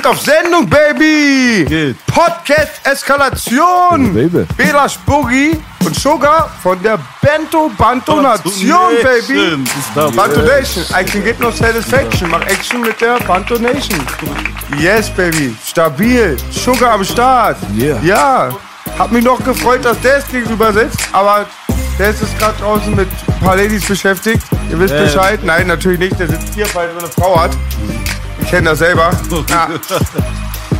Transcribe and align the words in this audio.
Wird 0.00 0.14
auf 0.14 0.20
Sendung, 0.22 0.66
Baby! 0.66 1.66
Geht. 1.68 2.06
Podcast 2.06 2.80
Eskalation! 2.84 4.14
Baby. 4.14 4.46
Belash 4.56 4.96
Boogie 5.04 5.60
und 5.84 5.94
Sugar 5.94 6.48
von 6.62 6.82
der 6.82 6.98
Bento 7.20 7.70
Banto 7.76 8.18
Nation, 8.22 8.94
Baby! 9.02 9.62
Banto 9.94 10.40
Nation, 10.40 10.84
I 10.98 11.04
can 11.04 11.22
get 11.22 11.38
no 11.38 11.50
satisfaction. 11.50 12.30
Mach 12.30 12.40
Action 12.46 12.80
mit 12.80 12.98
der 12.98 13.18
Banto 13.26 13.58
Nation. 13.58 14.00
Yes, 14.78 15.10
Baby. 15.10 15.54
Stabil. 15.66 16.34
Sugar 16.50 16.92
am 16.92 17.04
Start. 17.04 17.58
Yeah. 17.76 17.98
Ja. 18.02 18.48
Hab 18.98 19.12
mich 19.12 19.22
noch 19.22 19.44
gefreut, 19.44 19.84
dass 19.84 20.00
der 20.00 20.16
es 20.16 20.28
gegenüber 20.28 20.72
sitzt, 20.72 20.98
aber 21.12 21.44
der 21.98 22.08
ist 22.08 22.38
gerade 22.38 22.58
draußen 22.58 22.94
mit 22.96 23.06
ein 23.28 23.40
paar 23.44 23.56
Ladies 23.56 23.84
beschäftigt. 23.84 24.40
Ihr 24.70 24.80
wisst 24.80 24.94
Ja. 24.94 25.02
Bescheid. 25.02 25.40
Nein, 25.44 25.66
natürlich 25.66 25.98
nicht. 25.98 26.18
Der 26.18 26.28
sitzt 26.28 26.54
hier, 26.54 26.66
weil 26.72 26.88
er 26.88 26.98
eine 27.00 27.08
Frau 27.08 27.38
hat. 27.38 27.50
Ich 28.50 28.56
kenne 28.56 28.70
das 28.70 28.80
selber. 28.80 29.10
Ja. 29.48 29.68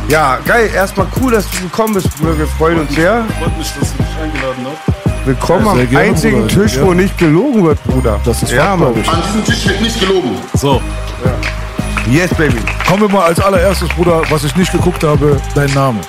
ja, 0.09 0.39
geil. 0.45 0.69
Erstmal 0.75 1.07
cool, 1.21 1.31
dass 1.31 1.49
du 1.51 1.61
gekommen 1.61 1.93
bist, 1.93 2.13
Bruder. 2.17 2.37
Wir 2.37 2.47
freuen 2.47 2.81
uns 2.81 2.93
sehr. 2.93 3.23
Freut 3.39 3.57
mich, 3.57 3.71
dass 3.79 3.95
du 3.95 4.03
mich 4.03 4.11
eingeladen 4.21 4.65
hast. 4.65 5.25
Willkommen 5.25 5.65
Ja, 5.67 5.71
am 5.71 5.89
gerne, 5.89 5.99
einzigen 6.09 6.41
Bruder. 6.47 6.63
Tisch, 6.63 6.77
wo 6.81 6.89
Ja. 6.89 6.95
nicht 6.95 7.17
gelogen 7.17 7.63
wird, 7.63 7.81
Bruder. 7.85 8.19
Das 8.25 8.43
ist 8.43 8.51
ja, 8.51 8.75
Mann. 8.75 8.89
An 8.89 9.21
diesem 9.25 9.45
Tisch 9.45 9.65
wird 9.69 9.79
nicht 9.79 9.97
gelogen. 10.01 10.31
So, 10.55 10.81
Yes, 12.09 12.33
Baby. 12.33 12.57
Kommen 12.85 13.03
wir 13.03 13.09
mal 13.09 13.27
als 13.27 13.39
allererstes, 13.39 13.87
Bruder, 13.89 14.21
was 14.29 14.43
ich 14.43 14.53
nicht 14.57 14.73
geguckt 14.73 15.05
habe, 15.05 15.39
dein 15.55 15.71
Name. 15.73 16.01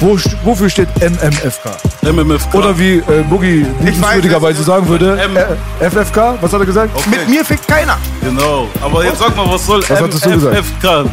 Wo, 0.00 0.18
wofür 0.44 0.68
steht 0.68 0.88
MMFK? 1.00 1.70
MMFK. 2.02 2.54
Oder 2.54 2.76
wie 2.78 2.96
äh, 2.98 3.22
Boogie 3.30 3.64
liebenswürdigerweise 3.80 4.60
es- 4.60 4.66
sagen 4.66 4.88
würde, 4.88 5.16
M- 5.20 5.36
äh, 5.36 5.84
FFK? 5.90 6.34
Was 6.40 6.52
hat 6.52 6.60
er 6.60 6.66
gesagt? 6.66 6.90
Okay. 6.94 7.10
Mit 7.10 7.28
mir 7.28 7.44
fickt 7.44 7.68
keiner. 7.68 7.96
Genau. 8.20 8.66
Aber 8.82 9.04
jetzt 9.04 9.18
sag 9.20 9.36
mal, 9.36 9.48
was 9.48 9.64
soll 9.64 9.80
Was 9.88 10.00
bedeuten? 10.00 11.10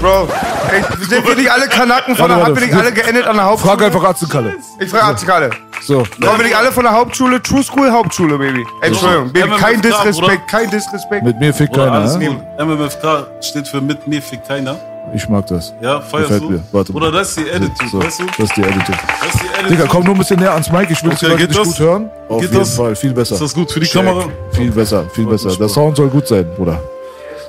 Bro, 0.00 0.28
ey, 0.70 0.82
sind 1.08 1.26
wir 1.26 1.34
nicht 1.36 1.50
alle 1.50 1.66
Kanaken 1.68 2.16
von 2.16 2.28
Warte, 2.28 2.34
der, 2.34 2.44
haben 2.46 2.54
wir 2.56 2.62
nicht 2.66 2.74
alle 2.74 2.92
geendet 2.92 3.26
an 3.26 3.36
der 3.36 3.44
Hauptschule? 3.44 3.72
Frag 3.76 3.82
einfach 3.86 4.04
Atzenkalle. 4.04 4.54
Ich 4.78 4.90
frage 4.90 5.04
Arztkalle. 5.04 5.50
So. 5.82 6.04
Kommen 6.20 6.38
wir 6.38 6.44
nicht 6.44 6.56
alle 6.56 6.70
von 6.72 6.84
der 6.84 6.92
Hauptschule? 6.92 7.42
True 7.42 7.62
School, 7.62 7.90
Hauptschule, 7.90 8.38
Baby. 8.38 8.64
Entschuldigung, 8.82 9.32
Baby, 9.32 9.48
MMFK, 9.48 9.60
kein. 9.60 9.82
Disrespekt, 9.82 10.48
kein 10.48 10.70
Disrespekt. 10.70 11.24
Mit 11.24 11.38
mir 11.40 11.52
fickt 11.52 11.74
keiner. 11.74 12.16
ne? 12.18 12.38
MMFK 12.58 13.26
steht 13.40 13.66
für 13.68 13.80
mit 13.80 14.06
mir 14.06 14.22
fickt 14.22 14.46
keiner. 14.46 14.76
Ich 15.14 15.28
mag 15.28 15.46
das. 15.46 15.74
Ja, 15.82 16.00
feierst 16.00 16.28
Gefällt 16.30 16.42
du? 16.42 16.50
mir. 16.50 16.62
Warte 16.72 16.92
mal. 16.92 16.96
Oder 17.02 17.12
das 17.12 17.28
ist 17.30 17.38
die 17.40 17.50
Attitude, 17.50 17.90
So, 17.90 18.02
weißt 18.02 18.20
du? 18.20 18.24
das 18.26 18.38
ist 18.38 18.56
die 18.56 18.62
Attitude. 18.64 18.98
Das 19.20 19.34
ist 19.34 19.42
die 19.42 19.48
Attitude. 19.48 19.68
Digga, 19.70 19.84
komm 19.88 20.04
nur 20.04 20.14
ein 20.14 20.18
bisschen 20.18 20.40
näher 20.40 20.52
ans 20.52 20.72
Mic. 20.72 20.90
Ich 20.90 21.02
will 21.04 21.12
Okay, 21.12 21.34
nicht 21.36 21.50
das? 21.58 21.66
gut 21.68 21.78
hören. 21.80 22.10
Auf 22.28 22.40
Geht 22.40 22.50
jeden 22.50 22.58
das? 22.60 22.74
Fall. 22.76 22.96
Viel 22.96 23.12
besser. 23.12 23.34
Ist 23.34 23.42
das 23.42 23.54
gut 23.54 23.70
für 23.70 23.80
die 23.80 23.86
Kamera? 23.88 24.24
Viel 24.52 24.70
besser, 24.70 25.04
viel 25.12 25.26
besser. 25.26 25.50
Der 25.56 25.68
Sound 25.68 25.96
soll 25.96 26.08
gut 26.08 26.26
sein, 26.26 26.46
Bruder. 26.56 26.80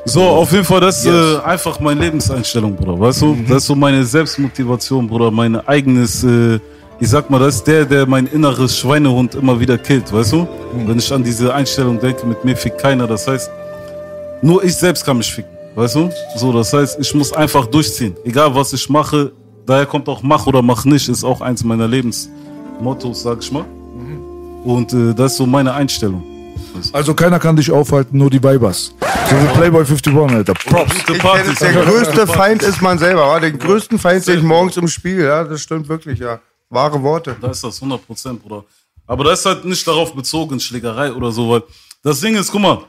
So, 0.05 0.21
auf 0.21 0.51
jeden 0.51 0.65
Fall, 0.65 0.81
das 0.81 1.05
ist 1.05 1.05
äh, 1.05 1.39
einfach 1.45 1.79
meine 1.79 2.01
Lebenseinstellung, 2.01 2.75
Bruder. 2.75 2.99
Weißt 2.99 3.21
du? 3.21 3.27
Mhm. 3.27 3.47
Das 3.47 3.57
ist 3.59 3.67
so 3.67 3.75
meine 3.75 4.03
Selbstmotivation, 4.03 5.07
Bruder. 5.07 5.31
Mein 5.31 5.55
eigenes, 5.65 6.21
äh, 6.25 6.59
ich 6.99 7.09
sag 7.09 7.29
mal, 7.29 7.39
das 7.39 7.55
ist 7.55 7.67
der, 7.67 7.85
der 7.85 8.05
mein 8.05 8.27
inneres 8.27 8.77
Schweinehund 8.77 9.35
immer 9.35 9.57
wieder 9.57 9.77
killt, 9.77 10.11
weißt 10.11 10.33
du? 10.33 10.37
Mhm. 10.73 10.87
Wenn 10.89 10.97
ich 10.99 11.13
an 11.13 11.23
diese 11.23 11.53
Einstellung 11.53 11.97
denke, 12.01 12.25
mit 12.25 12.43
mir 12.43 12.57
fickt 12.57 12.79
keiner, 12.81 13.07
das 13.07 13.25
heißt, 13.27 13.49
nur 14.41 14.61
ich 14.65 14.75
selbst 14.75 15.05
kann 15.05 15.17
mich 15.17 15.33
ficken, 15.33 15.52
weißt 15.75 15.95
du? 15.95 16.09
So, 16.35 16.51
das 16.51 16.73
heißt, 16.73 16.99
ich 16.99 17.13
muss 17.13 17.33
einfach 17.33 17.65
durchziehen. 17.67 18.15
Egal, 18.23 18.53
was 18.55 18.73
ich 18.73 18.89
mache, 18.89 19.31
daher 19.65 19.85
kommt 19.85 20.07
auch 20.09 20.21
mach 20.21 20.45
oder 20.47 20.61
mach 20.61 20.85
nicht, 20.85 21.09
ist 21.09 21.23
auch 21.23 21.41
eins 21.41 21.63
meiner 21.63 21.87
Lebensmottos, 21.87 23.23
sag 23.23 23.39
ich 23.41 23.51
mal. 23.51 23.65
Und 24.63 24.93
äh, 24.93 25.13
das 25.13 25.33
ist 25.33 25.37
so 25.37 25.45
meine 25.45 25.73
Einstellung. 25.73 26.23
Also 26.91 27.13
keiner 27.13 27.39
kann 27.39 27.55
dich 27.55 27.71
aufhalten, 27.71 28.17
nur 28.17 28.29
die 28.29 28.41
Weibers. 28.41 28.95
So 29.29 29.35
wie 29.35 29.45
Playboy 29.57 29.81
51, 29.81 30.15
Alter. 30.15 30.53
Props. 30.53 30.95
Ich 30.95 31.57
der 31.59 31.73
größte 31.73 32.27
Feind 32.27 32.63
ist 32.63 32.81
man 32.81 32.97
selber. 32.97 33.27
wa? 33.27 33.39
Den 33.39 33.57
größten 33.59 33.99
Feind 33.99 34.23
sehe 34.23 34.37
ich 34.37 34.43
morgens 34.43 34.77
im 34.77 34.87
Spiegel. 34.87 35.25
Ja, 35.25 35.43
das 35.43 35.61
stimmt 35.61 35.87
wirklich, 35.87 36.19
ja. 36.19 36.39
Wahre 36.69 37.01
Worte. 37.03 37.35
Da 37.39 37.51
ist 37.51 37.63
das 37.63 37.75
100 37.75 38.05
Prozent, 38.05 38.41
Bruder. 38.41 38.63
Aber 39.05 39.23
das 39.23 39.39
ist 39.39 39.45
halt 39.45 39.65
nicht 39.65 39.85
darauf 39.87 40.13
bezogen, 40.13 40.59
Schlägerei 40.59 41.11
oder 41.11 41.31
so, 41.31 41.49
weil 41.49 41.63
das 42.03 42.21
Ding 42.21 42.35
ist, 42.35 42.51
guck 42.51 42.61
mal, 42.61 42.79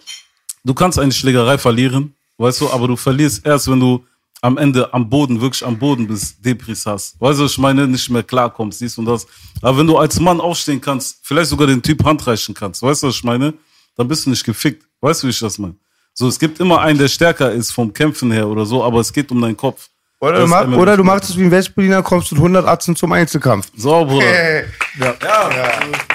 du 0.65 0.73
kannst 0.73 0.99
eine 0.99 1.13
Schlägerei 1.13 1.59
verlieren, 1.59 2.15
weißt 2.39 2.61
du, 2.63 2.71
aber 2.71 2.89
du 2.89 2.97
verlierst 2.97 3.45
erst, 3.47 3.71
wenn 3.71 3.81
du 3.81 4.05
am 4.41 4.59
Ende 4.59 4.93
am 4.93 5.09
Boden, 5.09 5.41
wirklich 5.41 5.65
am 5.65 5.79
Boden 5.79 6.07
bist, 6.07 6.45
Depris 6.45 6.85
hast. 6.85 7.19
Weißt 7.21 7.41
du, 7.41 7.47
ich 7.47 7.57
meine, 7.59 7.87
nicht 7.89 8.11
mehr 8.11 8.23
klarkommst, 8.23 8.81
dies 8.81 8.99
und 8.99 9.07
das. 9.07 9.27
Aber 9.63 9.79
wenn 9.79 9.87
du 9.87 9.97
als 9.97 10.21
Mann 10.21 10.41
aufstehen 10.41 10.81
kannst, 10.81 11.19
vielleicht 11.23 11.49
sogar 11.49 11.67
den 11.67 11.81
Typ 11.83 12.05
handreichen 12.05 12.55
kannst, 12.55 12.83
weißt 12.83 13.03
du, 13.03 13.07
was 13.07 13.15
ich 13.15 13.25
meine? 13.25 13.55
Dann 13.97 14.07
bist 14.07 14.27
du 14.27 14.31
nicht 14.31 14.45
gefickt. 14.45 14.85
Weißt 15.01 15.23
du, 15.23 15.27
wie 15.29 15.31
ich 15.31 15.39
das 15.39 15.59
meine? 15.59 15.77
So, 16.13 16.29
es 16.29 16.39
gibt 16.39 16.61
immer 16.61 16.81
einen, 16.81 16.99
der 16.99 17.09
stärker 17.09 17.51
ist 17.53 17.73
vom 17.73 17.93
Kämpfen 17.93 18.31
her 18.31 18.47
oder 18.47 18.67
so, 18.67 18.85
aber 18.85 19.01
es 19.01 19.13
geht 19.13 19.31
um 19.31 19.41
deinen 19.41 19.57
Kopf. 19.57 19.89
Oder 20.21 20.41
du, 20.41 20.47
mach, 20.47 20.67
oder 20.69 20.97
du 20.97 21.05
machst 21.05 21.31
es 21.31 21.37
wie 21.37 21.43
ein 21.45 21.51
Westberliner, 21.51 22.03
kommst 22.03 22.31
mit 22.33 22.39
100 22.39 22.67
Atzen 22.67 22.97
zum 22.97 23.13
Einzelkampf. 23.13 23.71
So, 23.77 24.05
Bruder. 24.05 24.27
Äh, 24.33 24.65
Ja, 25.01 25.15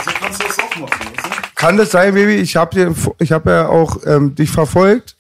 so 0.04 0.12
kannst 0.20 0.42
du 0.42 0.48
das 0.48 0.60
auch 0.60 0.76
machen, 0.78 0.92
weißt 1.00 1.26
du? 1.26 1.30
Kann 1.56 1.78
das 1.78 1.92
sein, 1.92 2.14
Baby? 2.14 2.36
Ich 2.36 2.56
habe 2.56 2.96
ich 3.20 3.32
hab 3.32 3.46
ja 3.46 3.68
auch 3.68 3.98
ähm, 4.06 4.34
dich 4.36 4.50
verfolgt. 4.50 5.16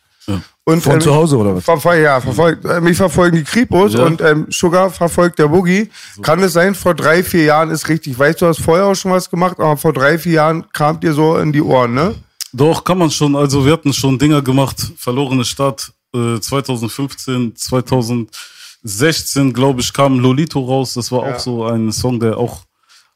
Und, 0.69 0.81
Von 0.81 0.93
ähm, 0.93 1.01
zu 1.01 1.13
Hause 1.15 1.37
oder 1.37 1.55
was? 1.55 1.63
Verfol 1.63 1.95
ja, 1.95 2.21
verfolgt. 2.21 2.63
Äh, 2.65 2.79
mich 2.81 2.97
verfolgen 2.97 3.37
die 3.37 3.43
Kripos 3.43 3.93
Ja. 3.93 4.03
und 4.05 4.21
ähm, 4.21 4.45
Sugar 4.49 4.89
verfolgt 4.89 5.39
der 5.39 5.47
Boogie. 5.47 5.89
Kann 6.21 6.39
es 6.43 6.53
sein, 6.53 6.75
vor 6.75 6.93
drei, 6.93 7.23
vier 7.23 7.43
Jahren 7.45 7.69
ist 7.71 7.87
richtig. 7.89 8.17
Weißt 8.19 8.41
du, 8.41 8.45
hast 8.47 8.61
vorher 8.61 8.85
auch 8.85 8.95
schon 8.95 9.11
was 9.11 9.29
gemacht, 9.29 9.59
aber 9.59 9.77
vor 9.77 9.93
drei, 9.93 10.17
vier 10.17 10.33
Jahren 10.33 10.65
kam 10.73 10.99
dir 10.99 11.13
so 11.13 11.37
in 11.37 11.51
die 11.51 11.61
Ohren, 11.61 11.93
ne? 11.93 12.15
Doch, 12.53 12.83
kann 12.83 12.97
man 12.97 13.11
schon. 13.11 13.35
Also 13.35 13.65
wir 13.65 13.73
hatten 13.73 13.93
schon 13.93 14.17
Dinger 14.19 14.41
gemacht. 14.41 14.77
Verlorene 14.97 15.45
Stadt 15.45 15.91
äh, 16.15 16.39
2015, 16.39 17.55
2016, 17.55 19.53
glaube 19.53 19.81
ich, 19.81 19.93
kam 19.93 20.19
Lolito 20.19 20.59
raus. 20.59 20.93
Das 20.95 21.11
war 21.11 21.27
Ja. 21.27 21.35
auch 21.35 21.39
so 21.39 21.65
ein 21.65 21.91
Song, 21.91 22.19
der 22.19 22.37
auch 22.37 22.61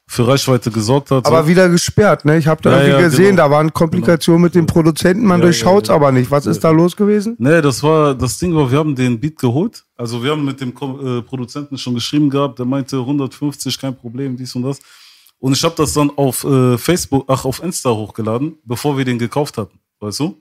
für 0.06 0.28
Reichweite 0.28 0.70
gesorgt 0.70 1.10
hat. 1.10 1.26
Aber 1.26 1.42
so. 1.42 1.48
wieder 1.48 1.68
gesperrt, 1.68 2.24
ne? 2.24 2.36
Ich 2.36 2.46
habe 2.46 2.62
da 2.62 2.70
Ja, 2.72 2.76
irgendwie 2.78 3.02
ja, 3.02 3.08
gesehen, 3.08 3.30
genau. 3.30 3.44
da 3.44 3.50
waren 3.50 3.72
Komplikationen 3.72 4.42
mit 4.42 4.54
den 4.54 4.66
Produzenten, 4.66 5.24
man 5.24 5.40
Ja, 5.40 5.46
durchschaut's 5.46 5.88
ja, 5.88 5.94
ja. 5.94 6.00
aber 6.00 6.12
nicht. 6.12 6.30
Was 6.30 6.46
ist 6.46 6.62
da 6.62 6.70
los 6.70 6.94
gewesen? 6.94 7.36
Nee, 7.38 7.62
das 7.62 7.82
war, 7.82 8.14
das 8.14 8.38
Ding 8.38 8.54
war, 8.54 8.70
wir 8.70 8.78
haben 8.78 8.94
den 8.94 9.18
Beat 9.18 9.38
geholt. 9.38 9.84
Also 9.96 10.22
wir 10.22 10.32
haben 10.32 10.44
mit 10.44 10.60
dem 10.60 10.70
äh, 10.70 11.22
Produzenten 11.22 11.78
schon 11.78 11.94
geschrieben 11.94 12.28
gehabt, 12.30 12.58
der 12.58 12.66
meinte 12.66 12.98
150, 12.98 13.78
kein 13.78 13.96
Problem, 13.96 14.36
dies 14.36 14.54
und 14.54 14.62
das. 14.62 14.78
Und 15.38 15.52
ich 15.56 15.64
habe 15.64 15.74
das 15.76 15.92
dann 15.94 16.10
auf 16.16 16.44
äh, 16.44 16.78
Facebook, 16.78 17.24
ach, 17.28 17.44
auf 17.44 17.62
Insta 17.62 17.90
hochgeladen, 17.90 18.56
bevor 18.64 18.96
wir 18.96 19.04
den 19.04 19.18
gekauft 19.18 19.58
hatten, 19.58 19.78
weißt 20.00 20.20
du? 20.20 20.40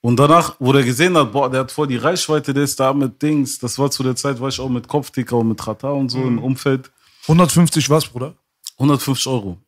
Und 0.00 0.16
danach, 0.20 0.56
wo 0.58 0.72
der 0.72 0.82
gesehen 0.82 1.16
hat, 1.16 1.32
boah, 1.32 1.50
der 1.50 1.60
hat 1.60 1.72
voll 1.72 1.86
die 1.86 1.96
Reichweite, 1.96 2.52
der 2.52 2.64
ist 2.64 2.78
da 2.78 2.92
mit 2.92 3.22
Dings. 3.22 3.58
Das 3.58 3.78
war 3.78 3.90
zu 3.90 4.02
der 4.02 4.14
Zeit, 4.14 4.38
war 4.38 4.48
ich 4.50 4.60
auch 4.60 4.68
mit 4.68 4.86
Kopfticker 4.86 5.38
und 5.38 5.48
mit 5.48 5.66
Rata 5.66 5.90
und 5.90 6.10
so 6.10 6.18
im 6.18 6.38
Umfeld. 6.38 6.90
150 7.22 7.88
was, 7.88 8.06
Bruder? 8.06 8.34
150 8.78 9.26
Euro. 9.26 9.58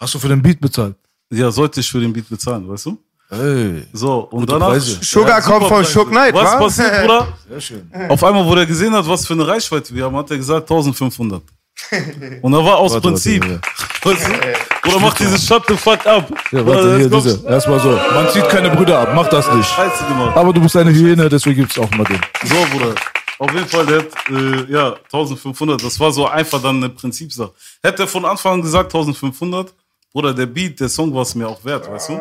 Hast 0.00 0.14
du 0.14 0.18
für 0.18 0.28
den 0.28 0.42
Beat 0.42 0.60
bezahlt? 0.60 0.96
Ja, 1.30 1.50
sollte 1.50 1.80
ich 1.80 1.90
für 1.90 2.00
den 2.00 2.12
Beat 2.12 2.28
bezahlen, 2.28 2.68
weißt 2.68 2.86
du? 2.86 2.98
Ey. 3.30 3.86
So, 3.92 4.20
und 4.20 4.40
Gute 4.40 4.52
danach. 4.54 4.68
Preise. 4.68 4.98
Sugar 5.02 5.42
super 5.42 5.58
kommt 5.58 5.68
von. 5.68 5.84
Shook 5.84 6.08
Knight, 6.08 6.34
Was 6.34 6.52
wa? 6.52 6.58
passiert, 6.58 7.02
Bruder? 7.02 7.28
Sehr 7.48 7.60
schön. 7.60 7.90
Auf 8.08 8.24
einmal, 8.24 8.46
wo 8.46 8.54
der 8.54 8.64
gesehen 8.64 8.92
hat, 8.94 9.06
was 9.06 9.26
für 9.26 9.34
eine 9.34 9.46
Reichweite 9.46 9.94
wir 9.94 10.04
haben, 10.04 10.16
hat 10.16 10.30
er 10.30 10.38
gesagt 10.38 10.62
1500. 10.70 11.42
Und 12.42 12.52
da 12.52 12.58
war 12.64 12.78
aus 12.78 12.92
Warte, 12.94 13.06
Prinzip. 13.08 13.44
warte, 13.44 13.60
Weißt 14.02 14.28
du? 14.28 14.88
Oder 14.88 15.00
macht 15.00 15.18
dieses 15.20 15.44
Shut 15.46 15.62
the 15.68 15.76
fuck 15.76 16.06
up. 16.06 16.32
Ja, 16.50 16.64
warte, 16.66 16.96
hier, 16.96 17.10
diese. 17.10 17.46
Erstmal 17.46 17.78
so. 17.80 17.90
Man 17.90 18.28
zieht 18.30 18.48
keine 18.48 18.70
Brüder 18.70 18.98
ab, 19.00 19.10
mach 19.14 19.28
das 19.28 19.46
nicht. 19.52 19.78
Aber 20.34 20.52
du 20.52 20.60
bist 20.62 20.76
eine 20.76 20.90
Hyäne, 20.90 21.28
deswegen 21.28 21.60
gibt's 21.60 21.78
auch 21.78 21.90
mal 21.90 22.04
den. 22.04 22.20
So, 22.44 22.54
Bruder. 22.72 22.94
Auf 23.38 23.52
jeden 23.52 23.66
Fall, 23.68 23.86
der 23.86 23.98
hat, 23.98 24.06
äh, 24.30 24.72
ja, 24.72 24.94
1500, 25.12 25.82
das 25.84 25.98
war 26.00 26.10
so 26.12 26.26
einfach 26.26 26.60
dann 26.60 26.76
eine 26.76 26.88
Prinzipsache. 26.88 27.52
Hätte 27.82 28.02
er 28.04 28.08
von 28.08 28.24
Anfang 28.24 28.54
an 28.54 28.62
gesagt 28.62 28.92
1500, 28.92 29.72
Bruder, 30.12 30.34
der 30.34 30.46
Beat, 30.46 30.80
der 30.80 30.88
Song 30.88 31.14
war 31.14 31.22
es 31.22 31.34
mir 31.34 31.46
auch 31.48 31.64
wert, 31.64 31.88
weißt 31.90 32.08
du? 32.10 32.20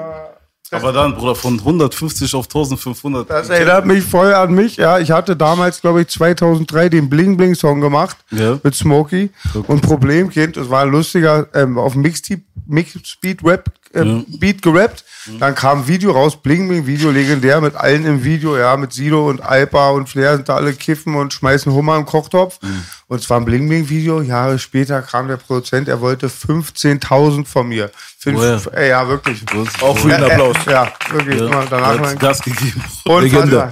Aber 0.69 0.91
dann, 0.91 1.15
Bruder, 1.15 1.33
von 1.33 1.57
150 1.57 2.35
auf 2.35 2.45
1500. 2.47 3.29
Das 3.29 3.47
erinnert 3.47 3.85
mich 3.85 4.03
voll 4.03 4.33
an 4.33 4.53
mich. 4.53 4.75
Ja, 4.75 4.99
ich 4.99 5.11
hatte 5.11 5.33
damals, 5.37 5.79
glaube 5.79 6.01
ich, 6.01 6.09
2003 6.09 6.89
den 6.89 7.09
Bling 7.09 7.37
Bling 7.37 7.55
Song 7.55 7.79
gemacht 7.79 8.17
Ja. 8.31 8.59
mit 8.61 8.75
Smokey 8.75 9.29
und 9.67 9.81
Problemkind. 9.81 10.57
Das 10.57 10.69
war 10.69 10.81
ein 10.81 10.91
lustiger 10.91 11.47
ähm, 11.53 11.77
auf 11.77 11.95
Mixtape, 11.95 12.41
Mixbeat 12.65 13.45
Rap 13.45 13.71
äh, 13.93 14.03
Beat 14.39 14.61
gerappt. 14.61 15.05
Dann 15.39 15.55
kam 15.55 15.79
ein 15.79 15.87
Video 15.87 16.11
raus, 16.11 16.41
Bling 16.41 16.67
Bling 16.67 16.85
Video 16.85 17.11
legendär 17.11 17.61
mit 17.61 17.75
allen 17.75 18.05
im 18.05 18.23
Video, 18.23 18.57
ja, 18.57 18.75
mit 18.77 18.93
Sido 18.93 19.29
und 19.29 19.41
Alpa 19.41 19.89
und 19.89 20.07
Flair 20.09 20.35
sind 20.35 20.49
da 20.49 20.55
alle 20.55 20.73
kiffen 20.73 21.15
und 21.15 21.33
schmeißen 21.33 21.71
Hummer 21.71 21.97
im 21.97 22.05
Kochtopf. 22.05 22.59
Und 23.07 23.21
es 23.21 23.29
war 23.29 23.37
ein 23.39 23.45
Bling 23.45 23.67
Bling 23.67 23.89
Video. 23.89 24.21
Jahre 24.21 24.59
später 24.59 25.01
kam 25.01 25.27
der 25.27 25.37
Produzent, 25.37 25.87
er 25.87 26.01
wollte 26.01 26.27
15.000 26.27 27.45
von 27.45 27.67
mir. 27.67 27.91
Ey, 28.35 28.89
ja, 28.89 29.07
wirklich. 29.07 29.43
Auch 29.81 29.97
für 29.97 30.07
ihn 30.09 30.21
Äh, 30.23 30.31
Applaus. 30.31 30.55
äh, 30.67 30.71
Ja, 30.71 30.91
wirklich. 31.11 31.39
Ja, 31.41 31.63
danach 31.69 31.99
mal- 31.99 32.15
Gas 32.15 32.41
gegeben. 32.41 32.83
Legende. 33.05 33.71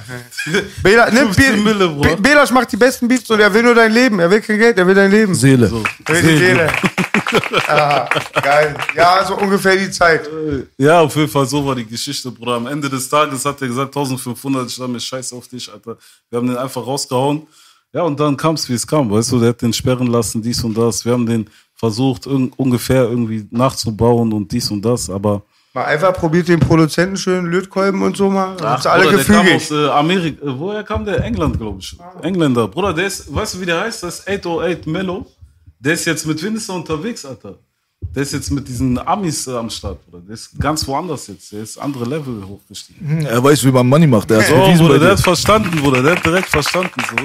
Bela, 0.84 1.08
15 1.12 1.64
Mille, 1.64 1.88
Be- 1.88 1.94
Bruder. 1.94 2.16
Be- 2.16 2.22
Belasch 2.22 2.52
macht 2.52 2.72
die 2.72 2.78
besten 2.78 3.08
Beats 3.08 3.30
und 3.30 3.40
er 3.40 3.54
will 3.54 3.64
nur 3.64 3.76
dein 3.76 3.92
Leben. 3.92 4.20
Er 4.20 4.30
will 4.30 4.42
kein 4.42 4.58
Geld, 4.58 4.78
er 4.78 4.88
will 4.88 4.96
dein 4.96 5.12
Leben. 5.12 5.34
Seele. 5.36 5.68
So. 5.68 5.84
Er 6.06 6.14
will 6.16 6.22
die 6.22 6.38
Seele. 6.38 6.72
ah, 7.68 8.08
geil. 8.42 8.76
Ja, 8.96 9.26
so 9.26 9.36
ungefähr 9.36 9.76
die 9.76 9.90
Zeit. 9.92 10.30
Ja, 10.78 11.02
auf 11.02 11.16
jeden 11.16 11.30
Fall, 11.30 11.46
so 11.46 11.66
war 11.66 11.76
die 11.76 11.86
Geschichte, 11.86 12.32
Bruder. 12.32 12.54
Am 12.56 12.68
Ende 12.68 12.90
des 12.90 13.10
Tages 13.10 13.44
hat 13.46 13.62
er 13.62 13.68
gesagt, 13.68 13.88
1500, 13.96 14.68
ich 14.70 14.76
dachte 14.78 14.90
mir, 14.92 15.00
scheiß 15.00 15.34
auf 15.34 15.48
dich, 15.48 15.72
Alter. 15.72 15.98
Wir 16.30 16.38
haben 16.38 16.48
den 16.48 16.58
einfach 16.58 16.86
rausgehauen. 16.86 17.48
Ja, 17.96 18.02
und 18.02 18.20
dann 18.20 18.36
kam 18.36 18.56
es, 18.56 18.68
wie 18.68 18.74
es 18.74 18.86
kam, 18.86 19.10
weißt 19.10 19.32
du, 19.32 19.40
der 19.40 19.50
hat 19.50 19.62
den 19.62 19.72
sperren 19.72 20.08
lassen, 20.08 20.42
dies 20.42 20.62
und 20.66 20.78
das. 20.78 21.06
Wir 21.06 21.14
haben 21.14 21.26
den 21.26 21.50
versucht, 21.74 22.28
ungefähr 22.28 23.04
irgendwie 23.04 23.48
nachzubauen 23.52 24.34
und 24.34 24.52
dies 24.52 24.70
und 24.70 24.84
das, 24.84 25.10
aber 25.10 25.44
Mal 25.74 25.86
einfach 25.86 26.14
probiert 26.14 26.48
den 26.48 26.60
Produzenten 26.60 27.18
schön 27.18 27.46
Lötkolben 27.46 28.02
und 28.02 28.16
so 28.16 28.30
mal. 28.30 28.56
Dann 28.58 28.82
sind 28.82 28.92
alle 28.92 29.04
Bruder, 29.04 29.18
der 29.18 29.26
kam 29.26 29.46
gefügig. 29.46 29.56
aus 29.56 29.72
äh, 29.72 29.90
Amerika. 29.90 30.46
Äh, 30.46 30.60
woher 30.60 30.84
kam 30.84 31.06
der? 31.06 31.24
England, 31.24 31.58
glaube 31.58 31.80
ich. 31.80 31.98
Engländer. 32.22 32.68
Bruder, 32.70 32.94
der 32.94 33.08
ist, 33.08 33.34
weißt 33.34 33.56
du, 33.56 33.62
wie 33.62 33.66
der 33.66 33.82
heißt? 33.82 34.04
Das 34.04 34.20
ist 34.20 34.28
808 34.28 34.88
Mellow. 34.88 35.26
Der 35.80 35.94
ist 35.94 36.06
jetzt 36.06 36.26
mit 36.26 36.42
Winster 36.42 36.74
unterwegs, 36.74 37.26
Alter. 37.26 37.60
Der 38.16 38.24
ist 38.24 38.32
jetzt 38.32 38.50
mit 38.50 38.66
diesen 38.66 38.98
Amis 38.98 39.46
äh, 39.46 39.52
am 39.52 39.70
Start, 39.70 40.00
Bruder. 40.06 40.24
Der 40.26 40.36
ist 40.36 40.52
ganz 40.58 40.88
woanders 40.88 41.28
jetzt. 41.28 41.52
Der 41.52 41.62
ist 41.62 41.78
andere 41.78 42.06
Level 42.06 42.46
hochgestiegen. 42.48 43.26
Er 43.26 43.44
weiß, 43.44 43.66
wie 43.66 43.72
man 43.72 43.86
Money 43.88 44.08
macht. 44.08 44.32
Er 44.32 44.40
hat 44.40 44.48
So, 44.48 44.84
Bruder, 44.84 45.00
der 45.00 45.12
hat 45.12 45.20
verstanden, 45.20 45.78
Bruder. 45.82 46.02
Der 46.02 46.16
hat 46.16 46.26
direkt 46.26 46.48
verstanden. 46.48 46.94
So. 47.10 47.16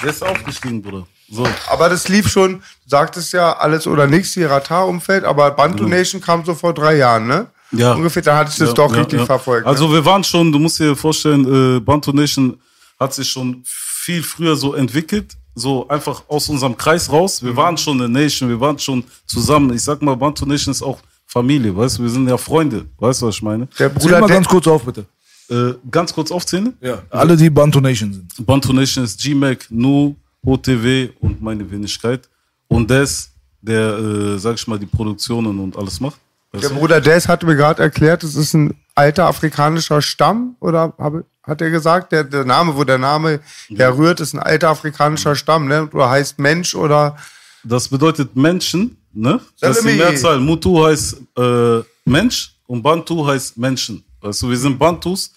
Der 0.00 0.10
ist 0.10 0.22
aufgestiegen, 0.22 0.80
Bruder. 0.80 1.06
So. 1.28 1.44
Aber 1.68 1.88
das 1.88 2.08
lief 2.08 2.28
schon, 2.28 2.58
du 2.58 2.60
sagtest 2.86 3.32
ja, 3.32 3.52
alles 3.54 3.86
oder 3.86 4.06
nichts, 4.06 4.32
die 4.32 4.44
Ratar-Umfeld, 4.44 5.24
aber 5.24 5.50
Bantu 5.50 5.88
Nation 5.88 6.20
kam 6.20 6.44
so 6.44 6.54
vor 6.54 6.72
drei 6.72 6.98
Jahren, 6.98 7.26
ne? 7.26 7.46
Ja. 7.72 7.94
Ungefähr, 7.94 8.22
da 8.22 8.36
hatte 8.36 8.50
ich 8.52 8.58
das 8.58 8.68
Ja, 8.68 8.74
doch 8.74 8.92
ja, 8.92 8.98
richtig 9.00 9.20
ja. 9.20 9.26
verfolgt. 9.26 9.66
Also 9.66 9.88
ne? 9.88 9.94
wir 9.94 10.04
waren 10.04 10.22
schon, 10.22 10.52
du 10.52 10.58
musst 10.58 10.78
dir 10.78 10.94
vorstellen, 10.94 11.76
äh, 11.78 11.80
Bantu 11.80 12.12
Nation 12.12 12.60
hat 13.00 13.14
sich 13.14 13.28
schon 13.28 13.62
viel 13.64 14.22
früher 14.22 14.54
so 14.56 14.74
entwickelt, 14.74 15.32
so 15.54 15.86
einfach 15.88 16.22
aus 16.28 16.48
unserem 16.48 16.76
Kreis 16.76 17.10
raus. 17.10 17.42
Mhm. 17.42 17.46
Wir 17.46 17.56
waren 17.56 17.76
schon 17.76 18.00
eine 18.00 18.08
Nation, 18.08 18.48
wir 18.48 18.60
waren 18.60 18.78
schon 18.78 19.04
zusammen. 19.26 19.74
Ich 19.74 19.82
sag 19.82 20.00
mal, 20.02 20.16
Bantu 20.16 20.46
Nation 20.46 20.72
ist 20.72 20.82
auch 20.82 20.98
Familie, 21.26 21.74
weißt 21.74 21.98
du, 21.98 22.02
wir 22.02 22.10
sind 22.10 22.28
ja 22.28 22.36
Freunde, 22.36 22.84
weißt 22.98 23.22
du, 23.22 23.26
was 23.26 23.36
ich 23.36 23.42
meine? 23.42 23.66
Der 23.78 23.88
Zähl 23.88 24.00
Bruder 24.00 24.20
mal 24.20 24.28
ganz 24.28 24.46
kurz 24.46 24.66
auf, 24.66 24.84
bitte. 24.84 25.06
Äh, 25.48 25.74
ganz 25.90 26.12
kurz 26.12 26.30
aufzählen. 26.30 26.74
Ja. 26.80 27.02
Alle, 27.10 27.36
die 27.36 27.50
Bantu 27.50 27.80
Nation 27.80 28.12
sind. 28.12 28.46
Bantu 28.46 28.72
Nation 28.72 29.04
ist 29.04 29.20
G-Mac, 29.20 29.66
Nu, 29.70 30.14
OTW 30.44 31.10
und 31.20 31.40
meine 31.42 31.70
Wenigkeit. 31.70 32.28
Und 32.68 32.90
Des, 32.90 33.30
der, 33.60 33.98
äh, 33.98 34.38
sag 34.38 34.56
ich 34.56 34.66
mal, 34.66 34.78
die 34.78 34.86
Produktionen 34.86 35.58
und 35.58 35.76
alles 35.76 36.00
macht. 36.00 36.18
Der? 36.52 36.68
Bruder 36.68 37.00
Des 37.00 37.28
hatte 37.28 37.46
mir 37.46 37.56
gerade 37.56 37.82
erklärt, 37.82 38.24
es 38.24 38.34
ist 38.34 38.54
ein 38.54 38.74
alter 38.94 39.26
afrikanischer 39.26 40.02
Stamm, 40.02 40.56
oder 40.60 40.94
habe, 40.98 41.24
hat 41.42 41.60
er 41.60 41.70
gesagt, 41.70 42.12
der, 42.12 42.24
der 42.24 42.44
Name, 42.44 42.76
wo 42.76 42.84
der 42.84 42.98
Name 42.98 43.40
herrührt, 43.68 44.20
ist 44.20 44.34
ein 44.34 44.38
alter 44.38 44.70
afrikanischer 44.70 45.34
Stamm, 45.34 45.66
ne? 45.66 45.88
Oder 45.92 46.10
heißt 46.10 46.38
Mensch 46.38 46.74
oder 46.74 47.16
Das 47.64 47.88
bedeutet 47.88 48.36
Menschen, 48.36 48.96
ne? 49.12 49.40
Das 49.60 49.78
ist 49.78 49.88
die. 49.88 49.96
Mehrzahl. 49.96 50.40
Mutu 50.40 50.84
heißt 50.84 51.16
äh, 51.38 51.80
Mensch 52.04 52.54
und 52.66 52.82
Bantu 52.82 53.26
heißt 53.26 53.56
Menschen. 53.56 54.04
Du, 54.20 54.28
wir 54.28 54.58
sind 54.58 54.78
Bantus. 54.78 55.32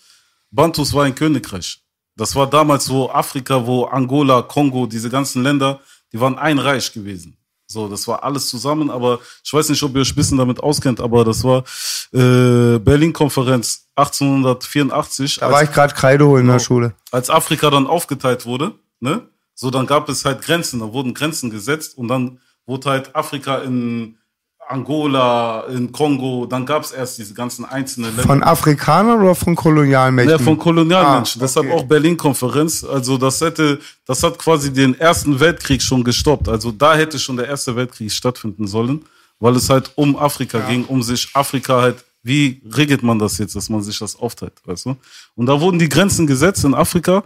Bantus 0.51 0.93
war 0.93 1.05
ein 1.05 1.15
Königreich. 1.15 1.81
Das 2.15 2.35
war 2.35 2.49
damals, 2.49 2.89
wo 2.89 3.09
Afrika, 3.09 3.65
wo 3.65 3.85
Angola, 3.85 4.41
Kongo, 4.43 4.85
diese 4.85 5.09
ganzen 5.09 5.43
Länder, 5.43 5.81
die 6.13 6.19
waren 6.19 6.37
ein 6.37 6.59
Reich 6.59 6.93
gewesen. 6.93 7.35
So, 7.75 7.89
das 7.89 8.07
war 8.07 8.23
alles 8.23 8.47
zusammen, 8.47 8.89
aber 8.89 9.19
ich 9.43 9.51
weiß 9.53 9.67
nicht, 9.67 9.83
ob 9.83 9.93
ihr 9.95 10.01
euch 10.01 10.13
ein 10.13 10.15
bisschen 10.15 10.37
damit 10.37 10.63
auskennt, 10.63 11.01
aber 11.01 11.25
das 11.25 11.43
war 11.43 11.65
äh, 12.13 12.79
Berlin-Konferenz 12.79 13.89
1884. 13.95 15.39
da 15.39 15.51
war 15.51 15.61
ich 15.61 15.73
gerade 15.73 15.93
Kreide 15.93 16.25
holen 16.25 16.45
in 16.45 16.51
der 16.53 16.59
Schule. 16.59 16.93
als 17.11 17.29
Afrika 17.29 17.69
dann 17.69 17.85
aufgeteilt 17.85 18.45
wurde, 18.45 18.75
ne, 19.01 19.27
so 19.53 19.71
dann 19.71 19.87
gab 19.87 20.07
es 20.07 20.23
halt 20.23 20.41
Grenzen, 20.41 20.79
da 20.79 20.93
wurden 20.93 21.13
Grenzen 21.13 21.49
gesetzt 21.49 21.97
und 21.97 22.07
dann 22.07 22.39
wurde 22.65 22.91
halt 22.91 23.13
Afrika 23.13 23.57
in 23.57 24.19
Angola, 24.67 25.65
in 25.69 25.91
Kongo, 25.91 26.45
dann 26.45 26.65
gab 26.65 26.83
es 26.83 26.91
erst 26.91 27.17
diese 27.17 27.33
ganzen 27.33 27.65
einzelnen 27.65 28.09
Länder. 28.15 28.23
Von 28.23 28.43
Afrikanern 28.43 29.21
oder 29.21 29.35
von 29.35 29.55
Kolonialmächten? 29.55 30.31
Ja, 30.31 30.39
von 30.39 30.57
Kolonialmenschen. 30.57 31.41
Ah, 31.41 31.45
Deshalb 31.45 31.67
okay. 31.67 31.75
auch 31.75 31.83
Berlin-Konferenz. 31.83 32.83
Also 32.83 33.17
das 33.17 33.41
hätte, 33.41 33.79
das 34.05 34.23
hat 34.23 34.37
quasi 34.37 34.73
den 34.73 34.99
ersten 34.99 35.39
Weltkrieg 35.39 35.81
schon 35.81 36.03
gestoppt. 36.03 36.49
Also 36.49 36.71
da 36.71 36.95
hätte 36.95 37.19
schon 37.19 37.37
der 37.37 37.47
erste 37.47 37.75
Weltkrieg 37.75 38.11
stattfinden 38.11 38.67
sollen, 38.67 39.05
weil 39.39 39.55
es 39.55 39.69
halt 39.69 39.91
um 39.95 40.15
Afrika 40.15 40.59
ging, 40.59 40.85
um 40.85 41.03
sich 41.03 41.29
Afrika 41.33 41.81
halt, 41.81 42.03
wie 42.23 42.61
regelt 42.75 43.03
man 43.03 43.19
das 43.19 43.37
jetzt, 43.37 43.55
dass 43.55 43.69
man 43.69 43.83
sich 43.83 43.99
das 43.99 44.15
aufteilt, 44.15 44.53
weißt 44.65 44.87
du? 44.87 44.95
Und 45.35 45.45
da 45.45 45.59
wurden 45.61 45.77
die 45.77 45.89
Grenzen 45.89 46.25
gesetzt 46.25 46.63
in 46.63 46.73
Afrika. 46.73 47.23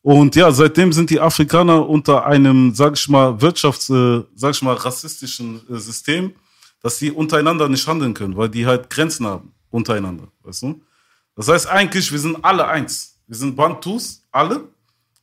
Und 0.00 0.36
ja, 0.36 0.50
seitdem 0.50 0.92
sind 0.92 1.10
die 1.10 1.20
Afrikaner 1.20 1.86
unter 1.86 2.24
einem, 2.24 2.74
sag 2.74 2.94
ich 2.94 3.08
mal, 3.08 3.32
Wirtschafts-, 3.32 3.90
äh, 3.92 4.24
sag 4.34 4.52
ich 4.52 4.62
mal, 4.62 4.74
rassistischen 4.74 5.60
äh, 5.68 5.76
System, 5.76 6.32
dass 6.82 6.98
die 6.98 7.10
untereinander 7.10 7.68
nicht 7.68 7.86
handeln 7.86 8.14
können, 8.14 8.36
weil 8.36 8.48
die 8.48 8.66
halt 8.66 8.90
Grenzen 8.90 9.26
haben 9.26 9.52
untereinander, 9.70 10.28
weißt 10.42 10.62
du? 10.62 10.80
Das 11.36 11.48
heißt 11.48 11.68
eigentlich, 11.68 12.10
wir 12.10 12.18
sind 12.18 12.44
alle 12.44 12.66
eins. 12.66 13.16
Wir 13.26 13.36
sind 13.36 13.54
Bantus, 13.54 14.24
alle. 14.32 14.64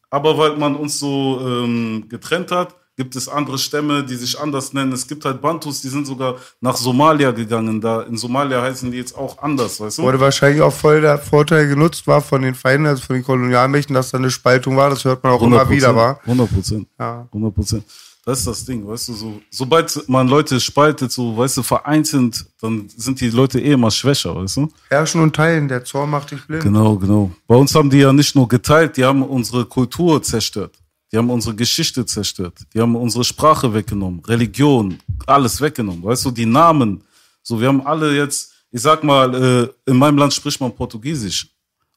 Aber 0.09 0.37
weil 0.37 0.55
man 0.55 0.75
uns 0.75 0.99
so 0.99 1.41
ähm, 1.41 2.05
getrennt 2.07 2.51
hat, 2.51 2.75
gibt 2.95 3.15
es 3.15 3.27
andere 3.27 3.57
Stämme, 3.57 4.03
die 4.03 4.15
sich 4.15 4.39
anders 4.39 4.71
nennen. 4.71 4.93
Es 4.93 5.07
gibt 5.07 5.25
halt 5.25 5.41
Bantus, 5.41 5.81
die 5.81 5.89
sind 5.89 6.07
sogar 6.07 6.35
nach 6.61 6.77
Somalia 6.77 7.31
gegangen. 7.31 7.81
Da 7.81 8.03
in 8.03 8.15
Somalia 8.15 8.61
heißen 8.61 8.91
die 8.91 8.97
jetzt 8.97 9.17
auch 9.17 9.39
anders, 9.39 9.79
weißt 9.81 9.97
du? 9.97 10.03
Wurde 10.03 10.19
wahrscheinlich 10.19 10.61
auch 10.61 10.71
voll 10.71 11.01
der 11.01 11.17
Vorteil 11.17 11.67
genutzt 11.67 12.07
war 12.07 12.21
von 12.21 12.41
den 12.41 12.55
Feinden, 12.55 12.87
also 12.87 13.03
von 13.03 13.15
den 13.15 13.25
Kolonialmächten, 13.25 13.93
dass 13.93 14.11
da 14.11 14.17
eine 14.17 14.31
Spaltung 14.31 14.77
war. 14.77 14.89
Das 14.89 15.03
hört 15.03 15.23
man 15.23 15.33
auch 15.33 15.41
immer 15.41 15.69
wieder, 15.69 15.93
war. 15.95 16.21
100 16.21 16.53
Prozent. 16.53 16.87
Ja. 16.97 17.27
100 17.33 17.53
Prozent. 17.53 17.83
Das 18.27 18.39
ist 18.39 18.47
das 18.47 18.65
Ding, 18.65 18.87
weißt 18.87 19.09
du, 19.09 19.13
so, 19.13 19.41
sobald 19.51 20.09
man 20.09 20.27
Leute 20.27 20.59
spaltet, 20.59 21.11
so, 21.11 21.37
weißt 21.37 21.57
du, 21.57 21.63
vereinzelt, 21.63 22.43
dann 22.59 22.89
sind 22.89 23.21
die 23.21 23.29
Leute 23.29 23.61
eh 23.61 23.73
immer 23.73 23.91
schwächer, 23.91 24.35
weißt 24.35 24.57
du? 24.57 24.67
Herrschen 24.89 25.21
und 25.21 25.35
teilen, 25.35 25.67
der 25.67 25.83
Zorn 25.83 26.09
macht 26.09 26.31
dich 26.31 26.43
blind. 26.47 26.63
Genau, 26.63 26.95
genau. 26.95 27.29
Bei 27.45 27.55
uns 27.55 27.75
haben 27.75 27.87
die 27.87 27.99
ja 27.99 28.11
nicht 28.11 28.35
nur 28.35 28.47
geteilt, 28.47 28.97
die 28.97 29.05
haben 29.05 29.21
unsere 29.21 29.63
Kultur 29.65 30.23
zerstört. 30.23 30.75
Die 31.11 31.17
haben 31.17 31.29
unsere 31.29 31.53
Geschichte 31.55 32.03
zerstört. 32.03 32.57
Die 32.73 32.81
haben 32.81 32.95
unsere 32.95 33.23
Sprache 33.23 33.71
weggenommen, 33.71 34.21
Religion, 34.25 34.97
alles 35.27 35.61
weggenommen. 35.61 36.03
Weißt 36.03 36.25
du, 36.25 36.31
die 36.31 36.47
Namen. 36.47 37.03
So, 37.43 37.61
wir 37.61 37.67
haben 37.67 37.85
alle 37.85 38.17
jetzt, 38.17 38.53
ich 38.71 38.81
sag 38.81 39.03
mal, 39.03 39.35
äh, 39.35 39.69
in 39.91 39.97
meinem 39.97 40.17
Land 40.17 40.33
spricht 40.33 40.59
man 40.59 40.75
Portugiesisch, 40.75 41.47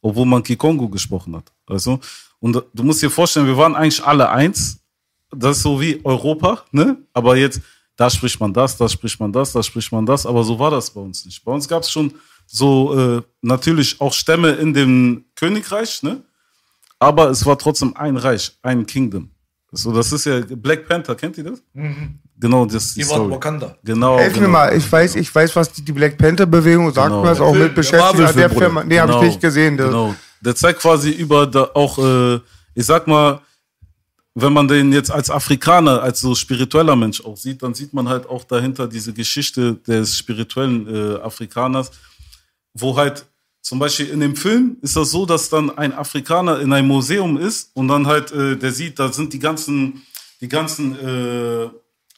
obwohl 0.03 0.27
man 0.27 0.43
Kikongo 0.43 0.91
gesprochen 0.91 1.35
hat. 1.37 1.51
Weißt 1.67 1.87
du? 1.87 1.99
Und 2.39 2.63
du 2.75 2.83
musst 2.83 3.01
dir 3.01 3.11
vorstellen, 3.11 3.47
wir 3.47 3.57
waren 3.57 3.75
eigentlich 3.75 4.05
alle 4.05 4.29
eins. 4.29 4.78
Das 5.35 5.59
ist 5.59 5.63
so 5.63 5.81
wie 5.81 6.01
Europa, 6.05 6.65
ne? 6.73 6.97
Aber 7.13 7.37
jetzt, 7.37 7.61
da 7.97 8.09
spricht 8.09 8.41
man 8.41 8.53
das, 8.53 8.77
da 8.77 8.89
spricht 8.89 9.19
man 9.21 9.33
das, 9.33 9.53
da 9.53 9.63
spricht 9.63 9.93
man 9.93 10.07
das. 10.07 10.25
Aber 10.27 10.43
so 10.45 10.59
war 10.59 10.71
das 10.71 10.91
bei 10.91 11.01
uns 11.01 11.25
nicht. 11.27 11.45
Bei 11.45 11.53
uns 11.53 11.69
gab 11.69 11.83
es 11.83 11.91
schon 11.91 12.13
so 12.47 12.97
äh, 13.19 13.23
natürlich 13.43 14.01
auch 14.01 14.13
Stämme 14.15 14.53
in 14.53 14.73
dem 14.73 15.25
Königreich, 15.35 16.03
ne? 16.03 16.23
Aber 16.99 17.31
es 17.31 17.45
war 17.47 17.59
trotzdem 17.59 17.95
ein 17.97 18.17
Reich, 18.17 18.57
ein 18.63 18.87
Kingdom. 18.87 19.31
So, 19.71 19.93
das 19.93 20.13
ist 20.13 20.25
ja 20.25 20.41
Black 20.49 20.89
Panther, 20.89 21.15
kennt 21.15 21.37
ihr 21.39 21.45
das? 21.45 21.63
Genau, 22.41 22.65
das 22.65 22.87
ist 22.87 22.97
die, 22.97 23.03
Die 23.03 23.09
waren 23.11 23.17
Story. 23.17 23.33
Wakanda. 23.33 23.77
Genau. 23.85 24.19
Helf 24.19 24.33
genau. 24.33 24.47
mir 24.47 24.53
mal, 24.53 24.77
ich 24.77 24.91
weiß, 24.91 25.17
ich 25.17 25.33
weiß, 25.35 25.55
was 25.57 25.71
die, 25.73 25.93
Black 25.93 26.17
Panther 26.17 26.47
Bewegung 26.47 26.91
sagt, 26.93 27.09
Genau. 27.09 27.23
mir 27.23 27.29
das 27.29 27.41
auch 27.41 27.53
Der 27.53 27.65
mit 27.65 27.65
Film, 27.65 27.75
beschäftigt 27.75 28.19
der 28.19 28.29
an 28.29 28.35
der 28.35 28.49
Marvel-Film, 28.49 28.59
Firma. 28.73 28.85
Nee, 28.85 28.99
habe 28.99 29.13
ich 29.17 29.21
nicht 29.21 29.41
gesehen. 29.41 29.77
Der, 29.77 29.87
Genau. 29.89 30.15
Der 30.41 30.55
zeigt 30.57 30.81
quasi 30.81 31.11
über 31.11 31.47
da 31.47 31.69
auch, 31.75 31.99
äh, 31.99 32.37
ich 32.75 32.87
sag 32.87 33.07
mal, 33.07 33.41
wenn 34.41 34.53
man 34.53 34.69
den 34.69 34.93
jetzt 34.93 35.11
als 35.11 35.31
Afrikaner, 35.31 36.01
als 36.01 36.21
so 36.21 36.35
spiritueller 36.35 36.95
Mensch 36.95 37.25
auch 37.25 37.37
sieht, 37.37 37.63
dann 37.63 37.75
sieht 37.75 37.93
man 37.93 38.09
halt 38.09 38.29
auch 38.29 38.45
dahinter 38.45 38.87
diese 38.87 39.13
Geschichte 39.13 39.75
des 39.87 40.17
spirituellen 40.17 40.87
äh, 40.87 41.21
Afrikaners, 41.21 41.91
wo 42.73 42.97
halt 42.97 43.27
zum 43.61 43.81
Beispiel 43.81 44.09
in 44.11 44.21
dem 44.21 44.37
Film 44.37 44.77
ist 44.81 44.95
das 44.95 45.11
so, 45.11 45.27
dass 45.27 45.49
dann 45.49 45.77
ein 45.77 45.93
Afrikaner 45.93 46.61
in 46.61 46.73
einem 46.73 46.87
Museum 46.87 47.37
ist 47.37 47.71
und 47.75 47.89
dann 47.89 48.07
halt, 48.07 48.31
äh, 48.31 48.57
der 48.57 48.71
sieht, 48.71 48.99
da 49.01 49.13
sind 49.13 49.33
die 49.33 49.41
ganzen, 49.41 50.07
die 50.41 50.49
ganzen 50.49 50.97
äh, 51.01 51.69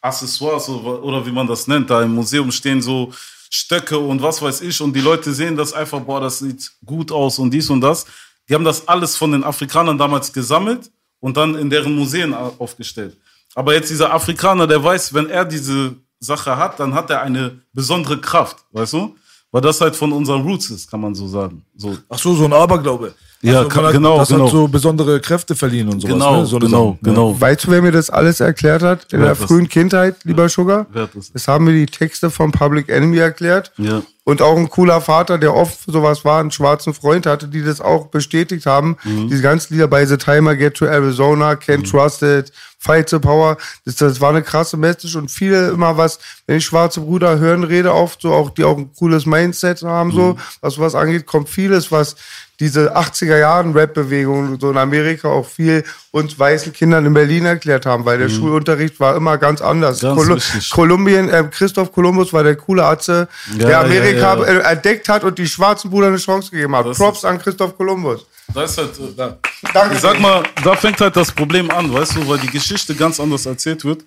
Accessoires 0.03 0.69
oder, 0.69 1.25
wie 1.25 1.33
man 1.33 1.47
das 1.47 1.67
nennt, 1.69 1.89
da 1.89 2.03
im 2.03 2.15
Museum 2.15 2.53
stehen 2.53 2.83
so 2.83 3.13
Stöcke 3.49 3.99
und 3.99 4.21
was 4.21 4.43
weiß 4.43 4.61
ich 4.61 4.79
und 4.83 4.95
die 4.95 5.01
Leute 5.01 5.33
sehen 5.33 5.57
das 5.57 5.73
einfach, 5.73 6.01
boah, 6.01 6.21
das 6.21 6.41
sieht 6.41 6.71
gut 6.85 7.13
aus 7.13 7.39
und 7.39 7.51
dies 7.51 7.71
und 7.71 7.81
das. 7.81 8.05
Die 8.49 8.55
haben 8.55 8.65
das 8.65 8.87
alles 8.87 9.17
von 9.17 9.33
den 9.33 9.43
Afrikanern 9.43 9.97
damals 9.97 10.33
gesammelt 10.33 10.91
und 11.21 11.37
dann 11.37 11.55
in 11.57 11.71
deren 11.71 11.95
Museen 11.95 12.35
au- 12.35 12.55
aufgestellt. 12.59 13.17
Aber 13.55 13.75
jetzt 13.75 13.91
dieser 13.91 14.13
Afrikaner, 14.13 14.67
der 14.67 14.83
weiß, 14.83 15.13
wenn 15.15 15.29
er 15.29 15.45
diese 15.45 15.95
Sache 16.19 16.57
hat, 16.57 16.79
dann 16.81 16.95
hat 16.95 17.11
er 17.11 17.23
eine 17.23 17.61
besondere 17.73 18.21
Kraft, 18.21 18.59
weißt 18.73 18.93
du? 18.95 19.17
Weil 19.53 19.63
das 19.63 19.81
halt 19.81 19.97
von 19.97 20.13
unseren 20.13 20.43
Roots 20.43 20.71
ist, 20.71 20.89
kann 20.91 21.01
man 21.01 21.15
so 21.15 21.27
sagen. 21.27 21.65
So. 21.77 21.97
Ach 22.09 22.19
so, 22.19 22.35
so 22.35 22.45
ein 22.45 22.53
Aberglaube. 22.53 23.15
Ja, 23.43 23.63
man 23.63 23.73
hat, 23.87 23.93
genau, 23.93 24.19
Das 24.19 24.29
genau. 24.29 24.45
hat 24.45 24.51
so 24.53 24.69
besondere 24.69 25.19
Kräfte 25.21 25.55
verliehen 25.57 25.89
und 25.89 26.01
sowas. 26.01 26.13
Genau, 26.13 26.41
ne? 26.41 26.47
so 26.47 26.59
genau, 26.59 26.87
Sachen, 26.93 26.99
genau. 27.03 27.41
Weißt 27.41 27.65
du, 27.65 27.71
wer 27.71 27.81
mir 27.81 27.93
das 27.93 28.11
alles 28.11 28.41
erklärt 28.41 28.83
hat 28.83 29.05
in 29.13 29.21
Wer 29.21 29.29
der 29.29 29.35
das? 29.37 29.45
frühen 29.47 29.67
Kindheit, 29.69 30.17
lieber 30.25 30.49
Sugar? 30.51 30.87
Wer 30.93 31.05
hat 31.05 31.11
das? 31.15 31.33
Das 31.33 31.49
haben 31.49 31.65
mir 31.65 31.73
die 31.73 31.87
Texte 31.87 32.31
von 32.31 32.53
Public 32.53 32.89
Enemy 32.91 33.17
erklärt. 33.19 33.73
Ja. 33.79 34.03
Und 34.25 34.43
auch 34.43 34.57
ein 34.59 34.69
cooler 34.69 35.01
Vater, 35.01 35.39
der 35.39 35.55
oft 35.57 35.79
sowas 35.87 36.25
war, 36.25 36.41
einen 36.41 36.51
schwarzen 36.51 36.93
Freund 36.93 37.25
hatte, 37.27 37.49
die 37.49 37.63
das 37.65 37.81
auch 37.81 38.09
bestätigt 38.09 38.67
haben. 38.67 38.97
Mhm. 39.05 39.29
Diese 39.29 39.43
ganzen 39.43 39.73
Lieder 39.73 39.89
bei 39.89 40.05
The 40.05 40.19
Timer, 40.19 40.55
Get 40.55 40.75
to 40.75 40.85
Arizona, 40.85 41.53
Can't 41.53 41.91
Trust 41.91 42.23
It, 42.23 42.53
Fight 42.79 43.09
the 43.09 43.19
Power. 43.19 43.57
Das, 43.87 43.97
das 43.97 44.21
war 44.21 44.31
eine 44.31 44.43
krasse 44.43 44.77
Message 44.77 45.17
und 45.17 45.31
viele 45.31 45.69
immer 45.71 45.97
was, 45.97 46.19
wenn 46.47 46.59
ich 46.59 46.65
schwarze 46.65 47.01
Brüder 47.01 47.39
hören, 47.39 47.65
rede 47.65 47.93
oft 47.95 48.21
so, 48.23 48.33
auch 48.33 48.51
die 48.51 48.65
auch 48.65 48.77
ein 48.77 48.91
cooles 48.95 49.25
Mindset 49.27 49.83
haben, 49.83 50.11
Mhm. 50.11 50.15
so, 50.15 50.37
was 50.61 50.79
was 50.79 50.95
angeht, 50.95 51.25
kommt 51.27 51.49
vieles, 51.49 51.91
was 51.91 52.17
diese 52.61 52.95
80er 52.97 53.39
Jahren 53.39 53.73
Rap-Bewegung 53.73 54.61
so 54.61 54.71
in 54.71 54.77
Amerika 54.77 55.29
auch 55.29 55.47
viel 55.49 55.83
uns 56.13 56.39
weißen 56.39 56.73
Kindern 56.73 57.07
in 57.07 57.15
Berlin 57.15 57.47
erklärt 57.47 57.87
haben, 57.87 58.05
weil 58.05 58.19
der 58.19 58.29
Schulunterricht 58.29 59.01
war 59.01 59.17
immer 59.17 59.39
ganz 59.39 59.61
anders. 59.63 60.03
Mhm. 60.03 60.07
Ganz 60.09 60.21
Kolu- 60.21 60.35
richtig. 60.35 60.71
Kolumbien, 60.71 61.29
äh, 61.31 61.45
Christoph 61.51 61.91
Kolumbus 61.93 62.33
war 62.33 62.45
der 62.45 62.57
coole 62.57 62.85
Atze, 62.85 63.29
Ja, 63.59 63.67
der 63.67 63.81
Amerika 63.81 64.37
ja, 64.37 64.45
ja. 64.45 64.59
äh, 64.61 64.73
entdeckt 64.73 65.09
hat 65.09 65.25
und 65.25 65.39
die 65.39 65.49
schwarzen 65.49 65.91
Brüder 65.91 66.09
eine 66.09 66.19
Chance 66.19 66.51
gegeben 66.51 66.77
hat. 66.77 66.87
Das 66.87 66.99
Props 66.99 67.25
an 67.25 67.39
Christoph 67.39 67.77
Kolumbus. 67.77 68.27
Das 68.55 68.73
ist 68.73 68.79
halt, 68.79 68.91
äh, 68.99 69.03
da. 69.17 69.39
Danke. 69.73 69.95
Ich 69.95 70.01
sag 70.01 70.21
mal, 70.21 70.43
da 70.63 70.75
fängt 70.77 71.01
halt 71.01 71.17
das 71.17 71.33
Problem 71.33 71.71
an, 71.71 71.93
weißt 71.93 72.17
du, 72.17 72.29
weil 72.29 72.39
die 72.39 72.49
Geschichte 72.49 72.95
ganz 72.95 73.19
anders 73.19 73.47
erzählt 73.47 73.85
wird. 73.85 74.05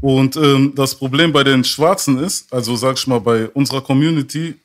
Und 0.00 0.36
ähm, 0.36 0.72
das 0.74 0.94
Problem 0.94 1.32
bei 1.32 1.44
den 1.44 1.62
Schwarzen 1.62 2.18
ist, 2.24 2.52
also 2.52 2.74
sag 2.74 2.96
ich 2.96 3.06
mal, 3.06 3.20
bei 3.20 3.48
unserer 3.50 3.80
Community, 3.82 4.58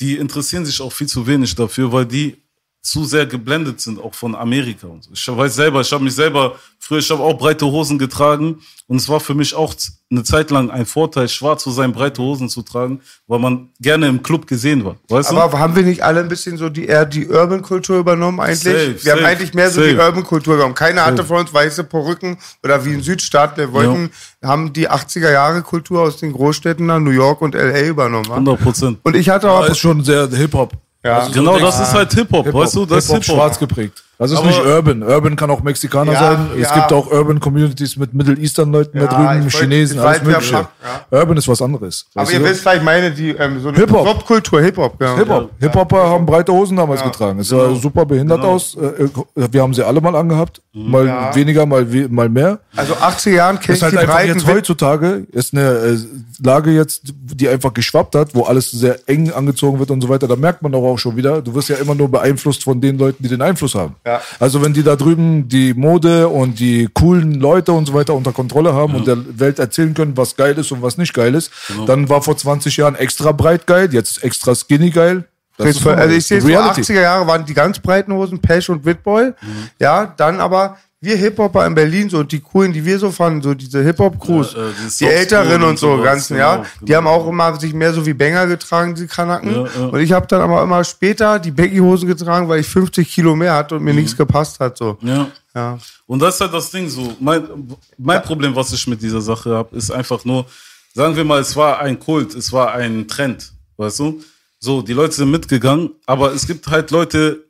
die 0.00 0.16
interessieren 0.16 0.64
sich 0.66 0.80
auch 0.80 0.92
viel 0.92 1.06
zu 1.06 1.26
wenig 1.26 1.54
dafür, 1.54 1.92
weil 1.92 2.06
die 2.06 2.36
zu 2.86 3.04
sehr 3.04 3.26
geblendet 3.26 3.80
sind, 3.80 4.00
auch 4.00 4.14
von 4.14 4.34
Amerika 4.36 4.86
und 4.86 5.02
so. 5.02 5.10
Ich 5.12 5.26
weiß 5.26 5.56
selber, 5.56 5.80
ich 5.80 5.92
habe 5.92 6.04
mich 6.04 6.14
selber, 6.14 6.54
früher, 6.78 6.98
ich 7.00 7.10
habe 7.10 7.20
auch 7.20 7.36
breite 7.36 7.66
Hosen 7.66 7.98
getragen 7.98 8.58
und 8.86 8.98
es 8.98 9.08
war 9.08 9.18
für 9.18 9.34
mich 9.34 9.54
auch 9.54 9.74
eine 10.08 10.22
Zeit 10.22 10.52
lang 10.52 10.70
ein 10.70 10.86
Vorteil, 10.86 11.28
schwarz 11.28 11.64
zu 11.64 11.72
sein, 11.72 11.92
breite 11.92 12.22
Hosen 12.22 12.48
zu 12.48 12.62
tragen, 12.62 13.00
weil 13.26 13.40
man 13.40 13.70
gerne 13.80 14.06
im 14.06 14.22
Club 14.22 14.46
gesehen 14.46 14.84
war, 14.84 14.94
weißt 15.08 15.32
du? 15.32 15.36
Aber 15.36 15.58
haben 15.58 15.74
wir 15.74 15.82
nicht 15.82 16.04
alle 16.04 16.20
ein 16.20 16.28
bisschen 16.28 16.58
so 16.58 16.68
die 16.68 16.86
eher 16.86 17.04
die 17.06 17.26
Urban-Kultur 17.26 17.98
übernommen 17.98 18.38
eigentlich? 18.38 18.62
Safe, 18.62 19.04
wir 19.04 19.12
haben 19.12 19.18
safe, 19.18 19.26
eigentlich 19.30 19.54
mehr 19.54 19.70
so 19.70 19.80
die 19.82 19.90
safe. 19.96 20.06
Urban-Kultur 20.06 20.54
übernommen. 20.54 20.76
Keiner 20.76 21.04
hatte 21.06 21.24
von 21.24 21.38
uns 21.38 21.52
weiße 21.52 21.82
Perücken 21.82 22.38
oder 22.62 22.84
wie 22.84 22.94
in 22.94 23.02
Südstaaten. 23.02 23.56
Wir 23.56 23.72
wollten, 23.72 24.10
haben 24.44 24.72
die 24.72 24.88
80er 24.88 25.32
Jahre 25.32 25.62
Kultur 25.62 26.02
aus 26.02 26.18
den 26.18 26.32
Großstädten 26.32 26.86
nach 26.86 27.00
New 27.00 27.10
York 27.10 27.42
und 27.42 27.56
LA 27.56 27.80
übernommen. 27.86 28.28
wa? 28.28 28.34
100 28.34 28.60
Prozent. 28.60 28.98
Und 29.02 29.16
ich 29.16 29.28
hatte 29.28 29.48
Das 29.48 29.56
auch, 29.56 29.68
ist 29.68 29.78
schon 29.78 30.04
sehr 30.04 30.28
Hip-Hop. 30.28 30.72
Ja. 31.06 31.18
Also 31.18 31.32
so 31.32 31.38
Genau, 31.40 31.52
denkst- 31.56 31.64
das 31.78 31.88
ist 31.88 31.94
halt 31.94 32.12
Hip-Hop, 32.14 32.44
Hip-Hop. 32.46 32.62
weißt 32.62 32.74
du? 32.74 32.86
Das 32.86 32.98
ist 33.04 33.10
Hip-Hop 33.10 33.22
Hip-Hop. 33.22 33.36
schwarz 33.36 33.58
geprägt. 33.58 34.02
Das 34.18 34.30
ist 34.30 34.38
Aber- 34.38 34.46
nicht 34.46 34.60
Urban. 34.64 35.02
Urban 35.02 35.36
kann 35.36 35.50
auch 35.50 35.62
Mexikaner 35.62 36.12
Ja, 36.12 36.20
sein. 36.20 36.50
Es 36.58 36.68
ja. 36.70 36.74
gibt 36.74 36.92
auch 36.92 37.10
Urban 37.12 37.38
Communities 37.38 37.96
mit 37.98 38.14
Middle 38.14 38.36
Eastern 38.38 38.72
Leuten 38.72 38.98
Ja, 38.98 39.06
da 39.06 39.34
drüben, 39.34 39.50
Chinesen, 39.50 39.98
ich 39.98 40.04
alles 40.04 40.22
mögliche. 40.22 40.68
Urban 41.10 41.36
ist 41.36 41.48
was 41.48 41.60
anderes. 41.60 42.06
aber 42.14 42.30
ihr 42.32 42.42
wisst 42.42 42.60
vielleicht 42.62 42.82
meine, 42.82 43.10
die, 43.10 43.30
ähm, 43.30 43.60
so 43.60 43.68
eine 43.68 43.76
Hip-Hop. 43.78 44.06
Subkultur, 44.08 44.62
Hip-Hop, 44.62 44.98
genau. 44.98 45.16
Hip-Hop. 45.16 45.50
Hip-Hopper 45.60 46.08
haben 46.10 46.24
breite 46.24 46.52
Hosen 46.52 46.76
damals 46.78 47.02
getragen. 47.02 47.40
Es 47.40 47.48
sah 47.48 47.74
super 47.74 48.06
behindert 48.06 48.40
Genau. 48.40 48.54
aus. 48.54 48.74
Äh, 48.76 49.04
äh, 49.04 49.08
Wir 49.52 49.62
haben 49.62 49.74
sie 49.74 49.84
alle 49.86 50.00
mal 50.00 50.16
angehabt. 50.16 50.62
Mal 50.72 51.06
Ja. 51.06 51.34
weniger, 51.34 51.66
mal, 51.66 51.86
mal 52.08 52.28
mehr. 52.28 52.58
Also 52.74 52.94
80er 52.94 53.34
Jahren 53.34 53.58
ich 53.62 53.82
halt 53.82 53.92
die 53.92 53.98
einfach 53.98 54.14
breiten 54.14 54.32
jetzt 54.38 54.46
heutzutage 54.46 55.26
ist 55.32 55.52
eine 55.54 55.62
äh, 55.70 55.96
Lage 56.42 56.70
jetzt, 56.70 57.02
die 57.04 57.48
einfach 57.48 57.72
geschwappt 57.72 58.14
hat, 58.14 58.34
wo 58.34 58.42
alles 58.44 58.70
sehr 58.70 58.98
eng 59.08 59.30
angezogen 59.32 59.78
wird 59.78 59.90
und 59.90 60.00
so 60.00 60.08
weiter. 60.08 60.26
Da 60.28 60.36
merkt 60.36 60.62
man 60.62 60.72
doch 60.72 60.82
auch 60.82 60.98
schon 60.98 61.16
wieder, 61.16 61.40
du 61.42 61.54
wirst 61.54 61.68
ja 61.68 61.76
immer 61.76 61.94
nur 61.94 62.10
beeinflusst 62.10 62.64
von 62.64 62.80
den 62.80 62.98
Leuten, 62.98 63.22
die 63.22 63.28
den 63.28 63.42
Einfluss 63.42 63.74
haben. 63.74 63.94
Ja. 64.06 64.20
Also 64.38 64.62
wenn 64.62 64.72
die 64.72 64.84
da 64.84 64.94
drüben 64.94 65.48
die 65.48 65.74
Mode 65.74 66.28
und 66.28 66.60
die 66.60 66.88
coolen 66.94 67.34
Leute 67.40 67.72
und 67.72 67.86
so 67.86 67.92
weiter 67.92 68.14
unter 68.14 68.32
Kontrolle 68.32 68.72
haben 68.72 68.94
und 68.94 69.06
der 69.06 69.18
Welt 69.40 69.58
erzählen 69.58 69.92
können, 69.94 70.16
was 70.16 70.36
geil 70.36 70.56
ist 70.56 70.70
und 70.70 70.80
was 70.80 70.96
nicht 70.96 71.12
geil 71.12 71.34
ist, 71.34 71.50
Genau. 71.68 71.84
dann 71.86 72.08
war 72.08 72.22
vor 72.22 72.36
20 72.36 72.76
Jahren 72.76 72.94
extra 72.94 73.32
breit 73.32 73.66
geil, 73.66 73.88
jetzt 73.92 74.22
extra 74.22 74.54
skinny 74.54 74.90
geil. 74.90 75.24
Das 75.58 75.70
ist 75.70 75.86
also 75.86 76.14
ich 76.14 76.26
sehe 76.26 76.40
so 76.40 76.46
Reality. 76.46 76.82
80er 76.82 77.00
Jahre 77.00 77.26
waren 77.26 77.44
die 77.46 77.54
ganz 77.54 77.78
breiten 77.80 78.12
Hosen, 78.12 78.38
Pesh 78.40 78.68
und 78.68 78.84
Witboy. 78.84 79.32
Ja, 79.80 80.12
dann 80.16 80.38
aber 80.38 80.76
wir 81.00 81.16
Hip-Hopper 81.16 81.66
in 81.66 81.74
Berlin, 81.74 82.08
so 82.08 82.22
die 82.22 82.40
coolen, 82.40 82.72
die 82.72 82.84
wir 82.84 82.98
so 82.98 83.10
fanden, 83.10 83.42
so 83.42 83.54
diese 83.54 83.82
Hip-Hop-Crews, 83.82 84.54
Ja, 84.54 84.68
äh, 84.68 84.72
die 84.72 84.98
die 84.98 85.04
Älteren 85.04 85.62
und 85.62 85.78
so, 85.78 86.00
ganzen, 86.00 86.36
genau, 86.36 86.56
ja, 86.56 86.66
die 86.80 86.86
genau. 86.86 86.96
haben 86.96 87.06
auch 87.06 87.28
immer 87.28 87.60
sich 87.60 87.74
mehr 87.74 87.92
so 87.92 88.04
wie 88.06 88.14
Banger 88.14 88.46
getragen, 88.46 88.94
die 88.94 89.06
Kanaken. 89.06 89.54
Ja, 89.54 89.66
ja. 89.66 89.86
Und 89.86 90.00
ich 90.00 90.12
habe 90.12 90.26
dann 90.26 90.40
aber 90.40 90.62
immer 90.62 90.82
später 90.84 91.38
die 91.38 91.50
Baggy-Hosen 91.50 92.08
getragen, 92.08 92.48
weil 92.48 92.60
ich 92.60 92.66
50 92.66 93.08
Kilo 93.08 93.36
mehr 93.36 93.54
hatte 93.54 93.76
und 93.76 93.84
mir 93.84 93.94
nichts 93.94 94.16
gepasst 94.16 94.58
hat, 94.58 94.78
so. 94.78 94.96
Ja. 95.02 95.28
Ja. 95.54 95.78
Und 96.06 96.20
das 96.20 96.34
ist 96.34 96.40
halt 96.42 96.52
das 96.52 96.70
Ding 96.70 96.88
so. 96.88 97.14
Mein, 97.18 97.44
mein 97.96 98.22
Problem, 98.22 98.54
was 98.54 98.72
ich 98.72 98.86
mit 98.86 99.00
dieser 99.00 99.22
Sache 99.22 99.50
habe, 99.50 99.74
ist 99.74 99.90
einfach 99.90 100.22
nur, 100.24 100.44
sagen 100.94 101.16
wir 101.16 101.24
mal, 101.24 101.40
es 101.40 101.56
war 101.56 101.78
ein 101.80 101.98
Kult, 101.98 102.34
es 102.34 102.52
war 102.52 102.72
ein 102.72 103.08
Trend, 103.08 103.52
weißt 103.78 103.98
du? 104.00 104.22
So, 104.58 104.82
die 104.82 104.92
Leute 104.92 105.14
sind 105.14 105.30
mitgegangen, 105.30 105.90
aber 106.06 106.32
es 106.32 106.46
gibt 106.46 106.66
halt 106.68 106.90
Leute, 106.90 107.45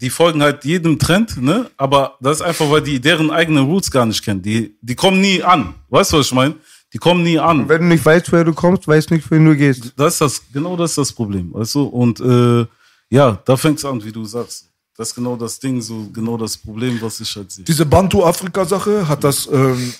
die 0.00 0.10
folgen 0.10 0.42
halt 0.42 0.64
jedem 0.64 0.98
Trend, 0.98 1.40
ne? 1.40 1.70
Aber 1.76 2.16
das 2.20 2.38
ist 2.38 2.42
einfach, 2.42 2.70
weil 2.70 2.82
die 2.82 3.00
deren 3.00 3.30
eigenen 3.30 3.64
Roots 3.64 3.90
gar 3.90 4.06
nicht 4.06 4.22
kennen. 4.22 4.42
Die, 4.42 4.76
die 4.80 4.94
kommen 4.94 5.20
nie 5.20 5.42
an. 5.42 5.74
Weißt 5.88 6.12
du, 6.12 6.18
was 6.18 6.26
ich 6.26 6.34
meine? 6.34 6.54
Die 6.92 6.98
kommen 6.98 7.22
nie 7.22 7.38
an. 7.38 7.68
Wenn 7.68 7.82
du 7.82 7.86
nicht 7.88 8.04
weißt, 8.04 8.30
woher 8.30 8.44
du 8.44 8.52
kommst, 8.52 8.86
weißt 8.86 9.10
nicht, 9.10 9.30
wohin 9.30 9.44
du 9.44 9.56
gehst. 9.56 9.92
Das 9.96 10.14
ist 10.14 10.20
das, 10.20 10.42
genau 10.52 10.76
das 10.76 10.90
ist 10.90 10.98
das 10.98 11.12
Problem, 11.12 11.52
weißt 11.52 11.74
du? 11.74 11.84
Und 11.84 12.20
äh, 12.20 12.66
ja, 13.10 13.40
da 13.44 13.56
fängt's 13.56 13.84
an, 13.84 14.02
wie 14.04 14.12
du 14.12 14.24
sagst. 14.24 14.70
Das 14.96 15.08
ist 15.08 15.14
genau 15.14 15.36
das 15.36 15.58
Ding, 15.58 15.80
so 15.82 16.08
genau 16.10 16.38
das 16.38 16.56
Problem, 16.56 16.98
was 17.02 17.20
ich 17.20 17.36
halt 17.36 17.52
sehe. 17.52 17.64
Diese 17.64 17.84
Bantu-Afrika-Sache, 17.84 19.06
hat 19.06 19.24
das, 19.24 19.46
ähm, 19.52 19.92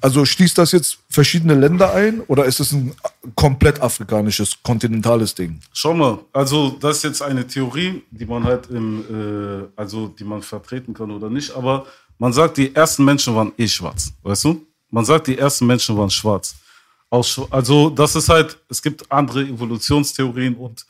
also 0.00 0.24
schließt 0.24 0.58
das 0.58 0.72
jetzt 0.72 0.98
verschiedene 1.08 1.54
Länder 1.54 1.92
ein 1.92 2.20
oder 2.22 2.44
ist 2.44 2.60
es 2.60 2.72
ein 2.72 2.94
komplett 3.34 3.80
afrikanisches, 3.80 4.62
kontinentales 4.62 5.34
Ding? 5.34 5.60
Schau 5.72 5.94
mal, 5.94 6.18
also 6.32 6.70
das 6.80 6.98
ist 6.98 7.02
jetzt 7.04 7.22
eine 7.22 7.46
Theorie, 7.46 8.02
die 8.10 8.26
man 8.26 8.44
halt 8.44 8.68
im, 8.70 9.04
äh, 9.10 9.68
also 9.76 10.08
die 10.08 10.24
man 10.24 10.42
vertreten 10.42 10.94
kann 10.94 11.10
oder 11.10 11.30
nicht, 11.30 11.54
aber 11.54 11.86
man 12.18 12.32
sagt, 12.32 12.56
die 12.56 12.74
ersten 12.74 13.04
Menschen 13.04 13.34
waren 13.34 13.52
eh 13.56 13.68
schwarz, 13.68 14.12
weißt 14.22 14.44
du? 14.44 14.66
Man 14.90 15.04
sagt, 15.04 15.26
die 15.26 15.38
ersten 15.38 15.66
Menschen 15.66 15.96
waren 15.96 16.10
schwarz. 16.10 16.54
Also 17.10 17.90
das 17.90 18.16
ist 18.16 18.28
halt, 18.28 18.58
es 18.68 18.82
gibt 18.82 19.10
andere 19.10 19.42
Evolutionstheorien 19.42 20.54
und, 20.54 20.84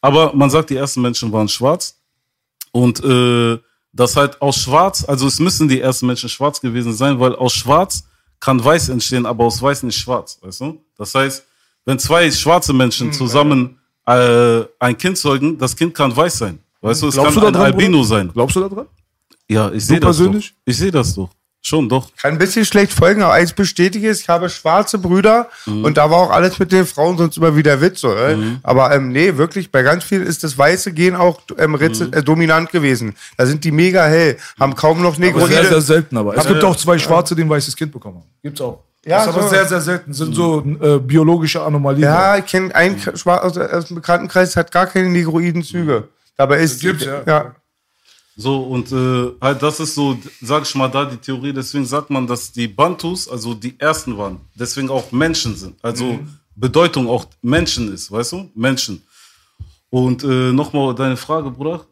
aber 0.00 0.34
man 0.34 0.50
sagt, 0.50 0.70
die 0.70 0.76
ersten 0.76 1.00
Menschen 1.00 1.32
waren 1.32 1.48
schwarz 1.48 1.96
und 2.72 3.02
äh, 3.04 3.58
das 3.92 4.16
halt 4.16 4.40
aus 4.40 4.56
Schwarz, 4.56 5.04
also 5.06 5.26
es 5.26 5.38
müssen 5.40 5.68
die 5.68 5.80
ersten 5.80 6.06
Menschen 6.06 6.28
schwarz 6.28 6.60
gewesen 6.60 6.92
sein, 6.92 7.18
weil 7.18 7.34
aus 7.34 7.52
Schwarz 7.52 8.04
kann 8.38 8.62
Weiß 8.64 8.88
entstehen, 8.88 9.26
aber 9.26 9.44
aus 9.44 9.60
Weiß 9.60 9.82
nicht 9.82 9.98
schwarz, 9.98 10.38
weißt 10.40 10.60
du? 10.62 10.82
Das 10.96 11.14
heißt, 11.14 11.44
wenn 11.84 11.98
zwei 11.98 12.30
schwarze 12.30 12.72
Menschen 12.72 13.12
zusammen 13.12 13.78
äh, 14.06 14.62
ein 14.78 14.96
Kind 14.96 15.18
zeugen, 15.18 15.58
das 15.58 15.76
Kind 15.76 15.94
kann 15.94 16.14
weiß 16.16 16.38
sein. 16.38 16.58
Weißt 16.80 17.02
du, 17.02 17.08
es 17.08 17.14
Glaubst 17.14 17.34
kann 17.34 17.40
du 17.42 17.46
ein 17.48 17.52
dran, 17.52 17.62
Albino 17.64 17.98
Bruder? 17.98 18.08
sein. 18.08 18.30
Glaubst 18.32 18.56
du 18.56 18.60
da 18.60 18.68
dran? 18.68 18.86
Ja, 19.48 19.70
ich 19.70 19.84
sehe 19.84 20.00
das 20.00 20.16
doch. 20.16 20.24
persönlich? 20.24 20.54
Ich 20.64 20.76
sehe 20.76 20.90
das 20.90 21.14
doch. 21.14 21.28
Schon, 21.62 21.90
doch. 21.90 22.08
Kann 22.16 22.32
ein 22.32 22.38
bisschen 22.38 22.64
schlecht 22.64 22.90
folgen, 22.92 23.22
aber 23.22 23.34
eins 23.34 23.52
bestätige 23.52 24.10
ich, 24.10 24.20
ich 24.22 24.28
habe 24.30 24.48
schwarze 24.48 24.98
Brüder 24.98 25.48
Mhm. 25.66 25.84
und 25.84 25.96
da 25.98 26.10
war 26.10 26.16
auch 26.18 26.30
alles 26.30 26.58
mit 26.58 26.72
den 26.72 26.86
Frauen 26.86 27.18
sonst 27.18 27.36
immer 27.36 27.54
wieder 27.54 27.80
Witz. 27.82 28.00
So, 28.00 28.14
äh? 28.14 28.34
Aber 28.62 28.94
ähm, 28.94 29.10
nee, 29.12 29.36
wirklich, 29.36 29.70
bei 29.70 29.82
ganz 29.82 30.04
vielen 30.04 30.26
ist 30.26 30.42
das 30.42 30.56
weiße 30.56 30.92
Gen 30.92 31.14
auch 31.16 31.40
ähm, 31.58 31.72
Mhm. 31.72 32.12
äh, 32.12 32.22
dominant 32.22 32.70
gewesen. 32.70 33.14
Da 33.36 33.44
sind 33.44 33.62
die 33.64 33.72
mega 33.72 34.06
hell, 34.06 34.38
haben 34.58 34.74
kaum 34.74 35.02
noch 35.02 35.16
Aber 35.18 35.26
sehr, 35.26 35.32
Negroide. 35.34 35.68
sehr 35.68 35.80
selten 35.82 36.16
aber. 36.16 36.34
Es 36.34 36.46
gibt 36.46 36.64
auch 36.64 36.76
zwei 36.76 36.98
Schwarze, 36.98 37.36
die 37.36 37.42
ein 37.42 37.50
weißes 37.50 37.76
Kind 37.76 37.92
bekommen 37.92 38.16
haben. 38.16 38.30
Gibt's 38.42 38.60
auch. 38.62 38.82
Ja, 39.04 39.18
das 39.18 39.26
ist 39.28 39.32
aber 39.34 39.42
so. 39.42 39.48
sehr, 39.50 39.66
sehr 39.66 39.80
selten. 39.82 40.12
Sind 40.14 40.34
so 40.34 40.60
äh, 40.80 40.98
biologische 40.98 41.62
Anomalien. 41.62 42.02
Ja, 42.04 42.36
ich 42.38 42.46
kenne 42.46 42.74
einen 42.74 42.98
K- 43.00 43.12
Schwar- 43.16 43.42
aus, 43.42 43.54
dem 43.86 43.94
Bekanntenkreis, 43.96 44.56
hat 44.56 44.72
gar 44.72 44.86
keine 44.86 45.08
negroiden 45.10 45.62
Züge. 45.62 46.08
Dabei 46.36 46.58
ist 46.60 46.80
Gibt's, 46.80 47.04
ja. 47.04 47.22
ja. 47.26 47.54
So, 48.36 48.62
und 48.62 48.90
äh, 48.92 49.32
halt, 49.40 49.62
das 49.62 49.80
ist 49.80 49.94
so, 49.94 50.16
sag 50.40 50.62
ich 50.62 50.74
mal, 50.74 50.88
da 50.88 51.04
die 51.04 51.16
Theorie, 51.16 51.52
deswegen 51.52 51.84
sagt 51.84 52.10
man, 52.10 52.26
dass 52.26 52.52
die 52.52 52.68
Bantus, 52.68 53.28
also 53.28 53.54
die 53.54 53.78
ersten 53.78 54.16
waren, 54.16 54.40
deswegen 54.54 54.88
auch 54.88 55.12
Menschen 55.12 55.56
sind. 55.56 55.76
Also 55.82 56.20
Bedeutung 56.54 57.08
auch 57.08 57.26
Menschen 57.42 57.92
ist, 57.92 58.10
weißt 58.10 58.32
du? 58.32 58.50
Menschen. 58.54 59.02
Und 59.90 60.22
äh, 60.24 60.52
nochmal 60.52 60.94
deine 60.94 61.16
Frage, 61.16 61.50
Bruder. 61.50 61.84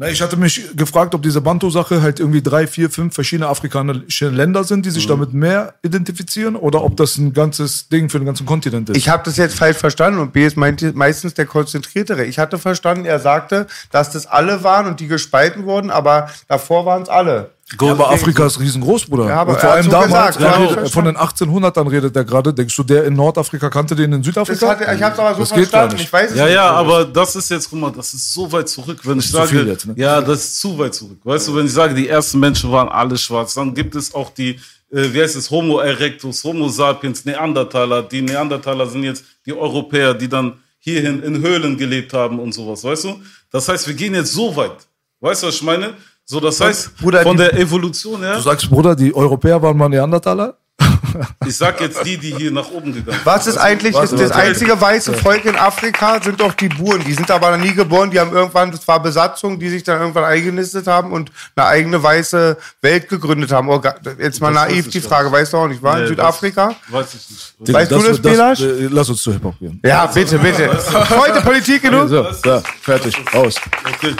Na, 0.00 0.08
ich 0.08 0.22
hatte 0.22 0.36
mich 0.36 0.76
gefragt, 0.76 1.12
ob 1.16 1.22
diese 1.24 1.40
Bantu-Sache 1.40 2.02
halt 2.02 2.20
irgendwie 2.20 2.40
drei, 2.40 2.68
vier, 2.68 2.88
fünf 2.88 3.14
verschiedene 3.16 3.48
afrikanische 3.48 4.28
Länder 4.28 4.62
sind, 4.62 4.86
die 4.86 4.90
sich 4.90 5.06
Mhm. 5.06 5.08
damit 5.08 5.32
mehr 5.34 5.74
identifizieren, 5.82 6.54
oder 6.54 6.84
ob 6.84 6.96
das 6.96 7.18
ein 7.18 7.32
ganzes 7.32 7.88
Ding 7.88 8.08
für 8.08 8.20
den 8.20 8.26
ganzen 8.26 8.46
Kontinent 8.46 8.90
ist. 8.90 8.96
Ich 8.96 9.08
habe 9.08 9.24
das 9.24 9.36
jetzt 9.36 9.56
falsch 9.56 9.76
verstanden 9.76 10.20
und 10.20 10.32
B 10.32 10.46
ist 10.46 10.56
meistens 10.56 11.34
der 11.34 11.46
konzentriertere. 11.46 12.24
Ich 12.26 12.38
hatte 12.38 12.58
verstanden, 12.58 13.06
er 13.06 13.18
sagte, 13.18 13.66
dass 13.90 14.10
das 14.12 14.26
alle 14.28 14.62
waren 14.62 14.86
und 14.86 15.00
die 15.00 15.08
gespalten 15.08 15.64
wurden, 15.64 15.90
aber 15.90 16.30
davor 16.46 16.86
waren 16.86 17.02
es 17.02 17.08
alle. 17.08 17.50
Ja, 17.80 17.90
aber 17.90 18.10
Afrika 18.10 18.46
ist 18.46 18.58
riesengroß, 18.60 19.06
Bruder. 19.06 19.26
Ja, 19.28 19.40
aber 19.42 19.52
und 19.52 19.60
vor 19.60 19.68
hat 19.70 19.76
allem 19.76 19.84
so 19.84 19.90
damals, 19.90 20.36
gesagt, 20.38 20.70
ja, 20.76 20.86
von 20.86 21.04
den 21.04 21.16
1800ern 21.18 21.90
redet 21.90 22.16
er 22.16 22.24
gerade. 22.24 22.54
Denkst 22.54 22.74
du, 22.74 22.82
der 22.82 23.04
in 23.04 23.14
Nordafrika 23.14 23.68
kannte 23.68 23.94
den 23.94 24.12
in 24.12 24.20
Das 24.22 24.26
Südafrika? 24.26 24.68
hatte, 24.68 24.84
ich 24.94 25.02
habe 25.02 25.12
es 25.14 25.18
aber 25.20 25.34
so 25.34 25.40
Das 25.40 25.48
verstanden. 25.52 25.94
nicht. 25.96 26.04
Ich 26.04 26.12
weiß 26.12 26.30
es 26.30 26.36
Ja, 26.38 26.44
nicht. 26.46 26.54
ja, 26.54 26.70
aber 26.70 27.04
das 27.04 27.36
ist 27.36 27.50
jetzt, 27.50 27.68
guck 27.68 27.78
mal, 27.80 27.90
das 27.92 28.14
ist 28.14 28.32
so 28.32 28.50
weit 28.52 28.68
zurück, 28.68 29.00
wenn 29.04 29.18
ich 29.18 29.24
ist 29.26 29.30
zu 29.32 29.36
sage, 29.36 29.48
viel 29.50 29.66
jetzt, 29.68 29.86
ne? 29.86 29.94
ja, 29.98 30.20
das 30.20 30.38
ist 30.44 30.60
zu 30.60 30.78
weit 30.78 30.94
zurück. 30.94 31.18
Weißt 31.24 31.46
du, 31.48 31.54
wenn 31.56 31.66
ich 31.66 31.72
sage, 31.72 31.94
die 31.94 32.08
ersten 32.08 32.38
Menschen 32.40 32.72
waren 32.72 32.88
alle 32.88 33.18
schwarz, 33.18 33.52
dann 33.54 33.74
gibt 33.74 33.94
es 33.96 34.14
auch 34.14 34.30
die, 34.32 34.58
äh, 34.90 35.12
wie 35.12 35.20
heißt 35.20 35.36
es, 35.36 35.50
Homo 35.50 35.78
erectus, 35.80 36.42
Homo 36.44 36.68
sapiens, 36.68 37.24
Neandertaler. 37.26 38.02
Die 38.02 38.22
Neandertaler 38.22 38.86
sind 38.86 39.02
jetzt 39.04 39.24
die 39.44 39.52
Europäer, 39.52 40.14
die 40.14 40.28
dann 40.28 40.54
hierhin 40.78 41.22
in 41.22 41.42
Höhlen 41.42 41.76
gelebt 41.76 42.14
haben 42.14 42.38
und 42.38 42.52
sowas, 42.52 42.82
weißt 42.82 43.04
du? 43.04 43.20
Das 43.50 43.68
heißt, 43.68 43.86
wir 43.88 43.94
gehen 43.94 44.14
jetzt 44.14 44.32
so 44.32 44.54
weit. 44.56 44.86
Weißt 45.20 45.42
du, 45.42 45.48
was 45.48 45.56
ich 45.56 45.62
meine? 45.62 45.94
So, 46.30 46.40
das 46.40 46.60
heißt, 46.60 46.98
Bruder, 46.98 47.22
von 47.22 47.38
der 47.38 47.54
Evolution 47.58 48.20
her, 48.20 48.34
Du 48.36 48.42
sagst, 48.42 48.68
Bruder, 48.68 48.94
die 48.94 49.14
Europäer 49.14 49.62
waren 49.62 49.76
mal 49.78 49.88
Neandertaler? 49.88 50.58
ich 51.46 51.56
sag 51.56 51.80
jetzt 51.80 52.04
die, 52.04 52.18
die 52.18 52.34
hier 52.34 52.50
nach 52.50 52.70
oben 52.70 52.92
gegangen 52.92 53.12
sind. 53.16 53.24
Was 53.26 53.46
ist 53.46 53.56
eigentlich 53.56 53.94
Warte, 53.94 54.14
ist 54.14 54.20
das 54.22 54.30
einzige 54.32 54.78
weiße 54.78 55.14
Volk 55.14 55.46
in 55.46 55.56
Afrika 55.56 56.20
sind 56.22 56.38
doch 56.38 56.52
die 56.52 56.68
Buren. 56.68 57.02
Die 57.02 57.14
sind 57.14 57.30
aber 57.30 57.56
noch 57.56 57.64
nie 57.64 57.72
geboren. 57.72 58.10
Die 58.10 58.20
haben 58.20 58.30
irgendwann, 58.32 58.70
das 58.70 58.86
war 58.86 59.02
Besatzung, 59.02 59.58
die 59.58 59.70
sich 59.70 59.82
dann 59.84 60.00
irgendwann 60.00 60.24
eingenistet 60.24 60.86
haben 60.86 61.12
und 61.12 61.32
eine 61.56 61.66
eigene 61.66 62.02
weiße 62.02 62.58
Welt 62.82 63.08
gegründet 63.08 63.50
haben. 63.50 63.70
Oh, 63.70 63.80
Jetzt 64.20 64.40
mal 64.42 64.52
Das 64.52 64.68
naiv 64.68 64.90
die 64.90 65.00
Frage, 65.00 65.32
weißt 65.32 65.54
du 65.54 65.56
auch 65.56 65.66
nicht, 65.68 65.82
war 65.82 65.96
in 65.96 66.02
Nee, 66.02 66.08
Südafrika? 66.08 66.68
Weiß, 66.68 66.74
weiß 66.90 67.14
ich 67.14 67.30
nicht. 67.30 67.74
Weißt 67.74 67.90
du 67.90 68.02
das, 68.02 68.20
Belasch? 68.20 68.60
äh, 68.60 68.88
Lass 68.90 69.08
uns 69.08 69.22
zu 69.22 69.32
Hip-Hop 69.32 69.58
gehen. 69.58 69.80
Ja, 69.82 70.04
bitte, 70.06 70.38
bitte. 70.38 70.68
Heute 71.10 71.40
Politik 71.40 71.80
genug? 71.82 72.06
So, 72.08 72.26
da, 72.42 72.62
fertig, 72.82 73.16
aus. 73.32 73.54
Okay. 73.94 74.14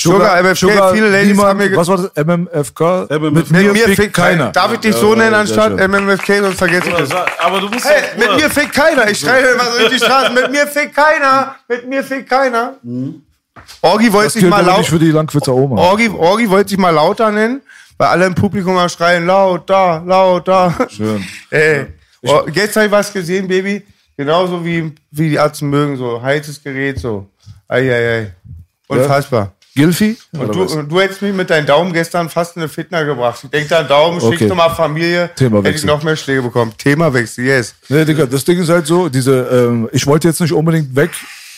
Sugar, 0.00 0.38
MFK, 0.42 0.92
viele 0.94 1.08
Ladies 1.10 1.28
niemand- 1.28 1.48
haben 1.48 1.58
mir 1.58 1.76
Was 1.76 1.88
war 1.88 1.96
das? 1.96 2.24
MMFK? 2.24 3.06
MMFK. 3.10 3.20
Mit 3.20 3.32
Mit 3.32 3.50
mir, 3.50 3.72
mir 3.72 3.88
fickt 3.96 4.14
keiner. 4.14 4.50
Darf 4.52 4.72
ich 4.72 4.80
dich 4.80 4.94
so 4.94 5.14
nennen 5.14 5.34
anstatt. 5.34 5.72
MMFK, 5.76 6.40
sonst 6.40 6.58
vergesse 6.58 6.88
ich 6.88 6.94
das. 6.94 7.10
aber 7.38 7.60
du 7.60 7.68
musst 7.68 7.88
Hey, 7.88 8.02
doch- 8.18 8.28
mit 8.28 8.42
mir 8.42 8.50
fickt 8.50 8.72
keiner. 8.74 9.10
Ich 9.10 9.18
schreie 9.20 9.52
immer 9.52 9.64
so 9.64 9.78
durch 9.78 9.90
die 9.92 9.98
Straße. 9.98 10.32
Mit 10.32 10.50
mir 10.50 10.66
fickt 10.66 10.94
keiner. 10.94 11.56
Mit 11.68 11.88
mir 11.88 12.04
fickt 12.04 12.28
keiner. 12.30 12.74
Orgi 13.82 14.12
wollte 14.12 14.30
sich 14.30 14.44
mal 14.44 14.60
aber 14.60 14.66
laut. 14.68 14.78
nicht 14.78 14.90
für 14.90 14.98
die 14.98 15.10
Langwitzer 15.10 15.52
Oma. 15.54 15.80
Orgi, 15.80 16.08
Orgi 16.08 16.48
wollte 16.48 16.70
sich 16.70 16.78
mal 16.78 16.90
lauter 16.90 17.30
nennen, 17.30 17.60
weil 17.96 18.08
alle 18.08 18.26
im 18.26 18.34
Publikum 18.34 18.74
mal 18.74 18.88
schreien, 18.88 19.26
lauter, 19.26 20.02
lauter. 20.06 20.72
Schön. 20.88 21.24
Ey, 21.50 21.86
oh, 22.22 22.42
jetzt 22.52 22.76
habe 22.76 22.86
ich 22.86 22.92
was 22.92 23.12
gesehen, 23.12 23.48
Baby. 23.48 23.84
Genauso 24.16 24.64
wie, 24.64 24.92
wie 25.10 25.28
die 25.30 25.34
Ärzte 25.36 25.64
mögen, 25.64 25.96
so 25.96 26.20
heißes 26.22 26.62
Gerät, 26.62 26.98
so. 26.98 27.26
Eieiei. 27.68 28.32
Unfassbar. 28.88 29.52
Gilfi? 29.78 30.16
Und 30.32 30.54
du, 30.54 30.62
und 30.64 30.88
du 30.90 31.00
hättest 31.00 31.22
mich 31.22 31.32
mit 31.32 31.48
deinem 31.50 31.66
Daumen 31.66 31.92
gestern 31.92 32.28
fast 32.28 32.56
in 32.56 32.62
eine 32.62 32.68
Fitner 32.68 33.04
gebracht. 33.04 33.40
Ich 33.44 33.50
denke, 33.50 33.68
dein 33.68 33.86
Daumen, 33.86 34.18
Okay. 34.20 34.36
schickst 34.36 34.50
du 34.50 34.54
mal 34.56 34.70
Familie, 34.70 35.30
Themawechsel. 35.36 35.68
hätte 35.72 35.78
ich 35.78 35.84
noch 35.86 36.02
mehr 36.02 36.16
Schläge 36.16 36.42
bekommen. 36.42 36.72
Themawechsel, 36.76 37.44
yes. 37.44 37.74
Nee, 37.88 38.04
Digga, 38.04 38.26
das 38.26 38.44
Ding 38.44 38.58
ist 38.60 38.68
halt 38.68 38.86
so, 38.86 39.08
diese, 39.08 39.36
ähm, 39.52 39.88
ich 39.92 40.06
wollte 40.06 40.26
jetzt 40.28 40.40
nicht 40.40 40.52
unbedingt 40.52 40.94
weg 40.96 41.10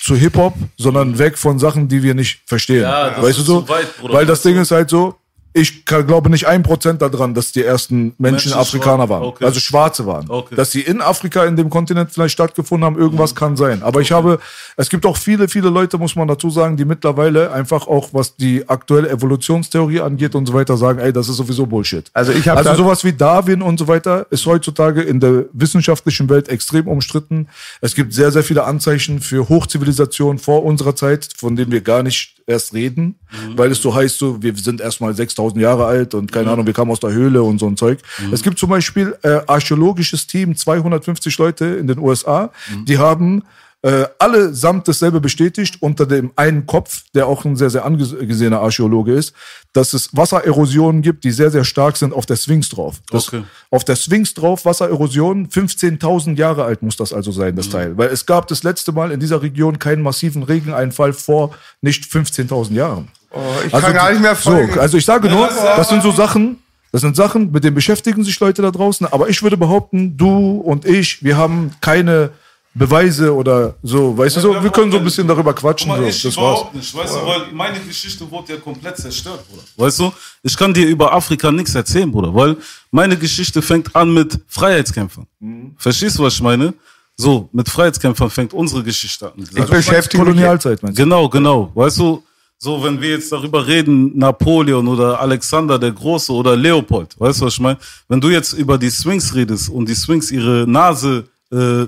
zu 0.03 0.15
Hip-Hop, 0.15 0.55
sondern 0.79 1.19
weg 1.19 1.37
von 1.39 1.59
Sachen, 1.59 1.89
die 1.89 2.03
wir 2.03 2.15
nicht 2.15 2.41
verstehen. 2.47 2.83
Ja, 2.83 3.11
das 3.11 3.17
weißt 3.23 3.39
du 3.39 3.41
ist 3.43 3.47
so? 3.47 3.61
zu 3.63 3.69
weit, 3.69 3.97
Bruder. 3.99 4.15
Weil 4.15 4.27
das 4.27 4.43
Ding 4.43 4.59
ist 4.61 4.71
halt 4.71 4.91
so, 4.91 5.15
ich 5.53 5.85
kann, 5.85 6.07
glaube 6.07 6.31
nicht 6.31 6.47
ein 6.47 6.63
Prozent 6.63 7.03
daran, 7.03 7.35
dass 7.35 7.51
die 7.51 7.65
ersten 7.65 8.15
Menschen, 8.19 8.21
Menschen 8.21 8.53
Afrikaner 8.53 9.09
waren. 9.09 9.25
okay. 9.25 9.45
Also 9.45 9.59
Schwarze 9.59 10.07
waren. 10.07 10.31
Okay. 10.31 10.55
Dass 10.55 10.71
sie 10.71 10.81
in 10.81 11.01
Afrika, 11.01 11.45
in 11.45 11.57
dem 11.57 11.71
Kontinent 11.71 12.13
vielleicht 12.13 12.35
stattgefunden 12.35 12.85
haben, 12.85 12.97
irgendwas 12.97 13.35
kann 13.35 13.57
sein. 13.57 13.83
Aber 13.83 14.01
ich 14.01 14.13
habe, 14.13 14.39
es 14.77 14.89
gibt 14.89 15.05
auch 15.05 15.17
viele, 15.17 15.49
viele 15.49 15.69
Leute, 15.69 15.99
muss 15.99 16.15
man 16.15 16.29
dazu 16.29 16.51
sagen, 16.51 16.77
die 16.77 16.85
mittlerweile 16.85 17.51
einfach 17.51 17.89
auch, 17.89 18.11
was 18.13 18.37
die 18.37 18.69
aktuelle 18.69 19.11
Evolutionstheorie 19.11 20.01
angeht 20.01 20.37
und 20.37 20.47
so 20.47 20.55
weiter, 20.55 20.77
sagen, 20.77 21.01
ey, 21.01 21.13
das 21.13 21.29
ist 21.29 21.37
sowieso 21.37 21.67
Bullshit. 21.67 22.09
Also 22.13 22.31
ich 22.31 22.49
Also 22.49 22.75
sowas 22.75 23.03
wie 23.03 23.13
Darwin 23.13 23.61
und 23.61 23.79
so 23.79 23.89
weiter 23.89 24.27
ist 24.31 24.47
heutzutage 24.47 25.03
in 25.03 25.19
der 25.19 25.47
wissenschaftlichen 25.53 26.29
Welt 26.29 26.49
extrem 26.49 26.87
umstritten. 26.87 27.49
Es 27.81 27.97
gibt 27.97 28.15
sehr, 28.15 28.31
sehr 28.31 28.45
viele 28.45 28.65
Anzeichen 28.65 29.21
für 29.21 29.49
Hochzivilisation 29.49 30.39
vor 30.39 30.63
unserer 30.63 30.95
Zeit, 30.95 31.29
von 31.37 31.57
denen 31.57 31.73
wir 31.73 31.81
gar 31.81 32.05
nicht 32.05 32.37
erst 32.47 32.75
reden, 32.75 33.15
weil 33.57 33.71
es 33.71 33.81
so 33.81 33.95
heißt, 33.95 34.19
so, 34.19 34.43
wir 34.43 34.55
sind 34.57 34.81
erstmal 34.81 35.15
6000 35.15 35.40
Jahre 35.61 35.87
alt 35.87 36.15
und 36.15 36.31
keine 36.33 36.51
Ahnung, 36.51 36.67
wir 36.67 36.73
kamen 36.75 36.91
aus 36.91 37.01
der 37.01 37.13
Höhle 37.13 37.43
und 37.43 37.59
so 37.59 37.67
ein 37.67 37.77
Zeug. 37.77 37.99
Es 38.33 38.43
gibt 38.43 38.59
zum 38.59 38.69
Beispiel 38.71 39.17
äh, 39.23 39.41
archäologisches 39.47 40.27
Team, 40.27 40.55
250 40.57 41.39
Leute 41.39 41.65
in 41.67 41.87
den 41.87 41.99
USA, 41.99 42.51
die 42.87 42.99
haben 42.99 43.43
äh, 43.83 44.05
allesamt 44.19 44.87
dasselbe 44.89 45.21
bestätigt 45.23 45.79
unter 45.81 46.05
dem 46.05 46.33
einen 46.37 46.67
Kopf, 46.67 47.05
der 47.15 47.27
auch 47.27 47.47
ein 47.47 47.57
sehr, 47.57 47.71
sehr 47.71 47.87
angesehener 47.87 48.61
Archäologe 48.61 49.15
ist, 49.15 49.33
dass 49.73 49.95
es 49.95 50.15
Wassererosionen 50.15 51.01
gibt, 51.01 51.25
die 51.25 51.31
sehr, 51.31 51.51
sehr 51.51 51.65
stark 51.65 51.97
sind 51.97 52.13
auf 52.13 52.27
der 52.27 52.37
Sphinx 52.37 52.69
drauf. 52.69 53.01
Das, 53.11 53.29
Okay. 53.29 53.43
Auf 53.71 53.85
der 53.85 53.97
Sphinx 53.97 54.35
drauf, 54.35 54.67
Wassererosion, 54.67 55.49
15.000 55.49 56.37
Jahre 56.37 56.65
alt 56.65 56.83
muss 56.83 56.97
das 56.97 57.15
also 57.15 57.33
sein, 57.33 57.57
das 57.57 57.69
Mhm. 57.69 57.73
Teil. 57.73 57.97
Weil 57.97 58.09
es 58.11 58.27
gab 58.27 58.49
das 58.49 58.63
letzte 58.65 58.93
Mal 58.93 59.13
in 59.13 59.21
dieser 59.21 59.41
Region 59.41 59.79
keinen 59.79 60.03
massiven 60.03 60.43
Regeneinfall 60.43 61.15
vor 61.15 61.55
nicht 61.81 62.05
15.000 62.05 62.75
Jahren. 62.75 63.09
Oh, 63.33 63.39
ich 63.65 63.73
kann 63.73 63.93
gar 63.95 64.11
nicht 64.11 64.23
mehr 64.23 64.35
folgen. 64.37 64.75
So, 64.75 64.81
also 64.81 64.97
ich 64.97 65.05
sage 65.05 65.29
nur, 65.29 65.49
das 65.77 65.89
sind 65.89 66.03
so 66.03 66.11
Sachen, 66.11 66.59
das 66.93 67.03
sind 67.03 67.15
Sachen, 67.17 67.53
mit 67.53 67.63
denen 67.65 67.75
beschäftigen 67.75 68.25
sich 68.25 68.39
Leute 68.41 68.63
da 68.63 68.71
draußen. 68.71 69.07
Aber 69.07 69.29
ich 69.29 69.43
würde 69.43 69.57
behaupten, 69.57 70.17
du 70.17 70.57
und 70.59 70.85
ich, 70.85 71.23
wir 71.23 71.37
haben 71.37 71.71
keine 71.81 72.31
Beweise 72.73 73.35
oder 73.35 73.75
so, 73.83 74.17
weißt 74.17 74.37
du 74.37 74.41
so, 74.41 74.63
wir 74.63 74.71
können 74.71 74.93
so 74.93 74.99
ein 74.99 75.05
bisschen 75.05 75.27
darüber 75.27 75.53
quatschen. 75.53 75.89
Mal, 75.89 75.99
So, 76.03 76.07
ich 76.07 76.23
das 76.23 76.37
war's. 76.37 76.59
überhaupt 76.61 76.75
nicht, 76.75 76.95
weißt 76.95 77.15
du, 77.17 77.27
weil 77.27 77.41
meine 77.53 77.81
Geschichte 77.81 78.31
wurde 78.31 78.53
ja 78.55 78.59
komplett 78.61 78.97
zerstört, 78.97 79.45
Bruder. 79.49 79.63
Weißt 79.77 79.99
du, 79.99 80.13
ich 80.45 80.57
kann 80.57 80.73
dir 80.73 80.87
über 80.87 81.13
Afrika 81.13 81.51
nichts 81.51 81.75
erzählen, 81.75 82.11
Bruder, 82.11 82.33
weil 82.33 82.57
meine 82.93 83.17
Geschichte 83.17 83.61
fängt 83.61 83.95
an 83.97 84.15
mit 84.15 84.39
Freiheitskämpfern. 84.47 85.27
Mhm. 85.41 85.75
Verstehst 85.79 86.19
du, 86.19 86.23
was 86.23 86.35
ich 86.35 86.43
meine? 86.43 86.73
So, 87.17 87.49
mit 87.53 87.69
Freiheitskämpfern 87.69 88.31
fängt 88.31 88.53
unsere 88.55 88.83
Geschichte 88.85 89.27
an. 89.27 89.33
Ich 89.37 89.51
beschäftige 89.67 90.23
mich 90.23 90.29
Kolonialzeit, 90.29 90.81
meinst 90.83 90.97
du? 90.99 91.03
Genau, 91.03 91.29
genau. 91.29 91.73
Weißt 91.75 91.99
du, 91.99 92.23
so 92.63 92.85
wenn 92.85 93.01
wir 93.01 93.09
jetzt 93.09 93.33
darüber 93.33 93.67
reden, 93.67 94.17
Napoleon 94.19 94.87
oder 94.87 95.19
Alexander 95.19 95.79
der 95.79 95.93
Große 95.93 96.31
oder 96.31 96.55
Leopold, 96.55 97.19
weißt 97.19 97.41
du, 97.41 97.47
was 97.47 97.55
ich 97.55 97.61
meine? 97.61 97.79
Wenn 98.07 98.21
du 98.21 98.29
jetzt 98.29 98.53
über 98.53 98.77
die 98.77 98.91
Sphinx 98.91 99.35
redest 99.35 99.71
und 99.71 99.89
die 99.89 99.95
Sphinx 99.95 100.31
ihre 100.31 100.67
Nase 100.69 101.25
äh, 101.51 101.87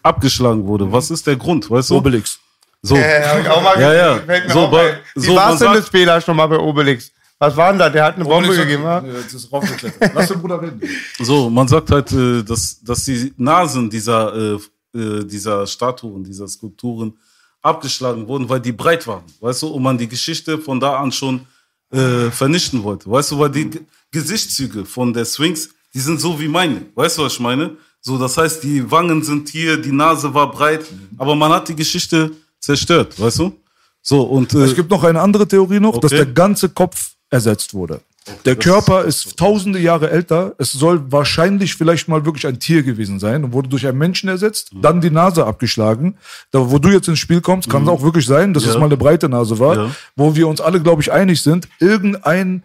abgeschlagen 0.00 0.64
wurde, 0.64 0.90
was 0.90 1.10
ist 1.10 1.26
der 1.26 1.34
Grund, 1.34 1.68
weißt 1.68 1.90
du? 1.90 1.96
Obelix. 1.96 2.38
So. 2.82 2.96
Ja, 2.96 3.40
ich 3.40 3.48
auch 3.48 3.62
mal 3.62 3.80
Ja, 3.80 3.92
ja. 3.92 4.20
So, 4.48 4.68
bei-. 4.68 4.98
Wie 5.16 5.20
so, 5.20 5.34
war 5.34 5.54
es 5.54 5.58
denn 5.58 5.72
das 5.72 5.90
Bela 5.90 6.20
schon 6.20 6.36
mal 6.36 6.46
bei 6.46 6.58
Obelix? 6.58 7.10
Was 7.40 7.56
war 7.56 7.70
denn 7.70 7.80
da? 7.80 7.90
Der 7.90 8.04
hat 8.04 8.14
eine 8.14 8.24
Bombe 8.24 8.54
gegeben, 8.54 8.84
wa? 8.84 9.02
Jetzt 9.04 9.34
ist 9.34 9.52
raufgeklettert. 9.52 10.12
Lass 10.14 10.28
den 10.28 10.40
Bruder 10.40 10.62
reden. 10.62 10.80
So, 11.18 11.50
man 11.50 11.66
sagt 11.66 11.90
halt, 11.90 12.12
äh, 12.12 12.44
dass, 12.44 12.80
dass 12.80 13.04
die 13.04 13.32
Nasen 13.36 13.90
dieser, 13.90 14.32
äh, 14.36 14.58
äh, 14.96 15.24
dieser 15.24 15.66
Statuen, 15.66 16.22
dieser 16.22 16.46
Skulpturen 16.46 17.14
abgeschlagen 17.62 18.26
wurden, 18.28 18.48
weil 18.48 18.60
die 18.60 18.72
breit 18.72 19.06
waren, 19.06 19.24
weißt 19.40 19.62
du, 19.62 19.68
und 19.68 19.82
man 19.82 19.96
die 19.96 20.08
Geschichte 20.08 20.58
von 20.58 20.80
da 20.80 20.96
an 20.98 21.12
schon 21.12 21.46
äh, 21.92 22.30
vernichten 22.30 22.82
wollte, 22.82 23.10
weißt 23.10 23.32
du, 23.32 23.38
weil 23.38 23.50
die 23.50 23.70
G 23.70 23.80
Gesichtszüge 24.10 24.84
von 24.84 25.12
der 25.12 25.24
Sphinx, 25.24 25.70
die 25.94 26.00
sind 26.00 26.20
so 26.20 26.38
wie 26.38 26.48
meine, 26.48 26.82
weißt 26.94 27.16
du, 27.18 27.22
was 27.22 27.34
ich 27.34 27.40
meine? 27.40 27.76
So, 28.00 28.18
das 28.18 28.36
heißt, 28.36 28.62
die 28.64 28.90
Wangen 28.90 29.22
sind 29.22 29.48
hier, 29.48 29.76
die 29.80 29.92
Nase 29.92 30.34
war 30.34 30.50
breit, 30.50 30.84
aber 31.16 31.34
man 31.34 31.50
hat 31.52 31.68
die 31.68 31.76
Geschichte 31.76 32.30
zerstört, 32.60 33.18
weißt 33.18 33.38
du? 33.38 33.52
So, 34.02 34.22
und 34.22 34.52
äh, 34.54 34.64
Es 34.64 34.74
gibt 34.74 34.90
noch 34.90 35.04
eine 35.04 35.20
andere 35.20 35.46
Theorie 35.46 35.80
noch, 35.80 35.98
dass 35.98 36.12
Okay. 36.12 36.24
der 36.24 36.34
ganze 36.34 36.68
Kopf 36.68 37.12
ersetzt 37.30 37.72
wurde. 37.72 38.00
Der 38.44 38.56
Körper 38.56 39.04
ist 39.04 39.36
tausende 39.36 39.78
Jahre 39.80 40.10
älter. 40.10 40.54
Es 40.58 40.72
soll 40.72 41.10
wahrscheinlich 41.10 41.74
vielleicht 41.74 42.08
mal 42.08 42.24
wirklich 42.24 42.46
ein 42.46 42.58
Tier 42.60 42.82
gewesen 42.82 43.18
sein 43.18 43.42
und 43.44 43.52
wurde 43.52 43.68
durch 43.68 43.86
einen 43.86 43.98
Menschen 43.98 44.28
ersetzt, 44.28 44.70
dann 44.80 45.00
die 45.00 45.10
Nase 45.10 45.44
abgeschlagen. 45.44 46.16
Da, 46.52 46.70
wo 46.70 46.78
du 46.78 46.90
jetzt 46.90 47.08
ins 47.08 47.18
Spiel 47.18 47.40
kommst, 47.40 47.68
kann 47.68 47.82
es 47.82 47.88
auch 47.88 48.02
wirklich 48.02 48.26
sein, 48.26 48.54
dass 48.54 48.64
es 48.64 48.74
Ja. 48.74 48.78
mal 48.80 48.86
eine 48.86 48.96
breite 48.96 49.28
Nase 49.28 49.58
war, 49.58 49.76
Ja. 49.76 49.90
wo 50.14 50.36
wir 50.36 50.46
uns 50.46 50.60
alle, 50.60 50.80
glaube 50.80 51.02
ich, 51.02 51.10
einig 51.10 51.40
sind, 51.42 51.68
irgendein 51.80 52.62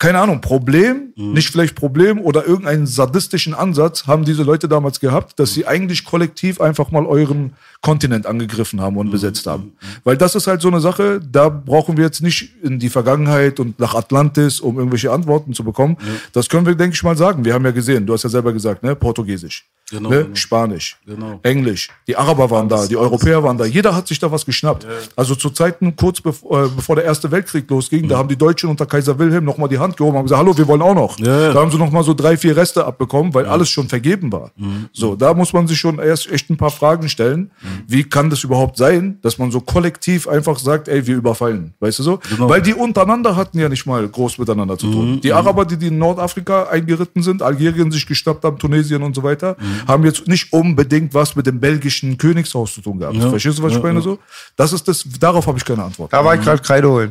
keine 0.00 0.18
Ahnung, 0.18 0.40
Problem, 0.40 1.12
Mhm. 1.14 1.34
nicht 1.34 1.50
vielleicht 1.50 1.74
Problem 1.76 2.20
oder 2.20 2.46
irgendeinen 2.46 2.86
sadistischen 2.86 3.52
Ansatz 3.54 4.06
haben 4.06 4.24
diese 4.24 4.42
Leute 4.42 4.66
damals 4.66 4.98
gehabt, 4.98 5.38
dass 5.38 5.52
sie 5.52 5.66
eigentlich 5.66 6.06
kollektiv 6.06 6.58
einfach 6.60 6.90
mal 6.90 7.04
euren 7.04 7.52
Kontinent 7.82 8.24
angegriffen 8.26 8.80
haben 8.80 8.96
und 8.96 9.08
Mhm. 9.08 9.10
besetzt 9.12 9.46
haben. 9.46 9.72
Weil 10.02 10.16
das 10.16 10.34
ist 10.34 10.46
halt 10.46 10.62
so 10.62 10.68
eine 10.68 10.80
Sache, 10.80 11.20
da 11.20 11.50
brauchen 11.50 11.98
wir 11.98 12.04
jetzt 12.04 12.22
nicht 12.22 12.50
in 12.62 12.78
die 12.78 12.88
Vergangenheit 12.88 13.60
und 13.60 13.78
nach 13.78 13.94
Atlantis, 13.94 14.58
um 14.60 14.78
irgendwelche 14.78 15.12
Antworten 15.12 15.52
zu 15.52 15.64
bekommen. 15.64 15.98
Das 16.32 16.48
können 16.48 16.64
wir, 16.66 16.74
denke 16.74 16.94
ich 16.94 17.02
mal, 17.02 17.16
sagen. 17.16 17.44
Wir 17.44 17.52
haben 17.52 17.64
ja 17.66 17.70
gesehen, 17.70 18.06
du 18.06 18.14
hast 18.14 18.22
ja 18.24 18.30
selber 18.30 18.54
gesagt, 18.54 18.82
ne, 18.82 18.96
Portugiesisch. 18.96 19.66
Genau, 19.90 20.08
ne? 20.10 20.22
genau. 20.24 20.34
Spanisch, 20.36 20.96
Genau. 21.06 21.40
Englisch. 21.42 21.88
Die 22.06 22.16
Araber 22.16 22.50
waren 22.50 22.68
da, 22.68 22.76
Alles, 22.76 22.88
die. 22.88 22.96
Europäer 22.96 23.42
waren 23.42 23.58
da. 23.58 23.64
Jeder 23.64 23.94
hat 23.94 24.06
sich 24.08 24.18
da 24.18 24.30
was 24.30 24.46
geschnappt. 24.46 24.86
Also 25.16 25.34
zu 25.34 25.50
Zeiten 25.50 25.96
kurz 25.96 26.20
bevor, 26.20 26.64
äh, 26.64 26.68
bevor 26.74 26.96
der 26.96 27.04
Erste 27.04 27.30
Weltkrieg 27.30 27.68
losging, 27.70 28.08
da 28.08 28.16
haben 28.18 28.28
die 28.28 28.36
Deutschen 28.36 28.70
unter 28.70 28.86
Kaiser 28.86 29.18
Wilhelm 29.18 29.44
nochmal 29.44 29.68
die 29.68 29.78
Hand 29.78 29.96
gehoben 29.96 30.12
und 30.14 30.18
haben 30.18 30.26
gesagt, 30.26 30.38
hallo, 30.40 30.56
wir 30.56 30.66
wollen 30.68 30.82
auch 30.82 30.94
noch. 30.94 31.18
Ja, 31.18 31.40
ja. 31.48 31.52
Da 31.52 31.60
haben 31.60 31.70
sie 31.70 31.78
nochmal 31.78 32.04
so 32.04 32.14
drei, 32.14 32.36
vier 32.36 32.56
Reste 32.56 32.84
abbekommen, 32.84 33.34
weil 33.34 33.46
alles 33.46 33.68
schon 33.70 33.88
vergeben 33.88 34.30
war. 34.32 34.52
So, 34.92 35.16
da 35.16 35.34
muss 35.34 35.52
man 35.52 35.66
sich 35.66 35.78
schon 35.78 35.98
erst 35.98 36.30
echt 36.30 36.50
ein 36.50 36.56
paar 36.56 36.70
Fragen 36.70 37.08
stellen. 37.08 37.50
Wie 37.86 38.04
kann 38.04 38.30
das 38.30 38.44
überhaupt 38.44 38.76
sein, 38.76 39.18
dass 39.22 39.38
man 39.38 39.50
so 39.50 39.60
kollektiv 39.60 40.28
einfach 40.28 40.58
sagt, 40.58 40.88
ey, 40.88 41.06
wir 41.06 41.16
überfallen? 41.16 41.74
Weißt 41.80 41.98
du 41.98 42.02
so? 42.02 42.20
Genau. 42.28 42.48
Weil 42.48 42.62
die 42.62 42.74
untereinander 42.74 43.36
hatten 43.36 43.58
ja 43.58 43.68
nicht 43.68 43.86
mal 43.86 44.06
groß 44.06 44.38
miteinander 44.38 44.78
zu 44.78 44.90
tun. 44.90 45.20
Die 45.20 45.32
Araber, 45.32 45.64
die, 45.64 45.76
die 45.76 45.88
in 45.88 45.98
Nordafrika 45.98 46.64
eingeritten 46.64 47.22
sind, 47.22 47.42
Algerien 47.42 47.90
sich 47.90 48.06
geschnappt 48.06 48.44
haben, 48.44 48.58
Tunesien 48.58 49.02
und 49.02 49.14
so 49.14 49.22
weiter, 49.22 49.56
haben 49.86 50.04
jetzt 50.04 50.26
nicht 50.26 50.52
unbedingt 50.52 51.14
was 51.14 51.36
mit 51.36 51.46
dem 51.46 51.60
belgischen 51.60 52.18
Königshaus 52.18 52.74
zu 52.74 52.80
tun 52.80 52.98
gehabt. 52.98 53.16
Verstehst 53.16 53.58
du, 53.58 53.62
was 53.62 53.72
ich 53.72 53.82
meine 53.82 54.00
so? 54.00 54.18
Das 54.56 54.72
ist 54.72 54.86
das, 54.86 55.04
darauf 55.18 55.46
habe 55.46 55.58
ich 55.58 55.64
keine 55.64 55.84
Antwort. 55.84 56.12
Da 56.12 56.24
war 56.24 56.34
ich 56.34 56.42
gerade 56.42 56.62
Kreide 56.62 56.88
holen. 56.88 57.10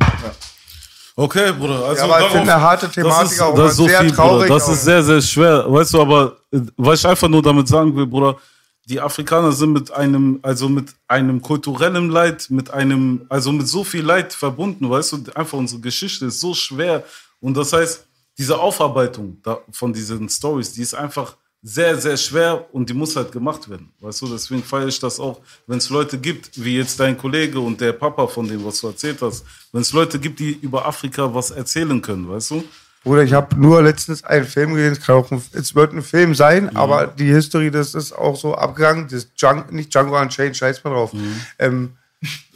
Okay, 1.15 1.51
Bruder. 1.51 1.83
Also 1.83 2.05
Ja, 2.05 2.13
aber 2.15 2.21
ich 2.21 2.31
finde 2.31 2.53
eine 2.53 2.61
harte 2.61 2.89
Thematik 2.89 3.23
das 3.23 3.31
ist, 3.33 3.41
auch 3.41 3.55
das 3.55 3.71
ist 3.71 3.77
so 3.77 3.87
sehr 3.87 3.99
viel, 3.99 4.11
traurig 4.11 4.47
Bruder. 4.47 4.53
Das 4.55 4.69
auch. 4.69 4.71
ist 4.71 4.83
sehr, 4.83 5.03
sehr 5.03 5.21
schwer. 5.21 5.65
Weißt 5.67 5.93
du, 5.93 6.01
aber 6.01 6.37
was 6.77 6.99
ich 6.99 7.05
einfach 7.05 7.27
nur 7.27 7.41
damit 7.41 7.67
sagen 7.67 7.93
will, 7.93 8.07
Bruder, 8.07 8.37
die 8.85 9.01
Afrikaner 9.01 9.51
sind 9.51 9.73
mit 9.73 9.91
einem, 9.91 10.39
also 10.41 10.69
mit 10.69 10.95
einem 11.07 11.41
kulturellen 11.41 12.09
Leid, 12.09 12.47
mit 12.49 12.71
einem, 12.71 13.25
also 13.27 13.51
mit 13.51 13.67
so 13.67 13.83
viel 13.83 14.03
Leid 14.03 14.33
verbunden, 14.33 14.89
weißt 14.89 15.11
du, 15.11 15.17
einfach 15.35 15.57
unsere 15.57 15.81
Geschichte 15.81 16.27
ist 16.27 16.39
so 16.39 16.53
schwer. 16.53 17.03
Und 17.41 17.55
das 17.57 17.73
heißt, 17.73 18.05
diese 18.37 18.57
Aufarbeitung 18.57 19.37
da, 19.43 19.59
von 19.71 19.91
diesen 19.91 20.29
Stories, 20.29 20.71
die 20.71 20.81
ist 20.81 20.93
einfach 20.93 21.35
sehr, 21.61 21.97
sehr 21.97 22.15
schwer 22.15 22.65
und 22.73 22.89
die 22.89 22.93
muss 22.93 23.15
halt 23.15 23.31
gemacht 23.31 23.69
werden. 23.69 23.91
Weißt 23.99 24.21
du, 24.21 24.27
deswegen 24.27 24.63
feiere 24.63 24.87
ich 24.87 24.99
das 24.99 25.19
auch, 25.19 25.41
wenn 25.67 25.77
es 25.79 25.89
Leute 25.89 26.17
gibt, 26.17 26.63
wie 26.63 26.77
jetzt 26.77 26.99
dein 26.99 27.17
Kollege 27.17 27.59
und 27.59 27.81
der 27.81 27.91
Papa 27.93 28.27
von 28.27 28.47
dem, 28.47 28.63
was 28.63 28.79
du 28.79 28.87
erzählt 28.87 29.21
hast, 29.21 29.45
wenn 29.73 29.81
es 29.81 29.91
Leute 29.91 30.19
gibt, 30.19 30.39
die 30.39 30.51
über 30.61 30.85
Afrika 30.85 31.33
was 31.33 31.51
erzählen 31.51 32.01
können, 32.01 32.29
weißt 32.29 32.51
du? 32.51 32.63
Bruder, 33.03 33.23
ich 33.23 33.33
habe 33.33 33.55
nur 33.59 33.81
letztens 33.81 34.23
einen 34.23 34.45
Film 34.45 34.73
gesehen, 34.73 34.91
es, 34.93 35.01
kann 35.01 35.15
auch 35.15 35.31
ein, 35.31 35.41
es 35.53 35.73
wird 35.75 35.93
ein 35.93 36.01
Film 36.01 36.35
sein, 36.35 36.65
Mhm. 36.65 36.77
aber 36.77 37.07
die 37.07 37.31
History, 37.31 37.71
das 37.71 37.93
ist 37.93 38.11
auch 38.13 38.35
so 38.37 38.55
abgegangen, 38.55 39.07
das 39.09 39.33
Djang, 39.33 39.65
nicht 39.71 39.93
Django 39.93 40.19
Unchained, 40.19 40.55
scheiß 40.55 40.83
mal 40.83 40.91
drauf. 40.91 41.13
Mhm. 41.13 41.41
Ähm, 41.59 41.91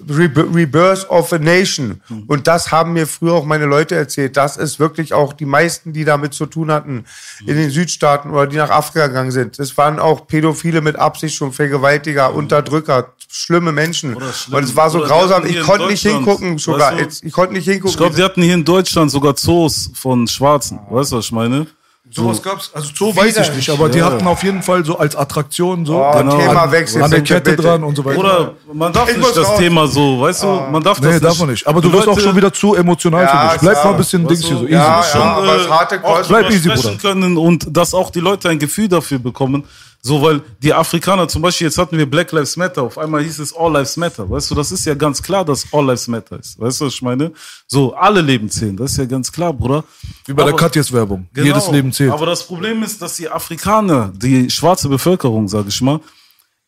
Rebirth 0.09 1.09
of 1.09 1.31
a 1.31 1.37
Nation. 1.37 2.01
Mhm. 2.09 2.23
Und 2.27 2.47
das 2.47 2.71
haben 2.71 2.93
mir 2.93 3.07
früher 3.07 3.33
auch 3.33 3.45
meine 3.45 3.65
Leute 3.65 3.95
erzählt. 3.95 4.35
Das 4.35 4.57
ist 4.57 4.79
wirklich 4.79 5.13
auch 5.13 5.31
die 5.33 5.45
meisten, 5.45 5.93
die 5.93 6.03
damit 6.03 6.33
zu 6.33 6.45
tun 6.45 6.71
hatten, 6.71 7.05
Mhm. 7.41 7.47
in 7.49 7.55
den 7.55 7.69
Südstaaten 7.69 8.31
oder 8.31 8.47
die 8.47 8.57
nach 8.57 8.69
Afrika 8.69 9.07
gegangen 9.07 9.31
sind. 9.31 9.59
Das 9.59 9.77
waren 9.77 9.99
auch 9.99 10.27
Pädophile 10.27 10.81
mit 10.81 10.97
Absicht 10.97 11.35
schon, 11.35 11.53
Vergewaltiger, 11.53 12.33
Unterdrücker, 12.33 13.13
schlimme 13.29 13.71
Menschen. 13.71 14.11
Mhm. 14.11 14.19
Schlimm. 14.33 14.57
Und 14.57 14.63
es 14.65 14.75
war 14.75 14.89
so 14.89 14.99
Oder 14.99 15.07
grausam, 15.07 15.45
ich 15.45 15.61
konnte 15.61 15.87
nicht 15.87 16.01
hingucken, 16.05 16.57
sogar. 16.57 16.97
weißt 16.97 17.23
du? 17.23 17.27
Ich 17.27 17.33
konnte 17.33 17.53
nicht 17.53 17.65
hingucken. 17.65 17.91
Ich 17.91 17.97
glaube, 17.97 18.15
die 18.15 18.23
hatten 18.23 18.41
hier 18.41 18.55
in 18.55 18.65
Deutschland 18.65 19.11
sogar 19.11 19.35
Zoos 19.35 19.91
von 19.95 20.27
Schwarzen. 20.27 20.79
Weißt 20.89 21.11
du, 21.13 21.17
was 21.17 21.25
ich 21.25 21.31
meine? 21.31 21.67
Sowas 22.11 22.43
gab's, 22.43 22.69
also 22.73 22.89
so 22.93 23.15
weiß 23.15 23.37
ich 23.37 23.55
nicht, 23.55 23.69
aber 23.69 23.87
die 23.87 23.99
Ja. 23.99 24.05
hatten 24.05 24.27
auf 24.27 24.43
jeden 24.43 24.61
Fall 24.61 24.83
so 24.85 24.97
als 24.99 25.15
Attraktion 25.15 25.85
so 25.85 25.95
Oh, 26.03 26.11
Genau. 26.17 26.37
Thema 26.37 26.63
An- 26.63 26.71
wechseln. 26.71 27.01
an 27.01 27.09
der 27.09 27.21
Kette 27.21 27.51
bitte. 27.51 27.63
dran 27.63 27.83
und 27.83 27.95
so 27.95 28.03
weiter. 28.03 28.19
Oder 28.19 28.53
man 28.73 28.91
darf 28.91 29.09
Ich 29.09 29.17
nicht 29.17 29.35
das 29.37 29.47
raus. 29.47 29.57
Thema 29.57 29.87
so, 29.87 30.19
weißt 30.21 30.43
du, 30.43 30.47
man 30.69 30.83
darf 30.83 30.97
das 30.99 31.05
Nee, 31.07 31.13
nicht. 31.13 31.23
darf 31.23 31.39
man 31.39 31.49
nicht. 31.49 31.65
Aber 31.65 31.81
du 31.81 31.87
Die 31.87 31.93
wirst 31.95 32.07
auch 32.09 32.19
schon 32.19 32.35
wieder 32.35 32.51
zu 32.53 32.75
emotional 32.75 33.23
Ja, 33.23 33.29
für 33.29 33.53
mich. 33.53 33.61
Bleib 33.61 33.73
klar. 33.73 33.85
mal 33.85 33.91
ein 33.91 33.97
bisschen 33.97 34.21
Weißt 34.23 34.31
Dings 34.31 34.45
hier 34.45 34.57
so 34.57 34.63
easy. 34.65 34.73
ja, 34.73 35.01
schon, 35.03 35.21
ja, 35.21 35.55
äh, 35.55 35.69
harte 35.69 36.03
auch. 36.03 36.27
Bleib 36.27 36.49
easy, 36.51 36.69
Bruder. 36.69 36.95
können 37.01 37.37
und 37.37 37.65
dass 37.75 37.93
auch 37.93 38.09
die 38.11 38.19
Leute 38.19 38.49
ein 38.49 38.59
Gefühl 38.59 38.89
dafür 38.89 39.19
bekommen. 39.19 39.63
So, 40.05 40.21
weil 40.21 40.41
die 40.61 40.73
Afrikaner 40.73 41.29
zum 41.29 41.41
Beispiel, 41.41 41.67
jetzt 41.67 41.77
hatten 41.77 41.97
wir 41.97 42.05
Black 42.05 42.29
Lives 42.33 42.57
Matter, 42.57 42.83
auf 42.83 42.97
einmal 42.97 43.23
hieß 43.23 43.39
es 43.39 43.55
All 43.55 43.71
Lives 43.71 43.95
Matter. 43.95 44.29
Weißt 44.29 44.51
du, 44.51 44.55
das 44.55 44.69
ist 44.73 44.83
ja 44.83 44.95
ganz 44.95 45.23
klar, 45.23 45.45
dass 45.45 45.65
All 45.71 45.85
Lives 45.85 46.09
Matter 46.09 46.37
ist. 46.37 46.59
Weißt 46.59 46.81
du, 46.81 46.85
was 46.87 46.93
ich 46.95 47.01
meine? 47.01 47.31
So, 47.67 47.93
alle 47.95 48.19
Leben 48.19 48.49
zählen, 48.49 48.75
das 48.75 48.91
ist 48.91 48.97
ja 48.97 49.05
ganz 49.05 49.31
klar, 49.31 49.53
Bruder. 49.53 49.85
Wie 50.25 50.33
bei 50.33 50.43
der 50.43 50.51
Aber- 50.51 50.57
Katjes-Werbung. 50.61 51.29
Genau. 51.33 51.47
Jedes 51.47 51.71
Leben 51.71 51.93
zählt. 51.93 52.11
Aber 52.11 52.25
das 52.25 52.45
Problem 52.45 52.83
ist, 52.83 53.01
dass 53.01 53.15
die 53.15 53.29
Afrikaner, 53.29 54.11
die 54.13 54.49
schwarze 54.49 54.89
Bevölkerung, 54.89 55.47
sage 55.47 55.69
ich 55.69 55.81
mal, 55.81 56.01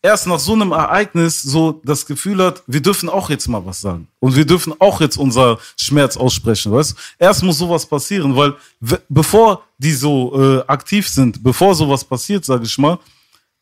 erst 0.02 0.28
nach 0.28 0.40
so 0.40 0.54
einem 0.54 0.72
Ereignis 0.72 1.42
so 1.42 1.82
das 1.84 2.06
Gefühl 2.06 2.42
hat, 2.42 2.64
wir 2.68 2.82
dürfen 2.82 3.10
auch 3.10 3.30
jetzt 3.30 3.50
mal 3.50 3.66
was 3.66 3.82
sagen. 3.82 4.08
Und 4.22 4.38
wir 4.38 4.46
dürfen 4.46 4.74
auch 4.80 5.02
jetzt 5.02 5.18
unser 5.18 5.58
Schmerz 5.76 6.16
aussprechen, 6.16 6.72
weißt 6.72 6.92
du? 6.92 6.96
Erst 7.20 7.44
muss 7.44 7.58
sowas 7.58 7.86
passieren, 7.86 8.34
weil 8.38 8.54
we- 8.80 9.02
bevor 9.10 9.64
die 9.78 9.92
so 9.92 10.60
äh, 10.60 10.64
aktiv 10.68 11.10
sind, 11.10 11.44
bevor 11.44 11.76
sowas 11.76 12.06
passiert, 12.06 12.46
sage 12.46 12.64
ich 12.64 12.78
mal, 12.78 12.98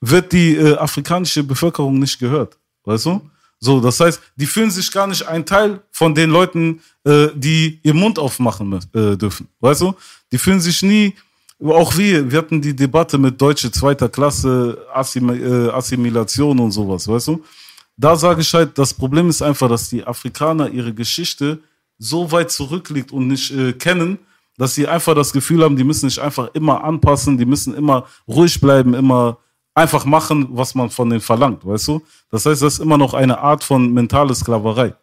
wird 0.06 0.34
die 0.34 0.56
äh, 0.56 0.76
afrikanische 0.76 1.44
Bevölkerung 1.44 1.98
nicht 1.98 2.20
gehört, 2.20 2.58
weißt 2.84 3.06
du? 3.06 3.22
So, 3.60 3.80
das 3.80 4.00
heißt, 4.02 4.22
die 4.36 4.46
fühlen 4.46 4.70
sich 4.70 4.92
gar 4.92 5.08
nicht 5.08 5.26
ein 5.26 5.46
Teil 5.46 5.82
von 5.92 6.14
den 6.14 6.30
Leuten, 6.30 6.82
äh, 7.06 7.28
die 7.34 7.80
ihren 7.84 8.00
Mund 8.00 8.20
aufmachen 8.20 8.74
äh, 8.94 9.16
dürfen, 9.16 9.48
weißt 9.62 9.82
du? 9.82 9.94
Die 10.32 10.38
fühlen 10.38 10.60
sich 10.60 10.82
nie, 10.82 11.16
auch 11.64 11.96
wir, 11.98 12.30
wir 12.30 12.40
hatten 12.40 12.62
die 12.62 12.76
Debatte 12.76 13.18
mit 13.18 13.40
Deutsche 13.42 13.72
zweiter 13.72 14.10
Klasse, 14.10 14.78
Assim, 14.94 15.30
äh, 15.30 15.70
Assimilation 15.70 16.60
und 16.60 16.72
sowas, 16.72 17.08
weißt 17.08 17.30
du? 17.30 17.42
Da 17.96 18.18
sage 18.18 18.42
ich 18.42 18.54
halt, 18.54 18.78
das 18.78 18.94
Problem 18.94 19.30
ist 19.30 19.42
einfach, 19.42 19.70
dass 19.70 19.90
die 19.90 20.04
Afrikaner 20.04 20.70
ihre 20.70 20.94
Geschichte 20.94 21.60
so 21.98 22.30
weit 22.30 22.52
zurückliegt 22.52 23.14
und 23.14 23.30
nicht 23.30 23.52
äh, 23.52 23.72
kennen, 23.72 24.18
dass 24.58 24.76
sie 24.76 24.86
einfach 24.86 25.16
das 25.16 25.32
Gefühl 25.32 25.64
haben, 25.64 25.78
die 25.78 25.86
müssen 25.86 26.10
sich 26.10 26.22
einfach 26.22 26.50
immer 26.54 26.84
anpassen, 26.84 27.38
die 27.38 27.46
müssen 27.46 27.74
immer 27.74 28.06
ruhig 28.28 28.60
bleiben, 28.60 28.94
immer 28.94 29.38
einfach 29.76 30.06
machen, 30.06 30.48
was 30.52 30.76
man 30.76 30.90
von 30.90 31.10
denen 31.10 31.22
verlangt, 31.22 31.66
weißt 31.66 31.88
du? 31.88 32.02
Das 32.30 32.46
heißt, 32.46 32.62
das 32.62 32.74
ist 32.76 32.80
immer 32.80 32.98
noch 32.98 33.14
eine 33.14 33.40
Art 33.40 33.64
von 33.64 33.92
mentale 33.92 34.34
Sklaverei. 34.36 34.94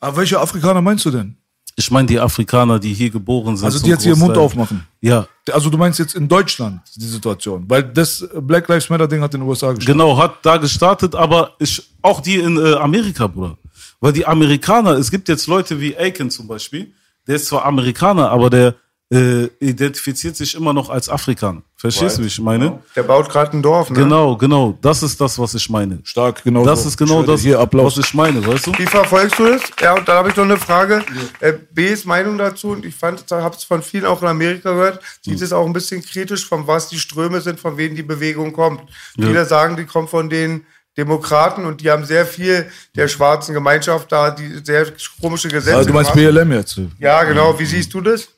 Aber 0.00 0.16
welche 0.18 0.40
Afrikaner 0.40 0.80
meinst 0.82 1.04
du 1.04 1.10
denn? 1.10 1.36
Ich 1.78 1.90
meine 1.90 2.08
die 2.08 2.18
Afrikaner, 2.18 2.78
die 2.78 2.94
hier 2.94 3.10
geboren 3.10 3.54
sind. 3.56 3.66
Also 3.66 3.84
die 3.84 3.90
jetzt 3.90 4.06
ihren 4.06 4.18
Mund 4.18 4.36
aufmachen. 4.38 4.86
Ja, 5.02 5.26
Also 5.52 5.68
du 5.68 5.76
meinst 5.76 5.98
jetzt 5.98 6.14
in 6.14 6.26
Deutschland 6.26 6.80
die 6.96 7.04
Situation, 7.04 7.64
weil 7.68 7.82
das 7.82 8.26
Black 8.40 8.66
Lives 8.68 8.88
Matter 8.88 9.06
Ding 9.06 9.20
hat 9.20 9.34
in 9.34 9.40
den 9.40 9.48
USA 9.48 9.72
gestartet. 9.72 9.86
Genau, 9.86 10.16
hat 10.16 10.36
da 10.42 10.56
gestartet, 10.56 11.14
aber 11.14 11.52
ich, 11.58 11.82
auch 12.00 12.20
die 12.22 12.36
in 12.36 12.56
äh, 12.56 12.74
Amerika, 12.76 13.26
Bruder. 13.26 13.58
Weil 14.00 14.14
die 14.14 14.24
Amerikaner, 14.24 14.92
es 14.92 15.10
gibt 15.10 15.28
jetzt 15.28 15.46
Leute 15.46 15.78
wie 15.78 15.94
Aiken 15.96 16.30
zum 16.30 16.46
Beispiel, 16.46 16.92
der 17.26 17.36
ist 17.36 17.46
zwar 17.46 17.66
Amerikaner, 17.66 18.30
aber 18.30 18.48
der 18.48 18.74
äh, 19.12 19.44
identifiziert 19.60 20.36
sich 20.36 20.54
immer 20.54 20.72
noch 20.72 20.88
als 20.88 21.10
Afrikaner. 21.10 21.62
Verstehst 21.78 22.16
du, 22.16 22.22
wie 22.22 22.26
ich 22.28 22.40
meine? 22.40 22.78
Der 22.96 23.02
baut 23.02 23.28
gerade 23.28 23.54
ein 23.54 23.62
Dorf, 23.62 23.90
ne? 23.90 23.98
Genau, 23.98 24.34
genau. 24.36 24.78
Das 24.80 25.02
ist 25.02 25.20
das, 25.20 25.38
was 25.38 25.54
ich 25.54 25.68
meine. 25.68 25.98
Stark, 26.04 26.42
genau 26.42 26.64
Das 26.64 26.82
so. 26.82 26.88
ist 26.88 26.96
genau 26.96 27.22
das, 27.22 27.42
Hier 27.42 27.60
Applaus. 27.60 27.98
was 27.98 28.06
ich 28.06 28.14
meine, 28.14 28.44
weißt 28.46 28.68
du? 28.68 28.72
Wie 28.78 28.86
verfolgst 28.86 29.38
du 29.38 29.46
das? 29.46 29.60
Ja, 29.82 29.94
und 29.94 30.08
dann 30.08 30.16
habe 30.16 30.30
ich 30.30 30.36
noch 30.36 30.44
eine 30.44 30.56
Frage. 30.56 31.04
Äh, 31.40 31.52
B's 31.72 32.06
Meinung 32.06 32.38
dazu, 32.38 32.68
und 32.68 32.86
ich 32.86 32.94
fand, 32.94 33.30
habe 33.30 33.54
es 33.54 33.64
von 33.64 33.82
vielen 33.82 34.06
auch 34.06 34.22
in 34.22 34.28
Amerika 34.28 34.70
gehört, 34.72 35.00
sieht 35.20 35.42
es 35.42 35.52
auch 35.52 35.66
ein 35.66 35.74
bisschen 35.74 36.02
kritisch, 36.02 36.46
von 36.46 36.66
was 36.66 36.88
die 36.88 36.98
Ströme 36.98 37.42
sind, 37.42 37.60
von 37.60 37.76
wem 37.76 37.94
die 37.94 38.02
Bewegung 38.02 38.54
kommt. 38.54 38.80
Viele 39.14 39.44
sagen, 39.44 39.76
die 39.76 39.84
kommt 39.84 40.08
von 40.08 40.30
den 40.30 40.64
Demokraten 40.96 41.66
und 41.66 41.82
die 41.82 41.90
haben 41.90 42.06
sehr 42.06 42.24
viel 42.24 42.70
der 42.94 43.06
schwarzen 43.08 43.52
Gemeinschaft 43.52 44.10
da, 44.10 44.30
die 44.30 44.60
sehr 44.64 44.86
komische 45.20 45.48
Gesetze. 45.48 45.76
Also 45.76 45.88
du 45.88 45.94
meinst. 45.94 46.14
BLM 46.14 46.52
jetzt? 46.52 46.80
Ja, 46.98 47.22
genau. 47.24 47.58
Wie 47.58 47.66
siehst 47.66 47.92
du 47.92 48.00
das? 48.00 48.28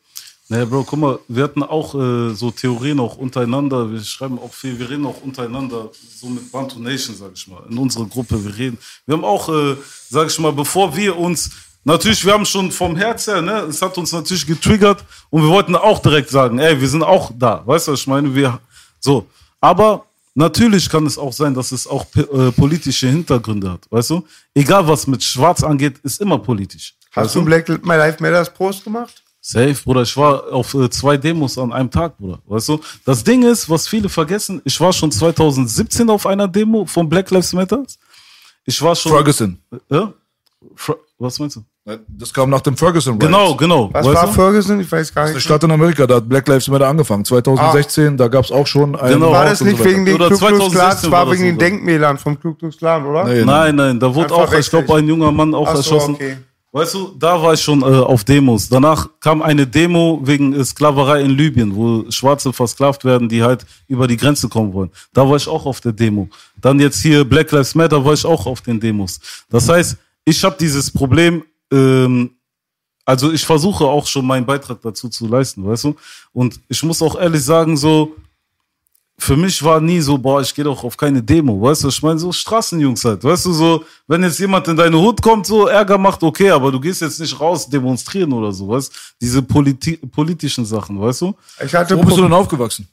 Naja, 0.50 0.64
Bro, 0.64 0.84
guck 0.84 0.98
mal, 0.98 1.18
wir 1.28 1.44
hatten 1.44 1.62
auch 1.62 1.94
äh, 1.94 2.34
so 2.34 2.50
Theorien 2.50 3.00
auch 3.00 3.18
untereinander. 3.18 3.92
Wir 3.92 4.02
schreiben 4.02 4.38
auch 4.38 4.54
viel, 4.54 4.78
wir 4.78 4.88
reden 4.88 5.04
auch 5.04 5.20
untereinander, 5.20 5.90
so 6.18 6.26
mit 6.26 6.50
Bantu 6.50 6.78
Nation, 6.78 7.14
sag 7.14 7.32
ich 7.34 7.46
mal, 7.48 7.62
in 7.68 7.76
unserer 7.76 8.06
Gruppe. 8.06 8.42
Wir 8.42 8.56
reden. 8.56 8.78
Wir 9.04 9.14
haben 9.14 9.26
auch, 9.26 9.50
äh, 9.50 9.76
sag 10.08 10.28
ich 10.28 10.38
mal, 10.38 10.52
bevor 10.52 10.96
wir 10.96 11.18
uns, 11.18 11.50
natürlich, 11.84 12.24
wir 12.24 12.32
haben 12.32 12.46
schon 12.46 12.72
vom 12.72 12.96
Herz 12.96 13.26
her, 13.26 13.42
ne, 13.42 13.66
es 13.68 13.82
hat 13.82 13.98
uns 13.98 14.10
natürlich 14.10 14.46
getriggert 14.46 15.04
und 15.28 15.42
wir 15.42 15.50
wollten 15.50 15.76
auch 15.76 15.98
direkt 15.98 16.30
sagen, 16.30 16.58
ey, 16.58 16.80
wir 16.80 16.88
sind 16.88 17.02
auch 17.02 17.30
da. 17.38 17.62
Weißt 17.66 17.88
du, 17.88 17.92
was 17.92 18.00
ich 18.00 18.06
meine? 18.06 18.34
Wir, 18.34 18.58
so. 19.00 19.26
Aber 19.60 20.06
natürlich 20.34 20.88
kann 20.88 21.04
es 21.04 21.18
auch 21.18 21.32
sein, 21.34 21.52
dass 21.52 21.72
es 21.72 21.86
auch 21.86 22.06
äh, 22.16 22.52
politische 22.52 23.08
Hintergründe 23.08 23.72
hat, 23.72 23.86
weißt 23.90 24.10
du? 24.10 24.24
Egal, 24.54 24.88
was 24.88 25.06
mit 25.06 25.22
Schwarz 25.22 25.62
angeht, 25.62 25.98
ist 26.02 26.22
immer 26.22 26.38
politisch. 26.38 26.94
Hast 27.12 27.34
du 27.34 27.40
einen 27.40 27.46
Black 27.46 27.68
My 27.84 27.96
Life 27.96 28.22
Matters 28.22 28.52
Post 28.52 28.82
gemacht? 28.82 29.22
Safe, 29.40 29.74
Bruder. 29.84 30.02
Ich 30.02 30.16
war 30.16 30.52
auf 30.52 30.74
äh, 30.74 30.90
zwei 30.90 31.16
Demos 31.16 31.56
an 31.58 31.72
einem 31.72 31.90
Tag, 31.90 32.18
Bruder. 32.18 32.38
Weißt 32.46 32.68
du? 32.68 32.80
Das 33.04 33.22
Ding 33.22 33.42
ist, 33.44 33.70
was 33.70 33.86
viele 33.88 34.08
vergessen, 34.08 34.60
ich 34.64 34.78
war 34.80 34.92
schon 34.92 35.10
2017 35.12 36.10
auf 36.10 36.26
einer 36.26 36.48
Demo 36.48 36.84
von 36.86 37.08
Black 37.08 37.30
Lives 37.30 37.52
Matter. 37.52 37.82
Ich 38.64 38.82
war 38.82 38.94
schon. 38.96 39.12
Ferguson. 39.12 39.58
Ja? 39.90 40.12
Fra 40.74 40.94
was 41.20 41.38
meinst 41.40 41.56
du? 41.56 41.64
Das 42.06 42.32
kam 42.34 42.50
nach 42.50 42.60
dem 42.60 42.76
Ferguson 42.76 43.14
Riots. 43.14 43.24
Genau, 43.26 43.54
genau. 43.56 43.90
Was 43.92 44.06
weißt 44.06 44.16
war 44.16 44.26
du? 44.26 44.32
Ferguson? 44.34 44.80
Ich 44.80 44.92
weiß 44.92 45.14
gar 45.14 45.24
Eine 45.24 45.34
nicht. 45.34 45.42
Stadt 45.42 45.64
in 45.64 45.70
Amerika, 45.70 46.06
da 46.06 46.16
hat 46.16 46.28
Black 46.28 46.46
Lives 46.46 46.68
Matter 46.68 46.86
angefangen. 46.86 47.24
2016, 47.24 48.16
da 48.16 48.28
gab 48.28 48.44
es 48.44 48.52
auch 48.52 48.66
schon 48.66 48.94
einen 48.94 49.14
Genau. 49.14 49.32
War 49.32 49.46
das 49.46 49.60
nicht 49.62 49.78
so 49.78 49.84
wegen 49.84 50.04
den 50.04 50.16
Oder 50.16 50.28
Ku 50.28 50.36
Klux 50.36 50.40
Klan? 50.40 50.58
2016 50.70 51.08
Es 51.08 51.10
war 51.10 51.26
wegen 51.26 51.32
das 51.32 51.40
den. 51.48 51.58
Denkmälern 51.58 52.18
vom 52.18 52.38
Ku 52.38 52.54
Klux 52.54 52.76
Klan, 52.76 53.04
oder? 53.06 53.24
Nee, 53.24 53.44
Nein, 53.44 53.74
nein, 53.76 53.98
da 53.98 54.14
wurde 54.14 54.26
Einfach 54.26 54.36
auch, 54.36 54.46
ich 54.52 54.58
wechsel 54.58 54.82
glaube, 54.84 54.98
ein 55.00 55.08
junger 55.08 55.32
Mann 55.32 55.54
auch 55.54 55.66
Ach 55.66 55.72
so, 55.72 55.78
erschossen. 55.78 56.14
okay. 56.14 56.36
Weißt 56.70 56.94
du, 56.94 57.14
da 57.18 57.40
war 57.42 57.54
ich 57.54 57.62
schon 57.62 57.80
äh, 57.80 57.84
auf 57.84 58.24
Demos. 58.24 58.68
Danach 58.68 59.08
kam 59.20 59.40
eine 59.40 59.66
Demo 59.66 60.20
wegen 60.22 60.52
äh, 60.52 60.62
Sklaverei 60.62 61.22
in 61.22 61.30
Libyen, 61.30 61.74
wo 61.74 62.10
Schwarze 62.10 62.52
versklavt 62.52 63.06
werden, 63.06 63.26
die 63.28 63.42
halt 63.42 63.64
über 63.86 64.06
die 64.06 64.18
Grenze 64.18 64.50
kommen 64.50 64.74
wollen. 64.74 64.90
Da 65.14 65.26
war 65.26 65.36
ich 65.36 65.48
auch 65.48 65.64
auf 65.64 65.80
der 65.80 65.92
Demo. 65.92 66.28
Dann 66.60 66.78
jetzt 66.78 67.00
hier 67.00 67.24
Black 67.24 67.50
Lives 67.52 67.74
Matter 67.74 68.04
war 68.04 68.12
ich 68.12 68.24
auch 68.26 68.44
auf 68.44 68.60
den 68.60 68.78
Demos. 68.78 69.18
Das 69.48 69.66
heißt, 69.66 69.96
ich 70.26 70.44
habe 70.44 70.56
dieses 70.60 70.90
Problem, 70.90 71.42
ähm, 71.72 72.32
also 73.06 73.32
ich 73.32 73.46
versuche 73.46 73.86
auch 73.86 74.06
schon 74.06 74.26
meinen 74.26 74.44
Beitrag 74.44 74.82
dazu 74.82 75.08
zu 75.08 75.26
leisten, 75.26 75.64
weißt 75.64 75.84
du? 75.84 75.96
Und 76.34 76.60
ich 76.68 76.82
muss 76.82 77.00
auch 77.00 77.18
ehrlich 77.18 77.42
sagen, 77.42 77.78
so, 77.78 78.14
für 79.20 79.36
mich 79.36 79.62
war 79.62 79.80
nie 79.80 80.00
so, 80.00 80.16
boah, 80.16 80.40
ich 80.40 80.54
gehe 80.54 80.64
doch 80.64 80.84
auf 80.84 80.96
keine 80.96 81.20
Demo, 81.20 81.60
weißt 81.60 81.84
du, 81.84 81.88
ich 81.88 82.02
meine, 82.02 82.18
so 82.18 82.30
Straßenjungs 82.30 83.04
halt, 83.04 83.24
weißt 83.24 83.46
du, 83.46 83.52
so, 83.52 83.84
wenn 84.06 84.22
jetzt 84.22 84.38
jemand 84.38 84.68
in 84.68 84.76
deine 84.76 84.96
Hut 84.96 85.20
kommt, 85.20 85.44
so 85.44 85.66
Ärger 85.66 85.98
macht, 85.98 86.22
okay, 86.22 86.50
aber 86.50 86.70
du 86.70 86.78
gehst 86.78 87.00
jetzt 87.00 87.18
nicht 87.20 87.38
raus 87.38 87.68
demonstrieren 87.68 88.32
oder 88.32 88.52
so, 88.52 88.68
weißt 88.68 89.14
diese 89.20 89.42
Politi 89.42 89.96
politischen 89.96 90.64
Sachen, 90.64 91.00
weißt 91.00 91.22
du? 91.22 91.34
Ich 91.64 91.74
hatte 91.74 91.98
Wo 91.98 92.02
bist 92.02 92.16
du 92.16 92.22
denn 92.22 92.32
aufgewachsen? 92.32 92.86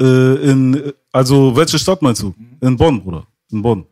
Äh, 0.00 0.50
in, 0.50 0.92
also, 1.12 1.54
welche 1.56 1.78
Stadt 1.78 2.00
meinst 2.00 2.22
du? 2.22 2.32
In 2.60 2.76
Bonn, 2.76 3.02
Bruder, 3.02 3.26
in 3.50 3.60
Bonn. 3.60 3.84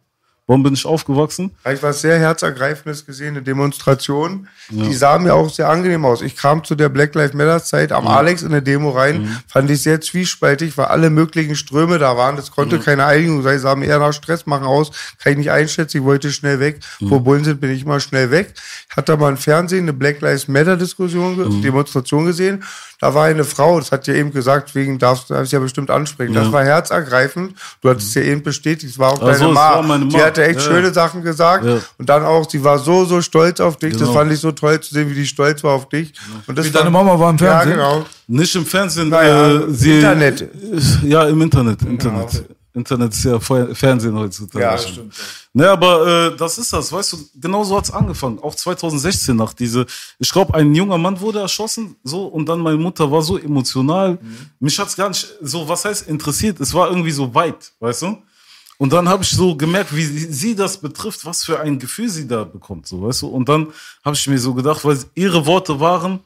Bonn 0.47 0.63
bin 0.65 0.75
ich 0.75 0.85
aufgewachsen. 0.87 1.53
Ich 1.73 1.83
was 1.85 2.01
sehr 2.01 2.19
herzergreifendes 2.19 3.07
gesehen, 3.07 3.29
eine 3.37 3.43
Demonstration. 3.43 4.49
Die 4.71 4.93
sah 4.95 5.19
mir 5.19 5.35
auch 5.35 5.49
sehr 5.49 5.69
angenehm 5.69 6.05
aus. 6.05 6.21
Ich 6.21 6.37
kam 6.37 6.65
zu 6.65 6.75
der 6.75 6.89
Black 6.89 7.15
Lives 7.15 7.33
Matter 7.33 7.63
Zeit 7.63 7.93
am 7.93 8.07
Alex 8.09 8.43
in 8.43 8.49
eine 8.49 8.61
Demo 8.61 8.91
rein, 8.91 9.39
fand 9.49 9.71
ich 9.71 9.83
sehr 9.83 10.01
zwiespältig, 10.01 10.77
weil 10.77 10.87
alle 10.87 11.11
möglichen 11.11 11.55
Ströme 11.55 11.99
da 11.99 12.17
waren. 12.17 12.35
Das 12.37 12.51
konnte 12.51 12.79
keine 12.81 13.05
Einigung 13.07 13.43
sein. 13.43 13.59
Sah 13.61 13.77
mir 13.77 13.87
eher 13.87 14.01
nach 14.01 14.13
Stress 14.13 14.45
machen 14.47 14.67
aus. 14.67 14.91
Kann 15.23 15.33
ich 15.33 15.39
nicht 15.39 15.51
einschätzen. 15.53 15.99
Ich 15.99 16.03
wollte 16.05 16.33
schnell 16.33 16.59
weg. 16.59 16.81
Wo 17.01 17.21
Bullen 17.21 17.45
sind, 17.45 17.61
bin 17.61 17.71
ich 17.71 17.83
immer 17.85 18.01
schnell 18.01 18.31
weg. 18.33 18.55
Hatte 18.97 19.17
mal 19.17 19.31
im 19.31 19.37
Fernsehen 19.37 19.83
eine 19.85 19.93
Black 19.93 20.21
Lives 20.21 20.49
Matter 20.49 20.77
Diskussion, 20.77 21.37
ge- 21.37 21.61
Demonstration 21.63 22.25
gesehen. 22.27 22.65
Da 23.01 23.15
war 23.15 23.25
eine 23.27 23.43
Frau, 23.43 23.81
das 23.81 23.91
hat 23.91 24.07
ja 24.07 24.15
eben 24.15 24.33
gesagt, 24.33 24.77
wegen 24.77 24.97
darfst 24.99 25.29
du 25.29 25.35
ja 25.35 25.59
bestimmt 25.59 25.91
ansprechen. 25.91 26.35
Das 26.35 26.53
war 26.53 26.63
herzergreifend. 26.63 27.55
Du 27.81 27.89
hattest 27.91 28.09
es 28.09 28.15
ja 28.15 28.23
eben 28.23 28.45
bestätigt, 28.45 28.93
es 28.93 28.99
war 28.99 29.11
auch 29.11 29.17
Ach 29.21 29.27
deine 29.27 29.39
so, 29.39 29.55
es 30.33 30.39
hatte 30.39 30.45
echt 30.51 30.61
Ja, 30.61 30.67
schöne 30.67 30.87
ja. 30.89 30.93
Sachen 30.95 31.23
gesagt. 31.23 31.65
Ja. 31.65 31.79
Und 31.99 32.09
dann 32.09 32.25
auch, 32.25 32.49
sie 32.49 32.63
war 32.63 32.79
so, 32.79 33.05
so 33.05 33.21
stolz 33.23 33.61
auf 33.61 33.77
dich. 33.77 33.93
Das 33.93 34.03
Genau. 34.03 34.13
fand 34.15 34.33
ich 34.33 34.41
so 34.41 34.53
toll 34.53 34.81
zu 34.81 34.95
sehen, 34.95 35.09
wie 35.11 35.15
die 35.15 35.27
stolz 35.27 35.63
war 35.63 35.73
auf 35.75 35.89
dich. 35.89 36.13
Und 36.47 36.57
das 36.59 36.67
Wie 36.67 36.71
deine 36.71 36.91
Mama 36.91 37.19
war 37.19 37.31
im 37.31 37.39
Fernsehen? 37.39 37.79
Ja, 37.79 37.93
genau. 37.95 38.07
Nicht 38.29 38.55
im 38.57 38.65
Fernsehen, 38.67 39.09
Naja, 39.09 39.51
äh, 39.61 39.71
sie, 39.71 39.97
Internet. 39.97 40.49
Ja, 41.05 41.25
im 41.29 41.41
Internet, 41.43 41.83
Internet. 41.83 42.45
Internet 42.75 43.13
ist 43.13 43.25
ja 43.25 43.39
Fe- 43.39 43.75
Fernsehen 43.75 44.15
heutzutage. 44.19 44.65
Ja, 44.65 44.79
schon. 44.79 44.93
stimmt. 44.93 45.15
Ne, 45.53 45.69
aber 45.69 46.31
äh, 46.33 46.37
das 46.39 46.57
ist 46.57 46.73
das, 46.73 46.91
weißt 46.91 47.13
du, 47.13 47.19
genau 47.39 47.63
so 47.65 47.77
hat's 47.77 47.91
angefangen. 47.91 48.39
Auch 48.39 48.55
2016 48.55 49.37
nach 49.37 49.53
diese, 49.53 49.85
ich 50.19 50.31
glaube, 50.31 50.55
ein 50.55 50.75
junger 50.75 50.97
Mann 50.97 51.21
wurde 51.21 51.41
erschossen, 51.41 51.97
so, 52.03 52.25
und 52.25 52.49
dann 52.49 52.61
meine 52.61 52.79
Mutter 52.79 53.11
war 53.13 53.21
so 53.21 53.37
emotional. 53.37 54.17
Mich 54.59 54.79
hat's 54.79 54.97
gar 54.97 55.09
nicht, 55.11 55.29
so, 55.43 55.69
was 55.69 55.85
heißt 55.85 56.09
interessiert, 56.09 56.61
es 56.61 56.73
war 56.73 56.89
irgendwie 56.89 57.11
so 57.11 57.35
weit, 57.35 57.73
weißt 57.81 58.01
du? 58.03 58.17
Und 58.83 58.93
dann 58.93 59.09
habe 59.09 59.23
ich 59.23 59.31
so 59.31 59.55
gemerkt, 59.55 59.95
wie 59.95 60.03
sie, 60.03 60.57
das 60.57 60.77
betrifft, 60.77 61.25
was 61.25 61.45
für 61.45 61.61
ein 61.61 61.79
Gefühl 61.79 62.09
sie 62.09 62.27
da 62.27 62.43
bekommt, 62.43 62.89
so, 62.89 63.01
weißt 63.01 63.23
du? 63.23 63.29
Und 63.29 63.49
dann 63.49 63.69
habe 64.05 64.17
ich 64.17 64.27
mir 64.27 64.41
so 64.41 64.55
gedacht, 64.55 64.85
weil 64.85 64.99
ihre 65.15 65.47
Worte 65.47 65.79
waren, 65.79 66.19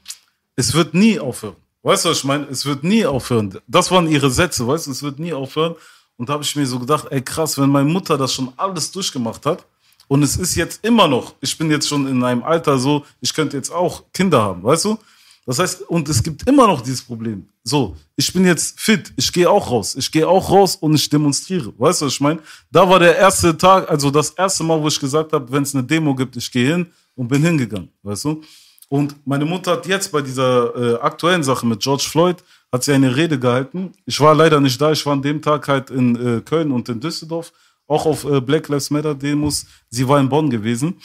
es 0.55 0.73
wird 0.73 0.95
nie 0.95 1.21
aufhören. 1.21 1.57
Weißt 1.83 2.07
du, 2.07 2.09
was 2.09 2.17
ich 2.17 2.25
meine? 2.25 2.47
Es 2.47 2.65
wird 2.65 2.83
nie 2.83 3.05
aufhören. 3.05 3.59
Das 3.67 3.91
waren 3.91 4.09
ihre 4.09 4.31
Sätze, 4.31 4.67
weißt 4.67 4.87
du, 4.87 4.93
es 4.93 5.03
wird 5.03 5.19
nie 5.19 5.35
aufhören. 5.35 5.75
Und 6.17 6.31
da 6.31 6.33
habe 6.33 6.45
ich 6.45 6.57
mir 6.57 6.67
so 6.67 6.79
gedacht, 6.79 7.09
ey 7.11 7.21
krass, 7.21 7.59
wenn 7.59 7.69
meine 7.69 7.91
Mutter 7.91 8.17
das 8.17 8.33
schon 8.33 8.51
alles 8.57 8.91
durchgemacht 8.91 9.45
hat 9.45 9.67
und 10.09 10.23
es 10.23 10.39
ist 10.39 10.55
jetzt 10.55 10.83
immer 10.83 11.09
noch, 11.09 11.35
ich 11.43 11.59
bin 11.59 11.71
jetzt 11.71 11.87
schon 11.87 12.07
in 12.07 12.25
einem 12.25 12.43
Alter 12.43 12.79
so, 12.79 13.05
ich 13.21 13.35
könnte 13.35 13.59
jetzt 13.59 13.71
auch 13.71 14.05
Kinder 14.15 14.41
haben, 14.41 14.63
weißt 14.63 14.87
du? 14.87 14.99
Das 15.47 15.61
heißt, 15.61 15.83
und 15.83 16.09
es 16.09 16.21
gibt 16.21 16.47
immer 16.49 16.67
noch 16.67 16.81
dieses 16.81 17.03
Problem. 17.03 17.49
So, 17.63 17.97
ich 18.17 18.33
bin 18.33 18.45
jetzt 18.45 18.81
fit, 18.81 19.13
ich 19.17 19.33
gehe 19.33 19.49
auch 19.49 19.71
raus, 19.71 19.95
ich 19.95 20.11
gehe 20.11 20.29
auch 20.29 20.51
raus 20.51 20.75
und 20.75 20.95
ich 20.95 21.09
demonstriere. 21.09 21.73
Weißt 21.79 22.03
du, 22.03 22.07
was 22.07 22.15
ich 22.15 22.21
meine? 22.21 22.41
Da 22.71 22.89
war 22.89 22.99
der 22.99 23.17
erste 23.17 23.57
Tag, 23.57 23.89
also 23.89 24.11
das 24.11 24.31
erste 24.31 24.65
Mal, 24.65 24.83
wo 24.83 24.89
ich 24.89 24.99
gesagt 24.99 25.33
habe, 25.33 25.51
wenn 25.53 25.63
es 25.63 25.73
eine 25.73 25.85
Demo 25.85 26.15
gibt, 26.17 26.37
ich 26.37 26.51
gehe 26.51 26.73
hin 26.73 26.87
und 27.15 27.29
bin 27.29 27.43
hingegangen, 27.43 27.91
weißt 28.03 28.25
du? 28.25 28.43
Und 28.89 29.15
meine 29.25 29.45
Mutter 29.45 29.73
hat 29.73 29.87
jetzt 29.87 30.11
bei 30.11 30.21
dieser 30.21 30.75
äh, 30.75 31.01
aktuellen 31.01 31.45
Sache 31.45 31.65
mit 31.65 31.81
George 31.81 32.05
Floyd, 32.09 32.43
hat 32.73 32.83
sie 32.83 32.93
eine 32.93 33.15
Rede 33.15 33.39
gehalten. 33.39 33.93
Ich 34.05 34.19
war 34.21 34.35
leider 34.35 34.61
nicht 34.61 34.81
da, 34.81 34.91
ich 34.91 35.05
war 35.07 35.13
an 35.13 35.23
dem 35.23 35.41
Tag 35.41 35.69
halt 35.69 35.91
in 35.91 36.17
äh, 36.17 36.41
Köln 36.41 36.73
und 36.73 36.89
in 36.89 37.01
Düsseldorf, 37.01 37.53
auch 37.87 38.05
auf 38.07 38.25
äh, 38.25 38.41
Black 38.41 38.69
Lives 38.69 38.91
Matter 38.91 39.15
Demos. 39.15 39.67
Sie 39.91 40.07
war 40.07 40.19
in 40.19 40.29
Bonn 40.29 40.51
gewesen. 40.51 41.01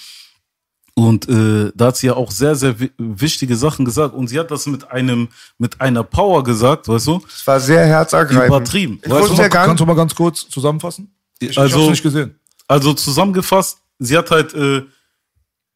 Und 0.94 1.28
äh, 1.30 1.72
da 1.74 1.88
hat 1.88 1.98
sie 1.98 2.08
ja 2.08 2.16
auch 2.16 2.32
sehr, 2.32 2.56
sehr 2.56 2.80
wi 2.80 2.92
wichtige 2.98 3.56
Sachen 3.56 3.86
gesagt. 3.86 4.14
Und 4.14 4.28
sie 4.28 4.40
hat 4.40 4.52
das 4.52 4.66
mit 4.68 4.90
einem, 4.92 5.30
mit 5.58 5.80
einer 5.80 6.04
Power 6.04 6.44
gesagt, 6.44 6.88
weißt 6.88 7.08
du? 7.08 7.22
Es 7.34 7.48
war 7.48 7.60
sehr 7.60 7.86
herzergreifend. 7.86 8.48
Übertrieben. 8.48 9.00
Ich 9.04 9.10
Weißt 9.10 9.30
du, 9.30 9.34
ja 9.36 9.48
gar 9.48 9.68
Kannst 9.68 9.80
du 9.82 9.86
mal 9.86 9.96
ganz 9.96 10.14
kurz 10.14 10.48
zusammenfassen? 10.50 11.14
Ich, 11.40 11.58
Also- 11.58 11.76
ich 11.78 11.82
hab's 11.82 11.90
nicht 11.92 12.04
gesehen. 12.04 12.36
Also 12.68 12.94
zusammengefasst, 12.94 13.80
sie 14.00 14.18
hat 14.18 14.32
halt 14.32 14.54
äh, 14.54 14.84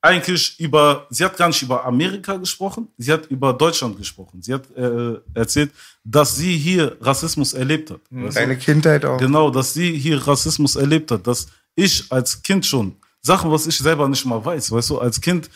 eigentlich 0.01 0.59
über, 0.59 1.07
sie 1.09 1.25
hat 1.25 1.35
gar 1.35 1.47
nicht 1.47 1.61
über 1.61 1.83
Amerika 1.83 2.37
gesprochen, 2.37 2.87
sie 2.97 3.11
hat 3.11 3.25
über 3.27 3.51
Deutschland 3.53 3.97
gesprochen. 3.97 4.41
Sie 4.41 4.53
hat 4.53 4.63
äh, 4.77 5.15
erzählt, 5.33 5.71
dass 6.03 6.35
sie 6.35 6.55
hier 6.57 6.95
Rassismus 7.01 7.53
erlebt 7.53 7.89
hat. 7.89 8.01
weißt 8.11 8.35
du? 8.35 8.39
Deine 8.39 8.57
Kindheit 8.57 9.03
auch. 9.03 9.17
Genau, 9.17 9.49
dass 9.49 9.73
sie 9.73 9.97
hier 9.97 10.25
Rassismus 10.25 10.75
erlebt 10.75 11.09
hat, 11.11 11.25
dass 11.25 11.47
ich 11.75 12.05
als 12.11 12.41
Kind 12.43 12.65
schon 12.65 12.95
Sachen, 13.25 13.51
was 13.51 13.65
ich 13.65 13.77
selber 13.77 14.07
nicht 14.07 14.25
mal 14.25 14.43
weiß, 14.43 14.71
weißt 14.71 14.91
du, 14.91 14.99
als 14.99 15.19
Kind, 15.19 15.49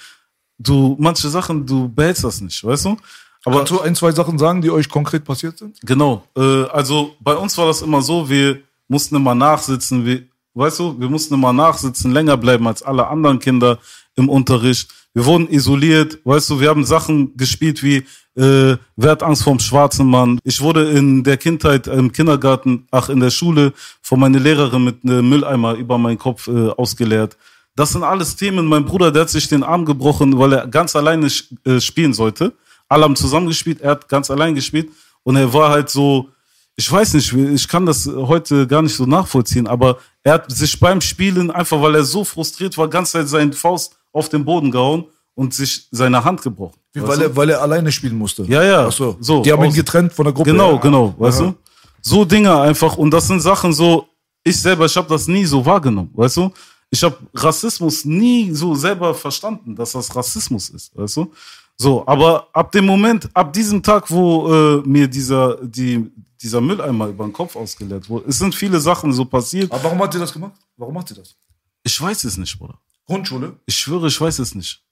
du 0.58 0.96
manche 1.00 1.30
Sachen, 1.30 1.66
du 1.66 1.88
behältst 1.88 2.24
das 2.24 2.42
nicht, 2.42 2.64
weißt 2.64 2.86
du? 2.86 2.98
Aber 3.46 3.58
Kannst 3.58 3.72
du 3.72 3.80
ein, 3.80 3.96
zwei 3.96 4.12
Sachen 4.12 4.38
sagen, 4.38 4.62
die 4.62 4.72
euch 4.72 4.90
konkret 4.90 5.24
passiert 5.24 5.58
sind? 5.58 5.78
Genau. 5.84 6.24
Äh, 6.36 6.64
also 6.64 7.16
bei 7.22 7.36
uns 7.36 7.58
war 7.58 7.68
das 7.68 7.82
immer 7.82 8.02
so, 8.02 8.28
wir 8.28 8.60
mussten 8.88 9.16
immer 9.16 9.36
nachsitzen, 9.36 10.06
wir, 10.06 10.24
weißt 10.56 10.80
du, 10.80 11.00
wir 11.00 11.10
mussten 11.10 11.36
immer 11.36 11.54
nachsitzen, 11.54 12.12
länger 12.12 12.38
bleiben 12.38 12.68
als 12.68 12.82
alle 12.82 13.08
anderen 13.08 13.40
Kinder 13.40 13.78
im 14.16 14.30
Unterricht. 14.30 14.90
Wir 15.14 15.26
wurden 15.26 15.48
isoliert, 15.48 16.20
weißt 16.24 16.50
du, 16.50 16.60
wir 16.60 16.70
haben 16.70 16.84
Sachen 16.86 17.38
gespielt 17.38 17.84
wie 17.84 18.04
äh, 18.36 18.78
Wer 18.96 19.12
hat 19.12 19.24
Angst 19.24 19.44
vorm 19.44 19.60
schwarzen 19.60 20.08
Mann. 20.08 20.40
Ich 20.44 20.62
wurde 20.62 20.90
in 20.92 21.24
der 21.24 21.38
Kindheit 21.38 21.88
im 21.88 22.12
Kindergarten, 22.12 22.88
ach 22.92 23.10
in 23.10 23.20
der 23.20 23.32
Schule, 23.32 23.74
von 24.02 24.20
meiner 24.20 24.40
Lehrerin 24.40 24.84
mit 24.84 25.04
einem 25.04 25.28
Mülleimer 25.28 25.74
über 25.74 25.98
meinen 25.98 26.18
Kopf 26.18 26.48
äh, 26.48 26.70
ausgeleert. 26.70 27.38
Das 27.80 27.92
sind 27.92 28.04
alles 28.04 28.36
Themen. 28.36 28.66
Mein 28.66 28.84
Bruder, 28.84 29.10
der 29.10 29.22
hat 29.22 29.30
sich 29.30 29.48
den 29.48 29.64
Arm 29.64 29.86
gebrochen, 29.86 30.38
weil 30.38 30.52
er 30.52 30.68
ganz 30.68 30.98
alleine 30.98 31.28
äh, 31.64 31.80
spielen 31.80 32.14
sollte. 32.14 32.52
Alle 32.90 33.06
haben 33.06 33.16
zusammengespielt, 33.16 33.80
er 33.80 33.92
hat 33.92 34.10
ganz 34.10 34.30
allein 34.30 34.54
gespielt 34.54 34.90
und 35.24 35.38
er 35.38 35.54
war 35.54 35.70
halt 35.70 35.90
so, 35.90 36.28
ich 36.76 36.92
weiß 36.92 37.14
nicht, 37.14 37.32
ich 37.32 37.66
kann 37.70 37.86
das 37.86 38.06
heute 38.06 38.68
gar 38.68 38.82
nicht 38.82 38.94
so 38.94 39.06
nachvollziehen, 39.06 39.66
aber 39.66 39.98
er 40.24 40.34
hat 40.34 40.52
sich 40.52 40.78
beim 40.78 41.00
Spielen, 41.00 41.52
einfach 41.52 41.82
weil 41.82 41.96
er 41.96 42.04
so 42.04 42.26
frustriert 42.26 42.78
war, 42.78 42.90
ganz 42.90 43.12
Zeit 43.12 43.30
seine 43.30 43.54
Faust 43.54 43.96
auf 44.12 44.28
den 44.28 44.44
Boden 44.44 44.72
gehauen 44.72 45.06
und 45.34 45.54
sich 45.54 45.88
seine 45.90 46.22
Hand 46.22 46.42
gebrochen. 46.42 46.80
Wie, 46.92 47.02
weil, 47.02 47.18
du? 47.18 47.24
er, 47.24 47.36
weil 47.38 47.50
er 47.50 47.62
alleine 47.62 47.94
spielen 47.94 48.18
musste. 48.18 48.44
Ja, 48.44 48.62
ja. 48.62 48.88
Ach 48.88 48.92
so. 48.92 49.16
So, 49.22 49.42
Die 49.42 49.54
haben 49.54 49.64
ihn 49.64 49.74
getrennt 49.74 50.12
von 50.12 50.26
der 50.26 50.34
Gruppe. 50.34 50.52
Genau, 50.52 50.74
Ja. 50.74 50.80
genau, 50.80 51.16
weißt 51.18 51.40
du? 51.40 51.56
So 52.02 52.26
Dinge 52.26 52.60
einfach 52.60 52.98
und 52.98 53.10
das 53.12 53.28
sind 53.28 53.40
Sachen 53.40 53.72
so, 53.72 54.06
ich 54.44 54.60
selber, 54.60 54.86
ich 54.86 54.98
habe 54.98 55.08
das 55.08 55.30
nie 55.30 55.46
so 55.46 55.66
wahrgenommen, 55.66 56.10
weißt 56.14 56.36
du? 56.36 56.52
Ich 56.90 57.04
habe 57.04 57.18
Rassismus 57.34 58.06
nie 58.06 58.52
so 58.52 58.74
selber 58.76 59.14
verstanden, 59.14 59.76
dass 59.76 59.92
das 59.92 60.16
Rassismus 60.16 60.70
ist, 60.70 60.96
weißt 60.98 61.18
du? 61.18 61.32
So, 61.78 62.06
aber 62.06 62.48
ab 62.52 62.72
dem 62.72 62.86
Moment, 62.86 63.30
ab 63.34 63.54
diesem 63.54 63.82
Tag, 63.82 64.10
wo 64.12 64.52
äh, 64.52 64.82
mir 64.86 65.08
dieser, 65.08 65.58
die, 65.66 66.12
dieser 66.42 66.60
Mülleimer 66.60 67.08
über 67.08 67.24
den 67.24 67.32
Kopf 67.32 67.56
ausgeleert 67.56 68.10
wurde, 68.10 68.28
es 68.28 68.40
sind 68.40 68.54
viele 68.54 68.80
Sachen 68.80 69.14
so 69.14 69.24
passiert. 69.24 69.72
Aber 69.72 69.86
warum 69.86 70.00
hat 70.00 70.12
sie 70.12 70.20
das 70.20 70.34
gemacht? 70.34 70.54
Warum 70.76 70.94
macht 70.94 71.08
sie 71.08 71.16
das? 71.16 71.36
Ich 71.84 72.02
weiß 72.02 72.26
es 72.26 72.38
nicht, 72.38 72.58
Bruder. 72.58 72.78
Grundschule? 73.06 73.56
Ich 73.66 73.76
schwöre, 73.78 74.08
ich 74.08 74.20
weiß 74.20 74.40
es 74.40 74.54
nicht. 74.56 74.84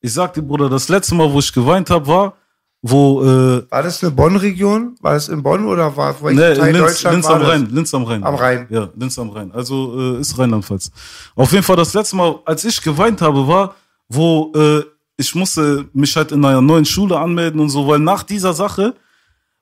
Ich 0.00 0.12
sag 0.12 0.34
dir, 0.34 0.42
Bruder, 0.42 0.68
das 0.68 0.88
letzte 0.88 1.14
Mal, 1.14 1.32
wo 1.32 1.40
ich 1.40 1.52
geweint 1.52 1.90
habe, 1.90 2.06
war, 2.06 2.36
wo 2.90 3.22
äh, 3.22 3.70
War 3.70 3.82
das 3.82 4.02
eine 4.02 4.12
Bonn-Region? 4.12 4.96
War 5.00 5.14
das 5.14 5.28
in 5.28 5.42
Bonn 5.42 5.66
oder 5.66 5.96
war 5.96 6.14
welcher 6.22 6.50
Nee, 6.50 6.54
Teil 6.56 6.68
in 6.68 6.74
Linz, 6.76 6.86
Deutschland 6.88 7.14
Linz 7.16 7.26
am 7.26 7.40
das? 7.40 7.48
Rhein. 7.48 7.68
Linz 7.70 7.94
am 7.94 8.04
Rhein. 8.04 8.24
Am 8.24 8.34
Rhein. 8.34 8.66
Ja, 8.70 8.88
Linz 8.96 9.18
am 9.18 9.30
Rhein. 9.30 9.52
Also 9.52 10.16
äh, 10.16 10.20
ist 10.20 10.38
Rheinland-Pfalz. 10.38 10.90
Auf 11.34 11.52
jeden 11.52 11.64
Fall 11.64 11.76
das 11.76 11.94
letzte 11.94 12.16
Mal, 12.16 12.38
als 12.44 12.64
ich 12.64 12.80
geweint 12.82 13.20
habe, 13.22 13.46
war, 13.48 13.74
wo 14.08 14.52
äh, 14.54 14.82
ich 15.16 15.34
musste 15.34 15.88
mich 15.92 16.14
halt 16.16 16.32
in 16.32 16.44
einer 16.44 16.60
neuen 16.60 16.84
Schule 16.84 17.18
anmelden 17.18 17.60
und 17.60 17.70
so, 17.70 17.86
weil 17.88 17.98
nach 17.98 18.22
dieser 18.22 18.52
Sache 18.52 18.94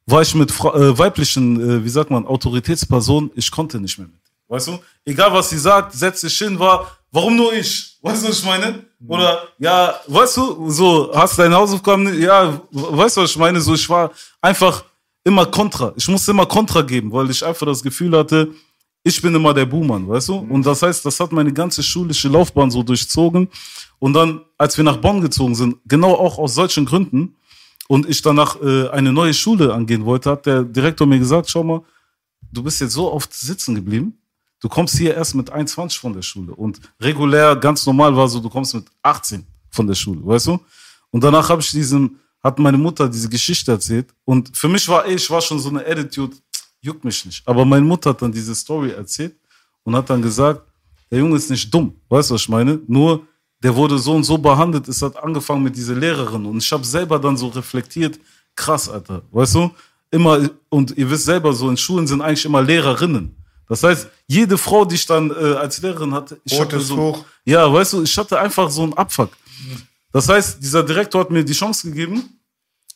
war 0.06 0.22
ich 0.22 0.34
mit 0.34 0.50
Fra 0.50 0.74
äh, 0.74 0.98
weiblichen, 0.98 1.60
äh, 1.60 1.84
wie 1.84 1.88
sagt 1.88 2.10
man, 2.10 2.26
Autoritätspersonen, 2.26 3.30
ich 3.34 3.50
konnte 3.50 3.80
nicht 3.80 3.98
mehr 3.98 4.08
mit. 4.08 4.23
Weißt 4.48 4.68
du? 4.68 4.78
Egal 5.04 5.32
was 5.32 5.50
sie 5.50 5.58
sagt, 5.58 5.92
setz 5.92 6.20
dich 6.20 6.36
hin, 6.36 6.58
war, 6.58 6.86
warum 7.10 7.36
nur 7.36 7.52
ich? 7.52 7.96
Weißt 8.02 8.24
du, 8.24 8.28
was 8.28 8.38
ich 8.38 8.44
meine? 8.44 8.84
Oder, 9.06 9.48
ja, 9.58 9.94
weißt 10.06 10.36
du, 10.36 10.70
so, 10.70 11.10
hast 11.14 11.38
deine 11.38 11.56
Hausaufgaben, 11.56 12.04
nicht? 12.04 12.20
ja, 12.20 12.60
weißt 12.70 13.16
du, 13.16 13.22
was 13.22 13.30
ich 13.30 13.36
meine? 13.36 13.60
So, 13.60 13.74
ich 13.74 13.88
war 13.88 14.10
einfach 14.40 14.84
immer 15.24 15.46
kontra. 15.46 15.92
Ich 15.96 16.08
musste 16.08 16.30
immer 16.30 16.46
kontra 16.46 16.82
geben, 16.82 17.12
weil 17.12 17.30
ich 17.30 17.44
einfach 17.44 17.66
das 17.66 17.82
Gefühl 17.82 18.16
hatte, 18.16 18.52
ich 19.02 19.20
bin 19.20 19.34
immer 19.34 19.52
der 19.52 19.66
Buhmann, 19.66 20.08
weißt 20.08 20.28
du? 20.28 20.36
Und 20.36 20.64
das 20.64 20.82
heißt, 20.82 21.04
das 21.04 21.20
hat 21.20 21.32
meine 21.32 21.52
ganze 21.52 21.82
schulische 21.82 22.28
Laufbahn 22.28 22.70
so 22.70 22.82
durchzogen. 22.82 23.48
Und 23.98 24.14
dann, 24.14 24.40
als 24.56 24.76
wir 24.78 24.84
nach 24.84 24.96
Bonn 24.96 25.20
gezogen 25.20 25.54
sind, 25.54 25.76
genau 25.86 26.14
auch 26.14 26.38
aus 26.38 26.54
solchen 26.54 26.86
Gründen, 26.86 27.36
und 27.88 28.08
ich 28.08 28.22
danach 28.22 28.60
äh, 28.62 28.88
eine 28.88 29.12
neue 29.12 29.34
Schule 29.34 29.72
angehen 29.72 30.04
wollte, 30.04 30.30
hat 30.30 30.46
der 30.46 30.62
Direktor 30.64 31.06
mir 31.06 31.18
gesagt, 31.18 31.50
schau 31.50 31.62
mal, 31.62 31.82
du 32.50 32.62
bist 32.62 32.80
jetzt 32.80 32.94
so 32.94 33.12
oft 33.12 33.32
sitzen 33.32 33.74
geblieben, 33.74 34.18
du 34.64 34.68
kommst 34.70 34.96
hier 34.96 35.14
erst 35.14 35.34
mit 35.34 35.50
21 35.50 35.98
von 35.98 36.14
der 36.14 36.22
Schule. 36.22 36.54
Und 36.54 36.80
regulär, 36.98 37.54
ganz 37.54 37.84
normal 37.84 38.16
war 38.16 38.26
so, 38.26 38.40
du 38.40 38.48
kommst 38.48 38.74
mit 38.74 38.86
18 39.02 39.44
von 39.70 39.86
der 39.86 39.94
Schule, 39.94 40.20
weißt 40.24 40.46
du? 40.46 40.58
Und 41.10 41.22
danach 41.22 41.46
habe 41.50 41.60
ich 41.60 41.70
diesen, 41.70 42.18
hat 42.42 42.58
meine 42.58 42.78
Mutter 42.78 43.06
diese 43.06 43.28
Geschichte 43.28 43.72
erzählt. 43.72 44.06
Und 44.24 44.56
für 44.56 44.70
mich 44.70 44.88
war, 44.88 45.04
ey, 45.04 45.16
ich 45.16 45.28
war 45.28 45.42
schon 45.42 45.58
so 45.58 45.68
eine 45.68 45.86
Attitude, 45.86 46.34
juckt 46.80 47.04
mich 47.04 47.26
nicht. 47.26 47.46
Aber 47.46 47.62
meine 47.66 47.84
Mutter 47.84 48.08
hat 48.10 48.22
dann 48.22 48.32
diese 48.32 48.54
Story 48.54 48.92
erzählt 48.92 49.36
und 49.82 49.94
hat 49.94 50.08
dann 50.08 50.22
gesagt, 50.22 50.62
der 51.10 51.18
Junge 51.18 51.36
ist 51.36 51.50
nicht 51.50 51.72
dumm, 51.72 51.94
weißt 52.08 52.30
du, 52.30 52.34
was 52.34 52.40
ich 52.40 52.48
meine? 52.48 52.80
Nur, 52.86 53.26
der 53.62 53.76
wurde 53.76 53.98
so 53.98 54.14
und 54.14 54.24
so 54.24 54.38
behandelt, 54.38 54.88
es 54.88 55.02
hat 55.02 55.22
angefangen 55.22 55.62
mit 55.62 55.76
dieser 55.76 55.94
Lehrerin 55.94 56.46
und 56.46 56.56
ich 56.56 56.72
habe 56.72 56.84
selber 56.84 57.18
dann 57.18 57.36
so 57.36 57.48
reflektiert, 57.48 58.18
krass, 58.56 58.88
Alter, 58.88 59.20
weißt 59.30 59.56
du? 59.56 59.70
Immer, 60.10 60.48
und 60.70 60.96
ihr 60.96 61.10
wisst 61.10 61.26
selber, 61.26 61.52
so 61.52 61.68
in 61.68 61.76
Schulen 61.76 62.06
sind 62.06 62.22
eigentlich 62.22 62.46
immer 62.46 62.62
Lehrerinnen. 62.62 63.43
Das 63.68 63.82
heißt, 63.82 64.08
jede 64.26 64.58
Frau, 64.58 64.84
die 64.84 64.96
ich 64.96 65.06
dann 65.06 65.30
äh, 65.30 65.54
als 65.54 65.80
Lehrerin 65.80 66.12
hatte, 66.12 66.40
ich 66.44 66.52
Rot 66.54 66.60
hatte 66.72 66.80
so, 66.80 66.96
hoch. 66.96 67.24
ja, 67.44 67.70
weißt 67.72 67.94
du, 67.94 68.02
ich 68.02 68.16
hatte 68.16 68.38
einfach 68.38 68.70
so 68.70 68.82
einen 68.82 68.94
Abfuck. 68.94 69.30
Das 70.12 70.28
heißt, 70.28 70.62
dieser 70.62 70.82
Direktor 70.82 71.22
hat 71.22 71.30
mir 71.30 71.44
die 71.44 71.52
Chance 71.52 71.88
gegeben, 71.88 72.40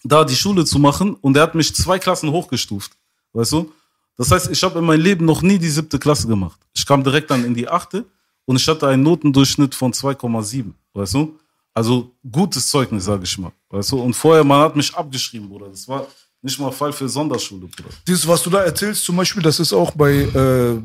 da 0.04 0.24
die 0.24 0.37
Schule 0.37 0.64
zu 0.64 0.78
machen 0.78 1.14
und 1.14 1.37
er 1.37 1.42
hat 1.44 1.54
mich 1.54 1.74
zwei 1.74 1.98
Klassen 1.98 2.31
hochgestuft, 2.31 2.92
weißt 3.33 3.52
du? 3.52 3.72
Das 4.16 4.31
heißt, 4.31 4.50
ich 4.50 4.62
habe 4.62 4.78
in 4.78 4.85
meinem 4.85 5.00
Leben 5.00 5.24
noch 5.24 5.42
nie 5.42 5.59
die 5.59 5.70
siebte 5.70 5.98
Klasse 5.98 6.26
gemacht. 6.26 6.59
Ich 6.74 6.85
kam 6.85 7.02
direkt 7.02 7.31
dann 7.31 7.44
in 7.44 7.54
die 7.54 7.68
achte 7.68 8.04
und 8.44 8.57
ich 8.57 8.66
hatte 8.68 8.87
einen 8.88 9.02
Notendurchschnitt 9.02 9.74
von 9.74 9.92
2,7, 9.92 10.72
weißt 10.92 11.14
du? 11.14 11.38
Also 11.72 12.11
gutes 12.31 12.68
Zeugnis, 12.68 13.04
sage 13.04 13.24
ich 13.24 13.38
mal, 13.38 13.52
weißt 13.70 13.92
du? 13.92 14.00
Und 14.00 14.14
vorher, 14.14 14.42
man 14.42 14.61
hat 14.62 14.74
mich 14.74 14.94
abgeschrieben, 14.94 15.48
Bruder. 15.48 15.68
Das 15.68 15.87
war 15.87 16.07
nicht 16.40 16.59
mal 16.61 16.70
Fall 16.70 16.92
für 16.92 17.09
Sonderschule, 17.09 17.66
Bruder. 17.66 17.88
Dieses, 18.07 18.27
was 18.29 18.42
du 18.42 18.51
da 18.51 18.62
erzählst, 18.62 19.05
zum 19.05 19.16
Beispiel, 19.16 19.42
das 19.42 19.59
ist 19.59 19.72
auch 19.72 19.90
bei 19.92 20.12
äh, 20.22 20.81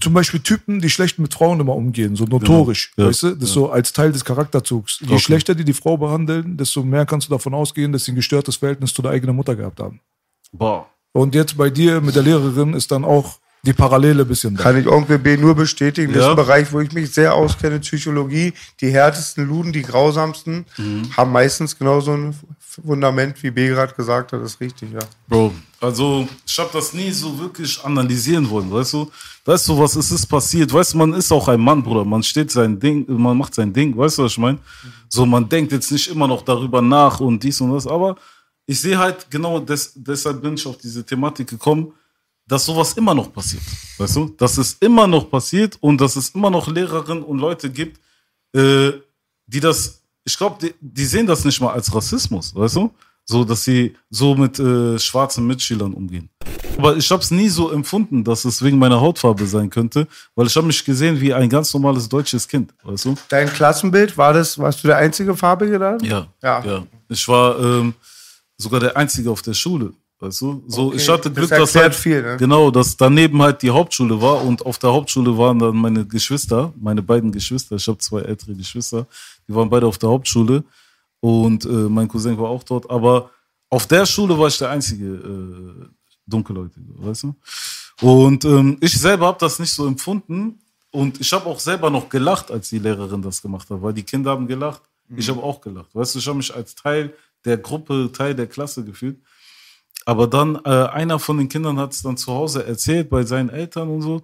zum 0.00 0.12
Beispiel 0.12 0.40
Typen, 0.40 0.80
die 0.80 0.90
schlecht 0.90 1.18
mit 1.18 1.32
Frauen 1.32 1.60
immer 1.60 1.74
umgehen, 1.76 2.16
so 2.16 2.24
notorisch, 2.24 2.92
Genau. 2.96 3.06
Ja. 3.06 3.10
weißt 3.10 3.22
du? 3.22 3.30
Das 3.36 3.44
ist 3.48 3.54
so 3.54 3.70
als 3.70 3.92
Teil 3.92 4.10
des 4.12 4.24
Charakterzugs. 4.24 4.98
Je 5.00 5.06
Okay. 5.06 5.18
schlechter 5.20 5.54
die 5.54 5.64
die 5.64 5.72
Frau 5.74 5.96
behandeln, 5.96 6.56
desto 6.56 6.82
mehr 6.82 7.06
kannst 7.06 7.28
du 7.28 7.32
davon 7.32 7.54
ausgehen, 7.54 7.92
dass 7.92 8.04
sie 8.04 8.12
ein 8.12 8.16
gestörtes 8.16 8.56
Verhältnis 8.56 8.92
zu 8.92 9.00
der 9.02 9.12
eigenen 9.12 9.36
Mutter 9.36 9.54
gehabt 9.54 9.78
haben. 9.80 10.00
Boah. 10.52 10.86
Und 11.12 11.34
jetzt 11.34 11.56
bei 11.56 11.70
dir 11.70 12.00
mit 12.00 12.14
der 12.16 12.22
Lehrerin 12.22 12.74
ist 12.74 12.90
dann 12.90 13.04
auch 13.04 13.38
die 13.64 13.72
Parallele 13.72 14.22
ein 14.22 14.28
bisschen 14.28 14.54
da. 14.56 14.62
Kann 14.62 14.78
ich 14.78 14.86
Onkel 14.86 15.18
B 15.18 15.36
nur 15.36 15.54
bestätigen. 15.54 16.12
Das 16.12 16.18
ist 16.20 16.24
Ja. 16.26 16.30
ein 16.30 16.36
Bereich, 16.36 16.72
wo 16.72 16.80
ich 16.80 16.92
mich 16.92 17.10
sehr 17.10 17.34
auskenne, 17.34 17.80
Psychologie. 17.80 18.52
Die 18.80 18.90
härtesten 18.90 19.48
Luden, 19.48 19.72
die 19.72 19.82
grausamsten, 19.82 20.66
Mhm. 20.76 21.16
haben 21.16 21.32
meistens 21.32 21.76
genauso 21.78 22.12
ein 22.12 22.34
Fundament, 22.84 23.42
wie 23.42 23.50
B 23.50 23.68
gerade 23.68 23.94
gesagt 23.94 24.32
hat. 24.32 24.42
Ist 24.42 24.60
richtig, 24.60 24.92
ja. 24.92 25.00
Bro, 25.28 25.52
also 25.80 26.28
ich 26.46 26.58
habe 26.58 26.70
das 26.72 26.92
nie 26.92 27.10
so 27.10 27.38
wirklich 27.38 27.82
analysieren 27.82 28.48
wollen, 28.48 28.70
weißt 28.70 28.92
du? 28.94 29.10
Weißt 29.44 29.68
du, 29.68 29.78
was 29.78 29.96
ist, 29.96 30.10
ist 30.10 30.26
passiert? 30.26 30.72
Weißt 30.72 30.94
du, 30.94 30.98
man 30.98 31.14
ist 31.14 31.32
auch 31.32 31.48
ein 31.48 31.60
Mann, 31.60 31.82
Bruder. 31.82 32.04
Man 32.04 32.22
steht 32.22 32.50
sein 32.50 32.78
Ding, 32.78 33.04
man 33.08 33.36
macht 33.36 33.54
sein 33.54 33.72
Ding, 33.72 33.96
weißt 33.96 34.18
du, 34.18 34.24
was 34.24 34.32
ich 34.32 34.38
meine? 34.38 34.58
So, 35.08 35.24
man 35.24 35.48
denkt 35.48 35.72
jetzt 35.72 35.90
nicht 35.90 36.08
immer 36.08 36.26
noch 36.26 36.42
darüber 36.42 36.82
nach 36.82 37.20
und 37.20 37.42
dies 37.42 37.60
und 37.60 37.72
das, 37.72 37.86
aber 37.86 38.16
ich 38.66 38.80
sehe 38.80 38.98
halt 38.98 39.30
genau, 39.30 39.60
des, 39.60 39.92
deshalb 39.94 40.42
bin 40.42 40.54
ich 40.54 40.66
auf 40.66 40.76
diese 40.76 41.04
Thematik 41.04 41.48
gekommen, 41.48 41.92
dass 42.46 42.64
sowas 42.64 42.92
immer 42.94 43.14
noch 43.14 43.32
passiert, 43.32 43.62
weißt 43.98 44.16
du? 44.16 44.34
Dass 44.36 44.58
es 44.58 44.74
immer 44.74 45.06
noch 45.06 45.30
passiert 45.30 45.76
und 45.80 46.00
dass 46.00 46.16
es 46.16 46.30
immer 46.30 46.50
noch 46.50 46.68
Lehrerinnen 46.68 47.22
und 47.22 47.38
Leute 47.38 47.70
gibt, 47.70 48.00
äh, 48.52 48.92
die 49.46 49.60
das, 49.60 50.02
ich 50.26 50.36
glaube, 50.36 50.56
die, 50.60 50.74
die 50.80 51.04
sehen 51.04 51.26
das 51.26 51.44
nicht 51.44 51.60
mal 51.60 51.72
als 51.72 51.94
Rassismus, 51.94 52.54
weißt 52.54 52.76
du? 52.76 52.90
So, 53.24 53.44
dass 53.44 53.64
sie 53.64 53.94
so 54.10 54.34
mit 54.34 54.58
äh, 54.58 54.98
schwarzen 54.98 55.46
Mitschülern 55.46 55.92
umgehen. 55.94 56.28
Aber 56.78 56.96
ich 56.96 57.10
habe 57.10 57.22
es 57.22 57.30
nie 57.30 57.48
so 57.48 57.72
empfunden, 57.72 58.22
dass 58.22 58.44
es 58.44 58.62
wegen 58.62 58.78
meiner 58.78 59.00
Hautfarbe 59.00 59.46
sein 59.46 59.70
könnte, 59.70 60.06
weil 60.34 60.46
ich 60.46 60.54
habe 60.56 60.66
mich 60.66 60.84
gesehen 60.84 61.20
wie 61.20 61.32
ein 61.32 61.48
ganz 61.48 61.72
normales 61.72 62.08
deutsches 62.08 62.46
Kind, 62.46 62.72
weißt 62.84 63.04
du? 63.06 63.14
Dein 63.28 63.48
Klassenbild, 63.48 64.16
war 64.18 64.32
das, 64.32 64.58
warst 64.58 64.82
du 64.84 64.88
der 64.88 64.98
einzige 64.98 65.34
Farbige 65.34 65.78
da? 65.78 65.96
Ja. 66.02 66.26
Ja. 66.42 66.64
ja. 66.64 66.86
Ich 67.08 67.26
war 67.26 67.58
ähm, 67.58 67.94
sogar 68.56 68.80
der 68.80 68.96
Einzige 68.96 69.30
auf 69.30 69.42
der 69.42 69.54
Schule, 69.54 69.92
weißt 70.20 70.40
du? 70.42 70.64
So, 70.68 70.88
Okay, 70.88 70.96
ich 70.96 71.08
hatte 71.08 71.30
das 71.30 71.38
Glück, 71.38 71.50
dass 71.50 71.74
erklärt 71.74 71.84
halt, 71.84 71.94
viel, 71.94 72.22
ne? 72.22 72.36
genau, 72.36 72.70
dass 72.70 72.96
daneben 72.96 73.40
halt 73.42 73.62
die 73.62 73.70
Hauptschule 73.70 74.20
war 74.20 74.44
und 74.44 74.64
auf 74.64 74.78
der 74.78 74.92
Hauptschule 74.92 75.36
waren 75.36 75.58
dann 75.58 75.76
meine 75.76 76.04
Geschwister, 76.04 76.72
meine 76.78 77.02
beiden 77.02 77.32
Geschwister. 77.32 77.76
Ich 77.76 77.88
habe 77.88 77.98
zwei 77.98 78.20
ältere 78.20 78.54
Geschwister, 78.54 79.06
die 79.48 79.54
waren 79.54 79.68
beide 79.68 79.86
auf 79.86 79.98
der 79.98 80.10
Hauptschule 80.10 80.64
und 81.20 81.64
äh, 81.64 81.68
mein 81.68 82.08
Cousin 82.08 82.38
war 82.38 82.48
auch 82.48 82.62
dort. 82.62 82.90
Aber 82.90 83.30
auf 83.70 83.86
der 83.86 84.06
Schule 84.06 84.38
war 84.38 84.48
ich 84.48 84.58
der 84.58 84.70
einzige 84.70 85.06
äh, 85.06 85.88
Dunkelhäutige, 86.26 86.92
weißt 86.98 87.24
du? 87.24 87.34
Und 88.02 88.44
ähm, 88.44 88.76
ich 88.80 88.98
selber 88.98 89.26
habe 89.26 89.38
das 89.40 89.58
nicht 89.58 89.72
so 89.72 89.86
empfunden 89.86 90.58
und 90.90 91.20
ich 91.20 91.32
habe 91.32 91.46
auch 91.46 91.58
selber 91.58 91.90
noch 91.90 92.08
gelacht, 92.08 92.50
als 92.50 92.68
die 92.68 92.78
Lehrerin 92.78 93.22
das 93.22 93.40
gemacht 93.40 93.68
hat, 93.70 93.80
weil 93.82 93.92
die 93.92 94.02
Kinder 94.02 94.30
haben 94.30 94.46
gelacht. 94.46 94.82
Ich 95.16 95.28
habe 95.28 95.42
auch 95.42 95.60
gelacht. 95.60 95.94
Weißt 95.94 96.14
du, 96.14 96.18
ich 96.18 96.26
habe 96.26 96.38
mich 96.38 96.54
als 96.54 96.74
Teil 96.74 97.14
der 97.44 97.58
Gruppe, 97.58 98.10
Teil 98.12 98.34
der 98.34 98.46
Klasse 98.46 98.84
gefühlt. 98.84 99.18
Aber 100.04 100.26
dann, 100.26 100.56
äh, 100.64 100.68
einer 100.68 101.18
von 101.18 101.38
den 101.38 101.48
Kindern 101.48 101.78
hat 101.78 101.92
es 101.92 102.02
dann 102.02 102.16
zu 102.16 102.32
Hause 102.32 102.64
erzählt 102.64 103.08
bei 103.08 103.24
seinen 103.24 103.50
Eltern 103.50 103.88
und 103.88 104.02
so. 104.02 104.22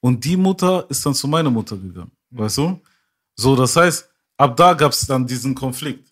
Und 0.00 0.24
die 0.24 0.36
Mutter 0.36 0.86
ist 0.88 1.04
dann 1.04 1.14
zu 1.14 1.26
meiner 1.28 1.50
Mutter 1.50 1.76
gegangen. 1.76 2.12
Weißt 2.30 2.58
du? 2.58 2.80
So, 3.36 3.56
das 3.56 3.74
heißt, 3.74 4.08
ab 4.36 4.56
da 4.56 4.74
gab 4.74 4.92
es 4.92 5.06
dann 5.06 5.26
diesen 5.26 5.54
Konflikt, 5.54 6.10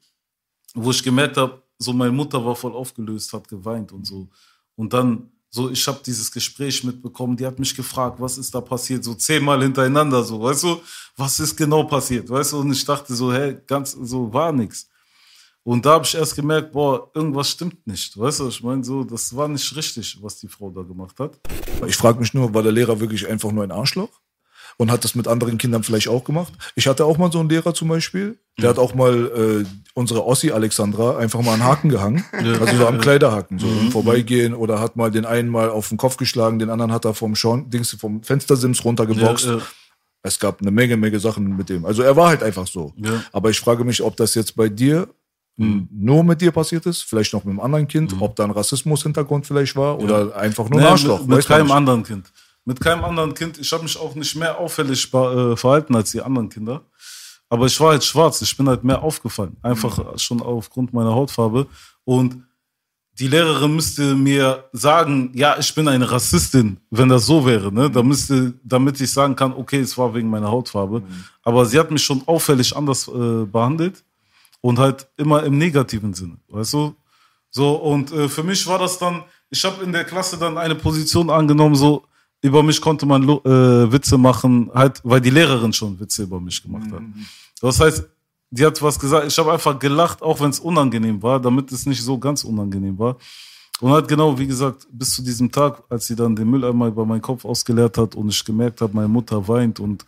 wo 0.74 0.90
ich 0.90 1.02
gemerkt 1.02 1.36
habe, 1.36 1.62
so 1.78 1.92
meine 1.92 2.12
Mutter 2.12 2.44
war 2.44 2.54
voll 2.54 2.72
aufgelöst, 2.72 3.32
hat 3.32 3.48
geweint 3.48 3.92
und 3.92 4.06
so. 4.06 4.28
Und 4.76 4.92
dann, 4.92 5.30
so, 5.50 5.70
ich 5.70 5.86
habe 5.86 6.00
dieses 6.04 6.30
Gespräch 6.30 6.82
mitbekommen, 6.84 7.36
die 7.36 7.46
hat 7.46 7.58
mich 7.58 7.74
gefragt, 7.74 8.20
was 8.20 8.38
ist 8.38 8.54
da 8.54 8.60
passiert, 8.60 9.04
so 9.04 9.14
zehnmal 9.14 9.62
hintereinander, 9.62 10.22
so, 10.22 10.40
weißt 10.40 10.62
du, 10.62 10.80
was 11.16 11.40
ist 11.40 11.56
genau 11.56 11.84
passiert, 11.84 12.30
weißt 12.30 12.52
du, 12.52 12.60
und 12.60 12.72
ich 12.72 12.84
dachte 12.84 13.14
so, 13.14 13.32
hä, 13.32 13.58
ganz, 13.66 13.92
so, 13.92 14.32
war 14.32 14.52
nix. 14.52 14.88
Und 15.64 15.84
da 15.84 15.92
habe 15.92 16.04
ich 16.04 16.14
erst 16.14 16.34
gemerkt, 16.34 16.72
boah, 16.72 17.10
irgendwas 17.14 17.50
stimmt 17.50 17.86
nicht, 17.86 18.18
weißt 18.18 18.40
du, 18.40 18.48
ich 18.48 18.62
meine, 18.62 18.82
so, 18.82 19.04
das 19.04 19.36
war 19.36 19.46
nicht 19.46 19.76
richtig, 19.76 20.18
was 20.22 20.38
die 20.38 20.48
Frau 20.48 20.70
da 20.70 20.82
gemacht 20.82 21.18
hat. 21.20 21.38
Ich 21.86 21.96
frage 21.96 22.18
mich 22.18 22.32
nur, 22.32 22.54
war 22.54 22.62
der 22.62 22.72
Lehrer 22.72 22.98
wirklich 22.98 23.28
einfach 23.28 23.52
nur 23.52 23.64
ein 23.64 23.72
Arschloch? 23.72 24.10
Und 24.78 24.90
hat 24.90 25.04
das 25.04 25.14
mit 25.14 25.28
anderen 25.28 25.58
Kindern 25.58 25.82
vielleicht 25.82 26.08
auch 26.08 26.24
gemacht? 26.24 26.52
Ich 26.74 26.86
hatte 26.86 27.04
auch 27.04 27.18
mal 27.18 27.30
so 27.30 27.40
einen 27.40 27.48
Lehrer 27.48 27.74
zum 27.74 27.88
Beispiel, 27.88 28.38
der 28.60 28.70
hat 28.70 28.78
auch 28.78 28.94
mal 28.94 29.64
äh, 29.64 29.66
unsere 29.94 30.26
Ossi 30.26 30.50
Alexandra 30.50 31.16
einfach 31.18 31.40
mal 31.42 31.52
einen 31.54 31.64
Haken 31.64 31.88
gehangen. 31.88 32.24
Also 32.32 32.76
so 32.76 32.86
am 32.86 32.98
Kleiderhaken, 32.98 33.58
so 33.58 33.66
im 33.66 33.90
Vorbeigehen 33.92 34.54
oder 34.54 34.80
hat 34.80 34.96
mal 34.96 35.10
den 35.10 35.24
einen 35.24 35.48
mal 35.48 35.70
auf 35.70 35.88
den 35.88 35.98
Kopf 35.98 36.16
geschlagen, 36.16 36.58
den 36.58 36.70
anderen 36.70 36.92
hat 36.92 37.04
er 37.04 37.14
vom 37.14 37.34
Schorn, 37.34 37.70
Dings, 37.70 37.96
vom 37.98 38.22
Fenstersims 38.22 38.84
runtergeboxt. 38.84 39.46
Ja, 39.46 39.56
ja. 39.56 39.62
Es 40.22 40.38
gab 40.38 40.60
eine 40.60 40.70
Menge, 40.70 40.96
Menge 40.96 41.18
Sachen 41.18 41.56
mit 41.56 41.68
dem. 41.68 41.84
Also 41.84 42.02
er 42.02 42.14
war 42.16 42.28
halt 42.28 42.42
einfach 42.42 42.66
so. 42.66 42.92
Ja. 42.96 43.24
Aber 43.32 43.50
ich 43.50 43.58
frage 43.58 43.84
mich, 43.84 44.02
ob 44.02 44.16
das 44.16 44.34
jetzt 44.34 44.54
bei 44.56 44.68
dir 44.68 45.08
Mhm. 45.58 45.86
nur 45.92 46.24
mit 46.24 46.40
dir 46.40 46.50
passiert 46.50 46.86
ist, 46.86 47.02
vielleicht 47.02 47.34
noch 47.34 47.44
mit 47.44 47.50
einem 47.50 47.60
anderen 47.60 47.86
Kind, 47.86 48.14
ob 48.20 48.34
da 48.36 48.44
ein 48.44 48.50
Rassismus-Hintergrund 48.52 49.46
vielleicht 49.46 49.76
war 49.76 49.98
oder 50.00 50.34
einfach 50.34 50.66
nur 50.70 50.80
ein 50.80 50.84
Nee, 50.86 50.90
Arschloch. 50.90 51.20
Mit, 51.26 51.36
mit 51.36 51.46
keinem 51.46 51.70
anderen 51.72 52.02
Kind. 52.04 52.32
Mit 52.64 52.80
keinem 52.80 53.04
anderen 53.04 53.34
Kind. 53.34 53.58
Ich 53.58 53.72
habe 53.72 53.82
mich 53.82 53.98
auch 53.98 54.14
nicht 54.14 54.36
mehr 54.36 54.58
auffällig 54.58 55.12
äh, 55.12 55.56
verhalten 55.56 55.94
als 55.96 56.12
die 56.12 56.22
anderen 56.22 56.48
Kinder. 56.48 56.82
Aber 57.48 57.66
ich 57.66 57.78
war 57.80 57.90
halt 57.90 58.04
schwarz. 58.04 58.40
Ich 58.42 58.56
bin 58.56 58.68
halt 58.68 58.84
mehr 58.84 59.02
aufgefallen. 59.02 59.56
Einfach 59.62 59.98
Mhm. 59.98 60.18
schon 60.18 60.40
aufgrund 60.42 60.92
meiner 60.92 61.12
Hautfarbe. 61.14 61.66
Und 62.04 62.42
die 63.18 63.28
Lehrerin 63.28 63.74
müsste 63.76 64.14
mir 64.14 64.64
sagen, 64.72 65.30
ja, 65.34 65.58
ich 65.58 65.74
bin 65.74 65.86
eine 65.86 66.10
Rassistin, 66.10 66.78
wenn 66.90 67.10
das 67.10 67.26
so 67.26 67.44
wäre, 67.44 67.70
ne? 67.70 67.90
Da 67.90 68.02
müsste, 68.02 68.54
damit 68.64 68.98
ich 69.02 69.12
sagen 69.12 69.36
kann, 69.36 69.52
okay, 69.52 69.80
es 69.80 69.98
war 69.98 70.14
wegen 70.14 70.30
meiner 70.30 70.50
Hautfarbe. 70.50 71.00
Mhm. 71.00 71.24
Aber 71.42 71.66
sie 71.66 71.78
hat 71.78 71.90
mich 71.90 72.02
schon 72.02 72.22
auffällig 72.26 72.74
anders 72.74 73.06
äh, 73.08 73.44
behandelt 73.44 74.02
und 74.62 74.78
halt 74.78 75.08
immer 75.18 75.42
im 75.42 75.58
negativen 75.58 76.14
Sinne, 76.14 76.38
weißt 76.48 76.72
du? 76.72 76.94
So, 77.50 77.74
und 77.74 78.10
äh, 78.12 78.30
für 78.30 78.42
mich 78.44 78.66
war 78.66 78.78
das 78.78 78.98
dann, 78.98 79.24
ich 79.50 79.62
habe 79.62 79.84
in 79.84 79.92
der 79.92 80.04
Klasse 80.04 80.38
dann 80.38 80.56
eine 80.56 80.74
Position 80.74 81.28
angenommen, 81.28 81.74
so, 81.74 82.04
über 82.42 82.62
mich 82.62 82.80
konnte 82.80 83.06
man 83.06 83.22
äh, 83.22 83.92
Witze 83.92 84.18
machen, 84.18 84.70
halt, 84.74 85.00
weil 85.04 85.20
die 85.20 85.30
Lehrerin 85.30 85.72
schon 85.72 85.98
Witze 85.98 86.24
über 86.24 86.40
mich 86.40 86.62
gemacht 86.62 86.90
hat. 86.92 87.02
Das 87.60 87.80
heißt, 87.80 88.04
die 88.50 88.66
hat 88.66 88.82
was 88.82 88.98
gesagt, 88.98 89.26
ich 89.28 89.38
habe 89.38 89.52
einfach 89.52 89.78
gelacht, 89.78 90.20
auch 90.20 90.40
wenn 90.40 90.50
es 90.50 90.60
unangenehm 90.60 91.22
war, 91.22 91.40
damit 91.40 91.72
es 91.72 91.86
nicht 91.86 92.02
so 92.02 92.18
ganz 92.18 92.44
unangenehm 92.44 92.98
war. 92.98 93.16
Und 93.80 93.90
halt 93.90 94.08
genau, 94.08 94.38
wie 94.38 94.46
gesagt, 94.46 94.86
bis 94.90 95.14
zu 95.14 95.22
diesem 95.22 95.50
Tag, 95.50 95.82
als 95.88 96.06
sie 96.06 96.14
dann 96.14 96.36
den 96.36 96.50
Mülleimer 96.50 96.88
über 96.88 97.06
meinen 97.06 97.22
Kopf 97.22 97.44
ausgeleert 97.44 97.96
hat 97.96 98.14
und 98.14 98.28
ich 98.28 98.44
gemerkt 98.44 98.80
habe, 98.80 98.94
meine 98.94 99.08
Mutter 99.08 99.46
weint 99.48 99.80
und 99.80 100.04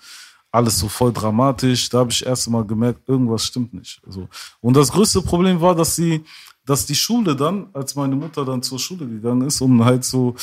alles 0.50 0.78
so 0.78 0.88
voll 0.88 1.12
dramatisch, 1.12 1.88
da 1.88 1.98
habe 1.98 2.10
ich 2.10 2.24
erst 2.24 2.48
mal 2.50 2.64
gemerkt, 2.64 3.08
irgendwas 3.08 3.44
stimmt 3.44 3.74
nicht. 3.74 4.00
Also, 4.06 4.28
und 4.60 4.76
das 4.76 4.92
größte 4.92 5.22
Problem 5.22 5.60
war, 5.60 5.74
dass 5.74 5.96
sie, 5.96 6.22
dass 6.64 6.86
die 6.86 6.94
Schule 6.94 7.34
dann, 7.34 7.68
als 7.72 7.94
meine 7.96 8.14
Mutter 8.14 8.44
dann 8.44 8.62
zur 8.62 8.78
Schule 8.78 9.08
gegangen 9.08 9.42
ist, 9.42 9.60
um 9.60 9.84
halt 9.84 10.04
so 10.04 10.36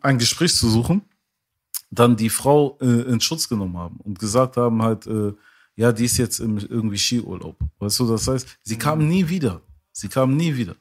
ein 0.00 0.18
Gespräch 0.18 0.54
zu 0.54 0.68
suchen, 0.68 1.02
dann 1.90 2.16
die 2.16 2.30
Frau 2.30 2.78
äh, 2.80 2.86
in 2.86 3.20
Schutz 3.20 3.48
genommen 3.48 3.76
haben 3.76 3.96
und 3.98 4.18
gesagt 4.18 4.56
haben 4.56 4.82
halt, 4.82 5.06
äh, 5.06 5.32
ja, 5.76 5.92
die 5.92 6.04
ist 6.04 6.18
jetzt 6.18 6.40
im 6.40 6.58
irgendwie 6.58 6.98
Skiurlaub. 6.98 7.56
Weißt 7.78 8.00
du, 8.00 8.08
das 8.08 8.26
heißt, 8.26 8.58
sie 8.62 8.76
kam 8.76 9.06
nie 9.06 9.28
wieder. 9.28 9.62
Sie 9.92 10.08
kam 10.08 10.36
nie 10.36 10.56
wieder. 10.56 10.74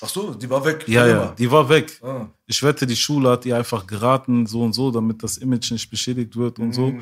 Ach 0.00 0.08
so, 0.08 0.34
die 0.34 0.48
war 0.48 0.64
weg. 0.64 0.84
Ja, 0.86 1.06
ja, 1.06 1.34
die 1.38 1.50
war 1.50 1.68
weg. 1.68 2.00
Ah. 2.02 2.26
Ich 2.46 2.62
wette, 2.62 2.86
die 2.86 2.96
Schule 2.96 3.30
hat 3.30 3.46
ihr 3.46 3.56
einfach 3.56 3.86
geraten, 3.86 4.46
so 4.46 4.62
und 4.62 4.72
so, 4.72 4.90
damit 4.90 5.22
das 5.22 5.38
Image 5.38 5.70
nicht 5.72 5.90
beschädigt 5.90 6.36
wird 6.36 6.58
und 6.58 6.72
so. 6.74 6.92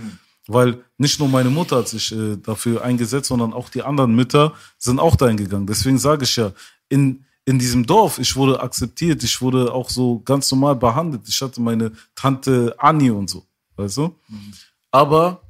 Weil 0.46 0.84
nicht 0.98 1.18
nur 1.18 1.28
meine 1.28 1.50
Mutter 1.50 1.76
hat 1.76 1.88
sich 1.88 2.12
äh, 2.12 2.36
dafür 2.36 2.82
eingesetzt, 2.82 3.28
sondern 3.28 3.52
auch 3.52 3.68
die 3.68 3.82
anderen 3.82 4.14
Mütter 4.14 4.54
sind 4.78 4.98
auch 4.98 5.16
dahin 5.16 5.36
gegangen. 5.36 5.66
Deswegen 5.66 5.98
sage 5.98 6.24
ich 6.24 6.36
ja, 6.36 6.52
in, 6.88 7.24
in 7.45 7.59
diesem 7.59 7.84
Dorf, 7.86 8.18
ich 8.18 8.36
wurde 8.36 8.61
akzeptiert, 8.61 9.22
ich 9.24 9.40
wurde 9.40 9.72
auch 9.72 9.90
so 9.90 10.20
ganz 10.20 10.51
normal 10.53 10.76
behandelt. 10.76 11.22
Ich 11.28 11.40
hatte 11.43 11.61
meine 11.61 11.93
Tante 12.14 12.74
Anni 12.78 13.11
und 13.11 13.28
so, 13.28 13.45
weißt 13.76 13.97
du? 13.97 14.14
Aber 14.90 15.40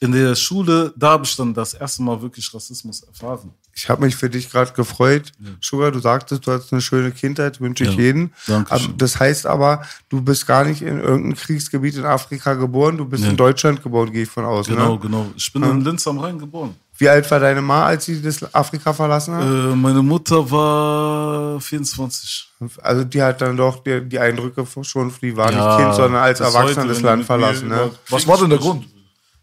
in 0.00 0.12
der 0.12 0.34
Schule, 0.36 0.92
da 0.96 1.10
habe 1.12 1.24
ich 1.24 1.34
dann 1.36 1.54
das 1.54 1.74
erste 1.74 2.02
Mal 2.02 2.20
wirklich 2.22 2.52
Rassismus 2.54 3.02
erfahren. 3.02 3.50
Ich 3.74 3.88
habe 3.88 4.04
mich 4.04 4.14
für 4.16 4.28
dich 4.28 4.50
gerade 4.50 4.72
gefreut. 4.72 5.32
Sugar, 5.60 5.90
du 5.92 6.00
sagtest, 6.00 6.46
du 6.46 6.52
hattest 6.52 6.72
eine 6.72 6.82
schöne 6.82 7.12
Kindheit, 7.12 7.60
wünsche 7.60 7.84
ich 7.84 7.90
Ja, 7.94 7.96
jeden. 8.00 8.32
danke 8.46 8.76
schön. 8.78 8.86
Aber 8.90 8.96
Das 8.98 9.18
heißt 9.18 9.46
aber, 9.46 9.82
du 10.08 10.20
bist 10.20 10.46
gar 10.46 10.64
nicht 10.64 10.82
in 10.82 10.98
irgendeinem 11.00 11.34
Kriegsgebiet 11.36 11.94
in 11.96 12.04
Afrika 12.04 12.54
geboren, 12.54 12.96
du 12.96 13.04
bist 13.06 13.24
Nee. 13.24 13.30
in 13.30 13.36
Deutschland 13.36 13.82
geboren, 13.82 14.12
gehe 14.12 14.24
ich 14.24 14.28
von 14.28 14.44
aus. 14.44 14.66
Genau, 14.66 14.94
Ne? 14.94 14.98
genau. 15.00 15.26
Ich 15.36 15.52
bin 15.52 15.62
in 15.62 15.80
Linz 15.82 16.06
am 16.06 16.18
Rhein 16.18 16.38
geboren. 16.38 16.74
Wie 16.98 17.08
alt 17.08 17.30
war 17.30 17.38
deine 17.38 17.62
Ma, 17.62 17.86
als 17.86 18.06
sie 18.06 18.20
das 18.20 18.52
Afrika 18.52 18.92
verlassen 18.92 19.34
hat? 19.34 19.44
Äh, 19.44 19.76
meine 19.76 20.02
Mutter 20.02 20.50
war 20.50 21.60
24. 21.60 22.48
Also 22.82 23.04
die 23.04 23.22
hat 23.22 23.40
dann 23.40 23.56
doch 23.56 23.82
die, 23.84 24.00
die 24.08 24.18
Eindrücke 24.18 24.66
schon, 24.82 25.12
die 25.22 25.36
war 25.36 25.52
Ja, 25.52 25.68
nicht 25.76 25.84
Kind, 25.84 25.94
sondern 25.94 26.22
als 26.22 26.40
Erwachsener 26.40 26.86
das 26.88 27.00
Land 27.00 27.24
verlassen. 27.24 27.68
Ne? 27.68 27.90
Was 28.10 28.22
Krieg 28.22 28.28
war 28.28 28.38
denn 28.38 28.50
der. 28.50 28.58
Grund? 28.58 28.84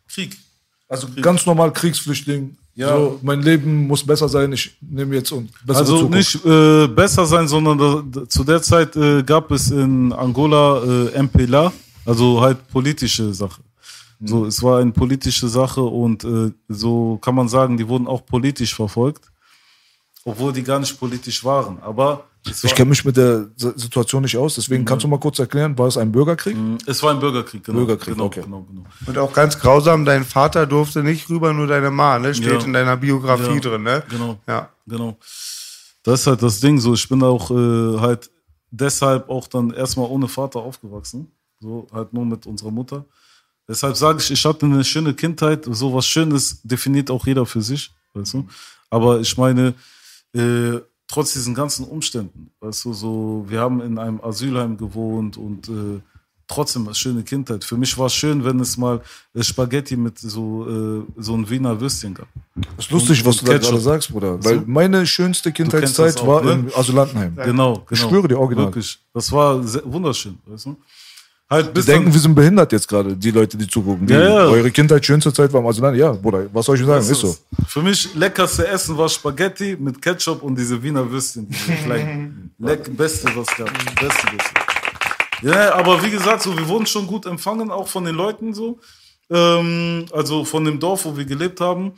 Krieg. 0.10 0.38
Also 0.90 1.08
ganz 1.22 1.46
normal 1.46 1.72
Kriegsflüchtling. 1.72 2.58
Ja. 2.76 2.90
So, 2.90 3.20
mein 3.24 3.42
Leben 3.42 3.88
muss 3.88 4.06
besser 4.06 4.28
sein. 4.28 4.52
Ich 4.52 4.76
nehme 4.82 5.16
jetzt 5.16 5.32
und 5.32 5.50
bessere 5.66 5.84
Also 5.84 5.98
Zukunft. 6.00 6.18
nicht 6.18 6.46
äh, 6.46 6.88
besser 6.88 7.26
sein, 7.26 7.48
sondern 7.48 7.78
da, 7.78 8.04
da, 8.06 8.28
zu 8.28 8.44
der 8.44 8.62
Zeit 8.62 8.98
äh, 8.98 9.24
gab 9.24 9.50
es 9.52 9.72
in 9.72 10.12
Angola 10.12 10.84
äh, 10.84 11.24
MPLA, 11.24 11.72
also 12.06 12.42
halt 12.42 12.68
politische 12.68 13.34
Sache. 13.34 13.62
Mhm. 14.20 14.28
So, 14.28 14.46
es 14.46 14.62
war 14.64 14.80
eine 14.80 14.92
politische 14.92 15.48
Sache 15.48 15.82
und 15.82 16.24
äh, 16.24 16.52
so 16.68 17.18
kann 17.18 17.36
man 17.36 17.48
sagen, 17.50 17.78
die 17.78 17.88
wurden 17.88 18.08
auch 18.08 18.26
politisch 18.26 18.74
verfolgt, 18.76 19.32
obwohl 20.24 20.54
die 20.54 20.64
gar 20.64 20.80
nicht 20.80 21.00
politisch 21.00 21.44
waren. 21.44 21.80
Aber 21.82 22.26
Ich 22.64 22.76
kenne 22.76 22.90
mich 22.90 23.04
mit 23.04 23.18
der 23.18 23.48
Situation 23.58 24.22
nicht 24.22 24.38
aus, 24.38 24.56
deswegen 24.56 24.86
kannst 24.86 25.04
du 25.04 25.08
mal 25.08 25.20
kurz 25.20 25.40
erklären, 25.40 25.78
war 25.78 25.88
es 25.88 25.98
ein 25.98 26.12
Bürgerkrieg? 26.12 26.56
es 26.86 27.02
war 27.04 27.12
ein 27.12 27.20
Bürgerkrieg, 27.20 27.64
genau. 27.64 27.80
Bürgerkrieg, 27.80 28.14
genau, 28.14 28.26
okay. 28.26 28.42
genau, 28.44 28.62
genau. 28.70 28.86
Und 29.08 29.18
auch 29.18 29.34
ganz 29.34 29.60
grausam, 29.60 30.06
dein 30.06 30.24
Vater 30.24 30.66
durfte 30.68 31.02
nicht 31.04 31.30
rüber, 31.30 31.54
nur 31.54 31.68
deine 31.68 31.90
Ma, 31.92 32.20
ne? 32.20 32.34
Steht 32.36 32.52
Ja. 32.62 32.66
in 32.66 32.74
deiner 32.74 32.98
Biografie 32.98 33.56
Ja, 33.56 33.60
drin, 33.60 33.84
ne? 33.84 34.04
Genau. 34.10 34.38
Ja. 34.48 34.70
Genau. 34.88 35.18
Das 36.04 36.22
ist 36.22 36.28
halt 36.28 36.44
das 36.44 36.60
Ding 36.60 36.80
so. 36.80 36.94
Ich 36.94 37.10
bin 37.10 37.24
auch 37.24 37.50
äh, 37.50 38.00
halt 38.00 38.30
deshalb 38.70 39.28
auch 39.30 39.48
dann 39.48 39.72
erstmal 39.72 40.08
ohne 40.08 40.28
Vater 40.28 40.60
aufgewachsen. 40.60 41.32
So 41.60 41.88
halt 41.92 42.14
nur 42.14 42.26
mit 42.26 42.46
unserer 42.46 42.70
Mutter. 42.72 43.06
Deshalb 43.68 43.96
sage 43.96 44.20
ich, 44.20 44.32
ich 44.32 44.46
hatte 44.46 44.66
eine 44.66 44.84
schöne 44.84 45.14
Kindheit. 45.14 45.66
So 45.70 45.94
was 45.94 46.06
Schönes 46.06 46.62
definiert 46.64 47.10
auch 47.10 47.26
jeder 47.26 47.46
für 47.46 47.62
sich. 47.62 47.92
Weißt 48.14 48.34
du? 48.34 48.48
Aber 48.90 49.20
ich 49.20 49.38
meine, 49.38 49.74
äh, 50.34 50.80
trotz 51.08 51.34
diesen 51.34 51.56
ganzen 51.56 51.86
Umständen, 51.86 52.52
weißt 52.60 52.86
du, 52.86 52.94
so, 52.94 53.46
wir 53.48 53.60
haben 53.60 53.82
in 53.82 53.98
einem 53.98 54.22
Asylheim 54.22 54.78
gewohnt 54.78 55.38
und 55.38 55.68
äh, 55.70 56.00
trotzdem 56.48 56.86
eine 56.86 56.96
schöne 56.96 57.24
Kindheit. 57.24 57.64
Für 57.64 57.78
mich 57.78 57.98
war 57.98 58.08
es 58.08 58.14
schön, 58.14 58.44
wenn 58.44 58.60
es 58.60 58.78
mal 58.78 59.02
äh, 59.34 59.44
Spaghetti 59.44 59.98
mit 59.98 60.20
so, 60.20 60.68
äh, 60.68 61.22
so 61.22 61.36
ein 61.36 61.50
Wiener 61.50 61.80
Würstchen 61.80 62.14
gab. 62.14 62.28
Das 62.78 62.86
ist 62.86 62.92
lustig, 62.92 63.26
was 63.26 63.38
du 63.38 63.46
da 63.46 63.58
gerade 63.58 63.80
sagst, 63.80 64.12
Bruder. 64.12 64.44
Weil 64.44 64.64
meine 64.66 65.06
schönste 65.08 65.52
Kindheitszeit 65.52 66.20
auch, 66.20 66.28
war 66.28 66.44
ne? 66.44 66.52
im 66.52 66.72
Asylantenheim. 66.76 67.36
Genau, 67.36 67.46
genau. 67.46 67.86
Ich 67.90 68.00
schwöre 68.00 68.28
dir, 68.28 68.40
original. 68.40 68.68
Wirklich. 68.68 69.00
Das 69.14 69.32
war 69.32 69.64
sehr, 69.64 69.82
wunderschön, 69.86 70.38
weißt 70.46 70.68
du? 70.68 70.78
Halt 71.48 71.78
Die 71.78 71.82
denken, 71.82 72.12
wir 72.12 72.20
sind 72.20 72.34
behindert 72.34 72.72
jetzt 72.72 72.88
gerade, 72.88 73.16
die 73.16 73.30
Leute, 73.30 73.56
die 73.56 73.68
zugucken. 73.68 74.08
Die, 74.08 74.14
Ja, 74.14 74.24
ja. 74.24 74.46
Eure 74.48 74.72
Kindheit, 74.72 75.06
schönste 75.06 75.32
Zeit 75.32 75.54
war 75.54 75.62
im 75.62 75.68
Asylantenheim. 75.68 76.16
Ja, 76.16 76.20
Bruder, 76.20 76.48
was 76.52 76.66
soll 76.66 76.76
ich 76.80 76.86
sagen? 76.86 77.08
Ist 77.08 77.20
so. 77.20 77.38
Für 77.68 77.84
mich 77.84 78.16
leckerste 78.16 78.68
Essen 78.68 78.98
war 78.98 79.08
Spaghetti 79.08 79.78
mit 79.80 80.02
Ketchup 80.02 80.42
und 80.42 80.58
diese 80.58 80.82
Wiener 80.82 81.10
Würstchen, 81.10 81.48
diese. 81.48 81.88
Leck, 82.58 82.98
beste, 82.98 83.28
was 83.36 83.48
gab. 83.56 83.72
Beste, 84.00 84.28
beste. 84.36 84.54
Ja, 85.44 85.76
aber 85.76 86.02
wie 86.04 86.10
gesagt, 86.10 86.42
so, 86.42 86.58
wir 86.58 86.68
wurden 86.68 86.88
schon 86.88 87.06
gut 87.06 87.28
empfangen, 87.28 87.70
auch 87.70 87.88
von 87.88 88.06
den 88.06 88.16
Leuten 88.16 88.54
so. 88.54 88.80
Ähm, 89.30 90.06
also 90.12 90.46
von 90.46 90.66
dem 90.66 90.80
Dorf, 90.80 91.06
wo 91.06 91.16
wir 91.16 91.26
gelebt 91.26 91.62
haben. 91.62 91.94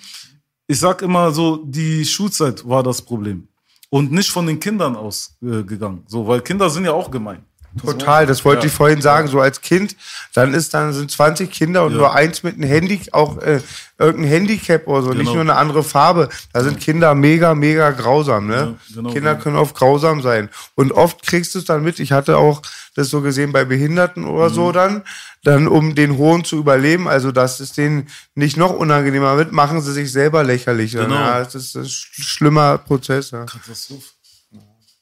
Ich 0.68 0.80
sag 0.80 1.02
immer 1.02 1.32
so, 1.32 1.58
die 1.64 2.04
Schulzeit 2.04 2.68
war 2.68 2.84
das 2.84 3.02
Problem. 3.02 3.48
Und 3.90 4.12
nicht 4.12 4.30
von 4.30 4.46
den 4.46 4.60
Kindern 4.60 4.98
ausgegangen. 4.98 5.62
Äh, 5.62 5.64
gegangen. 5.64 6.04
so, 6.08 6.28
weil 6.28 6.42
Kinder 6.42 6.70
sind 6.70 6.84
ja 6.84 6.92
auch 6.92 7.10
gemein. 7.10 7.46
Total, 7.78 8.26
das 8.26 8.44
wollte 8.46 8.62
Ja. 8.64 8.68
ich 8.68 8.74
vorhin 8.74 9.02
sagen. 9.02 9.28
So 9.28 9.40
als 9.40 9.62
Kind, 9.62 9.96
dann 10.34 10.54
ist 10.54 10.74
dann 10.74 10.94
sind 10.94 11.12
20 11.12 11.52
Kinder 11.52 11.84
und 11.86 11.92
Ja. 11.94 11.98
nur 11.98 12.14
eins 12.16 12.44
mit 12.44 12.56
einem 12.56 12.70
Handy, 12.70 13.02
auch 13.12 13.38
äh, 13.40 13.62
irgendein 14.00 14.30
Handicap 14.32 14.88
oder 14.88 15.02
so, 15.02 15.10
nicht 15.10 15.20
Genau. 15.20 15.34
nur 15.34 15.42
eine 15.42 15.56
andere 15.56 15.84
Farbe. 15.84 16.30
Da 16.54 16.64
sind 16.64 16.80
Kinder 16.80 17.16
mega, 17.16 17.56
mega 17.56 17.90
grausam. 17.92 18.48
Ne? 18.48 18.78
Ja, 18.90 18.96
genau, 18.96 19.10
Kinder 19.12 19.32
genau. 19.34 19.44
können 19.44 19.56
oft 19.58 19.76
grausam 19.76 20.22
sein. 20.22 20.50
Und 20.76 20.92
oft 20.92 21.26
kriegst 21.26 21.56
du 21.56 21.60
es 21.60 21.66
dann 21.66 21.82
mit. 21.84 22.00
Ich 22.00 22.12
hatte 22.12 22.38
auch 22.38 22.62
das 22.96 23.10
so 23.10 23.22
gesehen 23.22 23.52
bei 23.52 23.66
Behinderten 23.66 24.26
oder 24.26 24.50
Mhm. 24.50 24.54
so 24.54 24.72
dann, 24.72 25.04
dann 25.44 25.68
um 25.68 25.96
den 25.96 26.18
Hohn 26.18 26.44
zu 26.44 26.58
überleben. 26.58 27.08
Also 27.08 27.32
dass 27.32 27.60
es 27.60 27.72
denen 27.74 28.08
nicht 28.36 28.58
noch 28.58 28.72
unangenehmer 28.72 29.38
wird, 29.38 29.52
machen 29.52 29.82
sie 29.82 29.94
sich 29.94 30.12
selber 30.12 30.44
lächerlich. 30.44 30.92
Genau. 30.92 31.14
Ja, 31.16 31.40
das 31.44 31.56
ist 31.56 31.76
ein 31.76 31.84
sch- 31.86 32.08
schlimmer 32.22 32.78
Prozess. 32.78 33.32
Ja. 33.32 33.46
Katastrophe. 33.46 34.04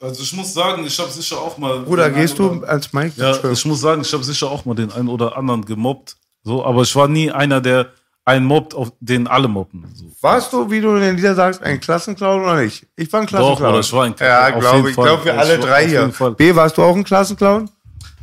Also 0.01 0.23
ich 0.23 0.33
muss 0.33 0.53
sagen, 0.53 0.85
ich 0.85 0.99
habe 0.99 1.09
sicher 1.09 1.37
auch 1.37 1.57
mal. 1.57 1.79
Bruder, 1.79 2.09
gehst 2.09 2.37
du 2.37 2.63
ans 2.65 2.91
Mike? 2.93 3.13
Ja, 3.15 3.37
ich 3.51 3.65
muss 3.65 3.79
sagen, 3.81 4.01
ich 4.01 4.11
habe 4.13 4.23
sicher 4.23 4.49
auch 4.51 4.65
mal 4.65 4.75
den 4.75 4.91
einen 4.91 5.07
oder 5.07 5.37
anderen 5.37 5.63
gemobbt. 5.63 6.17
So, 6.43 6.63
aber 6.65 6.81
ich 6.81 6.95
war 6.95 7.07
nie 7.07 7.31
einer, 7.31 7.61
der 7.61 7.87
einen 8.25 8.45
mobbt, 8.45 8.73
auf 8.73 8.91
den 8.99 9.27
alle 9.27 9.47
mobben. 9.47 9.85
So. 9.93 10.05
Warst 10.21 10.51
du, 10.51 10.69
wie 10.69 10.81
du 10.81 10.95
in 10.95 11.01
den 11.01 11.15
Lieder 11.15 11.35
sagst, 11.35 11.61
ein 11.61 11.79
Klassenclown 11.79 12.41
oder 12.43 12.61
nicht? 12.61 12.85
Ich 12.95 13.11
war 13.13 13.21
ein 13.21 13.27
Doch, 13.27 13.29
Klassenclown. 13.31 13.69
oder 13.71 13.79
ich 13.79 13.93
war 13.93 14.03
ein 14.05 14.15
Ja, 14.19 14.53
auf 14.53 14.59
glaube 14.59 14.89
ich. 14.89 14.95
Glaube, 14.95 15.25
wir 15.25 15.39
alle 15.39 15.59
drei 15.59 15.87
hier. 15.87 16.11
B, 16.37 16.55
warst 16.55 16.77
du 16.77 16.81
auch 16.83 16.95
ein 16.95 17.03
Klassenclown? 17.03 17.69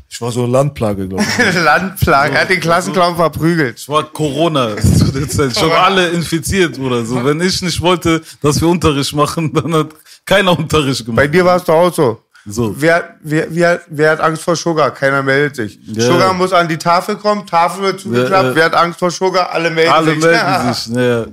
Ich 0.08 0.20
war 0.20 0.30
so 0.30 0.44
Landplage, 0.44 1.08
glaube 1.08 1.24
ich. 1.24 1.54
Landplan. 1.64 2.32
Er 2.32 2.42
hat 2.42 2.50
den 2.50 2.60
Klassenclown 2.60 3.16
verprügelt. 3.16 3.78
Ich 3.78 3.88
war 3.88 4.02
Corona 4.04 4.76
zu 4.76 5.10
der 5.10 5.26
Zeit. 5.26 5.52
Ich 5.52 5.62
habe 5.62 5.78
alle 5.78 6.08
infiziert 6.10 6.78
oder 6.78 7.02
so. 7.04 7.24
Wenn 7.24 7.40
ich 7.40 7.62
nicht 7.62 7.80
wollte, 7.80 8.20
dass 8.42 8.60
wir 8.60 8.68
Unterricht 8.68 9.14
machen, 9.14 9.52
dann 9.54 9.74
hat 9.74 9.88
keiner 10.24 10.58
Unterricht 10.58 11.04
Bei 11.06 11.26
gemacht. 11.26 11.34
dir 11.34 11.44
warst 11.44 11.68
du 11.68 11.72
auch 11.72 11.92
so. 11.94 12.22
So. 12.44 12.74
Wer, 12.80 13.16
wer, 13.22 13.46
wer, 13.54 13.80
wer 13.88 14.10
hat 14.10 14.20
Angst 14.20 14.42
vor 14.42 14.56
Sugar? 14.56 14.90
Keiner 14.90 15.22
meldet 15.22 15.54
sich. 15.56 15.78
Ja. 15.86 16.06
Sugar 16.06 16.32
muss 16.34 16.52
an 16.52 16.68
die 16.68 16.76
Tafel 16.76 17.14
kommen, 17.16 17.46
Tafel 17.46 17.82
wird 17.84 18.00
zugeklappt. 18.00 18.48
Ja. 18.48 18.54
Wer 18.56 18.64
hat 18.64 18.74
Angst 18.74 18.98
vor 18.98 19.10
Sugar? 19.12 19.50
Alle 19.50 19.70
melden 19.70 19.92
Alle 19.92 20.14
sich. 20.14 20.24
melden 20.24 20.74
sich. 20.74 20.88
Naja. 20.88 21.26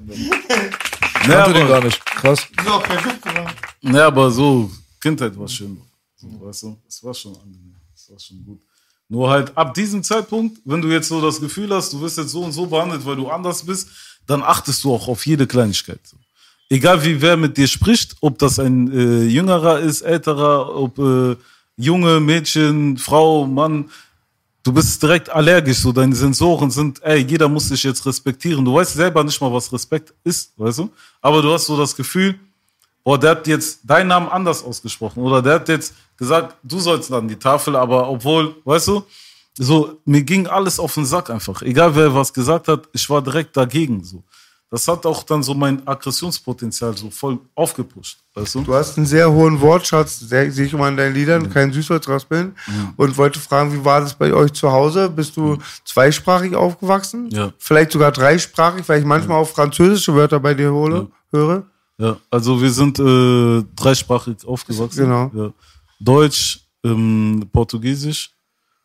Naja, 1.28 1.46
aber, 1.46 1.68
gar 1.68 1.84
nicht. 1.84 2.06
Krass. 2.06 2.48
So, 2.64 2.80
perfekt 2.80 3.22
gemacht. 3.24 3.56
naja, 3.82 4.08
aber 4.08 4.30
so, 4.32 4.70
Kindheit 5.02 5.38
war 5.38 5.48
schön. 5.48 5.82
So, 6.16 6.28
weißt 6.42 6.64
du, 6.64 6.78
es 6.88 7.04
war 7.04 7.14
schon 7.14 7.36
angenehm. 7.36 7.76
Es 7.96 8.10
war 8.12 8.20
schon 8.20 8.44
gut. 8.46 8.60
Nur 9.08 9.30
halt 9.30 9.58
ab 9.58 9.74
diesem 9.74 10.04
Zeitpunkt, 10.04 10.60
wenn 10.66 10.82
du 10.82 10.90
jetzt 10.90 11.08
so 11.08 11.20
das 11.22 11.40
Gefühl 11.40 11.74
hast, 11.74 11.92
du 11.92 12.02
wirst 12.02 12.18
jetzt 12.20 12.30
so 12.30 12.44
und 12.44 12.52
so 12.52 12.68
behandelt, 12.68 13.04
weil 13.06 13.16
du 13.16 13.28
anders 13.30 13.64
bist, 13.66 13.88
dann 14.28 14.44
achtest 14.44 14.84
du 14.84 14.94
auch 14.94 15.08
auf 15.08 15.26
jede 15.26 15.48
Kleinigkeit. 15.48 16.00
Egal 16.72 17.03
wie 17.03 17.20
wer 17.20 17.36
mit 17.36 17.57
dir 17.57 17.67
spricht, 17.67 18.15
ob 18.22 18.38
das 18.38 18.59
ein 18.59 18.91
äh, 18.91 19.24
Jüngerer 19.24 19.80
ist, 19.80 20.01
älterer, 20.01 20.76
ob 20.76 20.99
äh, 20.99 21.36
junge 21.78 22.20
Mädchen, 22.20 22.95
Frau, 22.97 23.47
Mann, 23.47 23.89
du 24.61 24.72
bist 24.72 25.01
direkt 25.01 25.32
allergisch, 25.32 25.80
so 25.80 25.91
deine 25.91 26.15
Sensoren 26.15 26.70
sind, 26.70 27.01
ey, 27.01 27.26
jeder 27.26 27.49
muss 27.49 27.70
dich 27.70 27.82
jetzt 27.84 28.05
respektieren. 28.05 28.63
Du 28.63 28.76
weißt 28.76 28.93
selber 28.93 29.24
nicht 29.24 29.41
mal, 29.41 29.51
was 29.51 29.74
Respekt 29.74 30.13
ist, 30.24 30.53
weißt 30.57 30.80
du? 30.80 30.91
Aber 31.22 31.41
du 31.41 31.51
hast 31.51 31.65
so 31.65 31.76
das 31.76 31.95
Gefühl, 31.95 32.39
boah, 33.03 33.17
der 33.17 33.32
hat 33.32 33.47
jetzt 33.47 33.80
deinen 33.84 34.09
Namen 34.09 34.30
anders 34.30 34.63
ausgesprochen 34.63 35.24
oder 35.24 35.41
der 35.41 35.55
hat 35.55 35.70
jetzt 35.70 35.95
gesagt, 36.17 36.55
du 36.61 36.80
sollst 36.80 37.11
an 37.11 37.28
die 37.28 37.36
Tafel, 37.36 37.76
aber 37.76 38.07
obwohl, 38.07 38.55
weißt 38.63 38.89
du, 38.89 39.03
so, 39.57 39.99
mir 40.05 40.22
ging 40.22 40.45
alles 40.45 40.80
auf 40.80 40.93
den 40.93 41.05
Sack 41.05 41.32
einfach. 41.32 41.63
Egal 41.63 41.95
wer 41.95 42.13
was 42.13 42.32
gesagt 42.32 42.67
hat, 42.67 42.88
ich 42.93 43.09
war 43.09 43.24
direkt 43.24 43.57
dagegen, 43.57 44.03
so. 44.03 44.24
Das 44.72 44.88
hat 44.88 45.03
auch 45.07 45.24
dann 45.24 45.41
so 45.41 45.55
mein 45.55 45.86
Aggressionspotenzial 45.88 46.95
so 46.95 47.09
voll 47.09 47.39
aufgepusht, 47.55 48.20
weißt 48.36 48.53
du? 48.53 48.61
Du 48.61 48.76
hast 48.76 48.97
einen 48.97 49.07
sehr 49.07 49.32
hohen 49.32 49.59
Wortschatz, 49.61 50.20
sehe 50.20 50.45
ich 50.45 50.74
immer 50.74 50.88
in 50.89 50.95
deinen 50.95 51.15
Liedern, 51.15 51.49
kein 51.49 51.74
Süßholzraspeln. 51.74 52.55
Und 52.95 53.17
wollte 53.17 53.39
fragen, 53.39 53.74
wie 53.74 53.84
war 53.84 54.01
das 54.01 54.13
bei 54.13 54.32
euch 54.32 54.53
zu 54.53 54.72
Hause? 54.72 55.09
Bist 55.09 55.36
du 55.38 55.57
zweisprachig 55.86 56.55
aufgewachsen? 56.55 57.30
Ja. 57.32 57.51
Vielleicht 57.57 57.91
sogar 57.91 58.11
dreisprachig, 58.11 58.88
weil 58.88 58.99
ich 58.99 59.05
manchmal 59.05 59.41
auch 59.41 59.49
französische 59.49 60.13
Wörter 60.13 60.39
bei 60.39 60.53
dir 60.53 60.72
hole, 60.72 61.07
höre. 61.32 61.63
Ja, 61.97 62.17
also 62.30 62.61
wir 62.61 62.70
sind 62.70 62.99
äh, 62.99 63.63
dreisprachig 63.76 64.45
aufgewachsen. 64.45 65.05
Genau. 65.05 65.32
Ja. 65.34 65.51
Deutsch, 65.99 66.61
ähm, 66.84 67.49
Portugiesisch 67.51 68.32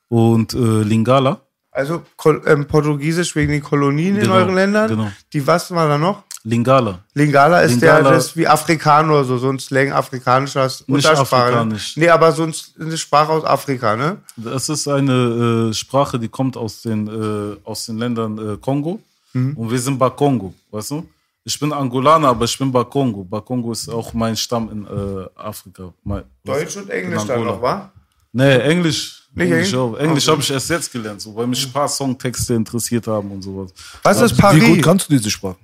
und 0.09 0.55
äh, 0.55 0.82
Lingala. 0.82 1.41
Also 1.75 2.03
ähm, 2.47 2.66
Portugiesisch 2.66 3.35
wegen 3.37 3.51
den 3.53 3.62
Kolonien 3.62 4.14
in 4.16 4.22
Genau, 4.22 4.35
euren 4.37 4.55
Ländern. 4.55 4.89
genau. 4.89 5.09
Die 5.33 5.45
was 5.47 5.70
war 5.72 5.89
da 5.89 5.99
noch? 5.99 6.22
Lingala. 6.45 7.01
Lingala 7.14 7.61
ist 7.62 7.72
Lingala- 7.83 8.03
der, 8.03 8.12
das 8.12 8.27
ist 8.27 8.37
wie 8.37 8.47
Afrikaner 8.47 9.12
oder 9.14 9.25
so, 9.25 9.39
so 9.39 9.49
ein 9.51 9.59
Slang 9.59 9.91
afrikanischer 9.93 10.70
Untersprache. 10.87 11.25
Ne? 11.27 11.47
afrikanisch. 11.49 11.97
Nee, 11.97 12.09
aber 12.11 12.33
so 12.33 12.43
ein, 12.45 12.55
eine 12.79 12.97
Sprache 12.99 13.33
aus 13.33 13.45
Afrika, 13.45 13.97
ne? 13.97 14.18
Das 14.37 14.68
ist 14.68 14.87
eine 14.87 15.70
äh, 15.70 15.75
Sprache, 15.75 16.18
die 16.18 16.29
kommt 16.29 16.57
aus 16.57 16.83
den, 16.83 17.09
äh, 17.09 17.57
aus 17.64 17.87
den 17.87 17.99
Ländern 17.99 18.39
äh, 18.39 18.57
Kongo. 18.59 19.01
Mhm. 19.33 19.57
Und 19.57 19.70
wir 19.70 19.79
sind 19.81 19.99
Bakongo, 19.99 20.53
weißt 20.70 20.91
du? 20.93 21.09
Ich 21.47 21.59
bin 21.59 21.72
Angolaner, 21.72 22.29
aber 22.29 22.45
ich 22.45 22.57
bin 22.59 22.70
Bakongo. 22.70 23.25
Bakongo 23.25 23.72
ist 23.72 23.89
auch 23.89 24.12
mein 24.14 24.37
Stamm 24.37 24.70
in 24.70 24.85
äh, 24.87 25.27
Afrika. 25.37 25.93
Mein, 26.05 26.22
Deutsch 26.45 26.77
und 26.77 26.89
Englisch 26.91 27.22
in 27.22 27.29
dann 27.29 27.45
noch, 27.45 27.61
wa? 27.61 27.91
Nee, 28.37 28.57
Englisch. 28.59 29.22
Nicht 29.35 29.45
Englisch 29.47 29.72
Englisch? 29.72 29.74
auch. 29.74 29.95
Englisch 29.97 30.24
Okay. 30.24 30.32
habe 30.32 30.43
ich 30.43 30.51
erst 30.51 30.70
jetzt 30.70 30.93
gelernt, 30.93 31.20
so, 31.20 31.35
weil 31.35 31.47
mich 31.47 31.64
ein 31.66 31.72
paar 31.72 31.89
Songtexte 31.89 32.55
interessiert 32.55 33.07
haben 33.07 33.30
und 33.30 33.43
sowas. 33.43 33.72
Was 34.03 34.20
ist 34.20 34.37
Wie 34.37 34.41
Paris? 34.41 34.64
gut 34.64 34.82
kannst 34.82 35.09
du 35.09 35.14
diese 35.16 35.30
Sprachen? 35.30 35.57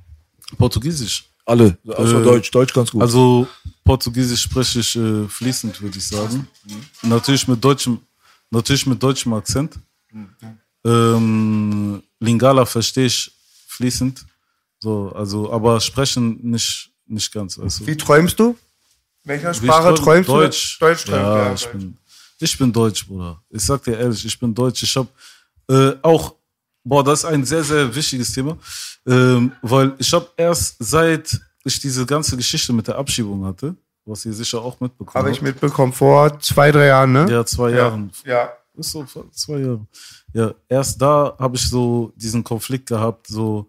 Portugiesisch. 0.56 1.24
Alle. 1.44 1.76
Außer 1.86 2.20
Äh, 2.20 2.24
Deutsch. 2.24 2.50
Deutsch 2.50 2.72
ganz 2.72 2.90
gut. 2.92 3.02
Also 3.02 3.46
Portugiesisch 3.84 4.42
spreche 4.42 4.80
ich 4.80 4.96
äh, 4.96 5.26
fließend, 5.28 5.80
würde 5.82 5.98
ich 5.98 6.06
sagen. 6.06 6.46
Natürlich 7.02 7.46
mit 7.48 7.62
deutschem, 7.64 7.98
natürlich 8.50 8.86
mit 8.86 9.02
deutschem 9.02 9.32
Akzent. 9.34 9.74
Ähm, 10.84 12.02
Lingala 12.20 12.64
verstehe 12.66 13.06
ich 13.06 13.30
fließend. 13.68 14.24
So, 14.78 15.12
also, 15.14 15.52
aber 15.52 15.80
sprechen 15.80 16.38
nicht, 16.42 16.90
nicht 17.06 17.32
ganz. 17.32 17.58
Also, 17.58 17.86
Wie 17.86 17.96
träumst 17.96 18.38
du? 18.38 18.56
Welcher 19.24 19.52
Wie 19.60 19.66
Sprache 19.66 19.88
träum- 19.94 20.04
träumst 20.24 20.28
Deutsch. 20.28 20.78
du? 20.78 20.86
Deutsch 20.86 21.04
träumst 21.04 21.22
ja, 21.22 21.34
du, 21.34 21.48
ja. 21.48 21.54
ich 21.54 21.66
bin, 21.68 21.96
ich 22.40 22.58
bin 22.58 22.72
Deutsch, 22.72 23.06
Bruder. 23.06 23.42
Ich 23.50 23.62
sag 23.62 23.82
dir 23.84 23.98
ehrlich, 23.98 24.24
ich 24.24 24.38
bin 24.38 24.54
Deutsch. 24.54 24.82
Ich 24.82 24.96
habe 24.96 25.08
äh, 25.68 25.96
auch, 26.02 26.34
boah, 26.82 27.04
das 27.04 27.20
ist 27.20 27.24
ein 27.26 27.44
sehr, 27.44 27.62
sehr 27.62 27.94
wichtiges 27.94 28.32
Thema, 28.32 28.56
ähm, 29.06 29.52
weil 29.62 29.94
ich 29.98 30.12
habe 30.12 30.28
erst 30.36 30.76
seit 30.78 31.40
ich 31.64 31.78
diese 31.78 32.06
ganze 32.06 32.36
Geschichte 32.36 32.72
mit 32.72 32.88
der 32.88 32.96
Abschiebung 32.96 33.44
hatte, 33.44 33.76
was 34.04 34.24
ihr 34.24 34.32
sicher 34.32 34.60
auch 34.60 34.80
mitbekommen 34.80 35.14
Habe 35.14 35.30
ich 35.30 35.36
habt. 35.38 35.46
mitbekommen, 35.46 35.92
vor 35.92 36.40
zwei, 36.40 36.72
drei 36.72 36.86
Jahren, 36.86 37.12
ne? 37.12 37.26
Ja, 37.30 37.44
zwei 37.44 37.70
Jahren. 37.70 38.10
Ja. 38.24 38.50
Ist 38.74 38.92
so 38.92 39.04
zwei 39.32 39.58
Jahre. 39.58 39.86
Ja, 40.32 40.54
erst 40.68 41.02
da 41.02 41.36
habe 41.38 41.56
ich 41.56 41.68
so 41.68 42.12
diesen 42.16 42.42
Konflikt 42.42 42.88
gehabt, 42.88 43.26
so, 43.26 43.66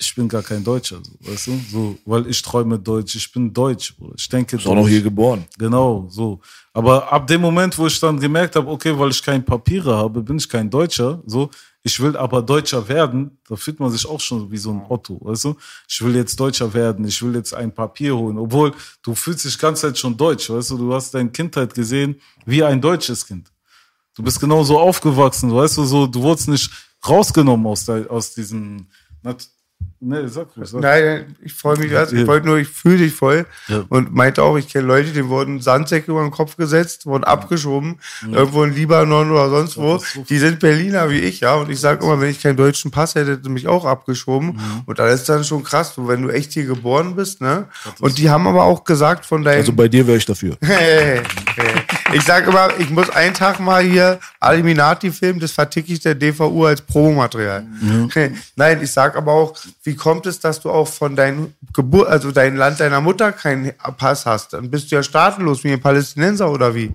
ich 0.00 0.14
bin 0.14 0.28
gar 0.28 0.42
kein 0.42 0.62
Deutscher, 0.62 0.98
so, 1.02 1.12
weißt 1.20 1.46
du? 1.48 1.60
So, 1.70 1.98
weil 2.04 2.28
ich 2.28 2.40
träume 2.40 2.78
Deutsch, 2.78 3.16
ich 3.16 3.32
bin 3.32 3.52
Deutsch, 3.52 3.96
Bruder. 3.96 4.14
Ich 4.16 4.28
denke 4.28 4.56
ist 4.56 4.66
auch 4.66 4.74
noch 4.74 4.82
Deutsch. 4.82 4.92
hier 4.92 5.02
geboren. 5.02 5.44
Genau, 5.58 6.06
so. 6.08 6.40
Aber 6.72 7.12
ab 7.12 7.26
dem 7.26 7.40
Moment, 7.40 7.76
wo 7.76 7.86
ich 7.86 7.98
dann 7.98 8.20
gemerkt 8.20 8.54
habe, 8.54 8.70
okay, 8.70 8.96
weil 8.96 9.10
ich 9.10 9.20
keine 9.20 9.42
Papiere 9.42 9.96
habe, 9.96 10.22
bin 10.22 10.36
ich 10.36 10.48
kein 10.48 10.70
Deutscher, 10.70 11.20
so. 11.26 11.50
Ich 11.82 11.98
will 12.00 12.16
aber 12.16 12.42
Deutscher 12.42 12.86
werden, 12.88 13.38
da 13.48 13.56
fühlt 13.56 13.80
man 13.80 13.90
sich 13.90 14.06
auch 14.06 14.20
schon 14.20 14.50
wie 14.50 14.58
so 14.58 14.70
ein 14.70 14.84
Otto, 14.88 15.18
weißt 15.20 15.44
du? 15.44 15.56
Ich 15.88 16.00
will 16.04 16.14
jetzt 16.14 16.38
Deutscher 16.38 16.72
werden, 16.74 17.04
ich 17.06 17.20
will 17.22 17.34
jetzt 17.34 17.54
ein 17.54 17.72
Papier 17.72 18.16
holen, 18.16 18.36
obwohl 18.38 18.74
du 19.02 19.14
fühlst 19.14 19.44
dich 19.44 19.58
ganz 19.58 19.80
Zeit 19.80 19.96
schon 19.96 20.16
deutsch, 20.16 20.50
weißt 20.50 20.70
du? 20.70 20.78
Du 20.78 20.92
hast 20.92 21.14
deine 21.14 21.30
Kindheit 21.30 21.72
gesehen 21.74 22.20
wie 22.44 22.62
ein 22.62 22.80
deutsches 22.80 23.26
Kind. 23.26 23.50
Du 24.14 24.22
bist 24.22 24.38
genauso 24.38 24.78
aufgewachsen, 24.78 25.54
weißt 25.54 25.78
du, 25.78 25.84
so, 25.84 26.06
du 26.06 26.20
wurdest 26.20 26.48
nicht 26.48 26.70
rausgenommen 27.08 27.66
aus, 27.66 27.84
der, 27.84 28.10
aus 28.10 28.34
diesem, 28.34 28.86
Nat- 30.00 30.22
ne, 30.22 30.28
sag 30.28 30.46
ruhig, 30.56 30.68
sag. 30.68 30.80
Nein, 30.80 31.36
ich 31.42 31.52
freue 31.54 31.76
mich, 31.78 31.96
also 31.96 32.14
ich 32.14 32.22
Ja. 32.22 32.26
wollte 32.28 32.46
nur, 32.46 32.58
ich 32.58 32.68
fühle 32.68 32.98
dich 32.98 33.12
voll 33.14 33.46
Ja. 33.66 33.84
und 33.88 34.14
meinte 34.14 34.42
auch, 34.42 34.56
ich 34.56 34.68
kenne 34.68 34.86
Leute, 34.86 35.10
denen 35.10 35.28
wurden 35.28 35.60
Sandsäcke 35.60 36.10
über 36.10 36.22
den 36.22 36.30
Kopf 36.30 36.56
gesetzt, 36.56 37.06
wurden 37.06 37.24
abgeschoben, 37.24 37.98
irgendwo 38.30 38.62
in 38.64 38.74
Libanon 38.74 39.30
oder 39.32 39.50
sonst 39.50 39.76
wo. 39.76 40.00
Die 40.28 40.38
sind 40.38 40.60
Berliner 40.60 41.10
wie 41.10 41.18
ich, 41.18 41.40
ja, 41.40 41.54
und 41.56 41.70
ich 41.70 41.80
sage 41.80 42.04
immer, 42.04 42.20
wenn 42.20 42.30
ich 42.30 42.40
keinen 42.42 42.56
deutschen 42.56 42.90
Pass 42.90 43.14
hätte, 43.14 43.32
hätte 43.32 43.48
mich 43.48 43.66
auch 43.66 43.84
abgeschoben. 43.84 44.48
Mhm. 44.50 44.82
Und 44.86 44.98
dann 44.98 45.08
ist 45.08 45.28
dann 45.28 45.42
schon 45.44 45.64
krass, 45.64 45.94
wenn 45.96 46.22
du 46.22 46.28
echt 46.28 46.52
hier 46.52 46.64
geboren 46.66 47.16
bist, 47.16 47.40
ne? 47.40 47.66
Und 48.00 48.18
die 48.18 48.30
haben 48.30 48.46
aber 48.46 48.64
auch 48.64 48.84
gesagt 48.84 49.26
von 49.26 49.42
deinen 49.42 49.58
Also 49.58 49.72
bei 49.72 49.88
dir 49.88 50.06
wäre 50.06 50.16
ich 50.18 50.26
dafür. 50.26 50.56
Hey, 50.68 51.20
hey. 51.56 51.66
Ich 52.14 52.22
sag 52.22 52.46
immer, 52.46 52.68
ich 52.78 52.88
muss 52.90 53.10
einen 53.10 53.34
Tag 53.34 53.60
mal 53.60 53.82
hier 53.82 54.18
Illuminati 54.42 55.10
filmen, 55.10 55.40
das 55.40 55.52
verticke 55.52 55.92
ich 55.92 56.00
der 56.00 56.14
DVU 56.14 56.64
als 56.66 56.80
Promomaterial. 56.80 57.66
Okay. 58.04 58.32
Nein, 58.56 58.80
ich 58.82 58.90
sag 58.90 59.16
aber 59.16 59.32
auch, 59.32 59.56
wie 59.88 59.96
kommt 59.96 60.26
es, 60.26 60.38
dass 60.38 60.60
du 60.60 60.68
auch 60.70 60.86
von 60.86 61.16
deinem 61.16 61.54
Geburt, 61.72 62.08
also 62.08 62.30
dein 62.30 62.56
Land 62.56 62.78
deiner 62.78 63.00
Mutter 63.00 63.32
keinen 63.32 63.72
Pass 63.96 64.26
hast? 64.26 64.52
Dann 64.52 64.70
bist 64.70 64.90
du 64.90 64.96
ja 64.96 65.02
staatenlos 65.02 65.64
wie 65.64 65.72
ein 65.72 65.80
Palästinenser 65.80 66.50
oder 66.50 66.74
wie? 66.74 66.92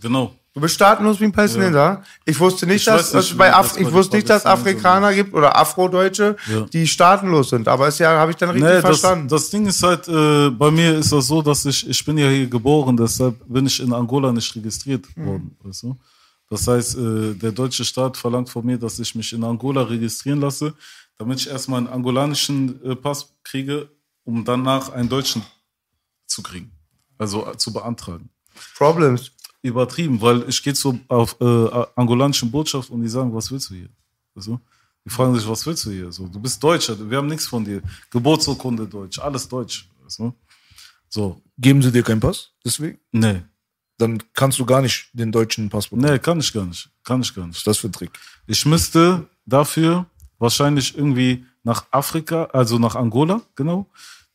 Genau. 0.00 0.32
Du 0.54 0.60
bist 0.60 0.76
staatenlos 0.76 1.18
wie 1.20 1.24
ein 1.24 1.32
Palästinenser? 1.32 2.02
Ich 2.24 2.38
wusste 2.38 2.64
nicht, 2.66 2.76
Ich 2.76 2.84
dass, 2.84 3.10
dass 3.10 3.36
bei 3.36 3.52
Af 3.52 3.70
das 3.72 3.76
ich 3.78 3.92
wusste 3.92 4.16
nicht, 4.16 4.30
dass 4.30 4.46
Afrikaner 4.46 5.12
gibt 5.12 5.34
oder 5.34 5.56
Afrodeutsche, 5.56 6.36
Ja. 6.50 6.60
die 6.72 6.86
staatenlos 6.86 7.50
sind. 7.50 7.66
Aber 7.68 7.88
ist 7.88 7.98
ja, 7.98 8.10
habe 8.10 8.30
ich 8.30 8.36
dann 8.36 8.50
richtig 8.50 8.68
Nee, 8.68 8.74
das, 8.76 8.82
verstanden. 8.84 9.28
das 9.28 9.50
Ding 9.50 9.66
ist 9.66 9.82
halt, 9.82 10.06
äh, 10.08 10.48
bei 10.50 10.70
mir 10.70 10.96
ist 10.98 11.10
das 11.12 11.26
so, 11.26 11.42
dass 11.42 11.64
ich, 11.66 11.86
ich 11.88 12.04
bin 12.04 12.16
ja 12.16 12.28
hier 12.28 12.46
geboren, 12.46 12.96
deshalb 12.96 13.34
bin 13.48 13.66
ich 13.66 13.80
in 13.82 13.92
Angola 13.92 14.32
nicht 14.32 14.54
registriert 14.56 15.04
Mhm. 15.16 15.26
worden. 15.26 15.56
Weißt 15.64 15.82
du? 15.82 15.96
Das 16.48 16.66
heißt, 16.68 16.96
äh, 16.96 17.34
der 17.34 17.50
deutsche 17.52 17.84
Staat 17.84 18.16
verlangt 18.16 18.48
von 18.48 18.64
mir, 18.64 18.78
dass 18.78 18.98
ich 19.00 19.14
mich 19.16 19.32
in 19.32 19.42
Angola 19.44 19.82
registrieren 19.82 20.40
lasse, 20.40 20.72
damit 21.18 21.40
ich 21.40 21.48
erstmal 21.48 21.78
einen 21.78 21.88
angolanischen 21.88 22.82
äh, 22.84 22.96
Pass 22.96 23.34
kriege, 23.42 23.88
um 24.24 24.44
danach 24.44 24.90
einen 24.90 25.08
deutschen 25.08 25.42
zu 26.26 26.42
kriegen. 26.42 26.72
Also 27.18 27.46
äh, 27.46 27.56
zu 27.56 27.72
beantragen. 27.72 28.30
Problems. 28.76 29.32
Übertrieben, 29.62 30.20
weil 30.20 30.48
ich 30.48 30.62
gehe 30.62 30.74
zur 30.74 30.98
auf, 31.08 31.40
äh, 31.40 31.84
angolanischen 31.96 32.50
Botschaft 32.50 32.90
und 32.90 33.02
die 33.02 33.08
sagen, 33.08 33.34
was 33.34 33.50
willst 33.50 33.70
du 33.70 33.74
hier? 33.74 33.88
Du? 34.34 34.60
Die 35.04 35.10
fragen 35.10 35.34
sich, 35.34 35.48
was 35.48 35.64
willst 35.66 35.84
du 35.86 35.90
hier? 35.90 36.12
So, 36.12 36.28
du 36.28 36.38
bist 36.38 36.62
Deutscher, 36.62 36.94
wir 37.10 37.18
haben 37.18 37.26
nichts 37.26 37.46
von 37.46 37.64
dir. 37.64 37.82
Geburtsurkunde 38.10 38.86
Deutsch, 38.86 39.18
alles 39.18 39.48
Deutsch. 39.48 39.88
Du? 40.18 40.32
So, 41.08 41.40
Geben 41.58 41.82
sie 41.82 41.90
dir 41.90 42.02
keinen 42.02 42.20
Pass? 42.20 42.50
Deswegen? 42.64 42.98
nee, 43.12 43.42
Dann 43.98 44.22
kannst 44.34 44.58
du 44.58 44.66
gar 44.66 44.82
nicht 44.82 45.08
den 45.14 45.32
deutschen 45.32 45.68
Pass 45.70 45.88
bekommen. 45.88 46.02
nee, 46.12 46.18
kann 46.18 46.38
ich 46.38 46.52
gar 46.52 46.66
nicht. 46.66 46.88
Kann 47.02 47.22
ich 47.22 47.34
gar 47.34 47.42
Was 47.44 47.48
nicht. 47.48 47.56
ist 47.58 47.66
das 47.66 47.78
für 47.78 47.88
ein 47.88 47.92
Trick? 47.92 48.10
Ich 48.46 48.64
müsste 48.66 49.26
dafür 49.46 50.06
wahrscheinlich 50.38 50.96
irgendwie 50.96 51.44
nach 51.62 51.84
Afrika, 51.90 52.44
also 52.52 52.78
nach 52.78 52.94
Angola, 52.94 53.40
genau, 53.54 53.86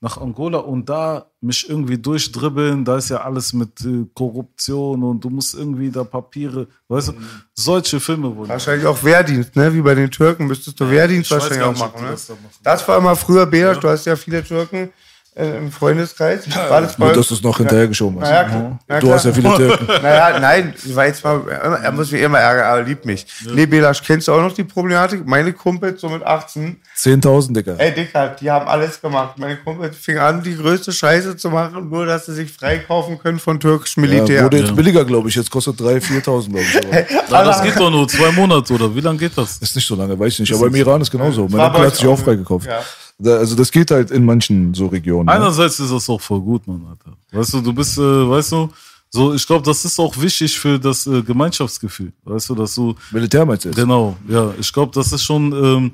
nach 0.02 0.18
Angola 0.18 0.58
und 0.58 0.89
da 0.89 1.28
mich 1.41 1.70
irgendwie 1.70 1.97
durchdribbeln. 1.97 2.84
Da 2.84 2.97
ist 2.97 3.10
ja 3.10 3.22
alles 3.22 3.54
mit 3.54 3.82
äh, 3.86 4.06
Korruption 4.14 5.04
und 5.04 5.24
du 5.24 5.30
musst 5.30 5.54
irgendwie 5.54 5.91
da 5.91 6.04
Papiere, 6.04 6.68
weißt 6.88 7.10
du, 7.10 7.14
solche 7.54 7.99
Filme 7.99 8.36
wurden. 8.36 8.49
Wahrscheinlich 8.49 8.86
auch 8.88 9.02
Wehrdienst, 9.04 9.56
ne? 9.56 9.74
Wie 9.74 9.82
bei 9.82 9.95
den 9.95 10.10
Türken 10.10 10.47
müsstest 10.47 10.80
du 10.80 10.89
Wehrdienst 10.89 11.30
wahrscheinlich 11.32 11.62
auch 11.62 11.78
machen, 11.78 12.04
ne? 12.04 12.12
das 12.12 12.28
da 12.28 12.34
machen. 12.34 12.56
Das 12.64 12.88
war 12.88 12.97
immer 12.97 13.16
früher 13.16 13.45
Bedasch, 13.45 13.80
du 13.80 13.89
hast 13.89 14.06
ja 14.06 14.16
viele 14.16 14.43
Türken 14.43 14.91
im 15.34 15.71
Freundeskreis. 15.71 16.43
War 16.69 16.82
das 16.82 16.97
Nur, 16.97 17.13
dass 17.13 17.29
du 17.29 17.36
es 17.36 17.41
noch 17.41 17.57
hinterhergeschoben 17.57 18.19
hast. 18.19 18.29
Naja, 18.29 18.43
klar. 18.43 18.79
Ja, 18.89 18.99
du 18.99 19.13
hast 19.13 19.23
ja 19.25 19.32
viele 19.32 19.55
Türken. 19.55 19.86
naja, 20.03 20.39
nein, 20.39 20.73
ich 20.86 20.93
war 20.93 21.05
jetzt 21.05 21.23
mal, 21.23 21.41
er 21.82 21.91
muss 21.93 22.11
mich 22.11 22.21
immer 22.21 22.38
ärgern, 22.39 22.65
aber 22.65 22.77
er 22.79 22.84
liebt 22.84 23.05
mich. 23.05 23.25
Nee, 23.53 23.65
Belasch, 23.65 24.03
kennst 24.03 24.27
du 24.27 24.34
auch 24.34 24.41
noch 24.41 24.53
die 24.53 24.65
Problematik? 24.65 25.25
Meine 25.25 25.53
Kumpels, 25.53 26.01
so 26.01 26.09
mit 26.09 26.21
18, 26.21 26.75
10.000, 26.97 27.53
Digga. 27.53 27.75
ey, 27.77 27.93
Dicker, 27.93 28.36
die 28.41 28.51
haben 28.51 28.67
alles 28.67 28.99
gemacht. 28.99 29.38
Meine 29.38 29.55
Kumpels 29.55 29.95
fingen 29.95 30.19
an, 30.19 30.43
die 30.43 30.55
größte 30.57 30.91
Scheiße 30.91 31.38
zu 31.38 31.49
machen, 31.49 31.89
nur 31.89 32.05
dass 32.05 32.25
sie 32.25 32.34
sich 32.34 32.51
freikaufen 32.51 33.17
können 33.17 33.39
von 33.39 33.57
türkischem 33.57 34.03
Ja, 34.03 34.09
Militär. 34.09 34.43
wurde 34.43 34.57
jetzt 34.57 34.75
billiger, 34.75 35.05
glaube 35.05 35.29
ich. 35.29 35.36
Jetzt 35.36 35.49
kostet 35.49 35.79
3.000, 35.79 36.23
4.000, 36.23 36.49
glaube 36.49 36.59
ich. 36.61 36.75
Aber 36.77 37.32
Ja, 37.32 37.43
das 37.45 37.63
geht 37.63 37.79
doch 37.79 37.89
nur 37.89 38.05
zwei 38.09 38.32
Monate 38.32 38.73
oder 38.73 38.93
wie 38.93 38.99
lange 38.99 39.17
geht 39.17 39.38
das? 39.38 39.57
ist 39.59 39.75
nicht 39.77 39.88
so 39.88 39.95
lange, 39.95 40.19
weiß 40.19 40.34
ich 40.34 40.39
nicht. 40.41 40.53
Aber 40.53 40.67
im 40.67 40.75
Iran 40.75 40.99
ist 40.99 41.09
genauso. 41.09 41.47
Mein 41.47 41.61
Onkel 41.61 41.86
hat 41.86 41.95
sich 41.95 42.05
auch 42.05 42.11
auch, 42.11 42.19
freigekauft. 42.19 42.67
ja. 42.67 42.82
Also 43.24 43.55
das 43.55 43.72
geht 43.72 43.91
halt 43.91 44.11
in 44.11 44.26
manchen 44.26 44.74
so 44.74 44.88
Regionen. 44.88 45.26
Ne? 45.26 45.34
Einerseits 45.34 45.80
ist 45.80 45.91
das 45.91 46.09
auch 46.09 46.22
voll 46.22 46.39
gut, 46.39 46.67
Mann, 46.67 46.86
Alter. 46.89 47.17
Weißt 47.32 47.53
du, 47.53 47.61
du 47.61 47.74
bist, 47.74 47.97
äh, 47.97 48.01
weißt 48.01 48.51
du, 48.53 48.69
so, 49.13 49.34
ich 49.34 49.45
glaube, 49.45 49.65
das 49.65 49.84
ist 49.84 49.99
auch 49.99 50.15
wichtig 50.22 50.57
für 50.57 50.80
das 50.80 51.05
äh, 51.05 51.22
Gemeinschaftsgefühl. 51.22 52.13
Weißt 52.24 52.49
du, 52.49 52.55
dass 52.55 52.76
du, 52.76 52.95
Militär 53.11 53.45
meinst 53.45 53.65
du 53.65 53.72
genau, 53.72 54.15
ja, 54.28 54.53
ich 54.57 54.72
glaube, 54.72 54.93
das 54.95 55.11
ist 55.11 55.24
schon, 55.24 55.51
ähm, 55.51 55.91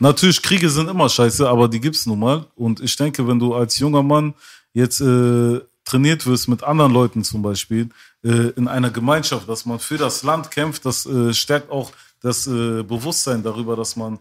natürlich, 0.00 0.42
Kriege 0.42 0.68
sind 0.68 0.90
immer 0.90 1.08
scheiße, 1.08 1.48
aber 1.48 1.66
die 1.66 1.80
gibt's 1.80 2.04
nun 2.04 2.18
mal. 2.18 2.44
Und 2.56 2.80
ich 2.80 2.94
denke, 2.94 3.26
wenn 3.26 3.38
du 3.38 3.54
als 3.54 3.78
junger 3.78 4.02
Mann 4.02 4.34
jetzt 4.74 5.00
äh, 5.00 5.60
trainiert 5.84 6.26
wirst 6.26 6.48
mit 6.48 6.62
anderen 6.62 6.92
Leuten 6.92 7.24
zum 7.24 7.40
Beispiel, 7.40 7.88
äh, 8.22 8.50
in 8.56 8.68
einer 8.68 8.90
Gemeinschaft, 8.90 9.48
dass 9.48 9.64
man 9.64 9.78
für 9.78 9.96
das 9.96 10.22
Land 10.22 10.50
kämpft, 10.50 10.84
das 10.84 11.06
äh, 11.06 11.32
stärkt 11.32 11.70
auch 11.70 11.92
das 12.20 12.46
äh, 12.46 12.82
Bewusstsein 12.82 13.42
darüber, 13.42 13.76
dass 13.76 13.96
man 13.96 14.18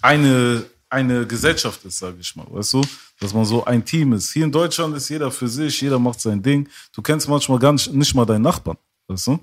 eine, 0.00 0.64
eine 0.90 1.26
Gesellschaft 1.26 1.84
ist, 1.84 1.98
sage 1.98 2.16
ich 2.20 2.34
mal, 2.36 2.46
weißt 2.50 2.74
du? 2.74 2.82
Dass 3.20 3.32
man 3.32 3.44
so 3.44 3.64
ein 3.64 3.84
Team 3.84 4.12
ist. 4.12 4.32
Hier 4.32 4.44
in 4.44 4.52
Deutschland 4.52 4.96
ist 4.96 5.08
jeder 5.08 5.30
für 5.30 5.48
sich, 5.48 5.80
jeder 5.80 5.98
macht 5.98 6.20
sein 6.20 6.42
Ding. 6.42 6.68
Du 6.92 7.00
kennst 7.00 7.28
manchmal 7.28 7.58
gar 7.58 7.72
nicht, 7.72 7.92
nicht 7.92 8.14
mal 8.14 8.26
deinen 8.26 8.42
Nachbarn, 8.42 8.76
weißt 9.08 9.28
du? 9.28 9.40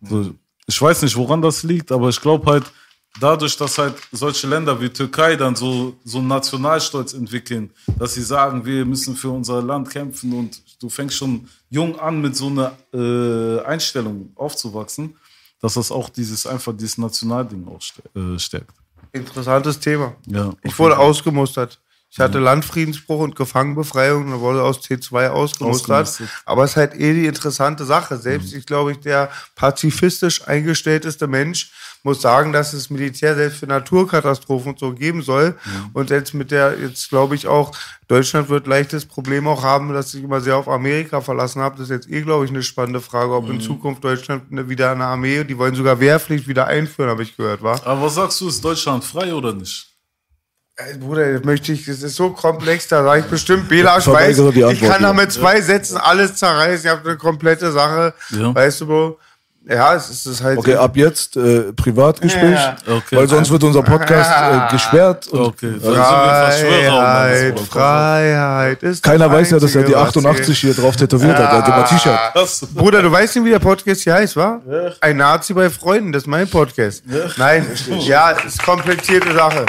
So, 0.00 0.34
ich 0.66 0.80
weiß 0.80 1.02
nicht, 1.02 1.16
woran 1.16 1.42
das 1.42 1.62
liegt, 1.62 1.92
aber 1.92 2.08
ich 2.08 2.20
glaube 2.20 2.50
halt, 2.50 2.64
dadurch, 3.20 3.56
dass 3.56 3.78
halt 3.78 3.94
solche 4.10 4.46
Länder 4.46 4.80
wie 4.80 4.88
Türkei 4.88 5.36
dann 5.36 5.54
so, 5.54 5.96
so 6.04 6.18
einen 6.18 6.28
Nationalstolz 6.28 7.12
entwickeln, 7.12 7.70
dass 7.98 8.14
sie 8.14 8.22
sagen, 8.22 8.64
wir 8.64 8.84
müssen 8.84 9.14
für 9.14 9.30
unser 9.30 9.62
Land 9.62 9.90
kämpfen 9.90 10.32
und 10.32 10.62
du 10.80 10.88
fängst 10.88 11.16
schon 11.16 11.48
jung 11.70 11.98
an 11.98 12.20
mit 12.20 12.34
so 12.36 12.46
einer 12.46 12.76
äh, 12.94 13.60
Einstellung 13.64 14.32
aufzuwachsen, 14.36 15.16
dass 15.60 15.74
das 15.74 15.92
auch 15.92 16.08
dieses 16.08 16.46
einfach 16.46 16.72
dieses 16.72 16.98
Nationalding 16.98 17.68
auch 17.68 17.82
äh, 18.16 18.38
stärkt. 18.38 18.81
Interessantes 19.12 19.78
Thema. 19.78 20.14
Ja, 20.26 20.52
Ich 20.62 20.72
auf 20.72 20.78
wurde 20.78 20.98
ausgemustert. 20.98 21.80
Ich 22.10 22.20
hatte 22.20 22.40
Landfriedensbruch 22.40 23.20
und 23.20 23.36
Gefangenenbefreiung 23.36 24.34
und 24.34 24.40
wurde 24.40 24.62
aus 24.62 24.80
T2 24.80 25.28
ausgemustert. 25.28 26.02
Ausgemustert. 26.02 26.42
Aber 26.44 26.64
es 26.64 26.72
ist 26.72 26.76
halt 26.76 26.94
eh 26.94 27.14
die 27.14 27.26
interessante 27.26 27.86
Sache. 27.86 28.18
Selbst 28.18 28.52
ich 28.52 28.66
glaube, 28.66 28.92
ich 28.92 29.00
der 29.00 29.30
pazifistisch 29.54 30.46
eingestellteste 30.46 31.26
Mensch 31.26 31.72
muss 32.04 32.20
sagen, 32.20 32.52
dass 32.52 32.72
das 32.72 32.90
Militär 32.90 33.34
selbst 33.36 33.58
für 33.58 33.66
Naturkatastrophen 33.66 34.72
und 34.72 34.78
so 34.78 34.92
geben 34.92 35.22
soll. 35.22 35.54
Und 35.92 36.10
jetzt 36.10 36.34
mit 36.34 36.50
der, 36.50 36.78
jetzt 36.80 37.08
glaube 37.10 37.34
ich 37.36 37.46
auch, 37.46 37.72
Deutschland 38.08 38.48
wird 38.48 38.66
leichtes 38.66 39.06
Problem 39.06 39.46
auch 39.46 39.62
haben, 39.62 39.92
dass 39.92 40.12
ich 40.14 40.24
immer 40.24 40.40
sehr 40.40 40.56
auf 40.56 40.68
Amerika 40.68 41.20
verlassen 41.20 41.62
habe. 41.62 41.76
Das 41.76 41.84
ist 41.84 41.90
jetzt 41.90 42.10
eh, 42.10 42.22
glaube 42.22 42.44
ich, 42.44 42.50
eine 42.50 42.62
spannende 42.62 43.00
Frage, 43.00 43.32
ob 43.32 43.48
in 43.48 43.60
Zukunft 43.60 44.02
Deutschland 44.02 44.50
eine, 44.50 44.68
wieder 44.68 44.90
eine 44.90 45.04
Armee, 45.04 45.44
die 45.44 45.56
wollen 45.56 45.74
sogar 45.74 46.00
Wehrpflicht 46.00 46.48
wieder 46.48 46.66
einführen, 46.66 47.08
habe 47.08 47.22
ich 47.22 47.36
gehört, 47.36 47.62
war. 47.62 47.80
Aber 47.86 48.02
was 48.02 48.16
sagst 48.16 48.40
du, 48.40 48.48
ist 48.48 48.64
Deutschland 48.64 49.04
frei 49.04 49.32
oder 49.32 49.52
nicht? 49.52 49.88
Ey, 50.74 50.96
Bruder, 50.96 51.34
das 51.34 51.44
möchte 51.44 51.72
ich, 51.72 51.84
das 51.84 52.02
ist 52.02 52.16
so 52.16 52.30
komplex, 52.30 52.88
da 52.88 53.04
sage 53.04 53.20
ich 53.20 53.26
bestimmt, 53.26 53.68
Bela, 53.68 53.90
ich 53.98 54.06
weiß, 54.06 54.36
verweigere 54.36 54.52
die 54.52 54.74
ich 54.74 54.80
kann 54.80 55.02
da 55.02 55.12
mit 55.12 55.30
zwei 55.30 55.60
Sätzen 55.60 55.98
alles 55.98 56.36
zerreißen, 56.36 56.86
ich 56.86 56.90
habe 56.90 57.10
eine 57.10 57.18
komplette 57.18 57.70
Sache, 57.70 58.14
Ja. 58.30 58.54
weißt 58.54 58.80
du, 58.80 58.86
Bro? 58.86 59.18
Ja, 59.68 59.94
es 59.94 60.10
ist, 60.10 60.26
es 60.26 60.32
ist 60.34 60.42
halt... 60.42 60.58
Okay, 60.58 60.74
ab 60.74 60.96
jetzt 60.96 61.36
äh, 61.36 61.72
Privatgespräch, 61.72 62.58
Ja. 62.58 62.76
Okay. 62.86 63.16
weil 63.16 63.28
sonst 63.28 63.50
wird 63.50 63.62
unser 63.62 63.82
Podcast 63.82 64.30
äh, 64.30 64.70
gesperrt. 64.72 65.28
Und 65.28 65.40
Okay. 65.40 65.74
Freiheit, 65.80 67.60
Freiheit 67.60 68.82
ist 68.82 69.02
Keiner 69.04 69.28
das 69.28 69.32
weiß 69.34 69.50
ja, 69.50 69.58
dass 69.60 69.74
er 69.76 69.84
die 69.84 69.94
Einzige, 69.94 70.24
was 70.24 70.30
88 70.36 70.58
hier 70.58 70.74
drauf 70.74 70.96
tätowiert 70.96 71.36
hat. 71.36 71.52
Er 71.52 71.58
hat 71.58 71.68
immer 71.68 71.84
T-Shirt. 71.84 72.74
Bruder, 72.74 73.02
du 73.02 73.12
weißt 73.12 73.36
nicht, 73.36 73.44
wie 73.44 73.50
der 73.50 73.60
Podcast 73.60 74.02
hier 74.02 74.14
heißt, 74.14 74.36
wa? 74.36 74.60
Ein 75.00 75.18
Nazi 75.18 75.54
bei 75.54 75.70
Freunden, 75.70 76.10
das 76.12 76.24
ist 76.24 76.28
mein 76.28 76.48
Podcast. 76.48 77.04
Nein, 77.36 77.66
ja, 78.00 78.30
ist 78.30 78.62
komplizierte 78.64 79.32
Sache. 79.32 79.64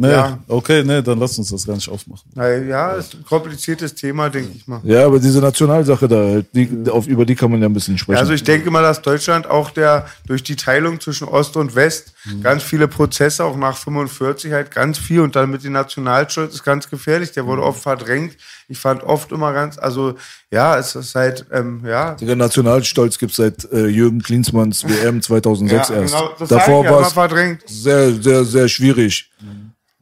Nee, 0.00 0.10
Ja. 0.12 0.38
okay, 0.48 0.82
nee, 0.82 1.02
dann 1.02 1.18
lass 1.18 1.36
uns 1.36 1.50
das 1.50 1.66
gar 1.66 1.74
nicht 1.74 1.88
aufmachen. 1.90 2.22
Ja, 2.34 2.92
ist 2.92 3.14
ein 3.14 3.24
kompliziertes 3.24 3.94
Thema, 3.94 4.30
denke 4.30 4.52
ich 4.56 4.66
mal. 4.66 4.80
Ja, 4.84 5.04
aber 5.04 5.18
diese 5.18 5.40
Nationalsache 5.40 6.08
da, 6.08 6.40
die, 6.54 6.88
auf, 6.90 7.06
über 7.06 7.26
die 7.26 7.34
kann 7.34 7.50
man 7.50 7.60
ja 7.60 7.68
ein 7.68 7.74
bisschen 7.74 7.98
sprechen. 7.98 8.18
Also 8.18 8.32
ich 8.32 8.42
denke 8.42 8.70
mal, 8.70 8.82
dass 8.82 9.02
Deutschland 9.02 9.46
auch 9.46 9.68
der 9.70 10.06
durch 10.26 10.42
die 10.42 10.56
Teilung 10.56 11.00
zwischen 11.00 11.28
Ost 11.28 11.56
und 11.58 11.74
West 11.74 12.14
ganz 12.42 12.62
viele 12.62 12.88
Prozesse 12.88 13.44
auch 13.44 13.56
nach 13.56 13.76
45 13.76 14.52
halt 14.52 14.70
ganz 14.70 14.96
viel 14.98 15.20
und 15.20 15.36
dann 15.36 15.50
mit 15.50 15.64
dem 15.64 15.72
Nationalstolz 15.72 16.54
ist 16.54 16.64
ganz 16.64 16.88
gefährlich. 16.88 17.32
Der 17.32 17.44
wurde 17.46 17.62
oft 17.62 17.82
verdrängt. 17.82 18.36
Ich 18.68 18.78
fand 18.78 19.02
oft 19.02 19.32
immer 19.32 19.52
ganz, 19.52 19.78
also 19.78 20.14
ja, 20.50 20.78
es 20.78 20.94
ist 20.94 21.14
halt 21.14 21.44
ähm, 21.52 21.82
ja. 21.84 22.14
Der 22.14 22.36
Nationalstolz 22.36 23.18
gibt 23.18 23.34
seit 23.34 23.70
äh, 23.72 23.86
Jürgen 23.88 24.22
Klinsmanns 24.22 24.84
WM 24.88 25.20
2006 25.20 25.88
ja, 25.88 25.94
erst. 25.96 26.14
genau, 26.14 26.30
das 26.38 26.48
Davor 26.48 26.84
war 26.84 26.98
immer 26.98 27.06
es 27.06 27.12
verdrängt. 27.12 27.62
sehr, 27.66 28.12
sehr, 28.22 28.44
sehr 28.44 28.68
schwierig, 28.68 29.30
der- 29.40 29.48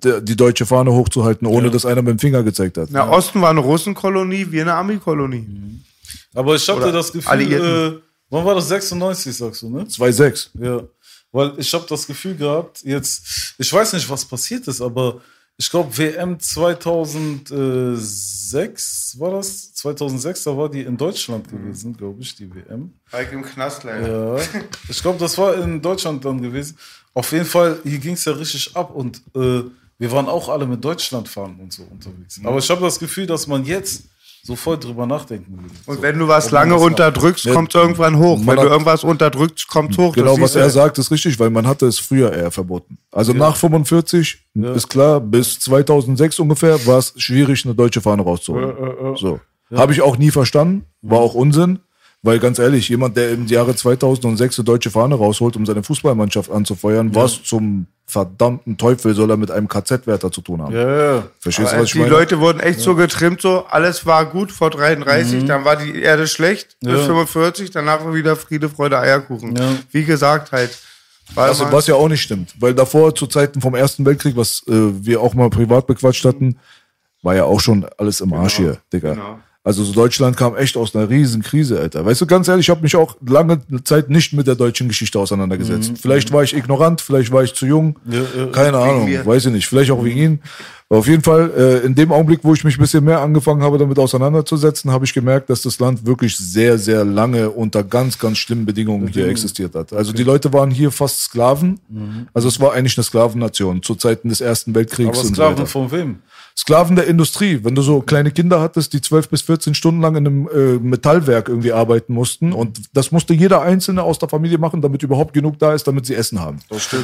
die 0.03 0.36
deutsche 0.36 0.64
Fahne 0.64 0.92
hochzuhalten, 0.92 1.46
ohne 1.46 1.70
dass 1.70 1.84
einer 1.84 2.03
mit 2.03 2.12
dem 2.12 2.18
Finger 2.18 2.42
gezeigt 2.42 2.78
hat. 2.78 2.88
Na, 2.90 3.09
Osten 3.09 3.40
war 3.40 3.51
eine 3.51 3.61
Russenkolonie, 3.61 4.46
wir 4.51 4.62
eine 4.62 4.74
Armeekolonie. 4.74 5.46
Aber 6.34 6.55
ich 6.55 6.68
hatte 6.68 6.82
Oder 6.82 6.92
das 6.92 7.12
Gefühl, 7.12 7.30
Alliierten. 7.30 7.96
äh, 7.96 8.01
wann 8.30 8.44
war 8.44 8.55
das? 8.55 8.68
96, 8.68 9.36
sagst 9.36 9.62
du, 9.62 9.70
ne? 9.70 9.82
2,6. 9.84 10.51
Ja. 10.62 10.82
Weil 11.32 11.53
ich 11.59 11.72
habe 11.74 11.84
das 11.88 12.07
Gefühl 12.07 12.36
gehabt, 12.36 12.82
jetzt, 12.84 13.55
ich 13.59 13.72
weiß 13.72 13.92
nicht, 13.94 14.09
was 14.09 14.24
passiert 14.24 14.66
ist, 14.68 14.80
aber 14.80 15.20
ich 15.57 15.68
glaube, 15.68 15.96
WM 15.99 16.38
2006 16.38 19.16
war 19.18 19.32
das? 19.32 19.74
2006, 19.74 20.44
da 20.44 20.57
war 20.57 20.68
die 20.70 20.82
in 20.82 20.96
Deutschland 20.96 21.49
gewesen, 21.49 21.96
glaube 21.96 22.22
ich, 22.22 22.34
die 22.36 22.49
WM. 22.55 22.92
Halt 23.12 23.32
im 23.32 23.42
Knast 23.42 23.82
leider. 23.84 24.38
Ja, 24.38 24.44
ich 24.88 25.03
glaube, 25.03 25.18
das 25.18 25.36
war 25.36 25.57
in 25.57 25.82
Deutschland 25.82 26.24
dann 26.24 26.40
gewesen. 26.40 26.78
Auf 27.12 27.32
jeden 27.32 27.44
Fall, 27.44 27.80
hier 27.82 27.99
ging 27.99 28.14
es 28.14 28.24
ja 28.24 28.32
richtig 28.32 28.74
ab 28.76 28.94
und 28.94 29.20
äh, 29.34 29.62
wir 29.99 30.12
waren 30.12 30.26
auch 30.28 30.49
alle 30.49 30.66
mit 30.66 30.84
Deutschlandfahnen 30.84 31.59
und 31.61 31.72
so 31.72 31.82
unterwegs. 31.90 32.40
Aber 32.44 32.59
ich 32.59 32.70
habe 32.70 32.80
das 32.82 32.99
Gefühl, 32.99 33.26
dass 33.26 33.46
man 33.46 33.64
jetzt 33.64 34.05
so 34.44 34.55
voll 34.57 34.78
drüber 34.78 35.05
nachdenken 35.05 35.59
würde. 35.61 35.74
Und 35.86 35.96
so. 35.96 36.03
wenn 36.03 36.18
du 36.18 36.28
was 36.28 36.51
lange 36.53 36.76
unterdrückst, 36.76 37.44
Ja, 37.44 37.53
kommt 37.53 37.74
es 37.74 37.80
irgendwann 37.80 38.16
hoch. 38.18 38.38
Wenn 38.38 38.57
du 38.57 38.62
hat- 38.62 38.70
irgendwas 38.70 39.05
unterdrückst, 39.05 39.66
kommt 39.68 39.99
hoch. 39.99 40.14
Genau, 40.14 40.40
was 40.40 40.55
er 40.55 40.64
du. 40.64 40.70
sagt, 40.70 40.96
ist 40.99 41.11
richtig, 41.11 41.38
weil 41.40 41.51
man 41.51 41.66
hatte 41.66 41.86
es 41.86 41.99
früher 41.99 42.32
eher 42.32 42.51
verboten. 42.51 42.99
Also 43.11 43.32
nach 43.32 43.57
45 43.57 44.38
ist 44.55 44.88
klar, 44.88 45.20
bis 45.20 45.59
2006 45.59 46.38
ungefähr 46.38 46.86
war 46.86 46.99
es 46.99 47.12
schwierig, 47.16 47.64
eine 47.64 47.74
deutsche 47.74 48.01
Fahne 48.01 48.22
rauszuholen. 48.22 49.16
So. 49.16 49.40
Habe 49.74 49.92
ich 49.92 50.01
auch 50.01 50.16
nie 50.16 50.30
verstanden, 50.30 50.86
war 51.03 51.18
auch 51.18 51.34
Unsinn, 51.34 51.80
weil 52.22 52.38
ganz 52.40 52.58
ehrlich, 52.58 52.88
jemand, 52.88 53.16
der 53.16 53.30
im 53.30 53.46
Jahre 53.46 53.74
2006 53.74 54.58
eine 54.58 54.64
deutsche 54.64 54.90
Fahne 54.90 55.14
rausholt, 55.14 55.56
um 55.56 55.64
seine 55.64 55.82
Fußballmannschaft 55.82 56.50
anzufeuern, 56.50 57.14
was 57.14 57.42
zum 57.44 57.86
verdammten 58.06 58.76
Teufel 58.76 59.14
soll 59.14 59.30
er 59.30 59.36
mit 59.36 59.50
einem 59.50 59.68
KZ-Wärter 59.68 60.32
zu 60.32 60.40
tun 60.40 60.62
haben? 60.62 60.74
Ja, 60.74 61.14
ja. 61.14 61.22
Verstehst 61.38 61.72
du, 61.72 61.76
was 61.76 61.84
ich 61.84 61.92
die 61.92 61.98
meine? 61.98 62.10
Leute 62.10 62.40
wurden 62.40 62.58
echt 62.58 62.80
so 62.80 62.94
getrimmt, 62.94 63.42
so 63.42 63.66
alles 63.66 64.06
war 64.06 64.24
gut 64.24 64.50
vor 64.50 64.70
33, 64.70 65.44
dann 65.44 65.64
war 65.64 65.76
die 65.76 66.00
Erde 66.00 66.26
schlecht 66.26 66.76
bis 66.80 66.92
Mhm. 66.92 66.98
Ja. 66.98 67.04
45, 67.04 67.70
danach 67.70 68.04
war 68.04 68.14
wieder 68.14 68.34
Friede, 68.34 68.68
Freude, 68.68 68.98
Eierkuchen. 68.98 69.54
Ja. 69.54 69.76
Wie 69.92 70.04
gesagt 70.04 70.52
halt. 70.52 70.76
Was, 71.34 71.60
was 71.60 71.86
ja 71.86 71.94
auch 71.94 72.08
nicht 72.08 72.22
stimmt, 72.22 72.54
weil 72.58 72.72
davor 72.74 73.14
zu 73.14 73.26
Zeiten 73.26 73.60
vom 73.60 73.74
Ersten 73.74 74.06
Weltkrieg, 74.06 74.34
was 74.34 74.62
äh, 74.66 74.72
wir 74.72 75.20
auch 75.20 75.34
mal 75.34 75.50
privat 75.50 75.86
bequatscht 75.86 76.24
hatten, 76.24 76.58
war 77.22 77.34
ja 77.34 77.44
auch 77.44 77.60
schon 77.60 77.86
alles 77.98 78.22
im 78.22 78.32
Arsch 78.32 78.56
hier, 78.56 78.78
Digga. 78.90 79.12
Genau. 79.12 79.38
Also 79.68 79.84
so 79.84 79.92
Deutschland 79.92 80.34
kam 80.34 80.56
echt 80.56 80.78
aus 80.78 80.96
einer 80.96 81.10
riesen 81.10 81.42
Krise, 81.42 81.78
Alter. 81.78 82.02
Weißt 82.02 82.22
du, 82.22 82.26
ganz 82.26 82.48
ehrlich, 82.48 82.64
ich 82.64 82.70
habe 82.70 82.80
mich 82.80 82.96
auch 82.96 83.16
lange 83.26 83.60
Zeit 83.84 84.08
nicht 84.08 84.32
mit 84.32 84.46
der 84.46 84.54
deutschen 84.54 84.88
Geschichte 84.88 85.18
auseinandergesetzt. 85.18 85.92
Vielleicht 86.00 86.32
war 86.32 86.42
ich 86.42 86.56
ignorant, 86.56 87.02
vielleicht 87.02 87.30
war 87.32 87.42
ich 87.42 87.52
zu 87.52 87.66
jung, 87.66 87.98
keine 88.52 88.78
Ahnung, 88.78 89.10
weiß 89.26 89.44
ich 89.44 89.52
nicht. 89.52 89.66
Vielleicht 89.66 89.90
auch 89.90 90.02
wegen 90.02 90.18
ihn. 90.18 90.40
Aber 90.88 91.00
auf 91.00 91.06
jeden 91.06 91.22
Fall, 91.22 91.50
äh, 91.54 91.84
in 91.84 91.94
dem 91.94 92.10
Augenblick, 92.12 92.40
wo 92.44 92.54
ich 92.54 92.64
mich 92.64 92.78
ein 92.78 92.80
bisschen 92.80 93.04
mehr 93.04 93.20
angefangen 93.20 93.62
habe, 93.62 93.76
damit 93.76 93.98
auseinanderzusetzen, 93.98 94.90
habe 94.90 95.04
ich 95.04 95.12
gemerkt, 95.12 95.50
dass 95.50 95.60
das 95.60 95.78
Land 95.78 96.06
wirklich 96.06 96.34
sehr, 96.34 96.78
sehr 96.78 97.04
lange 97.04 97.50
unter 97.50 97.84
ganz, 97.84 98.18
ganz 98.18 98.38
schlimmen 98.38 98.64
Bedingungen 98.64 99.08
hier 99.08 99.28
existiert 99.28 99.74
hat. 99.74 99.92
Also 99.92 100.14
die 100.14 100.22
Leute 100.24 100.50
waren 100.54 100.70
hier 100.70 100.90
fast 100.90 101.20
Sklaven. 101.20 101.78
Also 102.32 102.48
es 102.48 102.58
war 102.58 102.72
eigentlich 102.72 102.96
eine 102.96 103.04
Sklavennation 103.04 103.82
zu 103.82 103.96
Zeiten 103.96 104.30
des 104.30 104.40
Ersten 104.40 104.74
Weltkriegs. 104.74 105.10
Aber 105.10 105.18
und 105.18 105.26
so 105.26 105.34
Sklaven 105.34 105.58
weiter. 105.58 105.66
von 105.66 105.92
wem? 105.92 106.16
Sklaven 106.59 106.96
der 106.96 107.06
Industrie. 107.06 107.61
Wenn 107.62 107.76
du 107.76 107.82
so 107.82 108.00
kleine 108.00 108.32
Kinder 108.32 108.61
hattest, 108.61 108.92
die 108.92 109.00
12 109.00 109.28
bis 109.28 109.42
14 109.42 109.74
Stunden 109.74 110.00
lang 110.00 110.16
in 110.16 110.26
einem 110.26 110.48
äh, 110.48 110.78
Metallwerk 110.80 111.48
irgendwie 111.48 111.70
arbeiten 111.70 112.12
mussten 112.12 112.52
und 112.52 112.80
das 112.92 113.12
musste 113.12 113.32
jeder 113.32 113.62
Einzelne 113.62 114.02
aus 114.02 114.18
der 114.18 114.28
Familie 114.28 114.59
machen, 114.59 114.82
damit 114.82 115.04
überhaupt 115.04 115.34
genug 115.34 115.61
da 115.61 115.72
ist, 115.72 115.86
damit 115.86 116.04
sie 116.06 116.16
Essen 116.16 116.40
haben. 116.40 116.59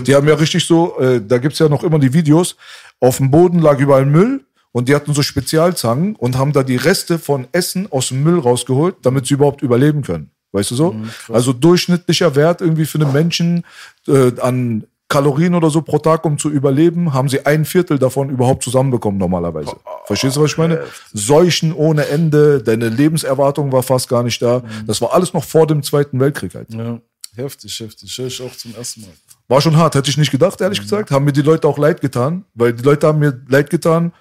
Die 0.08 0.14
haben 0.16 0.26
ja 0.26 0.34
richtig 0.34 0.66
so, 0.66 0.98
äh, 0.98 1.22
da 1.24 1.38
gibt's 1.38 1.60
ja 1.60 1.68
noch 1.68 1.84
immer 1.84 2.00
die 2.00 2.12
Videos, 2.12 2.56
auf 2.98 3.18
dem 3.18 3.30
Boden 3.30 3.60
lag 3.60 3.78
überall 3.78 4.06
Müll 4.06 4.44
und 4.72 4.88
die 4.88 4.94
hatten 4.96 5.14
so 5.14 5.22
Spezialzangen 5.22 6.16
und 6.16 6.36
haben 6.36 6.52
da 6.52 6.64
die 6.64 6.74
Reste 6.74 7.20
von 7.20 7.46
Essen 7.52 7.86
aus 7.92 8.08
dem 8.08 8.24
Müll 8.24 8.40
rausgeholt, 8.40 8.96
damit 9.02 9.28
sie 9.28 9.34
überhaupt 9.34 9.62
überleben 9.62 10.02
können. 10.02 10.32
Weißt 10.50 10.72
du 10.72 10.74
so? 10.74 10.96
also 11.32 11.52
durchschnittlicher 11.52 12.34
Wert 12.34 12.60
irgendwie 12.60 12.86
für 12.86 12.98
einen 13.00 13.12
Menschen 13.12 13.64
äh, 14.08 14.32
an 14.40 14.84
Kalorien 15.14 15.54
oder 15.54 15.70
so 15.70 15.80
pro 15.80 15.98
Tag, 15.98 16.24
um 16.24 16.38
zu 16.38 16.50
überleben, 16.50 17.14
haben 17.14 17.28
sie 17.28 17.46
ein 17.46 17.64
Viertel 17.64 17.98
davon 17.98 18.30
überhaupt 18.30 18.64
zusammenbekommen 18.64 19.18
normalerweise. 19.18 19.76
Verstehst 20.06 20.36
du, 20.36 20.42
was 20.42 20.50
ich 20.50 20.58
meine? 20.58 20.82
Seuchen 21.12 21.72
ohne 21.72 22.06
Ende, 22.08 22.60
deine 22.60 22.88
Lebenserwartung 22.88 23.70
war 23.70 23.84
fast 23.84 24.08
gar 24.08 24.24
nicht 24.24 24.42
da. 24.42 24.62
Das 24.86 25.00
war 25.00 25.12
alles 25.14 25.32
noch 25.32 25.44
vor 25.44 25.68
dem 25.68 25.82
Zweiten 25.82 26.18
Weltkrieg 26.18 26.54
halt. 26.54 26.74
Ja. 26.74 26.98
Heftig, 27.36 27.80
heftig. 27.80 28.16
Hör 28.16 28.26
ich 28.26 28.42
auch 28.42 28.56
zum 28.56 28.74
ersten 28.76 29.02
Mal. 29.02 29.10
War 29.48 29.60
schon 29.60 29.76
hart, 29.76 29.94
hätte 29.94 30.08
ich 30.08 30.16
nicht 30.16 30.30
gedacht, 30.30 30.60
ehrlich 30.60 30.80
gesagt. 30.80 31.10
Haben 31.10 31.24
mir 31.24 31.32
die 31.32 31.42
Leute 31.42 31.66
auch 31.66 31.78
leid 31.78 32.00
getan, 32.00 32.44
weil 32.54 32.72
die 32.72 32.82
Leute 32.82 33.06
haben 33.08 33.18
mir 33.18 33.40
leid 33.48 33.70
getan. 33.70 34.12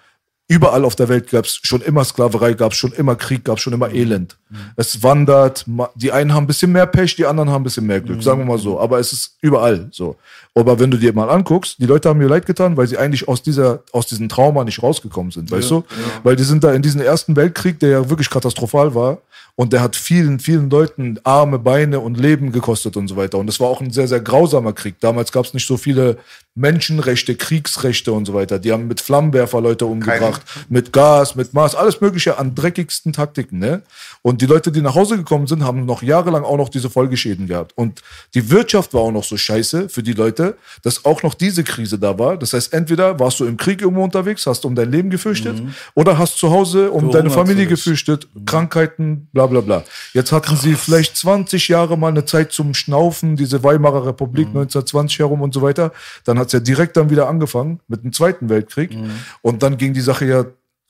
Überall 0.50 0.84
auf 0.84 0.96
der 0.96 1.08
Welt 1.08 1.30
gab 1.30 1.46
es 1.46 1.60
schon 1.64 1.82
immer 1.82 2.04
Sklaverei, 2.04 2.54
gab 2.54 2.74
es 2.74 2.78
schon 2.78 2.92
immer 2.92 3.16
Krieg, 3.16 3.46
gab 3.46 3.58
es 3.58 3.64
schon 3.64 3.74
immer 3.74 3.90
Elend. 3.92 4.38
Es 4.76 5.02
wandert, 5.02 5.66
die 5.96 6.12
einen 6.12 6.34
haben 6.34 6.44
ein 6.44 6.48
bisschen 6.48 6.72
mehr 6.72 6.86
Pech, 6.86 7.16
die 7.16 7.26
anderen 7.26 7.50
haben 7.50 7.62
ein 7.62 7.64
bisschen 7.64 7.86
mehr 7.86 8.02
Glück, 8.02 8.22
sagen 8.22 8.40
wir 8.40 8.46
mal 8.46 8.58
so. 8.58 8.80
Aber 8.80 9.00
es 9.00 9.14
ist 9.14 9.38
überall 9.42 9.88
so. 9.92 10.18
Aber 10.54 10.78
wenn 10.80 10.92
du 10.92 10.98
dir 10.98 11.14
mal 11.14 11.30
anguckst, 11.30 11.78
die 11.80 11.86
Leute 11.86 12.10
haben 12.10 12.20
mir 12.20 12.28
leid 12.28 12.46
getan, 12.46 12.76
weil 12.78 12.88
sie 12.88 12.98
eigentlich 12.98 13.28
aus 13.28 13.42
dieser, 13.42 13.84
aus 13.94 14.06
diesem 14.06 14.28
Trauma 14.30 14.64
nicht 14.66 14.84
rausgekommen 14.84 15.32
sind, 15.32 15.50
weißt 15.50 15.72
du? 15.72 15.84
Weil 16.24 16.36
die 16.36 16.44
sind 16.44 16.64
da 16.64 16.74
in 16.74 16.82
diesen 16.82 17.02
ersten 17.02 17.36
Weltkrieg, 17.36 17.80
der 17.80 17.90
ja 17.90 18.10
wirklich 18.10 18.30
katastrophal 18.30 18.94
war, 18.94 19.20
und 19.56 19.72
der 19.72 19.82
hat 19.82 19.96
vielen, 19.96 20.40
vielen 20.40 20.70
Leuten 20.70 21.20
Arme, 21.24 21.60
Beine 21.60 22.00
und 22.00 22.20
Leben 22.20 22.52
gekostet 22.52 22.98
und 22.98 23.08
so 23.08 23.16
weiter. 23.16 23.38
Und 23.38 23.48
es 23.48 23.60
war 23.60 23.68
auch 23.68 23.82
ein 23.82 23.92
sehr, 23.92 24.08
sehr 24.08 24.20
grausamer 24.20 24.74
Krieg. 24.74 24.96
Damals 25.00 25.32
gab 25.32 25.46
es 25.46 25.54
nicht 25.54 25.68
so 25.68 25.78
viele 25.78 26.18
Menschenrechte, 26.56 27.36
Kriegsrechte 27.36 28.12
und 28.12 28.26
so 28.26 28.34
weiter. 28.34 28.60
Die 28.60 28.72
haben 28.72 28.88
mit 28.88 29.02
Flammenwerfer 29.02 29.60
Leute 29.60 29.86
umgebracht, 29.86 30.42
mit 30.70 30.94
Gas, 30.94 31.36
mit 31.36 31.54
Mars, 31.54 31.74
alles 31.74 32.00
Mögliche 32.00 32.38
an 32.38 32.54
dreckigsten 32.54 33.14
Taktiken. 33.14 33.60
Ne? 33.60 33.82
Und 34.22 34.42
die 34.42 34.46
Leute, 34.46 34.72
die 34.72 34.82
nach 34.82 34.96
Hause 34.96 35.18
gekommen 35.18 35.48
sind, 35.48 35.64
haben 35.64 35.86
noch 35.86 36.04
jahrelang 36.04 36.44
auch 36.44 36.58
noch 36.58 36.70
diese 36.70 36.90
Folgeschäden 36.90 37.48
gehabt. 37.48 37.74
Und 37.76 38.02
die 38.34 38.52
Wirtschaft 38.52 38.94
war 38.94 39.02
auch 39.02 39.12
noch 39.12 39.24
so 39.24 39.36
scheiße 39.38 39.90
für 39.90 40.04
die 40.04 40.14
Leute, 40.14 40.58
dass 40.84 41.06
auch 41.06 41.24
noch 41.24 41.34
diese 41.34 41.64
Krise 41.64 41.98
da 41.98 42.18
war. 42.18 42.38
Das 42.38 42.54
heißt, 42.54 42.74
entweder 42.74 43.20
warst 43.20 43.40
du 43.40 43.46
im 43.46 43.58
Krieg 43.58 43.82
irgendwo 43.82 44.04
unterwegs, 44.04 44.46
hast 44.46 44.66
um 44.66 44.76
dein 44.76 44.92
Leben 44.92 45.10
gefürchtet, 45.10 45.62
oder 45.96 46.18
hast 46.18 46.38
zu 46.38 46.52
Hause 46.52 46.92
um 46.92 47.12
deine 47.12 47.30
Verhungert 47.30 47.44
Familie 47.44 47.68
gefürchtet, 47.68 48.28
Krankheiten, 48.46 49.28
bla 49.34 49.43
bla 49.48 49.62
bla. 49.62 49.84
Jetzt 50.14 50.32
hatten 50.32 50.56
sie 50.56 50.76
vielleicht 50.76 51.18
20 51.18 51.68
Jahre 51.68 51.98
mal 51.98 52.10
eine 52.10 52.26
Zeit 52.26 52.52
zum 52.52 52.74
Schnaufen, 52.74 53.36
diese 53.36 53.64
Weimarer 53.64 54.06
Republik 54.06 54.48
1920 54.48 55.20
herum 55.20 55.42
und 55.42 55.54
so 55.54 55.62
weiter. 55.62 55.92
Dann 56.26 56.38
hat's 56.40 56.54
ja 56.54 56.60
direkt 56.60 56.98
dann 56.98 57.10
wieder 57.10 57.28
angefangen 57.30 57.80
mit 57.88 58.04
dem 58.04 58.14
Zweiten 58.14 58.50
Weltkrieg. 58.50 58.98
Und 59.42 59.64
dann 59.64 59.78
ging 59.78 59.94
die 59.94 60.02
Sache 60.02 60.26
ja 60.26 60.46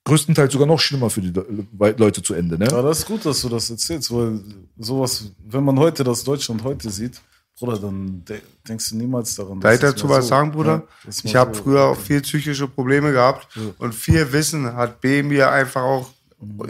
größtenteils 0.06 0.52
sogar 0.52 0.68
noch 0.68 0.80
schlimmer 0.80 1.10
für 1.10 1.22
die 1.22 1.32
Le- 1.32 1.96
Leute 1.98 2.22
zu 2.22 2.34
Ende. 2.34 2.58
Ne? 2.58 2.68
Ja, 2.70 2.82
das 2.82 3.00
ist 3.00 3.06
gut, 3.06 3.26
dass 3.26 3.42
du 3.42 3.50
das 3.50 3.70
erzählst, 3.70 4.14
weil 4.14 4.42
sowas, 4.78 5.32
wenn 5.48 5.64
man 5.64 5.80
heute 5.80 6.04
das 6.04 6.24
Deutschland 6.26 6.64
heute 6.64 6.90
sieht, 6.90 7.22
Bruder, 7.58 7.78
dann 7.80 8.24
de 8.28 8.42
denkst 8.68 8.90
du 8.90 8.98
niemals 8.98 9.36
daran. 9.36 9.60
Darf 9.62 9.76
ich 9.76 9.82
es 9.84 9.92
dazu 9.92 10.10
was 10.10 10.26
so- 10.26 10.30
sagen, 10.30 10.52
Bruder? 10.52 10.84
Ja, 11.06 11.12
ich 11.24 11.36
habe 11.36 11.56
so- 11.56 11.64
früher 11.64 11.84
auch 11.84 11.98
viel 11.98 12.20
psychische 12.22 12.68
Probleme 12.68 13.12
gehabt 13.14 13.48
und 13.78 13.94
viel 13.96 14.34
Wissen 14.34 14.74
hat 14.76 15.00
B 15.00 15.24
mir 15.24 15.50
einfach 15.52 15.84
auch, 15.84 16.10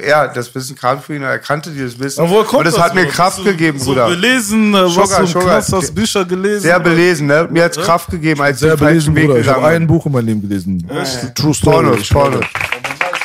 ja, 0.07 0.27
das 0.27 0.53
Wissen 0.53 0.75
kam 0.75 1.01
für 1.01 1.15
ihn, 1.15 1.21
er 1.23 1.39
kannte 1.39 1.69
dieses 1.71 1.99
Wissen 1.99 2.21
Aber 2.21 2.29
woher 2.31 2.43
kommt 2.45 2.61
und 2.61 2.67
es 2.67 2.79
hat 2.79 2.95
mir? 2.95 3.05
Kraft 3.07 3.39
du 3.39 3.43
gegeben, 3.43 3.79
so 3.79 3.91
Bruder. 3.91 4.07
belesen, 4.07 4.73
äh, 4.73 4.83
was 4.83 4.93
Sugar, 4.93 5.07
du 5.17 5.21
im 5.23 5.27
Sugar. 5.27 5.43
Knast 5.45 5.73
hast, 5.73 5.95
Bücher 5.95 6.25
gelesen. 6.25 6.61
Sehr 6.61 6.79
belesen, 6.79 7.27
ne? 7.27 7.47
Mir 7.51 7.63
hat's 7.65 7.77
Kraft 7.77 8.09
gegeben, 8.09 8.41
als 8.41 8.59
Sehr 8.59 8.73
ich 8.73 8.79
den 8.79 8.87
falschen 8.87 9.13
belesen, 9.13 9.15
Weg 9.15 9.27
Bruder. 9.27 9.39
Ich 9.39 9.47
habe 9.47 9.67
ein. 9.67 9.87
Buch 9.87 10.05
in 10.05 10.11
meinem 10.11 10.25
Leben 10.25 10.41
gelesen. 10.41 10.87
True 11.35 11.53
Story. 11.53 11.75
Pornos, 11.85 11.99
Ich. 12.01 12.09
Pornos. 12.09 12.45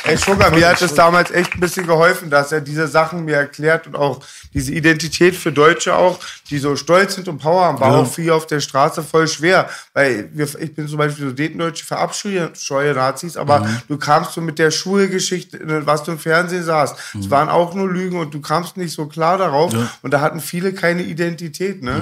Ey, 0.09 0.17
Sugar, 0.17 0.51
mir 0.51 0.67
hat 0.67 0.81
es 0.81 0.93
damals 0.93 1.31
echt 1.31 1.53
ein 1.53 1.59
bisschen 1.59 1.85
geholfen, 1.85 2.29
dass 2.29 2.51
er 2.51 2.61
diese 2.61 2.87
Sachen 2.87 3.25
mir 3.25 3.35
erklärt 3.35 3.87
und 3.87 3.95
auch 3.95 4.19
diese 4.53 4.71
Identität 4.73 5.35
für 5.35 5.51
Deutsche 5.51 5.95
auch, 5.95 6.19
die 6.49 6.57
so 6.57 6.75
stolz 6.75 7.15
sind 7.15 7.27
und 7.27 7.37
Power 7.37 7.65
haben, 7.65 7.79
war 7.79 7.97
auch 7.97 8.11
viel 8.11 8.31
auf 8.31 8.47
der 8.47 8.59
Straße 8.59 9.03
voll 9.03 9.27
schwer. 9.27 9.69
Weil 9.93 10.29
wir, 10.33 10.47
ich 10.59 10.73
bin 10.73 10.87
zum 10.87 10.97
Beispiel 10.97 11.27
Sudetendeutsche 11.27 11.85
verabscheue 11.85 12.49
scheue 12.55 12.93
Nazis, 12.93 13.37
aber 13.37 13.67
du 13.87 13.97
kamst 13.97 14.33
so 14.33 14.41
mit 14.41 14.57
der 14.57 14.71
Schulgeschichte, 14.71 15.59
was 15.85 16.03
du 16.03 16.11
im 16.11 16.19
Fernsehen 16.19 16.63
sahst. 16.63 16.95
Es 17.17 17.29
waren 17.29 17.49
auch 17.49 17.75
nur 17.75 17.89
Lügen 17.89 18.19
und 18.19 18.33
du 18.33 18.41
kamst 18.41 18.77
nicht 18.77 18.93
so 18.93 19.05
klar 19.05 19.37
darauf. 19.37 19.73
Und 20.01 20.11
da 20.13 20.21
hatten 20.21 20.39
viele 20.39 20.73
keine 20.73 21.03
Identität, 21.03 21.83
ne? 21.83 22.01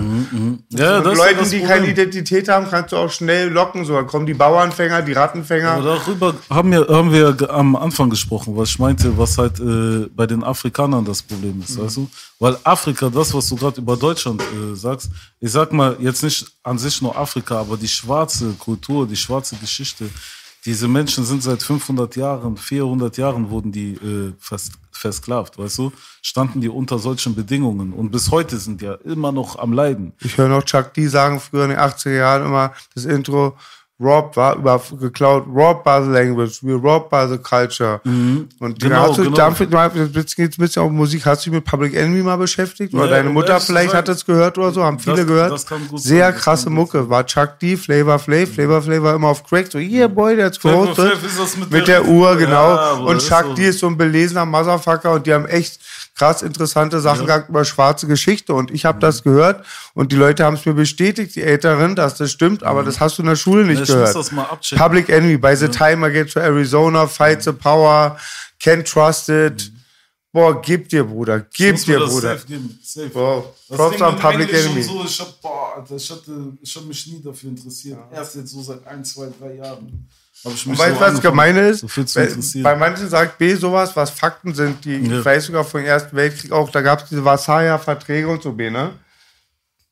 ja, 0.69 0.97
Und 0.97 1.05
das 1.05 1.13
ist 1.13 1.19
ja 1.19 1.25
Leuten, 1.25 1.39
das 1.39 1.49
die 1.49 1.61
keine 1.61 1.87
Identität 1.87 2.47
haben, 2.47 2.67
kannst 2.69 2.93
du 2.93 2.97
auch 2.97 3.11
schnell 3.11 3.49
locken. 3.49 3.83
So, 3.83 3.95
dann 3.95 4.07
kommen 4.07 4.25
die 4.25 4.33
Bauernfänger, 4.33 5.01
die 5.01 5.13
Rattenfänger. 5.13 5.81
Darüber 5.81 6.35
haben 6.49 6.71
wir, 6.71 6.87
haben 6.87 7.11
wir 7.11 7.49
am 7.49 7.75
Anfang 7.75 7.96
gesprochen, 8.05 8.55
was 8.55 8.69
ich 8.69 8.79
meinte, 8.79 9.17
was 9.17 9.37
halt 9.37 9.59
äh, 9.59 10.07
bei 10.15 10.27
den 10.27 10.43
Afrikanern 10.43 11.03
das 11.03 11.21
Problem 11.21 11.61
ist, 11.61 11.77
weißt 11.77 11.97
du? 11.97 12.09
Weil 12.39 12.57
Afrika, 12.63 13.09
das, 13.09 13.33
was 13.33 13.49
du 13.49 13.55
gerade 13.55 13.81
über 13.81 13.97
Deutschland 13.97 14.41
äh, 14.41 14.75
sagst, 14.75 15.09
ich 15.39 15.51
sag 15.51 15.73
mal 15.73 15.97
jetzt 15.99 16.23
nicht 16.23 16.45
an 16.63 16.77
sich 16.77 17.01
nur 17.01 17.17
Afrika, 17.17 17.59
aber 17.59 17.75
die 17.75 17.87
schwarze 17.87 18.51
Kultur, 18.53 19.07
die 19.07 19.15
schwarze 19.15 19.55
Geschichte, 19.55 20.09
diese 20.65 20.87
Menschen 20.87 21.23
sind 21.23 21.43
seit 21.43 21.63
500 21.63 22.15
Jahren, 22.15 22.57
400 22.57 23.17
Jahren 23.17 23.49
wurden 23.49 23.71
die 23.71 23.93
äh, 23.93 24.33
vers 24.39 24.71
versklavt, 24.91 25.57
weißt 25.57 25.77
du? 25.77 25.91
Standen 26.21 26.59
die 26.59 26.69
unter 26.69 26.97
solchen 26.97 27.35
Bedingungen 27.35 27.93
und 27.93 28.11
bis 28.11 28.31
heute 28.31 28.57
sind 28.57 28.81
ja 28.81 28.93
immer 29.05 29.31
noch 29.31 29.57
am 29.59 29.71
Leiden. 29.71 30.13
Ich 30.19 30.37
höre 30.37 30.49
noch 30.49 30.63
Chuck 30.63 30.93
D 30.93 31.07
sagen 31.07 31.39
früher 31.39 31.65
in 31.65 31.69
den 31.69 31.79
80er 31.79 32.17
Jahren 32.17 32.45
immer 32.47 32.73
das 32.95 33.05
Intro. 33.05 33.55
Robbed 33.99 34.37
war 34.37 34.55
über 34.55 34.79
geklaut, 34.99 35.45
robbed 35.47 35.83
by 35.83 35.99
the 36.03 36.11
language, 36.11 36.59
we 36.61 36.73
robbed 36.73 37.09
by 37.09 37.25
the 37.27 37.39
culture. 37.39 37.99
Und 38.05 38.79
Genau, 38.79 39.09
hast 39.09 39.17
du, 39.17 39.23
genau. 39.23 39.35
damit, 39.35 40.15
jetzt 40.15 40.35
geht's 40.35 40.55
ein 40.59 40.61
bisschen 40.61 40.83
auf 40.83 40.91
Musik. 40.91 41.25
Hast 41.25 41.43
du 41.45 41.49
dich 41.49 41.55
mit 41.59 41.65
Public 41.65 41.95
Enemy 41.95 42.21
mal 42.21 42.35
beschäftigt? 42.35 42.93
Oder 42.93 43.05
Ja, 43.05 43.09
deine 43.09 43.31
Mutter 43.31 43.59
vielleicht 43.59 43.95
hat 43.95 44.07
es 44.07 44.23
gehört 44.23 44.55
oder 44.59 44.71
so? 44.71 44.83
Haben 44.83 44.99
viele 44.99 45.15
das- 45.17 45.25
gehört? 45.25 45.51
das 45.51 45.65
Sehr 46.03 46.31
sein, 46.31 46.35
krasse 46.39 46.69
Mucke. 46.69 47.09
War 47.09 47.25
Chuck 47.25 47.57
D, 47.59 47.75
Flavor 47.75 48.19
Flav, 48.19 48.49
Flavor 48.49 48.83
Flav 48.83 49.01
war 49.01 49.15
immer 49.15 49.29
auf 49.29 49.43
Crack. 49.43 49.71
So, 49.71 49.79
yeah, 49.79 50.07
boy, 50.07 50.35
der 50.35 50.53
Flavor 50.53 50.91
ist 50.91 51.39
das 51.39 51.57
mit 51.57 51.71
Mit 51.71 51.87
der- 51.87 52.01
der 52.01 52.07
Uhr, 52.07 52.35
genau. 52.35 52.75
Ja, 52.75 52.91
und 52.91 53.19
Chuck. 53.19 53.55
D 53.55 53.69
ist 53.69 53.79
so 53.79 53.87
ein 53.87 53.97
belesener 53.97 54.45
Motherfucker 54.45 55.13
und 55.13 55.25
die 55.25 55.33
haben 55.33 55.47
echt 55.47 55.79
krass 56.17 56.41
interessante 56.41 56.99
Sachen 56.99 57.25
gehabt 57.27 57.49
über 57.49 57.63
schwarze 57.63 58.07
Geschichte 58.07 58.53
und 58.53 58.71
ich 58.71 58.85
habe 58.85 58.99
das 58.99 59.23
gehört 59.23 59.65
und 59.93 60.11
die 60.11 60.15
Leute 60.15 60.43
haben 60.43 60.55
es 60.55 60.65
mir 60.65 60.73
bestätigt, 60.73 61.35
die 61.35 61.43
Älteren, 61.43 61.95
dass 61.95 62.15
das 62.15 62.31
stimmt, 62.31 62.63
aber 62.63 62.83
das 62.83 62.99
hast 62.99 63.17
du 63.17 63.21
in 63.21 63.27
der 63.27 63.35
Schule 63.35 63.65
nicht 63.65 63.77
Ja, 63.77 63.83
ich 63.83 63.89
gehört. 63.89 64.15
muss 64.15 64.25
das 64.25 64.31
mal 64.31 64.43
abchecken. 64.45 64.83
Public 64.83 65.09
Enemy, 65.09 65.37
by 65.37 65.55
the 65.55 65.67
time 65.67 66.07
I 66.07 66.11
get 66.11 66.31
to 66.33 66.39
Arizona, 66.39 67.05
fight 67.07 67.43
the 67.43 67.51
power, 67.51 68.17
can't 68.61 68.83
trust 68.83 69.29
it. 69.29 69.71
Boah, 70.33 70.61
gib 70.61 70.89
dir, 70.89 71.03
Bruder, 71.03 71.39
gib 71.53 71.77
dir, 71.83 71.99
Bruder. 71.99 72.33
safe 72.35 72.45
geben, 72.47 72.79
safe. 72.83 73.09
Wow. 73.13 73.45
Das 73.69 73.77
Props 73.77 73.95
Ding 73.97 74.05
an 74.05 74.19
Public 74.19 74.53
Enemy. 74.53 74.83
So, 74.83 75.03
ich 75.05 75.19
hab, 75.19 75.41
boah, 75.41 75.75
Alter, 75.77 75.95
ich 75.95 76.11
hatte, 76.11 76.53
ich 76.61 76.75
hab 76.75 76.85
mich 76.85 77.07
nie 77.07 77.21
dafür 77.23 77.49
interessiert. 77.49 77.97
Erst 78.13 78.35
jetzt 78.35 78.51
so 78.51 78.61
seit 78.61 78.85
ein, 78.85 79.03
zwei, 79.05 79.29
drei 79.39 79.55
Jahren. 79.55 80.07
Und 80.43 80.77
weißt 80.77 80.95
du, 80.95 80.99
was 80.99 81.21
Gemeine 81.21 81.69
ist? 81.69 81.79
So 81.87 82.61
Bei- 82.63 82.75
manchen 82.75 83.09
sagt 83.09 83.37
B 83.37 83.53
sowas, 83.55 83.95
was 83.95 84.09
Fakten 84.11 84.53
sind, 84.53 84.85
die, 84.85 84.95
Ja. 84.97 85.19
ich 85.19 85.25
weiß 85.25 85.45
sogar 85.45 85.63
vom 85.63 85.81
Ersten 85.83 86.15
Weltkrieg 86.15 86.51
auch, 86.51 86.69
da 86.69 86.81
gab 86.81 87.03
es 87.03 87.09
diese 87.09 87.23
Versailler 87.23 87.79
Verträge 87.79 88.27
und 88.27 88.41
so 88.43 88.51
B, 88.53 88.69
ne? 88.69 88.91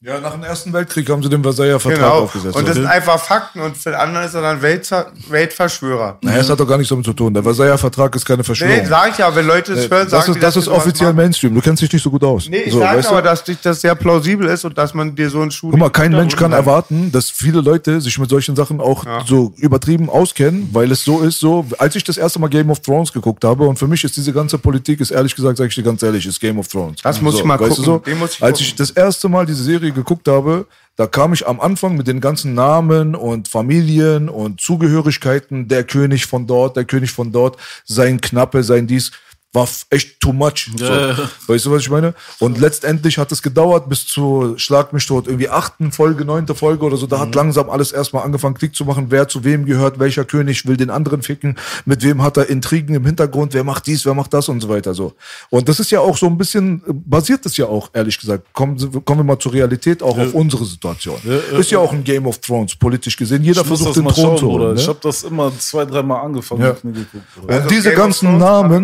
Ja, 0.01 0.19
nach 0.19 0.33
dem 0.33 0.43
Ersten 0.43 0.73
Weltkrieg 0.73 1.09
haben 1.09 1.23
sie 1.23 1.29
den 1.29 1.41
Versailler 1.41 1.79
Vertrag 1.79 1.99
Genau. 2.01 2.19
aufgesetzt. 2.23 2.55
Und 2.57 2.67
das 2.67 2.75
ja. 2.75 2.81
sind 2.83 2.91
einfach 2.91 3.17
Fakten 3.17 3.61
und 3.61 3.77
für 3.77 3.97
andere 3.97 4.25
ist 4.25 4.33
er 4.33 4.41
dann 4.41 4.61
Weltver 4.61 5.07
Weltverschwörer. 5.29 6.17
naja, 6.21 6.37
das 6.39 6.49
hat 6.49 6.59
doch 6.59 6.67
gar 6.67 6.77
nichts 6.77 6.89
damit 6.89 7.05
zu 7.05 7.13
tun. 7.13 7.33
Der 7.33 7.41
Versailler 7.41 7.77
Vertrag 7.77 8.13
ist 8.13 8.25
keine 8.25 8.43
Verschwörung. 8.43 8.75
Nee, 8.75 8.85
sag 8.85 9.11
ich 9.11 9.17
ja, 9.19 9.33
wenn 9.33 9.47
Leute 9.47 9.73
das 9.73 9.89
hören, 9.89 10.01
das 10.03 10.11
sagen 10.11 10.31
ist, 10.31 10.35
die, 10.35 10.39
das 10.41 10.49
ist 10.49 10.55
wir 10.55 10.61
sowas 10.63 10.77
offiziell. 10.79 11.13
Mainstream. 11.13 11.55
Du 11.55 11.61
kennst 11.61 11.81
dich 11.81 11.91
nicht 11.93 12.03
so 12.03 12.11
gut 12.11 12.23
aus. 12.25 12.49
Nee, 12.49 12.57
ich 12.57 12.73
so, 12.73 12.79
sag 12.79 12.97
weißt 12.97 13.07
aber, 13.07 13.21
du? 13.21 13.27
dass 13.29 13.43
dich 13.45 13.57
das 13.61 13.79
sehr 13.81 13.95
plausibel 13.95 14.47
ist 14.47 14.65
und 14.65 14.77
dass 14.77 14.93
man 14.93 15.15
dir 15.15 15.29
so 15.29 15.41
einen 15.41 15.49
Schuh. 15.49 15.71
Guck 15.71 15.79
mal, 15.79 15.89
kein 15.89 16.11
Mensch 16.11 16.35
kann 16.35 16.51
erwarten, 16.51 17.11
dass 17.13 17.29
viele 17.29 17.61
Leute 17.61 18.01
sich 18.01 18.19
mit 18.19 18.29
solchen 18.29 18.55
Sachen 18.57 18.81
auch 18.81 19.05
so 19.25 19.53
übertrieben 19.57 20.09
auskennen, 20.09 20.69
weil 20.73 20.91
es 20.91 21.05
so 21.05 21.21
ist, 21.21 21.39
so, 21.39 21.65
als 21.79 21.95
ich 21.95 22.03
das 22.03 22.17
erste 22.17 22.39
Mal 22.39 22.49
Game 22.49 22.69
of 22.69 22.81
Thrones 22.81 23.13
geguckt 23.13 23.43
habe, 23.45 23.63
und 23.65 23.79
für 23.79 23.87
mich 23.87 24.03
ist 24.03 24.17
diese 24.17 24.33
ganze 24.33 24.57
Politik, 24.57 24.99
ist 24.99 25.11
ehrlich 25.11 25.33
gesagt, 25.33 25.57
sage 25.57 25.69
ich 25.69 25.75
dir 25.75 25.83
ganz 25.83 26.03
ehrlich, 26.03 26.25
ist 26.25 26.39
Game 26.39 26.59
of 26.59 26.67
Thrones. 26.67 27.01
Das 27.01 27.21
muss 27.21 27.35
so, 27.35 27.39
ich 27.39 27.45
mal 27.45 27.57
gucken. 27.57 27.83
So? 27.83 27.97
Den 27.99 28.19
muss 28.19 28.33
ich 28.35 28.43
als 28.43 28.59
gucken. 28.59 28.65
ich 28.67 28.75
das 28.75 28.91
erste 28.91 29.29
Mal 29.29 29.45
diese 29.45 29.63
Serie 29.63 29.93
geguckt 29.95 30.27
habe, 30.27 30.67
da 30.95 31.07
kam 31.07 31.33
ich 31.33 31.47
am 31.47 31.59
Anfang 31.59 31.97
mit 31.97 32.07
den 32.07 32.21
ganzen 32.21 32.53
Namen 32.53 33.15
und 33.15 33.47
Familien 33.47 34.29
und 34.29 34.61
Zugehörigkeiten, 34.61 35.67
der 35.67 35.83
König 35.83 36.25
von 36.25 36.47
dort, 36.47 36.77
der 36.77 36.85
König 36.85 37.11
von 37.11 37.31
dort, 37.31 37.57
sein 37.83 38.21
Knappe, 38.21 38.63
sein 38.63 38.87
dies, 38.87 39.11
war 39.55 39.67
echt 39.89 40.19
too 40.19 40.33
much. 40.33 40.69
So. 40.77 40.85
Ja, 40.85 41.07
ja. 41.09 41.29
Weißt 41.47 41.65
du, 41.65 41.71
was 41.71 41.81
ich 41.81 41.89
meine? 41.89 42.13
Und 42.39 42.59
letztendlich 42.59 43.17
hat 43.17 43.31
es 43.31 43.41
gedauert 43.41 43.89
bis 43.89 44.05
zu 44.05 44.53
Schlag 44.57 44.93
mich 44.93 45.05
tot, 45.07 45.27
irgendwie 45.27 45.49
achten 45.49 45.91
Folge, 45.91 46.25
neunte 46.25 46.53
Folge 46.53 46.85
oder 46.85 46.97
so. 46.97 47.07
Da 47.07 47.17
Mhm. 47.17 47.21
hat 47.21 47.35
langsam 47.35 47.69
alles 47.69 47.91
erstmal 47.91 48.23
angefangen, 48.23 48.55
Klick 48.55 48.75
zu 48.75 48.85
machen, 48.85 49.07
wer 49.09 49.27
zu 49.27 49.43
wem 49.43 49.65
gehört, 49.65 49.97
welcher 49.97 50.25
König 50.25 50.65
will 50.67 50.77
den 50.77 50.89
anderen 50.89 51.21
ficken, 51.23 51.55
mit 51.85 52.03
wem 52.03 52.21
hat 52.21 52.37
er 52.37 52.49
Intrigen 52.49 52.93
im 52.95 53.05
Hintergrund, 53.05 53.53
wer 53.53 53.63
macht 53.63 53.87
dies, 53.87 54.05
wer 54.05 54.13
macht 54.13 54.33
das 54.33 54.49
und 54.49 54.61
so 54.61 54.69
weiter. 54.69 54.93
so. 54.93 55.13
Und 55.49 55.67
das 55.69 55.79
ist 55.79 55.89
ja 55.91 55.99
auch 56.01 56.17
so 56.17 56.27
ein 56.27 56.37
bisschen, 56.37 56.81
äh, 56.87 56.91
basiert 56.93 57.45
es 57.45 57.57
ja 57.57 57.65
auch, 57.65 57.89
ehrlich 57.93 58.19
gesagt. 58.19 58.43
Kommen, 58.53 58.77
kommen 59.05 59.21
wir 59.21 59.23
mal 59.23 59.39
zur 59.39 59.53
Realität, 59.53 60.03
auch 60.03 60.17
auf 60.17 60.33
unsere 60.33 60.65
Situation. 60.65 61.15
ist 61.57 61.71
ja 61.71 61.79
auch 61.79 61.93
ein 61.93 62.03
Game 62.03 62.25
of 62.27 62.37
Thrones, 62.39 62.75
politisch 62.75 63.15
gesehen. 63.15 63.43
Jeder 63.43 63.61
ich 63.61 63.67
versucht 63.67 63.95
den 63.95 64.03
Thron 64.07 64.13
schauen, 64.15 64.37
zu 64.37 64.47
holen. 64.51 64.75
Ich 64.77 64.83
Ne? 64.83 64.89
hab 64.93 65.01
das 65.01 65.23
immer 65.23 65.51
zwei, 65.57 65.85
dreimal 65.85 66.25
angefangen 66.25 66.61
Ja. 66.61 66.71
geguckt. 66.71 67.13
Und 67.41 67.51
Also 67.51 67.69
diese 67.69 67.89
Game 67.89 67.97
ganzen 67.99 68.37
Namen, 68.37 68.83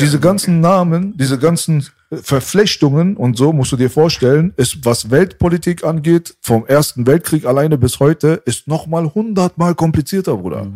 Diese 0.00 0.20
ganzen 0.20 0.60
Namen, 0.60 1.16
diese 1.16 1.38
ganzen 1.38 1.86
äh, 2.10 2.16
Verflechtungen 2.16 3.16
und 3.16 3.36
so 3.36 3.52
musst 3.52 3.72
du 3.72 3.76
dir 3.76 3.90
vorstellen, 3.90 4.52
ist 4.56 4.84
was 4.84 5.10
Weltpolitik 5.10 5.84
angeht, 5.84 6.34
vom 6.40 6.66
Ersten 6.66 7.06
Weltkrieg 7.06 7.44
alleine 7.44 7.78
bis 7.78 8.00
heute, 8.00 8.42
ist 8.44 8.68
noch 8.68 8.86
mal 8.86 9.12
hundertmal 9.14 9.74
komplizierter, 9.74 10.36
Bruder. 10.36 10.68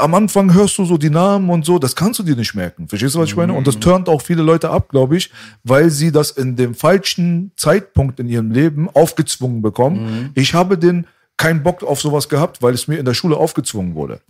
Am 0.00 0.14
Anfang 0.14 0.52
hörst 0.54 0.78
du 0.78 0.84
so 0.84 0.96
die 0.96 1.10
Namen 1.10 1.48
und 1.50 1.64
so, 1.64 1.78
das 1.78 1.94
kannst 1.94 2.18
du 2.18 2.22
dir 2.22 2.36
nicht 2.36 2.54
merken. 2.54 2.88
Verstehst 2.88 3.14
du, 3.14 3.20
was 3.20 3.28
ich 3.28 3.36
meine? 3.36 3.52
Und 3.52 3.66
das 3.66 3.78
turnt 3.78 4.08
auch 4.08 4.22
viele 4.22 4.42
Leute 4.42 4.70
ab, 4.70 4.88
glaube 4.88 5.16
ich, 5.16 5.30
weil 5.64 5.90
sie 5.90 6.10
das 6.12 6.32
in 6.32 6.56
dem 6.56 6.74
falschen 6.74 7.52
Zeitpunkt 7.56 8.20
in 8.20 8.28
ihrem 8.28 8.50
Leben 8.50 8.88
aufgezwungen 8.92 9.62
bekommen. 9.62 10.30
Ich 10.34 10.54
habe 10.54 10.78
den 10.78 11.06
keinen 11.36 11.62
Bock 11.62 11.82
auf 11.82 12.00
sowas 12.00 12.28
gehabt, 12.28 12.62
weil 12.62 12.72
es 12.72 12.88
mir 12.88 12.98
in 12.98 13.04
der 13.04 13.12
Schule 13.12 13.36
aufgezwungen 13.36 13.94
wurde. 13.94 14.20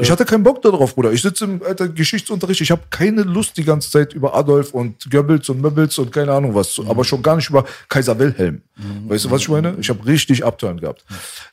ich 0.00 0.10
hatte 0.10 0.24
keinen 0.24 0.42
Bock 0.42 0.62
darauf, 0.62 0.94
Bruder. 0.94 1.12
Ich 1.12 1.20
sitze 1.20 1.44
im 1.44 1.62
Alter, 1.62 1.88
Geschichtsunterricht, 1.88 2.62
ich 2.62 2.70
habe 2.70 2.82
keine 2.90 3.22
Lust 3.22 3.56
die 3.58 3.64
ganze 3.64 3.90
Zeit 3.90 4.14
über 4.14 4.34
Adolf 4.34 4.72
und 4.72 5.10
Goebbels 5.10 5.48
und 5.50 5.60
Möbbels 5.60 5.98
und 5.98 6.10
keine 6.10 6.32
Ahnung 6.32 6.54
was, 6.54 6.72
zu, 6.72 6.88
aber 6.88 7.04
schon 7.04 7.22
gar 7.22 7.36
nicht 7.36 7.50
über 7.50 7.64
Kaiser 7.88 8.18
Wilhelm. 8.18 8.62
Weißt 9.08 9.26
du, 9.26 9.30
was 9.30 9.42
ich 9.42 9.48
meine? 9.48 9.76
Ich 9.78 9.90
habe 9.90 10.04
richtig 10.06 10.44
Abturn 10.44 10.80
gehabt. 10.80 11.04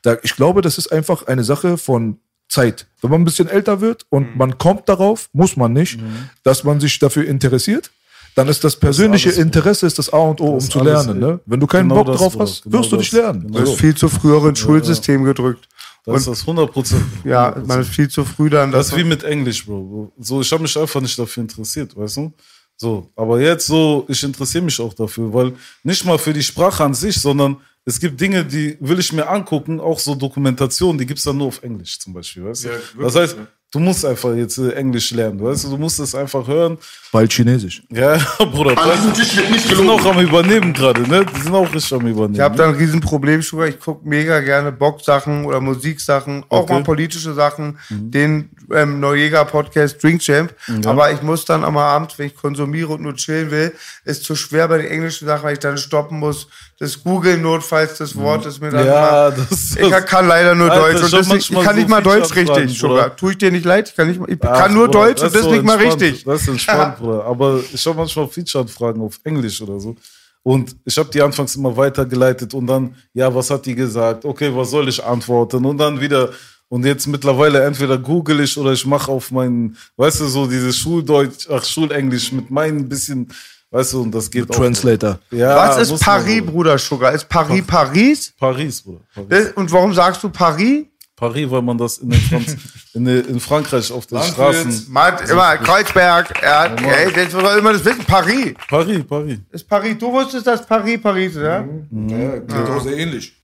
Da, 0.01 0.17
ich 0.23 0.35
glaube, 0.35 0.61
das 0.61 0.77
ist 0.77 0.91
einfach 0.91 1.27
eine 1.27 1.43
Sache 1.43 1.77
von 1.77 2.17
Zeit. 2.47 2.85
Wenn 3.01 3.11
man 3.11 3.21
ein 3.21 3.25
bisschen 3.25 3.47
älter 3.47 3.81
wird 3.81 4.05
und 4.09 4.35
man 4.37 4.57
kommt 4.57 4.87
darauf, 4.89 5.29
muss 5.33 5.55
man 5.57 5.73
nicht, 5.73 5.99
dass 6.43 6.63
man 6.63 6.79
sich 6.79 6.99
dafür 6.99 7.25
interessiert, 7.25 7.91
dann 8.35 8.47
ist 8.47 8.63
das 8.63 8.75
persönliche 8.75 9.29
alles, 9.29 9.37
Bruder. 9.37 9.45
Interesse 9.47 9.87
ist 9.87 9.99
das 9.99 10.11
A 10.13 10.17
und 10.17 10.39
O, 10.41 10.45
um 10.45 10.53
Das 10.55 10.63
ist 10.65 10.71
zu 10.71 10.83
lernen. 10.83 11.19
Ne? 11.19 11.39
Wenn 11.45 11.59
du 11.59 11.67
keinen 11.67 11.89
Genau 11.89 12.03
Bock 12.03 12.13
das, 12.13 12.21
drauf 12.21 12.33
Bruder. 12.33 12.45
hast, 12.45 12.63
Genau 12.63 12.77
wirst 12.79 12.91
du 12.91 12.95
das. 12.95 13.03
nicht 13.03 13.13
lernen. 13.13 13.41
Genau 13.47 13.59
Du 13.59 13.65
So. 13.65 13.71
bist 13.71 13.81
viel 13.81 13.95
zu 13.95 14.09
früher 14.09 14.45
ins 14.47 14.59
Schulsystem 14.59 15.23
gedrückt. 15.23 15.67
Das 16.05 16.21
ist 16.21 16.27
das 16.27 16.41
100 16.41 16.71
Prozent. 16.71 17.03
Ja, 17.23 17.55
man 17.65 17.81
ist 17.81 17.89
viel 17.91 18.09
zu 18.09 18.25
früh 18.25 18.49
dann. 18.49 18.71
Das 18.71 18.87
ist 18.87 18.97
wie 18.97 19.03
mit 19.03 19.23
Englisch, 19.23 19.65
Bro. 19.65 20.11
So, 20.19 20.41
ich 20.41 20.51
habe 20.51 20.63
mich 20.63 20.75
einfach 20.77 20.99
nicht 21.01 21.17
dafür 21.19 21.41
interessiert, 21.41 21.95
weißt 21.95 22.17
du? 22.17 22.33
So, 22.77 23.11
aber 23.15 23.39
jetzt 23.39 23.67
so, 23.67 24.05
ich 24.07 24.23
interessiere 24.23 24.63
mich 24.63 24.79
auch 24.81 24.95
dafür, 24.95 25.31
weil 25.31 25.53
nicht 25.83 26.03
mal 26.03 26.17
für 26.17 26.33
die 26.33 26.41
Sprache 26.41 26.83
an 26.83 26.95
sich, 26.95 27.19
sondern 27.21 27.57
es 27.85 27.99
gibt 27.99 28.19
Dinge, 28.19 28.43
die 28.43 28.77
will 28.79 28.97
ich 28.99 29.13
mir 29.13 29.27
angucken, 29.29 29.79
auch 29.79 29.99
so 29.99 30.15
Dokumentationen, 30.15 30.97
die 30.97 31.05
gibt's 31.05 31.23
dann 31.23 31.37
nur 31.37 31.47
auf 31.47 31.61
Englisch 31.61 31.99
zum 31.99 32.13
Beispiel, 32.13 32.45
weißt 32.45 32.63
du? 32.63 32.67
Ja, 32.69 32.73
wirklich, 32.73 33.03
das 33.03 33.15
heißt, 33.15 33.37
du 33.71 33.79
musst 33.79 34.05
einfach 34.05 34.33
jetzt 34.35 34.57
äh, 34.57 34.71
Englisch 34.73 35.11
lernen, 35.11 35.41
weißt 35.41 35.63
du? 35.65 35.69
Du 35.69 35.77
musst 35.77 35.99
es 35.99 36.13
einfach 36.13 36.45
hören. 36.47 36.77
Bald 37.11 37.31
Chinesisch. 37.33 37.81
Ja, 37.89 38.17
Bruder, 38.39 38.75
die 38.75 39.75
sind 39.75 39.89
auch 39.89 40.05
am 40.05 40.19
Übernehmen 40.19 40.73
gerade, 40.73 41.01
ne? 41.09 41.25
Die 41.25 41.41
sind 41.41 41.53
auch 41.53 41.73
richtig 41.73 41.93
am 41.93 42.05
Übernehmen. 42.07 42.35
Ich 42.35 42.39
habe 42.41 42.55
da 42.55 42.65
ein 42.69 42.75
Riesenproblem, 42.75 43.41
Sugar. 43.41 43.67
Ich 43.67 43.79
gucke 43.79 44.07
mega 44.07 44.39
gerne 44.39 44.71
Boxsachen 44.71 45.45
oder 45.45 45.59
Musiksachen, 45.59 46.43
auch 46.49 46.61
Okay. 46.63 46.73
mal 46.73 46.83
politische 46.83 47.33
Sachen, 47.33 47.77
den 47.89 48.49
ähm, 48.73 48.99
Neujäger-Podcast 48.99 50.01
Drink 50.01 50.21
Champ. 50.21 50.53
Aber 50.85 51.11
ich 51.11 51.21
muss 51.21 51.45
dann 51.45 51.63
am 51.63 51.77
Abend, 51.77 52.17
wenn 52.17 52.27
ich 52.27 52.35
konsumiere 52.35 52.89
und 52.93 53.01
nur 53.01 53.15
chillen 53.15 53.51
will, 53.51 53.73
ist 54.05 54.23
zu 54.23 54.35
schwer 54.35 54.67
bei 54.67 54.77
den 54.77 54.87
englischen 54.87 55.27
Sachen, 55.27 55.43
weil 55.43 55.53
ich 55.53 55.59
dann 55.59 55.77
stoppen 55.77 56.19
muss. 56.19 56.47
Das 56.79 57.03
Googeln 57.03 57.41
notfalls 57.43 57.99
das 57.99 58.15
Wort 58.15 58.45
ist 58.47 58.59
mir 58.59 58.71
dann 58.71 58.85
Ja, 58.87 59.29
das 59.29 59.51
ist- 59.51 59.77
Ich 59.79 59.91
kann 60.07 60.27
leider 60.27 60.55
nur 60.55 60.71
Alter, 60.71 60.93
Deutsch. 60.93 61.03
Und 61.03 61.13
das 61.13 61.27
nicht, 61.27 61.51
ich 61.51 61.59
kann 61.61 61.75
nicht 61.75 61.87
so 61.87 61.91
mal 61.93 62.01
Deutsch 62.01 62.35
richtig, 62.35 62.79
Sugar. 62.79 63.15
Tue 63.15 63.31
ich 63.33 63.37
dir 63.37 63.51
nicht 63.51 63.60
leid? 63.65 63.89
Ich 63.89 63.95
kann, 63.95 64.07
nicht, 64.07 64.19
ich 64.27 64.37
Ach, 64.41 64.59
kann 64.59 64.73
nur 64.73 64.87
Bruder, 64.87 64.99
Deutsch 65.05 65.21
und 65.21 65.27
ist 65.27 65.35
das 65.35 65.43
so 65.43 65.51
nicht 65.51 65.63
mal 65.63 65.77
richtig. 65.77 66.23
Das 66.23 66.41
ist 66.41 66.47
entspannt, 66.47 66.97
Bruder. 66.97 67.25
Aber 67.25 67.59
ich 67.73 67.85
habe 67.85 67.97
manchmal 67.97 68.27
Feature-Anfragen 68.27 69.01
auf 69.01 69.19
Englisch 69.23 69.61
oder 69.61 69.79
so. 69.79 69.95
Und 70.43 70.75
ich 70.85 70.97
habe 70.97 71.09
die 71.11 71.21
anfangs 71.21 71.55
immer 71.55 71.75
weitergeleitet 71.77 72.53
und 72.55 72.65
dann, 72.67 72.95
ja, 73.13 73.33
was 73.33 73.49
hat 73.51 73.65
die 73.65 73.75
gesagt? 73.75 74.25
Okay, 74.25 74.51
was 74.55 74.71
soll 74.71 74.89
ich 74.89 75.03
antworten? 75.03 75.63
Und 75.65 75.77
dann 75.77 75.99
wieder. 76.01 76.29
Und 76.67 76.85
jetzt 76.85 77.05
mittlerweile 77.05 77.63
entweder 77.65 77.97
google 77.97 78.39
ich 78.39 78.57
oder 78.57 78.71
ich 78.71 78.85
mache 78.85 79.11
auf 79.11 79.29
meinen, 79.29 79.75
weißt 79.97 80.21
du, 80.21 80.27
so 80.27 80.47
dieses 80.47 80.77
Schuldeutsch, 80.77 81.47
ach, 81.51 81.65
Schulenglisch 81.65 82.31
mit 82.31 82.49
meinem 82.49 82.87
bisschen, 82.87 83.27
weißt 83.71 83.91
du, 83.91 84.03
und 84.03 84.11
das 84.15 84.31
geht 84.31 84.49
auch. 84.49 84.55
Translator. 84.55 85.19
Ja, 85.31 85.53
Was 85.57 85.81
ist 85.81 85.91
muss 85.91 85.99
man, 85.99 86.19
Paris, 86.21 86.41
Bruder. 86.45 86.77
Sugar? 86.77 87.11
Ist 87.11 87.27
Paris 87.27 87.61
Paris? 87.67 88.33
Paris, 88.39 88.81
Bruder. 88.81 89.01
Paris. 89.13 89.27
Das- 89.29 89.51
Und 89.51 89.69
warum 89.69 89.93
sagst 89.93 90.23
du 90.23 90.29
Paris? 90.29 90.85
Paris, 91.21 91.51
weil 91.51 91.61
man 91.61 91.77
das 91.77 91.99
in, 91.99 92.09
den 92.09 92.19
Franz 92.19 92.55
in, 92.95 93.05
den- 93.05 93.25
in 93.25 93.39
Frankreich 93.39 93.91
auf 93.91 94.07
den 94.07 94.21
Straßen. 94.23 94.87
Man, 94.89 95.13
immer 95.29 95.55
Kreuzberg, 95.57 96.33
ja, 96.41 96.65
ey, 96.65 97.13
das 97.13 97.31
soll 97.31 97.59
immer 97.59 97.73
das 97.73 97.85
wissen. 97.85 98.03
Paris. 98.05 98.53
Paris, 98.67 99.03
Paris. 99.07 99.37
Ist 99.51 99.69
Paris. 99.69 99.95
Du 99.99 100.11
wusstest, 100.11 100.47
dass 100.47 100.65
Paris 100.65 100.99
Paris 100.99 101.35
ist, 101.35 101.43
ja? 101.43 101.63
Ja, 102.07 102.39
klingt 102.39 102.69
auch 102.71 102.81
sehr 102.81 102.97
ähnlich. 102.97 103.35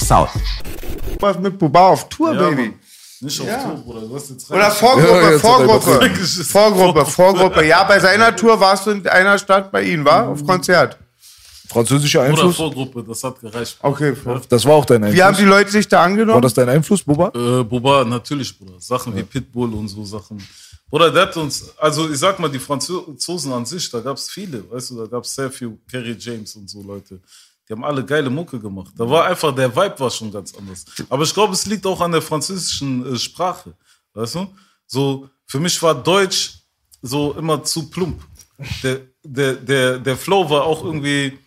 South. 0.00 0.30
Was 1.20 1.38
mit 1.38 1.58
Buba 1.58 1.88
auf 1.88 2.08
Tour, 2.08 2.34
Ja, 2.34 2.48
Baby. 2.50 2.62
Mann. 2.68 2.74
Nicht 3.24 3.40
auf 3.40 3.46
Tour, 3.64 3.76
Bruder. 3.84 4.00
Du 4.02 4.14
hast 4.14 4.30
jetzt 4.30 4.50
Oder 4.50 4.66
recht. 4.66 4.76
Vorgruppe, 4.76 5.08
Ja, 5.08 5.14
jetzt 5.16 5.24
hat 5.24 5.32
er 5.32 5.40
Vorgruppe. 5.40 5.90
übertrieben. 5.96 6.44
Vorgruppe, 6.44 7.06
Vorgruppe. 7.06 7.66
Ja, 7.66 7.84
bei 7.84 7.98
seiner 8.00 8.34
Tour 8.36 8.58
warst 8.60 8.86
du 8.86 8.90
in 8.92 9.06
einer 9.08 9.38
Stadt 9.38 9.70
bei 9.72 9.82
ihm, 9.82 10.04
war? 10.04 10.28
Auf 10.28 10.44
Konzert. 10.46 10.98
Französischer 11.68 12.20
Oder 12.20 12.28
Einfluss? 12.30 12.56
Vorgruppe, 12.56 13.02
das 13.02 13.24
hat 13.24 13.40
gereicht. 13.40 13.78
Okay. 13.80 14.14
Das 14.48 14.64
war 14.64 14.74
auch 14.74 14.84
dein 14.84 15.02
Wie 15.02 15.06
haben 15.22 15.34
die 15.34 15.42
Einfluss. 15.42 15.46
Leute 15.58 15.70
sich 15.70 15.88
da 15.88 15.96
War 15.98 16.04
angenommen? 16.04 16.42
das 16.42 16.54
dein 16.54 16.68
Einfluss, 16.68 17.02
Buba? 17.02 17.32
Äh, 17.34 17.64
Boba, 17.64 18.04
natürlich, 18.04 18.56
Bruder. 18.56 18.74
Sachen 18.78 19.16
wie 19.16 19.22
Pitbull 19.22 19.72
und 19.72 19.88
so 19.88 20.04
Sachen. 20.04 20.46
Bruder, 20.90 21.10
der 21.10 21.22
hat 21.22 21.36
uns, 21.38 21.70
also 21.78 22.08
ich 22.10 22.18
sag 22.18 22.38
mal, 22.38 22.48
die 22.50 22.58
Franzosen 22.58 23.52
an 23.52 23.64
sich, 23.64 23.90
da 23.90 24.00
gab's 24.00 24.28
viele, 24.28 24.70
weißt 24.70 24.90
du, 24.90 24.98
da 24.98 25.06
gab's 25.06 25.34
sehr 25.34 25.50
viel 25.50 25.76
Kerry 25.90 26.14
James 26.18 26.54
und 26.54 26.68
so 26.68 26.82
Leute. 26.82 27.18
Die 27.68 27.72
haben 27.72 27.84
alle 27.84 28.04
geile 28.04 28.28
Mucke 28.28 28.60
gemacht. 28.60 28.92
Da 28.96 29.08
war 29.08 29.24
einfach, 29.24 29.54
der 29.54 29.74
Vibe 29.74 29.98
war 29.98 30.10
schon 30.10 30.30
ganz 30.30 30.54
anders. 30.54 30.84
Aber 31.08 31.22
ich 31.22 31.32
glaube, 31.32 31.54
es 31.54 31.64
liegt 31.66 31.86
auch 31.86 32.00
an 32.00 32.12
der 32.12 32.22
französischen 32.22 33.14
äh, 33.14 33.16
Sprache. 33.16 33.74
Weißt 34.12 34.34
du? 34.34 34.46
So, 34.86 35.28
für 35.46 35.60
mich 35.60 35.82
war 35.82 35.94
Deutsch 35.94 36.58
so 37.00 37.32
immer 37.34 37.62
zu 37.64 37.90
plump. 37.90 38.22
Der, 38.82 39.00
der, 39.22 39.54
der, 39.54 39.98
der 39.98 40.16
Flow 40.16 40.48
war 40.48 40.64
auch 40.64 40.84
irgendwie 40.84 41.38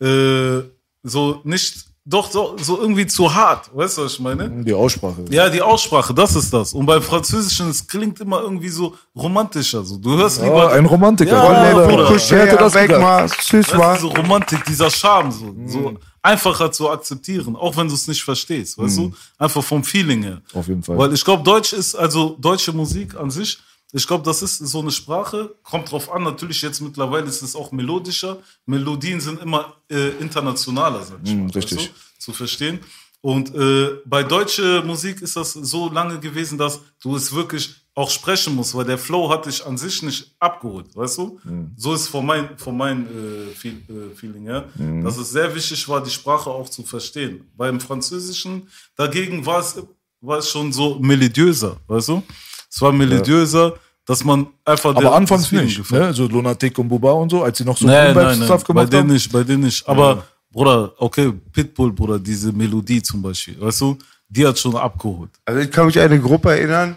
äh, 0.00 0.62
so 1.02 1.40
nicht, 1.44 1.85
doch 2.08 2.30
so, 2.30 2.56
so 2.60 2.80
irgendwie 2.80 3.04
zu 3.06 3.34
hart. 3.34 3.68
Weißt 3.74 3.98
du, 3.98 4.04
was 4.04 4.12
ich 4.12 4.20
meine? 4.20 4.48
Die 4.62 4.72
Aussprache. 4.72 5.24
Ja, 5.28 5.48
die 5.50 5.60
Aussprache, 5.60 6.14
das 6.14 6.36
ist 6.36 6.52
das. 6.54 6.72
Und 6.72 6.86
beim 6.86 7.02
Französischen, 7.02 7.68
es 7.68 7.84
klingt 7.84 8.20
immer 8.20 8.40
irgendwie 8.42 8.68
so 8.68 8.94
romantischer. 9.16 9.84
So. 9.84 9.98
Du 9.98 10.16
hörst 10.16 10.38
Ja, 10.38 10.44
lieber. 10.44 10.72
ein 10.72 10.86
Romantiker. 10.86 11.32
Ja, 11.32 11.72
Bruder. 11.82 11.88
Bruder. 12.06 12.20
Wer 12.30 12.46
hätte 12.46 12.56
das 12.56 12.74
weg 12.74 12.90
mal, 12.90 13.28
süß 13.28 13.76
war. 13.76 13.98
so 13.98 14.08
Romantik, 14.08 14.64
dieser 14.66 14.88
Charme, 14.88 15.32
so, 15.32 15.52
so 15.66 15.94
einfacher 16.22 16.70
zu 16.70 16.88
akzeptieren, 16.90 17.56
auch 17.56 17.76
wenn 17.76 17.88
du 17.88 17.94
es 17.94 18.06
nicht 18.06 18.22
verstehst, 18.22 18.78
weißt 18.78 18.98
du? 18.98 19.12
Einfach 19.38 19.62
vom 19.64 19.82
Feeling 19.82 20.22
her. 20.22 20.42
Auf 20.54 20.68
jeden 20.68 20.82
Fall. 20.84 20.96
Weil 20.96 21.12
ich 21.12 21.24
glaube, 21.24 21.42
Deutsch 21.42 21.72
ist, 21.72 21.96
also 21.96 22.36
deutsche 22.40 22.72
Musik 22.72 23.16
an 23.16 23.30
sich, 23.32 23.58
ich 23.96 24.06
glaube, 24.06 24.24
das 24.24 24.42
ist 24.42 24.58
so 24.58 24.80
eine 24.80 24.90
Sprache, 24.90 25.54
kommt 25.62 25.90
drauf 25.90 26.12
an, 26.12 26.22
natürlich 26.22 26.60
jetzt 26.60 26.82
mittlerweile 26.82 27.26
ist 27.26 27.40
es 27.40 27.56
auch 27.56 27.72
melodischer. 27.72 28.38
Melodien 28.66 29.20
sind 29.20 29.40
immer 29.40 29.76
äh, 29.88 30.08
internationaler, 30.20 31.02
sag 31.02 31.18
ich 31.24 31.34
mal, 31.34 31.50
richtig. 31.50 31.88
Du, 31.88 31.92
zu 32.18 32.32
verstehen. 32.34 32.80
Und 33.22 33.54
äh, 33.54 33.92
bei 34.04 34.22
deutscher 34.22 34.84
Musik 34.84 35.22
ist 35.22 35.34
das 35.36 35.54
so 35.54 35.90
lange 35.90 36.20
gewesen, 36.20 36.58
dass 36.58 36.80
du 37.00 37.16
es 37.16 37.34
wirklich 37.34 37.74
auch 37.94 38.10
sprechen 38.10 38.54
musst, 38.54 38.74
weil 38.74 38.84
der 38.84 38.98
Flow 38.98 39.30
hat 39.30 39.46
dich 39.46 39.64
an 39.64 39.78
sich 39.78 40.02
nicht 40.02 40.36
abgeholt, 40.38 40.94
weißt 40.94 41.16
du? 41.16 41.40
So 41.76 41.94
ist 41.94 42.08
von 42.08 42.26
mein, 42.26 42.58
von 42.58 42.76
mein 42.76 43.06
äh, 43.06 43.54
Feel, 43.54 43.78
äh, 43.88 44.14
Feeling 44.14 44.42
her, 44.42 44.68
dass 45.02 45.16
es 45.16 45.30
sehr 45.30 45.54
wichtig 45.54 45.88
war, 45.88 46.02
die 46.02 46.10
Sprache 46.10 46.50
auch 46.50 46.68
zu 46.68 46.82
verstehen. 46.82 47.50
Beim 47.56 47.80
Französischen 47.80 48.68
dagegen 48.94 49.46
war 49.46 49.60
es, 49.60 49.82
war 50.20 50.38
es 50.38 50.50
schon 50.50 50.70
so 50.70 50.98
melodiöser, 50.98 51.78
weißt 51.86 52.08
du? 52.08 52.22
Es 52.70 52.82
war 52.82 52.92
melodiöser, 52.92 53.74
dass 54.06 54.24
man 54.24 54.46
einfach 54.64 54.90
Aber 54.90 55.00
der- 55.00 55.12
anfangs 55.12 55.50
nicht. 55.52 55.90
Ne? 55.90 56.12
So 56.14 56.26
Lunatic 56.26 56.78
und 56.78 56.88
Buba 56.88 57.10
und 57.12 57.30
so, 57.30 57.42
als 57.42 57.58
sie 57.58 57.64
noch 57.64 57.76
so 57.76 57.86
Nein, 57.86 58.14
nein, 58.14 58.38
nein, 58.38 58.48
bei 58.48 58.56
gemacht 58.58 58.92
denen 58.92 59.02
haben. 59.02 59.12
nicht, 59.12 59.32
bei 59.32 59.42
denen 59.42 59.64
nicht. 59.64 59.86
Aber, 59.88 60.24
Bruder, 60.50 60.92
okay, 60.98 61.32
Pitbull, 61.52 61.92
Bruder, 61.92 62.18
diese 62.18 62.52
Melodie 62.52 63.02
zum 63.02 63.20
Beispiel, 63.20 63.60
weißt 63.60 63.80
du, 63.80 63.98
die 64.28 64.46
hat 64.46 64.58
schon 64.58 64.74
abgeholt. 64.76 65.30
Also 65.44 65.60
ich 65.60 65.70
kann 65.70 65.86
mich 65.86 65.98
an 65.98 66.04
eine 66.06 66.20
Gruppe 66.20 66.50
erinnern, 66.50 66.96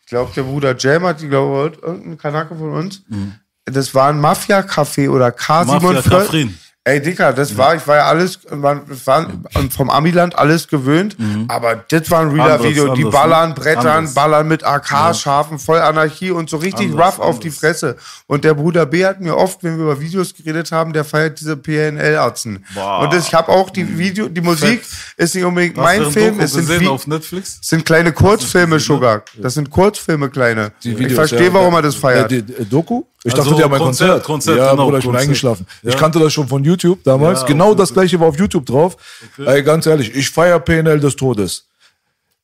ich 0.00 0.06
glaube, 0.10 0.30
der 0.34 0.42
Bruder 0.42 0.76
Jam 0.76 1.02
hat 1.04 1.20
die, 1.20 1.28
glaube 1.28 1.72
ich, 1.76 1.82
irgendein 1.82 2.18
Kanake 2.18 2.54
von 2.56 2.72
uns. 2.72 3.02
Das 3.64 3.94
war 3.94 4.08
ein 4.08 4.20
Mafia-Café 4.20 5.08
oder 5.10 5.28
Mhm. 5.28 5.66
Mafia 5.66 5.90
K47. 6.00 6.08
Kafrin. 6.10 6.58
Ey, 6.88 7.02
Dicker, 7.02 7.32
das 7.32 7.56
war, 7.56 7.74
ich 7.74 7.86
war 7.86 7.96
ja 7.96 8.06
alles, 8.06 8.38
war, 8.48 8.82
das 8.88 9.06
war 9.06 9.26
vom 9.76 9.90
Amiland 9.90 10.38
alles 10.38 10.68
gewöhnt, 10.68 11.16
aber 11.48 11.84
das 11.88 12.10
war 12.10 12.20
ein 12.22 12.30
realer 12.30 12.62
Video. 12.62 12.94
Die 12.94 13.04
anders, 13.04 13.12
ballern, 13.20 13.48
ne? 13.50 13.54
brettern, 13.56 13.86
Anders. 13.86 14.14
ballern 14.14 14.48
mit 14.48 14.64
AK, 14.64 15.14
scharfen, 15.14 15.58
voll 15.58 15.80
Anarchie 15.80 16.30
und 16.30 16.48
so 16.48 16.56
richtig 16.56 16.90
Anders, 16.92 17.06
rough 17.06 17.18
auf 17.18 17.40
die 17.40 17.48
anders. 17.48 17.60
Fresse. 17.60 17.96
Und 18.26 18.44
der 18.44 18.54
Bruder 18.54 18.86
B 18.86 19.04
hat 19.04 19.20
mir 19.20 19.36
oft, 19.36 19.62
wenn 19.62 19.76
wir 19.76 19.84
über 19.84 20.00
Videos 20.00 20.34
geredet 20.34 20.72
haben, 20.72 20.92
der 20.92 21.04
feiert 21.04 21.38
diese 21.40 21.56
PNL-Atzen. 21.56 22.64
Boah. 22.74 23.00
Und 23.00 23.12
das, 23.12 23.26
ich 23.28 23.34
habe 23.34 23.50
auch 23.50 23.70
die 23.70 23.98
Video, 23.98 24.28
die 24.28 24.40
Musik 24.40 24.82
ist 25.16 25.34
nicht 25.34 25.44
unbedingt 25.44 25.76
Hast 25.76 25.84
mein 25.84 26.10
Film, 26.10 26.40
es 26.40 26.52
sind 26.52 26.88
auf 26.88 27.06
Netflix? 27.06 27.58
sind 27.62 27.84
kleine 27.84 28.12
Kurzfilme, 28.12 28.76
ne? 28.76 28.80
Sugar. 28.80 29.22
Das 29.36 29.54
sind 29.54 29.68
Kurzfilme, 29.70 30.30
kleine. 30.30 30.72
Die 30.82 30.92
ich 30.92 30.98
Videos, 30.98 31.14
verstehe, 31.14 31.48
ja. 31.48 31.52
warum 31.54 31.74
er 31.74 31.82
das 31.82 31.96
Äh, 31.96 31.98
feiert. 31.98 32.30
die, 32.30 32.42
die, 32.42 32.64
Doku? 32.68 33.02
Ich 33.24 33.32
Also 33.34 33.50
dachte, 33.50 33.56
die 33.56 33.64
haben 33.64 33.74
ein 33.74 33.78
Konzert, 33.80 34.08
Konzert. 34.22 34.24
Konzert, 34.24 34.58
ja, 34.58 34.70
genau, 34.70 34.84
Bruder, 34.84 34.98
ich 34.98 35.02
bin 35.04 35.10
Konzert. 35.10 35.22
eingeschlafen. 35.28 35.66
Ja. 35.82 35.90
Ich 35.90 35.96
kannte 35.96 36.18
das 36.20 36.32
schon 36.32 36.46
von 36.46 36.62
YouTube 36.62 36.77
damals. 37.04 37.40
Ja, 37.42 37.46
genau 37.46 37.74
das 37.74 37.90
YouTube. 37.90 37.94
gleiche 37.94 38.20
war 38.20 38.28
auf 38.28 38.38
YouTube 38.38 38.66
drauf. 38.66 38.96
Ey, 39.38 39.62
ganz 39.62 39.86
ehrlich, 39.86 40.14
ich 40.14 40.30
feiere 40.30 40.58
PNL 40.60 41.00
des 41.00 41.16
Todes. 41.16 41.66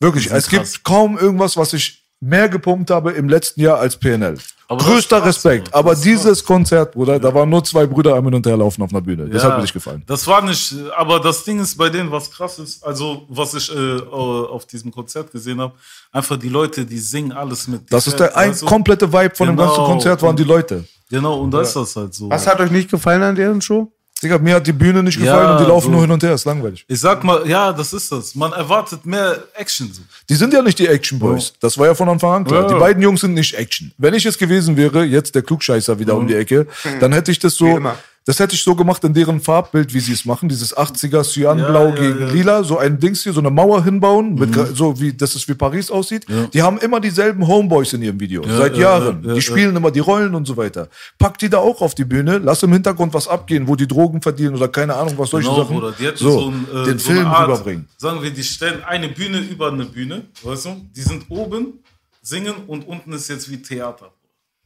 Wirklich, 0.01 0.27
es 0.31 0.49
krass. 0.49 0.73
gibt 0.73 0.85
kaum 0.85 1.17
irgendwas, 1.19 1.57
was 1.57 1.73
ich 1.73 2.03
mehr 2.21 2.49
gepumpt 2.49 2.91
habe 2.91 3.13
im 3.13 3.29
letzten 3.29 3.61
Jahr 3.61 3.79
als 3.79 3.97
PNL. 3.97 4.37
Aber 4.67 4.83
Größter 4.83 5.19
krass, 5.19 5.29
Respekt. 5.29 5.65
Bruder. 5.67 5.77
Aber 5.77 5.95
dieses 5.95 6.43
Konzert, 6.43 6.93
Bruder, 6.93 7.21
da 7.21 7.35
waren 7.35 7.51
nur 7.51 7.63
zwei 7.63 7.87
Brüder 7.87 8.15
am 8.15 8.25
Hin 8.25 8.35
und 8.35 8.47
Her 8.47 8.57
laufen 8.57 8.83
auf 8.83 8.91
einer 8.91 9.03
Bühne. 9.03 9.29
Das 9.29 9.43
Ja, 9.43 9.49
hat 9.51 9.57
mir 9.59 9.63
nicht 9.63 9.75
gefallen. 9.75 10.03
Das 10.07 10.27
war 10.27 10.41
nicht, 10.41 10.75
aber 10.97 11.21
das 11.21 11.45
Ding 11.45 11.61
ist 11.61 11.77
bei 11.77 11.91
denen, 11.91 12.11
was 12.11 12.31
krass 12.31 12.59
ist, 12.59 12.83
also 12.83 13.27
was 13.29 13.53
ich 13.53 13.71
äh, 13.75 14.01
auf 14.11 14.65
diesem 14.67 14.91
Konzert 14.91 15.31
gesehen 15.33 15.61
habe, 15.61 15.75
einfach 16.13 16.39
die 16.39 16.49
Leute, 16.49 16.87
die 16.87 16.99
singen 16.99 17.33
alles 17.33 17.69
mit. 17.69 17.93
Das 17.93 18.07
ist 18.07 18.19
der 18.19 18.35
ein 18.37 18.57
du? 18.59 18.65
komplette 18.65 19.13
Vibe 19.13 19.35
von 19.35 19.49
dem 19.49 19.57
Genau. 19.57 19.69
ganzen 19.69 19.85
Konzert, 19.85 20.23
waren 20.23 20.37
die 20.37 20.45
Leute. 20.45 20.85
Genau, 21.11 21.41
und 21.41 21.51
da 21.51 21.61
ist 21.61 21.77
das 21.77 21.95
halt 21.95 22.15
so. 22.15 22.31
Was 22.31 22.47
hat 22.47 22.59
euch 22.61 22.71
nicht 22.71 22.91
gefallen 22.91 23.23
an 23.23 23.35
deren 23.35 23.61
Show? 23.61 23.93
Digga, 24.25 24.39
mir 24.39 24.55
hat 24.57 24.67
die 24.67 24.73
Bühne 24.73 25.03
nicht 25.03 25.19
Ja, 25.21 25.25
gefallen 25.27 25.53
und 25.53 25.61
die 25.65 25.69
laufen 25.69 25.87
so. 25.87 25.91
nur 25.93 26.01
hin 26.01 26.11
und 26.11 26.23
her, 26.23 26.35
ist 26.35 26.45
langweilig. 26.47 26.85
Ich 26.89 26.99
sag 26.99 27.23
mal, 27.23 27.47
ja, 27.47 27.73
das 27.73 27.93
ist 27.93 28.11
das. 28.11 28.35
Man 28.35 28.53
erwartet 28.53 29.05
mehr 29.07 29.45
Action. 29.55 29.93
So. 29.93 30.03
Die 30.29 30.35
sind 30.35 30.53
ja 30.53 30.63
nicht 30.63 30.79
die 30.79 30.87
Action 30.89 31.19
Boys. 31.19 31.53
Das 31.61 31.77
war 31.79 31.87
ja 31.87 31.95
von 31.95 32.09
Anfang 32.09 32.33
an 32.33 32.45
klar. 32.45 32.63
Ja. 32.63 32.69
Die 32.69 32.81
beiden 32.81 33.03
Jungs 33.03 33.21
sind 33.21 33.35
nicht 33.35 33.55
Action. 33.55 33.93
Wenn 33.99 34.15
ich 34.15 34.25
es 34.27 34.37
gewesen 34.39 34.77
wäre, 34.77 35.05
jetzt 35.05 35.35
der 35.35 35.43
Klugscheißer 35.43 35.99
wieder 35.99 36.17
um 36.17 36.27
die 36.27 36.35
Ecke, 36.35 36.67
dann 37.01 37.13
hätte 37.13 37.31
ich 37.31 37.39
das 37.39 37.55
Wie 37.61 37.71
so 37.71 37.77
immer. 37.77 37.97
Das 38.27 38.39
hätte 38.41 38.55
ich 38.55 38.63
so 38.63 38.75
gemacht 38.75 39.05
in 39.05 39.13
deren 39.13 39.39
Farbbild, 39.39 39.93
wie 39.93 40.01
sie 40.01 40.15
es 40.15 40.25
machen. 40.25 40.49
Dieses 40.49 40.75
80er 40.75 41.23
Cyanblau 41.23 41.89
Ja, 41.89 41.95
ja, 41.95 41.95
gegen 41.95 42.21
ja. 42.21 42.27
lila. 42.33 42.65
So 42.65 42.79
ein 42.79 42.99
Dings 42.99 43.23
hier, 43.23 43.35
so 43.35 43.41
eine 43.41 43.51
Mauer 43.51 43.85
hinbauen, 43.85 44.35
mit, 44.37 44.51
gra- 44.55 44.75
so 44.75 44.99
wie, 44.99 45.13
dass 45.13 45.35
es 45.35 45.47
wie 45.47 45.53
Paris 45.53 45.91
aussieht. 45.91 46.25
Die 46.55 46.63
haben 46.63 46.79
immer 46.79 47.01
dieselben 47.01 47.47
Homeboys 47.47 47.93
in 47.93 48.01
ihrem 48.01 48.19
Video. 48.19 48.43
seit 48.43 48.77
ja, 48.77 48.83
Jahren. 48.99 49.23
ja, 49.23 49.29
ja, 49.29 49.35
die 49.35 49.43
spielen 49.43 49.77
immer 49.77 49.91
die 49.91 50.01
Rollen 50.01 50.35
und 50.35 50.47
so 50.47 50.57
weiter. 50.57 50.89
Pack 51.19 51.37
die 51.39 51.51
da 51.51 51.59
auch 51.59 51.83
auf 51.83 51.95
die 51.95 52.07
Bühne, 52.07 52.39
lass 52.39 52.63
im 52.63 52.73
Hintergrund 52.73 53.13
was 53.13 53.29
abgehen, 53.29 53.69
wo 53.69 53.77
die 53.77 53.87
Drogen 53.87 54.23
verdienen 54.23 54.55
oder 54.57 54.69
keine 54.69 54.95
Ahnung, 54.95 55.15
was 55.19 55.29
solche 55.29 55.49
Genau, 55.51 55.63
Sachen. 55.63 55.75
Bruder. 55.81 55.93
Die 55.99 56.11
so, 56.17 56.31
so, 56.31 56.49
ein, 56.51 56.67
äh, 56.75 56.85
den 56.87 56.99
so 56.99 57.11
Film 57.13 57.27
Art, 57.27 57.47
rüberbringen. 57.49 57.89
Sagen 57.99 58.23
wir, 58.23 58.31
die 58.31 58.43
stellen 58.43 58.83
eine 58.85 59.09
Bühne 59.09 59.41
über 59.41 59.71
eine 59.71 59.85
Bühne, 59.85 60.23
weißt 60.43 60.65
du? 60.65 60.71
Die 60.97 61.03
sind 61.03 61.27
oben, 61.29 61.75
singen 62.23 62.55
und 62.69 62.89
unten 62.89 63.13
ist 63.13 63.29
jetzt 63.29 63.51
wie 63.51 63.61
Theater. 63.61 64.11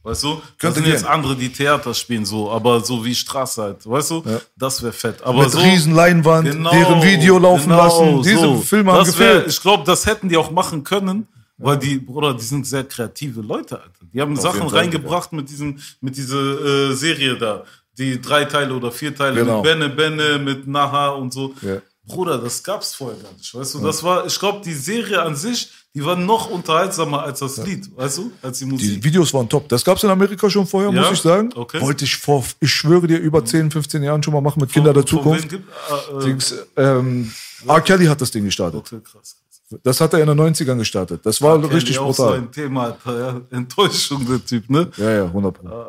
Weißt 0.09 0.23
du? 0.23 0.41
Das 0.59 0.73
sind 0.73 0.87
jetzt 0.87 1.05
andere, 1.05 1.35
die 1.35 1.49
Theater 1.49 1.93
spielen, 1.93 2.25
so, 2.25 2.49
aber 2.49 2.79
so 2.81 3.05
wie 3.05 3.13
Straße 3.13 3.61
halt, 3.61 3.87
weißt 3.87 4.09
du? 4.09 4.23
Das 4.57 4.81
wäre 4.81 4.91
fett. 4.91 5.21
Aber 5.21 5.43
Mit 5.43 5.51
so, 5.51 5.59
riesen 5.59 5.93
Leinwand, 5.93 6.49
Genau, 6.49 6.71
deren 6.71 7.03
Video 7.03 7.37
laufen 7.37 7.69
genau, 7.69 7.83
lassen. 7.83 8.23
Diese 8.23 8.39
so. 8.39 8.57
Filme 8.61 8.91
haben 8.93 9.05
gefehlt. 9.05 9.45
Ich 9.47 9.61
glaube, 9.61 9.83
das 9.85 10.07
hätten 10.07 10.27
die 10.27 10.35
auch 10.37 10.49
machen 10.49 10.83
können, 10.83 11.27
weil 11.59 11.77
die, 11.77 11.99
Bruder, 11.99 12.33
die 12.33 12.43
sind 12.43 12.65
sehr 12.65 12.85
kreative 12.85 13.41
Leute, 13.41 13.75
Alter. 13.79 13.91
Die 14.11 14.19
haben 14.19 14.35
Sachen 14.35 14.61
jeden 14.61 14.69
Fall, 14.71 14.79
reingebracht 14.79 15.31
mit 15.31 15.47
diesem, 15.47 15.77
mit 16.01 16.17
dieser 16.17 16.89
äh, 16.89 16.93
Serie 16.93 17.37
da. 17.37 17.63
Die 17.99 18.19
drei 18.19 18.45
Teile 18.45 18.73
oder 18.73 18.91
vier 18.91 19.13
Teile 19.13 19.41
Genau. 19.41 19.61
mit 19.61 19.63
Benne 19.65 19.89
Benne, 19.89 20.39
mit 20.39 20.65
Naha 20.67 21.09
und 21.09 21.31
so. 21.31 21.53
Ja. 21.61 21.81
Bruder, 22.07 22.39
das 22.39 22.63
gab's 22.63 22.95
vorher 22.95 23.19
gar 23.21 23.31
nicht. 23.33 23.53
Weißt 23.53 23.75
du, 23.75 23.79
das 23.81 24.01
war, 24.03 24.25
ich 24.25 24.39
glaube, 24.39 24.61
die 24.65 24.73
Serie 24.73 25.21
an 25.21 25.35
sich, 25.35 25.69
die 25.95 26.05
war 26.05 26.15
noch 26.15 26.49
unterhaltsamer 26.49 27.23
als 27.23 27.39
das 27.39 27.57
Lied, 27.65 27.89
weißt 27.97 28.17
du, 28.19 28.31
als 28.41 28.59
die 28.59 28.65
Die 28.65 28.71
Musik. 28.71 29.03
Videos 29.03 29.33
waren 29.33 29.49
top. 29.49 29.67
Das 29.69 29.83
gab 29.83 29.97
es 29.97 30.03
in 30.03 30.09
Amerika 30.09 30.49
schon 30.49 30.67
vorher, 30.67 30.91
Ja? 30.91 31.01
muss 31.01 31.11
ich 31.13 31.21
sagen. 31.21 31.49
Okay. 31.55 31.81
Wollte 31.81 32.05
ich 32.05 32.15
vor, 32.15 32.43
ich 32.59 32.71
schwöre 32.71 33.07
dir, 33.07 33.17
über 33.17 33.43
10, 33.43 33.71
15 33.71 34.03
Jahren 34.03 34.21
schon 34.21 34.33
mal 34.33 34.41
machen 34.41 34.59
mit 34.61 34.71
Kinder 34.71 34.93
der 34.93 35.01
Von- 35.05 35.23
von 35.23 35.37
Zukunft. 35.39 35.43
wem 35.51 35.59
gibt- 35.59 35.73
ah, 35.89 36.19
äh, 36.19 36.23
Dings, 36.25 36.55
ähm, 36.77 37.31
R. 37.67 37.81
Kelly 37.81 38.05
hat 38.05 38.21
das 38.21 38.31
Ding 38.31 38.45
gestartet. 38.45 38.79
okay, 38.79 38.99
krass. 39.03 39.35
Das 39.83 40.01
hat 40.01 40.13
er 40.13 40.19
in 40.21 40.27
den 40.27 40.39
90ern 40.39 40.77
gestartet. 40.77 41.23
Das 41.23 41.39
war 41.43 41.59
Kennt 41.59 41.71
richtig 41.71 41.95
ihr 41.95 42.01
auch 42.01 42.11
so 42.13 42.23
brutal. 42.23 42.39
ein 42.39 42.51
Thema, 42.51 42.85
Alter, 42.85 43.19
ja? 43.19 43.57
Enttäuschung, 43.57 44.25
der 44.27 44.43
Typ, 44.43 44.67
ne? 44.67 44.89
Ja, 44.97 45.11
ja, 45.11 45.23
100 45.25 45.53
Pro. 45.53 45.85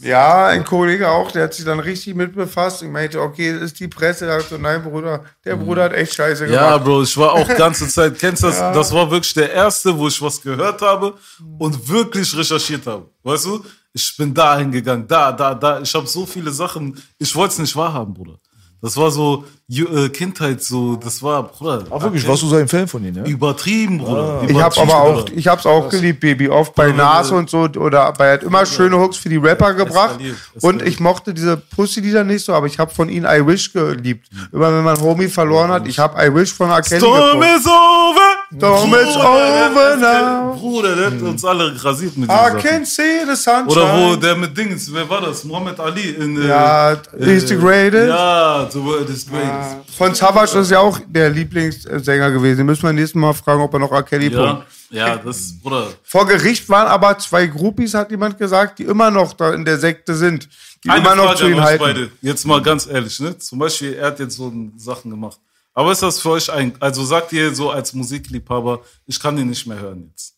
Ja, 0.00 0.46
ein 0.46 0.62
Kollege 0.64 1.08
auch, 1.10 1.32
der 1.32 1.44
hat 1.44 1.54
sich 1.54 1.64
dann 1.64 1.80
richtig 1.80 2.14
mit 2.14 2.34
befasst 2.36 2.82
und 2.82 2.92
meinte, 2.92 3.20
okay, 3.20 3.52
das 3.54 3.62
ist 3.62 3.80
die 3.80 3.88
Presse. 3.88 4.26
Da 4.26 4.38
so, 4.40 4.56
nein, 4.56 4.84
Bruder, 4.84 5.24
der 5.44 5.56
Bruder 5.56 5.84
hat 5.84 5.94
echt 5.94 6.14
Scheiße 6.14 6.46
Ja, 6.46 6.68
gemacht. 6.70 6.84
Bro, 6.84 7.02
ich 7.02 7.16
war 7.16 7.32
auch 7.32 7.48
ganze 7.56 7.88
Zeit, 7.88 8.16
kennst 8.20 8.44
du 8.44 8.46
das? 8.46 8.58
Das 8.58 8.92
war 8.92 9.10
wirklich 9.10 9.34
der 9.34 9.50
erste, 9.50 9.98
wo 9.98 10.06
ich 10.06 10.22
was 10.22 10.40
gehört 10.40 10.80
habe 10.80 11.14
und 11.58 11.88
wirklich 11.88 12.36
recherchiert 12.36 12.86
habe. 12.86 13.06
Weißt 13.24 13.46
du? 13.46 13.64
Ich 13.92 14.16
bin 14.16 14.32
da 14.32 14.58
hingegangen, 14.58 15.08
da, 15.08 15.32
da, 15.32 15.54
da. 15.54 15.80
Ich 15.80 15.92
habe 15.94 16.06
so 16.06 16.24
viele 16.24 16.50
Sachen, 16.52 17.00
ich 17.18 17.34
wollte 17.34 17.54
es 17.54 17.58
nicht 17.58 17.74
wahrhaben, 17.74 18.14
Bruder. 18.14 18.38
Das 18.84 18.98
war 18.98 19.10
so 19.10 19.44
äh, 19.70 20.10
Kindheit, 20.10 20.62
so, 20.62 20.96
das 20.96 21.22
war, 21.22 21.44
Bruder. 21.44 21.84
Ach 21.90 22.02
wirklich, 22.02 22.28
warst 22.28 22.42
du 22.42 22.48
so 22.48 22.56
ein 22.56 22.68
Fan 22.68 22.86
von 22.86 23.02
ihnen, 23.02 23.16
ja? 23.16 23.24
Übertrieben, 23.24 23.96
Bruder. 23.96 24.42
Ich 24.42 24.60
habe 24.60 24.74
Übertrieben, 24.74 24.90
aber 24.90 25.02
auch, 25.02 25.26
ich 25.34 25.48
hab's 25.48 25.64
auch 25.64 25.88
geliebt, 25.88 26.20
Baby. 26.20 26.50
Oft 26.50 26.74
bei 26.74 26.92
Nas 26.92 27.30
und 27.30 27.48
so 27.48 27.60
oder 27.60 28.12
bei 28.12 28.26
er 28.26 28.32
hat 28.34 28.42
immer 28.42 28.66
schöne 28.66 29.00
Hooks 29.00 29.16
für 29.16 29.30
die 29.30 29.38
Rapper 29.38 29.72
gebracht. 29.72 30.20
Und 30.60 30.82
ich 30.82 31.00
mochte 31.00 31.32
diese 31.32 31.56
Pussy-Lieder 31.56 32.24
nicht 32.24 32.44
so, 32.44 32.52
aber 32.52 32.66
ich 32.66 32.78
habe 32.78 32.92
von 32.92 33.08
ihnen 33.08 33.24
I 33.24 33.46
Wish 33.46 33.72
geliebt. 33.72 34.28
Immer 34.52 34.70
wenn 34.76 34.84
man 34.84 35.00
Homie 35.00 35.28
verloren 35.28 35.70
hat, 35.70 35.88
ich 35.88 35.98
habe 35.98 36.22
I 36.22 36.34
Wish 36.34 36.52
von. 36.52 36.68
Kelly 36.68 37.00
Storm 37.00 37.40
gefunden. 37.40 37.56
is 37.56 37.66
over! 37.66 38.33
Is 38.54 38.60
Bruder, 38.60 39.66
over 39.66 39.96
now. 39.96 40.54
Bruder, 40.60 40.94
der 40.96 41.06
hat 41.10 41.20
uns 41.22 41.44
alle 41.44 41.72
rasiert 41.84 42.16
mit 42.16 42.30
I 42.30 42.32
diesen 42.32 42.44
Sachen. 42.44 42.60
can 42.60 42.84
see 42.86 43.20
the 43.26 43.34
sunshine. 43.36 43.66
Oder 43.68 43.96
wo 44.12 44.16
der 44.16 44.36
mit 44.36 44.56
Dings, 44.56 44.92
wer 44.92 45.08
war 45.08 45.20
das? 45.22 45.42
Muhammad 45.44 45.78
Ali 45.80 46.10
in 46.10 46.40
äh, 46.40 46.46
Ja, 46.48 46.96
he's 47.18 47.48
the 47.48 47.56
greatest. 47.56 48.08
Ja, 48.08 48.68
the 48.70 48.82
world 48.82 49.08
is 49.10 49.26
greatest. 49.28 49.96
Von 49.98 50.14
Savage 50.14 50.58
ist 50.58 50.70
ja 50.70 50.78
auch 50.78 51.00
der 51.08 51.30
Lieblingssänger 51.30 52.30
gewesen. 52.30 52.64
Müssen 52.64 52.84
wir 52.84 52.92
nächstes 52.92 53.16
Mal 53.20 53.32
fragen, 53.32 53.60
ob 53.62 53.72
er 53.72 53.80
noch 53.80 53.90
R. 53.92 54.02
Kelly 54.02 54.32
Ja, 54.32 54.52
pumpt. 54.54 54.66
ja, 54.90 55.16
das, 55.16 55.54
Bruder. 55.62 55.88
Vor 56.04 56.26
Gericht 56.26 56.68
waren 56.68 56.86
aber 56.88 57.18
zwei 57.18 57.46
Groupies, 57.46 57.94
hat 57.94 58.10
jemand 58.10 58.38
gesagt, 58.38 58.78
die 58.78 58.84
immer 58.84 59.10
noch 59.10 59.32
da 59.32 59.52
in 59.52 59.64
der 59.64 59.78
Sekte 59.78 60.14
sind. 60.14 60.48
Die 60.84 60.90
Eine 60.90 61.00
immer 61.00 61.14
noch 61.16 61.24
Frage 61.26 61.38
zu 61.38 61.44
an 61.46 61.50
ihm 61.52 61.58
euch 61.58 61.64
halten. 61.64 61.82
beide. 61.84 62.10
Jetzt 62.22 62.46
mal 62.46 62.62
ganz 62.62 62.86
ehrlich, 62.86 63.18
ne? 63.18 63.36
Zum 63.38 63.58
Beispiel, 63.58 63.94
er 63.94 64.08
hat 64.08 64.20
jetzt 64.20 64.36
so 64.36 64.52
Sachen 64.76 65.10
gemacht. 65.10 65.38
Aber 65.74 65.90
ist 65.92 66.02
das 66.02 66.20
für 66.20 66.30
euch 66.30 66.50
ein, 66.52 66.72
also 66.80 67.04
sagt 67.04 67.32
ihr 67.32 67.54
so 67.54 67.70
als 67.70 67.92
Musikliebhaber, 67.92 68.80
ich 69.06 69.18
kann 69.20 69.36
ihn 69.38 69.48
nicht 69.48 69.66
mehr 69.66 69.80
hören 69.80 70.08
jetzt. 70.10 70.36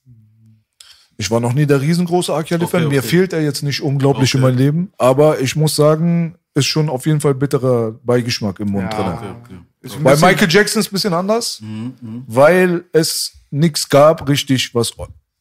Ich 1.19 1.31
war 1.31 1.41
noch 1.41 1.53
nie 1.53 1.67
der 1.67 1.81
riesengroße 1.81 2.33
R. 2.33 2.43
Kelly-Fan. 2.43 2.83
Okay, 2.85 2.91
Mir 2.95 3.01
okay. 3.01 3.09
fehlt 3.09 3.33
er 3.33 3.43
jetzt 3.43 3.63
nicht 3.63 3.81
unglaublich 3.83 4.31
Okay. 4.31 4.39
in 4.39 4.43
mein 4.43 4.57
Leben. 4.57 4.93
Aber 4.99 5.41
ich 5.41 5.57
muss 5.57 5.75
sagen, 5.77 6.37
ist 6.55 6.67
schon 6.67 6.89
auf 6.89 7.07
jeden 7.07 7.21
Fall 7.21 7.35
bitterer 7.35 7.93
Beigeschmack 8.03 8.61
im 8.61 8.71
Mund 8.73 8.93
drin. 8.93 9.07
Okay, 9.07 9.35
okay. 9.43 9.59
Ist 9.81 9.97
ein 9.97 10.03
Bei 10.03 10.17
Michael 10.17 10.51
Jackson 10.51 10.81
ist 10.81 10.87
es 10.87 10.93
ein 10.93 10.95
bisschen 10.95 11.15
anders, 11.15 11.61
Mhm, 11.63 12.25
weil 12.27 12.85
es 12.93 13.33
nichts 13.51 13.89
gab, 13.89 14.29
richtig, 14.29 14.75
was 14.75 14.97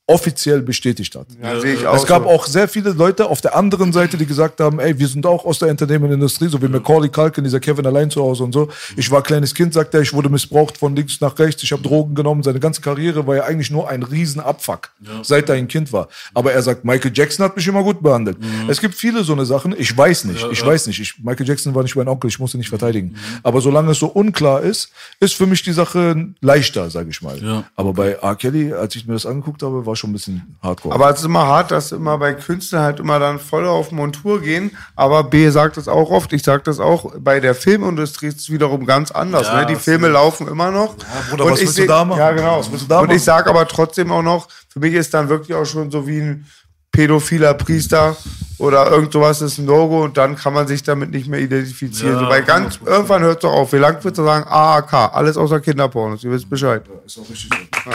offiziell 0.08 0.62
bestätigt 0.62 1.16
hat. 1.16 1.26
Ja, 1.42 1.60
sehe 1.60 1.74
ich 1.74 1.88
auch. 1.88 1.96
Es 1.96 2.06
gab 2.06 2.24
so. 2.24 2.30
auch 2.30 2.46
sehr 2.46 2.68
viele 2.68 2.92
Leute 2.92 3.28
auf 3.28 3.42
der 3.42 3.56
anderen 3.56 3.92
Seite, 3.92 4.18
die 4.18 4.28
gesagt 4.28 4.60
haben, 4.60 4.80
ey, 4.80 4.98
wir 5.00 5.08
sind 5.08 5.26
auch 5.26 5.46
aus 5.46 5.58
der 5.58 5.70
Entertainment-Industrie, 5.70 6.48
so 6.48 6.62
wie 6.62 6.68
Macaulay 6.68 7.10
Culkin, 7.10 7.44
dieser 7.44 7.60
Kevin 7.60 7.88
allein 7.88 8.12
zu 8.12 8.22
Hause 8.22 8.44
und 8.44 8.54
so. 8.54 8.70
Ich 8.96 9.10
war 9.10 9.24
kleines 9.24 9.56
Kind, 9.56 9.74
sagt 9.74 9.96
er, 9.96 10.02
ich 10.02 10.14
wurde 10.14 10.30
missbraucht 10.30 10.78
von 10.78 10.96
links 10.96 11.22
nach 11.22 11.38
rechts, 11.40 11.64
ich 11.64 11.72
habe 11.72 11.82
Drogen 11.82 12.14
genommen. 12.14 12.44
Seine 12.44 12.60
ganze 12.60 12.82
Karriere 12.82 13.26
war 13.26 13.36
ja 13.36 13.44
eigentlich 13.46 13.72
nur 13.72 13.90
ein 13.90 14.04
Riesenabfuck, 14.04 14.92
seit 15.24 15.50
er 15.50 15.56
ein 15.56 15.68
Kind 15.68 15.92
war. 15.92 16.08
Aber 16.36 16.54
er 16.54 16.62
sagt, 16.62 16.86
Michael 16.86 17.12
Jackson 17.14 17.44
hat 17.44 17.56
mich 17.56 17.68
immer 17.68 17.82
gut 17.82 18.04
behandelt. 18.04 18.38
Es 18.68 18.80
gibt 18.80 18.94
viele 18.94 19.24
so 19.24 19.34
eine 19.34 19.46
Sachen, 19.46 19.74
ich 19.76 19.96
weiß 19.98 20.26
nicht, 20.26 20.46
ich 20.52 20.64
weiß 20.64 20.86
nicht. 20.86 21.00
Ich, 21.00 21.18
Michael 21.24 21.48
Jackson 21.48 21.74
war 21.74 21.82
nicht 21.82 21.96
mein 21.96 22.08
Onkel, 22.08 22.30
ich 22.30 22.38
muss 22.38 22.54
ihn 22.54 22.60
nicht 22.60 22.70
verteidigen. 22.70 23.16
Aber 23.42 23.60
solange 23.60 23.92
es 23.92 23.98
so 23.98 24.08
unklar 24.08 24.62
ist, 24.62 24.92
ist 25.20 25.34
für 25.34 25.48
mich 25.48 25.64
die 25.64 25.74
Sache 25.74 26.28
leichter, 26.42 26.92
sage 26.92 27.10
ich 27.10 27.24
mal. 27.24 27.42
Ja. 27.42 27.64
Aber 27.76 27.94
bei 27.94 28.12
R. 28.12 28.36
Kelly, 28.36 28.72
als 28.72 28.96
ich 28.96 29.08
mir 29.08 29.14
das 29.14 29.26
angeguckt 29.26 29.64
habe, 29.64 29.84
war 29.86 29.95
schon 29.96 30.12
ein 30.12 30.14
bisschen 30.14 30.58
hardcore. 30.62 30.94
Aber 30.94 31.10
es 31.10 31.20
ist 31.20 31.26
immer 31.26 31.46
hart, 31.46 31.72
dass 31.72 31.92
immer 31.92 32.18
bei 32.18 32.34
Künstlern 32.34 32.84
halt 32.84 33.00
immer 33.00 33.20
dann 33.20 33.40
voll 33.40 33.66
auf 33.68 33.92
Montur 33.92 34.42
gehen. 34.42 34.72
Aber 34.96 35.24
B 35.24 35.50
sagt 35.50 35.78
das 35.78 35.88
auch 35.88 36.10
oft, 36.10 36.32
ich 36.34 36.44
sag 36.44 36.64
das 36.64 36.80
auch, 36.80 37.14
bei 37.20 37.40
der 37.40 37.56
Filmindustrie 37.56 38.28
ist 38.28 38.40
es 38.40 38.50
wiederum 38.50 38.86
ganz 38.86 39.12
anders. 39.12 39.48
Ja, 39.48 39.62
ne? 39.62 39.66
Die 39.66 39.76
Filme 39.76 40.08
laufen 40.08 40.48
immer 40.48 40.72
noch. 40.72 40.96
Bruder, 41.30 41.46
Und 41.46 41.52
was 41.52 41.60
ich 41.60 41.68
willst 41.68 41.80
du 41.80 41.88
da 41.88 42.06
machen? 42.06 42.20
Ja, 42.20 42.32
genau. 42.32 42.60
Was 42.60 42.72
willst 42.72 42.86
du 42.86 42.90
da 42.90 43.00
Und 43.00 43.08
machen? 43.08 43.18
ich 43.18 43.24
sag 43.24 43.48
aber 43.48 43.68
trotzdem 43.68 44.12
auch 44.12 44.24
noch, 44.24 44.48
für 44.70 44.80
mich 44.80 44.94
ist 44.94 45.14
dann 45.14 45.30
wirklich 45.30 45.56
auch 45.56 45.66
schon 45.66 45.92
so 45.92 46.08
wie 46.08 46.20
ein 46.20 46.46
pädophiler 46.92 47.54
Priester 47.56 48.16
oder 48.58 48.90
irgend 48.90 49.12
sowas 49.12 49.42
ist 49.42 49.58
ein 49.58 49.66
Logo 49.66 50.06
und 50.06 50.16
dann 50.18 50.38
kann 50.38 50.54
man 50.54 50.66
sich 50.66 50.82
damit 50.82 51.12
nicht 51.12 51.28
mehr 51.28 51.42
identifizieren. 51.42 52.14
Ja, 52.14 52.20
so 52.20 52.26
bei 52.28 52.40
ganz, 52.40 52.78
100%. 52.78 52.88
irgendwann 52.88 53.22
hört 53.24 53.38
es 53.38 53.42
doch 53.42 53.52
auf. 53.52 53.74
Wie 53.74 53.78
lang 53.78 54.02
wird 54.02 54.18
es 54.18 54.24
sagen? 54.24 54.46
AAK, 54.48 54.94
alles 55.14 55.36
außer 55.36 55.60
Kinderpornos, 55.60 56.24
ihr 56.24 56.32
wisst 56.32 56.50
Bescheid. 56.50 56.84
Ist 57.06 57.20
auch 57.20 57.30
richtig 57.30 57.50
so. 57.84 57.92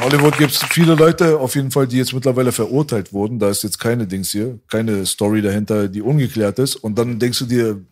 In 0.00 0.06
Hollywood 0.06 0.38
gibt 0.38 0.52
es 0.52 0.62
viele 0.70 0.94
Leute, 0.94 1.38
auf 1.38 1.54
jeden 1.54 1.70
Fall, 1.70 1.86
die 1.86 1.98
jetzt 1.98 2.14
mittlerweile 2.14 2.52
verurteilt 2.52 3.12
wurden. 3.12 3.38
Da 3.38 3.50
ist 3.50 3.62
jetzt 3.62 3.78
keine 3.78 4.06
Dings 4.06 4.30
hier, 4.30 4.58
keine 4.66 5.04
Story 5.04 5.42
dahinter, 5.42 5.88
die 5.88 6.00
ungeklärt 6.00 6.58
ist. 6.58 6.76
Und 6.76 6.98
dann 6.98 7.18
denkst 7.18 7.40
du 7.40 7.44
dir, 7.44 7.84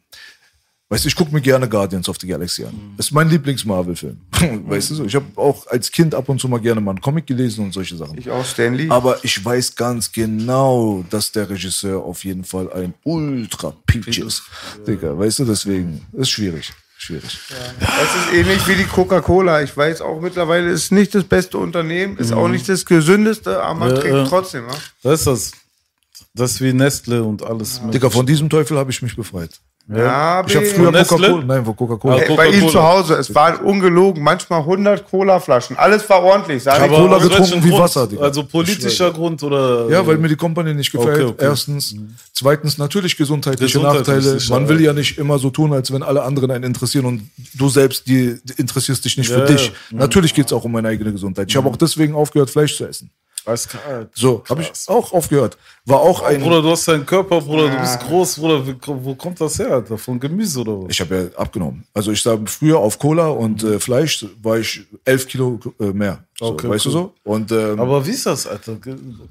weißt 0.88 1.04
du, 1.04 1.08
ich 1.08 1.14
gucke 1.14 1.34
mir 1.34 1.42
gerne 1.42 1.68
Guardians 1.68 2.08
of 2.08 2.16
the 2.18 2.26
Galaxy 2.26 2.64
an. 2.64 2.72
Das 2.96 3.08
ist 3.08 3.12
mein 3.12 3.28
Lieblings-Marvel-Film. 3.28 4.20
weißt 4.68 4.88
du 4.88 4.94
so? 4.94 5.04
Ich 5.04 5.14
habe 5.16 5.26
auch 5.36 5.66
als 5.66 5.92
Kind 5.92 6.14
ab 6.14 6.30
und 6.30 6.40
zu 6.40 6.48
mal 6.48 6.60
gerne 6.60 6.80
mal 6.80 6.92
einen 6.92 7.02
Comic 7.02 7.26
gelesen 7.26 7.66
und 7.66 7.74
solche 7.74 7.94
Sachen. 7.94 8.16
Ich 8.16 8.30
auch, 8.30 8.46
Stanley. 8.46 8.88
Aber 8.88 9.22
ich 9.22 9.44
weiß 9.44 9.76
ganz 9.76 10.10
genau, 10.10 11.04
dass 11.10 11.30
der 11.30 11.50
Regisseur 11.50 12.02
auf 12.02 12.24
jeden 12.24 12.44
Fall 12.44 12.72
ein 12.72 12.94
ultra 13.04 13.74
peach 13.84 14.16
ist. 14.16 14.44
Digga, 14.86 15.18
weißt 15.18 15.40
du, 15.40 15.44
deswegen 15.44 16.06
ist 16.14 16.30
schwierig. 16.30 16.72
Schwierig. 17.00 17.38
Es 17.48 18.26
ist 18.26 18.32
ähnlich 18.34 18.66
wie 18.66 18.74
die 18.74 18.84
Coca-Cola. 18.84 19.62
Ich 19.62 19.76
weiß 19.76 20.00
auch 20.00 20.20
mittlerweile, 20.20 20.68
ist 20.70 20.90
nicht 20.90 21.14
das 21.14 21.22
beste 21.24 21.56
Unternehmen, 21.56 22.18
ist 22.18 22.32
auch 22.32 22.48
nicht 22.48 22.68
das 22.68 22.84
gesündeste, 22.84 23.62
aber 23.62 23.78
man 23.78 23.90
Ja, 23.90 24.00
trinkt 24.00 24.16
ja. 24.16 24.24
trotzdem. 24.26 24.66
Ne? 24.66 24.72
Das 25.04 25.20
ist 25.20 25.26
das. 25.28 25.52
Das 26.34 26.50
ist 26.52 26.60
wie 26.60 26.72
Nestle 26.72 27.22
und 27.22 27.42
alles. 27.42 27.80
mit- 27.82 27.94
Digga, 27.94 28.10
von 28.10 28.26
diesem 28.26 28.50
Teufel 28.50 28.76
habe 28.78 28.90
ich 28.90 29.00
mich 29.00 29.14
befreit. 29.16 29.60
Ja, 29.90 30.44
Ich 30.46 30.54
habe 30.54 30.66
früher? 30.66 30.92
Coca-Cola. 30.92 31.44
Nein, 31.46 31.64
von 31.64 31.74
Coca-Cola. 31.74 32.16
Ah, 32.16 32.18
Ey, 32.18 32.28
bei 32.36 32.46
Coca-Cola. 32.46 32.56
ihm 32.66 32.68
zu 32.68 32.82
Hause, 32.82 33.14
es 33.14 33.34
waren 33.34 33.56
ungelogen, 33.64 34.22
manchmal 34.22 34.60
100 34.60 35.08
Cola-Flaschen. 35.08 35.78
Alles 35.78 36.08
war 36.10 36.22
ordentlich, 36.22 36.62
sag 36.62 36.76
ich. 36.76 36.82
Aber- 36.82 36.96
Cola 36.96 37.18
getrunken 37.18 37.64
wie 37.64 37.70
Grund? 37.70 37.82
Wasser, 37.82 38.06
Digga. 38.06 38.22
Also 38.22 38.44
politischer 38.44 39.10
Grund 39.12 39.42
oder? 39.42 39.88
Ja, 39.88 40.06
weil 40.06 40.18
mir 40.18 40.28
die 40.28 40.36
Company 40.36 40.74
nicht 40.74 40.92
gefällt. 40.92 41.14
Okay, 41.22 41.24
okay. 41.24 41.44
Erstens. 41.44 41.96
Zweitens 42.34 42.76
natürlich 42.76 43.16
gesundheitliche 43.16 43.78
Gesundheitlich 43.78 44.24
Nachteile. 44.24 44.60
Man 44.60 44.68
will 44.68 44.80
ja. 44.82 44.92
nicht 44.92 45.16
immer 45.16 45.38
so 45.38 45.48
tun, 45.48 45.72
als 45.72 45.90
wenn 45.90 46.02
alle 46.02 46.22
anderen 46.22 46.50
einen 46.50 46.64
interessieren 46.64 47.06
und 47.06 47.22
du 47.54 47.68
selbst 47.70 48.06
die, 48.06 48.38
die 48.44 48.60
interessierst 48.60 49.02
dich 49.04 49.16
nicht 49.16 49.30
Ja, 49.30 49.38
für 49.38 49.46
dich. 49.46 49.68
ja. 49.90 49.98
Natürlich 49.98 50.34
geht's 50.34 50.52
auch 50.52 50.64
um 50.64 50.72
meine 50.72 50.88
eigene 50.88 51.12
Gesundheit. 51.12 51.48
Ich 51.48 51.56
habe 51.56 51.66
auch 51.68 51.76
deswegen 51.76 52.14
aufgehört, 52.14 52.50
Fleisch 52.50 52.76
zu 52.76 52.86
essen. 52.86 53.10
So, 54.14 54.44
habe 54.50 54.60
ich 54.60 54.70
auch 54.88 55.12
aufgehört. 55.14 55.56
War 55.88 56.00
auch 56.00 56.22
ein. 56.22 56.40
Bruder, 56.40 56.60
du 56.62 56.70
hast 56.70 56.86
deinen 56.86 57.06
Körper, 57.06 57.40
Bruder, 57.40 57.70
du 57.70 57.78
bist 57.80 57.98
groß, 58.00 58.36
Bruder. 58.38 58.62
Wo 58.86 59.14
kommt 59.14 59.40
das 59.40 59.58
her, 59.58 59.70
Alter? 59.72 59.96
Von 59.96 60.20
Gemüse 60.20 60.60
oder 60.60 60.82
was? 60.82 60.90
Ich 60.90 61.00
habe 61.00 61.30
ja 61.32 61.38
abgenommen. 61.40 61.84
Also 61.94 62.12
ich 62.12 62.22
sage, 62.22 62.42
früher 62.46 62.78
auf 62.78 62.98
Cola 62.98 63.28
und 63.28 63.62
äh, 63.64 63.78
Fleisch 63.80 64.26
war 64.42 64.58
ich 64.58 64.82
elf 65.04 65.26
Kilo 65.26 65.58
äh, 65.80 65.84
mehr. 65.86 66.18
So, 66.38 66.46
Okay, 66.52 66.68
weißt 66.68 66.84
du 66.84 66.88
cool. 66.90 66.92
so? 66.92 67.14
Und 67.24 67.50
ähm, 67.50 67.80
Aber 67.80 68.06
wie 68.06 68.10
ist 68.12 68.24
das, 68.24 68.46
Alter? 68.46 68.76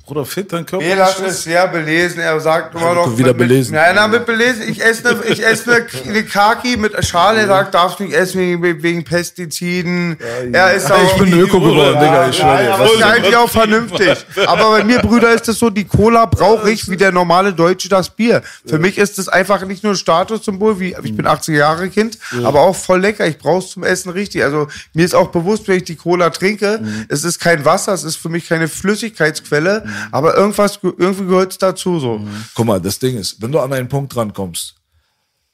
Bruder, 0.06 0.26
fehlt 0.26 0.52
dein 0.52 0.66
Körper? 0.66 0.84
Elas 0.84 1.18
nicht 1.20 1.30
ist 1.30 1.44
sehr 1.44 1.66
belesen. 1.70 2.20
Er 2.20 2.38
sagt 2.42 2.76
immer 2.76 2.96
noch. 2.96 3.18
wieder 3.18 3.30
mit, 3.30 3.38
belesen. 3.38 3.76
Nein, 3.76 3.96
nein, 3.96 4.12
mit 4.12 4.26
belesen. 4.26 4.64
Ich 4.68 4.84
esse 4.84 5.08
eine, 5.10 5.24
ich 5.24 5.42
esse 5.46 5.72
eine, 5.74 5.86
eine 6.06 6.24
Kaki 6.26 6.76
mit 6.76 7.06
Schale. 7.06 7.40
Er 7.42 7.48
sagt, 7.48 7.74
darfst 7.76 8.02
nicht 8.02 8.12
essen 8.14 8.42
wegen, 8.42 8.84
wegen 8.84 9.04
Pestiziden. 9.06 10.18
Er 10.52 10.74
ist 10.74 10.92
auch. 10.92 10.98
ich 11.02 11.14
bin 11.18 11.32
Öko 11.40 11.60
geworden, 11.62 11.98
Digga, 12.00 12.28
ich 12.30 12.36
schwöre 12.38 12.64
dir. 12.64 12.76
Was- 12.78 12.92
ist 12.92 13.00
ja 13.00 13.08
eigentlich 13.10 13.36
auch 13.38 13.50
vernünftig. 13.50 14.18
Aber 14.46 14.72
bei 14.72 14.84
mir, 14.84 15.00
Brüder, 15.00 15.34
ist 15.34 15.48
es 15.48 15.60
so, 15.60 15.70
die 15.70 15.86
Cola 15.86 16.26
brauche 16.56 16.72
ich 16.72 16.90
wie 16.90 16.98
der 16.98 17.12
normale 17.12 17.54
Deutsche 17.54 17.90
das 17.90 18.10
Bier. 18.10 18.42
Für 18.66 18.80
mich 18.80 18.98
ist 18.98 19.20
es 19.20 19.28
einfach 19.28 19.66
nicht 19.66 19.84
nur 19.84 19.94
ein 19.94 19.98
Statussymbol, 19.98 20.80
wie 20.80 20.96
ich 21.04 21.16
bin 21.16 21.28
80 21.28 21.56
Jahre 21.56 21.90
Kind, 21.90 22.18
aber 22.44 22.62
auch 22.62 22.76
voll 22.76 23.02
lecker. 23.02 23.28
Ich 23.28 23.38
brauche 23.38 23.60
es 23.60 23.72
zum 23.72 23.84
Essen 23.84 24.10
richtig. 24.10 24.44
Also 24.44 24.68
mir 24.94 25.06
ist 25.06 25.16
auch 25.16 25.30
bewusst, 25.30 25.68
wenn 25.68 25.78
ich 25.78 25.84
die 25.84 25.96
Cola 25.96 26.30
trinke, 26.30 26.82
es 27.10 27.24
ist 27.24 27.40
kein 27.40 27.66
Wasser, 27.66 27.94
es 27.94 28.04
ist 28.04 28.16
für 28.16 28.30
mich 28.30 28.48
keine 28.48 28.68
Flüssigkeitsquelle, 28.68 29.86
aber 30.12 30.36
irgendwas, 30.36 30.80
irgendwie 30.82 31.26
gehört 31.26 31.52
es 31.52 31.58
dazu 31.58 32.00
so. 32.00 32.22
Guck 32.56 32.66
mal, 32.66 32.82
das 32.82 33.00
Ding 33.00 33.18
ist, 33.18 33.42
wenn 33.42 33.52
du 33.52 33.60
an 33.60 33.74
einen 33.74 33.88
Punkt 33.88 34.16
rankommst, 34.16 34.76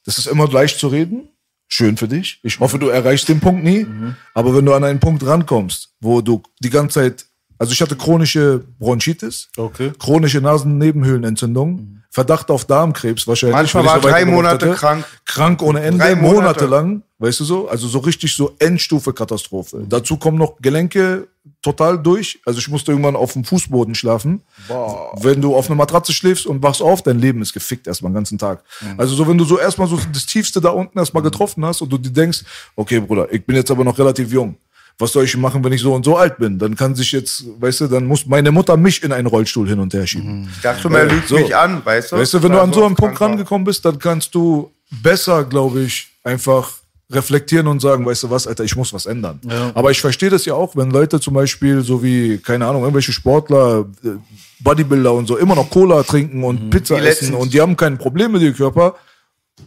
das 0.05 0.17
ist 0.17 0.27
immer 0.27 0.49
leicht 0.49 0.79
zu 0.79 0.87
reden, 0.87 1.29
schön 1.67 1.97
für 1.97 2.07
dich. 2.07 2.39
Ich 2.43 2.59
hoffe, 2.59 2.77
du 2.77 2.89
erreichst 2.89 3.29
den 3.29 3.39
Punkt 3.39 3.63
nie. 3.63 3.87
Aber 4.33 4.55
wenn 4.55 4.65
du 4.65 4.73
an 4.73 4.83
einen 4.83 4.99
Punkt 4.99 5.25
rankommst, 5.25 5.89
wo 5.99 6.21
du 6.21 6.43
die 6.59 6.69
ganze 6.69 6.99
Zeit, 6.99 7.25
also 7.57 7.71
ich 7.73 7.81
hatte 7.81 7.95
chronische 7.95 8.63
Bronchitis, 8.79 9.49
Okay. 9.57 9.91
chronische 9.99 10.41
Nasennebenhöhlenentzündung, 10.41 11.99
Verdacht 12.09 12.51
auf 12.51 12.65
Darmkrebs 12.65 13.27
wahrscheinlich. 13.27 13.55
Manchmal 13.55 13.85
war 13.85 13.99
so 14.01 14.07
drei 14.07 14.23
Monate 14.25 14.67
hatte. 14.67 14.75
krank. 14.77 15.05
Krank 15.25 15.61
ohne 15.63 15.79
Ende, 15.81 15.97
Drei 15.97 16.13
Monate. 16.15 16.35
Monate. 16.35 16.65
lang, 16.67 17.01
weißt 17.17 17.39
du 17.39 17.43
so? 17.43 17.67
Also 17.67 17.87
so 17.87 17.97
richtig 17.99 18.35
so 18.35 18.53
Endstufe-Katastrophe. 18.59 19.83
Dazu 19.89 20.17
kommen 20.17 20.37
noch 20.37 20.57
Gelenke 20.61 21.27
total 21.63 21.97
durch. 21.97 22.39
Also 22.45 22.59
ich 22.59 22.69
musste 22.69 22.91
irgendwann 22.91 23.15
auf 23.15 23.33
dem 23.33 23.43
Fußboden 23.43 23.95
schlafen. 23.95 24.43
Wenn 25.21 25.41
du 25.41 25.55
auf 25.55 25.65
einer 25.67 25.75
Matratze 25.75 26.13
schläfst 26.13 26.45
und 26.45 26.61
wachst 26.61 26.83
auf, 26.83 27.01
dein 27.01 27.17
Leben 27.17 27.41
ist 27.41 27.51
gefickt 27.51 27.87
erstmal 27.87 28.11
den 28.11 28.15
ganzen 28.15 28.37
Tag. 28.37 28.63
Also 28.97 29.15
so, 29.15 29.27
wenn 29.27 29.39
du 29.39 29.43
so 29.43 29.57
erstmal 29.57 29.87
so 29.87 29.97
das 30.13 30.27
Tiefste 30.27 30.61
da 30.61 30.69
unten 30.69 30.99
erstmal 30.99 31.23
getroffen 31.23 31.65
hast 31.65 31.81
und 31.81 31.91
du 31.91 31.97
dir 31.97 32.11
denkst, 32.11 32.43
okay, 32.75 32.99
Bruder, 32.99 33.27
ich 33.33 33.43
bin 33.43 33.55
jetzt 33.55 33.71
aber 33.71 33.83
noch 33.83 33.97
relativ 33.97 34.31
jung. 34.31 34.55
Was 34.99 35.11
soll 35.11 35.23
ich 35.25 35.35
machen, 35.35 35.63
wenn 35.63 35.73
ich 35.73 35.81
so 35.81 35.93
und 35.93 36.05
so 36.05 36.15
alt 36.17 36.37
bin? 36.37 36.59
Dann 36.59 36.75
kann 36.75 36.93
sich 36.95 37.11
jetzt, 37.11 37.43
weißt 37.59 37.81
du, 37.81 37.87
dann 37.87 38.05
muss 38.05 38.25
meine 38.27 38.51
Mutter 38.51 38.77
mich 38.77 39.03
in 39.03 39.11
einen 39.11 39.27
Rollstuhl 39.27 39.67
hin 39.67 39.79
und 39.79 39.93
her 39.93 40.05
schieben. 40.05 40.47
Ich 40.55 40.61
dachte, 40.61 40.87
man 40.89 41.09
lügt 41.09 41.27
So. 41.27 41.35
mich 41.35 41.55
an, 41.55 41.83
weißt 41.83 42.11
du? 42.11 42.17
Weißt 42.17 42.33
du, 42.35 42.43
wenn 42.43 42.51
du 42.51 42.57
Weil 42.57 42.63
an 42.65 42.73
so 42.73 42.85
einen 42.85 42.95
Punkt 42.95 43.19
rangekommen 43.19 43.65
bist, 43.65 43.83
dann 43.85 43.97
kannst 43.97 44.33
du 44.35 44.71
besser, 45.01 45.43
glaube 45.45 45.81
ich, 45.81 46.09
einfach 46.23 46.71
reflektieren 47.11 47.67
und 47.67 47.79
sagen, 47.81 48.05
weißt 48.05 48.23
du 48.23 48.29
was, 48.29 48.47
Alter, 48.47 48.63
ich 48.63 48.75
muss 48.75 48.93
was 48.93 49.05
ändern. 49.05 49.39
Aber 49.73 49.91
ich 49.91 49.99
verstehe 49.99 50.29
das 50.29 50.45
ja 50.45 50.53
auch, 50.53 50.75
wenn 50.75 50.89
Leute 50.91 51.19
zum 51.19 51.33
Beispiel, 51.33 51.81
so 51.81 52.01
wie, 52.03 52.37
keine 52.37 52.65
Ahnung, 52.67 52.81
irgendwelche 52.83 53.11
Sportler, 53.11 53.85
äh, 54.03 54.09
Bodybuilder 54.61 55.13
und 55.13 55.27
so, 55.27 55.37
immer 55.37 55.55
noch 55.55 55.69
Cola 55.69 56.03
trinken 56.03 56.43
und 56.43 56.69
Pizza 56.69 56.99
Die 56.99 57.07
essen 57.07 57.33
und 57.33 57.53
die 57.53 57.59
haben 57.61 57.75
kein 57.75 57.97
Problem 57.97 58.31
mit 58.31 58.41
ihrem 58.41 58.55
Körper. 58.55 58.95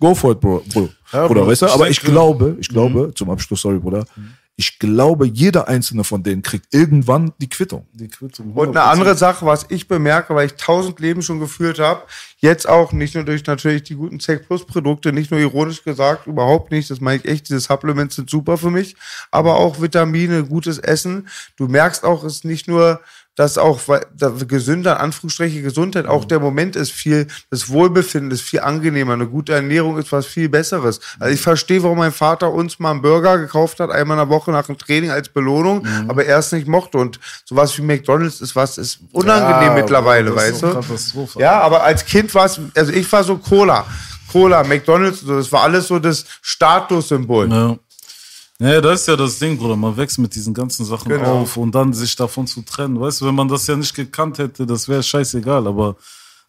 Go 0.01 0.15
for 0.15 0.33
it, 0.33 0.41
Bro. 0.41 0.63
Bro. 0.73 0.89
Ja, 1.13 1.27
Bruder, 1.27 1.43
Bro, 1.43 1.51
weißt 1.51 1.63
du? 1.63 1.67
Aber 1.67 1.89
ich 1.91 2.01
glaube, 2.01 2.57
ich 2.59 2.69
glaube, 2.69 3.13
zum 3.15 3.31
Abschluss, 3.31 3.61
sorry, 3.61 3.79
Bruder, 3.79 4.05
ich 4.59 4.79
glaube, 4.79 5.27
jeder 5.27 5.69
einzelne 5.69 6.03
von 6.03 6.23
denen 6.23 6.41
kriegt 6.41 6.73
irgendwann 6.73 7.35
die 7.39 7.49
Quittung. 7.49 7.87
Die 7.93 8.09
Quittung. 8.09 8.55
Und 8.55 8.71
eine 8.71 8.85
andere 8.85 9.15
Sache, 9.15 9.45
was 9.45 9.67
ich 9.69 9.87
bemerke, 9.87 10.35
weil 10.35 10.47
ich 10.47 10.55
tausend 10.55 10.99
Leben 10.99 11.21
schon 11.21 11.41
geführt 11.41 11.79
habe, 11.79 12.05
jetzt 12.39 12.67
auch 12.67 12.93
nicht 12.93 13.15
nur 13.15 13.25
durch 13.25 13.45
natürlich 13.47 13.83
die 13.83 13.97
guten 13.97 14.19
Zec 14.19 14.47
Plus 14.47 14.65
Produkte, 14.65 15.13
nicht 15.13 15.31
nur 15.31 15.41
ironisch 15.41 15.85
gesagt, 15.85 16.27
überhaupt 16.27 16.71
nicht, 16.71 16.89
das 16.91 17.03
meine 17.03 17.19
ich 17.23 17.29
echt, 17.29 17.49
diese 17.51 17.61
Supplements 17.61 18.17
sind 18.17 18.31
super 18.31 18.57
für 18.57 18.71
mich, 18.71 18.97
aber 19.31 19.57
auch 19.57 19.83
Vitamine, 19.83 20.45
gutes 20.45 20.79
Essen. 20.79 21.29
Du 21.57 21.69
merkst 21.69 22.05
auch, 22.05 22.25
es 22.25 22.37
ist 22.37 22.45
nicht 22.47 22.67
nur 22.67 23.03
dass 23.37 23.59
auch 23.59 23.81
weil- 23.87 24.07
da- 24.17 24.31
gesünder, 24.31 24.99
Anführungsstriche 24.99 25.63
Gesundheit, 25.63 26.07
auch 26.07 26.25
der 26.25 26.41
Moment 26.41 26.75
ist 26.75 26.91
viel, 26.91 27.27
das 27.51 27.69
Wohlbefinden 27.69 28.31
ist 28.31 28.41
viel 28.41 28.61
angenehmer. 28.61 29.13
Eine 29.13 29.27
gute 29.29 29.53
Ernährung 29.53 29.99
ist 29.99 30.11
was 30.11 30.27
viel 30.27 30.49
Besseres. 30.49 31.01
Also 31.21 31.33
ich 31.35 31.41
verstehe, 31.41 31.83
warum 31.83 31.99
mein 31.99 32.13
Vater 32.13 32.51
uns 32.53 32.79
mal 32.79 32.93
einen 32.93 33.03
Burger 33.03 33.39
gekauft 33.39 33.79
hat, 33.79 33.91
einmal 33.91 34.17
in 34.19 34.29
der 34.29 34.35
Woche 34.35 34.51
nach 34.51 34.67
dem 34.67 34.79
Training 34.79 35.11
als 35.11 35.29
Belohnung, 35.29 35.87
aber 36.09 36.25
er 36.25 36.39
es 36.39 36.51
nicht 36.53 36.67
mochte. 36.67 36.99
Und 36.99 37.21
sowas 37.45 37.77
wie 37.79 37.83
McDonalds 37.83 38.41
ist 38.41 38.57
was, 38.57 38.79
ist 38.79 39.01
unangenehm 39.13 39.69
Ja, 39.69 39.75
mittlerweile, 39.75 40.31
weißt 40.35 40.63
du? 40.63 40.67
Ja, 41.41 41.61
aber 41.61 41.85
als 41.85 42.05
Kind 42.05 42.35
war 42.35 42.47
es, 42.47 42.59
also 42.75 42.91
ich 42.93 43.11
war 43.13 43.23
so 43.23 43.37
Cola. 43.37 43.85
Cola, 44.33 44.65
McDonalds, 44.65 45.21
so, 45.21 45.37
das 45.37 45.53
war 45.53 45.63
alles 45.63 45.87
so 45.89 45.99
das 45.99 46.25
Statussymbol. 46.43 47.51
Ja. 47.51 47.77
Ja, 48.59 48.81
das 48.81 49.03
ist 49.03 49.09
ja 49.09 49.17
das 49.17 49.39
Ding, 49.39 49.59
Bruder. 49.59 49.77
Man 49.77 49.97
wächst 49.97 50.19
mit 50.19 50.35
diesen 50.35 50.55
ganzen 50.55 50.85
Sachen 50.85 51.09
Genau. 51.11 51.43
auf 51.43 51.57
und 51.57 51.75
dann 51.75 51.93
sich 51.93 52.17
davon 52.17 52.47
zu 52.47 52.63
trennen. 52.63 52.99
Weißt 52.99 53.21
du, 53.21 53.27
wenn 53.27 53.35
man 53.35 53.49
das 53.49 53.67
ja 53.67 53.77
nicht 53.77 53.95
gekannt 53.95 54.39
hätte, 54.39 54.65
das 54.65 54.89
wäre 54.89 55.03
scheißegal. 55.03 55.67
Aber 55.67 55.97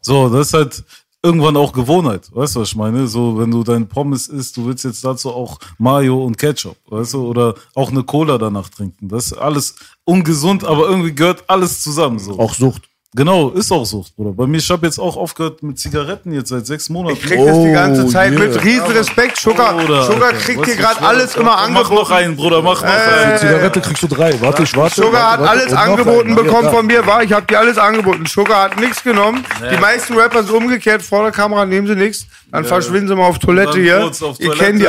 so, 0.01 0.29
das 0.29 0.47
ist 0.47 0.53
halt 0.53 0.83
irgendwann 1.21 1.57
auch 1.57 1.73
Gewohnheit. 1.73 2.29
Weißt 2.33 2.55
du, 2.55 2.61
was 2.61 2.69
ich 2.69 2.75
meine? 2.77 3.07
So, 3.07 3.37
wenn 3.37 3.51
du 3.51 3.61
deine 3.63 3.85
Pommes 3.85 4.27
isst, 4.27 4.55
du 4.55 4.65
willst 4.65 4.85
jetzt 4.85 5.03
dazu 5.03 5.31
auch 5.31 5.59
Mayo 5.77 6.23
und 6.23 6.37
Ketchup. 6.37 6.77
Weißt 6.89 7.13
du, 7.15 7.27
oder 7.27 7.55
auch 7.75 7.91
eine 7.91 8.03
Cola 8.03 8.37
danach 8.37 8.69
trinken. 8.69 9.09
Das 9.09 9.27
ist 9.27 9.33
alles 9.33 9.75
ungesund, 10.05 10.63
aber 10.63 10.87
irgendwie 10.87 11.13
gehört 11.13 11.43
alles 11.49 11.81
zusammen. 11.81 12.19
So. 12.19 12.39
Auch 12.39 12.53
Sucht. 12.53 12.83
Genau, 13.15 13.49
ist 13.51 13.71
auch 13.71 13.85
Sucht, 13.85 14.15
Bruder. 14.17 14.31
Bei 14.33 14.45
mir, 14.47 14.57
ich 14.57 14.69
habe 14.69 14.85
jetzt 14.85 14.99
auch 14.99 15.15
aufgehört 15.15 15.63
mit 15.63 15.79
Zigaretten 15.79 16.33
jetzt 16.33 16.49
seit 16.49 16.67
sechs 16.67 16.89
Monaten. 16.89 17.15
Ich 17.15 17.23
krieg 17.23 17.39
das 17.43 17.57
die 17.63 17.71
ganze 17.71 18.03
Oh, 18.03 18.09
Zeit 18.09 18.33
yeah. 18.33 18.39
mit 18.43 18.63
riesen 18.63 18.85
Respekt. 18.87 19.37
Sugar, 19.37 19.75
Bruder, 19.77 20.03
Sugar 20.03 20.33
kriegt 20.33 20.65
hier 20.65 20.75
gerade 20.75 20.97
ich 20.99 21.05
alles 21.07 21.35
immer 21.37 21.45
Mach 21.45 21.69
noch 21.69 21.79
angeboten. 21.89 22.13
einen, 22.13 22.35
Bruder, 22.35 22.61
mach 22.61 22.81
noch 22.83 22.89
Äh, 22.89 23.25
einen. 23.25 23.37
Zigarette 23.39 23.79
kriegst 23.81 24.03
du 24.03 24.07
drei. 24.07 24.39
Warte, 24.41 24.63
ich 24.63 24.75
warte. 24.75 25.01
Sugar 25.01 25.31
hat 25.31 25.39
warte, 25.39 25.49
alles 25.51 25.65
und 25.67 25.71
noch 25.71 25.79
angeboten 25.79 26.27
einen. 26.27 26.35
bekommen 26.35 26.63
Ja, 26.65 26.69
von 26.71 26.85
mir, 26.85 27.07
war. 27.07 27.23
Ich 27.23 27.31
habe 27.31 27.45
dir 27.47 27.59
alles 27.59 27.77
angeboten. 27.77 28.25
Sugar 28.25 28.63
hat 28.63 28.79
nichts 28.79 29.01
genommen. 29.01 29.43
Die 29.73 29.77
meisten 29.79 30.13
Rapper 30.13 30.43
sind 30.43 30.53
umgekehrt. 30.53 31.01
Vor 31.01 31.23
der 31.23 31.31
Kamera 31.31 31.65
nehmen 31.65 31.87
sie 31.87 31.95
nichts. 31.95 32.27
Dann 32.51 32.65
verschwinden 32.65 33.07
sie 33.07 33.15
mal 33.15 33.27
auf 33.27 33.39
Toilette 33.39 33.79
hier. 33.79 33.99
Ihr 34.01 34.11
Toilette, 34.11 34.49
kennt 34.57 34.81
die. 34.81 34.85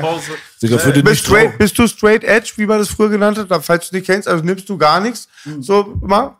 Pause. 0.00 0.32
Digga, 0.62 0.76
für 0.78 0.92
den 0.92 1.04
Bist, 1.04 1.24
straight, 1.24 1.56
bist 1.58 1.76
du 1.78 1.86
straight 1.88 2.22
edge, 2.22 2.52
wie 2.56 2.66
man 2.66 2.78
das 2.78 2.88
früher 2.90 3.08
genannt 3.08 3.38
hat? 3.38 3.64
Falls 3.64 3.88
du 3.88 3.96
nicht 3.96 4.06
kennst, 4.06 4.28
also 4.28 4.44
nimmst 4.44 4.68
du 4.68 4.76
gar 4.76 5.00
nichts. 5.00 5.26
So 5.60 5.98
immer? 6.02 6.36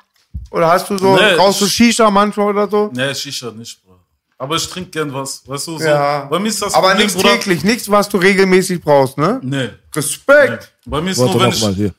Oder 0.53 0.69
hast 0.69 0.89
du 0.91 0.99
so, 0.99 1.17
Nee, 1.17 1.35
rauchst 1.35 1.61
du 1.61 1.67
Shisha 1.67 2.11
manchmal 2.11 2.49
oder 2.49 2.69
so? 2.69 2.91
Nee, 2.93 3.15
Shisha 3.15 3.51
nicht, 3.51 3.83
Bruder. 3.83 3.99
Aber 4.39 4.57
ich 4.57 4.69
trinke 4.69 4.91
gern 4.91 5.13
was. 5.15 5.43
Weißt 5.47 5.67
du, 5.69 5.79
so. 5.79 5.85
Ja. 5.85 6.25
Bei 6.25 6.39
mir 6.39 6.49
ist 6.49 6.61
das 6.61 6.75
Aber 6.75 6.89
Problem, 6.89 7.07
nichts 7.07 7.21
Bruder. 7.21 7.35
täglich, 7.35 7.65
nichts, 7.65 7.91
was 7.91 8.09
du 8.09 8.17
regelmäßig 8.19 8.81
brauchst, 8.83 9.17
ne? 9.17 9.41
Nee. 9.43 9.71
Respekt! 9.95 10.73
Bei 10.85 11.01
mir 11.01 11.11
ist 11.13 11.19
Warte 11.19 11.33
nur, 11.33 11.43
wenn 11.43 11.51
ich, 11.51 11.93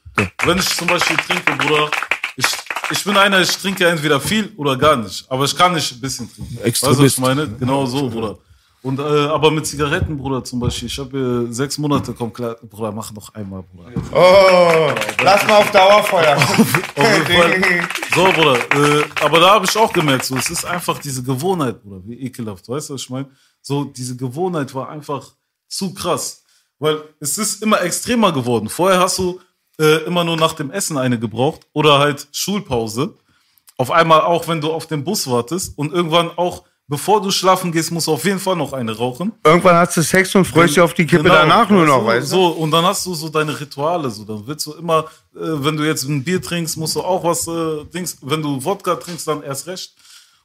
wenn 0.45 0.57
ich 0.57 0.69
zum 0.75 0.87
Beispiel 0.87 1.15
trinke, 1.17 1.53
Bruder, 1.55 1.89
ich, 2.35 2.45
ich 2.91 3.03
bin 3.03 3.15
einer, 3.15 3.39
ich 3.39 3.55
trinke 3.57 3.87
entweder 3.87 4.19
viel 4.19 4.51
oder 4.57 4.75
gar 4.77 4.97
nicht. 4.97 5.25
Aber 5.29 5.45
ich 5.45 5.55
kann 5.55 5.73
nicht 5.73 5.91
ein 5.93 6.01
bisschen 6.01 6.29
trinken. 6.33 6.57
Weißt 6.63 6.83
du, 6.83 6.87
was 6.87 6.99
Extremist. 6.99 7.17
ich 7.17 7.21
meine? 7.23 7.47
Genau 7.47 7.85
so, 7.85 8.09
Bruder. 8.09 8.37
Und, 8.83 8.99
äh, 8.99 9.01
aber 9.01 9.49
mit 9.49 9.65
Zigaretten, 9.65 10.17
Bruder, 10.17 10.43
zum 10.43 10.59
Beispiel, 10.59 10.89
ich 10.89 10.99
habe 10.99 11.47
äh, 11.49 11.53
sechs 11.53 11.77
Monate, 11.77 12.13
komm 12.13 12.33
klar, 12.33 12.57
Bruder, 12.61 12.91
mach 12.91 13.13
noch 13.13 13.33
einmal, 13.33 13.63
Bruder. 13.63 13.91
Oh, 14.11 14.91
lass 15.23 15.47
mal 15.47 15.57
auf 15.57 15.71
Dauerfeuer. 15.71 16.37
So, 18.13 18.25
Bruder. 18.25 18.57
Äh, 18.75 19.05
aber 19.21 19.39
da 19.39 19.55
habe 19.55 19.65
ich 19.65 19.75
auch 19.75 19.91
gemerkt, 19.91 20.25
so, 20.25 20.35
es 20.35 20.49
ist 20.51 20.65
einfach 20.65 20.99
diese 20.99 21.23
Gewohnheit, 21.23 21.81
Bruder, 21.81 22.01
wie 22.05 22.19
ekelhaft. 22.19 22.69
Weißt 22.69 22.89
du, 22.89 22.93
was 22.93 23.01
ich 23.01 23.09
meine? 23.09 23.27
So, 23.61 23.85
diese 23.85 24.15
Gewohnheit 24.15 24.75
war 24.75 24.89
einfach 24.89 25.31
zu 25.67 25.93
krass. 25.95 26.43
Weil 26.77 27.01
es 27.19 27.37
ist 27.37 27.63
immer 27.63 27.81
extremer 27.81 28.31
geworden. 28.31 28.69
Vorher 28.69 28.99
hast 28.99 29.17
du 29.17 29.39
äh, 29.79 30.03
immer 30.05 30.23
nur 30.23 30.37
nach 30.37 30.53
dem 30.53 30.69
Essen 30.69 30.97
eine 30.97 31.17
gebraucht 31.17 31.61
oder 31.73 31.97
halt 31.97 32.27
Schulpause. 32.31 33.15
Auf 33.77 33.89
einmal 33.89 34.21
auch, 34.21 34.47
wenn 34.47 34.61
du 34.61 34.71
auf 34.71 34.85
den 34.85 35.03
Bus 35.03 35.27
wartest 35.27 35.77
und 35.77 35.91
irgendwann 35.91 36.29
auch, 36.37 36.65
bevor 36.87 37.21
du 37.21 37.31
schlafen 37.31 37.71
gehst, 37.71 37.91
musst 37.91 38.07
du 38.07 38.11
auf 38.13 38.23
jeden 38.25 38.39
Fall 38.39 38.55
noch 38.55 38.73
eine 38.73 38.95
rauchen. 38.95 39.31
Irgendwann 39.43 39.75
hast 39.75 39.97
du 39.97 40.01
Sex 40.01 40.33
und 40.35 40.45
freust 40.45 40.75
dich 40.75 40.81
auf 40.81 40.93
die 40.93 41.05
Kippe 41.05 41.23
Genau, 41.23 41.35
danach 41.35 41.69
nur 41.69 41.85
noch, 41.85 41.99
du? 42.01 42.05
weißt 42.07 42.31
du? 42.31 42.35
So, 42.35 42.47
und 42.47 42.71
dann 42.71 42.83
hast 42.85 43.05
du 43.05 43.13
so 43.13 43.29
deine 43.29 43.57
Rituale, 43.59 44.09
so, 44.09 44.23
dann 44.25 44.45
willst 44.45 44.65
du 44.65 44.73
immer, 44.73 45.05
äh, 45.35 45.39
wenn 45.41 45.77
du 45.77 45.83
jetzt 45.83 46.03
ein 46.03 46.23
Bier 46.23 46.41
trinkst, 46.41 46.77
musst 46.77 46.95
du 46.95 47.01
auch 47.01 47.23
was, 47.23 47.47
äh, 47.47 47.85
Dings, 47.93 48.17
wenn 48.21 48.41
du 48.41 48.63
Wodka 48.63 48.95
trinkst, 48.95 49.27
dann 49.27 49.43
erst 49.43 49.67
recht. 49.67 49.93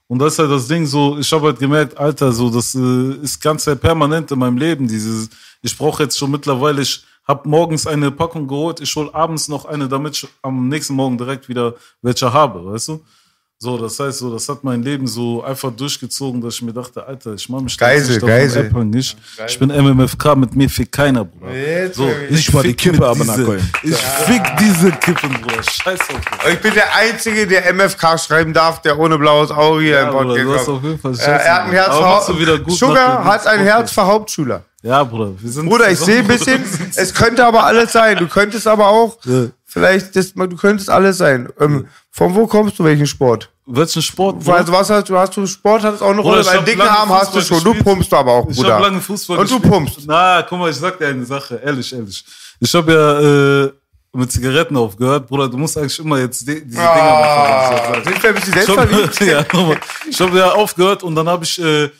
Und 0.07 0.21
das 0.21 0.35
ist 0.35 0.39
halt 0.39 0.51
das 0.51 0.67
Ding, 0.69 0.87
so, 0.87 1.19
ich 1.19 1.31
habe 1.33 1.49
halt 1.49 1.59
gemerkt, 1.59 1.99
Alter, 1.99 2.33
so, 2.33 2.49
das 2.49 2.75
äh, 2.75 3.13
ist 3.23 3.41
ganz 3.43 3.65
sehr 3.65 3.75
permanent 3.77 4.31
in 4.31 4.39
meinem 4.39 4.57
Leben, 4.57 4.89
dieses, 4.89 5.29
ich 5.61 5.77
brauche 5.77 6.05
jetzt 6.05 6.17
schon 6.17 6.31
mittlerweile, 6.31 6.81
ich 6.81 7.05
habe 7.27 7.47
morgens 7.47 7.87
eine 7.87 8.11
Packung 8.11 8.49
geholt, 8.49 8.81
ich 8.81 8.97
hol 8.97 9.11
abends 9.13 9.49
noch 9.49 9.67
eine, 9.67 9.87
damit 9.87 10.17
ich 10.17 10.29
am 10.41 10.69
nächsten 10.69 10.95
Morgen 10.95 11.19
direkt 11.19 11.47
wieder 11.49 11.75
welche 12.01 12.33
habe, 12.33 12.65
weißt 12.65 12.89
du? 12.89 13.05
So, 13.61 13.77
das 13.77 13.99
heißt 13.99 14.19
so, 14.19 14.33
das 14.33 14.49
hat 14.49 14.63
mein 14.63 14.85
Leben 14.85 15.09
so 15.09 15.43
einfach 15.43 15.73
durchgezogen, 15.73 16.41
dass 16.41 16.55
ich 16.55 16.63
mir 16.63 16.73
dachte, 16.73 17.05
Alter, 17.05 17.33
ich 17.35 17.49
mach 17.49 17.61
mich 17.61 17.73
jetzt 17.73 18.09
nicht 18.09 18.21
Geisel. 18.25 18.63
davon 18.67 18.83
abhängig. 18.87 19.17
Ich 19.49 19.59
bin 19.59 19.71
MMFK, 19.71 20.37
mit 20.37 20.55
mir 20.55 20.71
fickt 20.71 20.93
keiner, 20.93 21.25
Bruder. 21.25 21.53
Jetzt, 21.53 21.97
so, 21.97 22.09
ich 22.09 22.31
Nicht 22.31 22.55
mal 22.55 22.63
die 22.63 22.75
Kippe, 22.75 23.05
aber 23.05 23.17
diese. 23.25 23.59
Ich 23.83 23.97
fick 23.97 24.43
diese 24.61 24.93
Kippen, 24.93 25.41
Bruder. 25.41 25.61
Scheiß 25.65 25.99
auf 26.03 26.07
dich. 26.09 26.53
Ich 26.53 26.61
bin 26.61 26.73
der 26.75 26.95
Einzige, 26.95 27.49
der 27.49 27.75
MFK 27.75 28.17
schreiben 28.21 28.53
darf, 28.53 28.81
der 28.83 28.97
ohne 28.97 29.19
blaues 29.19 29.51
Auge 29.51 29.81
hier 29.83 30.03
im 30.03 30.11
Bruder, 30.11 30.25
Podcast 30.25 30.45
du 30.47 30.55
hast 30.55 30.65
kommt. 30.67 30.79
auf 30.79 30.85
jeden 30.85 30.99
Fall 31.01 31.13
Äh, 31.13 31.17
Scheiße 31.17 31.31
er 31.45 31.55
hat 31.55 31.65
ein. 31.65 31.71
Herz 31.73 32.27
für 32.27 32.71
Sugar 32.71 33.25
hat 33.25 33.47
ein 33.49 33.61
Herz 33.61 33.91
für 33.91 34.07
Hauptschüler. 34.07 34.63
Ja, 34.85 35.03
Bruder, 35.03 35.33
wir 35.37 35.51
sind 35.51 35.69
Bruder, 35.69 35.91
ich 35.91 35.99
sehe 35.99 36.21
ein 36.21 36.29
bisschen, 36.29 36.63
es 36.95 37.13
könnte 37.13 37.45
aber 37.45 37.65
alles 37.65 37.91
sein. 37.91 38.17
Du 38.19 38.29
könntest 38.29 38.69
aber 38.69 38.87
auch 38.87 39.19
Ja. 39.25 39.47
Vielleicht, 39.79 40.17
das, 40.17 40.35
du 40.35 40.57
könntest 40.57 40.91
alles 40.91 41.19
sein. 41.19 41.49
Ähm, 41.61 41.87
von 42.11 42.35
wo 42.35 42.47
kommst 42.47 42.79
du, 42.79 42.85
welchen 42.85 43.07
Sport? 43.07 43.51
Welchen 43.67 44.03
Sport? 44.03 44.37
Wo- 44.45 44.53
Also 44.53 44.73
was 44.73 44.89
hast 44.91 45.09
du? 45.09 45.17
Hast 45.17 45.37
du 45.37 45.47
Sport? 45.47 45.85
Es 45.85 46.01
auch 46.03 46.09
eine 46.11 46.23
Bruder, 46.23 46.37
Rolle? 46.37 46.41
ich 46.41 46.47
Weil 46.49 46.65
dicken 46.65 46.81
Arm 46.83 47.09
hast 47.11 47.35
du 47.35 47.41
schon. 47.41 47.63
Du 47.63 47.75
pumpst 47.75 48.13
aber 48.15 48.33
auch, 48.33 48.49
Ich 48.49 48.57
Bruder. 48.57 48.75
habe 48.75 48.85
lange 48.85 49.01
Fußball 49.01 49.39
Und 49.39 49.51
du 49.51 49.55
gespielt. 49.55 49.73
pumpst. 49.73 49.99
Na, 50.07 50.43
guck 50.49 50.59
mal, 50.59 50.71
ich 50.71 50.77
sag 50.77 50.99
dir 50.99 51.09
eine 51.09 51.25
Sache, 51.25 51.57
ehrlich, 51.65 51.93
ehrlich. 51.93 52.25
Ich 52.61 52.75
habe 52.75 52.93
ja 52.93 53.65
äh, 53.67 53.73
mit 54.19 54.33
Zigaretten 54.33 54.77
aufgehört, 54.77 55.27
Bruder. 55.29 55.49
Du 55.49 55.59
musst 55.59 55.77
eigentlich 55.77 55.99
immer 55.99 56.19
jetzt 56.19 56.41
die, 56.49 56.55
diese 56.65 56.79
Dinger 56.79 56.91
Ah, 56.91 57.91
machen. 57.91 58.05
sind 58.05 58.23
wir 58.23 58.31
ein 58.31 58.35
bisschen 58.37 58.55
Ich 58.63 58.69
habe 58.69 58.93
ja, 59.27 59.77
ich 60.11 60.21
hab 60.21 60.35
ja 60.35 60.53
aufgehört 60.53 61.03
und 61.03 61.15
dann 61.15 61.29
habe 61.29 61.45
ich, 61.45 61.61
äh, 61.63 61.91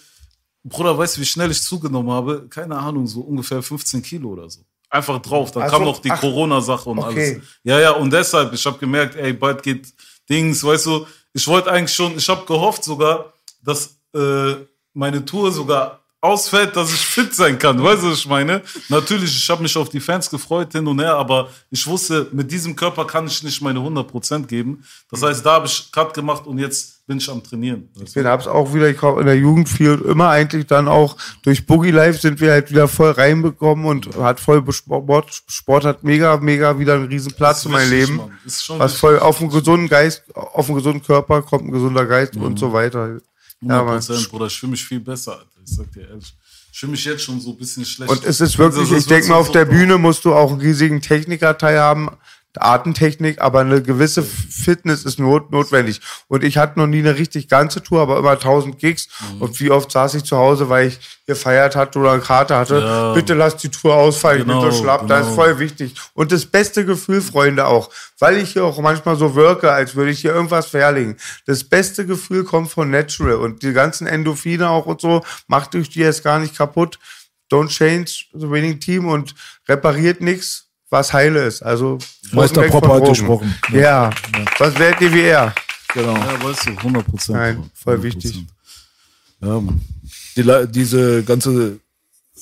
Bruder, 0.65 0.97
weißt 0.99 1.17
du, 1.17 1.21
wie 1.21 1.27
schnell 1.27 1.51
ich 1.51 1.63
zugenommen 1.63 2.11
habe? 2.11 2.47
Keine 2.51 2.77
Ahnung, 2.77 3.07
so 3.07 3.21
ungefähr 3.21 3.63
15 3.63 4.03
Kilo 4.03 4.31
oder 4.31 4.49
so. 4.51 4.61
Einfach 4.91 5.21
drauf. 5.21 5.51
Dann 5.53 5.65
Ach 5.65 5.71
kam 5.71 5.85
noch 5.85 6.01
die 6.01 6.11
ach, 6.11 6.21
Corona-Sache 6.21 6.89
und 6.89 6.99
okay. 6.99 7.35
alles. 7.35 7.47
Ja, 7.63 7.79
ja, 7.79 7.91
und 7.93 8.11
deshalb, 8.13 8.53
ich 8.53 8.65
habe 8.65 8.79
gemerkt, 8.79 9.17
ey, 9.17 9.33
bald 9.33 9.63
geht 9.63 9.93
Dings, 10.29 10.65
weißt 10.65 10.87
du, 10.87 11.07
ich 11.33 11.47
wollte 11.47 11.71
eigentlich 11.71 11.95
schon, 11.95 12.17
ich 12.17 12.29
habe 12.29 12.45
gehofft 12.47 12.85
sogar, 12.85 13.33
dass 13.63 13.99
äh, 14.15 14.55
meine 14.95 15.25
Tour 15.25 15.53
sogar 15.53 16.01
ausfällt, 16.21 16.75
dass 16.75 16.93
ich 16.93 17.01
fit 17.01 17.35
sein 17.35 17.59
kann. 17.59 17.83
Weißt 17.83 18.03
du, 18.03 18.11
was 18.11 18.19
ich 18.19 18.27
meine? 18.27 18.63
Natürlich, 18.89 19.37
ich 19.37 19.49
habe 19.51 19.63
mich 19.63 19.77
auf 19.77 19.89
die 19.89 20.01
Fans 20.01 20.29
gefreut 20.29 20.73
hin 20.73 20.87
und 20.87 20.99
her, 21.01 21.15
aber 21.15 21.49
ich 21.71 21.87
wusste, 21.87 22.29
mit 22.33 22.51
diesem 22.51 22.75
Körper 22.75 23.07
kann 23.07 23.27
ich 23.27 23.43
nicht 23.43 23.61
meine 23.61 23.79
100% 23.79 24.47
geben. 24.47 24.85
Das 25.11 25.23
heißt, 25.23 25.45
da 25.45 25.53
habe 25.53 25.67
ich 25.67 25.93
Cut 25.93 26.15
gemacht 26.15 26.47
und 26.47 26.59
jetzt 26.59 26.98
bin 27.09 27.19
ich 27.19 27.29
am 27.31 27.43
Trainieren. 27.43 27.89
Ich 28.05 28.15
hab's 28.17 28.47
auch 28.47 28.73
wieder, 28.75 28.89
ich 28.89 29.01
hab 29.01 29.19
in 29.19 29.25
der 29.27 29.37
Jugend 29.37 29.69
viel 29.69 29.95
immer 30.07 30.29
eigentlich 30.29 30.67
dann 30.67 30.87
auch 30.87 31.17
durch 31.43 31.67
Boogie 31.67 31.91
Life 31.91 32.21
sind 32.21 32.39
wir 32.41 32.53
halt 32.53 32.71
wieder 32.71 32.87
voll 32.87 33.13
reinbekommen 33.13 33.87
und 33.87 34.15
hat 34.17 34.39
voll 34.39 34.63
Sport, 34.71 35.43
Sport 35.49 35.85
hat 35.85 36.05
mega, 36.05 36.37
mega 36.37 36.79
wieder 36.79 36.95
einen 36.95 37.07
riesen 37.07 37.33
Platz 37.33 37.65
in 37.65 37.73
meinem 37.73 37.91
Leben. 37.91 38.21
Ist 38.45 38.63
schon 38.63 38.79
Was 38.79 38.93
wichtig. 38.93 39.01
voll 39.01 39.19
auf 39.19 39.41
einen 39.41 39.51
gesunden 39.51 39.89
Geist, 39.89 40.23
auf 40.35 40.69
einen 40.69 40.77
gesunden 40.77 41.03
Körper 41.03 41.41
kommt 41.43 41.65
ein 41.65 41.73
gesunder 41.73 42.05
Geist 42.05 42.37
und 42.37 42.59
so 42.59 42.73
weiter. 42.73 43.19
Ja, 43.63 43.81
100 43.81 43.87
Mann. 43.87 43.97
Prozent, 43.97 44.31
Bruder. 44.31 44.47
Ich 44.47 44.61
fühle 44.61 44.71
mich 44.73 44.85
viel 44.85 45.01
besser, 45.01 45.33
Alter. 45.33 45.47
Ich 45.65 45.75
sag 45.75 45.91
dir 45.93 46.09
ehrlich. 46.09 46.35
Ich 46.71 46.79
fühle 46.79 46.93
mich 46.93 47.05
jetzt 47.07 47.23
schon 47.23 47.41
so 47.41 47.51
ein 47.51 47.57
bisschen 47.57 47.85
schlecht. 47.87 48.11
Und 48.11 48.25
es 48.25 48.41
ist 48.41 48.57
wirklich, 48.59 48.81
Also, 48.83 48.97
ich 48.97 49.07
denke 49.07 49.29
mal, 49.31 49.37
auf 49.37 49.51
der 49.51 49.65
Bühne 49.65 49.97
musst 49.97 50.25
du 50.27 50.35
auch 50.35 50.53
einen 50.53 50.61
riesigen 50.61 51.01
Technikerteil 51.01 51.79
haben, 51.81 52.11
Artentechnik, 52.57 53.41
aber 53.41 53.61
eine 53.61 53.83
gewisse 53.83 54.23
Fitness 54.23 55.05
ist 55.05 55.19
not, 55.19 55.51
notwendig. 55.53 56.01
Und 56.29 56.43
ich 56.45 56.57
hatte 56.57 56.79
noch 56.79 56.87
nie 56.87 57.01
eine 57.01 57.17
richtig 57.19 57.49
ganze 57.49 57.83
Tour, 57.83 58.01
aber 58.01 58.19
immer 58.19 58.33
1000 58.33 58.79
Gigs. 58.79 59.09
Mhm. 59.35 59.43
Und 59.43 59.61
wie 59.61 59.71
oft 59.71 59.93
saß 59.93 60.15
ich 60.15 60.25
zu 60.25 60.37
Hause, 60.37 60.69
weil 60.69 60.89
ich 60.89 60.99
gefeiert 61.27 61.77
hatte 61.77 61.99
oder 61.99 62.13
eine 62.13 62.23
Karte 62.23 62.57
hatte. 62.57 62.79
Ja. 62.81 63.13
Bitte 63.13 63.35
lass 63.35 63.57
die 63.59 63.69
Tour 63.69 63.95
ausfallen, 63.95 64.47
Genau, 64.47 64.61
ich 64.61 64.65
bin 64.65 64.73
so 64.73 64.83
schlapp. 64.83 65.07
Das 65.07 65.21
ist 65.21 65.27
genau. 65.27 65.43
voll 65.43 65.59
wichtig. 65.59 65.95
Und 66.15 66.33
das 66.33 66.47
beste 66.47 66.87
Gefühl, 66.87 67.21
Freunde, 67.21 67.67
auch, 67.67 67.91
weil 68.19 68.39
ich 68.39 68.55
hier 68.55 68.65
auch 68.65 68.81
manchmal 68.81 69.17
so 69.17 69.35
wirke, 69.35 69.71
als 69.71 69.95
würde 69.95 70.11
ich 70.11 70.21
hier 70.21 70.33
irgendwas 70.33 70.67
verlegen. 70.67 71.17
Das 71.47 71.63
beste 71.65 72.07
Gefühl 72.07 72.45
kommt 72.45 72.71
von 72.71 72.91
Natural 72.91 73.35
und 73.35 73.63
die 73.63 73.75
ganzen 73.75 74.07
Endorphine 74.07 74.71
auch 74.71 74.87
und 74.87 75.03
so, 75.03 75.23
macht 75.47 75.75
euch 75.75 75.91
die 75.91 76.01
jetzt 76.01 76.25
gar 76.25 76.39
nicht 76.39 76.57
kaputt. 76.57 76.99
Don't 77.53 77.69
change 77.69 78.27
the 78.33 78.51
winning 78.51 78.81
team 78.81 79.07
und 79.07 79.35
repariert 79.69 80.21
nichts, 80.21 80.68
was 80.91 81.13
heile 81.13 81.47
ist. 81.47 81.63
Also 81.63 81.99
Meister 82.33 82.63
Popper 82.69 82.95
hat 82.95 83.05
gesprochen. 83.05 83.55
Ja. 83.73 84.11
Was 84.59 84.79
wärt 84.79 85.01
ihr 85.01 85.13
wie 85.13 85.23
er? 85.23 85.55
Genau. 85.95 86.15
Ja, 86.15 86.43
weißt 86.43 86.67
du, 86.67 86.71
100 86.71 87.07
Prozent. 87.07 87.39
Nein, 87.39 87.71
voll 87.75 88.03
wichtig. 88.03 88.45
Ja. 89.41 89.63
Die, 90.37 90.73
diese 90.73 91.23
ganze 91.25 91.81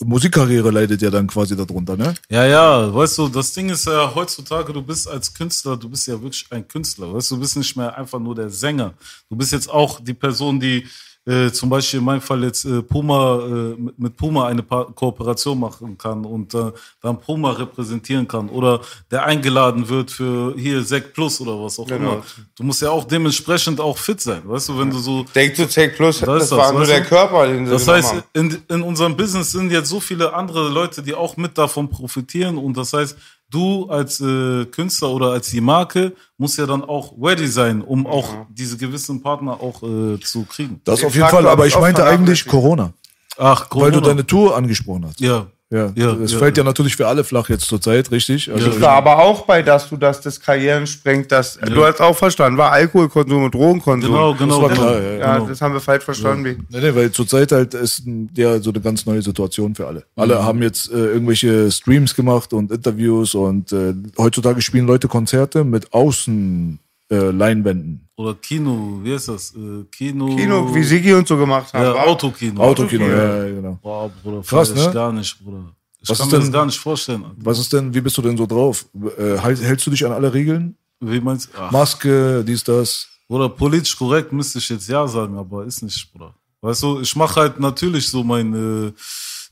Musikkarriere 0.04 0.70
leidet 0.70 1.00
ja 1.00 1.10
dann 1.10 1.26
quasi 1.26 1.56
darunter, 1.56 1.96
ne? 1.96 2.14
Ja, 2.28 2.44
ja, 2.44 2.94
weißt 2.94 3.18
du, 3.18 3.28
das 3.28 3.52
Ding 3.52 3.70
ist 3.70 3.86
ja 3.86 4.14
heutzutage, 4.14 4.72
du 4.72 4.82
bist 4.82 5.08
als 5.08 5.32
Künstler, 5.32 5.76
du 5.76 5.88
bist 5.88 6.06
ja 6.06 6.20
wirklich 6.20 6.46
ein 6.50 6.66
Künstler, 6.66 7.14
weißt 7.14 7.30
du, 7.30 7.36
du 7.36 7.40
bist 7.40 7.56
nicht 7.56 7.76
mehr 7.76 7.96
einfach 7.96 8.18
nur 8.18 8.34
der 8.34 8.50
Sänger. 8.50 8.92
Du 9.30 9.36
bist 9.36 9.52
jetzt 9.52 9.70
auch 9.70 10.00
die 10.00 10.14
Person, 10.14 10.60
die 10.60 10.86
äh, 11.26 11.50
zum 11.50 11.68
Beispiel 11.68 11.98
in 11.98 12.04
meinem 12.04 12.20
Fall 12.20 12.44
jetzt 12.44 12.64
äh, 12.64 12.82
Puma, 12.82 13.40
äh, 13.44 13.76
mit, 13.98 14.16
Puma 14.16 14.46
eine 14.46 14.62
pa 14.62 14.84
Kooperation 14.94 15.58
machen 15.58 15.98
kann 15.98 16.24
und 16.24 16.54
äh, 16.54 16.70
dann 17.02 17.18
Puma 17.20 17.50
repräsentieren 17.50 18.28
kann 18.28 18.48
oder 18.48 18.80
der 19.10 19.24
eingeladen 19.26 19.88
wird 19.88 20.10
für 20.12 20.54
hier 20.56 20.82
Sek 20.84 21.12
Plus 21.12 21.40
oder 21.40 21.60
was 21.62 21.78
auch 21.80 21.86
Genau. 21.86 22.12
immer. 22.14 22.22
Du 22.56 22.62
musst 22.62 22.80
ja 22.80 22.90
auch 22.90 23.04
dementsprechend 23.04 23.80
auch 23.80 23.98
fit 23.98 24.20
sein, 24.20 24.42
weißt 24.44 24.68
du, 24.68 24.78
wenn 24.78 24.90
du 24.90 24.98
so 24.98 25.24
Denk 25.34 25.56
zu 25.56 25.68
Take 25.68 25.94
Plus, 25.96 26.20
Da 26.20 26.26
das, 26.26 26.48
das, 26.48 26.58
war 26.58 26.70
nur 26.72 26.82
weißt 26.82 26.90
der 26.92 27.00
du? 27.00 27.06
Körper, 27.08 27.46
den 27.48 27.66
sie 27.66 27.72
Das 27.72 27.88
heißt, 27.88 28.14
in, 28.32 28.58
in 28.68 28.82
unserem 28.82 29.16
Business 29.16 29.50
sind 29.50 29.72
jetzt 29.72 29.88
so 29.88 29.98
viele 30.00 30.32
andere 30.32 30.68
Leute, 30.68 31.02
die 31.02 31.14
auch 31.14 31.36
mit 31.36 31.58
davon 31.58 31.88
profitieren. 31.90 32.56
Und 32.56 32.76
das 32.76 32.92
heißt, 32.92 33.16
du 33.50 33.86
als 33.88 34.20
äh, 34.20 34.64
Künstler 34.66 35.10
oder 35.10 35.30
als 35.30 35.50
die 35.50 35.60
Marke 35.60 36.12
musst 36.38 36.58
ja 36.58 36.66
dann 36.66 36.82
auch 36.82 37.14
ready 37.20 37.46
sein, 37.46 37.82
um 37.82 38.06
auch 38.06 38.46
diese 38.50 38.76
gewissen 38.76 39.22
Partner 39.22 39.60
auch 39.60 39.82
äh, 39.82 40.18
zu 40.20 40.44
kriegen. 40.44 40.80
Das 40.84 41.00
Den 41.00 41.06
auf 41.08 41.14
jeden 41.14 41.28
Fall, 41.28 41.46
aber 41.46 41.66
ich 41.66 41.74
ich 41.74 41.80
meinte 41.80 42.04
eigentlich. 42.04 42.46
Corona, 42.46 42.92
Ach, 43.36 43.66
weil 43.70 43.90
du 43.90 43.98
Corona. 43.98 44.08
deine 44.08 44.26
Tour 44.26 44.56
angesprochen 44.56 45.06
hast. 45.06 45.20
Ja. 45.20 45.46
Ja, 45.68 45.92
Ja, 45.96 46.12
es 46.12 46.30
ja, 46.32 46.38
fällt 46.38 46.56
ja 46.56 46.62
ja. 46.62 46.66
natürlich 46.68 46.94
für 46.94 47.08
alle 47.08 47.24
flach 47.24 47.48
jetzt 47.48 47.64
zur 47.66 47.80
Zeit, 47.80 48.12
richtig? 48.12 48.52
Also, 48.52 48.70
Ja. 48.70 48.80
war 48.80 48.92
aber 48.92 49.18
auch 49.18 49.46
bei, 49.46 49.62
dass 49.62 49.88
du 49.88 49.96
das, 49.96 50.20
das 50.20 50.40
Karrieren 50.40 50.86
sprengt, 50.86 51.32
das, 51.32 51.58
du 51.58 51.84
hast 51.84 52.00
auch 52.00 52.16
verstanden, 52.16 52.56
war 52.56 52.70
Alkoholkonsum 52.70 53.44
und 53.44 53.54
Drogenkonsum. 53.54 54.12
Genau, 54.12 54.34
genau. 54.34 54.62
war 54.62 54.68
genau. 54.68 54.80
klar, 54.80 55.02
ja, 55.02 55.12
Ja, 55.18 55.34
genau. 55.38 55.48
das 55.48 55.60
haben 55.60 55.74
wir 55.74 55.80
falsch 55.80 56.04
verstanden. 56.04 56.64
Nee, 56.68 56.80
nee, 56.80 56.94
weil 56.94 57.10
zurzeit 57.10 57.50
halt 57.50 57.74
ist 57.74 58.02
ja 58.36 58.60
so 58.60 58.70
eine 58.70 58.80
ganz 58.80 59.06
neue 59.06 59.22
Situation 59.22 59.74
für 59.74 59.88
alle. 59.88 60.04
Alle 60.14 60.44
haben 60.44 60.62
jetzt 60.62 60.88
äh, 60.92 60.94
irgendwelche 60.94 61.70
Streams 61.72 62.14
gemacht 62.14 62.52
und 62.52 62.70
Interviews 62.70 63.34
und 63.34 63.72
äh, 63.72 63.92
heutzutage 64.18 64.62
spielen 64.62 64.86
Leute 64.86 65.08
Konzerte 65.08 65.64
mit 65.64 65.92
Außen 65.92 66.78
äh, 67.10 67.30
Leinwänden. 67.30 68.08
Oder 68.16 68.34
Kino, 68.34 69.00
wie 69.02 69.12
heißt 69.12 69.28
das? 69.28 69.54
Äh, 69.54 69.84
Kino. 69.90 70.34
Kino, 70.34 70.74
wie 70.74 70.82
Sigi 70.82 71.12
und 71.12 71.28
so 71.28 71.36
gemacht 71.36 71.72
haben. 71.72 71.82
Ja, 71.84 71.92
Autokino. 72.04 72.60
Autokino, 72.62 73.04
Autokino. 73.04 73.06
ja, 73.06 73.46
ja, 73.46 73.54
genau. 73.54 73.78
Boah, 73.82 74.10
Bruder, 74.22 74.42
Krass, 74.42 74.74
ne? 74.74 74.90
gar 74.92 75.12
nicht, 75.12 75.38
Bruder. 75.44 75.72
Ich 76.00 76.08
Was 76.08 76.18
kann 76.18 76.28
mir 76.28 76.34
das 76.36 76.44
denn- 76.44 76.52
gar 76.52 76.66
nicht 76.66 76.78
vorstellen. 76.78 77.24
Alter. 77.24 77.36
Was 77.38 77.58
ist 77.58 77.72
denn, 77.72 77.92
wie 77.94 78.00
bist 78.00 78.16
du 78.16 78.22
denn 78.22 78.36
so 78.36 78.46
drauf? 78.46 78.86
Äh, 79.18 79.38
halt- 79.38 79.60
hältst 79.62 79.86
du 79.86 79.90
dich 79.90 80.04
an 80.06 80.12
alle 80.12 80.32
Regeln? 80.32 80.76
Wie 81.00 81.20
meinst 81.20 81.50
du? 81.54 81.60
Maske, 81.72 82.42
dies, 82.44 82.64
das. 82.64 83.06
Oder 83.28 83.48
politisch 83.48 83.96
korrekt 83.96 84.32
müsste 84.32 84.58
ich 84.58 84.68
jetzt 84.68 84.88
ja 84.88 85.06
sagen, 85.06 85.36
aber 85.36 85.64
ist 85.64 85.82
nicht, 85.82 86.10
Bruder. 86.12 86.34
Weißt 86.62 86.82
du, 86.82 87.00
ich 87.00 87.14
mache 87.16 87.40
halt 87.40 87.60
natürlich 87.60 88.08
so 88.08 88.24
mein, 88.24 88.86
äh, 88.88 88.92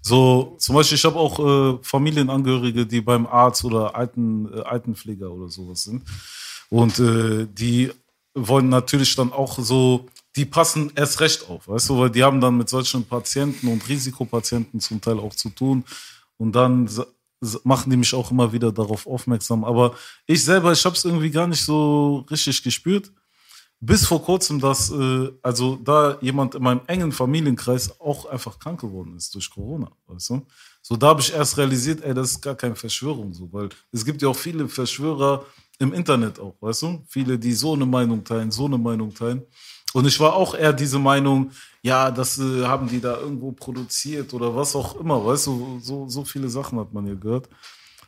so, 0.01 0.57
zum 0.59 0.75
Beispiel, 0.77 0.97
ich 0.97 1.05
habe 1.05 1.17
auch 1.17 1.39
äh, 1.39 1.79
Familienangehörige, 1.83 2.87
die 2.87 3.01
beim 3.01 3.27
Arzt 3.27 3.65
oder 3.65 3.95
Alten, 3.95 4.49
äh, 4.55 4.61
Altenpfleger 4.61 5.31
oder 5.31 5.49
sowas 5.49 5.83
sind. 5.83 6.03
Und 6.75 6.99
äh, 6.99 7.47
die 7.47 7.93
wollen 8.35 8.69
natürlich 8.69 9.15
dann 9.15 9.33
auch 9.33 9.61
so, 9.61 10.07
die 10.35 10.45
passen 10.45 10.91
erst 10.97 11.21
recht 11.21 11.49
auf, 11.49 11.69
weißt 11.69 11.89
du, 11.89 11.99
weil 12.01 12.11
die 12.11 12.25
haben 12.25 12.41
dann 12.41 12.57
mit 12.57 12.69
solchen 12.69 13.05
Patienten 13.05 13.69
und 13.69 13.89
Risikopatienten 13.89 14.81
zum 14.81 15.01
Teil 15.01 15.21
auch 15.21 15.37
zu 15.37 15.51
tun. 15.51 15.85
Und 16.37 16.51
dann 16.57 16.91
machen 17.63 17.91
die 17.91 17.97
mich 17.97 18.13
auch 18.13 18.33
immer 18.33 18.53
wieder 18.53 18.73
darauf 18.73 19.07
aufmerksam. 19.07 19.63
Aber 19.63 19.95
ich 20.27 20.43
selber, 20.43 20.73
ich 20.73 20.85
habe 20.85 20.97
es 20.97 21.05
irgendwie 21.05 21.31
gar 21.31 21.47
nicht 21.47 21.65
so 21.65 22.27
richtig 22.29 22.61
gespürt 22.61 23.13
bis 23.79 24.07
vor 24.07 24.25
kurzem, 24.25 24.59
dass 24.59 24.91
äh, 24.91 25.31
also 25.43 25.77
da 25.77 26.19
jemand 26.21 26.57
in 26.57 26.63
meinem 26.63 26.81
engen 26.89 27.13
Familienkreis 27.13 28.01
auch 28.01 28.25
einfach 28.27 28.59
krank 28.59 28.81
geworden 28.81 29.15
ist 29.17 29.33
durch 29.35 29.49
Corona, 29.49 29.93
weißt 30.07 30.31
du? 30.31 30.43
So 30.83 30.97
da 30.97 31.09
habe 31.09 31.21
ich 31.21 31.33
erst 31.33 31.57
realisiert, 31.57 32.03
ey, 32.03 32.15
das 32.15 32.33
ist 32.33 32.41
gar 32.41 32.55
keine 32.55 32.75
Verschwörung 32.75 33.33
so, 33.33 33.53
weil 33.53 33.69
es 33.93 34.05
gibt 34.05 34.23
ja 34.23 34.29
auch 34.29 34.37
viele 34.37 34.69
Verschwörer 34.69 35.45
im 35.79 35.93
Internet 35.93 36.39
auch, 36.41 36.55
weißt 36.61 36.83
du? 36.83 37.03
Viele, 37.09 37.39
die 37.39 37.53
so 37.53 37.73
eine 37.75 37.87
Meinung 37.87 38.23
teilen, 38.25 38.51
so 38.51 38.67
eine 38.67 38.79
Meinung 38.79 39.13
teilen. 39.15 39.43
Und 39.93 40.07
ich 40.07 40.19
war 40.19 40.35
auch 40.35 40.55
eher 40.55 40.73
diese 40.73 40.99
Meinung, 40.99 41.51
ja, 41.83 42.11
das 42.11 42.39
äh, 42.39 42.65
haben 42.65 42.89
die 42.89 43.01
da 43.01 43.19
irgendwo 43.19 43.53
produziert 43.53 44.33
oder 44.35 44.55
was 44.55 44.75
auch 44.75 44.97
immer, 44.97 45.25
weißt 45.25 45.47
du? 45.47 45.79
So, 45.83 46.09
so 46.09 46.25
viele 46.25 46.49
Sachen 46.49 46.79
hat 46.81 46.93
man 46.93 47.05
hier 47.07 47.17
gehört. 47.17 47.49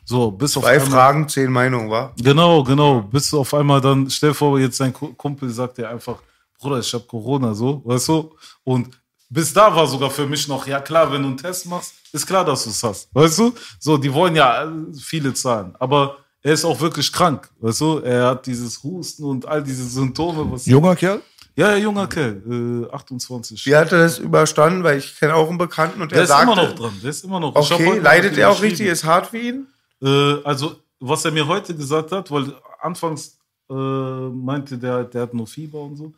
So, 0.03 0.31
bis 0.31 0.55
auf 0.57 0.63
Zwei 0.63 0.73
einmal- 0.73 0.89
Fragen, 0.89 1.27
zehn 1.29 1.51
Meinungen, 1.51 1.89
war? 1.89 2.13
Genau, 2.21 2.63
genau. 2.63 3.01
Bis 3.01 3.33
auf 3.33 3.53
einmal 3.53 3.81
dann, 3.81 4.09
stell 4.09 4.33
vor, 4.33 4.59
jetzt 4.59 4.79
dein 4.79 4.93
Ku- 4.93 5.13
Kumpel 5.13 5.49
sagt 5.49 5.77
dir 5.77 5.89
einfach, 5.89 6.17
Bruder, 6.59 6.79
ich 6.79 6.93
habe 6.93 7.03
Corona, 7.05 7.53
so, 7.53 7.81
weißt 7.85 8.07
du? 8.09 8.33
Und 8.63 8.89
bis 9.29 9.53
da 9.53 9.73
war 9.75 9.85
sogar 9.85 10.09
für 10.09 10.25
mich 10.25 10.47
noch, 10.47 10.65
ja 10.67 10.79
klar, 10.79 11.11
wenn 11.11 11.21
du 11.21 11.27
einen 11.29 11.37
Test 11.37 11.65
machst, 11.67 11.93
ist 12.13 12.25
klar, 12.25 12.43
dass 12.45 12.63
du 12.63 12.69
es 12.69 12.81
hast, 12.83 13.13
weißt 13.13 13.39
du? 13.39 13.53
So, 13.79 13.97
die 13.97 14.13
wollen 14.13 14.35
ja 14.35 14.63
äh, 14.63 14.69
viele 14.97 15.33
Zahlen, 15.33 15.75
aber 15.79 16.17
er 16.47 16.53
ist 16.53 16.63
auch 16.63 16.79
wirklich 16.79 17.11
krank, 17.11 17.49
weißt 17.59 17.81
du? 17.81 17.97
Er 17.99 18.27
hat 18.27 18.45
dieses 18.45 18.81
Husten 18.81 19.25
und 19.25 19.45
all 19.45 19.61
diese 19.61 19.83
Symptome. 19.83 20.49
Was 20.49 20.65
Junger 20.65 20.95
Kerl? 20.95 21.21
ja, 21.57 21.71
ja, 21.71 21.77
junger 21.77 22.07
Kerl, 22.07 22.87
äh, 22.89 22.95
28. 22.95 23.65
Wie 23.65 23.75
hat 23.75 23.91
er 23.91 24.03
das 24.03 24.17
überstanden? 24.19 24.81
Weil 24.81 24.99
ich 24.99 25.19
kenne 25.19 25.35
auch 25.35 25.49
einen 25.49 25.57
Bekannten 25.57 26.01
und 26.01 26.09
der 26.09 26.19
er 26.19 26.23
ist 26.23 26.29
sagte, 26.29 26.43
immer 26.43 26.55
noch 26.55 26.73
dran, 26.73 26.93
der 27.03 27.09
ist 27.09 27.25
immer 27.25 27.41
noch. 27.41 27.53
Okay, 27.53 27.99
leidet 27.99 28.37
er 28.37 28.49
auch 28.49 28.61
richtig, 28.61 28.87
ist 28.87 29.03
hart 29.03 29.27
für 29.27 29.39
ihn? 29.39 29.67
Äh, 30.01 30.41
also, 30.45 30.77
was 31.01 31.25
er 31.25 31.31
mir 31.31 31.45
heute 31.45 31.75
gesagt 31.75 32.13
hat, 32.13 32.31
weil 32.31 32.53
anfangs 32.79 33.37
äh, 33.69 33.73
meinte 33.73 34.77
der, 34.77 35.03
der 35.03 35.23
hat 35.23 35.33
nur 35.33 35.47
Fieber 35.47 35.81
und 35.81 35.97
so. 35.97 36.13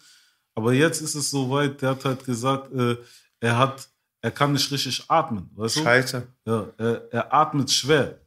Aber 0.53 0.73
jetzt 0.73 1.01
ist 1.01 1.15
es 1.15 1.31
soweit, 1.31 1.81
der 1.81 1.89
hat 1.89 2.05
halt 2.05 2.23
gesagt, 2.23 2.71
äh, 2.71 2.97
er 3.39 3.57
hat, 3.57 3.87
er 4.21 4.29
kann 4.29 4.51
nicht 4.51 4.71
richtig 4.71 5.03
atmen, 5.07 5.49
weißt 5.55 5.77
du? 5.77 5.83
Scheiße. 5.83 6.27
Ja, 6.45 6.67
er, 6.77 7.01
er 7.11 7.33
atmet 7.33 7.71
schwer. 7.71 8.19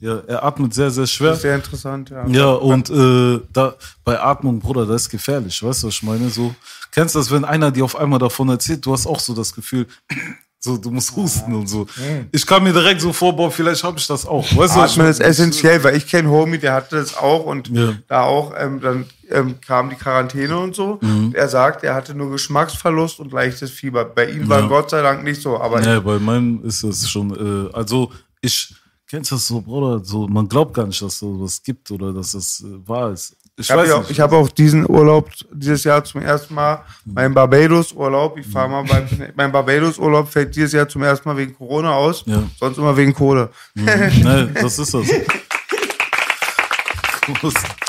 Ja, 0.00 0.18
er 0.26 0.44
atmet 0.44 0.72
sehr, 0.74 0.90
sehr 0.90 1.06
schwer. 1.06 1.34
Sehr 1.34 1.56
interessant, 1.56 2.10
ja. 2.10 2.26
Ja, 2.28 2.50
und 2.52 2.88
äh, 2.90 3.40
da 3.52 3.74
bei 4.04 4.20
Atmung, 4.20 4.60
Bruder, 4.60 4.86
das 4.86 5.02
ist 5.02 5.08
gefährlich. 5.10 5.60
Weißt 5.62 5.82
du, 5.82 5.88
was 5.88 5.94
ich 5.94 6.02
meine? 6.04 6.28
So, 6.30 6.54
kennst 6.92 7.14
du 7.14 7.18
das, 7.18 7.30
wenn 7.32 7.44
einer 7.44 7.70
dir 7.72 7.84
auf 7.84 7.96
einmal 7.96 8.20
davon 8.20 8.48
erzählt, 8.48 8.86
du 8.86 8.92
hast 8.92 9.06
auch 9.06 9.18
so 9.18 9.34
das 9.34 9.52
Gefühl, 9.52 9.86
so, 10.60 10.76
du 10.76 10.90
musst 10.92 11.14
husten 11.16 11.52
und 11.54 11.66
so. 11.68 11.86
Ich 12.30 12.46
kam 12.46 12.62
mir 12.64 12.72
direkt 12.72 13.00
so 13.00 13.12
vor, 13.12 13.34
boah, 13.34 13.50
vielleicht 13.50 13.82
habe 13.82 13.98
ich 13.98 14.06
das 14.06 14.24
auch. 14.26 14.44
Weißt 14.56 14.76
du, 14.76 14.80
Atmen 14.80 15.06
ist 15.08 15.20
essentiell, 15.20 15.82
weil 15.82 15.96
ich 15.96 16.06
kenne 16.06 16.28
Homie, 16.30 16.58
der 16.58 16.74
hatte 16.74 16.96
das 16.96 17.16
auch 17.16 17.44
und 17.46 17.68
Ja. 17.68 17.94
da 18.06 18.22
auch, 18.22 18.52
ähm, 18.56 18.80
dann 18.80 19.06
ähm, 19.30 19.56
kam 19.66 19.90
die 19.90 19.96
Quarantäne 19.96 20.56
und 20.58 20.74
so. 20.76 20.98
Mhm. 21.00 21.32
Er 21.34 21.48
sagt, 21.48 21.82
er 21.84 21.94
hatte 21.96 22.14
nur 22.14 22.30
Geschmacksverlust 22.30 23.18
und 23.20 23.32
leichtes 23.32 23.70
Fieber. 23.72 24.04
Bei 24.04 24.30
ihm 24.30 24.48
war 24.48 24.60
Ja. 24.60 24.66
Gott 24.68 24.90
sei 24.90 25.02
Dank 25.02 25.22
nicht 25.24 25.42
so, 25.42 25.60
aber 25.60 25.82
Ja, 25.82 25.98
bei 26.00 26.18
meinem 26.20 26.64
ist 26.64 26.82
das 26.84 27.08
schon, 27.10 27.68
äh, 27.70 27.72
also 27.76 28.10
ich, 28.40 28.74
kennst 29.08 29.30
du 29.30 29.36
das 29.36 29.46
so, 29.48 29.60
Bruder, 29.60 30.04
so, 30.04 30.26
man 30.28 30.48
glaubt 30.48 30.74
gar 30.74 30.86
nicht, 30.86 31.00
dass 31.02 31.14
es 31.14 31.18
sowas 31.18 31.62
gibt 31.62 31.90
oder 31.90 32.12
dass 32.12 32.32
das 32.32 32.62
äh, 32.64 32.88
wahr 32.88 33.12
ist. 33.12 33.36
Ich, 33.56 33.64
ich 33.66 33.70
habe 33.72 33.82
nicht. 33.98 34.10
ich 34.10 34.20
hab 34.20 34.32
auch 34.32 34.48
diesen 34.50 34.88
Urlaub 34.88 35.30
dieses 35.52 35.82
Jahr 35.82 36.04
zum 36.04 36.20
ersten 36.22 36.54
Mal, 36.54 36.84
mein 37.04 37.34
Barbados-Urlaub, 37.34 38.38
ich 38.38 38.46
fahre 38.46 38.68
mal 38.68 38.84
beim, 38.84 39.08
mein 39.36 39.50
Barbados-Urlaub 39.50 40.28
fällt 40.28 40.54
dieses 40.54 40.72
Jahr 40.72 40.88
zum 40.88 41.02
ersten 41.02 41.28
Mal 41.28 41.36
wegen 41.36 41.56
Corona 41.56 41.92
aus, 41.94 42.22
Ja. 42.26 42.44
sonst 42.60 42.78
immer 42.78 42.96
wegen 42.96 43.12
Kohle. 43.14 43.50
ne, 43.74 44.50
das 44.54 44.78
ist 44.78 44.94
das. 44.94 45.06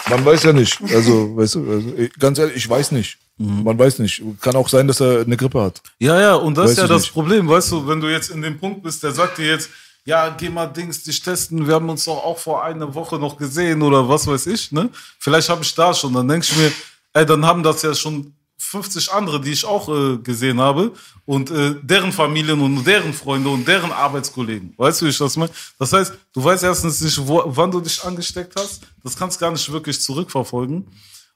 Man 0.09 0.25
weiß 0.25 0.43
ja 0.43 0.53
nicht. 0.53 0.81
Also, 0.93 1.35
weißt 1.37 1.55
du, 1.55 1.71
also, 1.71 1.93
ganz 2.19 2.39
ehrlich, 2.39 2.55
ich 2.57 2.69
weiß 2.69 2.91
nicht. 2.91 3.17
Mhm. 3.37 3.63
Man 3.63 3.77
weiß 3.79 3.99
nicht. 3.99 4.21
Kann 4.41 4.55
auch 4.55 4.67
sein, 4.67 4.87
dass 4.87 4.99
er 4.99 5.21
eine 5.21 5.37
Grippe 5.37 5.61
hat. 5.61 5.81
Ja, 5.99 6.19
ja, 6.19 6.35
und 6.35 6.57
das 6.57 6.65
Weiß 6.65 6.71
ist 6.71 6.77
ja 6.79 6.87
das 6.87 7.03
nicht. 7.03 7.13
Problem, 7.13 7.47
weißt 7.47 7.71
du, 7.71 7.87
wenn 7.87 8.01
du 8.01 8.07
jetzt 8.07 8.31
in 8.31 8.41
dem 8.41 8.57
Punkt 8.59 8.83
bist, 8.83 9.01
der 9.03 9.11
sagt 9.11 9.37
dir 9.37 9.45
jetzt, 9.47 9.69
ja, 10.09 10.29
geh 10.29 10.49
mal 10.49 10.65
Dings, 10.65 11.03
dich 11.03 11.21
testen, 11.21 11.67
wir 11.67 11.75
haben 11.75 11.87
uns 11.87 12.05
doch 12.05 12.23
auch 12.23 12.39
vor 12.39 12.63
einer 12.63 12.95
Woche 12.95 13.19
noch 13.19 13.37
gesehen 13.37 13.81
oder 13.83 14.09
was 14.09 14.25
weiß 14.25 14.47
ich, 14.47 14.71
ne? 14.71 14.89
Vielleicht 15.19 15.49
habe 15.49 15.61
ich 15.61 15.73
da 15.75 15.93
schon, 15.93 16.13
dann 16.13 16.27
denke 16.27 16.47
ich 16.49 16.57
mir, 16.57 16.71
ey, 17.13 17.25
dann 17.27 17.45
haben 17.45 17.61
das 17.61 17.83
ja 17.83 17.93
schon 17.93 18.33
50 18.57 19.11
andere, 19.11 19.39
die 19.39 19.51
ich 19.51 19.63
auch 19.63 19.87
äh, 19.87 20.17
gesehen 20.17 20.59
habe 20.59 20.93
und 21.25 21.51
äh, 21.51 21.75
deren 21.83 22.11
Familien 22.11 22.59
und 22.59 22.83
deren 22.85 23.13
Freunde 23.13 23.49
und 23.49 23.67
deren 23.67 23.91
Arbeitskollegen. 23.91 24.73
Weißt 24.77 24.99
du, 24.99 25.05
wie 25.05 25.09
ich 25.09 25.17
das 25.19 25.37
meine? 25.37 25.51
Das 25.77 25.93
heißt, 25.93 26.13
du 26.33 26.43
weißt 26.43 26.63
erstens 26.63 26.99
nicht, 27.01 27.27
wo, 27.27 27.43
wann 27.45 27.69
du 27.69 27.79
dich 27.79 28.03
angesteckt 28.03 28.53
hast, 28.57 28.81
das 29.03 29.15
kannst 29.15 29.37
du 29.37 29.45
gar 29.45 29.51
nicht 29.51 29.71
wirklich 29.71 30.01
zurückverfolgen. 30.01 30.87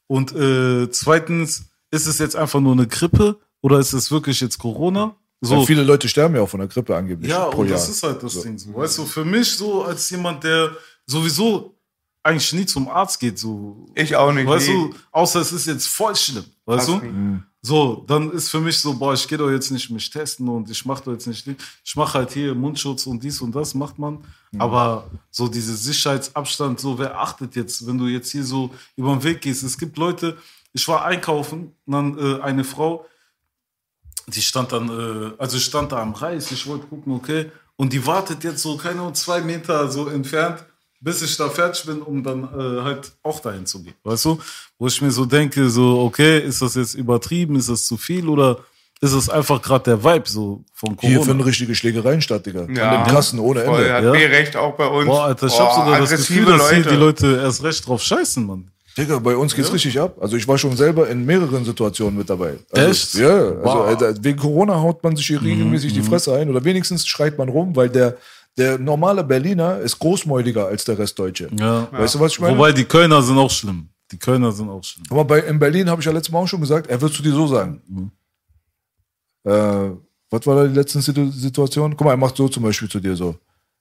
Und 0.08 0.34
äh, 0.36 0.90
zweitens, 0.90 1.66
ist 1.92 2.08
es 2.08 2.18
jetzt 2.18 2.36
einfach 2.36 2.60
nur 2.60 2.74
eine 2.74 2.88
Grippe 2.88 3.38
oder 3.62 3.78
ist 3.78 3.94
es 3.94 4.10
wirklich 4.10 4.42
jetzt 4.42 4.58
Corona? 4.58 5.16
So. 5.46 5.60
So, 5.60 5.66
viele 5.66 5.84
Leute 5.84 6.08
sterben 6.08 6.36
ja 6.36 6.42
auch 6.42 6.50
von 6.50 6.60
der 6.62 6.70
Grippe 6.70 6.96
angeblich 6.96 7.30
ja, 7.30 7.46
pro 7.46 7.62
und 7.62 7.68
Jahr. 7.68 7.78
das 7.78 7.90
ist 7.90 8.02
halt 8.02 8.24
das 8.24 8.42
Ding 8.42 8.58
so. 8.58 8.74
Weißt 8.74 8.98
du, 8.98 9.06
für 9.06 9.26
mich 9.26 9.52
so 9.56 9.84
als 9.84 10.10
jemand, 10.10 10.44
der 10.44 10.72
sowieso 11.06 11.76
eigentlich 12.24 12.54
nie 12.54 12.66
zum 12.66 12.88
Arzt 12.88 13.20
geht, 13.20 13.38
so. 13.38 13.86
Ich 13.94 14.16
auch 14.16 14.32
nicht. 14.32 14.48
Weißt 14.48 14.70
nee. 14.70 14.74
du, 14.74 14.96
außer 15.12 15.42
es 15.42 15.52
ist 15.52 15.68
jetzt 15.68 15.88
voll 15.88 16.16
schlimm, 16.16 16.46
weißt 16.66 16.88
Passt 16.88 17.04
du? 17.04 17.06
nicht. 17.06 17.44
So, 17.66 18.04
dann 18.08 18.32
ist 18.32 18.50
für 18.50 18.60
mich 18.60 18.78
so, 18.80 18.94
boah, 18.94 19.14
ich 19.14 19.26
gehe 19.28 19.38
doch 19.38 19.50
jetzt 19.50 19.72
nicht 19.72 19.90
mich 19.90 20.10
testen 20.10 20.48
und 20.50 20.70
ich 20.70 20.86
mache 20.86 21.04
doch 21.06 21.12
jetzt 21.14 21.28
nicht, 21.28 21.46
die- 21.46 21.56
ich 21.84 21.96
mache 21.96 22.18
halt 22.20 22.32
hier 22.32 22.54
Mundschutz 22.56 23.06
und 23.06 23.24
dies 23.24 23.40
und 23.42 23.54
das 23.56 23.74
macht 23.74 23.98
man. 24.00 24.20
Aber 24.58 25.10
so 25.32 25.48
diese 25.48 25.76
Sicherheitsabstand, 25.76 26.80
so 26.80 26.98
wer 27.00 27.20
achtet 27.20 27.56
jetzt, 27.56 27.86
wenn 27.88 27.98
du 27.98 28.08
jetzt 28.08 28.32
hier 28.32 28.44
so 28.44 28.70
über 28.96 29.14
den 29.14 29.24
Weg 29.24 29.42
gehst? 29.42 29.64
Es 29.64 29.78
gibt 29.78 29.98
Leute, 29.98 30.38
ich 30.74 30.88
war 30.88 31.06
einkaufen 31.06 31.74
dann 31.86 32.18
äh, 32.18 32.42
eine 32.42 32.64
Frau, 32.64 33.06
die 34.28 34.42
stand 34.42 34.72
dann, 34.72 34.90
äh, 34.90 35.32
also 35.38 35.58
ich 35.58 35.66
stand 35.66 35.92
da 35.92 35.98
am 36.02 36.14
Reis, 36.14 36.52
ich 36.52 36.66
wollte 36.68 36.86
gucken, 36.88 37.14
okay, 37.14 37.52
und 37.76 37.92
die 37.94 38.06
wartet 38.06 38.44
jetzt 38.44 38.62
so, 38.62 38.78
keine 38.78 39.00
Ahnung, 39.02 39.14
zwei 39.16 39.42
Meter 39.42 39.90
so 39.92 40.08
entfernt, 40.08 40.64
bis 41.00 41.22
ich 41.22 41.36
da 41.36 41.50
fertig 41.50 41.86
bin, 41.86 42.02
um 42.02 42.24
dann 42.24 42.44
äh, 42.44 42.82
halt 42.84 43.12
auch 43.24 43.40
dahin 43.42 43.66
zu 43.66 43.84
gehen, 43.84 43.96
weißt 44.04 44.26
du? 44.26 44.40
Wo 44.80 44.88
ich 44.88 45.02
mir 45.02 45.12
so 45.12 45.26
denke, 45.26 45.70
so, 45.70 46.00
okay, 46.02 46.40
ist 46.40 46.62
das 46.62 46.76
jetzt 46.76 46.94
übertrieben, 46.94 47.56
ist 47.58 47.70
das 47.70 47.86
zu 47.86 47.98
viel 47.98 48.30
oder 48.30 48.60
ist 49.02 49.12
es 49.12 49.28
einfach 49.30 49.62
gerade 49.62 49.84
der 49.84 50.04
Vibe 50.04 50.30
so 50.30 50.64
von 50.74 50.96
Corona? 50.96 51.18
Hier 51.18 51.26
finden 51.26 51.44
richtige 51.44 51.76
Schlägereien 51.76 52.22
statt, 52.22 52.46
Digga. 52.46 52.68
Ja. 52.74 52.92
An 53.00 53.04
den 53.04 53.14
Kassen 53.14 53.38
ohne 53.40 53.66
Voll, 53.66 53.82
Ende. 53.82 53.94
hat 53.94 54.04
Ja. 54.06 54.12
mir 54.12 54.30
recht, 54.30 54.56
auch 54.56 54.76
bei 54.78 54.88
uns. 54.88 55.08
Boah, 55.08 55.26
Alter, 55.26 55.48
ich 55.48 55.54
Boah, 55.58 55.66
hab 55.66 55.76
sogar 55.86 56.00
das 56.00 56.10
Gefühl, 56.12 56.44
aggressive 56.44 56.58
dass 56.58 56.70
hier 56.70 56.78
Leute. 56.78 56.90
die 56.90 56.96
Leute 57.36 57.42
erst 57.44 57.64
recht 57.64 57.86
drauf 57.86 58.02
scheißen, 58.02 58.46
Mann. 58.48 58.72
Digga, 58.98 59.18
bei 59.20 59.36
uns 59.36 59.56
geht's 59.56 59.74
richtig 59.74 60.00
ab. 60.00 60.18
Also 60.22 60.38
ich 60.38 60.48
war 60.48 60.58
schon 60.58 60.76
selber 60.78 61.10
in 61.10 61.26
mehreren 61.26 61.66
Situationen 61.66 62.16
mit 62.18 62.30
dabei. 62.30 62.60
Also, 62.72 62.90
Echt? 62.90 63.14
Ja, 63.16 63.28
also 63.30 63.64
Wow. 63.64 63.88
Alter, 63.88 64.24
wegen 64.24 64.38
Corona 64.38 64.76
haut 64.80 65.04
man 65.04 65.16
sich 65.16 65.26
hier 65.26 65.42
regelmäßig 65.42 65.94
die 65.94 66.02
Fresse 66.04 66.36
ein 66.36 66.50
oder 66.50 66.64
wenigstens 66.64 67.08
schreit 67.08 67.38
man 67.38 67.50
rum, 67.50 67.76
weil 67.76 67.90
der, 67.90 68.18
der 68.56 68.78
normale 68.78 69.24
Berliner 69.24 69.80
ist 69.80 69.98
großmäuliger 69.98 70.68
als 70.68 70.84
der 70.86 71.00
Restdeutsche. 71.00 71.50
Ja. 71.60 71.88
Weißt 71.92 72.16
du, 72.16 72.20
was 72.20 72.34
ich 72.34 72.40
meine? 72.40 72.56
Wobei 72.56 72.72
die 72.72 72.86
Kölner 72.86 73.22
sind 73.24 73.38
auch 73.38 73.50
schlimm. 73.52 73.90
Die 74.12 74.20
Kölner 74.20 74.52
sind 74.52 74.70
auch 74.70 74.84
schlimm. 74.84 75.06
Aber 75.10 75.26
bei, 75.26 75.40
in 75.40 75.58
Berlin 75.58 75.90
habe 75.90 76.00
ich 76.02 76.06
ja 76.06 76.12
letztes 76.12 76.32
Mal 76.32 76.40
auch 76.40 76.48
schon 76.48 76.62
gesagt, 76.62 76.88
er 76.88 77.02
wird 77.02 77.14
zu 77.14 77.24
dir 77.24 77.32
so 77.34 77.48
sagen. 77.48 77.82
Äh, 79.44 79.90
was 80.30 80.46
war 80.46 80.56
da 80.56 80.68
die 80.68 80.74
letzte 80.76 81.02
Situ 81.02 81.32
Situation? 81.32 81.96
Guck 81.98 82.06
mal, 82.06 82.14
er 82.14 82.18
macht 82.18 82.38
so 82.38 82.48
zum 82.48 82.64
Beispiel 82.64 82.90
zu 82.90 83.00
dir 83.00 83.16
so. 83.16 83.36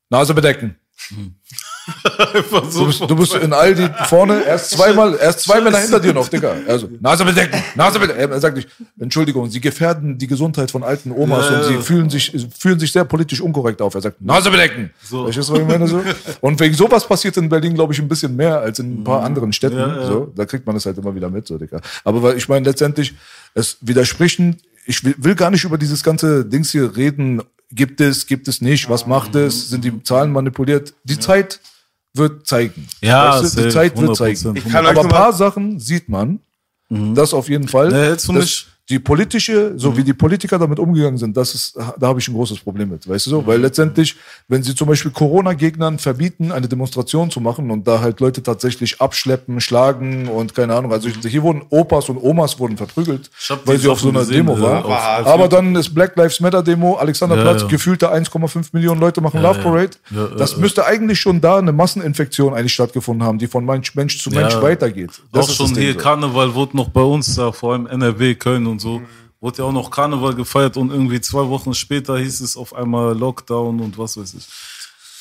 Nase 0.09 0.35
bedecken. 0.35 0.77
Einfach 1.11 1.72
so 2.71 2.81
Du 2.81 2.87
bist, 2.87 3.01
du 3.01 3.17
bist 3.17 3.35
in 3.35 3.53
Aldi 3.53 3.89
vorne, 4.07 4.45
erst 4.45 4.71
zweimal, 4.71 5.17
erst 5.21 5.41
zwei 5.41 5.61
Männer 5.61 5.79
hinter 5.79 6.01
dir 6.01 6.13
noch, 6.13 6.29
Digga. 6.29 6.55
Also, 6.67 6.89
Nase 7.01 7.25
bedecken, 7.25 7.63
Nase 7.75 7.99
bedecken. 7.99 8.33
Er 8.33 8.41
sagt 8.41 8.57
nicht, 8.57 8.69
Entschuldigung, 8.99 9.51
Sie 9.51 9.61
gefährden 9.61 10.19
die 10.19 10.27
Gesundheit 10.27 10.71
von 10.71 10.83
alten 10.83 11.11
Omas 11.11 11.51
Ja, 11.51 11.59
und 11.59 11.65
Sie 11.65 11.75
ja. 11.75 11.81
fühlen 11.81 12.11
sich, 12.11 12.33
fühlen 12.59 12.79
sich 12.79 12.93
sehr 12.93 13.05
politisch 13.05 13.41
unkorrekt 13.41 13.83
auf. 13.83 13.95
Er 13.95 14.01
sagt, 14.01 14.23
Nase 14.23 14.51
bedecken. 14.51 14.91
So. 15.03 15.25
Verstehst 15.25 15.49
du, 15.49 15.55
was 15.55 15.61
ich 15.61 15.67
meine? 15.67 15.87
So? 15.89 16.03
Und 16.41 16.61
wegen 16.61 16.75
sowas 16.75 17.07
passiert 17.07 17.37
in 17.37 17.49
Berlin, 17.49 17.75
glaube 17.75 17.93
ich, 17.93 17.99
ein 18.01 18.09
bisschen 18.09 18.37
mehr 18.37 18.61
als 18.61 18.79
in 18.79 19.01
ein 19.01 19.05
paar 19.05 19.23
anderen 19.23 19.53
Städten. 19.53 19.77
Mhm. 19.77 19.81
Ja, 19.81 19.97
ja. 19.97 20.07
So, 20.07 20.33
da 20.35 20.45
kriegt 20.45 20.67
man 20.67 20.77
das 20.77 20.87
halt 20.87 20.99
immer 20.99 21.15
wieder 21.15 21.31
mit, 21.31 21.47
so, 21.47 21.59
Digga. 21.59 21.81
Aber 22.05 22.23
weil 22.23 22.37
ich 22.37 22.49
meine, 22.49 22.65
letztendlich, 22.65 23.15
es 23.55 23.77
widersprechen, 23.81 24.57
ich 24.87 25.05
will, 25.05 25.15
will 25.19 25.35
gar 25.35 25.51
nicht 25.51 25.65
über 25.65 25.79
dieses 25.79 26.03
ganze 26.03 26.45
Dings 26.45 26.71
hier 26.71 26.97
reden. 26.97 27.43
Gibt 27.71 28.01
es, 28.01 28.27
gibt 28.27 28.49
es 28.49 28.61
nicht? 28.61 28.91
Was 28.91 29.07
macht 29.07 29.35
es? 29.35 29.71
Sind 29.71 29.85
die 29.85 30.03
Zahlen 30.03 30.33
manipuliert? 30.33 30.93
Die 31.05 31.19
Zeit 31.19 31.61
wird 32.15 32.47
zeigen. 32.47 32.87
Ja, 33.01 33.41
weißt 33.43 33.57
du, 33.57 33.63
die 33.65 33.69
Zeit 33.71 33.97
wird 33.97 34.11
100%. 34.11 34.17
zeigen. 34.17 34.57
Ich 34.57 34.69
kann 34.69 34.87
Aber 34.87 35.03
ein 35.03 35.09
paar 35.09 35.33
Sachen 35.33 35.79
sieht 35.79 36.09
man. 36.09 36.41
Das 36.91 37.33
auf 37.33 37.49
jeden 37.49 37.69
Fall. 37.69 37.91
Ja, 37.91 38.11
jetzt 38.11 38.27
für 38.27 38.35
dass 38.35 38.43
mich- 38.45 38.67
die 38.93 38.99
politische, 38.99 39.73
so 39.77 39.91
Mhm. 39.91 39.97
wie 39.97 40.05
die 40.05 40.13
Politiker 40.13 40.59
damit 40.59 40.79
umgegangen 40.79 41.17
sind, 41.19 41.37
das 41.37 41.55
ist, 41.55 41.77
da 41.99 42.07
habe 42.09 42.21
ich 42.21 42.29
ein 42.29 42.35
großes 42.35 42.61
Problem 42.61 42.91
mit, 42.91 43.09
weißt 43.09 43.27
du 43.27 43.31
so? 43.31 43.41
Mhm. 43.43 43.47
Weil 43.47 43.61
letztendlich, 43.61 44.17
wenn 44.49 44.63
sie 44.63 44.75
zum 44.75 44.87
Beispiel 44.89 45.11
Corona-Gegnern 45.11 45.99
verbieten, 45.99 46.53
eine 46.53 46.69
Demonstration 46.69 47.31
zu 47.31 47.41
machen 47.41 47.71
und 47.71 47.87
da 47.89 48.01
halt 48.01 48.21
Leute 48.21 48.43
tatsächlich 48.43 49.01
abschleppen, 49.01 49.61
schlagen 49.61 50.29
und 50.29 50.55
keine 50.55 50.75
Ahnung, 50.75 50.93
also 50.93 51.09
hier 51.09 51.43
wurden 51.43 51.63
Opas 51.71 52.09
und 52.11 52.19
Omas 52.19 52.59
wurden 52.59 52.77
verprügelt, 52.77 53.31
Ich 53.41 53.51
weil 53.65 53.79
sie 53.79 53.89
auf 53.89 54.01
so 54.01 54.11
einer 54.11 54.21
gesehen, 54.21 54.47
Demo 54.47 54.57
äh, 54.59 54.61
war. 54.63 54.85
auf- 54.85 55.27
Aber 55.27 55.49
dann 55.49 55.75
ist 55.75 55.95
Black 55.95 56.15
Lives 56.17 56.41
Matter 56.41 56.63
Demo, 56.63 56.97
Alexanderplatz, 56.97 57.63
Ja, 57.63 57.67
ja. 57.67 57.71
gefühlte 57.71 58.13
1,5 58.13 58.69
Millionen 58.73 59.01
Leute 59.01 59.21
machen 59.23 59.41
Love 59.41 59.59
ja. 59.59 59.63
Parade. 59.65 59.91
Ja, 60.11 60.27
das 60.37 60.53
ja, 60.53 60.59
müsste 60.59 60.85
eigentlich 60.85 61.19
schon 61.19 61.41
da 61.41 61.57
eine 61.59 61.73
Masseninfektion 61.73 62.53
eigentlich 62.55 62.75
stattgefunden 62.75 63.27
haben, 63.27 63.39
die 63.39 63.47
von 63.47 63.65
Mensch, 63.65 63.93
zu 64.23 64.31
Mensch 64.31 64.55
Ja. 64.55 64.63
weitergeht. 64.63 65.11
Das 65.33 65.47
auch 65.47 65.49
ist 65.49 65.57
schon 65.57 65.75
hier 65.75 65.93
so. 65.95 65.99
Karneval 65.99 66.55
wurde 66.55 66.77
noch 66.77 66.91
bei 66.91 67.01
uns, 67.01 67.35
da, 67.37 67.53
vor 67.53 67.73
allem 67.73 67.87
NRW, 67.87 68.35
Köln 68.35 68.67
und 68.67 68.81
so, 68.83 68.99
mhm. 68.99 69.07
wurde 69.41 69.59
ja 69.59 69.65
auch 69.65 69.73
noch 69.73 69.91
Karneval 69.91 70.35
gefeiert 70.35 70.77
und 70.77 70.91
irgendwie 70.91 71.21
zwei 71.21 71.49
Wochen 71.49 71.73
später 71.73 72.19
hieß 72.19 72.41
es 72.41 72.57
auf 72.57 72.75
einmal 72.75 73.17
Lockdown 73.17 73.81
und 73.81 73.97
was 73.97 74.17
weiß 74.17 74.35
ich. 74.35 74.47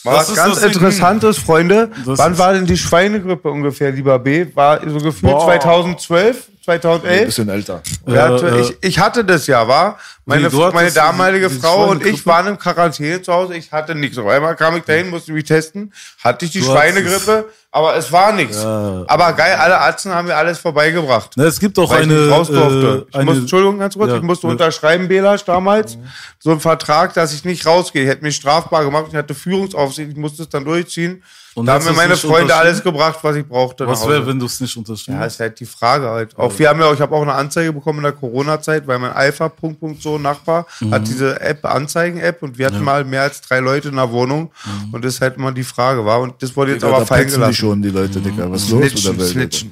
Was 0.04 0.28
das 0.28 0.36
ganz 0.36 0.62
interessant 0.64 1.24
ist, 1.24 1.40
Freunde, 1.40 1.92
das 2.06 2.18
wann 2.18 2.38
war 2.38 2.54
denn 2.54 2.66
die 2.66 2.78
Schweinegrippe 2.78 3.50
ungefähr, 3.50 3.92
lieber 3.92 4.18
B? 4.18 4.48
War 4.56 4.80
so 4.90 4.98
gefühlt 4.98 5.40
2012? 5.40 6.50
2011? 6.64 7.20
Ein 7.20 7.26
bisschen 7.26 7.50
älter. 7.50 7.82
Hatte, 8.08 8.50
äh, 8.50 8.62
ich, 8.62 8.70
äh, 8.70 8.76
ich, 8.82 9.00
hatte 9.00 9.26
das 9.26 9.48
ja, 9.48 9.68
war? 9.68 9.98
Meine, 10.26 10.48
nee, 10.48 10.70
meine 10.74 10.92
damalige 10.92 11.50
die, 11.50 11.60
Frau 11.60 11.90
und 11.90 12.06
ich 12.06 12.26
waren 12.28 12.48
im 12.48 12.60
Quarantäne 12.60 13.22
zu 13.22 13.34
Hause. 13.34 13.56
Ich 13.56 13.72
hatte 13.72 13.96
nichts. 13.96 14.18
Auf 14.20 14.28
einmal 14.28 14.56
kam 14.56 14.78
ich 14.78 14.84
dahin, 14.84 15.10
musste 15.10 15.32
mich 15.34 15.46
testen, 15.46 15.92
hatte 16.24 16.46
ich 16.46 16.52
die 16.52 16.60
du 16.60 16.66
Schweinegrippe, 16.66 17.50
aber 17.72 17.96
es 17.96 18.12
war 18.12 18.32
nichts. 18.32 18.62
Ja. 18.62 19.04
Aber 19.08 19.34
geil, 19.34 19.56
alle 19.60 19.80
Arzten 19.80 20.14
haben 20.14 20.28
mir 20.28 20.36
alles 20.36 20.60
vorbeigebracht. 20.60 21.32
Na, 21.36 21.46
es 21.46 21.60
gibt 21.60 21.80
auch 21.80 21.92
eine. 21.92 22.26
Ich 22.26 22.32
raus 22.32 22.48
durfte. 22.48 23.08
Äh, 23.12 23.16
eine, 23.16 23.24
ich 23.24 23.30
muss, 23.30 23.38
Entschuldigung, 23.40 23.80
ganz 23.80 23.96
kurz, 23.96 24.12
ja, 24.12 24.18
ich 24.18 24.24
musste 24.24 24.46
ja. 24.46 24.54
unterschreiben, 24.54 25.08
Belasch 25.08 25.44
damals, 25.44 25.98
so 26.38 26.52
einen 26.52 26.60
Vertrag, 26.60 27.16
dass 27.16 27.34
ich 27.34 27.44
nicht 27.44 27.66
rausgehe. 27.66 28.04
Ich 28.04 28.10
hätte 28.10 28.24
mich 28.24 28.36
strafbar 28.36 28.86
gemacht, 28.86 29.06
ich 29.10 29.16
hatte 29.16 29.34
Führungsaufsicht, 29.34 30.12
ich 30.12 30.18
musste 30.18 30.44
es 30.44 30.50
dann 30.50 30.66
durchziehen. 30.66 31.24
Und 31.54 31.66
da 31.66 31.74
haben 31.74 31.84
mir 31.86 31.92
meine 31.92 32.16
Freunde 32.16 32.56
alles 32.56 32.82
gebracht, 32.82 33.20
was 33.24 33.36
ich 33.36 33.46
brauchte. 33.46 33.86
was 33.86 34.08
wäre, 34.08 34.26
wenn 34.26 34.40
du 34.40 34.46
es 34.46 34.62
nicht 34.62 34.78
unterschrieben 34.78 35.20
Ja, 35.20 35.26
ist 35.26 35.40
halt 35.40 35.60
die 35.60 35.66
Frage 35.66 36.08
halt. 36.10 36.38
Auch 36.38 36.58
wir 36.58 36.70
haben 36.70 36.80
ja, 36.80 36.94
ich 36.94 37.02
habe 37.02 37.14
auch 37.14 37.22
eine 37.22 37.34
Anzeige 37.34 37.74
bekommen 37.74 38.00
in 38.00 38.04
der 38.04 38.14
Corona-Zeit, 38.14 38.88
weil 38.88 39.00
mein 39.00 39.12
Alpha 39.12 39.50
Punkt 39.50 39.80
Punkt 39.82 40.02
so 40.02 40.18
Nachbar 40.18 40.66
Mhm. 40.80 40.92
hat 40.94 41.08
diese 41.08 41.42
App 41.42 41.66
Anzeigen-App 41.66 42.42
und 42.42 42.58
wir 42.58 42.68
hatten 42.68 42.82
mal 42.84 43.04
mehr 43.04 43.24
als 43.24 43.42
drei 43.42 43.60
Leute 43.60 43.90
in 43.90 43.98
der 43.98 44.10
Wohnung 44.12 44.52
Mhm. 44.66 44.94
und 44.94 45.04
das 45.04 45.16
ist 45.16 45.22
halt 45.22 45.36
immer 45.36 45.52
die 45.52 45.64
Frage 45.66 46.06
war 46.06 46.22
und 46.22 46.42
das 46.42 46.56
wurde 46.56 46.72
jetzt 46.72 46.84
Digga, 46.84 46.92
aber 46.94 47.00
da 47.02 47.06
fallen 47.06 47.24
petzen 47.24 47.36
die 47.36 47.40
gelassen. 47.42 47.54
schon, 47.56 47.82
die 47.82 47.90
Leute, 47.90 48.20
Digga. 48.22 48.50
Was 48.52 48.64
ist 48.64 48.70
los 48.70 48.82
mit 48.82 48.92
der 48.94 48.98
Snitchen, 49.00 49.20
Welt? 49.20 49.30
snitchen. 49.32 49.72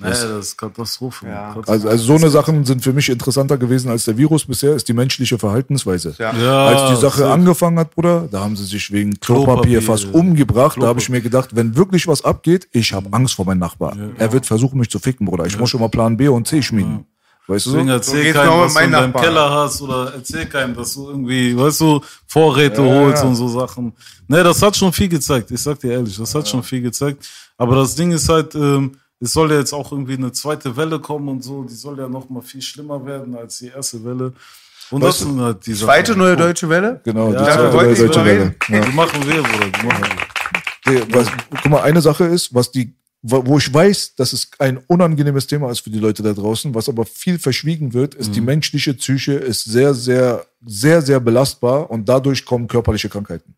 Nee, 0.00 0.08
das 0.08 0.24
ist 0.24 0.56
Katastrophe. 0.56 1.26
Ja. 1.26 1.54
Katastrophe. 1.54 1.70
Also, 1.70 1.88
also 1.88 2.04
so 2.04 2.14
eine 2.14 2.30
Sachen 2.30 2.64
sind 2.64 2.82
für 2.82 2.92
mich 2.92 3.08
interessanter 3.08 3.58
gewesen 3.58 3.90
als 3.90 4.04
der 4.04 4.16
Virus 4.16 4.46
bisher, 4.46 4.74
ist 4.74 4.88
die 4.88 4.92
menschliche 4.92 5.38
Verhaltensweise. 5.38 6.14
Ja. 6.18 6.32
Ja, 6.32 6.66
Als 6.66 6.90
die 6.90 7.00
Sache 7.00 7.30
angefangen 7.30 7.78
hat, 7.78 7.94
Bruder, 7.94 8.28
da 8.30 8.40
haben 8.40 8.56
sie 8.56 8.64
sich 8.64 8.90
wegen 8.92 9.20
Klopapier, 9.20 9.44
Klopapier, 9.44 9.82
fast 9.82 10.04
ja. 10.04 10.10
umgebracht. 10.10 10.56
Da 10.56 10.72
Klopapier. 10.72 10.88
habe 10.88 11.00
ich 11.00 11.08
mir 11.08 11.20
gedacht, 11.20 11.50
wenn 11.54 11.76
wirklich 11.76 12.08
was 12.08 12.24
abgeht, 12.24 12.68
ich 12.72 12.92
habe 12.92 13.08
Angst 13.12 13.34
vor 13.34 13.44
meinem 13.44 13.58
Nachbar. 13.58 13.96
Er 14.16 14.32
wird 14.32 14.46
versuchen, 14.46 14.78
mich 14.78 14.90
zu 14.90 14.98
ficken, 14.98 15.26
Bruder. 15.26 15.46
Ich 15.46 15.58
muss 15.58 15.70
schon 15.70 15.80
mal 15.80 15.88
Plan 15.88 16.16
B 16.16 16.28
und 16.28 16.48
C 16.48 16.62
schmieden. 16.62 17.06
Weißt 17.50 17.66
du? 17.66 17.70
Deswegen 17.70 17.88
so? 17.88 17.94
erzähl 17.94 18.22
geht's 18.22 18.36
keinem, 18.36 18.60
was 18.60 18.74
du 18.74 18.80
in 18.80 18.92
deinem 18.92 19.10
Nachbarn. 19.10 19.24
Keller 19.24 19.50
hast 19.50 19.82
oder 19.82 20.12
erzähl 20.14 20.46
keinem, 20.46 20.76
dass 20.76 20.94
du 20.94 21.08
irgendwie, 21.08 21.56
weißt 21.56 21.80
du, 21.80 22.00
Vorräte 22.26 22.82
holst 22.82 23.24
und 23.24 23.34
so 23.34 23.48
Sachen. 23.48 23.92
Ne, 24.28 24.44
das 24.44 24.62
hat 24.62 24.76
schon 24.76 24.92
viel 24.92 25.08
gezeigt. 25.08 25.50
Ich 25.50 25.60
sag 25.60 25.80
dir 25.80 25.92
ehrlich, 25.92 26.16
das 26.16 26.32
hat 26.32 26.48
schon 26.48 26.62
viel 26.62 26.80
gezeigt. 26.80 27.28
Aber 27.58 27.74
das 27.74 27.96
Ding 27.96 28.12
ist 28.12 28.28
halt, 28.28 28.54
ähm, 28.54 28.92
es 29.20 29.32
soll 29.32 29.50
ja 29.52 29.58
jetzt 29.58 29.72
auch 29.72 29.92
irgendwie 29.92 30.14
eine 30.14 30.32
zweite 30.32 30.76
Welle 30.76 30.98
kommen 30.98 31.28
und 31.28 31.42
so. 31.44 31.64
Die 31.64 31.74
soll 31.74 31.98
ja 31.98 32.08
noch 32.08 32.28
mal 32.30 32.42
viel 32.42 32.62
schlimmer 32.62 33.04
werden 33.06 33.34
als 33.36 33.58
die 33.58 33.68
erste 33.68 34.02
Welle. 34.04 34.32
Und 34.90 35.02
das 35.04 35.20
sind 35.20 35.40
halt 35.40 35.64
die 35.66 35.74
Zweite 35.74 36.16
neue 36.16 36.36
deutsche 36.36 36.68
Welle? 36.68 37.00
Genau, 37.04 37.28
die 37.28 37.34
Ja, 37.34 37.44
zweite 37.44 37.62
wir 37.62 37.72
wollten 37.72 37.76
Welle, 37.76 37.90
nicht 37.90 38.02
deutsche 38.02 38.24
Welle. 38.24 38.40
reden. 38.40 38.54
Ja. 38.68 38.80
Die 38.80 38.92
machen 38.92 39.26
wir, 39.26 39.42
Bruder. 39.42 39.66
Die 39.80 39.86
machen 39.86 40.04
wir. 40.84 40.92
Nee, 40.94 41.02
was, 41.12 41.28
guck 41.62 41.70
mal, 41.70 41.82
eine 41.82 42.00
Sache 42.00 42.24
ist, 42.24 42.52
was 42.54 42.72
die, 42.72 42.94
wo 43.22 43.46
wo 43.46 43.58
ich 43.58 43.72
weiß, 43.72 44.14
dass 44.16 44.32
es 44.32 44.50
ein 44.58 44.78
unangenehmes 44.88 45.46
Thema 45.46 45.70
ist 45.70 45.80
für 45.80 45.90
die 45.90 45.98
Leute 46.00 46.22
da 46.22 46.32
draußen, 46.32 46.74
was 46.74 46.88
aber 46.88 47.04
viel 47.04 47.38
verschwiegen 47.38 47.92
wird, 47.92 48.14
ist 48.16 48.28
Mhm. 48.30 48.32
die 48.32 48.40
menschliche 48.40 48.94
Psyche 48.94 49.34
ist 49.34 49.64
sehr, 49.64 49.94
sehr, 49.94 50.44
sehr, 50.64 51.02
sehr 51.02 51.20
belastbar 51.20 51.88
und 51.90 52.08
dadurch 52.08 52.44
kommen 52.46 52.66
körperliche 52.66 53.08
Krankheiten. 53.10 53.54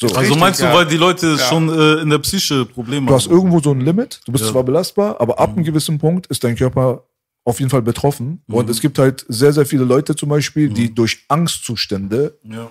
So, 0.00 0.06
Also 0.06 0.20
Richtig, 0.20 0.38
meinst 0.40 0.60
du, 0.60 0.64
ja. 0.64 0.74
weil 0.74 0.86
die 0.86 0.96
Leute 0.96 1.36
schon 1.38 1.68
äh, 1.68 2.00
in 2.00 2.08
der 2.08 2.18
Psyche 2.20 2.64
Probleme 2.64 3.06
du 3.08 3.14
hast 3.14 3.26
haben? 3.26 3.34
irgendwo 3.34 3.60
so 3.60 3.72
ein 3.72 3.80
Limit, 3.82 4.20
du 4.24 4.32
bist 4.32 4.44
Ja. 4.46 4.50
zwar 4.52 4.62
belastbar, 4.64 5.20
aber 5.20 5.38
ab 5.38 5.50
einem 5.54 5.62
gewissen 5.64 5.98
Punkt 5.98 6.26
ist 6.28 6.42
dein 6.42 6.56
Körper 6.56 7.04
auf 7.44 7.58
jeden 7.58 7.70
Fall 7.70 7.82
betroffen. 7.82 8.42
Mhm. 8.46 8.54
Und 8.54 8.70
es 8.70 8.80
gibt 8.80 8.98
halt 8.98 9.26
sehr, 9.28 9.52
sehr 9.52 9.66
viele 9.66 9.84
Leute 9.84 10.14
zum 10.16 10.30
Beispiel, 10.30 10.70
die 10.70 10.94
durch 10.94 11.24
Angstzustände 11.28 12.38
Ja. 12.44 12.70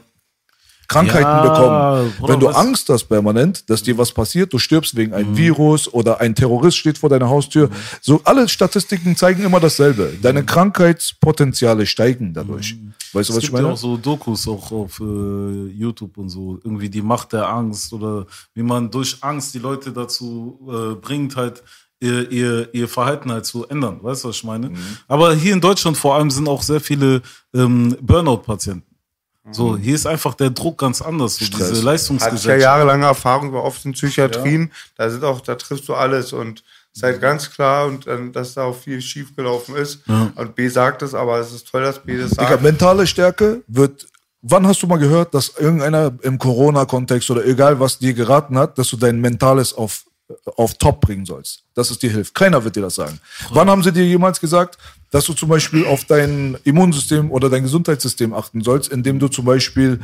Krankheiten 0.89 1.23
Ja, 1.23 1.41
bekommen. 1.43 2.13
Bruder, 2.19 2.33
Wenn 2.33 2.39
du 2.41 2.47
was- 2.47 2.55
Angst 2.57 2.89
hast 2.89 3.05
permanent, 3.05 3.69
dass 3.69 3.81
dir 3.83 3.97
was 3.97 4.11
passiert, 4.11 4.51
du 4.51 4.57
stirbst 4.59 4.95
wegen 4.97 5.11
Mhm. 5.11 5.17
einem 5.17 5.37
Virus 5.37 5.87
oder 5.93 6.19
ein 6.19 6.35
Terrorist 6.35 6.77
steht 6.77 6.97
vor 6.97 7.09
deiner 7.09 7.29
Haustür. 7.29 7.69
So 8.01 8.19
alle 8.25 8.49
Statistiken 8.49 9.15
zeigen 9.15 9.43
immer 9.43 9.59
dasselbe. 9.61 10.11
Deine 10.21 10.43
Krankheitspotenziale 10.43 11.85
steigen 11.85 12.33
dadurch. 12.33 12.75
Weißt 12.75 12.79
du, 12.81 12.83
Mhm. 12.83 12.93
Es 13.13 13.29
was 13.29 13.37
ich 13.37 13.41
gibt 13.43 13.53
ja 13.55 13.61
meine? 13.61 13.73
auch 13.73 13.77
so 13.77 13.97
Dokus 13.97 14.47
auch 14.47 14.71
auf 14.71 14.99
äh, 14.99 15.67
YouTube 15.71 16.17
und 16.17 16.29
so. 16.29 16.59
Irgendwie 16.63 16.89
die 16.89 17.01
Macht 17.01 17.33
der 17.33 17.47
Angst 17.49 17.93
oder 17.93 18.25
wie 18.53 18.63
man 18.63 18.91
durch 18.91 19.17
Angst 19.21 19.53
die 19.53 19.59
Leute 19.59 19.91
dazu 19.91 20.59
äh, 20.69 20.95
bringt, 20.95 21.35
halt 21.35 21.63
ihr, 22.01 22.31
ihr, 22.31 22.73
ihr 22.73 22.87
Verhalten 22.87 23.31
halt 23.31 23.45
zu 23.45 23.67
ändern. 23.67 23.99
Weißt 24.01 24.23
du, 24.23 24.29
was 24.29 24.37
ich 24.37 24.43
meine? 24.43 24.69
Mhm. 24.69 24.77
Aber 25.07 25.33
hier 25.35 25.53
in 25.53 25.61
Deutschland 25.61 25.97
vor 25.97 26.15
allem 26.15 26.31
sind 26.31 26.47
auch 26.47 26.61
sehr 26.63 26.79
viele 26.81 27.21
ähm, 27.53 27.95
Burnout-Patienten. 28.01 28.83
So, 29.51 29.77
hier 29.77 29.95
ist 29.95 30.05
einfach 30.05 30.35
der 30.35 30.49
Druck 30.51 30.77
ganz 30.77 31.01
anders. 31.01 31.35
So 31.35 31.45
Stress. 31.45 31.59
diese 31.69 31.71
Hat 31.71 31.77
ja 31.79 31.91
Leistungsgesellschaft. 31.91 32.61
jahrelange 32.61 33.05
Erfahrung 33.05 33.53
war 33.53 33.63
oft 33.63 33.83
in 33.85 33.93
Psychiatrien. 33.93 34.71
Da 34.95 35.09
sind 35.09 35.23
auch, 35.23 35.41
da 35.41 35.55
triffst 35.55 35.87
du 35.87 35.93
alles 35.95 36.33
und 36.33 36.63
ist 36.93 37.03
halt 37.03 37.21
ganz 37.21 37.51
klar 37.51 37.85
und 37.87 38.07
ähm, 38.07 38.31
dass 38.33 38.55
da 38.55 38.63
auch 38.63 38.75
viel 38.75 39.01
schief 39.01 39.35
gelaufen 39.35 39.75
ist. 39.75 39.99
Und 40.35 40.55
B 40.55 40.67
sagt 40.69 41.01
es, 41.01 41.13
aber 41.13 41.39
es 41.39 41.51
ist 41.53 41.67
toll, 41.69 41.83
dass 41.83 41.99
B 41.99 42.17
das 42.17 42.31
Digga, 42.31 42.49
sagt. 42.49 42.63
mentale 42.63 43.05
Stärke 43.07 43.61
wird. 43.67 44.07
Wann 44.41 44.65
hast 44.65 44.81
du 44.81 44.87
mal 44.87 44.97
gehört, 44.97 45.33
dass 45.33 45.49
irgendeiner 45.57 46.13
im 46.21 46.37
Corona-Kontext 46.39 47.29
oder 47.29 47.45
egal 47.45 47.79
was 47.79 47.99
dir 47.99 48.13
geraten 48.13 48.57
hat, 48.57 48.77
dass 48.77 48.87
du 48.89 48.95
dein 48.97 49.19
Mentales 49.19 49.73
auf, 49.73 50.03
auf 50.55 50.75
Top 50.75 51.01
bringen 51.01 51.25
sollst? 51.25 51.63
Dass 51.73 51.91
es 51.91 51.99
dir 51.99 52.09
hilft. 52.09 52.33
Keiner 52.33 52.63
wird 52.63 52.75
dir 52.77 52.81
das 52.83 52.95
sagen. 52.95 53.19
Wann 53.51 53.69
haben 53.69 53.83
sie 53.83 53.91
dir 53.91 54.05
jemals 54.05 54.39
gesagt, 54.39 54.77
dass 55.11 55.25
du 55.25 55.33
zum 55.33 55.49
Beispiel 55.49 55.85
auf 55.85 56.05
dein 56.05 56.57
Immunsystem 56.63 57.31
oder 57.31 57.49
dein 57.49 57.63
Gesundheitssystem 57.63 58.33
achten 58.33 58.61
sollst, 58.61 58.91
indem 58.91 59.19
du 59.19 59.27
zum 59.27 59.45
Beispiel 59.45 59.99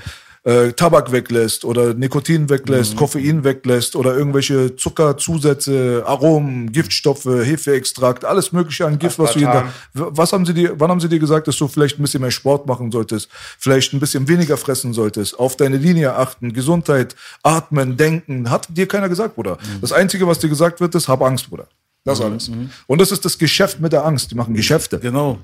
äh, 0.46 0.74
Tabak 0.74 1.12
weglässt 1.12 1.66
oder 1.66 1.94
Nikotin 1.96 2.50
weglässt, 2.50 2.96
Koffein 2.96 3.44
weglässt 3.44 3.96
oder 3.96 4.16
irgendwelche 4.16 4.76
Zuckerzusätze, 4.76 6.04
Aromen, 6.06 6.72
Giftstoffe, 6.72 7.26
Hefeextrakt, 7.26 8.24
alles 8.24 8.52
mögliche 8.52 8.86
an 8.86 9.00
Gift, 9.00 9.18
was 9.18 9.34
du 9.34 9.40
jeden 9.40 9.64
Was 9.94 10.34
haben 10.34 10.46
sie 10.46 10.54
dir, 10.54 10.80
wann 10.80 10.92
haben 10.92 11.00
sie 11.00 11.10
dir 11.10 11.20
gesagt, 11.20 11.48
dass 11.48 11.58
du 11.58 11.68
vielleicht 11.68 12.00
ein 12.00 12.04
bisschen 12.04 12.22
mehr 12.22 12.32
Sport 12.32 12.68
machen 12.68 12.92
solltest, 12.92 13.30
vielleicht 13.58 13.94
ein 13.94 14.00
bisschen 14.00 14.28
weniger 14.28 14.56
fressen 14.56 14.94
solltest, 14.94 15.40
auf 15.40 15.58
deine 15.58 15.78
Linie 15.78 16.14
achten, 16.14 16.54
Gesundheit, 16.54 17.16
atmen, 17.42 17.98
denken? 17.98 18.52
Hat 18.52 18.68
dir 18.70 18.88
keiner 18.88 19.10
gesagt, 19.10 19.36
Bruder. 19.36 19.58
Das 19.82 19.92
Einzige, 19.92 20.28
was 20.28 20.38
dir 20.40 20.50
gesagt 20.50 20.80
wird, 20.80 20.94
ist, 20.94 21.08
hab 21.08 21.24
Angst, 21.24 21.50
Bruder. 21.50 21.68
Das 22.06 22.22
alles. 22.22 22.50
Und 22.88 23.02
das 23.02 23.12
ist 23.12 23.26
das 23.26 23.38
Geschäft 23.38 23.82
mit 23.82 23.92
der 23.92 24.06
Angst. 24.06 24.32
Die 24.32 24.36
machen 24.36 24.54
Geschäfte. 24.54 25.00
Genau. 25.00 25.40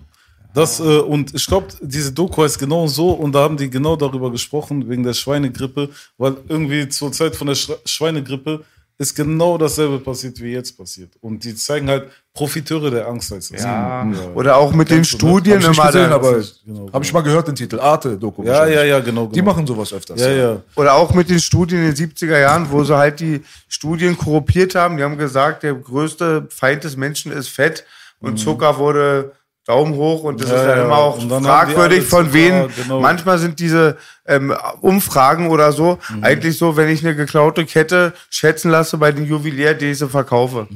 Das, 0.54 0.80
äh, 0.80 0.84
und 0.84 1.34
ich 1.34 1.46
glaube, 1.48 1.68
diese 1.82 2.12
Doku 2.12 2.44
heißt 2.44 2.60
genau 2.60 2.86
so, 2.88 3.12
und 3.12 3.34
da 3.34 3.40
haben 3.40 3.58
die 3.58 3.70
genau 3.70 3.96
darüber 3.96 4.32
gesprochen, 4.32 4.88
wegen 4.90 5.04
der 5.04 5.14
Schweinegrippe, 5.14 5.90
weil 6.18 6.38
irgendwie 6.48 6.88
zur 6.90 7.12
Zeit 7.12 7.36
von 7.36 7.48
der 7.48 7.56
Schweinegrippe 7.56 8.64
ist 8.98 9.16
genau 9.16 9.58
dasselbe 9.58 10.00
passiert, 10.00 10.40
wie 10.42 10.52
jetzt 10.54 10.78
passiert. 10.78 11.14
Und 11.22 11.44
die 11.44 11.56
zeigen 11.56 11.90
halt 11.90 12.10
Profiteure 12.34 12.92
der 12.92 13.08
Angst 13.08 13.32
heißt 13.32 13.54
das. 13.54 13.64
Ja. 13.64 14.08
Oder 14.36 14.56
auch 14.58 14.72
mit 14.74 14.90
den 14.90 14.98
Kennst? 14.98 15.12
Studien 15.12 15.62
Hab 15.64 15.72
ich 15.72 15.78
immer. 15.78 15.88
gesehen, 15.88 16.10
da- 16.10 16.16
aber 16.16 16.42
Genau, 16.66 16.94
habe 16.94 17.04
ich 17.04 17.12
mal 17.14 17.22
gehört 17.22 17.48
den 17.48 17.56
Titel. 17.56 17.80
Arte-Doku. 17.80 18.44
Ja, 18.44 18.52
wahrscheinlich. 18.52 18.76
ja, 18.76 18.84
ja, 18.84 19.00
genau. 19.00 19.22
genau. 19.24 19.34
Die 19.34 19.42
machen 19.42 19.66
sowas 19.68 19.92
öfters. 19.92 20.22
Ja, 20.22 20.30
ja. 20.30 20.62
Oder 20.76 20.94
auch 20.94 21.14
mit 21.14 21.30
den 21.30 21.40
Studien 21.40 21.80
in 21.80 21.94
den 21.94 21.96
70er 21.96 22.40
Jahren, 22.40 22.70
wo 22.72 22.84
sie 22.84 22.96
halt 22.96 23.20
die 23.20 23.42
Studien 23.68 24.18
korruptiert 24.18 24.76
haben. 24.76 24.98
Die 24.98 25.04
haben 25.04 25.18
gesagt, 25.18 25.64
der 25.64 25.74
größte 25.74 26.48
Feind 26.50 26.84
des 26.84 26.96
Menschen 26.96 27.32
ist 27.32 27.50
Fett 27.50 27.84
und 28.20 28.38
Zucker 28.38 28.78
wurde 28.78 29.32
Daumen 29.72 29.94
hoch 29.96 30.24
und 30.24 30.42
das 30.42 30.50
Mhm. 30.50 30.56
Ja, 30.56 30.62
ist 30.62 30.68
ja. 30.78 30.84
immer 30.86 30.98
auch 30.98 31.18
fragwürdig 31.44 32.04
von 32.04 32.34
wen. 32.34 32.68
genau. 32.76 33.00
Manchmal 33.00 33.38
sind 33.40 33.60
diese 33.60 33.98
ähm, 34.28 34.54
Umfragen 34.82 35.50
oder 35.50 35.72
so 35.72 35.98
Mhm. 36.10 36.24
eigentlich 36.24 36.58
so, 36.58 36.76
wenn 36.78 36.90
ich 36.90 37.04
eine 37.06 37.16
geklaute 37.16 37.66
Kette 37.66 38.14
schätzen 38.30 38.70
lasse 38.72 38.98
bei 38.98 39.12
den 39.12 39.26
Juwelier, 39.26 39.74
die 39.74 39.92
ich 39.92 39.98
sie 40.00 40.08
verkaufe. 40.10 40.68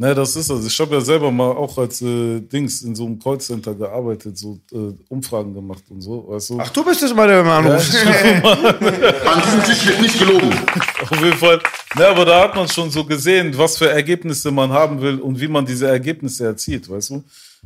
Ne, 0.00 0.14
das 0.14 0.36
ist 0.36 0.48
das. 0.48 0.64
Ich 0.64 0.78
habe 0.78 0.94
ja 0.94 1.00
selber 1.00 1.32
mal 1.32 1.50
auch 1.50 1.76
als 1.76 2.00
äh, 2.02 2.38
Dings 2.38 2.82
in 2.82 2.94
so 2.94 3.04
einem 3.04 3.18
Callcenter 3.18 3.74
gearbeitet, 3.74 4.38
so 4.38 4.60
äh, 4.70 4.94
Umfragen 5.08 5.52
gemacht 5.52 5.82
und 5.90 6.00
so, 6.00 6.24
weißt 6.28 6.50
du? 6.50 6.58
Ach, 6.60 6.70
du 6.70 6.84
bist 6.84 7.02
es 7.02 7.12
mal, 7.12 7.26
der 7.26 7.40
immer 7.40 7.54
anruft. 7.54 7.92
An 7.96 9.42
diesem 9.42 9.64
Tisch 9.64 9.86
wird 9.88 10.00
nicht 10.00 10.16
gelogen. 10.16 10.54
Auf 11.02 11.20
jeden 11.20 11.36
Fall. 11.36 11.60
Ne, 11.96 12.06
aber 12.06 12.24
da 12.24 12.42
hat 12.42 12.54
man 12.54 12.68
schon 12.68 12.92
so 12.92 13.02
gesehen, 13.04 13.58
was 13.58 13.76
für 13.76 13.90
Ergebnisse 13.90 14.52
man 14.52 14.70
haben 14.70 15.00
will 15.00 15.18
und 15.18 15.40
wie 15.40 15.48
man 15.48 15.66
diese 15.66 15.88
Ergebnisse 15.88 16.46
erzielt, 16.46 16.88
weißt 16.88 17.10
du? 17.10 17.24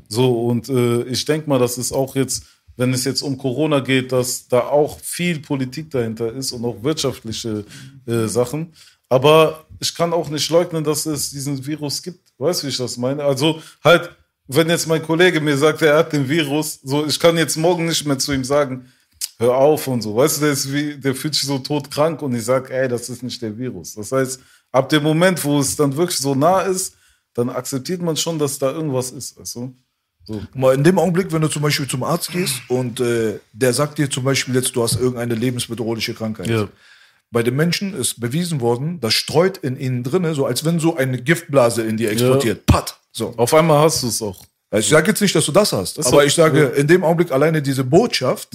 So, 0.09 0.47
und 0.47 0.71
äh, 0.71 1.03
ich 1.03 1.27
denke 1.27 1.51
mal, 1.51 1.59
dass 1.59 1.77
es 1.77 1.93
auch 1.93 2.17
jetzt, 2.17 2.45
wenn 2.79 2.95
es 2.95 3.05
jetzt 3.05 3.21
um 3.21 3.37
Corona 3.37 3.81
geht, 3.81 4.11
dass 4.11 4.49
da 4.49 4.61
auch 4.61 4.99
viel 5.01 5.41
Politik 5.41 5.91
dahinter 5.91 6.33
ist 6.33 6.53
und 6.53 6.65
auch 6.65 6.83
wirtschaftliche 6.83 7.67
äh, 8.07 8.27
Sachen. 8.27 8.73
Aber 9.13 9.67
ich 9.79 9.95
kann 9.95 10.15
auch 10.15 10.31
nicht 10.31 10.49
leugnen, 10.49 10.83
dass 10.83 11.05
es 11.05 11.29
diesen 11.29 11.67
Virus 11.67 12.03
gibt. 12.03 12.33
Weißt 12.39 12.63
du, 12.63 12.67
wie 12.67 12.71
ich 12.71 12.79
das 12.79 12.97
meine? 12.97 13.23
Also 13.23 13.61
halt, 13.85 14.09
wenn 14.49 14.71
jetzt 14.71 14.87
mein 14.87 15.03
Kollege 15.03 15.39
mir 15.39 15.59
sagt, 15.59 15.83
er 15.83 15.99
hat 15.99 16.15
den 16.15 16.27
Virus, 16.27 16.81
so, 16.83 17.05
ich 17.05 17.21
kann 17.21 17.37
jetzt 17.37 17.59
morgen 17.59 17.85
nicht 17.85 18.07
mehr 18.07 18.19
zu 18.19 18.33
ihm 18.33 18.43
sagen, 18.43 18.91
hör 19.39 19.55
auf 19.55 19.87
und 19.87 20.01
so. 20.01 20.17
Weißt 20.17 20.39
du, 20.39 20.41
der, 20.45 20.53
ist 20.53 20.73
wie, 20.73 20.97
der 20.97 21.15
fühlt 21.15 21.35
sich 21.35 21.43
so 21.43 21.59
todkrank 21.59 22.23
und 22.23 22.35
ich 22.35 22.43
sag, 22.43 22.71
ey, 22.71 22.89
das 22.89 23.11
ist 23.11 23.23
nicht 23.23 23.43
der 23.43 23.59
Virus. 23.59 23.97
Das 23.97 24.13
heißt, 24.13 24.41
ab 24.71 24.89
dem 24.89 25.03
Moment, 25.03 25.45
wo 25.45 25.61
es 25.61 25.77
dann 25.77 25.95
wirklich 25.95 26.19
so 26.19 26.35
nah 26.35 26.63
ist, 26.63 26.97
dann 27.35 27.51
akzeptiert 27.51 28.01
man 28.01 28.17
schon, 28.17 28.39
dass 28.39 28.59
da 28.59 28.71
irgendwas 28.71 29.11
ist. 29.11 29.37
Du? 29.55 29.75
Guck 30.27 30.57
Mal 30.57 30.75
in 30.75 30.85
dem 30.85 30.99
Augenblick, 30.99 31.31
wenn 31.33 31.43
du 31.43 31.49
zum 31.49 31.61
Beispiel 31.61 31.87
zum 31.87 32.03
Arzt 32.03 32.31
gehst 32.31 32.63
und 32.69 32.99
äh, 33.01 33.41
der 33.53 33.75
sagt 33.75 33.99
dir 33.99 34.09
zum 34.09 34.25
Beispiel 34.25 34.55
jetzt, 34.55 34.75
du 34.75 34.83
hast 34.83 34.97
irgendeine 34.97 35.35
lebensbedrohliche 35.35 36.15
Krankheit. 36.15 36.47
Ja. 36.47 36.67
Bei 37.33 37.43
den 37.43 37.57
Menschen 37.57 37.95
ist 37.95 38.21
bewiesen 38.21 38.61
worden, 38.61 39.01
das 39.01 39.15
streut 39.15 39.57
in 39.59 39.77
ihnen 39.79 40.03
drinne, 40.05 40.35
so 40.35 40.47
als 40.47 40.65
wenn 40.65 40.79
so 40.79 40.97
eine 40.97 41.21
Giftblase 41.21 41.83
in 41.83 41.97
dir 41.97 42.11
explodiert. 42.11 42.67
Pat! 42.67 42.99
So. 43.11 43.35
Auf 43.37 43.53
einmal 43.55 43.83
hast 43.83 44.03
du 44.03 44.09
es 44.09 44.23
auch. 44.23 44.45
Also 44.71 44.85
ich 44.87 44.91
sage 44.91 45.09
jetzt 45.09 45.21
nicht, 45.21 45.35
dass 45.35 45.45
du 45.47 45.53
das 45.53 45.73
hast, 45.73 45.99
Das 45.99 46.07
aber 46.07 46.25
ich 46.25 46.35
sage, 46.35 46.63
ja. 46.63 46.69
Mhm. 46.69 46.75
in 46.77 46.87
dem 46.87 47.05
Augenblick 47.05 47.31
alleine 47.33 47.61
diese 47.63 47.85
Botschaft, 47.85 48.51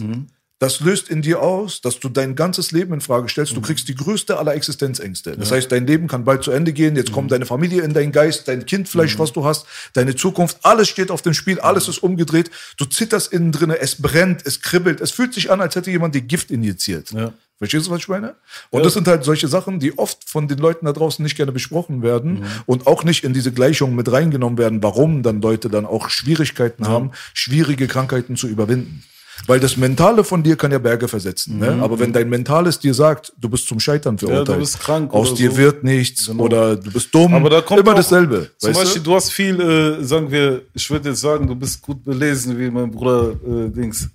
das 0.60 0.80
löst 0.80 1.10
in 1.10 1.22
dir 1.22 1.40
aus, 1.44 1.82
dass 1.82 2.00
du 2.00 2.10
dein 2.10 2.36
ganzes 2.36 2.72
Leben 2.72 2.92
in 2.96 3.02
Frage 3.02 3.30
stellst. 3.30 3.52
Mhm. 3.52 3.58
Du 3.58 3.62
kriegst 3.62 3.88
die 3.88 3.94
größte 3.94 4.38
aller 4.40 4.56
Existenzängste. 4.56 5.38
Das 5.38 5.52
heißt, 5.52 5.72
dein 5.72 5.86
Leben 5.86 6.08
kann 6.08 6.24
bald 6.26 6.44
zu 6.44 6.50
Ende 6.50 6.74
gehen. 6.74 6.96
Jetzt 6.96 7.12
kommt 7.12 7.32
deine 7.32 7.46
Familie 7.46 7.84
in 7.84 7.94
deinen 7.94 8.12
Geist, 8.12 8.48
dein 8.48 8.66
Kind 8.66 8.90
vielleicht, 8.90 9.16
Mhm. 9.16 9.20
was 9.20 9.34
du 9.34 9.46
hast, 9.46 9.68
deine 9.94 10.16
Zukunft. 10.16 10.58
Alles 10.64 10.88
steht 10.90 11.12
auf 11.12 11.22
dem 11.22 11.36
Spiel. 11.36 11.60
Alles 11.60 11.88
ist 11.88 12.00
umgedreht. 12.02 12.50
Du 12.78 12.86
zitterst 12.86 13.32
innen 13.32 13.52
drinne. 13.52 13.78
Es 13.80 14.02
brennt, 14.02 14.44
es 14.48 14.62
kribbelt. 14.62 15.00
Es 15.02 15.12
fühlt 15.12 15.36
sich 15.36 15.52
an, 15.52 15.62
als 15.62 15.76
hätte 15.76 15.92
jemand 15.92 16.16
dir 16.16 16.22
Gift 16.22 16.50
injiziert. 16.50 17.12
Ja. 17.12 17.34
Verstehst 17.58 17.88
du, 17.88 17.92
was 17.92 18.00
ich 18.00 18.08
meine? 18.08 18.36
Und 18.70 18.80
Ja. 18.80 18.84
das 18.84 18.94
sind 18.94 19.08
halt 19.08 19.24
solche 19.24 19.48
Sachen, 19.48 19.80
die 19.80 19.98
oft 19.98 20.30
von 20.30 20.48
den 20.48 20.60
Leuten 20.60 20.86
da 20.86 20.94
draußen 20.94 21.24
nicht 21.24 21.36
gerne 21.36 21.52
besprochen 21.52 22.04
werden 22.04 22.44
und 22.68 22.86
auch 22.86 23.04
nicht 23.04 23.24
in 23.24 23.34
diese 23.34 23.52
Gleichung 23.52 23.96
mit 23.96 24.12
reingenommen 24.12 24.58
werden, 24.60 24.84
warum 24.84 25.24
dann 25.24 25.42
Leute 25.42 25.70
dann 25.70 25.86
auch 25.86 26.10
Schwierigkeiten 26.10 26.88
haben, 26.88 27.12
schwierige 27.34 27.88
Krankheiten 27.88 28.36
zu 28.36 28.48
überwinden. 28.48 29.04
Weil 29.46 29.60
das 29.60 29.78
Mentale 29.78 30.24
von 30.24 30.42
dir 30.42 30.56
kann 30.56 30.72
ja 30.72 30.80
Berge 30.80 31.08
versetzen. 31.08 31.60
Ne? 31.60 31.78
Aber 31.82 32.00
wenn 32.00 32.12
dein 32.12 32.28
Mentales 32.28 32.80
dir 32.80 32.96
sagt, 32.96 33.34
du 33.40 33.50
bist 33.50 33.68
zum 33.68 33.80
Scheitern 33.80 34.18
verurteilt, 34.18 34.48
Mhm. 34.50 34.54
du 34.54 34.60
bist 34.62 34.80
krank 34.80 35.14
aus 35.14 35.36
dir 35.36 35.52
so. 35.52 35.58
wird 35.58 35.84
nichts 35.84 36.28
oder 36.30 36.76
du 36.76 36.92
bist 36.92 37.14
dumm, 37.14 37.36
Aber 37.36 37.50
da 37.52 37.62
kommt 37.62 37.80
immer 37.82 37.94
dasselbe. 37.94 38.50
Zum 38.58 38.74
Beispiel, 38.74 39.02
du? 39.04 39.14
hast 39.14 39.32
viel, 39.32 39.62
äh, 39.62 40.04
sagen 40.04 40.32
wir, 40.32 40.64
ich 40.74 40.90
würde 40.90 41.10
jetzt 41.10 41.22
sagen, 41.22 41.46
du 41.48 41.54
bist 41.56 41.82
gut 41.84 42.04
belesen, 42.04 42.58
wie 42.58 42.70
mein 42.72 42.90
Bruder 42.90 43.34
äh, 43.34 43.70
Dings. 43.70 44.10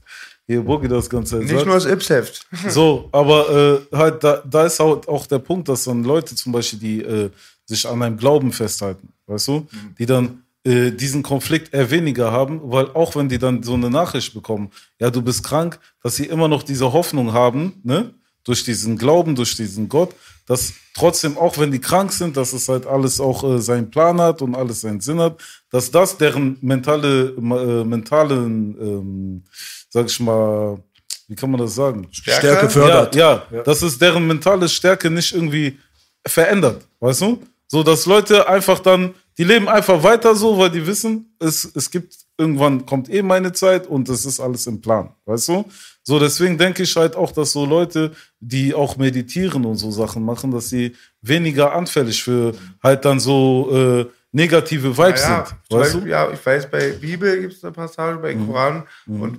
Hier, 0.47 0.63
Bogi 0.63 0.89
das 0.89 1.09
Ganze 1.09 1.37
Nicht 1.39 1.51
sagt. 1.51 1.67
nur 1.67 1.75
das 1.77 1.87
Ips-Heft. 1.87 2.47
So, 2.69 3.09
aber 3.13 3.87
äh, 3.93 3.97
halt, 3.97 4.25
da, 4.25 4.43
da 4.49 4.67
ist 4.67 4.81
halt 4.81 5.09
auch 5.09 5.27
der 5.27 5.39
Punkt, 5.39 5.69
dass 5.69 5.85
dann 5.85 6.05
Leute 6.05 6.35
zum 6.35 6.53
Beispiel, 6.53 6.79
die 6.79 7.03
äh, 7.03 7.31
sich 7.65 7.87
an 7.89 8.03
einem 8.03 8.17
Glauben 8.17 8.53
festhalten, 8.53 9.09
weißt 9.27 9.49
du, 9.49 9.67
die 9.99 10.07
dann 10.07 10.43
äh, 10.65 10.91
diesen 10.91 11.23
Konflikt 11.23 11.73
eher 11.73 11.91
weniger 11.91 12.33
haben, 12.33 12.61
weil 12.65 12.87
auch 12.93 13.17
wenn 13.17 13.29
die 13.29 13.39
dann 13.39 13.63
so 13.63 13.75
eine 13.75 13.91
Nachricht 13.91 14.35
bekommen, 14.35 14.71
ja, 14.99 15.11
du 15.11 15.23
bist 15.23 15.43
krank, 15.45 15.79
dass 16.03 16.17
sie 16.17 16.27
immer 16.27 16.49
noch 16.49 16.63
diese 16.63 16.93
Hoffnung 16.93 17.33
haben, 17.33 17.81
ne, 17.85 18.13
durch 18.45 18.65
diesen 18.65 18.99
Glauben, 18.99 19.35
durch 19.35 19.57
diesen 19.57 19.89
Gott, 19.89 20.15
dass 20.47 20.73
trotzdem, 20.95 21.39
auch 21.39 21.59
wenn 21.59 21.71
die 21.71 21.81
krank 21.81 22.13
sind, 22.13 22.37
dass 22.37 22.53
es 22.53 22.69
halt 22.69 22.87
alles 22.87 23.21
auch 23.21 23.45
äh, 23.45 23.61
seinen 23.61 23.91
Plan 23.91 24.21
hat 24.21 24.43
und 24.43 24.55
alles 24.55 24.81
seinen 24.81 25.01
Sinn 25.01 25.21
hat, 25.21 25.41
dass 25.71 25.91
das 25.91 26.17
deren 26.17 26.59
mentale, 26.61 27.35
äh, 27.37 27.85
mentalen, 27.85 28.77
ähm, 28.81 29.45
sag 29.89 30.07
ich 30.07 30.21
mal, 30.21 30.83
wie 31.29 31.35
kann 31.35 31.51
man 31.51 31.61
das 31.61 31.75
sagen? 31.75 32.09
Stärke 32.11 32.69
fördert. 32.69 33.15
Ja, 33.15 33.47
ja, 33.51 33.63
dass 33.63 33.83
es 33.83 33.99
deren 33.99 34.27
mentale 34.27 34.69
Stärke 34.69 35.11
nicht 35.11 35.33
irgendwie 35.33 35.79
verändert, 36.27 36.87
weißt 37.01 37.23
du? 37.23 37.43
So, 37.69 37.83
dass 37.83 38.05
Leute 38.05 38.47
einfach 38.49 38.81
dann, 38.81 39.15
die 39.39 39.45
leben 39.45 39.69
einfach 39.69 40.03
weiter 40.03 40.35
so, 40.35 40.59
weil 40.59 40.71
die 40.71 40.87
wissen, 40.87 41.35
es, 41.39 41.71
es 41.75 41.91
gibt, 41.91 42.15
irgendwann 42.43 42.85
kommt 42.87 43.09
eh 43.09 43.23
meine 43.23 43.53
Zeit 43.53 43.87
und 43.87 44.09
es 44.09 44.25
ist 44.27 44.41
alles 44.41 44.67
im 44.67 44.81
Plan, 44.81 45.11
weißt 45.27 45.49
du? 45.49 45.65
So, 46.05 46.19
deswegen 46.19 46.59
denke 46.59 46.83
ich 46.83 46.97
halt 46.97 47.15
auch, 47.15 47.31
dass 47.33 47.53
so 47.53 47.65
Leute, 47.65 48.11
die 48.41 48.75
auch 48.75 48.97
meditieren 48.97 49.65
und 49.65 49.77
so 49.77 49.91
Sachen 49.91 50.25
machen, 50.25 50.51
dass 50.51 50.69
sie 50.69 50.95
weniger 51.21 51.73
anfällig 51.73 52.23
für 52.23 52.53
halt 52.83 53.05
dann 53.05 53.21
so 53.21 53.71
äh, 53.73 54.07
negative 54.33 54.97
Vibes 54.99 55.23
Ja, 55.23 55.47
sind, 55.47 55.57
weißt 55.71 55.93
Beispiel, 55.93 56.01
du? 56.01 56.07
Mhm. 56.07 56.11
ja, 56.11 56.31
ich 56.33 56.45
weiß, 56.45 56.71
bei 56.71 56.91
Bibel 56.93 57.41
gibt 57.41 57.55
es 57.55 57.63
eine 57.65 57.73
Passage, 57.73 58.19
bei 58.19 58.35
Koran 58.35 58.83
und 59.07 59.39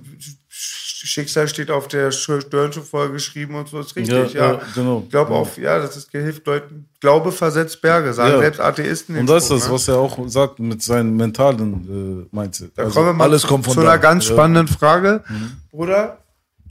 Schicksal 1.06 1.46
steht 1.48 1.70
auf 1.70 1.86
der 1.88 2.10
Stirnschrift 2.10 2.88
vorgeschrieben 2.88 3.54
und 3.56 3.68
so, 3.68 3.78
ist 3.80 3.94
richtig, 3.94 4.32
Ja, 4.34 4.52
ja. 4.54 4.60
genau. 4.74 5.02
Ich 5.04 5.10
glaube 5.10 5.32
auch, 5.32 5.56
ja, 5.58 5.78
das 5.78 5.96
ist, 5.96 6.10
hilft 6.10 6.46
Leuten, 6.46 6.88
Glaube 7.00 7.30
versetzt 7.32 7.82
Berge, 7.82 8.12
sagen 8.14 8.32
Ja. 8.32 8.38
selbst 8.40 8.60
Atheisten. 8.60 9.16
Und 9.18 9.26
das 9.26 9.44
ist 9.44 9.48
Spruch, 9.48 9.58
das, 9.58 9.66
ne? 9.68 9.74
was 9.74 9.88
er 9.88 9.98
auch 9.98 10.18
sagt 10.28 10.58
mit 10.58 10.82
seinen 10.82 11.16
mentalen 11.16 12.26
äh, 12.32 12.34
Mindset. 12.36 12.72
Da 12.76 12.84
Also- 12.84 12.94
kommen 12.94 13.08
wir 13.08 13.12
mal 13.12 13.24
alles 13.24 13.42
zu, 13.42 13.48
kommt 13.48 13.64
von 13.66 13.74
zu 13.74 13.80
da. 13.82 13.90
einer 13.90 13.98
ganz 13.98 14.24
spannenden 14.24 14.68
Frage. 14.68 15.22
Mhm. 15.28 15.52
Bruder, 15.70 16.18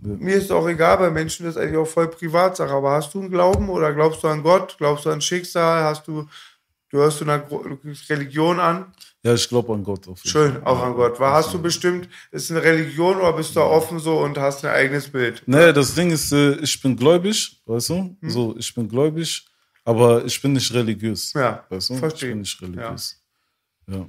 mir 0.01 0.35
ist 0.35 0.51
auch 0.51 0.67
egal, 0.67 0.97
bei 0.97 1.09
Menschen 1.11 1.45
ist 1.47 1.55
eigentlich 1.57 1.77
auch 1.77 1.87
voll 1.87 2.07
Privatsache, 2.09 2.71
aber 2.71 2.91
hast 2.91 3.13
du 3.13 3.19
einen 3.21 3.29
Glauben 3.29 3.69
oder 3.69 3.93
glaubst 3.93 4.23
du 4.23 4.27
an 4.27 4.41
Gott? 4.43 4.75
Glaubst 4.77 5.05
du 5.05 5.11
an 5.11 5.21
Schicksal? 5.21 5.83
Hast 5.83 6.07
du, 6.07 6.27
du 6.93 6.99
hörst 6.99 7.19
du 7.19 7.25
einer 7.25 7.43
Religion 8.09 8.59
an? 8.59 8.93
Ja, 9.23 9.33
ich 9.33 9.47
glaube 9.49 9.73
an 9.73 9.83
Gott. 9.83 10.05
Schön, 10.23 10.53
Fall. 10.53 10.63
auch 10.65 10.81
an 10.83 10.93
Gott. 10.93 11.19
War, 11.19 11.33
hast 11.33 11.53
du 11.53 11.61
bestimmt, 11.61 12.07
ist 12.31 12.51
eine 12.51 12.61
Religion 12.61 13.17
oder 13.17 13.33
bist 13.33 13.55
du 13.55 13.61
offen 13.61 13.99
so 13.99 14.19
und 14.19 14.37
hast 14.37 14.63
ein 14.65 14.71
eigenes 14.71 15.09
Bild? 15.09 15.41
Nee, 15.45 15.73
das 15.73 15.95
Ding 15.95 16.11
ist, 16.11 16.31
äh, 16.31 16.53
ich 16.55 16.79
bin 16.81 16.95
gläubig, 16.95 17.61
weißt 17.65 17.89
du? 17.89 17.95
Hm. 18.21 18.29
So, 18.29 18.55
ich 18.57 18.73
bin 18.75 18.87
gläubig, 18.87 19.45
aber 19.85 20.23
ich 20.25 20.41
bin 20.41 20.53
nicht 20.53 20.71
religiös. 20.73 21.33
Ja, 21.33 21.63
weißt 21.69 21.89
du? 21.91 21.95
verstehe. 21.97 22.29
Ich 22.29 22.33
bin 22.33 22.39
nicht 22.41 22.61
religiös. 22.61 23.21
Ja. 23.87 24.05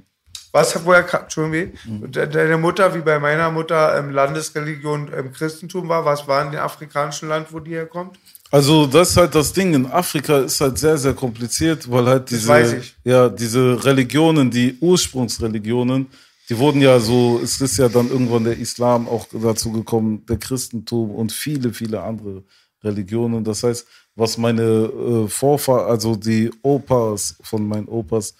Was, 0.51 0.85
woher 0.85 1.03
kam, 1.03 1.23
Entschuldigung, 1.23 1.73
Mhm. 1.85 2.11
de- 2.11 2.27
deine 2.29 2.57
Mutter, 2.57 2.93
wie 2.95 2.99
bei 3.01 3.19
meiner 3.19 3.49
Mutter, 3.51 3.97
ähm, 3.97 4.11
Landesreligion 4.11 5.11
im 5.11 5.33
Christentum 5.33 5.87
war, 5.89 6.05
was 6.05 6.27
war 6.27 6.45
in 6.45 6.51
dem 6.51 6.61
afrikanischen 6.61 7.27
Land, 7.29 7.51
wo 7.51 7.59
die 7.59 7.71
herkommt? 7.71 8.17
Also, 8.55 8.85
das 8.87 9.09
ist 9.11 9.17
halt 9.17 9.33
das 9.35 9.51
Ding. 9.57 9.73
In 9.73 9.85
Afrika 9.87 10.39
ist 10.39 10.61
halt 10.61 10.77
sehr, 10.77 10.97
sehr 10.97 11.13
kompliziert, 11.13 11.79
weil 11.91 12.05
halt 12.05 12.29
diese, 12.29 12.47
weiß 12.47 12.71
ich. 12.73 12.95
ja, 13.03 13.27
diese 13.27 13.83
Religionen, 13.83 14.49
die 14.49 14.77
Ursprungsreligionen, 14.79 16.07
die 16.47 16.57
wurden 16.57 16.79
ja 16.81 16.97
so, 16.99 17.39
es 17.43 17.59
ist 17.59 17.75
ja 17.77 17.89
dann 17.89 18.07
irgendwann 18.09 18.45
der 18.45 18.57
Islam 18.57 19.09
auch 19.09 19.25
dazu 19.49 19.71
gekommen, 19.73 20.25
der 20.29 20.37
Christentum 20.37 21.11
und 21.11 21.31
viele, 21.33 21.73
viele 21.73 22.01
andere 22.01 22.43
Religionen. 22.83 23.43
Das 23.43 23.63
heißt, 23.63 23.85
was 24.15 24.37
meine 24.37 24.61
äh, 24.63 25.27
Vorfahren, 25.27 25.89
also 25.89 26.15
die 26.15 26.49
Opas 26.61 27.35
von 27.41 27.67
meinen 27.67 27.87
Opas 27.89 28.35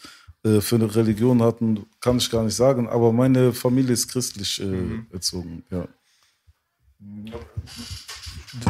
äh, 0.45 0.61
für 0.61 0.75
eine 0.75 0.95
Religion 0.95 1.41
hatten, 1.43 1.85
kann 1.99 2.17
ich 2.17 2.29
gar 2.31 2.43
nicht 2.45 2.55
sagen, 2.55 2.87
aber 2.87 3.11
meine 3.11 3.51
Familie 3.51 3.91
ist 3.93 4.07
christlich 4.07 4.61
äh, 4.61 4.65
Mhm. 4.65 5.07
erzogen, 5.11 5.63
ja. 5.71 5.85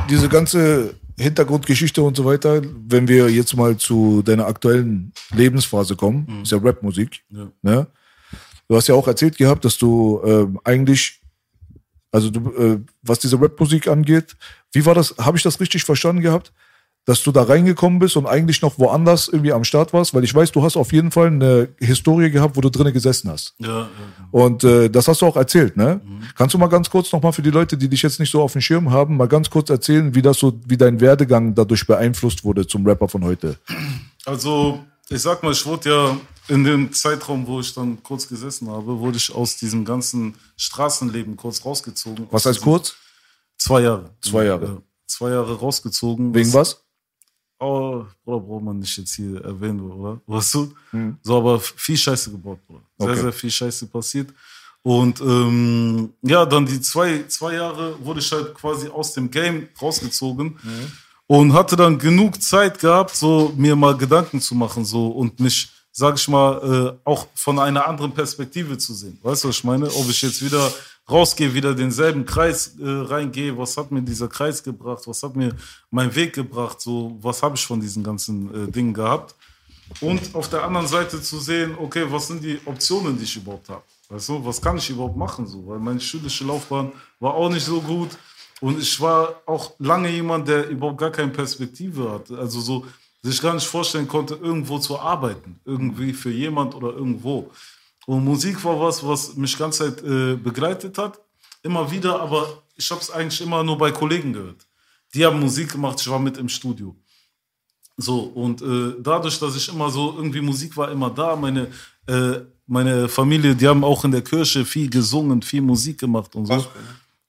Diese 0.10 0.30
ganze 0.30 0.96
Hintergrundgeschichte 1.18 2.02
und 2.02 2.18
so 2.18 2.26
weiter, 2.26 2.62
wenn 2.88 3.08
wir 3.08 3.30
jetzt 3.30 3.56
mal 3.56 3.78
zu 3.78 4.22
deiner 4.22 4.48
aktuellen 4.48 5.14
Lebensphase 5.34 5.96
kommen, 5.96 6.42
ist 6.44 6.52
ja 6.52 6.58
Rapmusik. 6.58 7.24
Ja. 7.30 7.52
Ne? 7.62 7.88
Du 8.68 8.76
hast 8.76 8.88
ja 8.88 8.96
auch 8.96 9.08
erzählt 9.08 9.38
gehabt, 9.38 9.64
dass 9.64 9.78
du 9.78 10.22
ähm, 10.26 10.60
eigentlich, 10.64 11.22
also 12.12 12.30
du, 12.30 12.52
äh, 12.56 12.80
was 13.02 13.20
diese 13.20 13.40
Rapmusik 13.40 13.88
angeht, 13.88 14.36
wie 14.74 14.86
war 14.86 14.96
das, 14.96 15.16
habe 15.20 15.38
ich 15.38 15.44
das 15.44 15.60
richtig 15.60 15.84
verstanden 15.84 16.22
gehabt? 16.22 16.52
Dass 17.06 17.22
du 17.22 17.32
da 17.32 17.44
reingekommen 17.44 18.00
bist 18.00 18.18
und 18.18 18.26
eigentlich 18.26 18.64
noch 18.64 18.80
woanders 18.80 19.28
irgendwie 19.28 19.54
am 19.54 19.64
Start 19.64 19.94
warst, 19.94 20.16
weil 20.16 20.24
ich 20.24 20.34
weiß, 20.34 20.52
du 20.52 20.64
hast 20.64 20.76
auf 20.76 20.92
jeden 20.92 21.12
Fall 21.12 21.28
eine 21.28 21.70
Historie 21.78 22.32
gehabt, 22.32 22.58
wo 22.58 22.62
du 22.62 22.70
drinnen 22.70 22.94
gesessen 22.94 23.30
hast. 23.30 23.54
Ja, 23.60 23.82
ja, 23.82 23.88
Und 24.32 24.64
äh, 24.64 24.90
das 24.90 25.08
hast 25.08 25.22
du 25.22 25.28
auch 25.28 25.36
erzählt, 25.36 25.78
ne? 25.78 26.02
Kannst 26.36 26.56
du 26.56 26.58
mal 26.58 26.68
ganz 26.68 26.90
kurz 26.90 27.12
nochmal 27.12 27.32
für 27.32 27.44
die 27.44 27.52
Leute, 27.52 27.78
die 27.78 27.88
dich 27.88 28.02
jetzt 28.02 28.20
nicht 28.20 28.32
so 28.32 28.42
auf 28.42 28.54
dem 28.54 28.62
Schirm 28.62 28.90
haben, 28.90 29.18
mal 29.18 29.28
ganz 29.28 29.52
kurz 29.52 29.70
erzählen, 29.70 30.16
wie 30.16 30.24
das 30.24 30.40
so, 30.40 30.60
wie 30.66 30.78
dein 30.78 31.00
Werdegang 31.00 31.54
dadurch 31.54 31.86
beeinflusst 31.86 32.44
wurde 32.44 32.66
zum 32.66 32.88
Rapper 32.88 33.08
von 33.08 33.24
heute? 33.24 33.58
Also, 34.26 34.84
ich 35.10 35.22
sag 35.22 35.44
mal, 35.44 35.52
ich 35.52 35.64
wurde 35.66 35.90
ja 35.90 36.18
in 36.48 36.64
dem 36.64 36.92
Zeitraum, 36.92 37.46
wo 37.48 37.60
ich 37.60 37.74
dann 37.74 38.02
kurz 38.04 38.28
gesessen 38.28 38.70
habe, 38.70 39.00
wurde 39.00 39.18
ich 39.18 39.34
aus 39.34 39.58
diesem 39.58 39.86
ganzen 39.86 40.36
Straßenleben 40.58 41.38
kurz 41.38 41.64
rausgezogen. 41.66 42.28
Was 42.32 42.46
heißt 42.46 42.62
kurz? 42.62 42.96
Zwei 43.58 43.82
Jahre. 43.82 44.10
Zwei 44.22 44.46
Jahre. 44.46 44.66
Ja, 44.66 44.78
zwei 45.08 45.30
Jahre 45.30 45.60
rausgezogen. 45.60 46.34
Wegen 46.34 46.54
was? 46.54 46.85
Oh, 47.66 48.06
Bruder, 48.24 48.40
braucht 48.46 48.64
man 48.64 48.80
nicht 48.80 48.96
jetzt 48.98 49.16
hier 49.16 49.44
erwähnen, 49.44 49.80
oder? 49.82 50.22
Weißt 50.28 50.54
du? 50.56 50.74
So, 51.24 51.38
aber 51.38 51.60
viel 51.60 51.98
Scheiße 51.98 52.32
gebaut, 52.32 52.60
Bruder. 52.68 52.82
Sehr, 53.00 53.10
Okay. 53.10 53.22
sehr 53.22 53.34
viel 53.34 53.52
Scheiße 53.52 53.88
passiert. 53.88 54.30
Und 54.84 55.20
ähm, 55.22 56.12
ja, 56.22 56.46
dann 56.46 56.66
die 56.66 56.80
zwei, 56.80 57.24
zwei 57.28 57.56
Jahre 57.56 57.96
wurde 58.06 58.20
ich 58.20 58.32
halt 58.32 58.54
quasi 58.54 58.88
aus 58.88 59.14
dem 59.14 59.32
Game 59.32 59.68
rausgezogen 59.82 60.58
und 61.28 61.54
hatte 61.54 61.76
dann 61.76 61.98
genug 61.98 62.40
Zeit 62.42 62.78
gehabt, 62.80 63.16
so 63.16 63.52
mir 63.58 63.76
mal 63.76 63.98
Gedanken 63.98 64.40
zu 64.40 64.54
machen, 64.54 64.86
so 64.86 65.08
und 65.08 65.40
mich, 65.40 65.70
sag 65.92 66.16
ich 66.18 66.28
mal, 66.28 66.96
äh, 67.04 67.10
auch 67.10 67.26
von 67.34 67.58
einer 67.58 67.88
anderen 67.88 68.12
Perspektive 68.14 68.78
zu 68.78 68.94
sehen. 68.94 69.18
Weißt 69.24 69.44
du, 69.44 69.48
was 69.50 69.58
ich 69.58 69.64
meine? 69.64 69.88
Ob 69.88 70.08
ich 70.08 70.22
jetzt 70.22 70.44
wieder 70.46 70.72
rausgehe, 71.10 71.54
wieder 71.54 71.76
denselben 71.76 72.26
Kreis 72.26 72.76
äh, 72.80 72.84
reingehe, 72.84 73.58
was 73.58 73.78
hat 73.78 73.92
mir 73.92 74.02
dieser 74.02 74.28
Kreis 74.28 74.64
gebracht, 74.64 75.04
was 75.06 75.22
hat 75.24 75.36
mir 75.36 75.56
mein 75.92 76.14
Weg 76.16 76.34
gebracht, 76.34 76.82
so 76.82 77.18
was 77.22 77.44
habe 77.44 77.56
ich 77.56 77.66
von 77.66 77.80
diesen 77.80 78.04
ganzen 78.04 78.68
äh, 78.68 78.72
Dingen 78.72 78.94
gehabt. 78.94 79.36
Und 80.02 80.34
auf 80.34 80.50
der 80.50 80.64
anderen 80.64 80.88
Seite 80.88 81.22
zu 81.22 81.40
sehen, 81.40 81.76
okay, 81.78 82.06
was 82.10 82.28
sind 82.28 82.44
die 82.44 82.60
Optionen, 82.66 83.18
die 83.18 83.24
ich 83.24 83.36
überhaupt 83.36 83.70
habe? 83.70 83.84
Weißt 84.10 84.30
du, 84.30 84.46
was 84.46 84.62
kann 84.62 84.78
ich 84.78 84.90
überhaupt 84.90 85.16
machen? 85.16 85.48
So? 85.48 85.66
Weil 85.68 85.80
meine 85.80 86.00
schulische 86.00 86.44
Laufbahn 86.44 86.92
war 87.20 87.34
auch 87.34 87.50
nicht 87.50 87.66
so 87.66 87.82
gut. 87.82 88.10
Und 88.62 88.80
ich 88.80 89.00
war 89.00 89.42
auch 89.46 89.74
lange 89.80 90.10
jemand, 90.10 90.48
der 90.48 90.70
überhaupt 90.70 90.98
gar 90.98 91.12
keine 91.12 91.32
Perspektive 91.32 92.12
hatte. 92.12 92.38
Also 92.38 92.62
so, 92.62 92.86
sich 93.22 93.42
gar 93.42 93.54
nicht 93.54 93.68
vorstellen 93.68 94.08
konnte, 94.08 94.36
irgendwo 94.36 94.80
zu 94.80 95.00
arbeiten. 95.00 95.60
Irgendwie 95.66 96.14
für 96.14 96.32
jemand 96.32 96.76
oder 96.76 96.94
irgendwo. 96.94 97.52
Und 98.06 98.24
Musik 98.24 98.64
war 98.64 98.80
was, 98.80 99.06
was 99.06 99.36
mich 99.36 99.58
ganz 99.58 99.78
Zeit 99.78 100.02
äh, 100.04 100.36
begleitet 100.36 100.98
hat. 100.98 101.20
Immer 101.64 101.90
wieder, 101.90 102.20
aber 102.20 102.64
ich 102.76 102.90
habe 102.92 103.02
es 103.02 103.10
eigentlich 103.10 103.42
immer 103.42 103.64
nur 103.64 103.78
bei 103.78 103.92
Kollegen 103.92 104.34
gehört. 104.34 104.68
Die 105.14 105.26
haben 105.26 105.40
Musik 105.40 105.72
gemacht, 105.72 106.00
ich 106.00 106.10
war 106.10 106.20
mit 106.20 106.38
im 106.38 106.50
Studio. 106.50 106.96
So, 107.98 108.20
und 108.20 108.62
äh, 108.62 108.96
dadurch, 109.00 109.40
dass 109.40 109.56
ich 109.56 109.70
immer 109.70 109.90
so, 109.90 110.14
irgendwie 110.18 110.42
Musik 110.42 110.76
war 110.76 110.92
immer 110.92 111.10
da, 111.10 111.36
meine, 111.36 111.68
äh, 112.08 112.42
meine 112.68 113.08
Familie, 113.08 113.56
die 113.56 113.68
haben 113.68 113.84
auch 113.84 114.04
in 114.04 114.12
der 114.12 114.22
Kirche 114.22 114.66
viel 114.66 114.90
gesungen, 114.90 115.42
viel 115.42 115.62
Musik 115.62 116.00
gemacht 116.00 116.36
und 116.36 116.46
so. 116.46 116.66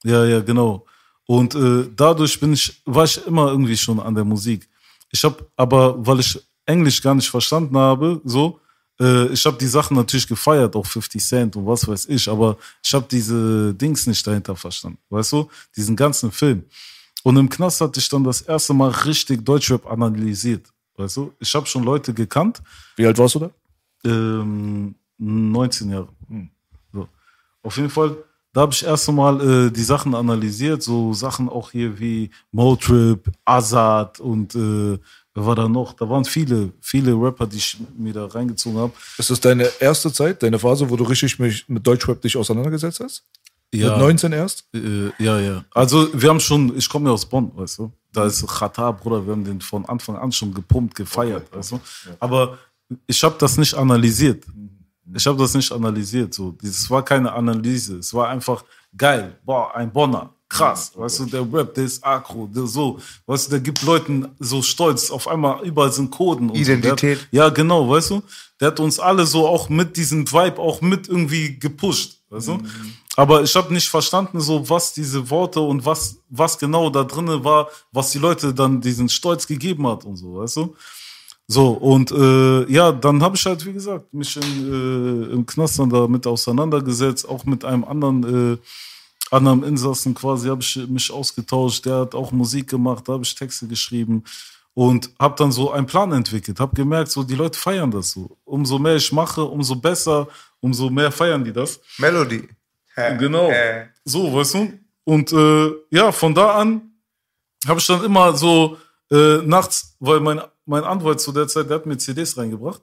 Ja, 0.02 0.24
ja, 0.24 0.40
genau. 0.40 0.84
Und 1.26 1.54
äh, 1.54 1.88
dadurch 1.94 2.38
bin 2.38 2.52
ich, 2.52 2.82
war 2.84 3.04
ich 3.04 3.24
immer 3.26 3.48
irgendwie 3.50 3.76
schon 3.76 4.00
an 4.00 4.14
der 4.14 4.24
Musik. 4.24 4.68
Ich 5.10 5.22
habe 5.24 5.46
aber, 5.56 6.04
weil 6.04 6.20
ich 6.20 6.38
Englisch 6.64 7.00
gar 7.00 7.14
nicht 7.14 7.30
verstanden 7.30 7.76
habe, 7.76 8.20
so, 8.24 8.60
äh, 9.00 9.26
ich 9.28 9.44
habe 9.46 9.56
die 9.58 9.66
Sachen 9.66 9.96
natürlich 9.96 10.26
gefeiert, 10.26 10.74
auch 10.76 10.86
50 10.86 11.22
Cent 11.24 11.56
und 11.56 11.66
was 11.66 11.86
weiß 11.86 12.06
ich, 12.06 12.28
aber 12.28 12.56
ich 12.82 12.92
habe 12.94 13.06
diese 13.10 13.74
Dings 13.74 14.06
nicht 14.06 14.26
dahinter 14.26 14.56
verstanden, 14.56 14.98
weißt 15.10 15.32
du? 15.32 15.48
Diesen 15.76 15.96
ganzen 15.96 16.30
Film. 16.32 16.64
Und 17.22 17.36
im 17.36 17.48
Knast 17.48 17.80
hatte 17.80 17.98
ich 18.00 18.08
dann 18.08 18.24
das 18.24 18.42
erste 18.42 18.72
Mal 18.72 18.90
richtig 18.90 19.44
Deutschrap 19.44 19.86
analysiert, 19.90 20.66
weißt 20.96 21.16
du? 21.16 21.32
Ich 21.40 21.54
habe 21.54 21.66
schon 21.66 21.82
Leute 21.82 22.14
gekannt, 22.14 22.62
Wie 22.96 23.06
alt 23.06 23.18
warst 23.18 23.34
du 23.34 23.40
da? 23.40 23.50
ähm, 24.04 24.94
19 25.18 25.90
Jahre. 25.90 26.08
So. 26.92 27.08
Auf 27.62 27.76
jeden 27.76 27.90
Fall, 27.90 28.16
da 28.52 28.60
habe 28.62 28.72
ich 28.72 28.84
erst 28.84 29.08
einmal 29.08 29.40
äh, 29.40 29.70
die 29.70 29.82
Sachen 29.82 30.14
analysiert, 30.14 30.82
so 30.82 31.12
Sachen 31.12 31.48
auch 31.48 31.70
hier 31.72 31.98
wie 31.98 32.30
Motrip, 32.52 33.30
Azad 33.44 34.20
und 34.20 34.54
äh, 34.54 34.98
wer 35.36 35.46
war 35.46 35.54
da 35.54 35.68
noch? 35.68 35.92
Da 35.92 36.08
waren 36.08 36.24
viele, 36.24 36.72
viele 36.80 37.12
Rapper, 37.12 37.46
die 37.46 37.58
ich 37.58 37.76
mir 37.96 38.12
da 38.12 38.26
reingezogen 38.26 38.78
habe. 38.78 38.92
Ist 39.18 39.30
das 39.30 39.38
deine 39.38 39.68
erste 39.78 40.12
Zeit, 40.12 40.42
deine 40.42 40.58
Phase, 40.58 40.88
wo 40.88 40.96
du 40.96 41.04
richtig 41.04 41.38
mich 41.38 41.68
mit 41.68 41.86
Deutschrap 41.86 42.20
dich 42.22 42.36
auseinandergesetzt 42.36 43.00
hast? 43.00 43.22
Ja. 43.74 43.90
Mit 43.90 43.98
19 43.98 44.32
erst? 44.32 44.64
Äh, 44.74 45.10
ja, 45.18 45.38
ja. 45.38 45.64
Also 45.72 46.08
wir 46.14 46.30
haben 46.30 46.40
schon, 46.40 46.76
ich 46.76 46.88
komme 46.88 47.10
ja 47.10 47.12
aus 47.12 47.26
Bonn, 47.26 47.52
weißt 47.54 47.78
du. 47.78 47.92
Da 48.12 48.24
ist 48.24 48.46
Chata, 48.46 48.90
Bruder, 48.92 49.26
wir 49.26 49.32
haben 49.32 49.44
den 49.44 49.60
von 49.60 49.84
Anfang 49.84 50.16
an 50.16 50.32
schon 50.32 50.54
gepumpt, 50.54 50.94
gefeiert, 50.94 51.54
weißt 51.54 51.72
du. 51.72 51.80
Aber 52.18 52.58
ich 53.06 53.22
habe 53.22 53.36
das 53.38 53.58
nicht 53.58 53.74
analysiert. 53.74 54.44
Ich 55.14 55.26
habe 55.26 55.36
das 55.38 55.52
nicht 55.54 55.70
analysiert. 55.70 56.32
So, 56.32 56.56
es 56.62 56.88
war 56.88 57.04
keine 57.04 57.32
Analyse. 57.32 57.98
Es 57.98 58.14
war 58.14 58.28
einfach 58.28 58.64
geil. 58.96 59.38
Boah, 59.44 59.74
ein 59.74 59.92
Bonner. 59.92 60.32
Krass, 60.48 60.92
weißt 60.94 61.20
du, 61.20 61.24
der 61.26 61.52
Rap, 61.52 61.74
der 61.74 61.84
ist 61.84 62.04
aggro, 62.04 62.46
der 62.46 62.66
so, 62.66 63.00
weißt 63.26 63.46
du, 63.46 63.50
der 63.50 63.60
gibt 63.60 63.82
Leuten 63.82 64.28
so 64.38 64.62
Stolz, 64.62 65.10
auf 65.10 65.26
einmal 65.26 65.64
überall 65.64 65.92
sind 65.92 66.10
Coden. 66.10 66.50
Und 66.50 66.56
Identität. 66.56 67.18
So. 67.18 67.24
Hat, 67.24 67.32
ja, 67.32 67.48
genau, 67.48 67.88
weißt 67.88 68.10
du, 68.10 68.22
der 68.60 68.68
hat 68.68 68.78
uns 68.78 69.00
alle 69.00 69.26
so 69.26 69.46
auch 69.46 69.68
mit 69.68 69.96
diesem 69.96 70.30
Vibe 70.30 70.60
auch 70.60 70.80
mit 70.80 71.08
irgendwie 71.08 71.58
gepusht, 71.58 72.20
weißt 72.30 72.48
du. 72.48 72.58
Aber 73.16 73.42
ich 73.42 73.56
habe 73.56 73.72
nicht 73.72 73.88
verstanden, 73.88 74.40
so 74.40 74.68
was 74.68 74.92
diese 74.92 75.28
Worte 75.30 75.60
und 75.60 75.84
was, 75.84 76.18
was 76.28 76.58
genau 76.58 76.90
da 76.90 77.02
drinne 77.02 77.42
war, 77.42 77.68
was 77.90 78.12
die 78.12 78.18
Leute 78.18 78.54
dann 78.54 78.80
diesen 78.80 79.08
Stolz 79.08 79.46
gegeben 79.46 79.86
hat 79.88 80.04
und 80.04 80.16
so, 80.16 80.36
weißt 80.36 80.56
du. 80.56 80.76
So, 81.48 81.70
und 81.70 82.10
äh, 82.10 82.70
ja, 82.70 82.92
dann 82.92 83.22
habe 83.22 83.36
ich 83.36 83.46
halt, 83.46 83.64
wie 83.64 83.72
gesagt, 83.72 84.12
mich 84.12 84.36
in, 84.36 84.42
äh, 84.42 85.32
im 85.32 85.46
Knast 85.46 85.78
dann 85.78 85.90
damit 85.90 86.26
auseinandergesetzt, 86.26 87.28
auch 87.28 87.44
mit 87.44 87.64
einem 87.64 87.84
anderen, 87.84 88.54
äh, 88.54 88.56
anderen 89.30 89.62
Insassen 89.64 90.14
quasi, 90.14 90.48
habe 90.48 90.62
ich 90.62 90.76
mich 90.88 91.10
ausgetauscht. 91.10 91.84
Der 91.86 92.00
hat 92.00 92.14
auch 92.14 92.32
Musik 92.32 92.68
gemacht, 92.68 93.08
da 93.08 93.14
habe 93.14 93.24
ich 93.24 93.34
Texte 93.34 93.66
geschrieben 93.66 94.24
und 94.74 95.10
habe 95.18 95.34
dann 95.38 95.52
so 95.52 95.72
einen 95.72 95.86
Plan 95.86 96.12
entwickelt. 96.12 96.60
Habe 96.60 96.76
gemerkt, 96.76 97.10
so 97.10 97.22
die 97.22 97.34
Leute 97.34 97.58
feiern 97.58 97.90
das 97.90 98.10
so. 98.10 98.36
Umso 98.44 98.78
mehr 98.78 98.96
ich 98.96 99.10
mache, 99.10 99.42
umso 99.42 99.74
besser, 99.74 100.28
umso 100.60 100.90
mehr 100.90 101.10
feiern 101.10 101.42
die 101.44 101.52
das. 101.52 101.80
Melody. 101.98 102.46
Hä? 102.94 103.16
Genau. 103.16 103.50
So, 104.04 104.34
weißt 104.34 104.54
du? 104.54 104.72
Und 105.04 105.32
äh, 105.32 105.72
ja, 105.90 106.12
von 106.12 106.34
da 106.34 106.56
an 106.56 106.92
habe 107.66 107.80
ich 107.80 107.86
dann 107.86 108.04
immer 108.04 108.36
so 108.36 108.76
äh, 109.10 109.38
nachts, 109.38 109.96
weil 109.98 110.20
mein, 110.20 110.40
mein 110.66 110.84
Anwalt 110.84 111.20
zu 111.20 111.32
der 111.32 111.48
Zeit, 111.48 111.70
der 111.70 111.76
hat 111.76 111.86
mir 111.86 111.96
CDs 111.96 112.36
reingebracht. 112.36 112.82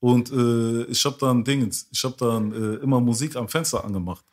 Und 0.00 0.32
äh, 0.32 0.84
ich 0.84 1.04
habe 1.04 1.16
dann 1.20 1.44
Dingens, 1.44 1.88
ich 1.92 2.02
habe 2.04 2.16
dann 2.18 2.52
äh, 2.52 2.82
immer 2.82 3.00
Musik 3.00 3.36
am 3.36 3.48
Fenster 3.48 3.84
angemacht. 3.84 4.24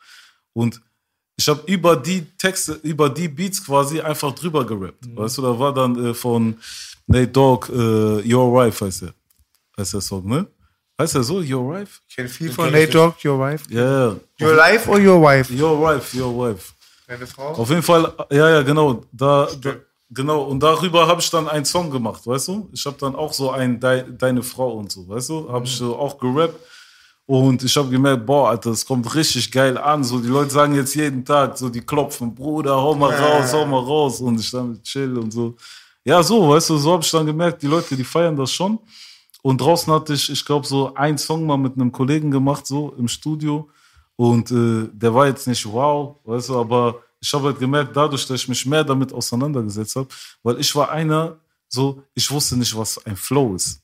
Und 0.52 0.80
ich 1.40 1.48
habe 1.48 1.62
über 1.66 1.96
die 1.96 2.20
Texte, 2.36 2.72
über 2.82 3.08
die 3.08 3.26
Beats 3.28 3.64
quasi 3.64 3.98
einfach 3.98 4.32
drüber 4.34 4.62
gerappt. 4.66 5.04
Weißt 5.16 5.38
du, 5.38 5.42
da 5.42 5.58
war 5.58 5.72
dann 5.72 5.92
äh, 6.08 6.12
von 6.14 6.54
Nate 7.06 7.28
Dogg, 7.28 7.68
äh, 7.72 8.32
Your 8.34 8.52
Wife 8.52 8.84
heißt 8.84 9.02
der. 9.02 9.14
Heißt 9.78 9.94
der 9.94 10.02
Song, 10.02 10.28
ne? 10.28 10.46
Heißt 11.00 11.14
der 11.14 11.22
so, 11.22 11.36
Your 11.38 11.72
Wife? 11.72 12.00
Ich 12.06 12.14
kenne 12.16 12.28
viel 12.28 12.52
von 12.52 12.70
Nate 12.70 12.88
Dogg, 12.92 13.14
Your 13.24 13.38
Wife. 13.38 13.64
Ja, 13.70 13.80
yeah. 13.80 14.16
Your 14.42 14.54
Life 14.54 14.90
or 14.90 14.98
Your 14.98 15.22
Wife? 15.22 15.50
Your 15.50 15.80
Wife, 15.80 16.14
Your 16.20 16.32
Wife. 16.36 16.74
Deine 17.08 17.26
Frau? 17.26 17.52
Auf 17.52 17.70
jeden 17.70 17.82
Fall, 17.82 18.12
ja, 18.30 18.50
ja, 18.50 18.62
genau. 18.62 19.02
Da, 19.10 19.48
da 19.62 19.76
genau. 20.10 20.42
Und 20.42 20.60
darüber 20.60 21.06
habe 21.06 21.22
ich 21.22 21.30
dann 21.30 21.48
einen 21.48 21.64
Song 21.64 21.90
gemacht, 21.90 22.26
weißt 22.26 22.48
du? 22.48 22.68
Ich 22.74 22.84
habe 22.84 22.98
dann 23.00 23.16
auch 23.16 23.32
so 23.32 23.50
ein 23.50 23.80
Dei- 23.80 24.02
Deine 24.02 24.42
Frau 24.42 24.72
und 24.74 24.92
so, 24.92 25.08
weißt 25.08 25.30
du? 25.30 25.50
Habe 25.50 25.64
ich 25.64 25.74
so 25.74 25.96
auch 25.96 26.18
gerappt. 26.18 26.60
Und 27.30 27.62
ich 27.62 27.76
habe 27.76 27.88
gemerkt, 27.88 28.26
boah, 28.26 28.48
Alter, 28.50 28.70
das 28.70 28.84
kommt 28.84 29.14
richtig 29.14 29.52
geil 29.52 29.78
an. 29.78 30.02
So, 30.02 30.18
die 30.18 30.26
Leute 30.26 30.50
sagen 30.50 30.74
jetzt 30.74 30.96
jeden 30.96 31.24
Tag, 31.24 31.56
so, 31.56 31.68
die 31.68 31.80
klopfen, 31.80 32.34
Bruder, 32.34 32.74
hau 32.74 32.92
mal 32.96 33.14
raus, 33.14 33.52
hau 33.52 33.64
mal 33.66 33.78
raus. 33.78 34.20
Und 34.20 34.40
ich 34.40 34.50
dann 34.50 34.82
chill 34.82 35.16
und 35.16 35.30
so. 35.30 35.54
Ja, 36.04 36.24
so, 36.24 36.48
weißt 36.48 36.70
du, 36.70 36.76
so 36.76 36.90
habe 36.90 37.04
ich 37.04 37.10
dann 37.12 37.24
gemerkt, 37.24 37.62
die 37.62 37.68
Leute, 37.68 37.94
die 37.94 38.02
feiern 38.02 38.34
das 38.34 38.50
schon. 38.50 38.80
Und 39.42 39.60
draußen 39.60 39.92
hatte 39.92 40.14
ich, 40.14 40.28
ich 40.28 40.44
glaube, 40.44 40.66
so 40.66 40.92
einen 40.96 41.18
Song 41.18 41.46
mal 41.46 41.56
mit 41.56 41.76
einem 41.76 41.92
Kollegen 41.92 42.32
gemacht, 42.32 42.66
so 42.66 42.96
im 42.98 43.06
Studio. 43.06 43.70
Und 44.16 44.50
äh, 44.50 44.88
der 44.92 45.14
war 45.14 45.28
jetzt 45.28 45.46
nicht 45.46 45.64
wow, 45.64 46.16
weißt 46.24 46.48
du, 46.48 46.58
aber 46.58 46.96
ich 47.20 47.32
habe 47.32 47.44
halt 47.44 47.60
gemerkt, 47.60 47.96
dadurch, 47.96 48.26
dass 48.26 48.40
ich 48.40 48.48
mich 48.48 48.66
mehr 48.66 48.82
damit 48.82 49.12
auseinandergesetzt 49.12 49.94
habe, 49.94 50.08
weil 50.42 50.58
ich 50.58 50.74
war 50.74 50.90
einer, 50.90 51.38
so, 51.68 52.02
ich 52.12 52.28
wusste 52.28 52.56
nicht, 52.56 52.76
was 52.76 52.98
ein 53.06 53.14
Flow 53.14 53.54
ist. 53.54 53.80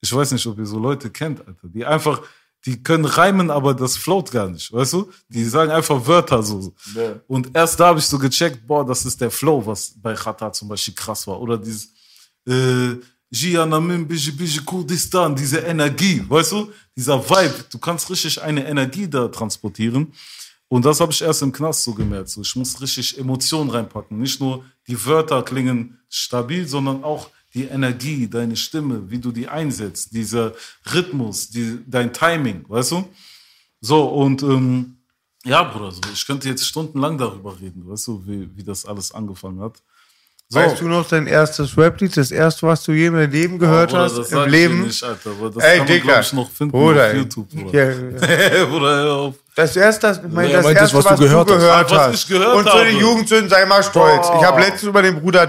Ich 0.00 0.12
weiß 0.12 0.32
nicht, 0.32 0.44
ob 0.48 0.58
ihr 0.58 0.66
so 0.66 0.80
Leute 0.80 1.10
kennt, 1.10 1.46
Alter, 1.46 1.68
die 1.68 1.84
einfach, 1.84 2.20
die 2.64 2.82
können 2.82 3.04
reimen, 3.04 3.50
aber 3.50 3.74
das 3.74 3.96
float 3.96 4.30
gar 4.30 4.48
nicht, 4.48 4.72
weißt 4.72 4.92
du? 4.92 5.10
Die 5.28 5.44
sagen 5.44 5.72
einfach 5.72 6.06
Wörter 6.06 6.42
so. 6.42 6.72
Und 7.26 7.50
erst 7.54 7.80
da 7.80 7.86
habe 7.86 7.98
ich 7.98 8.06
so 8.06 8.18
gecheckt, 8.18 8.66
boah, 8.66 8.86
das 8.86 9.04
ist 9.04 9.20
der 9.20 9.30
Flow, 9.30 9.64
was 9.66 9.94
bei 9.96 10.14
Chata 10.14 10.52
zum 10.52 10.68
Beispiel 10.68 10.94
krass 10.94 11.26
war. 11.26 11.40
Oder 11.40 11.58
dieses, 11.58 11.92
äh, 12.46 12.96
Jianamim, 13.30 14.06
Biji, 14.06 14.30
Biji, 14.30 14.60
Kurdistan, 14.64 15.34
diese 15.34 15.58
Energie, 15.60 16.22
weißt 16.28 16.52
du? 16.52 16.70
Dieser 16.94 17.18
Vibe, 17.18 17.64
du 17.70 17.78
kannst 17.78 18.10
richtig 18.10 18.40
eine 18.42 18.66
Energie 18.66 19.08
da 19.08 19.26
transportieren. 19.28 20.12
Und 20.68 20.84
das 20.84 21.00
habe 21.00 21.12
ich 21.12 21.22
erst 21.22 21.42
im 21.42 21.50
Knast 21.50 21.82
so 21.82 21.94
gemerkt. 21.94 22.28
So, 22.28 22.42
ich 22.42 22.54
muss 22.56 22.80
richtig 22.80 23.18
Emotionen 23.18 23.70
reinpacken. 23.70 24.18
Nicht 24.18 24.40
nur 24.40 24.64
die 24.86 25.02
Wörter 25.04 25.42
klingen 25.42 25.98
stabil, 26.08 26.68
sondern 26.68 27.04
auch 27.04 27.30
die 27.54 27.64
Energie, 27.64 28.28
deine 28.28 28.56
Stimme, 28.56 29.02
wie 29.10 29.18
du 29.18 29.30
die 29.32 29.48
einsetzt, 29.48 30.12
dieser 30.14 30.52
Rhythmus, 30.92 31.50
die, 31.50 31.78
dein 31.86 32.12
Timing, 32.12 32.64
weißt 32.68 32.92
du? 32.92 33.08
So, 33.80 34.04
und 34.04 34.42
ähm, 34.42 34.96
ja, 35.44 35.62
Bruder, 35.64 35.90
so, 35.90 36.00
ich 36.12 36.26
könnte 36.26 36.48
jetzt 36.48 36.66
stundenlang 36.66 37.18
darüber 37.18 37.54
reden, 37.60 37.82
weißt 37.86 38.06
du, 38.06 38.22
wie, 38.26 38.48
wie 38.56 38.62
das 38.62 38.86
alles 38.86 39.12
angefangen 39.12 39.60
hat. 39.60 39.74
So. 40.48 40.58
Weißt 40.60 40.80
du 40.82 40.88
noch 40.88 41.08
dein 41.08 41.26
erstes 41.26 41.76
Rap-Lied, 41.78 42.14
das 42.16 42.30
erste, 42.30 42.66
was 42.66 42.84
du 42.84 42.92
je 42.92 43.06
in 43.06 43.14
deinem 43.14 43.30
Leben 43.32 43.58
gehört 43.58 43.90
Bruder, 43.90 44.02
hast? 44.04 44.18
das 44.18 44.32
Im 44.32 44.44
Leben? 44.50 44.82
Nicht, 44.82 45.02
Alter, 45.02 45.30
aber 45.30 45.50
das 45.50 45.64
Ey, 45.64 45.78
kann 45.78 45.78
man, 45.78 45.86
Digga. 45.86 46.04
glaub 46.12 46.20
ich, 46.20 46.32
noch 46.34 46.50
finden 46.50 46.72
Bruder, 46.72 47.06
auf. 47.06 47.14
YouTube, 47.14 47.48
Bruder. 47.48 47.90
Ja, 48.58 48.64
Bruder, 48.66 48.86
hör 48.96 49.12
auf. 49.14 49.34
das 49.54 49.76
erste, 49.76 50.06
das, 50.08 50.18
ich 50.18 50.30
meine, 50.30 50.50
Ja, 50.52 50.62
das 50.62 50.72
erste, 50.72 50.96
was 51.04 51.06
du 51.06 51.22
gehört 51.24 51.50
hast. 51.50 51.64
Ach, 51.64 51.90
was 51.90 52.14
ich 52.22 52.26
gehört 52.28 52.54
Und 52.54 52.68
für 52.68 52.84
die. 52.84 52.98
Jugendsünden 52.98 53.48
sei 53.48 53.64
mal 53.64 53.82
stolz. 53.82 54.26
Ich 54.38 54.44
habe 54.44 54.60
letztens 54.60 54.82
über 54.84 55.00
den 55.02 55.20
Bruder 55.20 55.46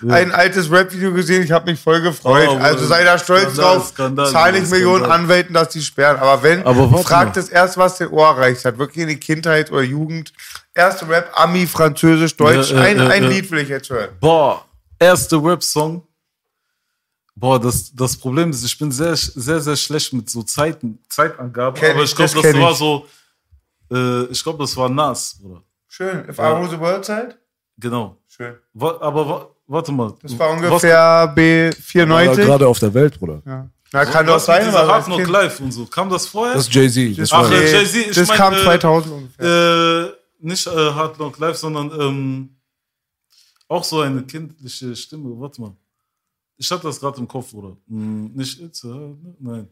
Daut 0.00 0.10
ein 0.10 0.32
altes 0.32 0.70
Rap-Video 0.70 1.12
gesehen. 1.12 1.42
Ich 1.42 1.52
habe 1.52 1.70
mich 1.70 1.80
voll 1.80 2.00
gefreut. 2.00 2.48
Oh, 2.50 2.56
also 2.56 2.84
sei 2.86 3.04
da 3.04 3.18
stolz 3.18 3.54
Skandal, 3.54 3.76
drauf. 3.76 3.88
Skandal, 3.88 4.30
Zahle 4.30 4.58
ich 4.58 4.64
Skandal. 4.66 4.78
Millionen 4.78 5.04
Anwälten, 5.04 5.54
dass 5.54 5.68
die 5.68 5.82
sperren. 5.82 6.16
Aber 6.18 6.42
wenn, 6.42 6.64
Aber 6.66 6.98
fragt 6.98 7.36
das 7.36 7.48
erst, 7.48 7.76
was 7.76 7.98
den 7.98 8.08
Ohr 8.08 8.26
erreicht 8.28 8.64
hat. 8.64 8.78
Wirklich 8.78 9.02
in 9.02 9.08
die 9.08 9.20
Kindheit 9.20 9.70
oder 9.70 9.82
Jugend. 9.82 10.32
Erste 10.74 11.08
Rap, 11.08 11.30
Ami, 11.34 11.66
Französisch, 11.66 12.36
Deutsch. 12.36 12.70
Ja, 12.70 12.84
äh, 12.84 12.88
ein 12.88 13.00
ein. 13.00 13.24
Lied 13.24 13.50
will 13.50 13.60
ich 13.60 13.68
jetzt 13.68 13.88
hören. 13.90 14.10
Boah, 14.20 14.64
erste 14.98 15.36
Rap-Song. 15.36 16.06
Boah, 17.36 17.60
das, 17.60 17.94
das 17.94 18.16
Problem 18.16 18.50
ist, 18.50 18.64
ich 18.64 18.78
bin 18.78 18.92
sehr, 18.92 19.16
sehr, 19.16 19.60
sehr 19.60 19.76
schlecht 19.76 20.12
mit 20.12 20.30
so 20.30 20.42
Zeiten, 20.44 21.00
Zeitangaben. 21.08 21.78
Kenn 21.78 21.92
aber 21.92 22.04
ich, 22.04 22.14
glaube, 22.14 22.32
das 22.32 22.42
das, 22.42 22.54
war 22.54 22.70
ich. 22.70 22.78
so, 22.78 23.06
äh, 23.92 24.24
ich 24.26 24.42
glaube, 24.42 24.58
das 24.60 24.76
war 24.76 24.88
Nas, 24.88 25.36
Bruder. 25.40 25.62
Schön. 25.88 26.28
If 26.28 26.38
I 26.38 26.42
Rule 26.42 26.68
the 26.68 26.78
World 26.78 27.04
Zeit? 27.04 27.38
Genau. 27.76 28.16
Schön. 28.28 28.56
Aber 28.78 29.28
wa 29.28 29.53
warte 29.66 29.92
mal. 29.92 30.14
Das 30.22 30.38
war 30.38 30.50
Was- 30.50 30.56
ungefähr 30.64 30.96
War 30.96 31.34
B94. 31.36 32.34
gerade 32.36 32.66
auf 32.68 32.78
der 32.78 32.92
Welt, 32.94 33.18
Bruder. 33.18 33.42
Ja. 33.46 33.68
Na, 33.92 34.04
kann 34.04 34.26
doch 34.26 34.40
sein, 34.40 34.66
aber 34.68 34.88
Hard 34.88 35.04
Knock 35.04 35.28
Live 35.28 35.60
und 35.60 35.70
so. 35.70 35.86
Kam 35.86 36.10
das 36.10 36.26
vorher? 36.26 36.54
Das 36.54 36.64
ist 36.66 36.74
Jay-Z. 36.74 37.16
Das 37.16 37.30
Ach, 37.32 37.42
war 37.44 37.52
äh, 37.52 37.60
Nee, 37.60 37.70
Jay-Z, 37.72 38.06
ich 38.08 38.16
das 38.16 38.28
mein, 38.28 38.36
kam 38.36 38.54
äh, 38.54 38.62
2000 38.62 39.12
ungefähr. 39.14 39.44
Äh, 40.08 40.12
nicht 40.40 40.66
äh, 40.66 40.70
Hard 40.70 41.16
Knock 41.16 41.38
Live, 41.38 41.56
sondern 41.56 41.92
ähm, 42.00 42.56
auch 43.68 43.84
so 43.84 44.00
eine 44.00 44.22
kindliche 44.24 44.96
Stimme. 44.96 45.30
Warte 45.40 45.60
mal. 45.60 45.76
Ich 46.56 46.70
hatte 46.70 46.82
das 46.82 46.98
gerade 46.98 47.18
im 47.18 47.28
Kopf, 47.28 47.52
Bruder. 47.52 47.76
Hm, 47.88 48.32
nicht 48.34 48.60
Itze, 48.60 48.88
ne? 48.88 49.34
nein. 49.38 49.68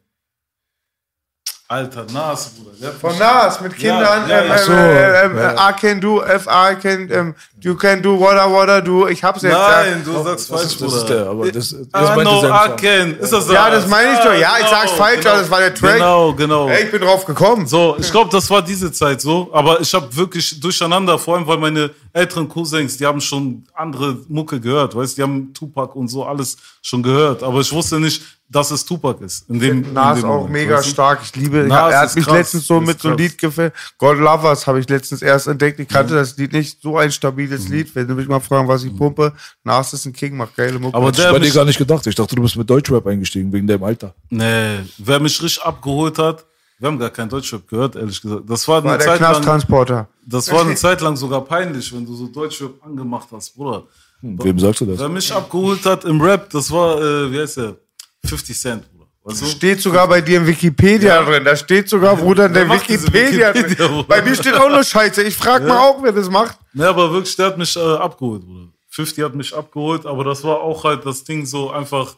Alter, 1.72 2.04
Nas, 2.12 2.50
Bruder. 2.50 2.92
Von 3.00 3.18
Nas 3.18 3.60
mit 3.62 3.74
Kindern. 3.76 4.28
ja, 4.28 4.40
ähm, 4.40 4.48
ja. 4.48 4.56
ähm, 4.56 4.62
so, 4.66 4.72
ähm, 4.72 5.36
ja. 5.38 5.70
I 5.70 5.72
can 5.72 6.00
do, 6.02 6.20
F 6.20 6.46
I 6.46 6.74
can, 6.74 7.10
ähm, 7.10 7.34
you 7.60 7.74
can 7.74 8.02
do 8.02 8.18
what 8.20 8.34
I 8.34 8.50
wanna 8.50 8.82
do. 8.82 9.08
Ich 9.08 9.24
hab's 9.24 9.40
jetzt. 9.40 9.54
Nein, 9.54 10.02
ja. 10.06 10.12
du 10.12 10.22
sagst 10.22 10.50
Das 10.50 10.60
falsch, 10.60 10.72
ist, 10.72 10.80
das 10.82 10.88
Bruder. 10.90 10.96
ist 10.98 11.08
der, 11.08 11.26
aber 11.26 11.50
das, 11.50 11.76
das 11.90 12.14
know 12.14 12.40
sein 12.42 12.52
I 12.52 12.76
can. 12.76 13.18
Ist 13.18 13.32
das 13.32 13.50
Ja, 13.50 13.70
das 13.70 13.86
meine 13.86 14.12
ich 14.12 14.18
doch. 14.18 14.34
Ja, 14.34 14.56
ich 14.60 14.66
sag's 14.66 14.90
falsch, 14.92 15.24
aber 15.24 15.38
das 15.38 15.50
war 15.50 15.60
der 15.60 15.74
Track. 15.74 15.94
Genau, 15.94 16.34
genau. 16.34 16.68
Ey, 16.68 16.84
ich 16.84 16.90
bin 16.90 17.00
drauf 17.00 17.24
gekommen. 17.24 17.66
So, 17.66 17.96
ich 17.98 18.10
glaube, 18.10 18.28
das 18.30 18.50
war 18.50 18.60
diese 18.60 18.92
Zeit 18.92 19.22
so, 19.22 19.48
aber 19.52 19.80
ich 19.80 19.94
habe 19.94 20.14
wirklich 20.14 20.60
durcheinander, 20.60 21.18
vor 21.18 21.36
allem 21.36 21.46
weil 21.46 21.56
meine 21.56 21.90
älteren 22.12 22.48
Cousins, 22.48 22.98
die 22.98 23.06
haben 23.06 23.22
schon 23.22 23.64
andere 23.72 24.18
Mucke 24.28 24.60
gehört, 24.60 24.94
weißt, 24.94 25.16
die 25.16 25.22
haben 25.22 25.54
Tupac 25.54 25.94
und 25.96 26.08
so 26.08 26.26
alles 26.26 26.58
schon 26.82 27.02
gehört, 27.02 27.42
aber 27.42 27.60
ich 27.60 27.72
wusste 27.72 27.98
nicht, 27.98 28.22
dass 28.52 28.70
es 28.70 28.84
Tupac 28.84 29.24
ist. 29.24 29.48
In 29.48 29.58
dem, 29.58 29.82
in 29.84 29.92
Nas 29.94 30.20
dem 30.20 30.28
auch 30.28 30.34
Moment, 30.42 30.52
mega 30.52 30.76
weißt 30.76 30.86
du? 30.86 30.90
stark. 30.90 31.20
Ich 31.22 31.34
liebe, 31.34 31.62
ich 31.62 31.68
Nas 31.68 31.78
hab, 31.80 31.90
er 31.92 32.00
hat 32.00 32.14
mich 32.14 32.24
krass, 32.24 32.34
letztens 32.36 32.66
so 32.66 32.80
mit 32.80 33.00
so 33.00 33.08
einem 33.08 33.16
krass. 33.16 33.26
Lied 33.30 33.38
gefällt. 33.38 33.72
God 33.98 34.18
Lovers 34.18 34.66
habe 34.66 34.78
ich 34.80 34.88
letztens 34.88 35.22
erst 35.22 35.46
entdeckt. 35.48 35.80
Ich 35.80 35.88
kannte 35.88 36.14
das 36.14 36.36
Lied 36.36 36.52
nicht. 36.52 36.80
So 36.82 36.98
ein 36.98 37.10
stabiles 37.10 37.66
Mhm. 37.68 37.72
Lied. 37.74 37.94
Wenn 37.94 38.06
du 38.08 38.14
mich 38.14 38.28
mal 38.28 38.40
fragen, 38.40 38.68
was 38.68 38.84
ich 38.84 38.94
pumpe. 38.96 39.32
Nas 39.64 39.92
ist 39.94 40.04
ein 40.06 40.12
King, 40.12 40.36
macht 40.36 40.54
geile 40.54 40.78
Mucke. 40.78 40.96
Aber 40.96 41.08
Ich 41.10 41.16
der 41.16 41.32
bei 41.32 41.38
dir 41.38 41.50
gar 41.52 41.64
nicht 41.64 41.78
gedacht. 41.78 42.06
Ich 42.06 42.14
dachte, 42.14 42.36
du 42.36 42.42
bist 42.42 42.56
mit 42.56 42.68
Deutschrap 42.68 43.06
eingestiegen, 43.06 43.52
wegen 43.52 43.66
deinem 43.66 43.84
Alter. 43.84 44.14
nee, 44.30 44.80
wer 44.98 45.18
mich 45.18 45.40
richtig 45.42 45.62
abgeholt 45.62 46.18
hat, 46.18 46.44
wir 46.78 46.88
haben 46.88 46.98
gar 46.98 47.10
kein 47.10 47.28
Deutschrap 47.28 47.66
gehört, 47.68 47.96
ehrlich 47.96 48.20
gesagt. 48.20 48.42
Das 48.48 48.66
war, 48.66 48.82
war 48.82 48.90
eine 48.94 48.98
der 48.98 49.06
Zeit 49.06 49.20
lang, 49.20 49.32
Knasttransporter. 49.34 50.08
das 50.26 50.50
war 50.52 50.62
eine 50.62 50.74
Zeit 50.74 51.00
lang 51.00 51.16
sogar 51.16 51.40
peinlich, 51.44 51.92
wenn 51.94 52.04
du 52.04 52.14
so 52.14 52.26
Deutschrap 52.26 52.72
angemacht 52.84 53.28
hast, 53.32 53.54
Bruder. 53.54 53.84
Wem 54.20 54.58
sagst 54.58 54.80
du 54.80 54.86
das? 54.86 54.98
Wer 54.98 55.08
mich 55.08 55.32
abgeholt 55.32 55.84
hat 55.86 56.04
im 56.04 56.20
Rap, 56.20 56.50
das 56.50 56.70
war, 56.70 57.00
äh, 57.00 57.30
wie 57.32 57.40
heißt 57.40 57.56
der? 57.58 57.76
50 58.24 58.58
Cent, 58.58 58.92
Bruder. 58.92 59.06
Weißt 59.24 59.42
du? 59.42 59.46
Steht 59.46 59.80
sogar 59.80 60.08
bei 60.08 60.20
dir 60.20 60.38
in 60.38 60.46
Wikipedia 60.46 61.22
drin. 61.22 61.44
Da 61.44 61.54
steht 61.54 61.88
sogar, 61.88 62.16
Bruder, 62.16 62.46
in 62.46 62.54
der 62.54 62.68
Wikipedia, 62.68 63.54
Wikipedia, 63.54 63.86
drin. 63.88 64.04
Bei 64.08 64.22
mir 64.22 64.34
steht 64.34 64.54
auch 64.54 64.68
nur 64.68 64.82
Scheiße. 64.82 65.22
Ich 65.22 65.36
frag 65.36 65.66
mal 65.66 65.78
auch, 65.78 66.02
wer 66.02 66.12
das 66.12 66.28
macht. 66.28 66.58
Ne, 66.72 66.88
aber 66.88 67.12
wirklich, 67.12 67.36
der 67.36 67.46
hat 67.46 67.58
mich 67.58 67.76
äh, 67.76 67.80
abgeholt, 67.80 68.42
Bruder. 68.44 68.68
50 68.88 69.24
hat 69.24 69.34
mich 69.34 69.54
abgeholt, 69.54 70.04
aber 70.04 70.24
das 70.24 70.44
war 70.44 70.60
auch 70.60 70.84
halt 70.84 71.06
das 71.06 71.24
Ding 71.24 71.46
so 71.46 71.70
einfach 71.70 72.14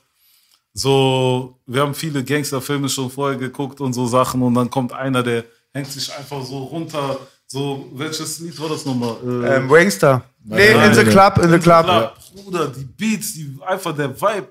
so, 0.72 1.56
wir 1.66 1.82
haben 1.82 1.94
viele 1.94 2.24
Gangsterfilme 2.24 2.88
schon 2.88 3.08
vorher 3.10 3.38
geguckt 3.38 3.80
und 3.80 3.92
so 3.92 4.06
Sachen 4.06 4.42
und 4.42 4.54
dann 4.54 4.68
kommt 4.68 4.92
einer, 4.92 5.22
der 5.22 5.44
hängt 5.72 5.86
sich 5.86 6.12
einfach 6.16 6.42
so 6.44 6.58
runter, 6.64 7.16
so, 7.46 7.88
welches 7.94 8.40
Lied 8.40 8.58
war 8.60 8.68
das 8.70 8.84
nochmal? 8.84 9.14
Äh, 9.24 9.56
Ähm, 9.56 9.70
Wangster. 9.70 10.24
Nee, 10.42 10.72
in 10.72 10.94
the 10.94 11.04
club, 11.04 11.38
in 11.38 11.50
the 11.50 11.58
club. 11.58 11.84
Klar, 11.84 12.14
Bruder, 12.34 12.66
die 12.68 12.84
Beats, 12.84 13.34
die, 13.34 13.56
einfach 13.64 13.94
der 13.94 14.10
Vibe. 14.20 14.48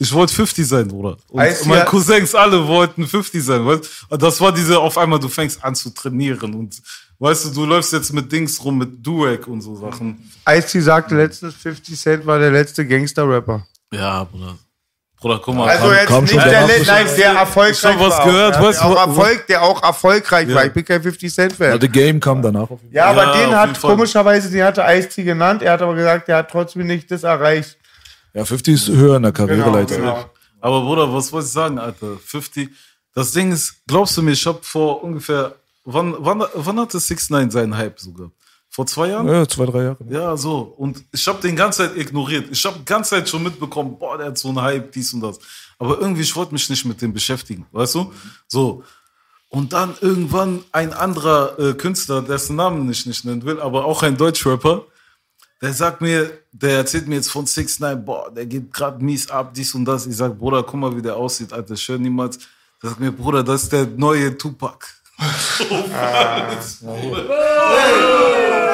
Ich 0.00 0.12
wollte 0.12 0.32
50 0.32 0.66
sein, 0.66 0.86
Bruder. 0.86 1.16
Und 1.28 1.40
Heißt 1.40 1.66
meine 1.66 1.80
ja- 1.80 1.84
Cousins 1.86 2.34
alle 2.34 2.64
wollten 2.66 3.06
50 3.06 3.42
sein. 3.44 3.66
Weißt? 3.66 4.06
Das 4.10 4.40
war 4.40 4.52
diese, 4.52 4.78
auf 4.78 4.96
einmal, 4.96 5.18
du 5.18 5.28
fängst 5.28 5.62
an 5.64 5.74
zu 5.74 5.90
trainieren. 5.90 6.54
Und 6.54 6.80
weißt 7.18 7.46
du, 7.46 7.50
du 7.50 7.66
läufst 7.66 7.92
jetzt 7.92 8.12
mit 8.12 8.30
Dings 8.30 8.62
rum, 8.64 8.78
mit 8.78 9.04
Durek 9.04 9.48
und 9.48 9.60
so 9.60 9.74
Sachen. 9.74 10.30
Ice-T 10.48 10.80
sagte 10.80 11.16
letztens, 11.16 11.54
50 11.54 11.98
Cent 11.98 12.26
war 12.26 12.38
der 12.38 12.52
letzte 12.52 12.86
Gangster-Rapper. 12.86 13.66
Ja, 13.92 14.22
Bruder. 14.24 14.56
Bruder, 15.20 15.40
guck 15.44 15.56
mal. 15.56 15.68
Also 15.68 15.86
Kam- 15.88 15.92
jetzt 15.96 16.06
kam 16.06 16.22
nicht 16.22 16.32
schon 16.32 16.48
der, 16.48 16.66
Le- 16.68 16.84
nein, 16.86 17.06
der 17.16 17.32
erfolgreich 17.32 17.78
Ich 17.78 17.84
hab 17.84 17.98
was 17.98 18.18
war. 18.18 18.24
gehört, 18.24 18.60
weißt 18.62 18.80
ja, 18.80 18.86
du, 18.88 18.94
der 18.94 19.02
auch 19.02 19.08
Erfolg, 19.08 19.46
der 19.48 19.62
auch 19.62 19.82
erfolgreich 19.82 20.48
Ja. 20.48 20.54
war. 20.54 20.64
Ich 20.66 20.72
bin 20.72 20.84
kein 20.84 21.02
50 21.02 21.34
Cent 21.34 21.58
Ja, 21.58 21.70
Fan. 21.72 21.80
The 21.80 21.88
Game 21.88 22.20
kam 22.20 22.40
danach 22.40 22.70
auf 22.70 22.80
jeden 22.82 22.94
Fall. 22.94 22.96
Ja, 22.96 23.06
aber 23.06 23.24
Ja, 23.24 23.32
den 23.40 23.48
auf 23.48 23.54
hat 23.56 23.80
komischerweise, 23.80 24.48
den 24.48 24.62
hatte 24.62 24.84
Ice-T 24.86 25.24
genannt. 25.24 25.62
Er 25.62 25.72
hat 25.72 25.82
aber 25.82 25.96
gesagt, 25.96 26.28
der 26.28 26.36
hat 26.36 26.50
trotzdem 26.52 26.86
nicht 26.86 27.10
das 27.10 27.24
erreicht. 27.24 27.76
Ja, 28.34 28.44
50 28.44 28.74
ist 28.74 28.88
höher 28.88 29.16
in 29.16 29.22
der 29.22 29.32
Karriereleiter. 29.32 29.96
genau. 29.96 30.30
Aber 30.60 30.80
Bruder, 30.82 31.12
was 31.12 31.32
wollte 31.32 31.46
ich 31.46 31.52
sagen, 31.52 31.78
Alter? 31.78 32.16
50. 32.24 32.68
Das 33.14 33.32
Ding 33.32 33.52
ist, 33.52 33.74
glaubst 33.86 34.16
du 34.16 34.22
mir, 34.22 34.32
ich 34.32 34.46
hab 34.46 34.64
vor 34.64 35.02
ungefähr, 35.02 35.54
wann, 35.84 36.14
wann, 36.18 36.44
wann 36.54 36.80
hatte 36.80 36.98
6 37.00 37.30
9 37.30 37.50
seinen 37.50 37.76
Hype 37.76 37.98
sogar? 37.98 38.30
Vor 38.70 38.86
zwei 38.86 39.08
Jahren? 39.08 39.26
Ja, 39.26 39.48
zwei, 39.48 39.66
drei 39.66 39.82
Jahre. 39.84 39.96
Ja, 40.08 40.36
so. 40.36 40.58
Und 40.76 41.02
ich 41.10 41.26
habe 41.26 41.40
den 41.40 41.56
ganze 41.56 41.88
Zeit 41.88 41.96
ignoriert. 41.96 42.48
Ich 42.50 42.64
habe 42.64 42.78
die 42.78 42.84
ganze 42.84 43.10
Zeit 43.10 43.28
schon 43.28 43.42
mitbekommen, 43.42 43.98
boah, 43.98 44.18
der 44.18 44.28
hat 44.28 44.38
so 44.38 44.48
einen 44.48 44.60
Hype, 44.60 44.92
dies 44.92 45.12
und 45.14 45.20
das. 45.20 45.38
Aber 45.78 45.98
irgendwie, 45.98 46.22
ich 46.22 46.36
wollte 46.36 46.52
mich 46.52 46.68
nicht 46.68 46.84
mit 46.84 47.00
dem 47.00 47.12
beschäftigen, 47.12 47.66
weißt 47.72 47.94
du? 47.94 48.12
So. 48.46 48.84
Und 49.48 49.72
dann 49.72 49.94
irgendwann 50.00 50.62
ein 50.72 50.92
anderer 50.92 51.58
äh, 51.58 51.74
Künstler, 51.74 52.20
dessen 52.20 52.56
Namen 52.56 52.88
ich 52.90 53.06
nicht 53.06 53.24
nennen 53.24 53.42
will, 53.44 53.58
aber 53.60 53.86
auch 53.86 54.02
ein 54.02 54.16
Deutschrapper, 54.16 54.84
der 55.60 55.72
sagt 55.72 56.00
mir, 56.00 56.30
der 56.52 56.78
erzählt 56.78 57.08
mir 57.08 57.16
jetzt 57.16 57.30
von 57.30 57.44
6 57.46 57.80
9 57.80 58.04
boah, 58.04 58.30
der 58.30 58.46
geht 58.46 58.72
gerade 58.72 59.04
mies 59.04 59.28
ab, 59.30 59.52
dies 59.54 59.74
und 59.74 59.84
das. 59.84 60.06
Ich 60.06 60.16
sag, 60.16 60.38
Bruder, 60.38 60.62
guck 60.62 60.74
mal, 60.80 60.96
wie 60.96 61.02
der 61.02 61.16
aussieht, 61.16 61.52
Alter, 61.52 61.74
höre 61.74 61.98
niemals. 61.98 62.38
Der 62.82 62.90
sagt 62.90 63.00
mir, 63.00 63.10
Bruder, 63.12 63.42
das 63.42 63.64
ist 63.64 63.72
der 63.72 63.86
neue 63.86 64.36
Tupac. 64.38 64.86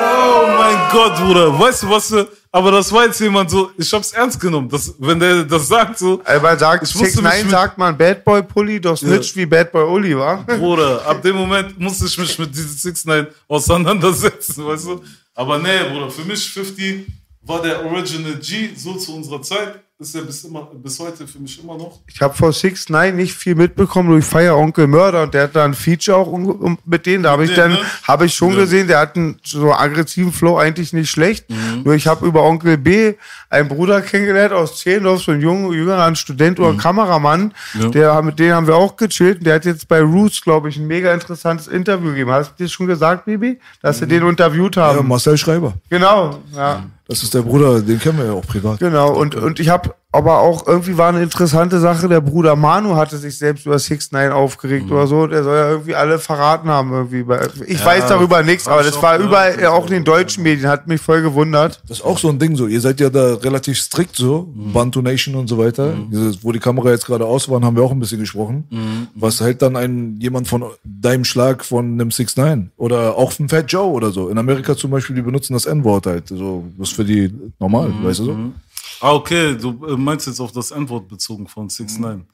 Oh 0.06 0.46
mein 0.58 0.76
Gott, 0.92 1.16
Bruder. 1.16 1.58
Weißt 1.58 1.82
du, 1.82 1.90
was 1.90 2.08
du, 2.08 2.26
aber 2.52 2.70
das 2.70 2.92
war 2.92 3.04
jetzt 3.06 3.20
jemand 3.20 3.50
so, 3.50 3.70
ich 3.76 3.92
hab's 3.92 4.12
ernst 4.12 4.38
genommen. 4.40 4.68
Das, 4.68 4.94
wenn 4.98 5.18
der 5.18 5.44
das 5.44 5.68
sagt, 5.68 5.98
so, 5.98 6.20
man 6.42 6.58
sagt, 6.58 6.84
Ich 6.88 6.94
musste 6.94 7.10
6 7.12 7.16
mich 7.22 7.24
9 7.32 7.42
mit- 7.42 7.50
sagt 7.50 7.78
man 7.78 7.96
Bad 7.96 8.24
Boy 8.24 8.42
Pulli, 8.42 8.80
doch 8.80 8.96
snitcht 8.96 9.34
wie 9.36 9.46
Bad 9.46 9.72
Boy 9.72 9.84
Uli, 9.84 10.16
wa? 10.16 10.36
Bruder, 10.46 11.04
ab 11.06 11.22
dem 11.22 11.36
Moment 11.36 11.78
musste 11.78 12.06
ich 12.06 12.18
mich 12.18 12.38
mit 12.38 12.54
diesem 12.54 12.76
6 12.76 13.04
9 13.06 13.26
auseinandersetzen, 13.48 14.66
weißt 14.66 14.86
du? 14.86 15.02
Aber 15.34 15.58
nee, 15.58 15.84
Bruder, 15.90 16.10
für 16.10 16.24
mich 16.24 16.50
50 16.50 17.06
war 17.42 17.62
der 17.62 17.84
Original 17.84 18.36
G, 18.36 18.74
so 18.74 18.94
zu 18.94 19.14
unserer 19.14 19.42
Zeit, 19.42 19.83
ist 19.96 20.14
er 20.16 20.22
bis, 20.22 20.42
immer, 20.42 20.68
bis 20.74 20.98
heute 20.98 21.24
für 21.26 21.38
mich 21.38 21.62
immer 21.62 21.78
noch. 21.78 22.00
Ich 22.08 22.20
habe 22.20 22.34
vor 22.34 22.52
6 22.52 22.88
9 22.88 23.14
nicht 23.14 23.32
viel 23.32 23.54
mitbekommen 23.54 24.10
durch 24.10 24.24
Feier 24.24 24.56
Onkel 24.56 24.88
Mörder 24.88 25.22
und 25.22 25.34
der 25.34 25.44
hat 25.44 25.54
da 25.54 25.64
ein 25.64 25.72
Feature 25.72 26.16
auch 26.16 26.26
um, 26.26 26.46
um, 26.46 26.78
mit 26.84 27.06
denen. 27.06 27.22
Da 27.22 27.30
habe 27.30 27.44
ich 27.44 27.54
dann, 27.54 27.72
ne? 27.72 27.78
habe 28.02 28.26
ich 28.26 28.34
schon 28.34 28.50
Ja. 28.54 28.56
gesehen, 28.60 28.88
der 28.88 28.98
hat 28.98 29.14
einen 29.16 29.38
so 29.44 29.72
aggressiven 29.72 30.32
Flow 30.32 30.58
eigentlich 30.58 30.92
nicht 30.92 31.10
schlecht. 31.10 31.48
Mhm. 31.48 31.82
Nur 31.84 31.94
ich 31.94 32.08
habe 32.08 32.26
über 32.26 32.42
Onkel 32.42 32.76
B 32.76 33.14
einen 33.50 33.68
Bruder 33.68 34.02
kennengelernt 34.02 34.52
aus 34.52 34.80
Zehlendorf, 34.80 35.22
so 35.22 35.30
ein 35.30 35.40
junger, 35.40 35.72
jüngerer 35.72 36.04
ein 36.04 36.16
Student 36.16 36.58
oder 36.58 36.70
ein 36.70 36.76
Kameramann. 36.78 37.54
Mhm. 37.74 37.80
Ja. 37.80 37.88
Der, 37.90 38.22
mit 38.22 38.38
dem 38.40 38.52
haben 38.52 38.66
wir 38.66 38.74
auch 38.74 38.96
gechillt. 38.96 39.38
Und 39.38 39.46
der 39.46 39.54
hat 39.54 39.64
jetzt 39.64 39.86
bei 39.86 40.00
Roots, 40.02 40.40
glaube 40.42 40.70
ich, 40.70 40.76
ein 40.76 40.88
mega 40.88 41.14
interessantes 41.14 41.68
Interview 41.68 42.08
gegeben. 42.10 42.32
Hast 42.32 42.50
du 42.58 42.64
dir 42.64 42.68
schon 42.68 42.88
gesagt, 42.88 43.26
Bibi? 43.26 43.60
Dass 43.80 43.98
Mhm. 43.98 44.10
wir 44.10 44.18
den 44.20 44.28
interviewt 44.28 44.74
Ja, 44.74 44.86
haben. 44.94 45.06
Marcel 45.06 45.38
Schreiber. 45.38 45.74
genau, 45.88 46.40
ja. 46.52 46.84
Das 47.06 47.22
ist 47.22 47.34
der 47.34 47.42
Bruder, 47.42 47.82
den 47.82 47.98
kennen 48.00 48.18
wir 48.18 48.26
ja 48.26 48.32
auch 48.32 48.46
privat. 48.46 48.78
Genau, 48.78 49.12
und, 49.14 49.34
und 49.34 49.60
ich 49.60 49.68
habe 49.68 49.94
aber 50.14 50.40
auch 50.40 50.64
irgendwie 50.68 50.96
war 50.96 51.08
eine 51.08 51.22
interessante 51.22 51.80
Sache, 51.80 52.06
der 52.06 52.20
Bruder 52.20 52.54
Manu 52.54 52.94
hatte 52.94 53.16
sich 53.16 53.36
selbst 53.36 53.66
über 53.66 53.80
6 53.80 54.12
9 54.12 54.30
aufgeregt 54.30 54.88
oder 54.88 55.08
so. 55.08 55.26
Der 55.26 55.42
soll 55.42 55.56
ja 55.56 55.70
irgendwie 55.70 55.96
alle 55.96 56.20
verraten 56.20 56.68
haben 56.68 56.92
irgendwie. 56.92 57.24
Ich 57.66 57.84
weiß 57.84 58.06
darüber 58.06 58.44
nichts, 58.44 58.68
aber 58.68 58.84
das 58.84 59.02
war 59.02 59.18
überall, 59.18 59.56
das 59.56 59.66
auch 59.66 59.86
in 59.86 59.92
den 59.92 60.04
deutschen 60.04 60.44
Medien, 60.44 60.68
hat 60.68 60.86
mich 60.86 61.00
voll 61.00 61.20
gewundert. 61.20 61.82
Das 61.88 61.98
ist 61.98 62.04
auch 62.04 62.18
so 62.18 62.28
ein 62.28 62.38
Ding 62.38 62.54
so. 62.54 62.68
Ihr 62.68 62.80
seid 62.80 63.00
ja 63.00 63.10
da 63.10 63.34
relativ 63.34 63.76
strikt 63.76 64.14
so, 64.14 64.52
Bantu 64.54 65.02
Nation 65.02 65.34
und 65.34 65.48
so 65.48 65.58
weiter. 65.58 65.94
Dieses, 66.12 66.44
wo 66.44 66.52
die 66.52 66.60
Kamera 66.60 66.90
jetzt 66.90 67.06
gerade 67.06 67.26
aus 67.26 67.48
waren, 67.48 67.64
haben 67.64 67.74
wir 67.74 67.82
auch 67.82 67.90
ein 67.90 67.98
bisschen 67.98 68.20
gesprochen. 68.20 69.08
Was 69.16 69.40
hält 69.40 69.62
dann 69.62 69.74
ein 69.74 70.16
jemand 70.20 70.46
von 70.46 70.64
deinem 70.84 71.24
Schlag 71.24 71.64
von 71.64 71.94
einem 71.94 72.12
6 72.12 72.36
9 72.36 72.70
oder 72.76 73.16
auch 73.16 73.32
von 73.32 73.48
Fat 73.48 73.72
Joe 73.72 73.90
oder 73.90 74.12
so? 74.12 74.28
In 74.28 74.38
Amerika 74.38 74.76
zum 74.76 74.92
Beispiel, 74.92 75.16
die 75.16 75.22
benutzen 75.22 75.54
das 75.54 75.66
N-Wort 75.66 76.06
halt. 76.06 76.28
So, 76.28 76.64
das 76.78 76.90
ist 76.90 76.94
für 76.94 77.04
die 77.04 77.34
normal, 77.58 77.92
weißt 78.02 78.20
du 78.20 78.24
so? 78.24 78.36
Ah, 79.00 79.12
okay, 79.12 79.56
du 79.56 79.86
äh, 79.86 79.96
meinst 79.96 80.26
jetzt 80.26 80.40
auf 80.40 80.52
das 80.52 80.72
Antwort 80.72 81.08
bezogen 81.08 81.46
von 81.48 81.68
6 81.68 81.98
9 81.98 82.26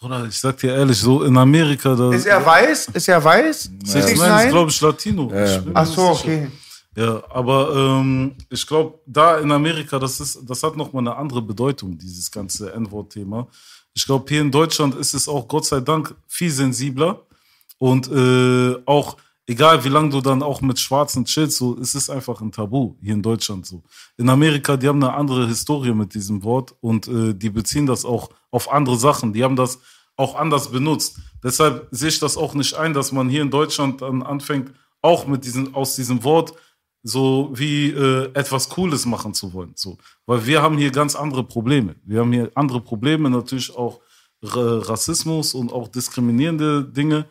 Bruder, 0.00 0.24
ich 0.24 0.38
sag 0.38 0.56
dir 0.56 0.72
ehrlich, 0.74 0.98
so 0.98 1.22
in 1.24 1.36
Amerika, 1.36 1.94
da. 1.94 2.10
Ist 2.10 2.24
er 2.24 2.44
weiß? 2.44 2.88
Ist 2.94 3.08
er 3.08 3.22
weiß? 3.22 3.70
6 3.84 4.06
6 4.06 4.06
9 4.06 4.12
ist, 4.12 4.18
9 4.18 4.48
glaube 4.48 4.70
ich, 4.70 4.80
Latino. 4.80 5.30
Ja, 5.30 5.44
ja. 5.44 5.58
Ich 5.58 5.64
Ach 5.74 5.86
so, 5.86 6.02
okay. 6.08 6.48
Ja, 6.96 7.22
aber 7.28 7.74
ähm, 7.76 8.34
ich 8.48 8.66
glaube, 8.66 8.98
da 9.06 9.38
in 9.38 9.52
Amerika, 9.52 9.98
das 9.98 10.18
ist, 10.18 10.40
das 10.48 10.62
hat 10.62 10.74
nochmal 10.76 11.02
eine 11.02 11.14
andere 11.14 11.42
Bedeutung, 11.42 11.98
dieses 11.98 12.30
ganze 12.30 12.72
N-Wort-Thema. 12.72 13.46
Ich 13.92 14.06
glaube, 14.06 14.24
hier 14.28 14.40
in 14.40 14.50
Deutschland 14.50 14.94
ist 14.94 15.12
es 15.12 15.28
auch 15.28 15.46
Gott 15.46 15.66
sei 15.66 15.80
Dank 15.80 16.14
viel 16.26 16.50
sensibler 16.50 17.20
und 17.78 18.10
äh, 18.10 18.76
auch 18.86 19.18
egal 19.50 19.82
wie 19.84 19.88
lange 19.88 20.10
du 20.10 20.20
dann 20.20 20.42
auch 20.42 20.60
mit 20.60 20.78
Schwarzen 20.78 21.24
chillst, 21.24 21.56
so 21.56 21.76
es 21.78 21.94
ist 21.96 22.08
einfach 22.08 22.40
ein 22.40 22.52
Tabu 22.52 22.94
hier 23.02 23.14
in 23.14 23.22
Deutschland 23.22 23.66
so. 23.66 23.82
In 24.16 24.28
Amerika, 24.28 24.76
die 24.76 24.86
haben 24.86 25.02
eine 25.02 25.12
andere 25.12 25.48
Historie 25.48 25.92
mit 25.92 26.14
diesem 26.14 26.44
Wort 26.44 26.74
und 26.80 27.08
äh, 27.08 27.34
die 27.34 27.50
beziehen 27.50 27.86
das 27.86 28.04
auch 28.04 28.30
auf 28.52 28.70
andere 28.70 28.96
Sachen. 28.96 29.32
Die 29.32 29.42
haben 29.42 29.56
das 29.56 29.80
auch 30.16 30.36
anders 30.36 30.70
benutzt. 30.70 31.18
Deshalb 31.42 31.88
sehe 31.90 32.10
ich 32.10 32.20
das 32.20 32.36
auch 32.36 32.54
nicht 32.54 32.74
ein, 32.74 32.94
dass 32.94 33.10
man 33.10 33.28
hier 33.28 33.42
in 33.42 33.50
Deutschland 33.50 34.02
dann 34.02 34.22
anfängt, 34.22 34.72
auch 35.02 35.26
mit 35.26 35.44
diesem, 35.44 35.74
aus 35.74 35.96
diesem 35.96 36.22
Wort 36.22 36.54
so 37.02 37.50
wie 37.52 37.90
äh, 37.90 38.30
etwas 38.34 38.68
Cooles 38.68 39.04
machen 39.06 39.34
zu 39.34 39.52
wollen. 39.52 39.72
So. 39.74 39.98
Weil 40.26 40.46
wir 40.46 40.62
haben 40.62 40.78
hier 40.78 40.92
ganz 40.92 41.16
andere 41.16 41.42
Probleme. 41.42 41.96
Wir 42.04 42.20
haben 42.20 42.32
hier 42.32 42.52
andere 42.54 42.80
Probleme, 42.80 43.30
natürlich 43.30 43.74
auch 43.74 44.00
R 44.42 44.88
Rassismus 44.88 45.54
und 45.54 45.72
auch 45.72 45.88
diskriminierende 45.88 46.84
Dinge. 46.84 47.26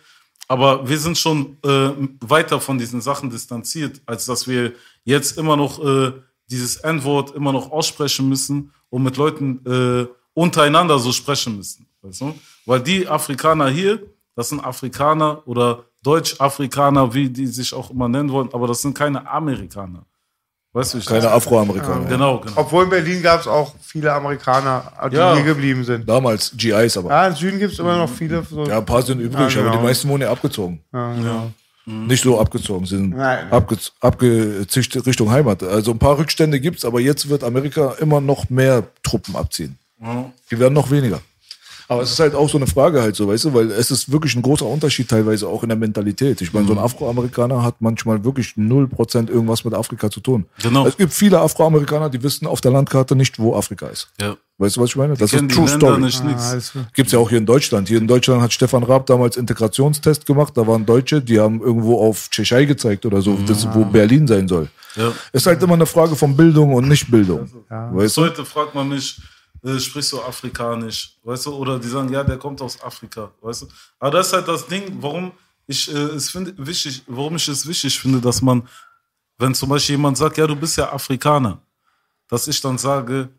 Aber 0.52 0.90
wir 0.90 0.98
sind 0.98 1.16
schon 1.16 1.58
äh, 1.64 1.92
weiter 2.22 2.60
von 2.60 2.80
diesen 2.80 3.02
Sachen 3.02 3.30
distanziert, 3.30 4.02
als 4.08 4.26
dass 4.26 4.48
wir 4.48 4.74
jetzt 5.04 5.38
immer 5.38 5.56
noch 5.56 5.80
äh, 5.80 6.12
dieses 6.50 6.78
N-Wort 6.78 7.36
immer 7.36 7.54
noch 7.54 7.72
aussprechen 7.72 8.28
müssen 8.28 8.74
und 8.90 9.04
mit 9.04 9.16
Leuten 9.16 9.64
äh, 9.66 10.08
untereinander 10.34 10.98
so 10.98 11.12
sprechen 11.12 11.56
müssen. 11.56 11.86
Weißt 12.02 12.22
du? 12.22 12.34
Weil 12.66 12.82
die 12.82 13.08
Afrikaner 13.08 13.70
hier, 13.70 14.02
das 14.36 14.50
sind 14.50 14.60
Afrikaner 14.60 15.44
oder 15.46 15.86
Deutsch-Afrikaner, 16.02 17.14
wie 17.14 17.30
die 17.30 17.46
sich 17.46 17.72
auch 17.72 17.92
immer 17.92 18.10
nennen 18.10 18.32
wollen, 18.32 18.50
aber 18.52 18.66
das 18.66 18.82
sind 18.82 18.98
keine 18.98 19.30
Amerikaner. 19.30 20.04
Weißt 20.72 20.94
du, 20.94 21.00
Keine 21.00 21.32
Afroamerikaner. 21.32 22.06
Genau, 22.06 22.40
genau. 22.40 22.54
Obwohl 22.56 22.84
in 22.84 22.90
Berlin 22.92 23.24
gab 23.24 23.42
es 23.42 23.48
auch 23.48 23.74
viele 23.82 24.14
Amerikaner, 24.14 24.92
die 25.12 25.16
Ja. 25.16 25.34
hier 25.34 25.44
geblieben 25.44 25.84
sind. 25.84 26.08
Damals 26.08 26.52
GIs 26.56 26.96
aber. 26.96 27.10
Ja, 27.10 27.28
im 27.28 27.36
Süden 27.36 27.58
gibt 27.58 27.74
es 27.74 27.80
immer 27.80 27.98
noch 27.98 28.10
viele. 28.10 28.44
So. 28.50 28.66
Ja, 28.66 28.78
ein 28.78 28.86
paar 28.86 29.02
sind 29.02 29.20
übrig, 29.20 29.54
Ja, 29.56 29.62
genau. 29.62 29.70
aber 29.70 29.78
die 29.80 29.84
meisten 29.84 30.08
wurden 30.10 30.22
ja 30.22 30.32
abgezogen. 30.32 30.80
Ja, 30.94 31.14
genau. 31.16 31.52
Nicht 31.86 32.24
so 32.24 32.40
abgezogen, 32.40 32.86
sie 32.86 32.98
sind 32.98 33.16
Nein. 33.18 33.52
abge 33.52 33.76
abgezischt 34.00 34.96
Richtung 35.08 35.32
Heimat. 35.32 35.64
Also 35.64 35.90
ein 35.90 35.98
paar 35.98 36.20
Rückstände 36.20 36.60
gibt's, 36.60 36.86
aber 36.86 37.00
jetzt 37.00 37.30
wird 37.30 37.44
Amerika 37.44 37.96
immer 38.00 38.22
noch 38.22 38.48
mehr 38.52 38.84
Truppen 39.02 39.36
abziehen. 39.36 39.76
Die 40.52 40.60
werden 40.60 40.74
noch 40.76 40.92
weniger. 40.92 41.20
Aber 41.90 42.04
es 42.04 42.12
ist 42.12 42.20
halt 42.20 42.36
auch 42.36 42.48
so 42.48 42.58
eine 42.58 42.68
Frage 42.68 43.02
halt 43.02 43.16
so, 43.16 43.28
weißt 43.28 43.46
du, 43.46 43.54
weil 43.56 43.72
es 43.72 43.90
ist 43.90 44.12
wirklich 44.12 44.36
ein 44.36 44.44
großer 44.44 44.66
Unterschied 44.66 45.10
teilweise 45.10 45.48
auch 45.48 45.64
in 45.64 45.70
der 45.70 45.78
Mentalität. 45.78 46.40
Ich 46.40 46.54
meine, 46.54 46.68
so 46.68 46.74
ein 46.74 46.78
Afroamerikaner 46.78 47.64
hat 47.64 47.78
manchmal 47.80 48.24
wirklich 48.24 48.54
0% 48.56 49.28
irgendwas 49.28 49.66
mit 49.66 49.74
Afrika 49.74 50.12
zu 50.12 50.20
tun. 50.20 50.46
Genau. 50.62 50.86
Es 50.86 50.96
gibt 50.96 51.12
viele 51.12 51.40
Afroamerikaner, 51.40 52.12
die 52.12 52.22
wissen 52.22 52.46
auf 52.46 52.62
der 52.62 52.70
Landkarte 52.72 53.16
nicht, 53.16 53.40
wo 53.40 53.56
Afrika 53.56 53.88
ist. 53.88 54.08
Ja. 54.22 54.38
Weißt 54.60 54.76
du, 54.76 54.82
was 54.82 54.92
ich 54.92 54.96
meine? 54.98 55.16
Das 55.16 55.34
ist 55.34 55.50
True 55.50 55.68
Story. 55.68 56.00
nicht 56.00 56.22
alles 56.22 56.72
klar. 56.72 56.86
Gibt's 56.94 57.12
ja 57.12 57.18
auch 57.18 57.30
hier 57.30 57.40
in 57.40 57.48
Deutschland. 57.48 57.88
Hier 57.88 57.98
in 57.98 58.08
Deutschland 58.08 58.44
hat 58.44 58.54
Stefan 58.54 58.84
Raab 58.84 59.08
damals 59.08 59.36
Integrationstest 59.36 60.28
gemacht. 60.28 60.54
Da 60.56 60.68
waren 60.68 60.86
Deutsche, 60.86 61.22
die 61.22 61.40
haben 61.40 61.60
irgendwo 61.60 62.00
auf 62.00 62.30
Tschechei 62.30 62.66
gezeigt 62.66 63.06
oder 63.08 63.24
so, 63.24 63.36
das, 63.48 63.68
wo 63.74 63.84
Berlin 63.84 64.28
sein 64.28 64.48
soll. 64.48 64.68
Ja. 64.96 65.12
Ist 65.34 65.48
halt 65.48 65.64
immer 65.64 65.74
eine 65.74 65.88
Frage 65.88 66.16
von 66.16 66.36
Bildung 66.36 66.74
und 66.74 66.88
Nichtbildung. 66.88 67.50
Weißt 67.70 68.00
Bis 68.00 68.14
du? 68.14 68.22
heute 68.22 68.46
fragt 68.46 68.76
man 68.76 68.90
mich, 68.90 69.20
äh, 69.64 69.80
sprichst 69.80 70.12
du 70.14 70.22
Afrikanisch? 70.22 71.18
Weißt 71.24 71.46
du? 71.46 71.54
Oder 71.56 71.80
die 71.80 71.88
sagen, 71.88 72.10
ja, 72.12 72.24
der 72.24 72.38
kommt 72.38 72.62
aus 72.62 72.82
Afrika. 72.82 73.32
Weißt 73.42 73.64
du? 73.64 73.68
Aber 74.00 74.12
das 74.12 74.28
ist 74.28 74.34
halt 74.34 74.48
das 74.48 74.66
Ding, 74.68 74.98
warum 75.00 75.32
ich 75.68 75.94
äh, 75.94 75.98
es 75.98 76.30
finde 76.30 76.54
wichtig, 76.58 77.04
warum 77.08 77.36
ich 77.36 77.48
es 77.48 77.68
wichtig 77.68 78.00
finde, 78.00 78.20
dass 78.22 78.42
man, 78.42 78.68
wenn 79.38 79.54
zum 79.54 79.70
Beispiel 79.70 79.96
jemand 79.96 80.18
sagt, 80.18 80.38
ja, 80.38 80.48
du 80.48 80.56
bist 80.56 80.78
ja 80.78 80.92
Afrikaner, 80.92 81.60
dass 82.28 82.48
ich 82.48 82.60
dann 82.62 82.78
sage, 82.78 83.30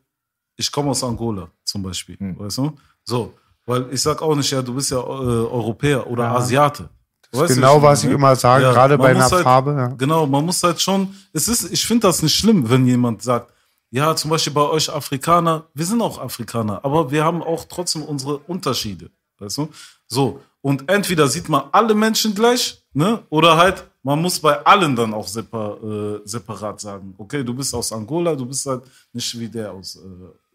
ich 0.56 0.70
komme 0.70 0.90
aus 0.90 1.02
Angola 1.02 1.48
zum 1.64 1.82
Beispiel. 1.82 2.16
Weißt 2.20 2.58
du? 2.58 2.76
So. 3.04 3.34
Weil 3.66 3.86
ich 3.92 4.00
sag 4.02 4.20
auch 4.22 4.34
nicht, 4.34 4.50
ja, 4.50 4.62
du 4.62 4.74
bist 4.74 4.90
ja 4.90 4.98
äh, 4.98 5.00
Europäer 5.00 6.06
oder 6.06 6.28
Asiate. 6.30 6.88
Weißt 7.32 7.54
genau, 7.54 7.76
ich- 7.76 7.82
was 7.82 8.04
ich 8.04 8.10
immer 8.10 8.34
sage, 8.34 8.64
gerade 8.64 8.96
man 8.98 9.04
bei 9.04 9.10
einer 9.12 9.30
halt, 9.30 9.42
Farbe, 9.44 9.72
ja. 9.72 9.86
Genau, 9.88 10.26
man 10.26 10.44
muss 10.44 10.62
halt 10.62 10.80
schon, 10.80 11.14
es 11.32 11.46
ist, 11.46 11.70
ich 11.72 11.84
finde 11.86 12.08
das 12.08 12.22
nicht 12.22 12.34
schlimm, 12.34 12.68
wenn 12.68 12.84
jemand 12.86 13.22
sagt, 13.22 13.52
ja, 13.90 14.14
zum 14.14 14.30
Beispiel 14.30 14.52
bei 14.52 14.68
euch 14.68 14.88
Afrikaner, 14.92 15.66
wir 15.74 15.84
sind 15.84 16.00
auch 16.00 16.18
Afrikaner, 16.18 16.84
aber 16.84 17.10
wir 17.10 17.24
haben 17.24 17.42
auch 17.42 17.64
trotzdem 17.68 18.02
unsere 18.02 18.38
Unterschiede. 18.38 19.10
Weißt 19.38 19.58
du? 19.58 19.68
So. 20.06 20.40
Und 20.60 20.88
entweder 20.90 21.26
sieht 21.26 21.48
man 21.48 21.64
alle 21.72 21.94
Menschen 21.94 22.34
gleich, 22.34 22.82
ne? 22.92 23.22
Oder 23.30 23.56
halt, 23.56 23.84
man 24.02 24.20
muss 24.20 24.38
bei 24.38 24.64
allen 24.64 24.94
dann 24.94 25.14
auch 25.14 25.26
separ, 25.26 25.82
äh, 25.82 26.20
separat 26.24 26.80
sagen, 26.80 27.14
okay, 27.16 27.42
du 27.42 27.54
bist 27.54 27.74
aus 27.74 27.92
Angola, 27.92 28.34
du 28.36 28.44
bist 28.44 28.66
halt 28.66 28.82
nicht 29.12 29.38
wie 29.38 29.48
der 29.48 29.72
aus 29.72 29.96
äh, 29.96 30.00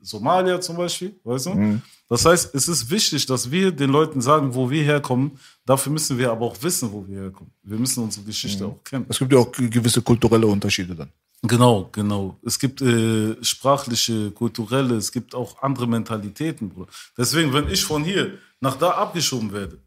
Somalia 0.01 0.61
zum 0.61 0.77
Beispiel, 0.77 1.19
weißt 1.23 1.47
du? 1.47 1.81
Das 2.07 2.23
heißt, 2.23 2.53
es 2.53 2.67
ist 2.67 2.87
wichtig, 2.91 3.25
dass 3.25 3.49
wir 3.49 3.71
den 3.71 3.89
Leuten 3.89 4.21
sagen, 4.21 4.53
wo 4.53 4.69
wir 4.69 4.83
herkommen. 4.83 5.39
Dafür 5.65 5.91
müssen 5.91 6.17
wir 6.19 6.31
aber 6.31 6.45
auch 6.45 6.57
wissen, 6.61 6.91
wo 6.91 7.05
wir 7.07 7.21
herkommen. 7.21 7.51
Wir 7.63 7.79
müssen 7.79 8.03
unsere 8.03 8.23
Geschichte 8.23 8.63
auch 8.67 8.83
kennen. 8.83 9.07
Es 9.09 9.17
gibt 9.17 9.33
ja 9.33 9.39
auch 9.39 9.51
gewisse 9.51 10.03
kulturelle 10.03 10.45
Unterschiede 10.45 10.93
dann. 10.93 11.09
Genau, 11.43 11.89
genau. 11.91 12.37
Es 12.45 12.57
gibt 12.57 12.81
äh, 12.81 13.35
sprachliche, 13.43 14.31
kulturelle, 14.31 14.95
es 14.95 15.11
gibt 15.11 15.35
auch 15.35 15.61
andere 15.61 15.87
Mentalitäten, 15.87 16.69
Bruder. 16.69 16.89
Deswegen, 17.17 17.53
wenn 17.53 17.69
ich 17.69 17.83
von 17.85 18.03
hier 18.03 18.39
nach 18.59 18.75
da 18.77 18.91
abgeschoben 18.91 19.51
werde, 19.53 19.77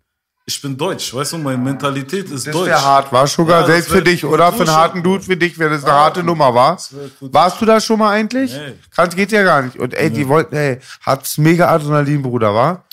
ich 0.47 0.63
bin 0.63 0.77
deutsch, 0.79 1.13
weißt 1.13 1.33
du, 1.35 1.39
meine 1.39 1.59
Mentalität 1.59 2.31
ist 2.31 2.47
Das 2.47 2.55
deutsch. 2.55 2.69
wäre 2.69 2.81
hart, 2.83 3.13
war 3.13 3.27
Sugar, 3.27 3.61
Ja, 3.63 3.67
das 3.67 3.71
selbst 3.77 3.91
für 3.91 4.03
dich, 4.03 4.25
oder? 4.25 4.51
Für 4.53 4.63
einen 4.63 4.71
harten 4.71 5.03
Dude 5.03 5.23
für 5.23 5.37
dich 5.37 5.59
wäre 5.59 5.71
das 5.71 5.85
eine 5.85 5.93
harte 5.93 6.23
Nummer, 6.23 6.55
war? 6.55 6.79
Warst 7.21 7.61
du 7.61 7.67
da 7.67 7.81
schon 7.81 7.99
mal 7.99 8.11
eigentlich? 8.13 8.53
Nee. 8.53 8.75
Kann, 8.95 9.11
geht 9.11 9.31
ja 9.33 9.43
gar 9.43 9.61
nicht. 9.63 9.79
Und 9.79 9.93
ey, 9.95 10.11
die 10.11 10.27
wollten, 10.27 10.55
ey, 10.57 10.79
hat's 11.03 11.37
mega 11.37 11.69
Adrenalin, 11.69 12.23
Bruder, 12.23 12.55
war? 12.55 12.85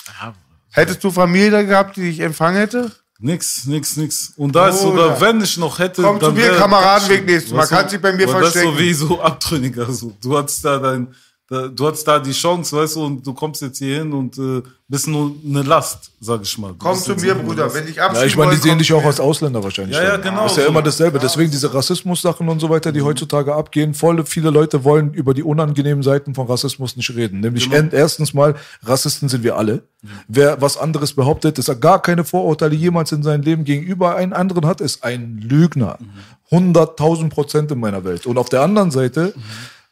Hättest 0.71 1.01
du 1.03 1.11
Familie 1.11 1.51
da 1.51 1.61
gehabt, 1.61 1.95
die 1.95 2.01
dich 2.01 2.19
empfangen 2.19 2.57
hätte? 2.57 2.91
Nix, 3.25 3.65
nix, 3.65 3.97
nix. 3.97 4.33
Und 4.37 4.55
da 4.55 4.67
ist 4.69 4.81
sogar, 4.81 5.19
wenn 5.19 5.41
ich 5.41 5.57
noch 5.57 5.79
hätte, 5.79 6.03
Komm 6.03 6.19
zu 6.19 6.31
mir, 6.31 6.43
wär- 6.43 6.57
Kameradenweg 6.57 7.25
nächstes 7.25 7.51
Mal. 7.53 7.65
Kannst 7.65 7.93
dich 7.93 7.99
bei 7.99 8.13
mir 8.13 8.27
und 8.27 8.33
Das 8.35 8.49
ist 8.49 8.51
verstecken. 8.53 8.73
so 8.77 8.79
wie 8.79 8.93
so 8.93 9.19
Abtrünniger. 9.19 9.91
So. 9.91 10.13
Du 10.21 10.37
hattest 10.37 10.63
da 10.63 10.77
dein, 10.77 11.07
du 11.47 11.87
hattest 11.87 12.07
da 12.07 12.17
die 12.17 12.31
Chance, 12.31 12.75
weißt 12.75 12.95
du, 12.95 13.05
und 13.05 13.25
du 13.27 13.33
kommst 13.33 13.61
jetzt 13.61 13.77
hier 13.77 13.99
hin 13.99 14.11
und 14.13 14.37
äh, 14.39 14.63
bist 14.87 15.07
nur 15.07 15.31
eine 15.47 15.61
Last, 15.61 16.11
sag 16.19 16.41
ich 16.41 16.57
mal. 16.57 16.69
Du 16.69 16.75
Komm 16.79 16.97
zu 16.97 17.15
mir, 17.15 17.35
Bruder. 17.35 17.71
Wenn 17.73 17.87
ich 17.87 17.95
Ja, 17.95 18.07
abschieben 18.07 18.27
ich 18.27 18.37
meine, 18.37 18.51
die 18.51 18.57
sehen 18.57 18.77
dich 18.79 18.91
auch 18.93 19.03
als 19.03 19.19
Ausländer 19.19 19.63
wahrscheinlich. 19.63 19.95
Ja, 19.95 20.03
ja, 20.03 20.17
genau 20.17 20.43
Das 20.43 20.53
ist 20.53 20.57
ja 20.59 20.65
immer 20.67 20.81
dasselbe. 20.81 21.19
Deswegen 21.19 21.51
diese 21.51 21.71
Rassismus-Sachen 21.71 22.49
und 22.49 22.59
so 22.59 22.69
weiter, 22.69 22.91
die 22.91 23.01
heutzutage 23.01 23.53
abgehen. 23.53 23.93
Voll 23.93 24.25
viele 24.25 24.49
Leute 24.49 24.83
wollen 24.83 25.13
über 25.13 25.33
die 25.35 25.43
unangenehmen 25.43 26.03
Seiten 26.03 26.33
von 26.33 26.47
Rassismus 26.47 26.95
nicht 26.97 27.15
reden. 27.15 27.41
Nämlich 27.41 27.69
Genau. 27.69 27.89
erstens 27.95 28.33
mal, 28.33 28.55
Rassisten 28.83 29.29
sind 29.29 29.43
wir 29.43 29.55
alle. 29.55 29.83
Wer 30.27 30.61
was 30.61 30.77
anderes 30.77 31.13
behauptet, 31.13 31.57
dass 31.57 31.67
er 31.67 31.75
gar 31.75 32.01
keine 32.01 32.23
Vorurteile 32.23 32.75
jemals 32.75 33.11
in 33.11 33.21
seinem 33.23 33.41
Leben 33.41 33.63
gegenüber 33.65 34.15
einen 34.15 34.33
anderen 34.33 34.65
hat, 34.65 34.81
ist 34.81 35.03
ein 35.03 35.37
Lügner. 35.43 35.97
100.000 36.51 37.29
Prozent 37.29 37.71
in 37.71 37.79
meiner 37.79 38.03
Welt. 38.03 38.25
Und 38.25 38.37
auf 38.37 38.49
der 38.49 38.61
anderen 38.61 38.91
Seite, 38.91 39.33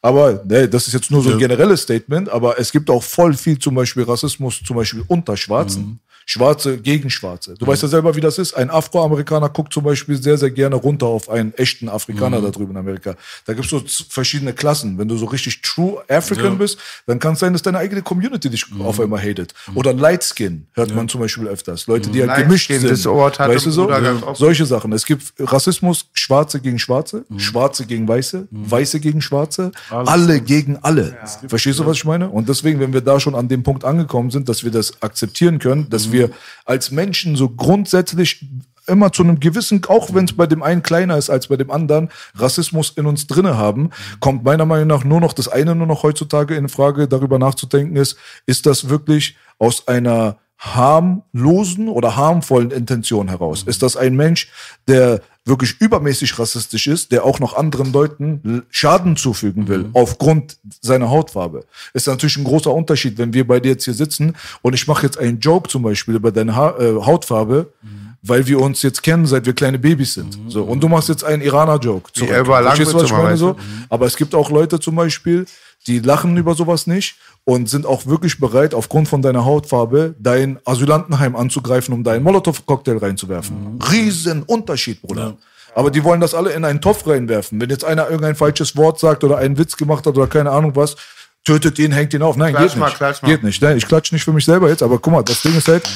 aber 0.04 0.44
nee, 0.46 0.68
das 0.68 0.86
ist 0.88 0.94
jetzt 0.94 1.10
nur 1.12 1.24
so 1.24 1.32
ein 1.32 1.38
generelles 1.40 1.84
Statement, 1.84 2.28
aber 2.28 2.60
es 2.60 2.74
gibt 2.74 2.90
auch 2.90 3.02
voll 3.02 3.34
viel 3.36 3.58
zum 3.58 3.74
Beispiel 3.74 4.04
Rassismus, 4.04 4.62
zum 4.64 4.76
Beispiel 4.76 5.04
unter 5.08 5.38
Schwarzen. 5.38 6.02
Schwarze 6.26 6.78
gegen 6.78 7.10
Schwarze. 7.10 7.56
Du 7.58 7.68
weißt 7.68 7.82
ja 7.84 7.88
selber, 7.88 8.16
wie 8.16 8.22
das 8.22 8.38
ist. 8.38 8.54
Ein 8.54 8.70
Afroamerikaner 8.70 9.50
guckt 9.50 9.74
zum 9.74 9.84
Beispiel 9.84 10.22
sehr, 10.22 10.38
sehr 10.38 10.52
gerne 10.52 10.76
runter 10.76 11.06
auf 11.08 11.30
einen 11.30 11.54
echten 11.56 11.90
Afrikaner 11.90 12.41
da 12.41 12.50
drüben 12.50 12.72
in 12.72 12.78
Amerika. 12.78 13.16
Da 13.45 13.54
gibt's 13.54 13.70
so 13.70 13.80
z- 13.80 14.06
verschiedene 14.10 14.54
Klassen. 14.54 14.98
Wenn 14.98 15.08
du 15.08 15.18
so 15.18 15.26
richtig 15.26 15.62
true 15.62 16.02
African 16.10 16.58
bist, 16.58 16.78
dann 17.06 17.20
kann 17.20 17.34
es 17.34 17.40
sein, 17.40 17.54
dass 17.54 17.62
deine 17.62 17.78
eigene 17.80 18.02
Community 18.02 18.50
dich 18.50 18.66
auf 18.80 19.00
einmal 19.00 19.22
hatet. 19.22 19.54
Oder 19.76 19.94
Light 19.94 20.24
Skin 20.24 20.68
hört 20.74 20.94
man 20.95 21.10
zum 21.10 21.22
Beispiel 21.22 21.48
öfters. 21.48 21.88
Leute, 21.88 22.10
die 22.10 22.20
halt 22.22 22.30
Light 22.30 22.44
gemischt 22.48 22.68
Skin, 22.68 22.80
sind. 22.80 22.91
das 22.91 23.06
Wort 23.06 23.40
hatte 23.40 23.54
weißt 23.54 23.66
du 23.66 23.72
so? 23.72 23.90
Oft. 23.90 24.38
Solche 24.38 24.66
Sachen. 24.66 24.91
Es 24.94 25.06
gibt 25.06 25.34
Rassismus, 25.40 26.06
Schwarze 26.14 26.60
gegen 26.60 26.80
Schwarze, 26.80 27.26
Schwarze 27.38 27.86
gegen 27.86 28.08
Weiße, 28.08 28.48
Weiße 28.52 29.00
gegen 29.00 29.22
Schwarze, 29.22 29.72
alle 29.90 30.40
gegen 30.41 30.78
alle. 30.82 31.18
Verstehst 31.48 31.80
du, 31.80 31.86
was 31.86 31.98
ich 31.98 32.06
meine? 32.06 32.30
Und 32.30 32.48
deswegen, 32.50 32.80
wenn 32.80 32.94
wir 32.94 33.02
da 33.02 33.20
schon 33.20 33.36
an 33.36 33.48
dem 33.48 33.64
Punkt 33.64 33.84
angekommen 33.84 34.32
sind, 34.32 34.48
dass 34.50 34.64
wir 34.64 34.72
das 34.72 35.02
akzeptieren 35.02 35.60
können, 35.60 35.90
dass 35.90 36.12
wir 36.14 36.30
als 36.64 36.91
Menschen 36.91 37.35
so 37.35 37.49
grundsätzlich 37.49 38.45
immer 38.88 39.11
zu 39.11 39.23
einem 39.23 39.40
gewissen, 39.40 39.81
auch 39.88 40.14
wenn 40.14 40.26
es 40.26 40.34
bei 40.34 40.48
dem 40.48 40.64
einen 40.64 40.84
kleiner 40.84 41.18
ist 41.18 41.30
als 41.30 41.48
bei 41.48 41.56
dem 41.56 41.72
anderen, 41.72 42.10
Rassismus 42.35 42.91
in 42.91 43.06
uns 43.06 43.27
drinne 43.27 43.57
haben, 43.57 43.91
kommt 44.19 44.44
meiner 44.44 44.65
Meinung 44.65 44.88
nach 44.88 45.03
nur 45.03 45.22
noch 45.22 45.34
das 45.34 45.48
eine 45.48 45.76
nur 45.76 45.88
noch 45.88 46.03
heutzutage 46.03 46.56
in 46.56 46.69
Frage, 46.69 47.07
darüber 47.07 47.40
nachzudenken 47.40 47.95
ist, 47.95 48.18
ist 48.45 48.65
das 48.65 48.90
wirklich 48.90 49.38
aus 49.60 49.88
einer 49.88 50.38
harmlosen 50.57 51.90
oder 51.90 52.15
harmvollen 52.15 52.72
Intention 52.72 53.27
heraus? 53.27 53.64
Ist 53.64 53.84
das 53.84 53.98
ein 53.98 54.15
Mensch, 54.15 54.52
der 54.88 55.22
wirklich 55.45 55.76
übermäßig 55.80 56.40
rassistisch 56.40 56.88
ist, 56.88 57.11
der 57.11 57.26
auch 57.26 57.40
noch 57.40 57.53
anderen 57.56 57.91
Leuten 57.91 58.64
Schaden 58.70 59.15
zufügen 59.18 59.68
will, 59.68 59.90
aufgrund 59.94 60.57
seiner 60.82 61.10
Hautfarbe? 61.10 61.65
Ist 61.94 62.07
natürlich 62.07 62.38
ein 62.38 62.45
großer 62.45 62.74
Unterschied, 62.74 63.18
wenn 63.18 63.34
wir 63.34 63.45
bei 63.45 63.60
dir 63.60 63.74
jetzt 63.74 63.86
hier 63.86 63.94
sitzen 63.94 64.36
und 64.61 64.74
ich 64.74 64.88
mache 64.88 65.06
jetzt 65.06 65.18
einen 65.18 65.40
Joke 65.40 65.70
zum 65.70 65.84
Beispiel 65.84 66.15
über 66.15 66.32
deine 66.32 66.56
ha 66.56 66.76
äh, 66.80 66.95
Hautfarbe, 66.95 67.74
weil 68.22 68.48
wir 68.48 68.61
uns 68.61 68.82
jetzt 68.82 69.03
kennen, 69.03 69.26
seit 69.26 69.45
wir 69.45 69.53
kleine 69.53 69.78
Babys 69.78 70.14
sind. 70.14 70.38
So, 70.48 70.64
und 70.64 70.82
du 70.82 70.88
machst 70.88 71.10
jetzt 71.10 71.26
einen 71.26 71.41
Iraner-Joke. 71.41 72.11
zurück. 72.14 72.32
Elba 72.32 72.61
Verstehst 72.61 72.94
du, 72.94 72.95
was 72.95 73.03
ich 73.03 73.11
Langwitz 73.11 73.41
meine? 73.41 73.52
immer, 73.52 73.61
So? 73.61 73.86
Aber 73.90 74.06
es 74.06 74.15
gibt 74.15 74.34
auch 74.34 74.49
Leute 74.49 74.80
zum 74.80 74.95
Beispiel, 74.95 75.45
die 75.88 76.00
lachen 76.00 76.38
über 76.38 76.56
sowas 76.56 76.88
nicht 76.88 77.16
und 77.46 77.70
sind 77.70 77.86
auch 77.86 78.06
wirklich 78.06 78.40
bereit, 78.40 78.74
aufgrund 78.74 79.08
von 79.08 79.22
deiner 79.22 79.46
Hautfarbe 79.46 80.16
dein 80.20 80.60
Asylantenheim 80.66 81.36
anzugreifen, 81.36 81.94
um 81.94 82.04
da 82.04 82.12
einen 82.12 82.24
Molotow-Cocktail 82.24 82.98
reinzuwerfen. 82.98 83.80
Riesen 83.92 84.44
Unterschied, 84.44 85.02
Bruder. 85.02 85.38
Aber 85.76 85.92
die 85.92 86.04
wollen 86.04 86.22
das 86.22 86.36
alle 86.36 86.52
in 86.52 86.66
einen 86.66 86.82
Topf 86.82 87.06
reinwerfen. 87.08 87.60
Wenn 87.60 87.70
jetzt 87.70 87.84
einer 87.84 88.06
irgendein 88.06 88.36
falsches 88.36 88.76
Wort 88.78 89.00
sagt 89.00 89.24
oder 89.24 89.38
einen 89.38 89.58
Witz 89.58 89.76
gemacht 89.76 90.06
hat 90.06 90.16
oder 90.16 90.28
keine 90.28 90.52
Ahnung 90.52 90.76
was, 90.76 90.96
tötet 91.44 91.80
ihn, 91.80 91.92
hängt 91.92 92.14
ihn 92.14 92.22
auf. 92.22 92.38
Nein, 92.38 92.54
Klatsch 92.54 92.74
geht 92.74 92.80
mal, 92.80 93.10
nicht. 93.10 93.22
Geht 93.22 93.44
nicht. 93.44 93.62
Nein, 93.62 93.78
ich 93.78 93.88
klatsch 93.88 94.12
nicht 94.12 94.24
für 94.24 94.34
mich 94.34 94.46
selber 94.46 94.70
jetzt, 94.70 94.84
aber 94.84 95.00
guck 95.00 95.12
mal, 95.12 95.24
das 95.24 95.42
Ding 95.42 95.56
ist 95.58 95.68
halt, 95.68 95.90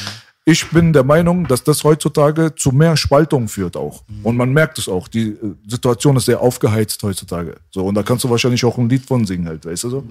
ich 0.49 0.69
bin 0.69 0.93
der 0.93 1.03
Meinung, 1.03 1.45
dass 1.45 1.61
das 1.61 1.83
heutzutage 1.83 2.55
zu 2.55 2.71
mehr 2.71 2.95
Spaltung 2.95 3.49
führt 3.49 3.75
auch. 3.75 4.03
Und 4.23 4.37
man 4.37 4.53
merkt 4.53 4.79
es 4.79 4.87
auch. 4.87 5.09
Die 5.09 5.31
äh, 5.31 5.55
Situation 5.67 6.15
ist 6.15 6.23
sehr 6.23 6.39
aufgeheizt 6.39 7.03
heutzutage. 7.03 7.57
So, 7.69 7.85
und 7.85 7.95
da 7.95 8.01
kannst 8.01 8.23
du 8.23 8.29
wahrscheinlich 8.29 8.63
auch 8.63 8.77
ein 8.77 8.87
Lied 8.87 9.05
von 9.05 9.25
singen 9.25 9.45
halt, 9.45 9.65
weißt 9.65 9.83
du 9.83 9.89
so? 9.89 10.05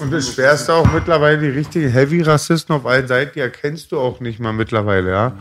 Und 0.00 0.10
das 0.10 0.34
Schwerste 0.34 0.74
auch 0.74 0.92
mittlerweile, 0.92 1.40
die 1.40 1.56
richtigen 1.56 1.90
Heavy-Rassisten 1.90 2.74
auf 2.74 2.86
allen 2.86 3.06
Seiten, 3.06 3.34
die 3.36 3.40
erkennst 3.40 3.92
du 3.92 4.00
auch 4.00 4.18
nicht 4.18 4.40
mal 4.40 4.52
mittlerweile, 4.52 5.10
ja. 5.10 5.38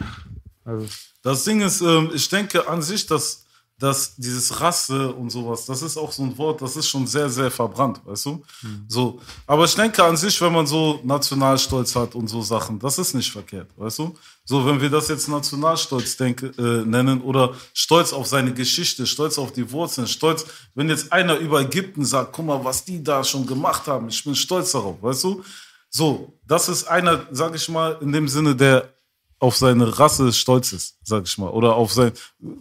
Das 1.23 1.43
Ding 1.43 1.61
ist, 1.61 1.81
ähm, 1.81 2.11
ich 2.13 2.29
denke 2.29 2.67
an 2.67 2.83
sich, 2.83 3.07
dass, 3.07 3.46
dass 3.79 4.15
dieses 4.15 4.59
Rasse 4.59 5.13
und 5.13 5.29
sowas, 5.29 5.67
das 5.67 5.83
ist 5.83 5.97
auch 5.97 6.11
so 6.11 6.23
ein 6.23 6.35
Wort, 6.39 6.61
das 6.61 6.75
ist 6.75 6.89
schon 6.89 7.05
sehr, 7.05 7.29
sehr 7.29 7.51
verbrannt, 7.51 8.01
weißt 8.05 8.25
du? 8.25 8.43
So. 8.87 9.19
Aber 9.45 9.65
ich 9.65 9.75
denke 9.75 10.03
an 10.03 10.17
sich, 10.17 10.41
wenn 10.41 10.51
man 10.51 10.65
so 10.65 10.99
Nationalstolz 11.03 11.95
hat 11.95 12.15
und 12.15 12.27
so 12.27 12.41
Sachen, 12.41 12.79
das 12.79 12.97
ist 12.97 13.13
nicht 13.13 13.31
verkehrt, 13.31 13.69
weißt 13.77 13.99
du? 13.99 14.15
So, 14.45 14.65
wenn 14.65 14.81
wir 14.81 14.89
das 14.89 15.09
jetzt 15.09 15.27
Nationalstolz 15.27 16.17
denke, 16.17 16.47
äh, 16.57 16.85
nennen 16.85 17.21
oder 17.21 17.53
Stolz 17.73 18.13
auf 18.13 18.25
seine 18.25 18.51
Geschichte, 18.51 19.05
Stolz 19.05 19.37
auf 19.37 19.51
die 19.53 19.71
Wurzeln, 19.71 20.07
Stolz, 20.07 20.45
wenn 20.73 20.89
jetzt 20.89 21.13
einer 21.13 21.37
über 21.37 21.61
Ägypten 21.61 22.03
sagt, 22.03 22.33
guck 22.33 22.45
mal, 22.45 22.63
was 22.63 22.83
die 22.83 23.03
da 23.03 23.23
schon 23.23 23.45
gemacht 23.45 23.85
haben, 23.85 24.09
ich 24.09 24.23
bin 24.23 24.33
stolz 24.33 24.71
darauf, 24.71 24.95
weißt 25.03 25.23
du? 25.23 25.43
So, 25.89 26.33
das 26.47 26.67
ist 26.67 26.85
einer, 26.85 27.27
sag 27.31 27.55
ich 27.55 27.69
mal, 27.69 27.97
in 28.01 28.11
dem 28.11 28.27
Sinne, 28.27 28.55
der 28.55 28.91
auf 29.39 29.55
seine 29.55 29.99
Rasse 29.99 30.33
stolz 30.33 30.73
ist, 30.73 30.97
sag 31.03 31.25
ich 31.25 31.37
mal. 31.37 31.49
Oder 31.49 31.75
auf 31.75 31.93
sein 31.93 32.11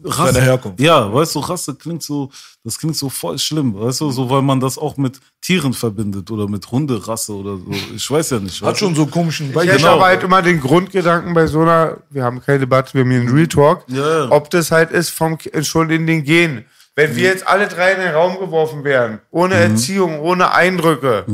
Rasse. 0.04 0.34
Seine 0.34 0.44
Herkunft. 0.44 0.78
Ja, 0.80 1.12
weißt 1.12 1.34
du, 1.34 1.38
Rasse 1.40 1.74
klingt 1.74 2.02
so, 2.02 2.30
das 2.64 2.78
klingt 2.78 2.96
so 2.96 3.08
voll 3.08 3.38
schlimm, 3.38 3.78
weißt 3.78 4.02
du, 4.02 4.10
so 4.10 4.28
weil 4.28 4.42
man 4.42 4.60
das 4.60 4.76
auch 4.76 4.98
mit 4.98 5.18
Tieren 5.40 5.72
verbindet 5.72 6.30
oder 6.30 6.48
mit 6.48 6.70
Hunderasse 6.70 7.34
oder 7.34 7.56
so. 7.56 7.70
Ich 7.94 8.10
weiß 8.10 8.30
ja 8.30 8.40
nicht. 8.40 8.60
Hat 8.60 8.74
du? 8.74 8.78
schon 8.78 8.94
so 8.94 9.06
komischen 9.06 9.50
Ich 9.50 9.56
hätte 9.56 9.88
aber 9.88 10.04
halt 10.04 10.22
immer 10.22 10.42
den 10.42 10.60
Grundgedanken 10.60 11.32
bei 11.32 11.46
so 11.46 11.62
einer, 11.62 11.98
wir 12.10 12.24
haben 12.24 12.42
keine 12.42 12.58
Debatte, 12.60 12.92
wir 12.92 13.02
haben 13.02 13.10
hier 13.10 13.20
einen 13.20 13.30
Real 13.34 13.48
Talk, 13.48 13.84
Ja, 13.88 14.24
ja. 14.24 14.30
ob 14.30 14.50
das 14.50 14.70
halt 14.70 14.90
ist 14.90 15.10
vom, 15.10 15.38
schon 15.62 15.88
in 15.90 16.06
den 16.06 16.24
Genen. 16.24 16.66
Wenn 16.98 17.14
wir 17.14 17.24
jetzt 17.24 17.46
alle 17.46 17.68
drei 17.68 17.92
in 17.92 18.00
den 18.00 18.14
Raum 18.14 18.38
geworfen 18.38 18.82
wären, 18.82 19.20
ohne 19.30 19.54
Erziehung, 19.56 20.18
ohne 20.20 20.52
Eindrücke, 20.54 21.24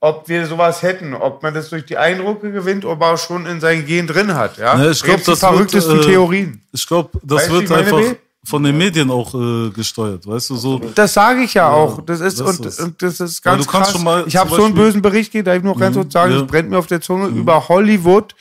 ob 0.00 0.28
wir 0.28 0.46
sowas 0.46 0.82
hätten, 0.82 1.12
ob 1.12 1.42
man 1.42 1.52
das 1.54 1.70
durch 1.70 1.84
die 1.84 1.96
Eindrücke 1.98 2.52
gewinnt 2.52 2.84
oder 2.84 3.04
auch 3.14 3.18
schon 3.18 3.44
in 3.46 3.60
seinen 3.60 3.84
Gen 3.84 4.06
drin 4.06 4.34
hat. 4.34 4.58
Ja, 4.58 4.80
Ja, 4.80 4.90
ich 4.92 5.00
Da 5.00 5.06
glaub, 5.06 5.16
gibt's 5.16 5.24
die 5.26 5.30
das 5.32 5.42
wird, 5.42 5.50
verrücktesten 5.52 5.98
äh, 5.98 6.04
Theorien. 6.04 6.62
Ich 6.72 6.86
glaube, 6.86 7.10
das 7.24 7.38
Weißt 7.42 7.50
wird 7.50 7.62
ich 7.64 7.72
einfach 7.72 7.98
Bill? 7.98 8.16
von 8.44 8.62
den 8.62 8.78
Medien 8.78 9.10
auch 9.10 9.34
äh, 9.34 9.70
gesteuert, 9.70 10.24
weißt 10.24 10.50
du, 10.50 10.54
so. 10.56 10.80
Das 10.94 11.12
sage 11.14 11.40
ich 11.42 11.52
ja 11.54 11.68
auch. 11.68 12.00
Das 12.06 12.20
ist, 12.20 12.38
das 12.38 12.56
und, 12.56 12.64
ist- 12.66 12.80
und 12.80 13.02
das 13.02 13.18
ist 13.18 13.42
ganz 13.42 13.66
du 13.66 13.70
kannst 13.72 13.90
krass. 13.90 13.96
schon 13.96 14.04
mal 14.04 14.22
ich 14.24 14.36
habe 14.36 14.54
so 14.54 14.62
einen 14.64 14.74
bösen 14.74 15.02
Bericht, 15.02 15.34
darf 15.44 15.56
ich 15.56 15.64
noch 15.64 15.78
ganz 15.78 15.96
kurz 15.96 16.12
sagen, 16.12 16.32
ja. 16.32 16.38
das 16.38 16.46
brennt 16.46 16.70
mir 16.70 16.78
auf 16.78 16.86
der 16.86 17.00
Zunge, 17.00 17.26
über 17.26 17.68
Hollywood, 17.68 18.36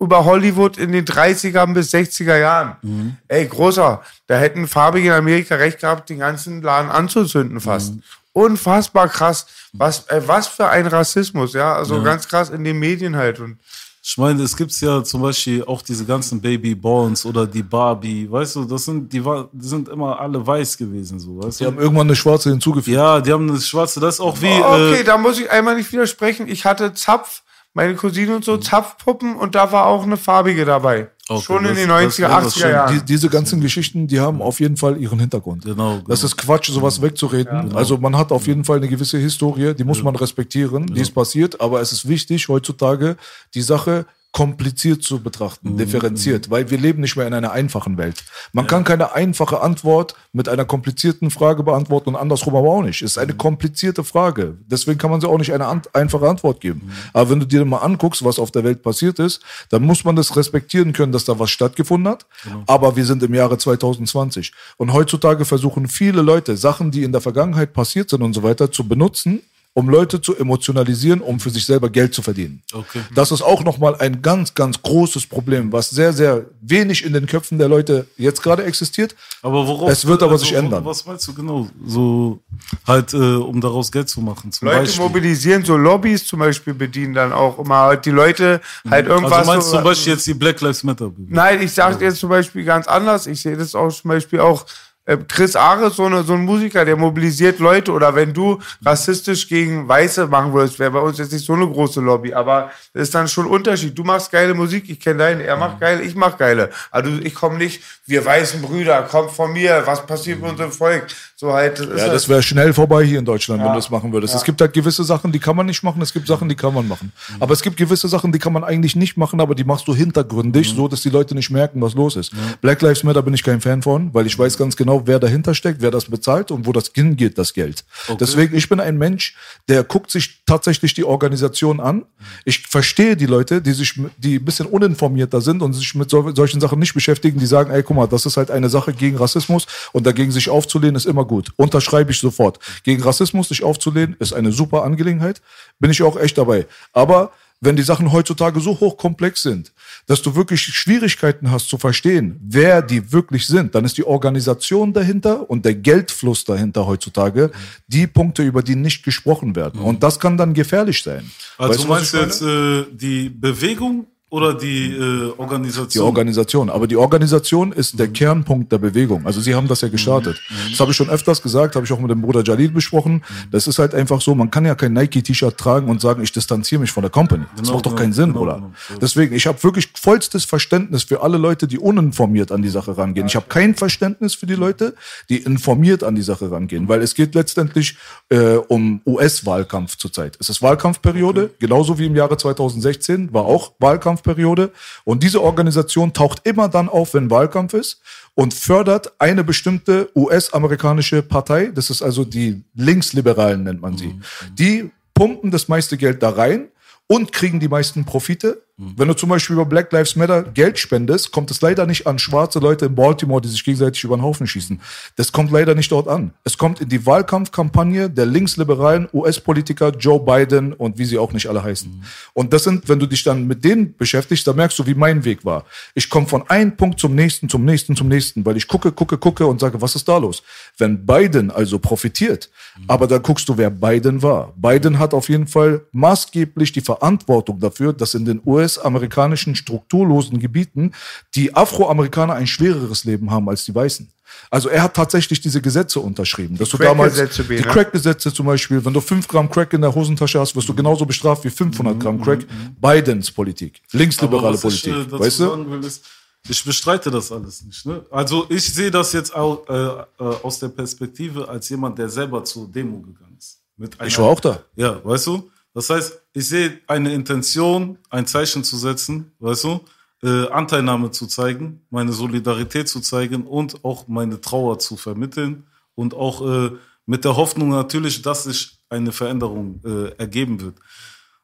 über 0.00 0.24
Hollywood 0.24 0.78
in 0.78 0.92
den 0.92 1.04
30er 1.04 1.72
bis 1.74 1.92
60er 1.92 2.38
Jahren. 2.38 2.76
Mhm. 2.82 3.16
Ey, 3.28 3.46
großer, 3.46 4.00
da 4.26 4.36
hätten 4.38 4.66
Farbige 4.66 5.08
in 5.08 5.14
Amerika 5.14 5.56
recht 5.56 5.80
gehabt, 5.80 6.08
den 6.08 6.18
ganzen 6.20 6.62
Laden 6.62 6.90
anzuzünden 6.90 7.60
fast. 7.60 7.94
Mhm. 7.94 8.02
Unfassbar 8.32 9.08
krass. 9.08 9.46
Was, 9.72 10.06
äh, 10.08 10.22
was 10.26 10.46
für 10.48 10.68
ein 10.68 10.86
Rassismus, 10.86 11.52
ja. 11.52 11.74
Also 11.74 12.02
ganz 12.02 12.26
krass 12.28 12.48
in 12.50 12.64
den 12.64 12.78
Medien 12.78 13.14
halt. 13.16 13.40
Und 13.40 13.58
Ich 14.02 14.16
meine, 14.16 14.42
es 14.42 14.56
gibt 14.56 14.72
ja 14.80 15.02
zum 15.04 15.20
Beispiel 15.20 15.62
auch 15.64 15.82
diese 15.82 16.04
ganzen 16.06 16.40
Baby 16.40 16.74
Borns 16.74 17.26
oder 17.26 17.46
die 17.46 17.62
Barbie, 17.62 18.30
weißt 18.30 18.56
du, 18.56 18.64
das 18.64 18.84
sind, 18.86 19.12
die, 19.12 19.22
war, 19.22 19.48
die 19.52 19.66
sind 19.68 19.88
immer 19.88 20.18
alle 20.18 20.44
weiß 20.46 20.78
gewesen, 20.78 21.18
so, 21.20 21.42
weißt 21.42 21.60
Die 21.60 21.64
du? 21.64 21.70
haben 21.70 21.78
irgendwann 21.78 22.06
eine 22.06 22.16
schwarze 22.16 22.48
hinzugefügt. 22.50 22.96
Ja, 22.96 23.20
die 23.20 23.32
haben 23.32 23.50
eine 23.50 23.60
schwarze, 23.60 24.00
das 24.00 24.14
ist 24.14 24.20
auch 24.20 24.40
wie, 24.40 24.46
okay, 24.62 25.00
äh, 25.00 25.04
da 25.04 25.18
muss 25.18 25.38
ich 25.38 25.50
einmal 25.50 25.74
nicht 25.76 25.92
widersprechen. 25.92 26.48
Ich 26.48 26.64
hatte 26.64 26.94
Zapf, 26.94 27.42
meine 27.72 27.94
Cousine 27.94 28.34
und 28.36 28.44
so, 28.44 28.56
Zapfpuppen 28.56 29.36
und 29.36 29.54
da 29.54 29.70
war 29.72 29.86
auch 29.86 30.02
eine 30.02 30.16
farbige 30.16 30.64
dabei. 30.64 31.10
Okay, 31.28 31.42
Schon 31.42 31.58
in 31.58 31.68
das- 31.70 31.78
den 31.78 31.88
das 31.88 31.96
90er, 32.18 32.28
wäre 32.28 32.42
das 32.42 32.54
80er 32.56 32.60
schon. 32.60 32.70
Jahren. 32.70 32.94
Die, 32.98 33.04
diese 33.04 33.28
ganzen 33.28 33.60
Geschichten, 33.60 34.08
die 34.08 34.18
haben 34.18 34.42
auf 34.42 34.58
jeden 34.58 34.76
Fall 34.76 34.96
ihren 34.96 35.20
Hintergrund. 35.20 35.64
Genau, 35.64 35.94
genau. 35.98 36.04
Das 36.08 36.24
ist 36.24 36.36
Quatsch, 36.36 36.70
sowas 36.70 37.00
wegzureden. 37.00 37.72
Also 37.76 37.98
man 37.98 38.16
hat 38.16 38.32
auf 38.32 38.48
jeden 38.48 38.64
Fall 38.64 38.78
eine 38.78 38.88
gewisse 38.88 39.18
Historie, 39.18 39.74
die 39.74 39.84
muss 39.84 40.02
man 40.02 40.16
respektieren, 40.16 40.86
die 40.86 41.00
ist 41.00 41.14
passiert, 41.14 41.60
aber 41.60 41.80
es 41.80 41.92
ist 41.92 42.08
wichtig, 42.08 42.48
heutzutage 42.48 43.16
die 43.54 43.62
Sache 43.62 44.06
kompliziert 44.32 45.02
zu 45.02 45.20
betrachten, 45.20 45.76
differenziert, 45.76 46.50
weil 46.50 46.70
wir 46.70 46.78
leben 46.78 47.00
nicht 47.00 47.16
mehr 47.16 47.26
in 47.26 47.34
einer 47.34 47.50
einfachen 47.50 47.98
Welt. 47.98 48.22
Man 48.52 48.68
kann 48.68 48.84
keine 48.84 49.12
einfache 49.12 49.60
Antwort 49.60 50.14
mit 50.32 50.48
einer 50.48 50.64
komplizierten 50.64 51.30
Frage 51.30 51.64
beantworten 51.64 52.10
und 52.10 52.16
andersrum 52.16 52.54
aber 52.54 52.68
auch 52.68 52.82
nicht. 52.82 53.02
Es 53.02 53.12
ist 53.12 53.18
eine 53.18 53.34
komplizierte 53.34 54.04
Frage. 54.04 54.56
Deswegen 54.66 54.98
kann 54.98 55.10
man 55.10 55.20
sie 55.20 55.28
auch 55.28 55.38
nicht 55.38 55.52
eine 55.52 55.66
ant 55.66 55.92
einfache 55.96 56.28
Antwort 56.28 56.60
geben. 56.60 56.92
Aber 57.12 57.30
wenn 57.30 57.40
du 57.40 57.46
dir 57.46 57.64
mal 57.64 57.78
anguckst, 57.78 58.24
was 58.24 58.38
auf 58.38 58.52
der 58.52 58.62
Welt 58.62 58.82
passiert 58.82 59.18
ist, 59.18 59.42
dann 59.70 59.82
muss 59.82 60.04
man 60.04 60.14
das 60.14 60.36
respektieren 60.36 60.92
können, 60.92 61.10
dass 61.10 61.24
da 61.24 61.38
was 61.40 61.50
stattgefunden 61.50 62.12
hat. 62.12 62.26
Aber 62.68 62.94
wir 62.94 63.04
sind 63.04 63.24
im 63.24 63.34
Jahre 63.34 63.58
2020. 63.58 64.52
Und 64.76 64.92
heutzutage 64.92 65.44
versuchen 65.44 65.88
viele 65.88 66.22
Leute, 66.22 66.56
Sachen, 66.56 66.92
die 66.92 67.02
in 67.02 67.10
der 67.10 67.20
Vergangenheit 67.20 67.72
passiert 67.72 68.10
sind 68.10 68.22
und 68.22 68.32
so 68.32 68.44
weiter, 68.44 68.70
zu 68.70 68.86
benutzen, 68.86 69.42
um 69.72 69.88
Leute 69.88 70.20
zu 70.20 70.36
emotionalisieren, 70.36 71.20
um 71.20 71.38
für 71.38 71.50
sich 71.50 71.64
selber 71.64 71.90
Geld 71.90 72.12
zu 72.12 72.22
verdienen. 72.22 72.60
Okay. 72.72 73.02
Das 73.14 73.30
ist 73.30 73.40
auch 73.40 73.62
nochmal 73.62 73.94
ein 73.96 74.20
ganz, 74.20 74.52
ganz 74.54 74.82
großes 74.82 75.26
Problem, 75.26 75.72
was 75.72 75.90
sehr, 75.90 76.12
sehr 76.12 76.46
wenig 76.60 77.04
in 77.04 77.12
den 77.12 77.26
Köpfen 77.26 77.56
der 77.56 77.68
Leute 77.68 78.06
jetzt 78.16 78.42
gerade 78.42 78.64
existiert. 78.64 79.14
aber 79.42 79.66
worauf, 79.66 79.88
es 79.88 80.04
wird 80.04 80.24
aber 80.24 80.32
also, 80.32 80.44
sich 80.44 80.54
ändern. 80.54 80.84
Was 80.84 81.06
meinst 81.06 81.26
du 81.28 81.34
genau? 81.34 81.68
So, 81.86 82.40
halt, 82.84 83.14
äh, 83.14 83.16
um 83.16 83.60
daraus 83.60 83.92
Geld 83.92 84.08
zu 84.08 84.20
machen, 84.20 84.50
zum 84.50 84.66
Leute 84.66 84.80
Beispiel. 84.80 85.04
mobilisieren, 85.04 85.64
so 85.64 85.76
Lobbys 85.76 86.26
zum 86.26 86.40
Beispiel 86.40 86.74
bedienen 86.74 87.14
dann 87.14 87.32
auch 87.32 87.58
immer 87.60 87.76
halt 87.76 88.04
die 88.04 88.10
Leute 88.10 88.60
halt 88.90 89.06
irgendwas. 89.06 89.38
Also 89.38 89.50
meinst 89.52 89.68
du 89.68 89.70
so, 89.70 89.76
zum 89.76 89.84
Beispiel 89.84 90.12
jetzt 90.14 90.26
die 90.26 90.34
Black 90.34 90.60
Lives 90.60 90.82
Matter? 90.82 91.12
Nein, 91.16 91.62
ich 91.62 91.72
sage 91.72 92.04
jetzt 92.04 92.18
zum 92.18 92.28
Beispiel 92.28 92.64
ganz 92.64 92.88
anders. 92.88 93.28
Ich 93.28 93.40
sehe 93.40 93.56
das 93.56 93.76
auch 93.76 93.92
zum 93.92 94.08
Beispiel 94.08 94.40
auch. 94.40 94.66
Äh, 95.10 95.16
Chris 95.26 95.56
Ares, 95.56 95.96
so, 95.96 96.04
eine, 96.04 96.22
so 96.22 96.34
ein 96.34 96.44
Musiker, 96.44 96.84
der 96.84 96.96
mobilisiert 96.96 97.58
Leute. 97.58 97.92
Oder 97.92 98.14
wenn 98.14 98.32
du 98.32 98.58
rassistisch 98.84 99.48
gegen 99.48 99.88
Weiße 99.88 100.26
machen 100.28 100.52
würdest, 100.52 100.78
wäre 100.78 100.92
bei 100.92 101.00
uns 101.00 101.18
jetzt 101.18 101.32
nicht 101.32 101.44
so 101.44 101.54
eine 101.54 101.66
große 101.66 102.00
Lobby. 102.00 102.32
Aber 102.32 102.70
das 102.94 103.04
ist 103.04 103.14
dann 103.14 103.26
schon 103.26 103.46
ein 103.46 103.50
Unterschied. 103.50 103.98
Du 103.98 104.04
machst 104.04 104.30
geile 104.30 104.54
Musik, 104.54 104.88
ich 104.88 105.00
kenne 105.00 105.18
deine. 105.18 105.42
Er 105.42 105.56
macht 105.56 105.80
geile, 105.80 106.02
ich 106.02 106.14
mach 106.14 106.38
geile. 106.38 106.70
Also 106.90 107.10
ich 107.22 107.34
komme 107.34 107.58
nicht, 107.58 107.82
wir 108.06 108.24
weißen 108.24 108.62
Brüder, 108.62 109.02
kommt 109.02 109.32
von 109.32 109.52
mir, 109.52 109.82
was 109.84 110.06
passiert 110.06 110.40
mit 110.40 110.50
unserem 110.50 110.72
Volk? 110.72 111.06
So 111.34 111.52
halt, 111.54 111.78
das 111.78 112.00
Ja, 112.00 112.08
das 112.08 112.28
wäre 112.28 112.42
schnell 112.42 112.72
vorbei 112.72 113.02
hier 113.04 113.18
in 113.18 113.24
Deutschland, 113.24 113.62
wenn 113.62 113.70
du 113.70 113.74
das 113.74 113.90
machen 113.90 114.12
würdest. 114.12 114.34
Es 114.34 114.44
gibt 114.44 114.60
halt 114.60 114.72
gewisse 114.74 115.04
Sachen, 115.04 115.32
die 115.32 115.38
kann 115.38 115.56
man 115.56 115.66
nicht 115.66 115.82
machen, 115.82 116.02
es 116.02 116.12
gibt 116.12 116.26
Sachen, 116.26 116.48
die 116.48 116.54
kann 116.54 116.74
man 116.74 116.86
machen. 116.86 117.12
Aber 117.40 117.54
es 117.54 117.62
gibt 117.62 117.76
gewisse 117.76 118.08
Sachen, 118.08 118.30
die 118.30 118.38
kann 118.38 118.52
man 118.52 118.62
eigentlich 118.62 118.94
nicht 118.94 119.16
machen, 119.16 119.40
aber 119.40 119.54
die 119.54 119.64
machst 119.64 119.88
du 119.88 119.94
hintergründig, 119.94 120.70
so 120.76 120.86
dass 120.86 121.00
die 121.00 121.08
Leute 121.08 121.34
nicht 121.34 121.50
merken, 121.50 121.80
was 121.80 121.94
los 121.94 122.16
ist. 122.16 122.32
Black 122.60 122.82
Lives 122.82 123.04
Matter 123.04 123.22
bin 123.22 123.34
ich 123.34 123.42
kein 123.42 123.60
Fan 123.60 123.82
von, 123.82 124.12
weil 124.12 124.26
ich 124.26 124.38
weiß 124.38 124.58
ganz 124.58 124.76
genau, 124.76 124.99
wer 125.06 125.18
dahinter 125.18 125.54
steckt, 125.54 125.80
wer 125.82 125.90
das 125.90 126.06
bezahlt 126.06 126.50
und 126.50 126.66
wo 126.66 126.72
das 126.72 126.90
hingeht, 126.94 127.38
das 127.38 127.54
Geld. 127.54 127.84
Deswegen, 128.18 128.56
ich 128.56 128.68
bin 128.68 128.80
ein 128.80 128.98
Mensch, 128.98 129.36
der 129.68 129.84
guckt 129.84 130.10
sich 130.10 130.42
tatsächlich 130.46 130.94
die 130.94 131.04
Organisation 131.04 131.80
an. 131.80 132.04
Ich 132.44 132.66
verstehe 132.66 133.16
die 133.16 133.26
Leute, 133.26 133.62
die 133.62 133.72
sich, 133.72 134.00
die 134.18 134.36
ein 134.36 134.44
bisschen 134.44 134.66
uninformierter 134.66 135.40
sind 135.40 135.62
und 135.62 135.72
sich 135.72 135.94
mit 135.94 136.10
sol 136.10 136.34
solchen 136.34 136.60
Sachen 136.60 136.78
nicht 136.78 136.94
beschäftigen, 136.94 137.38
die 137.38 137.46
sagen, 137.46 137.70
ey, 137.70 137.82
guck 137.82 137.96
mal, 137.96 138.06
das 138.06 138.26
ist 138.26 138.36
halt 138.36 138.50
eine 138.50 138.68
Sache 138.68 138.92
gegen 138.92 139.16
Rassismus 139.16 139.66
und 139.92 140.06
dagegen 140.06 140.30
sich 140.30 140.48
aufzulehnen 140.48 140.96
ist 140.96 141.06
immer 141.06 141.24
gut. 141.24 141.52
Unterschreibe 141.56 142.10
ich 142.10 142.18
sofort. 142.18 142.58
Gegen 142.84 143.02
Rassismus 143.02 143.48
sich 143.48 143.62
aufzulehnen 143.62 144.16
ist 144.18 144.32
eine 144.32 144.52
super 144.52 144.84
Angelegenheit. 144.84 145.40
Bin 145.78 145.90
ich 145.90 146.02
auch 146.02 146.18
echt 146.18 146.38
dabei. 146.38 146.66
Aber 146.92 147.32
wenn 147.60 147.76
die 147.76 147.82
Sachen 147.82 148.10
heutzutage 148.10 148.60
so 148.60 148.80
hochkomplex 148.80 149.42
sind, 149.42 149.72
dass 150.06 150.22
du 150.22 150.34
wirklich 150.34 150.62
Schwierigkeiten 150.62 151.50
hast 151.50 151.68
zu 151.68 151.76
verstehen, 151.76 152.40
wer 152.42 152.80
die 152.80 153.12
wirklich 153.12 153.46
sind, 153.46 153.74
dann 153.74 153.84
ist 153.84 153.98
die 153.98 154.04
Organisation 154.04 154.92
dahinter 154.92 155.48
und 155.50 155.64
der 155.64 155.74
Geldfluss 155.74 156.44
dahinter 156.44 156.86
heutzutage 156.86 157.50
die 157.86 158.06
Punkte, 158.06 158.42
über 158.42 158.62
die 158.62 158.76
nicht 158.76 159.04
gesprochen 159.04 159.56
werden. 159.56 159.80
Und 159.80 160.02
das 160.02 160.18
kann 160.18 160.38
dann 160.38 160.54
gefährlich 160.54 161.02
sein. 161.02 161.30
Also 161.58 161.74
Weißt 161.74 161.84
du, 161.84 161.88
meinst 161.88 162.14
du 162.14 162.18
jetzt 162.18 162.42
äh, 162.42 162.96
die 162.96 163.28
Bewegung 163.28 164.06
oder 164.30 164.54
die 164.54 164.86
äh, 164.94 165.32
Die 165.34 165.38
Organisation? 165.38 166.06
Organisation. 166.06 166.70
Aber 166.70 166.86
die 166.86 166.96
Organisation 166.96 167.72
ist 167.72 167.98
der 167.98 168.08
Kernpunkt 168.08 168.70
der 168.72 168.78
Bewegung. 168.78 169.26
Also 169.26 169.40
sie 169.40 169.54
haben 169.54 169.66
das 169.68 169.80
ja 169.80 169.88
gestartet. 169.88 170.40
Das 170.70 170.78
habe 170.80 170.92
ich 170.92 170.96
schon 170.96 171.10
öfters 171.10 171.42
gesagt, 171.42 171.74
habe 171.74 171.84
ich 171.84 171.92
auch 171.92 171.98
mit 171.98 172.10
dem 172.10 172.22
Bruder 172.22 172.42
Jalil 172.44 172.70
besprochen. 172.70 173.22
Das 173.50 173.66
ist 173.66 173.78
halt 173.78 173.94
einfach 173.94 174.20
so, 174.20 174.34
man 174.34 174.50
kann 174.50 174.64
ja 174.64 174.74
kein 174.76 174.92
Nike-T-Shirt 174.92 175.58
tragen 175.58 175.88
und 175.90 176.00
sagen, 176.00 176.22
ich 176.22 176.30
distanziere 176.32 176.80
mich 176.80 176.92
von 176.92 177.02
der 177.02 177.10
Company. 177.10 177.44
Das 177.56 177.62
Genau, 177.62 177.74
macht 177.74 177.86
doch 177.86 177.90
genau, 177.90 178.02
keinen 178.02 178.12
Sinn, 178.12 178.26
genau, 178.32 178.38
Bruder. 178.40 178.54
genau. 178.56 179.00
Deswegen, 179.00 179.34
ich 179.34 179.46
habe 179.46 179.62
wirklich 179.64 179.88
vollstes 180.00 180.44
Verständnis 180.44 181.02
für 181.04 181.22
alle 181.22 181.36
Leute, 181.36 181.66
die 181.66 181.78
uninformiert 181.78 182.52
an 182.52 182.62
die 182.62 182.68
Sache 182.68 182.96
rangehen. 182.96 183.26
Ich 183.26 183.34
habe 183.36 183.46
kein 183.48 183.74
Verständnis 183.74 184.34
für 184.36 184.46
die 184.46 184.54
Leute, 184.54 184.94
die 185.28 185.38
informiert 185.38 186.04
an 186.04 186.14
die 186.14 186.22
Sache 186.22 186.50
rangehen, 186.50 186.88
weil 186.88 187.02
es 187.02 187.14
geht 187.16 187.34
letztendlich 187.34 187.96
äh, 188.28 188.54
um 188.68 189.00
US-Wahlkampf 189.06 189.96
zurzeit. 189.96 190.36
Es 190.40 190.48
ist 190.48 190.62
Wahlkampfperiode, 190.62 191.50
genauso 191.58 191.98
wie 191.98 192.06
im 192.06 192.14
Jahre 192.14 192.36
2016 192.36 193.32
war 193.32 193.44
auch 193.44 193.72
Wahlkampfperiode. 194.20 194.72
Und 195.04 195.22
diese 195.22 195.42
Organisation 195.42 196.12
taucht 196.12 196.46
immer 196.46 196.68
dann 196.68 196.88
auf, 196.88 197.14
wenn 197.14 197.30
Wahlkampf 197.30 197.74
ist 197.74 198.00
und 198.34 198.54
fördert 198.54 199.12
eine 199.18 199.44
bestimmte 199.44 200.10
US-amerikanische 200.14 201.22
Partei. 201.22 201.66
Das 201.66 201.90
ist 201.90 202.02
also 202.02 202.24
die 202.24 202.62
Linksliberalen, 202.74 203.64
nennt 203.64 203.80
man 203.80 203.96
sie. 203.96 204.18
Die 204.58 204.90
pumpen 205.14 205.50
das 205.50 205.68
meiste 205.68 205.96
Geld 205.96 206.22
da 206.22 206.30
rein 206.30 206.68
und 207.06 207.32
kriegen 207.32 207.60
die 207.60 207.68
meisten 207.68 208.04
Profite. 208.04 208.62
Wenn 208.96 209.08
du 209.08 209.14
zum 209.14 209.28
Beispiel 209.28 209.54
über 209.56 209.66
Black 209.66 209.92
Lives 209.92 210.16
Matter 210.16 210.42
Geld 210.42 210.78
spendest, 210.78 211.32
kommt 211.32 211.50
es 211.50 211.60
leider 211.60 211.84
nicht 211.84 212.06
an 212.06 212.18
schwarze 212.18 212.60
Leute 212.60 212.86
in 212.86 212.94
Baltimore, 212.94 213.42
die 213.42 213.48
sich 213.48 213.62
gegenseitig 213.62 214.02
über 214.04 214.16
den 214.16 214.22
Haufen 214.22 214.46
schießen. 214.46 214.80
Das 215.16 215.32
kommt 215.32 215.50
leider 215.50 215.74
nicht 215.74 215.92
dort 215.92 216.08
an. 216.08 216.32
Es 216.44 216.56
kommt 216.56 216.80
in 216.80 216.88
die 216.88 217.04
Wahlkampfkampagne 217.04 218.08
der 218.08 218.24
linksliberalen 218.24 219.06
US-Politiker 219.12 219.90
Joe 219.90 220.18
Biden 220.18 220.72
und 220.72 220.96
wie 220.96 221.04
sie 221.04 221.18
auch 221.18 221.34
nicht 221.34 221.46
alle 221.46 221.62
heißen. 221.62 222.02
Und 222.32 222.54
das 222.54 222.64
sind, 222.64 222.88
wenn 222.88 222.98
du 222.98 223.04
dich 223.04 223.22
dann 223.22 223.46
mit 223.46 223.62
denen 223.64 223.94
beschäftigst, 223.98 224.46
dann 224.46 224.56
merkst 224.56 224.78
du, 224.78 224.86
wie 224.86 224.94
mein 224.94 225.26
Weg 225.26 225.44
war. 225.44 225.66
Ich 225.94 226.08
komme 226.08 226.26
von 226.26 226.48
einem 226.48 226.74
Punkt 226.74 226.98
zum 227.00 227.14
nächsten, 227.14 227.50
zum 227.50 227.66
nächsten, 227.66 227.96
zum 227.96 228.08
nächsten, 228.08 228.46
weil 228.46 228.56
ich 228.56 228.66
gucke, 228.66 228.92
gucke, 228.92 229.18
gucke 229.18 229.46
und 229.46 229.60
sage, 229.60 229.82
was 229.82 229.94
ist 229.94 230.08
da 230.08 230.16
los? 230.16 230.42
Wenn 230.78 231.04
Biden 231.04 231.50
also 231.50 231.78
profitiert, 231.78 232.48
aber 232.88 233.06
dann 233.06 233.22
guckst 233.22 233.46
du, 233.46 233.58
wer 233.58 233.68
Biden 233.68 234.22
war. 234.22 234.54
Biden 234.56 234.98
hat 234.98 235.12
auf 235.12 235.28
jeden 235.28 235.46
Fall 235.46 235.82
maßgeblich 235.92 236.72
die 236.72 236.80
Verantwortung 236.80 237.60
dafür, 237.60 237.92
dass 237.92 238.14
in 238.14 238.24
den 238.24 238.40
US-amerikanischen 238.70 239.54
strukturlosen 239.54 240.38
Gebieten 240.38 240.92
die 241.34 241.54
Afroamerikaner 241.54 242.34
ein 242.34 242.46
schwereres 242.46 243.04
Leben 243.04 243.30
haben 243.30 243.48
als 243.48 243.64
die 243.64 243.74
Weißen. 243.74 244.08
Also 244.50 244.68
er 244.68 244.84
hat 244.84 244.94
tatsächlich 244.94 245.40
diese 245.40 245.60
Gesetze 245.60 245.98
unterschrieben. 245.98 246.56
Dass 246.56 246.68
du 246.68 246.76
damals 246.78 247.14
die. 247.16 247.56
Crack-Gesetze 247.56 248.32
zum 248.32 248.46
Beispiel, 248.46 248.84
wenn 248.84 248.92
du 248.92 249.00
5 249.00 249.26
Gramm 249.26 249.50
Crack 249.50 249.72
in 249.72 249.80
der 249.80 249.92
Hosentasche 249.92 250.38
hast, 250.38 250.54
wirst 250.54 250.68
du 250.68 250.74
genauso 250.74 251.04
bestraft 251.04 251.44
wie 251.44 251.50
500 251.50 251.98
Gramm 251.98 252.22
Crack. 252.22 252.46
Bidens 252.80 253.30
Politik, 253.30 253.82
linksliberale 253.92 254.62
was 254.62 254.74
ich, 254.74 254.84
Politik, 254.84 255.12
äh, 255.12 255.18
weißt 255.18 255.40
du? 255.40 255.80
ist, 255.80 256.04
ich 256.48 256.64
bestreite 256.64 257.10
das 257.10 257.32
alles 257.32 257.62
nicht. 257.64 257.84
Ne? 257.84 258.04
Also 258.10 258.46
ich 258.48 258.72
sehe 258.72 258.90
das 258.90 259.12
jetzt 259.12 259.34
auch 259.34 259.68
äh, 259.68 259.74
äh, 259.74 260.06
aus 260.42 260.60
der 260.60 260.68
Perspektive 260.68 261.48
als 261.48 261.68
jemand, 261.68 261.98
der 261.98 262.08
selber 262.08 262.44
zur 262.44 262.68
Demo 262.68 263.00
gegangen 263.00 263.36
ist. 263.36 263.58
Mit 263.76 263.96
Ich 264.06 264.18
war 264.18 264.26
auch 264.26 264.40
da. 264.40 264.60
Ja, 264.76 265.04
weißt 265.04 265.26
du? 265.26 265.50
Das 265.74 265.90
heißt, 265.90 266.19
ich 266.32 266.48
sehe 266.48 266.80
eine 266.86 267.12
Intention, 267.12 267.98
ein 268.08 268.26
Zeichen 268.26 268.64
zu 268.64 268.76
setzen, 268.76 269.32
weißt 269.38 269.64
du? 269.64 269.80
Äh, 270.22 270.48
Anteilnahme 270.48 271.10
zu 271.10 271.26
zeigen, 271.26 271.80
meine 271.88 272.12
Solidarität 272.12 272.88
zu 272.88 273.00
zeigen 273.00 273.46
und 273.46 273.84
auch 273.84 274.06
meine 274.06 274.40
Trauer 274.40 274.78
zu 274.78 274.96
vermitteln 274.96 275.66
und 275.94 276.12
auch 276.12 276.46
äh, 276.46 276.72
mit 277.06 277.24
der 277.24 277.36
Hoffnung 277.36 277.70
natürlich, 277.70 278.20
dass 278.20 278.44
sich 278.44 278.78
eine 278.90 279.12
Veränderung 279.12 279.80
äh, 279.84 280.10
ergeben 280.18 280.60
wird. 280.60 280.76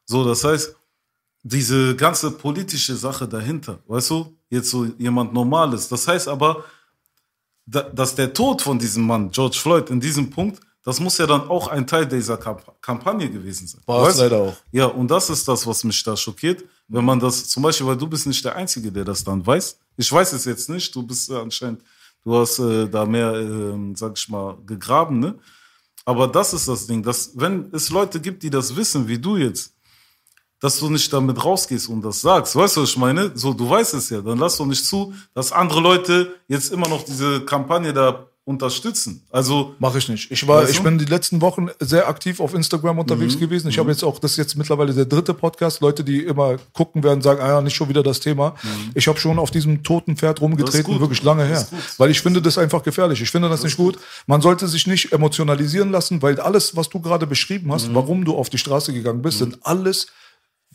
So, 0.05 0.23
das 0.23 0.43
heißt, 0.43 0.75
diese 1.43 1.95
ganze 1.95 2.31
politische 2.31 2.95
Sache 2.95 3.27
dahinter, 3.27 3.79
weißt 3.87 4.11
du, 4.11 4.37
jetzt 4.49 4.69
so 4.69 4.85
jemand 4.97 5.33
Normales. 5.33 5.87
Das 5.89 6.07
heißt 6.07 6.27
aber, 6.27 6.63
da, 7.65 7.81
dass 7.81 8.15
der 8.15 8.33
Tod 8.33 8.61
von 8.61 8.77
diesem 8.77 9.05
Mann, 9.05 9.31
George 9.31 9.57
Floyd, 9.59 9.89
in 9.89 9.99
diesem 9.99 10.29
Punkt, 10.29 10.61
das 10.87 11.01
muss 11.01 11.17
ja 11.17 11.27
dann 11.27 11.49
auch 11.49 11.67
ein 11.67 11.85
Teil 11.85 12.05
dieser 12.05 12.37
Kamp 12.37 12.61
Kampagne 12.81 13.29
gewesen 13.29 13.67
sein. 13.67 13.81
War 13.85 14.07
es 14.07 14.19
leider 14.19 14.37
auch. 14.37 14.55
Ja, 14.71 14.85
und 14.85 15.09
das 15.09 15.29
ist 15.29 15.45
das, 15.45 15.67
was 15.67 15.83
mich 15.83 16.01
da 16.01 16.15
schockiert. 16.15 16.63
Wenn 16.87 17.03
man 17.03 17.19
das, 17.19 17.49
zum 17.49 17.61
Beispiel, 17.61 17.87
weil 17.87 17.97
du 17.97 18.07
bist 18.07 18.25
nicht 18.25 18.45
der 18.45 18.55
Einzige, 18.55 18.89
der 18.89 19.03
das 19.03 19.21
dann 19.21 19.45
weiß. 19.45 19.77
Ich 19.97 20.09
weiß 20.09 20.31
es 20.31 20.45
jetzt 20.45 20.69
nicht, 20.69 20.95
du 20.95 21.03
bist 21.03 21.29
anscheinend, 21.29 21.81
du 22.23 22.37
hast 22.37 22.59
äh, 22.59 22.87
da 22.87 23.05
mehr, 23.05 23.33
äh, 23.33 23.95
sag 23.95 24.17
ich 24.17 24.29
mal, 24.29 24.57
gegraben, 24.65 25.19
ne? 25.19 25.37
Aber 26.05 26.25
das 26.25 26.53
ist 26.53 26.69
das 26.69 26.87
Ding, 26.87 27.03
dass 27.03 27.31
wenn 27.35 27.69
es 27.73 27.89
Leute 27.89 28.21
gibt, 28.21 28.41
die 28.43 28.49
das 28.49 28.73
wissen, 28.73 29.09
wie 29.09 29.19
du 29.19 29.35
jetzt, 29.35 29.73
dass 30.61 30.79
du 30.79 30.89
nicht 30.89 31.11
damit 31.11 31.43
rausgehst 31.43 31.89
und 31.89 32.01
das 32.01 32.21
sagst. 32.21 32.55
Weißt 32.55 32.77
du, 32.77 32.83
was 32.83 32.91
ich 32.91 32.97
meine? 32.97 33.31
So, 33.35 33.53
du 33.53 33.69
weißt 33.69 33.93
es 33.93 34.09
ja. 34.09 34.21
Dann 34.21 34.37
lass 34.37 34.55
doch 34.55 34.65
nicht 34.65 34.85
zu, 34.85 35.13
dass 35.33 35.51
andere 35.51 35.81
Leute 35.81 36.33
jetzt 36.47 36.71
immer 36.71 36.87
noch 36.87 37.03
diese 37.03 37.41
Kampagne 37.41 37.91
da 37.91 38.26
unterstützen. 38.47 39.21
Also, 39.29 39.75
Mache 39.77 39.97
ich 39.97 40.07
nicht. 40.07 40.31
Ich 40.31 40.47
war, 40.47 40.63
Weißt 40.63 40.71
ich 40.71 40.81
bin 40.81 40.97
die 40.97 41.05
letzten 41.05 41.41
Wochen 41.41 41.67
sehr 41.79 42.07
aktiv 42.07 42.39
auf 42.39 42.53
Instagram 42.53 42.97
unterwegs 42.97 43.35
Mhm. 43.35 43.39
gewesen. 43.41 43.67
Ich 43.69 43.77
habe 43.77 43.91
jetzt 43.91 44.03
auch, 44.03 44.19
das 44.19 44.31
ist 44.31 44.37
jetzt 44.37 44.55
mittlerweile 44.55 44.93
der 44.93 45.05
dritte 45.05 45.33
Podcast. 45.33 45.81
Leute, 45.81 46.03
die 46.03 46.23
immer 46.23 46.55
gucken 46.73 47.03
werden, 47.03 47.21
sagen, 47.21 47.41
ah 47.41 47.47
ja, 47.49 47.61
nicht 47.61 47.75
schon 47.75 47.89
wieder 47.89 48.03
das 48.03 48.21
Thema. 48.21 48.55
Ich 48.95 49.07
habe 49.07 49.19
schon 49.19 49.37
auf 49.37 49.51
diesem 49.51 49.83
toten 49.83 50.15
Pferd 50.15 50.39
rumgetreten, 50.41 50.91
Mhm. 50.91 50.95
gut. 50.95 51.01
wirklich 51.01 51.23
lange 51.23 51.47
Das 51.47 51.69
her. 51.71 51.77
gut. 51.77 51.99
Weil 51.99 52.09
ich 52.09 52.21
finde 52.21 52.41
das 52.41 52.57
einfach 52.57 52.81
gefährlich. 52.83 53.21
Ich 53.21 53.29
finde 53.29 53.49
das, 53.49 53.63
nicht 53.63 53.75
gut. 53.77 53.99
Man 54.27 54.41
sollte 54.41 54.67
sich 54.69 54.87
nicht 54.87 55.11
emotionalisieren 55.11 55.91
lassen, 55.91 56.21
weil 56.21 56.39
alles, 56.39 56.75
was 56.75 56.87
du 56.87 57.01
gerade 57.01 57.27
beschrieben 57.27 57.67
Mhm. 57.67 57.73
hast, 57.73 57.93
warum 57.93 58.23
du 58.23 58.33
auf 58.35 58.49
die 58.49 58.57
Straße 58.57 58.93
gegangen 58.93 59.21
bist, 59.21 59.39
sind 59.39 59.59
alles 59.63 60.07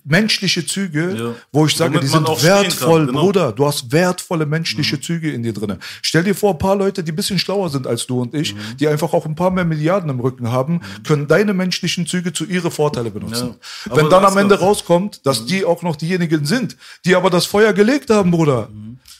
menschliche 0.05 0.67
Züge, 0.67 1.15
Ja. 1.17 1.35
wo 1.53 1.67
ich 1.67 1.77
sage, 1.77 1.95
Womit 1.95 2.09
die 2.09 2.13
man 2.15 2.27
sind 2.27 2.39
stehen 2.39 2.49
kann, 2.51 2.63
wertvoll, 2.65 3.07
genau. 3.07 3.21
Bruder. 3.21 3.53
Du 3.53 3.67
hast 3.67 3.93
wertvolle 3.93 4.47
menschliche 4.47 5.01
Züge 5.01 5.31
in 5.31 5.43
dir 5.43 5.53
drinne. 5.53 5.79
Stell 6.03 6.25
dir 6.25 6.35
vor, 6.35 6.53
ein 6.53 6.59
paar 6.59 6.75
Leute, 6.77 7.05
die 7.05 7.13
ein 7.13 7.17
bisschen 7.17 7.39
schlauer 7.39 7.71
sind 7.71 7.87
als 7.87 8.07
du 8.07 8.21
und 8.21 8.35
ich, 8.35 8.55
die 8.81 8.89
einfach 8.89 9.13
auch 9.13 9.27
ein 9.27 9.35
paar 9.37 9.51
mehr 9.51 9.65
Milliarden 9.65 10.11
im 10.11 10.19
Rücken 10.21 10.51
haben, 10.51 10.81
können 11.07 11.29
deine 11.29 11.55
menschlichen 11.55 12.07
Züge 12.07 12.33
zu 12.33 12.45
ihre 12.45 12.71
Vorteile 12.71 13.11
benutzen. 13.11 13.55
Ja. 13.87 13.97
Wenn 13.97 14.11
dann 14.11 14.23
das 14.23 14.33
am 14.33 14.39
Ende 14.39 14.57
das. 14.57 14.63
rauskommt, 14.65 15.25
dass 15.27 15.47
die 15.47 15.65
auch 15.65 15.83
noch 15.83 15.97
diejenigen 15.97 16.45
sind, 16.47 16.77
die 17.05 17.15
aber 17.15 17.31
das 17.31 17.47
Feuer 17.47 17.73
gelegt 17.73 18.11
haben, 18.11 18.31
Bruder, 18.33 18.69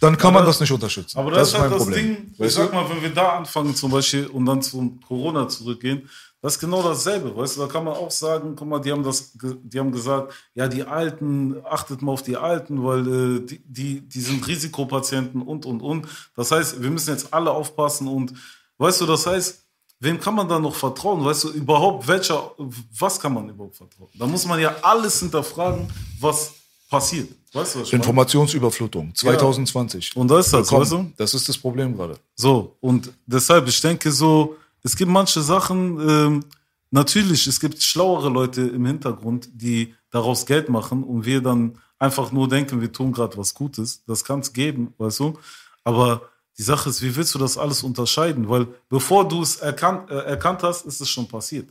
dann 0.01 0.19
kann 0.19 0.35
man 0.35 0.43
Aber- 0.43 0.51
das 0.51 0.59
nicht 0.59 0.73
unterstützen. 0.73 1.17
Aber 1.17 1.31
das, 1.31 1.49
ist 1.49 1.55
halt 1.59 1.71
mein 1.71 1.79
das 1.79 1.87
Problem. 1.87 2.17
Ding, 2.17 2.47
ich 2.47 2.53
sag 2.53 2.73
mal, 2.73 2.85
wenn 2.91 3.01
wir 3.03 3.11
da 3.11 3.37
anfangen 3.37 3.75
zum 3.77 3.93
Beispiel 3.93 4.27
und 4.27 4.47
dann 4.47 4.61
zum 4.63 5.01
Corona 5.01 5.49
zurückgehen, 5.49 6.09
das 6.43 6.55
ist 6.55 6.59
genau 6.59 6.83
dasselbe, 6.83 7.35
weißt 7.37 7.57
du, 7.57 7.61
da 7.61 7.67
kann 7.69 7.85
man 7.85 7.95
auch 7.95 8.11
sagen, 8.11 8.57
guck 8.57 8.67
mal, 8.67 8.81
die 8.81 8.91
haben 8.91 9.05
das, 9.05 9.31
die 9.33 9.79
haben 9.79 9.93
gesagt, 9.93 10.35
ja, 10.55 10.67
die 10.67 10.83
Alten, 10.83 11.55
achtet 11.65 12.03
mal 12.03 12.11
auf 12.11 12.25
die 12.25 12.37
Alten, 12.37 12.83
weil 12.83 13.07
äh, 13.07 13.41
die, 13.47 13.63
die, 13.65 14.01
die 14.01 14.21
sind 14.21 14.47
Risikopatienten 14.47 15.41
und, 15.41 15.65
und, 15.65 15.81
und. 15.81 16.09
Das 16.35 16.51
heißt, 16.51 16.83
wir 16.83 16.91
müssen 16.91 17.11
jetzt 17.11 17.33
alle 17.33 17.53
aufpassen 17.53 18.09
und, 18.09 18.35
weißt 18.79 19.03
du, 19.03 19.07
das 19.07 19.25
heißt, 19.25 19.63
wem 20.01 20.19
kann 20.19 20.35
man 20.35 20.49
da 20.49 20.59
noch 20.59 20.75
vertrauen? 20.75 21.25
Weißt 21.25 21.45
du, 21.45 21.51
überhaupt, 21.51 22.09
welcher, 22.09 22.51
was 22.99 23.21
kann 23.21 23.35
man 23.35 23.49
überhaupt 23.49 23.77
vertrauen? 23.77 24.11
Da 24.15 24.27
muss 24.27 24.45
man 24.45 24.59
ja 24.59 24.75
alles 24.83 25.21
hinterfragen, 25.21 25.89
was 26.19 26.55
passiert. 26.91 27.29
Weißt 27.53 27.77
du, 27.77 27.81
was 27.81 27.87
ich? 27.87 27.93
Informationsüberflutung 27.93 29.15
2020. 29.15 30.17
Und 30.17 30.29
da 30.29 30.41
ist 30.41 30.53
das, 30.53 30.67
Komm, 30.67 30.81
weißt 30.81 30.93
du? 30.93 31.13
das 31.17 31.35
ist 31.35 31.49
das 31.49 31.57
Problem 31.57 31.97
gerade. 31.97 32.17
So, 32.35 32.77
und 32.81 33.13
deshalb, 33.27 33.69
ich 33.69 33.81
denke 33.81 34.11
so, 34.11 34.57
es 34.83 34.97
gibt 34.97 35.11
manche 35.11 35.41
Sachen, 35.43 35.99
ähm, 36.09 36.45
natürlich, 36.91 37.47
es 37.47 37.61
gibt 37.61 37.83
schlauere 37.83 38.29
Leute 38.29 38.63
im 38.63 38.85
Hintergrund, 38.87 39.49
die 39.53 39.95
daraus 40.11 40.47
Geld 40.47 40.69
machen 40.69 41.05
und 41.05 41.25
wir 41.25 41.41
dann 41.41 41.79
einfach 41.99 42.33
nur 42.33 42.49
denken, 42.49 42.81
wir 42.81 42.93
tun 42.93 43.13
gerade 43.13 43.37
was 43.37 43.55
Gutes. 43.55 44.05
Das 44.07 44.25
kann 44.25 44.41
es 44.41 44.53
geben, 44.53 44.93
weißt 44.99 45.21
du? 45.21 45.39
Aber 45.85 46.23
die 46.59 46.63
Sache 46.65 46.91
ist, 46.91 47.01
wie 47.03 47.15
willst 47.17 47.35
du 47.35 47.39
das 47.39 47.57
alles 47.57 47.83
unterscheiden? 47.83 48.49
Weil 48.49 48.67
bevor 48.89 49.27
du 49.27 49.41
es 49.43 49.57
erkannt, 49.57 50.11
äh, 50.11 50.15
erkannt 50.15 50.63
hast, 50.63 50.85
ist 50.85 51.01
es 51.01 51.09
schon 51.09 51.27
passiert. 51.29 51.71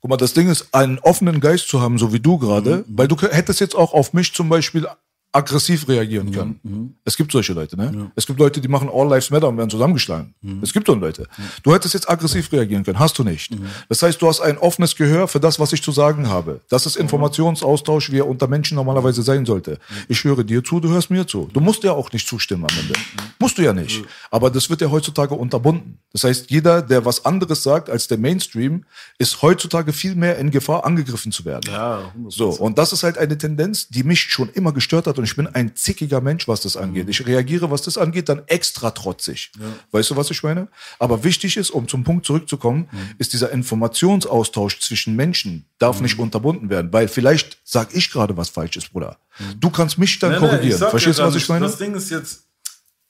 Guck 0.00 0.10
mal, 0.10 0.16
das 0.16 0.32
Ding 0.32 0.48
ist, 0.48 0.72
einen 0.72 0.98
offenen 1.00 1.40
Geist 1.40 1.68
zu 1.68 1.80
haben, 1.80 1.98
so 1.98 2.12
wie 2.12 2.20
du 2.20 2.38
gerade, 2.38 2.78
Mhm. 2.78 2.84
weil 2.98 3.08
du 3.08 3.16
hättest 3.16 3.60
jetzt 3.60 3.74
auch 3.74 3.92
auf 3.94 4.12
mich 4.12 4.32
zum 4.34 4.48
Beispiel 4.48 4.86
aggressiv 5.30 5.86
reagieren 5.88 6.32
können. 6.32 6.60
Mhm. 6.62 6.94
Es 7.04 7.16
gibt 7.16 7.32
solche 7.32 7.52
Leute, 7.52 7.76
ne? 7.76 8.10
Es 8.14 8.26
gibt 8.26 8.38
Leute, 8.38 8.60
die 8.60 8.68
machen 8.68 8.88
All 8.92 9.08
Lives 9.08 9.30
Matter 9.30 9.48
und 9.48 9.58
werden 9.58 9.68
zusammengeschlagen. 9.68 10.34
Mhm. 10.40 10.60
Es 10.62 10.72
gibt 10.72 10.86
so 10.86 10.94
Leute. 10.94 11.26
Du 11.62 11.74
hättest 11.74 11.92
jetzt 11.94 12.08
aggressiv 12.08 12.50
reagieren 12.50 12.82
können, 12.82 12.98
hast 12.98 13.18
du 13.18 13.24
nicht. 13.24 13.50
Mhm. 13.52 13.66
Das 13.88 14.02
heißt, 14.02 14.20
du 14.22 14.26
hast 14.26 14.40
ein 14.40 14.56
offenes 14.56 14.96
Gehör 14.96 15.28
für 15.28 15.38
das, 15.38 15.60
was 15.60 15.72
ich 15.72 15.82
zu 15.82 15.92
sagen 15.92 16.28
habe. 16.28 16.62
Das 16.70 16.86
ist 16.86 16.96
Informationsaustausch, 16.96 18.10
wie 18.10 18.18
er 18.18 18.26
unter 18.26 18.46
Menschen 18.46 18.76
normalerweise 18.76 19.22
sein 19.22 19.44
sollte. 19.44 19.78
Ich 20.08 20.24
höre 20.24 20.44
dir 20.44 20.64
zu, 20.64 20.80
du 20.80 20.88
hörst 20.88 21.10
mir 21.10 21.26
zu. 21.26 21.48
Du 21.52 21.60
musst 21.60 21.84
ja 21.84 21.92
auch 21.92 22.10
nicht 22.12 22.26
zustimmen 22.26 22.64
am 22.64 22.78
Ende. 22.78 22.94
Musst 23.38 23.58
du 23.58 23.62
ja 23.62 23.74
nicht. 23.74 24.04
Aber 24.30 24.50
das 24.50 24.70
wird 24.70 24.80
ja 24.80 24.90
heutzutage 24.90 25.34
unterbunden. 25.34 25.98
Das 26.12 26.24
heißt, 26.24 26.50
jeder, 26.50 26.80
der 26.80 27.04
was 27.04 27.26
anderes 27.26 27.62
sagt 27.62 27.90
als 27.90 28.08
der 28.08 28.16
Mainstream, 28.16 28.84
ist 29.18 29.42
heutzutage 29.42 29.92
viel 29.92 30.14
mehr 30.14 30.38
in 30.38 30.50
Gefahr, 30.50 30.86
angegriffen 30.86 31.32
zu 31.32 31.44
werden. 31.44 31.70
Ja, 31.70 32.12
100%. 32.18 32.30
So, 32.30 32.50
und 32.50 32.78
das 32.78 32.92
ist 32.94 33.02
halt 33.02 33.18
eine 33.18 33.36
Tendenz, 33.36 33.88
die 33.88 34.02
mich 34.02 34.20
schon 34.20 34.48
immer 34.50 34.72
gestört 34.72 35.06
hat 35.06 35.17
und 35.18 35.24
ich 35.24 35.36
bin 35.36 35.46
ein 35.46 35.74
zickiger 35.76 36.20
Mensch, 36.20 36.48
was 36.48 36.60
das 36.62 36.76
angeht. 36.76 37.08
Ich 37.08 37.26
reagiere, 37.26 37.70
was 37.70 37.82
das 37.82 37.98
angeht, 37.98 38.28
dann 38.28 38.42
extra 38.46 38.90
trotzig. 38.92 39.52
Weißt 39.90 40.10
du, 40.10 40.16
was 40.16 40.30
ich 40.30 40.42
meine? 40.42 40.68
Aber 40.98 41.24
wichtig 41.24 41.56
ist, 41.56 41.70
um 41.70 41.86
zum 41.88 42.04
Punkt 42.04 42.24
zurückzukommen, 42.26 42.88
ist 43.18 43.32
dieser 43.32 43.50
Informationsaustausch 43.52 44.80
zwischen 44.80 45.16
Menschen 45.16 45.64
darf 45.78 46.00
nicht 46.00 46.18
unterbunden 46.18 46.70
werden, 46.70 46.92
weil 46.92 47.08
vielleicht 47.08 47.58
sag 47.64 47.94
ich 47.94 48.10
gerade 48.10 48.36
was 48.36 48.48
Falsches, 48.48 48.88
Bruder. 48.88 49.18
Du 49.58 49.70
kannst 49.70 49.98
mich 49.98 50.18
dann 50.18 50.32
Nee, 50.32 50.38
nee, 50.40 50.46
korrigieren. 50.48 50.78
sag 50.78 50.90
Verstehst 50.90 51.18
du, 51.18 51.22
ja 51.22 51.28
was 51.28 51.34
ich 51.36 51.48
meine? 51.48 51.66
Das 51.66 51.76
Ding 51.78 51.94
ist 51.94 52.10
jetzt, 52.10 52.44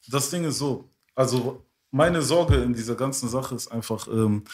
das 0.09 0.31
Ding 0.31 0.45
ist 0.45 0.59
so, 0.59 0.89
also 1.15 1.65
meine 1.91 2.23
Sorge 2.23 2.57
in 2.57 2.75
dieser 2.75 2.95
ganzen 2.95 3.29
Sache 3.29 3.55
ist 3.55 3.69
einfach, 3.69 4.07
ähm, 4.09 4.45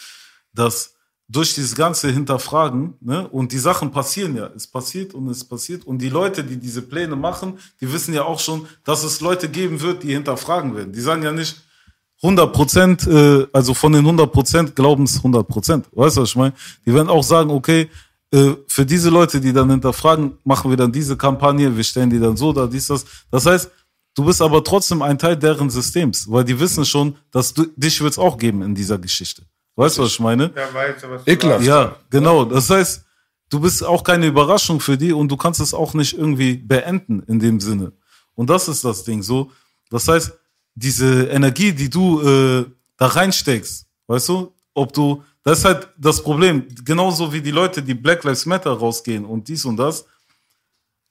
dass 0.53 0.94
durch 1.27 1.55
dieses 1.55 1.75
ganze 1.75 2.11
Hinterfragen, 2.11 2.93
ne, 3.01 3.27
und 3.27 3.51
die 3.51 3.57
Sachen 3.57 3.91
passieren 3.91 4.35
ja, 4.35 4.49
es 4.55 4.67
passiert 4.67 5.13
und 5.13 5.27
es 5.29 5.43
passiert, 5.43 5.85
und 5.85 5.99
die 5.99 6.09
Leute, 6.09 6.43
die 6.43 6.57
diese 6.57 6.83
Pläne 6.83 7.15
machen, 7.15 7.57
die 7.81 7.91
wissen 7.91 8.13
ja 8.13 8.23
auch 8.23 8.39
schon, 8.39 8.67
dass 8.83 9.03
es 9.03 9.21
Leute 9.21 9.49
geben 9.49 9.81
wird, 9.81 10.03
die 10.03 10.13
hinterfragen 10.13 10.75
werden. 10.75 10.93
Die 10.93 11.01
sagen 11.01 11.23
ja 11.23 11.31
nicht, 11.31 11.55
100 12.21 12.53
Prozent, 12.53 13.07
äh, 13.07 13.45
also 13.51 13.73
von 13.73 13.91
den 13.91 14.01
100 14.01 14.31
Prozent 14.31 14.75
glauben 14.75 15.03
es 15.03 15.17
100 15.17 15.47
Prozent. 15.47 15.87
Weißt 15.91 16.17
du, 16.17 16.21
was 16.21 16.29
ich 16.29 16.35
meine? 16.35 16.53
Die 16.85 16.93
werden 16.93 17.09
auch 17.09 17.23
sagen, 17.23 17.49
okay, 17.49 17.89
äh, 18.31 18.53
für 18.67 18.85
diese 18.85 19.09
Leute, 19.09 19.41
die 19.41 19.51
dann 19.51 19.69
hinterfragen, 19.69 20.37
machen 20.43 20.69
wir 20.69 20.77
dann 20.77 20.91
diese 20.91 21.17
Kampagne, 21.17 21.75
wir 21.75 21.83
stellen 21.83 22.09
die 22.09 22.19
dann 22.19 22.37
so 22.37 22.53
da, 22.53 22.67
dies, 22.67 22.87
das. 22.87 23.05
Das 23.29 23.45
heißt, 23.45 23.69
du 24.15 24.25
bist 24.25 24.41
aber 24.41 24.63
trotzdem 24.63 25.01
ein 25.01 25.17
Teil 25.17 25.37
deren 25.37 25.69
Systems, 25.69 26.29
weil 26.29 26.43
die 26.43 26.59
wissen 26.59 26.85
schon, 26.85 27.15
dass 27.31 27.53
du, 27.53 27.65
dich 27.75 27.99
wird 28.01 28.13
es 28.13 28.19
auch 28.19 28.37
geben 28.37 28.61
in 28.61 28.73
dieser 28.73 28.97
Geschichte. 28.97 29.43
Weißt 29.75 29.97
du, 29.97 30.03
was 30.03 30.11
ich 30.11 30.19
meine? 30.19 30.51
Ja, 30.55 30.73
weiß, 30.73 30.95
was 31.09 31.27
Ekelhaft. 31.27 31.65
Ja, 31.65 31.95
genau. 32.09 32.45
Das 32.45 32.69
heißt, 32.69 33.05
du 33.49 33.59
bist 33.59 33.83
auch 33.83 34.03
keine 34.03 34.27
Überraschung 34.27 34.79
für 34.79 34.97
die 34.97 35.11
und 35.11 35.29
du 35.29 35.37
kannst 35.37 35.59
es 35.59 35.73
auch 35.73 35.93
nicht 35.93 36.17
irgendwie 36.17 36.55
beenden 36.55 37.23
in 37.23 37.39
dem 37.39 37.59
Sinne. 37.59 37.91
Und 38.35 38.49
das 38.49 38.67
ist 38.67 38.85
das 38.85 39.03
Ding. 39.03 39.21
So, 39.21 39.51
das 39.89 40.07
heißt, 40.07 40.33
diese 40.75 41.27
Energie, 41.27 41.73
die 41.73 41.89
du 41.89 42.21
äh, 42.21 42.65
da 42.97 43.07
reinsteckst, 43.07 43.85
weißt 44.07 44.29
du, 44.29 44.53
ob 44.73 44.93
du, 44.93 45.23
das 45.43 45.59
ist 45.59 45.65
halt 45.65 45.89
das 45.97 46.21
Problem. 46.21 46.65
Genauso 46.83 47.31
wie 47.31 47.41
die 47.41 47.51
Leute, 47.51 47.81
die 47.81 47.93
Black 47.93 48.23
Lives 48.23 48.45
Matter 48.45 48.71
rausgehen 48.71 49.25
und 49.25 49.47
dies 49.47 49.65
und 49.65 49.77
das, 49.77 50.05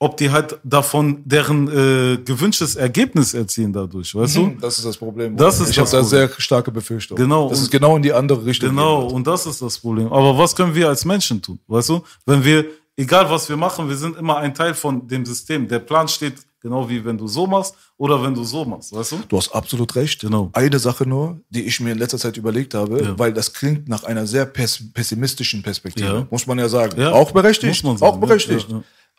ob 0.04 0.16
die 0.18 0.30
halt 0.30 0.58
davon 0.62 1.22
deren 1.24 1.60
äh, 1.68 2.18
gewünschtes 2.30 2.76
Ergebnis 2.76 3.34
erzielen 3.34 3.72
dadurch, 3.72 4.14
weißt 4.14 4.36
du? 4.36 4.42
Das 4.60 4.76
ist 4.78 4.84
das 4.84 4.96
Problem. 4.96 5.36
Das 5.36 5.60
ist 5.60 5.70
ich 5.70 5.78
habe 5.78 5.90
da 5.90 6.02
sehr 6.04 6.28
starke 6.38 6.70
Befürchtung. 6.70 7.16
Genau. 7.16 7.48
Das 7.48 7.60
ist 7.62 7.70
genau 7.70 7.96
in 7.96 8.02
die 8.02 8.12
andere 8.12 8.44
Richtung. 8.44 8.70
Genau, 8.70 9.06
und 9.06 9.26
das 9.26 9.46
ist 9.46 9.60
das 9.62 9.78
Problem. 9.78 10.08
Aber 10.12 10.36
was 10.36 10.54
können 10.54 10.74
wir 10.74 10.88
als 10.88 11.04
Menschen 11.04 11.40
tun? 11.40 11.58
Weißt 11.66 11.88
du? 11.88 12.02
Wenn 12.26 12.44
wir, 12.44 12.66
egal 12.96 13.28
was 13.30 13.48
wir 13.48 13.56
machen, 13.56 13.88
wir 13.88 13.96
sind 13.96 14.16
immer 14.18 14.36
ein 14.36 14.52
Teil 14.54 14.74
von 14.74 15.08
dem 15.08 15.24
System. 15.24 15.66
Der 15.68 15.78
Plan 15.80 16.06
steht 16.06 16.34
genau 16.60 16.88
wie 16.88 17.04
wenn 17.04 17.18
du 17.18 17.26
so 17.28 17.46
machst 17.46 17.74
oder 17.98 18.22
wenn 18.22 18.34
du 18.34 18.42
so 18.42 18.64
machst, 18.64 18.90
weißt 18.96 19.12
du? 19.12 19.16
Du 19.28 19.36
hast 19.36 19.54
absolut 19.54 19.94
recht. 19.96 20.20
Genau. 20.22 20.48
Eine 20.54 20.78
Sache 20.78 21.04
nur, 21.06 21.38
die 21.50 21.62
ich 21.62 21.78
mir 21.80 21.92
in 21.92 21.98
letzter 21.98 22.18
Zeit 22.18 22.36
überlegt 22.38 22.72
habe, 22.74 23.02
Ja. 23.02 23.18
weil 23.18 23.32
das 23.34 23.52
klingt 23.52 23.86
nach 23.88 24.04
einer 24.04 24.26
sehr 24.26 24.46
pess 24.46 24.80
pessimistischen 24.94 25.62
Perspektive, 25.62 26.06
Ja. 26.20 26.26
muss 26.30 26.46
man 26.46 26.58
ja 26.58 26.68
sagen. 26.68 26.98
Ja. 27.00 27.12
Auch 27.12 27.32
berechtigt. 27.32 27.70
Muss 27.70 27.82
man 27.82 27.96
sagen, 27.98 28.12
auch 28.12 28.18
berechtigt. 28.18 28.66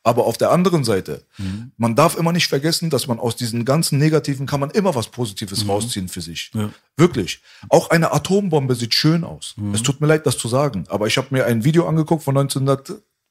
Aber 0.06 0.26
auf 0.28 0.38
der 0.38 0.52
anderen 0.52 0.84
Seite, 0.84 1.24
Mhm. 1.40 1.72
man 1.78 1.96
darf 1.96 2.16
immer 2.16 2.32
nicht 2.32 2.48
vergessen, 2.48 2.90
dass 2.92 3.08
man 3.08 3.20
aus 3.20 3.36
diesen 3.36 3.66
ganzen 3.66 3.98
Negativen 3.98 4.46
kann 4.46 4.60
man 4.60 4.70
immer 4.70 4.94
was 4.94 5.08
Positives 5.08 5.68
rausziehen 5.68 6.08
für 6.08 6.22
sich. 6.22 6.52
Mhm. 6.54 6.62
Ja. 6.62 6.70
Wirklich. 6.96 7.42
Auch 7.70 7.90
eine 7.90 8.14
Atombombe 8.14 8.76
sieht 8.76 8.94
schön 8.94 9.24
aus. 9.24 9.56
Mhm. 9.58 9.74
Es 9.74 9.82
tut 9.82 10.00
mir 10.00 10.08
leid, 10.08 10.26
das 10.28 10.38
zu 10.38 10.48
sagen, 10.48 10.86
aber 10.90 11.08
ich 11.08 11.18
habe 11.18 11.30
mir 11.32 11.46
ein 11.46 11.64
Video 11.64 11.88
angeguckt 11.88 12.24
von 12.24 12.36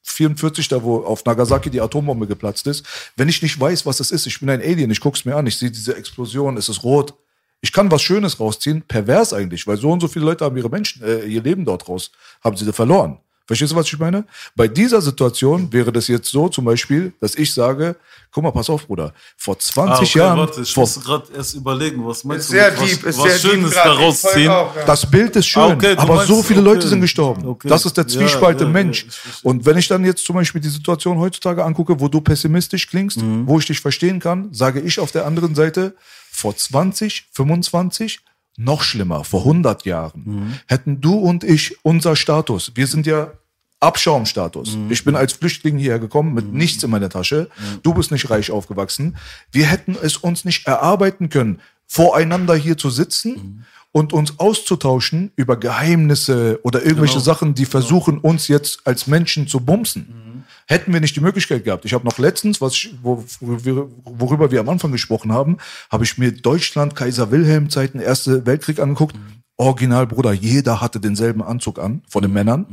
1944, 0.03 0.69
da 0.69 0.83
wo 0.83 1.05
auf 1.05 1.25
Nagasaki 1.25 1.71
die 1.71 1.81
Atombombe 1.81 2.27
geplatzt 2.27 2.67
ist. 2.67 2.85
Wenn 3.17 3.29
ich 3.29 3.41
nicht 3.41 3.59
weiß, 3.59 3.87
was 3.87 4.01
es 4.01 4.11
ist, 4.11 4.27
ich 4.27 4.41
bin 4.41 4.51
ein 4.51 4.61
Alien, 4.61 4.91
ich 4.91 5.01
guck's 5.01 5.25
mir 5.25 5.37
an, 5.37 5.47
ich 5.47 5.57
sehe 5.57 5.71
diese 5.71 5.97
Explosion, 5.97 6.57
es 6.57 6.69
ist 6.69 6.83
rot. 6.83 7.15
Ich 7.61 7.73
kann 7.73 7.91
was 7.91 8.03
Schönes 8.03 8.41
rausziehen, 8.41 8.83
pervers 8.83 9.33
eigentlich, 9.33 9.67
weil 9.67 9.79
so 9.79 9.91
und 9.91 10.01
so 10.01 10.09
viele 10.09 10.25
Leute 10.27 10.45
haben 10.45 10.57
ihre 10.57 10.69
Menschen, 10.69 11.03
äh, 11.03 11.25
ihr 11.25 11.43
Leben 11.43 11.65
dort 11.65 11.89
raus, 11.89 12.11
haben 12.43 12.57
sie 12.57 12.67
da 12.67 12.73
verloren. 12.73 13.19
Verstehst 13.47 13.73
du, 13.73 13.77
was 13.77 13.87
ich 13.87 13.99
meine? 13.99 14.25
Bei 14.57 14.67
dieser 14.69 15.03
Situation 15.03 15.71
wäre 15.71 15.93
das 15.93 16.09
jetzt 16.09 16.31
so 16.31 16.49
zum 16.49 16.65
Beispiel, 16.65 17.13
dass 17.21 17.35
ich 17.35 17.53
sage, 17.53 17.97
guck 18.33 18.43
mal, 18.43 18.51
pass 18.53 18.71
auf, 18.71 18.87
Bruder, 18.87 19.13
vor 19.37 19.59
20 19.59 19.93
Ah, 19.93 19.99
okay, 20.03 20.19
Jahren, 20.19 20.39
warte, 20.39 20.61
ich 20.63 20.73
vor, 20.73 20.85
muss 20.85 21.05
gerade 21.05 21.27
erst 21.37 21.55
überlegen, 21.55 22.07
was 22.07 22.25
meinst 22.25 22.45
Ist 22.47 22.53
du 22.53 22.57
sehr 22.57 22.73
was, 22.81 22.89
deep, 22.89 23.05
ist 23.05 23.19
was 23.19 23.25
sehr 23.41 23.51
Schönes 23.51 23.75
daraus 23.75 24.23
ziehen? 24.23 24.49
auch, 24.49 24.75
ja. 24.75 24.85
das 24.87 25.11
Bild 25.11 25.37
ist 25.37 25.47
schön, 25.47 25.63
Ah, 25.63 25.75
okay, 25.75 25.95
du 25.95 26.01
aber 26.01 26.15
meinst, 26.15 26.29
so 26.29 26.43
viele 26.43 26.61
okay. 26.61 26.71
Leute 26.71 26.89
sind 26.89 27.03
gestorben. 27.03 27.47
Okay. 27.47 27.69
Das 27.69 27.85
ist 27.85 27.97
der 27.99 28.05
Ja, 28.05 28.09
Zwiespalt 28.09 28.61
im 28.63 28.69
ja, 28.73 28.79
ja, 28.79 28.85
Mensch. 28.85 29.07
Und 29.43 29.67
wenn 29.67 29.77
ich 29.77 29.89
dann 29.89 30.05
jetzt 30.07 30.25
zum 30.25 30.37
Beispiel 30.37 30.63
die 30.63 30.69
Situation 30.71 31.19
heutzutage 31.19 31.63
angucke, 31.65 32.01
wo 32.01 32.09
du 32.09 32.23
pessimistisch 32.23 32.89
klingst, 32.89 33.19
Mhm. 33.21 33.47
wo 33.47 33.59
ich 33.59 33.67
dich 33.67 33.79
verstehen 33.81 34.21
kann, 34.21 34.49
sage 34.55 34.81
ich 34.81 34.99
auf 35.01 35.13
der 35.13 35.27
anderen 35.27 35.55
Seite, 35.55 35.95
vor 36.31 36.57
20, 36.57 37.27
25, 37.33 38.21
noch 38.57 38.83
schlimmer, 38.83 39.25
vor 39.25 39.45
100 39.45 39.85
Jahren, 39.85 40.23
Mhm. 40.25 40.53
hätten 40.67 41.01
du 41.01 41.15
und 41.15 41.43
ich 41.45 41.77
unser 41.83 42.15
Status, 42.17 42.73
wir 42.75 42.87
sind 42.87 43.07
ja 43.07 43.33
Abschaumstatus. 43.81 44.77
Mhm. 44.77 44.91
Ich 44.91 45.05
bin 45.05 45.15
als 45.17 45.35
Flüchtling 45.35 45.77
hierher 45.77 45.99
gekommen 45.99 46.33
mit 46.33 46.53
nichts 46.53 46.83
in 46.83 46.91
meiner 46.91 47.11
Tasche. 47.11 47.51
Du 47.83 47.93
bist 47.93 48.11
nicht 48.13 48.31
reich 48.31 48.51
aufgewachsen. 48.51 49.17
Wir 49.53 49.67
hätten 49.67 49.97
es 50.01 50.17
uns 50.17 50.45
nicht 50.47 50.67
erarbeiten 50.67 51.29
können, 51.29 51.61
voreinander 51.87 52.55
hier 52.55 52.79
zu 52.79 52.89
sitzen 52.89 53.33
Mhm. 53.35 53.65
und 53.93 54.13
uns 54.15 54.39
auszutauschen 54.39 55.33
über 55.37 55.59
Geheimnisse 55.59 56.61
oder 56.63 56.83
irgendwelche 56.83 57.15
Genau. 57.15 57.25
Sachen, 57.25 57.55
die 57.55 57.67
versuchen, 57.67 58.19
uns 58.19 58.49
jetzt 58.49 58.81
als 58.87 59.07
Menschen 59.07 59.47
zu 59.49 59.61
bumsen. 59.61 60.34
Mhm. 60.69 60.75
Hätten 60.75 60.93
wir 60.93 61.01
nicht 61.01 61.17
die 61.17 61.21
Möglichkeit 61.21 61.65
gehabt. 61.65 61.85
Ich 61.85 61.95
habe 61.95 62.05
noch 62.05 62.19
letztens, 62.19 62.61
was 62.61 62.75
ich, 62.75 62.95
wo, 63.03 63.25
worüber 63.41 64.51
wir 64.51 64.61
am 64.61 64.69
Anfang 64.69 64.93
gesprochen 64.93 65.33
haben, 65.33 65.59
habe 65.91 66.05
ich 66.05 66.19
mir 66.19 66.33
Deutschland, 66.33 66.95
Kaiser 66.97 67.31
Wilhelm 67.31 67.71
Zeiten, 67.71 68.01
Erste 68.01 68.47
Weltkrieg 68.47 68.81
angeguckt. 68.81 69.17
Original, 69.57 70.07
Bruder, 70.07 70.33
jeder 70.33 70.81
hatte 70.81 70.99
denselben 70.99 71.43
Anzug 71.43 71.79
an 71.79 72.03
von 72.09 72.23
den 72.23 72.33
Männern. 72.33 72.67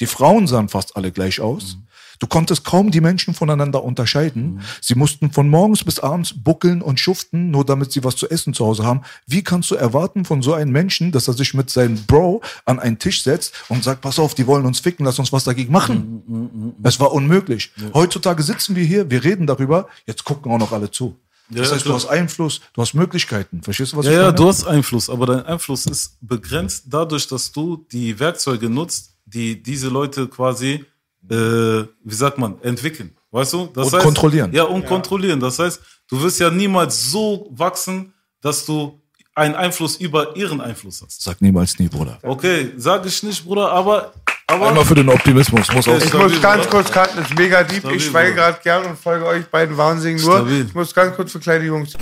Die 0.00 0.06
Frauen 0.06 0.46
sahen 0.46 0.68
fast 0.68 0.94
alle 0.96 1.10
gleich 1.10 1.40
aus. 1.40 1.78
Du 2.18 2.26
konntest 2.26 2.64
kaum 2.64 2.90
die 2.90 3.00
Menschen 3.00 3.34
voneinander 3.34 3.82
unterscheiden. 3.84 4.60
Sie 4.80 4.94
mussten 4.94 5.30
von 5.32 5.48
morgens 5.48 5.84
bis 5.84 5.98
abends 6.00 6.32
buckeln 6.34 6.82
und 6.82 6.98
schuften, 7.00 7.50
nur 7.50 7.64
damit 7.64 7.92
sie 7.92 8.04
was 8.04 8.16
zu 8.16 8.28
essen 8.30 8.54
zu 8.54 8.64
Hause 8.66 8.84
haben. 8.84 9.02
Wie 9.26 9.42
kannst 9.42 9.70
du 9.70 9.74
erwarten 9.74 10.24
von 10.24 10.42
so 10.42 10.54
einem 10.54 10.72
Menschen, 10.72 11.12
dass 11.12 11.28
er 11.28 11.34
sich 11.34 11.54
mit 11.54 11.70
seinem 11.70 12.04
Bro 12.06 12.42
an 12.64 12.78
einen 12.78 12.98
Tisch 12.98 13.22
setzt 13.22 13.52
und 13.68 13.84
sagt, 13.84 14.00
pass 14.00 14.18
auf, 14.18 14.34
die 14.34 14.46
wollen 14.46 14.66
uns 14.66 14.80
ficken, 14.80 15.04
lass 15.04 15.18
uns 15.18 15.32
was 15.32 15.44
dagegen 15.44 15.72
machen? 15.72 16.74
Es 16.82 16.98
war 17.00 17.12
unmöglich. 17.12 17.72
Heutzutage 17.94 18.42
sitzen 18.42 18.76
wir 18.76 18.84
hier, 18.84 19.10
wir 19.10 19.22
reden 19.24 19.46
darüber, 19.46 19.88
jetzt 20.06 20.24
gucken 20.24 20.50
auch 20.52 20.58
noch 20.58 20.72
alle 20.72 20.90
zu. 20.90 21.16
Das 21.48 21.68
Ja, 21.68 21.74
heißt, 21.76 21.86
du 21.86 21.94
hast 21.94 22.06
Einfluss, 22.06 22.60
du 22.72 22.82
hast 22.82 22.94
Möglichkeiten. 22.94 23.62
Verstehst 23.62 23.92
du, 23.92 23.98
was 23.98 24.06
Ja, 24.06 24.10
ich 24.10 24.16
ja, 24.16 24.22
meine? 24.24 24.34
du 24.36 24.48
hast 24.48 24.66
Einfluss, 24.66 25.08
aber 25.08 25.26
dein 25.26 25.46
Einfluss 25.46 25.86
ist 25.86 26.16
begrenzt 26.20 26.84
dadurch, 26.88 27.28
dass 27.28 27.52
du 27.52 27.86
die 27.92 28.18
Werkzeuge 28.18 28.68
nutzt, 28.68 29.12
die 29.26 29.62
diese 29.62 29.88
Leute 29.88 30.26
quasi, 30.26 30.84
äh, 31.30 31.86
wie 32.04 32.14
sagt 32.14 32.38
man, 32.38 32.60
entwickeln. 32.62 33.16
Weißt 33.30 33.52
du? 33.52 33.66
Das 33.74 33.92
Und 33.92 34.00
kontrollieren. 34.00 34.52
Ja, 34.52 34.64
und 34.64 34.86
kontrollieren. 34.86 35.40
Das 35.40 35.58
heißt, 35.58 35.80
du 36.08 36.22
wirst 36.22 36.40
ja 36.40 36.50
niemals 36.50 37.10
so 37.10 37.48
wachsen, 37.50 38.14
dass 38.40 38.64
du 38.64 39.00
einen 39.34 39.54
Einfluss 39.54 39.96
über 39.96 40.34
ihren 40.36 40.60
Einfluss 40.60 41.02
hast. 41.02 41.22
Sag 41.22 41.42
niemals 41.42 41.78
nie, 41.78 41.88
Bruder. 41.88 42.18
Okay, 42.22 42.72
sage 42.76 43.08
ich 43.08 43.22
nicht, 43.22 43.44
Bruder, 43.44 43.70
aber, 43.70 44.14
aber 44.46 44.68
Einmal 44.68 44.84
für 44.84 44.94
den 44.94 45.10
Optimismus, 45.10 45.70
muss 45.72 45.86
auch 45.86 45.98
Ich 45.98 46.04
Stabil, 46.04 46.28
muss 46.28 46.40
ganz 46.40 46.68
kurz 46.68 46.90
cutten, 46.90 47.22
ist 47.22 47.36
mega 47.36 47.62
deep. 47.62 47.80
Stabil, 47.80 47.96
ich 47.98 48.06
schweige 48.06 48.34
gerade 48.34 48.58
gern 48.62 48.86
und 48.86 48.98
folge 48.98 49.26
euch 49.26 49.46
beiden 49.46 49.76
wahnsinnig 49.76 50.22
nur. 50.22 50.36
Stabil. 50.36 50.66
Ich 50.66 50.74
muss 50.74 50.94
ganz 50.94 51.14
kurz 51.14 51.32
für 51.32 51.40
kleine 51.40 51.64
Jungs. 51.66 51.92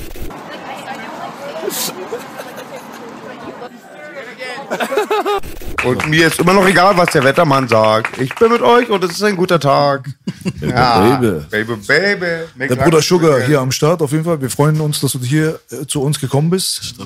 Und 5.85 6.09
mir 6.09 6.27
ist 6.29 6.39
immer 6.39 6.55
noch 6.55 6.67
egal, 6.67 6.97
was 6.97 7.11
der 7.11 7.25
Wettermann 7.25 7.69
sagt. 7.69 8.19
Ich 8.19 8.35
bin 8.35 8.51
mit 8.51 8.63
euch 8.63 8.89
und 8.89 9.05
es 9.05 9.13
ist 9.13 9.23
ein 9.23 9.37
guter 9.37 9.61
Tag. 9.61 10.11
Ja, 10.61 11.17
Baby. 11.17 11.41
Baby, 11.51 11.75
baby. 11.87 12.27
Make 12.55 12.77
Der 12.77 12.85
Bruder 12.85 13.01
Sugar 13.01 13.41
the 13.41 13.47
hier 13.47 13.61
am 13.61 13.73
Start 13.73 14.03
auf 14.03 14.13
jeden 14.13 14.25
Fall. 14.25 14.41
Wir 14.43 14.51
freuen 14.51 14.79
uns, 14.79 15.01
dass 15.01 15.13
du 15.13 15.21
hier 15.21 15.59
äh, 15.71 15.87
zu 15.87 16.03
uns 16.03 16.21
gekommen 16.21 16.51
bist, 16.51 16.97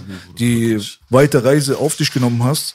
die 0.40 0.80
weite 1.08 1.44
Reise 1.44 1.78
auf 1.78 1.94
dich 1.94 2.12
genommen 2.12 2.42
hast. 2.42 2.74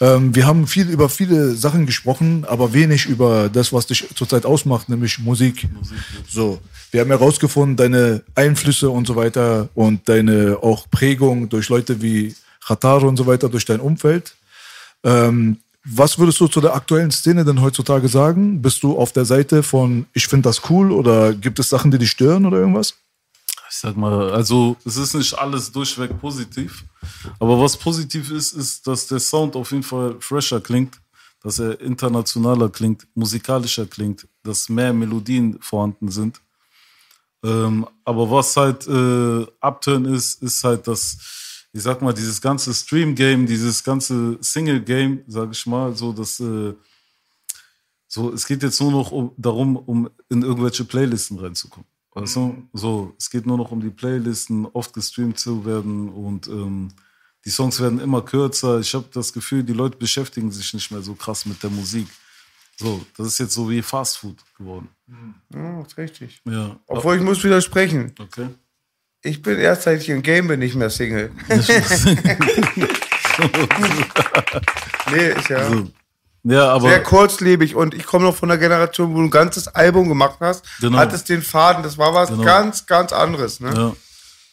Ähm, 0.00 0.34
wir 0.34 0.46
haben 0.46 0.66
viel 0.66 0.88
über 0.88 1.08
viele 1.08 1.52
Sachen 1.52 1.86
gesprochen, 1.86 2.44
aber 2.46 2.74
wenig 2.74 3.06
über 3.06 3.48
das, 3.50 3.72
was 3.72 3.86
dich 3.86 4.06
zurzeit 4.14 4.44
ausmacht, 4.44 4.90
nämlich 4.90 5.18
Musik. 5.18 5.66
So, 6.28 6.60
wir 6.90 7.00
haben 7.00 7.10
herausgefunden, 7.10 7.76
deine 7.76 8.22
Einflüsse 8.34 8.90
und 8.90 9.06
so 9.06 9.16
weiter 9.16 9.68
und 9.74 10.08
deine 10.08 10.58
auch 10.60 10.86
Prägung 10.90 11.48
durch 11.48 11.68
Leute 11.68 12.02
wie 12.02 12.34
Khatar 12.70 13.02
und 13.02 13.16
so 13.16 13.26
weiter, 13.26 13.48
durch 13.48 13.64
dein 13.64 13.80
Umfeld. 13.80 14.34
Ähm, 15.02 15.58
was 15.84 16.18
würdest 16.18 16.38
du 16.40 16.46
zu 16.46 16.60
der 16.60 16.74
aktuellen 16.74 17.10
Szene 17.10 17.44
denn 17.44 17.60
heutzutage 17.60 18.08
sagen? 18.08 18.62
Bist 18.62 18.82
du 18.82 18.96
auf 18.96 19.12
der 19.12 19.24
Seite 19.24 19.62
von 19.62 20.06
ich 20.12 20.26
finde 20.28 20.48
das 20.48 20.70
cool 20.70 20.92
oder 20.92 21.34
gibt 21.34 21.58
es 21.58 21.68
Sachen, 21.68 21.90
die 21.90 21.98
dich 21.98 22.10
stören 22.10 22.46
oder 22.46 22.58
irgendwas? 22.58 22.94
ich 23.70 23.76
sag 23.76 23.96
mal, 23.96 24.32
also 24.32 24.76
es 24.84 24.96
ist 24.96 25.14
nicht 25.14 25.38
alles 25.38 25.70
durchweg 25.70 26.20
positiv. 26.20 26.84
Aber 27.38 27.60
was 27.60 27.76
positiv 27.76 28.30
ist, 28.32 28.52
ist, 28.52 28.86
dass 28.86 29.06
der 29.06 29.20
Sound 29.20 29.54
auf 29.54 29.70
jeden 29.70 29.84
Fall 29.84 30.16
fresher 30.18 30.60
klingt, 30.60 31.00
dass 31.40 31.60
er 31.60 31.80
internationaler 31.80 32.68
klingt, 32.68 33.06
musikalischer 33.14 33.86
klingt, 33.86 34.26
dass 34.42 34.68
mehr 34.68 34.92
Melodien 34.92 35.58
vorhanden 35.60 36.10
sind. 36.10 36.40
Ähm, 37.44 37.86
aber 38.04 38.30
was 38.30 38.56
halt 38.56 38.88
äh, 38.88 39.46
Upturn 39.60 40.04
ist, 40.04 40.42
ist 40.42 40.64
halt 40.64 40.88
das, 40.88 41.18
ich 41.72 41.82
sag 41.82 42.02
mal, 42.02 42.12
dieses 42.12 42.40
ganze 42.40 42.74
Stream-Game, 42.74 43.46
dieses 43.46 43.82
ganze 43.84 44.38
Single-Game, 44.40 45.24
sag 45.26 45.52
ich 45.52 45.66
mal, 45.66 45.96
so 45.96 46.12
dass 46.12 46.40
äh, 46.40 46.74
so, 48.12 48.32
es 48.32 48.44
geht 48.46 48.62
jetzt 48.64 48.80
nur 48.80 48.90
noch 48.90 49.12
um, 49.12 49.32
darum, 49.36 49.76
um 49.76 50.10
in 50.28 50.42
irgendwelche 50.42 50.84
Playlisten 50.84 51.38
reinzukommen. 51.38 51.86
Weißt 52.12 52.34
du? 52.34 52.68
So, 52.72 53.14
es 53.16 53.30
geht 53.30 53.46
nur 53.46 53.56
noch 53.56 53.70
um 53.70 53.80
die 53.80 53.90
Playlisten, 53.90 54.66
oft 54.66 54.92
gestreamt 54.92 55.38
zu 55.38 55.64
werden 55.64 56.08
und 56.08 56.48
ähm, 56.48 56.88
die 57.44 57.50
Songs 57.50 57.80
werden 57.80 58.00
immer 58.00 58.22
kürzer. 58.22 58.80
Ich 58.80 58.92
habe 58.94 59.06
das 59.12 59.32
Gefühl, 59.32 59.62
die 59.62 59.72
Leute 59.72 59.96
beschäftigen 59.96 60.50
sich 60.50 60.74
nicht 60.74 60.90
mehr 60.90 61.02
so 61.02 61.14
krass 61.14 61.46
mit 61.46 61.62
der 61.62 61.70
Musik. 61.70 62.08
So, 62.76 63.00
das 63.16 63.28
ist 63.28 63.38
jetzt 63.38 63.54
so 63.54 63.70
wie 63.70 63.80
Fast 63.80 64.18
Food 64.18 64.38
geworden. 64.58 64.88
Ja, 65.54 65.82
ist 65.82 65.96
richtig. 65.96 66.40
Ja. 66.44 66.80
Obwohl 66.88 67.16
ich 67.16 67.22
muss 67.22 67.44
widersprechen. 67.44 68.12
Okay. 68.18 68.48
Ich 69.22 69.42
bin 69.42 69.58
erst 69.58 69.82
seit 69.82 70.00
ich 70.00 70.08
im 70.08 70.22
Game 70.22 70.48
bin 70.48 70.60
nicht 70.60 70.74
mehr 70.74 70.88
Single. 70.88 71.30
nee, 75.12 75.28
ist 75.36 75.48
ja 75.50 75.68
Ja, 76.42 76.72
aber 76.72 76.88
sehr 76.88 77.02
kurzlebig 77.02 77.74
und 77.76 77.92
ich 77.94 78.06
komme 78.06 78.24
noch 78.24 78.34
von 78.34 78.48
der 78.48 78.56
Generation, 78.56 79.12
wo 79.12 79.18
du 79.18 79.24
ein 79.24 79.30
ganzes 79.30 79.68
Album 79.68 80.08
gemacht 80.08 80.36
hast, 80.40 80.64
Genau. 80.80 80.96
hattest 80.96 81.28
den 81.28 81.42
Faden, 81.42 81.82
das 81.82 81.98
war 81.98 82.14
was 82.14 82.30
Genau. 82.30 82.44
ganz, 82.44 82.86
ganz 82.86 83.12
anderes. 83.12 83.60
Ne? 83.60 83.70
ja, 83.74 83.92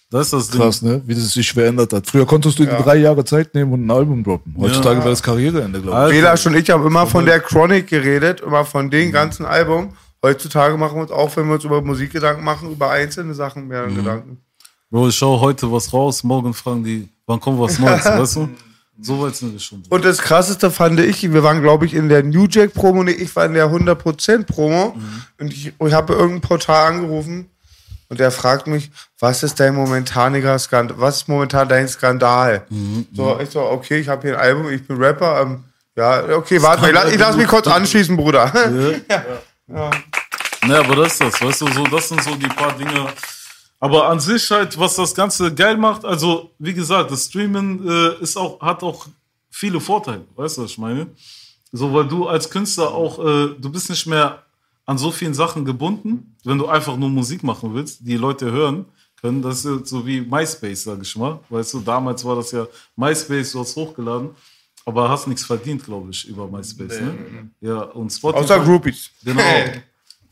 das 0.09 0.27
ist 0.27 0.33
das 0.33 0.49
Ding. 0.49 0.59
Krass, 0.59 0.81
ne? 0.81 1.01
Wie 1.05 1.15
das 1.15 1.31
sich 1.31 1.53
verändert 1.53 1.93
hat. 1.93 2.05
Früher 2.05 2.25
konntest 2.25 2.59
du 2.59 2.65
dir 2.65 2.73
drei 2.73 2.97
Jahre 2.97 3.23
Zeit 3.23 3.55
nehmen 3.55 3.71
und 3.71 3.85
ein 3.85 3.91
Album 3.91 4.21
droppen. 4.21 4.53
Heutzutage 4.57 4.99
wäre 4.99 5.11
das 5.11 5.23
Karriereende, 5.23 5.81
glaube 5.81 6.09
ich. 6.13 6.19
Belasch 6.19 6.45
und 6.45 6.55
ich 6.57 6.69
haben 6.69 6.85
immer 6.85 7.07
von 7.07 7.25
der 7.25 7.39
Chronic 7.39 7.87
geredet, 7.87 8.41
immer 8.41 8.65
von 8.65 8.89
den 8.89 9.13
ganzen 9.13 9.45
Album. 9.45 9.93
Heutzutage 10.21 10.75
machen 10.77 10.95
wir 10.97 11.03
uns 11.03 11.11
auch, 11.11 11.37
wenn 11.37 11.47
wir 11.47 11.53
uns 11.53 11.63
über 11.63 11.81
Musik 11.81 12.11
Gedanken 12.11 12.43
machen, 12.43 12.69
über 12.69 12.89
einzelne 12.89 13.33
Sachen 13.33 13.69
mehr 13.69 13.87
Gedanken. 13.87 14.41
Bro, 14.89 15.09
ich 15.09 15.17
schau 15.17 15.41
heute 15.41 15.69
was 15.69 15.91
raus, 15.91 16.23
morgen 16.23 16.53
fragen 16.53 16.83
die, 16.83 17.09
wann 17.25 17.41
kommt 17.41 17.59
was 17.59 17.77
Neues, 17.77 18.05
weißt 18.05 18.37
du? 18.37 18.49
So 19.01 19.21
weit 19.21 19.35
sind 19.35 19.51
wir 19.51 19.59
schon. 19.59 19.83
Und 19.89 20.05
das 20.05 20.17
krasseste 20.19 20.71
fand 20.71 20.99
ich, 20.99 21.31
wir 21.31 21.43
waren, 21.43 21.61
glaube 21.61 21.85
ich, 21.85 21.93
in 21.93 22.07
der 22.07 22.23
New 22.23 22.47
Jack 22.49 22.73
Promo, 22.73 23.03
nee, 23.03 23.11
ich 23.11 23.35
war 23.35 23.45
in 23.45 23.53
der 23.53 23.67
100% 23.67 24.45
Promo 24.45 24.95
und 25.39 25.53
ich, 25.53 25.73
ich 25.77 25.93
habe 25.93 26.13
irgendein 26.13 26.41
Portal 26.41 26.93
angerufen 26.93 27.49
und 28.09 28.19
der 28.19 28.31
fragt 28.31 28.67
mich, 28.67 28.89
was 29.19 29.43
ist 29.43 29.59
dein 29.59 29.75
momentaniger 29.75 30.57
Skandal, 30.57 30.99
was 30.99 31.17
ist 31.17 31.27
momentan 31.27 31.67
dein 31.67 31.87
Skandal? 31.89 32.65
So, 33.13 33.37
ich 33.41 33.49
so, 33.49 33.61
okay, 33.61 33.99
ich 33.99 34.07
habe 34.07 34.25
hier 34.25 34.39
ein 34.39 34.43
Album, 34.43 34.71
ich 34.71 34.87
bin 34.87 34.97
Rapper, 34.97 35.41
ähm, 35.41 35.63
ja, 35.97 36.23
okay, 36.29 36.61
warte 36.61 36.81
mal, 36.81 36.87
ich 36.87 36.93
lass, 36.95 37.11
ich 37.11 37.19
lass 37.19 37.35
mich 37.35 37.47
kurz 37.47 37.67
anschließen, 37.67 38.15
Bruder. 38.15 38.51
Ne, 40.65 40.79
aber 40.79 40.95
das 40.95 41.13
ist 41.13 41.21
das, 41.21 41.41
weißt 41.41 41.61
du, 41.61 41.67
so, 41.71 41.83
das 41.85 42.09
sind 42.09 42.21
so 42.23 42.35
die 42.35 42.47
paar 42.47 42.73
Dinge. 42.73 43.07
Aber 43.79 44.09
an 44.09 44.19
sich 44.19 44.49
halt, 44.49 44.77
was 44.79 44.95
das 44.95 45.13
Ganze 45.13 45.53
geil 45.53 45.77
macht, 45.77 46.03
also 46.03 46.51
wie 46.57 46.73
gesagt, 46.73 47.11
das 47.11 47.25
Streamen 47.25 47.87
äh, 47.87 48.21
ist 48.21 48.35
auch, 48.35 48.59
hat 48.59 48.81
auch 48.81 49.07
viele 49.51 49.79
Vorteile, 49.79 50.25
weißt 50.35 50.57
du, 50.57 50.63
was 50.63 50.71
ich 50.71 50.77
meine? 50.77 51.07
So, 51.71 51.93
weil 51.93 52.07
du 52.07 52.27
als 52.27 52.49
Künstler 52.49 52.91
auch, 52.91 53.19
äh, 53.19 53.55
du 53.59 53.69
bist 53.69 53.89
nicht 53.89 54.07
mehr 54.07 54.43
an 54.85 54.97
so 54.97 55.11
vielen 55.11 55.33
Sachen 55.33 55.65
gebunden, 55.65 56.35
wenn 56.43 56.57
du 56.57 56.67
einfach 56.67 56.95
nur 56.97 57.09
Musik 57.09 57.43
machen 57.43 57.73
willst, 57.73 57.99
die 58.01 58.15
Leute 58.15 58.51
hören 58.51 58.85
können. 59.21 59.41
Das 59.41 59.65
ist 59.65 59.87
so 59.87 60.05
wie 60.05 60.21
MySpace, 60.21 60.83
sag 60.83 61.01
ich 61.01 61.15
mal. 61.15 61.39
Weißt 61.49 61.73
du, 61.73 61.81
damals 61.81 62.23
war 62.23 62.37
das 62.37 62.51
ja 62.51 62.65
MySpace, 62.95 63.51
du 63.51 63.59
hast 63.59 63.75
hochgeladen, 63.75 64.29
aber 64.85 65.09
hast 65.09 65.27
nichts 65.27 65.43
verdient, 65.43 65.83
glaube 65.83 66.11
ich, 66.11 66.27
über 66.27 66.47
MySpace. 66.47 67.01
Ne? 67.01 67.49
Ja, 67.59 67.81
und 67.81 68.09
Spotify. 68.11 68.43
Außer 68.43 68.59
Groupies. 68.61 69.11
Genau. 69.23 69.41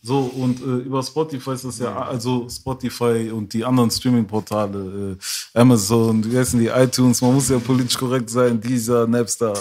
So, 0.05 0.19
und 0.19 0.61
äh, 0.61 0.85
über 0.85 1.01
Spotify 1.01 1.53
ist 1.53 1.65
das 1.65 1.79
ja, 1.79 1.95
also 1.95 2.47
Spotify 2.47 3.31
und 3.33 3.51
die 3.51 3.65
anderen 3.65 3.89
Streaming-Portale, 3.89 5.17
äh, 5.17 5.59
Amazon, 5.59 6.23
wie 6.31 6.37
heißen 6.37 6.59
die, 6.59 6.67
iTunes, 6.67 7.23
man 7.23 7.33
muss 7.33 7.49
ja 7.49 7.57
politisch 7.57 7.97
korrekt 7.97 8.29
sein, 8.29 8.61
dieser, 8.61 9.07
Napster 9.07 9.53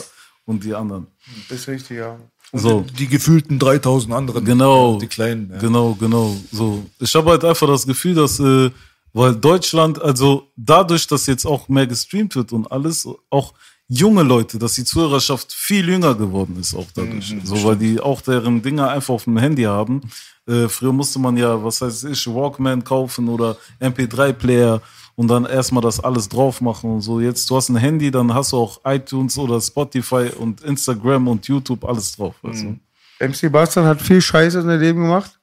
und 0.45 0.63
die 0.63 0.75
anderen. 0.75 1.07
Ist 1.49 1.67
richtig, 1.67 1.97
ja. 1.97 2.19
So. 2.53 2.85
Die 2.99 3.09
gefühlten 3.09 3.59
3000 3.59 4.13
anderen. 4.13 4.45
Genau. 4.45 4.99
Die 4.99 5.07
kleinen. 5.07 5.51
Ja. 5.51 5.59
Genau, 5.61 5.95
genau. 5.95 6.37
So. 6.53 6.85
Ich 7.01 7.15
habe 7.15 7.31
halt 7.31 7.43
einfach 7.43 7.67
das 7.67 7.87
Gefühl, 7.87 8.15
dass, 8.15 8.39
äh, 8.39 8.71
weil 9.15 9.35
Deutschland, 9.35 10.03
also 10.03 10.51
dadurch, 10.57 11.07
dass 11.07 11.27
jetzt 11.27 11.47
auch 11.47 11.71
mehr 11.71 11.87
gestreamt 11.87 12.37
wird 12.37 12.53
und 12.53 12.71
alles, 12.71 13.09
auch 13.31 13.55
junge 13.89 14.23
Leute, 14.23 14.59
dass 14.59 14.75
die 14.75 14.85
Zuhörerschaft 14.85 15.53
viel 15.55 15.89
jünger 15.89 16.15
geworden 16.15 16.57
ist 16.61 16.75
auch 16.75 16.87
dadurch. 16.95 17.35
so, 17.45 17.65
weil 17.65 17.77
die 17.77 17.99
auch 17.99 18.21
deren 18.21 18.61
Dinger 18.61 18.91
einfach 18.91 19.15
auf 19.15 19.25
dem 19.25 19.39
Handy 19.39 19.63
haben. 19.63 20.03
Äh, 20.47 20.69
früher 20.69 20.93
musste 20.93 21.19
man 21.19 21.37
ja, 21.37 21.63
was 21.63 21.81
heißt 21.81 22.05
ich, 22.05 22.27
Walkman 22.27 22.85
kaufen 22.85 23.29
oder 23.29 23.57
MP3-Player 23.81 24.81
und 25.17 25.29
dann 25.29 25.47
erstmal 25.47 25.83
das 25.83 26.01
alles 26.01 26.29
drauf 26.29 26.61
machen 26.61 26.91
und 26.91 27.01
so. 27.01 27.21
Jetzt, 27.21 27.49
du 27.49 27.57
hast 27.57 27.69
ein 27.69 27.77
Handy, 27.77 28.11
dann 28.11 28.33
hast 28.35 28.53
du 28.53 28.59
auch 28.59 28.81
iTunes 28.85 29.39
oder 29.39 29.61
Spotify 29.61 30.31
und 30.39 30.61
Instagram 30.63 31.29
und 31.29 31.47
YouTube 31.47 31.85
alles 31.85 32.17
drauf. 32.17 32.35
Du? 32.43 32.79
MC 33.21 33.51
Bastard 33.51 33.87
hat 33.87 34.03
viel 34.03 34.21
Scheiße 34.21 34.59
in 34.59 34.67
seinem 34.67 34.81
Leben 34.81 35.03
gemacht. 35.03 35.39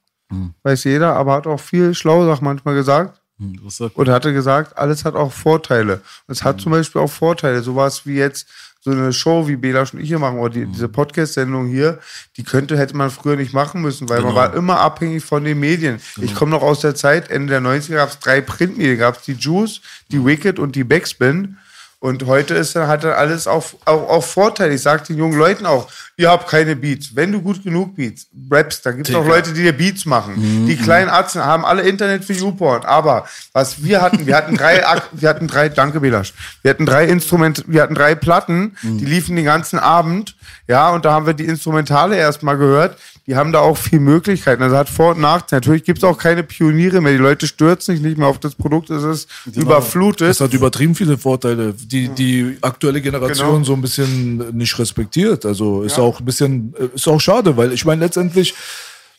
Weiß 0.64 0.84
jeder, 0.86 1.16
aber 1.16 1.34
hat 1.34 1.48
auch 1.48 1.60
viel 1.60 1.94
Schlausachen 1.94 2.46
manchmal 2.46 2.76
gesagt. 2.76 3.22
Hm, 3.38 3.60
sagt 3.70 3.96
Und 3.96 4.08
hatte 4.08 4.34
gesagt, 4.34 4.78
alles 4.78 5.04
hat 5.04 5.16
auch 5.16 5.32
Vorteile. 5.32 6.02
Es 6.28 6.44
hat 6.44 6.62
zum 6.62 6.72
Beispiel 6.72 7.02
auch 7.02 7.10
Vorteile. 7.10 7.62
Sowas 7.62 8.06
wie 8.06 8.16
jetzt 8.16 8.48
so 8.84 8.90
eine 8.92 9.14
Show, 9.14 9.48
wie 9.48 9.56
Bela 9.56 9.82
und 9.82 10.00
ich 10.02 10.08
hier 10.08 10.18
machen, 10.18 10.40
oder 10.40 10.54
die, 10.54 10.66
diese 10.66 10.90
Podcast-Sendung 10.90 11.68
hier, 11.68 12.00
die 12.36 12.44
könnte, 12.44 12.78
hätte 12.78 12.98
man 12.98 13.12
früher 13.12 13.36
nicht 13.36 13.54
machen 13.54 13.82
müssen, 13.82 14.10
weil 14.10 14.22
man 14.22 14.34
war 14.34 14.56
immer 14.56 14.80
abhängig 14.80 15.24
von 15.24 15.44
den 15.44 15.60
Medien. 15.60 16.02
Ich 16.20 16.34
komme 16.34 16.50
noch 16.50 16.64
aus 16.64 16.80
der 16.80 16.96
Zeit, 16.96 17.30
Ende 17.30 17.52
der 17.54 17.62
90er 17.62 17.96
gab 17.96 18.10
es 18.10 18.20
drei 18.20 18.42
Printmedien, 18.42 18.98
gab 18.98 19.18
es 19.18 19.24
die 19.24 19.34
Juice, 19.34 19.82
die 20.12 20.26
Wicked 20.26 20.58
und 20.58 20.76
die 20.76 20.84
Backspin. 20.84 21.58
Und 22.04 22.26
heute 22.26 22.56
ist 22.56 22.76
dann, 22.76 22.88
hat 22.88 23.04
er 23.04 23.16
alles 23.16 23.46
auch, 23.46 23.64
auch, 23.86 24.10
auch 24.10 24.24
Vorteile. 24.24 24.74
Ich 24.74 24.82
sage 24.82 25.04
den 25.04 25.18
jungen 25.18 25.38
Leuten 25.38 25.68
auch, 25.68 25.88
ihr 26.18 26.32
habt 26.32 26.50
keine 26.50 26.76
Beats. 26.76 27.16
Wenn 27.16 27.32
du 27.32 27.44
gut 27.44 27.64
genug 27.64 27.96
Beats 27.96 28.26
raps, 28.50 28.82
dann 28.82 28.98
gibt 28.98 29.10
es 29.10 29.14
auch 29.14 29.24
Leute, 29.24 29.54
die 29.54 29.62
dir 29.62 29.72
Beats 29.72 30.08
machen. 30.08 30.66
Die 30.66 30.78
kleinen 30.78 31.10
Arzten 31.12 31.46
haben 31.46 31.64
alle 31.64 31.84
Internet 31.84 32.26
für 32.26 32.34
YouPorn. 32.34 32.86
Aber 32.86 33.28
was 33.54 33.84
wir 33.84 34.02
hatten, 34.02 34.26
wir 34.26 34.36
hatten 34.36 34.58
drei, 34.58 34.84
wir 35.12 35.30
hatten 35.30 35.48
drei, 35.48 35.70
danke 35.70 36.00
Belasch, 36.00 36.34
wir 36.64 36.72
hatten 36.72 36.88
drei 36.88 37.06
Instrumente, 37.06 37.64
wir 37.68 37.84
hatten 37.84 37.94
drei 37.94 38.16
Platten, 38.16 38.76
die 38.82 39.06
liefen 39.06 39.36
den 39.36 39.46
ganzen 39.46 39.78
Abend. 39.78 40.36
Ja, 40.68 40.90
und 40.90 41.06
da 41.06 41.12
haben 41.14 41.28
wir 41.28 41.36
die 41.36 41.46
Instrumentale 41.46 42.18
erstmal 42.18 42.58
gehört. 42.58 42.98
Die 43.32 43.38
haben 43.38 43.54
da 43.54 43.60
auch 43.60 43.78
viel 43.78 44.02
Möglichkeiten. 44.02 44.62
Also 44.62 44.76
hat 44.76 44.90
Vor- 44.90 45.12
und 45.16 45.22
Nachteile. 45.22 45.62
Natürlich 45.62 45.86
gibt 45.86 46.00
es 46.00 46.04
auch 46.04 46.18
keine 46.18 46.44
Pioniere 46.44 47.00
mehr. 47.00 47.14
Die 47.14 47.18
Leute 47.18 47.48
stürzen 47.48 47.96
sich 47.96 48.04
nicht 48.04 48.18
mehr 48.18 48.28
auf 48.28 48.40
das 48.40 48.56
Produkt. 48.56 48.90
Es 48.90 49.04
ist 49.04 49.30
überflutet. 49.56 50.28
Das 50.32 50.42
hat 50.42 50.54
übertrieben 50.54 50.96
viele 50.96 51.18
Vorteile, 51.18 51.74
die 51.74 52.10
die 52.10 52.58
aktuelle 52.62 53.00
Generation 53.02 53.54
Genau. 53.54 53.64
so 53.64 53.72
ein 53.72 53.80
bisschen 53.80 54.58
nicht 54.58 54.78
respektiert. 54.78 55.46
Also 55.46 55.84
ist 55.84 55.98
auch 55.98 56.20
ein 56.20 56.26
bisschen, 56.26 56.74
äh, 56.78 56.90
ist 56.94 57.08
auch 57.08 57.22
schade, 57.22 57.56
weil 57.56 57.72
ich 57.72 57.86
meine 57.86 58.02
letztendlich, 58.04 58.54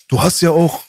du 0.09 0.21
hast 0.23 0.43
ja 0.43 0.51
auch 0.51 0.81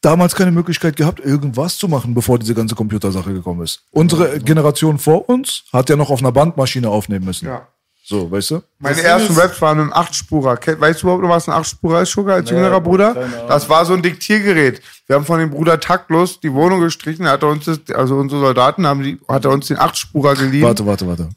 damals 0.00 0.36
keine 0.36 0.52
Möglichkeit 0.52 0.94
gehabt, 0.94 1.18
irgendwas 1.18 1.78
zu 1.78 1.88
machen, 1.88 2.14
bevor 2.14 2.38
diese 2.38 2.54
ganze 2.54 2.76
Computersache 2.76 3.32
gekommen 3.32 3.62
ist. 3.62 3.82
Unsere 3.90 4.38
Generation 4.38 5.00
vor 5.00 5.28
uns 5.28 5.64
hat 5.72 5.90
ja 5.90 5.96
noch 5.96 6.10
auf 6.10 6.20
einer 6.20 6.30
Bandmaschine 6.30 6.88
aufnehmen 6.88 7.24
müssen. 7.24 7.46
Ja. 7.46 7.66
So, 8.10 8.30
weißt 8.30 8.52
du? 8.52 8.62
Meine 8.78 8.96
Das 8.96 9.04
ersten 9.04 9.36
Raps 9.36 9.60
waren 9.60 9.76
mit 9.76 9.84
einem 9.84 9.92
Achtspurer. 9.92 10.58
Weißt 10.64 11.02
du 11.02 11.06
überhaupt 11.06 11.22
noch, 11.22 11.28
was 11.28 11.46
ein 11.46 11.52
Achtspurer 11.52 12.00
ist, 12.00 12.12
Sugar, 12.12 12.36
als 12.36 12.50
Nee, 12.50 12.56
jüngerer 12.56 12.80
Bruder? 12.80 13.14
Das 13.46 13.68
war 13.68 13.84
so 13.84 13.92
ein 13.92 14.00
Diktiergerät. 14.00 14.80
Wir 15.06 15.16
haben 15.16 15.26
von 15.26 15.38
dem 15.38 15.50
Bruder 15.50 15.78
taktlos 15.78 16.40
die 16.40 16.50
Wohnung 16.54 16.80
gestrichen, 16.80 17.28
hat 17.28 17.42
er 17.42 17.50
uns 17.50 17.66
das, 17.66 17.80
also 17.94 18.16
unsere 18.16 18.40
Soldaten 18.40 18.86
haben 18.86 19.02
die, 19.02 19.18
hat 19.28 19.44
er 19.44 19.50
uns 19.50 19.66
den 19.66 19.78
Achtspurer 19.78 20.34
geliehen. 20.36 20.62
Warte, 20.62 20.86
warte, 20.86 21.06
warte. 21.06 21.28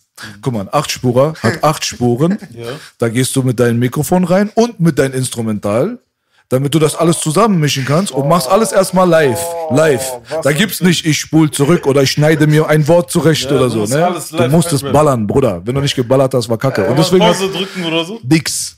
Guck 0.41 0.53
mal, 0.53 0.61
ein 0.61 0.69
Achtspurer 0.71 1.33
hat 1.43 1.61
acht 1.61 1.83
Spuren. 1.83 2.37
Da 2.99 3.09
gehst 3.09 3.35
du 3.35 3.43
mit 3.43 3.59
deinem 3.59 3.79
Mikrofon 3.79 4.23
rein 4.23 4.49
und 4.55 4.79
mit 4.79 4.97
deinem 4.97 5.13
Instrumental, 5.13 5.99
damit 6.51 6.73
du 6.73 6.79
das 6.79 6.95
alles 6.95 7.19
zusammenmischen 7.19 7.85
kannst 7.85 8.11
und 8.11 8.27
machst 8.27 8.49
alles 8.49 8.71
erstmal 8.71 9.07
live. 9.07 9.39
Live. 9.71 10.11
Da 10.43 10.51
gibt's 10.51 10.81
nicht, 10.81 11.05
ich 11.05 11.19
spul 11.19 11.49
zurück 11.49 11.87
oder 11.87 12.01
ich 12.03 12.11
schneide 12.11 12.45
mir 12.45 12.67
ein 12.67 12.87
Wort 12.87 13.09
zurecht 13.09 13.49
Ja, 13.49 13.55
oder 13.57 13.63
du 13.69 13.69
so. 13.69 13.79
musst 13.79 14.33
Ne? 14.33 14.37
Du 14.37 14.47
musst 14.49 14.73
es 14.73 14.83
ballern, 14.83 15.25
Bruder. 15.25 15.61
Wenn 15.65 15.75
du 15.75 15.81
nicht 15.81 15.95
geballert 15.95 16.33
hast, 16.33 16.49
war 16.49 16.57
kacke. 16.57 16.85
Und 16.85 16.99
deswegen 16.99 17.21
Pause 17.25 17.49
drücken 17.49 17.85
oder 17.85 18.03
so? 18.03 18.19
nix. 18.23 18.77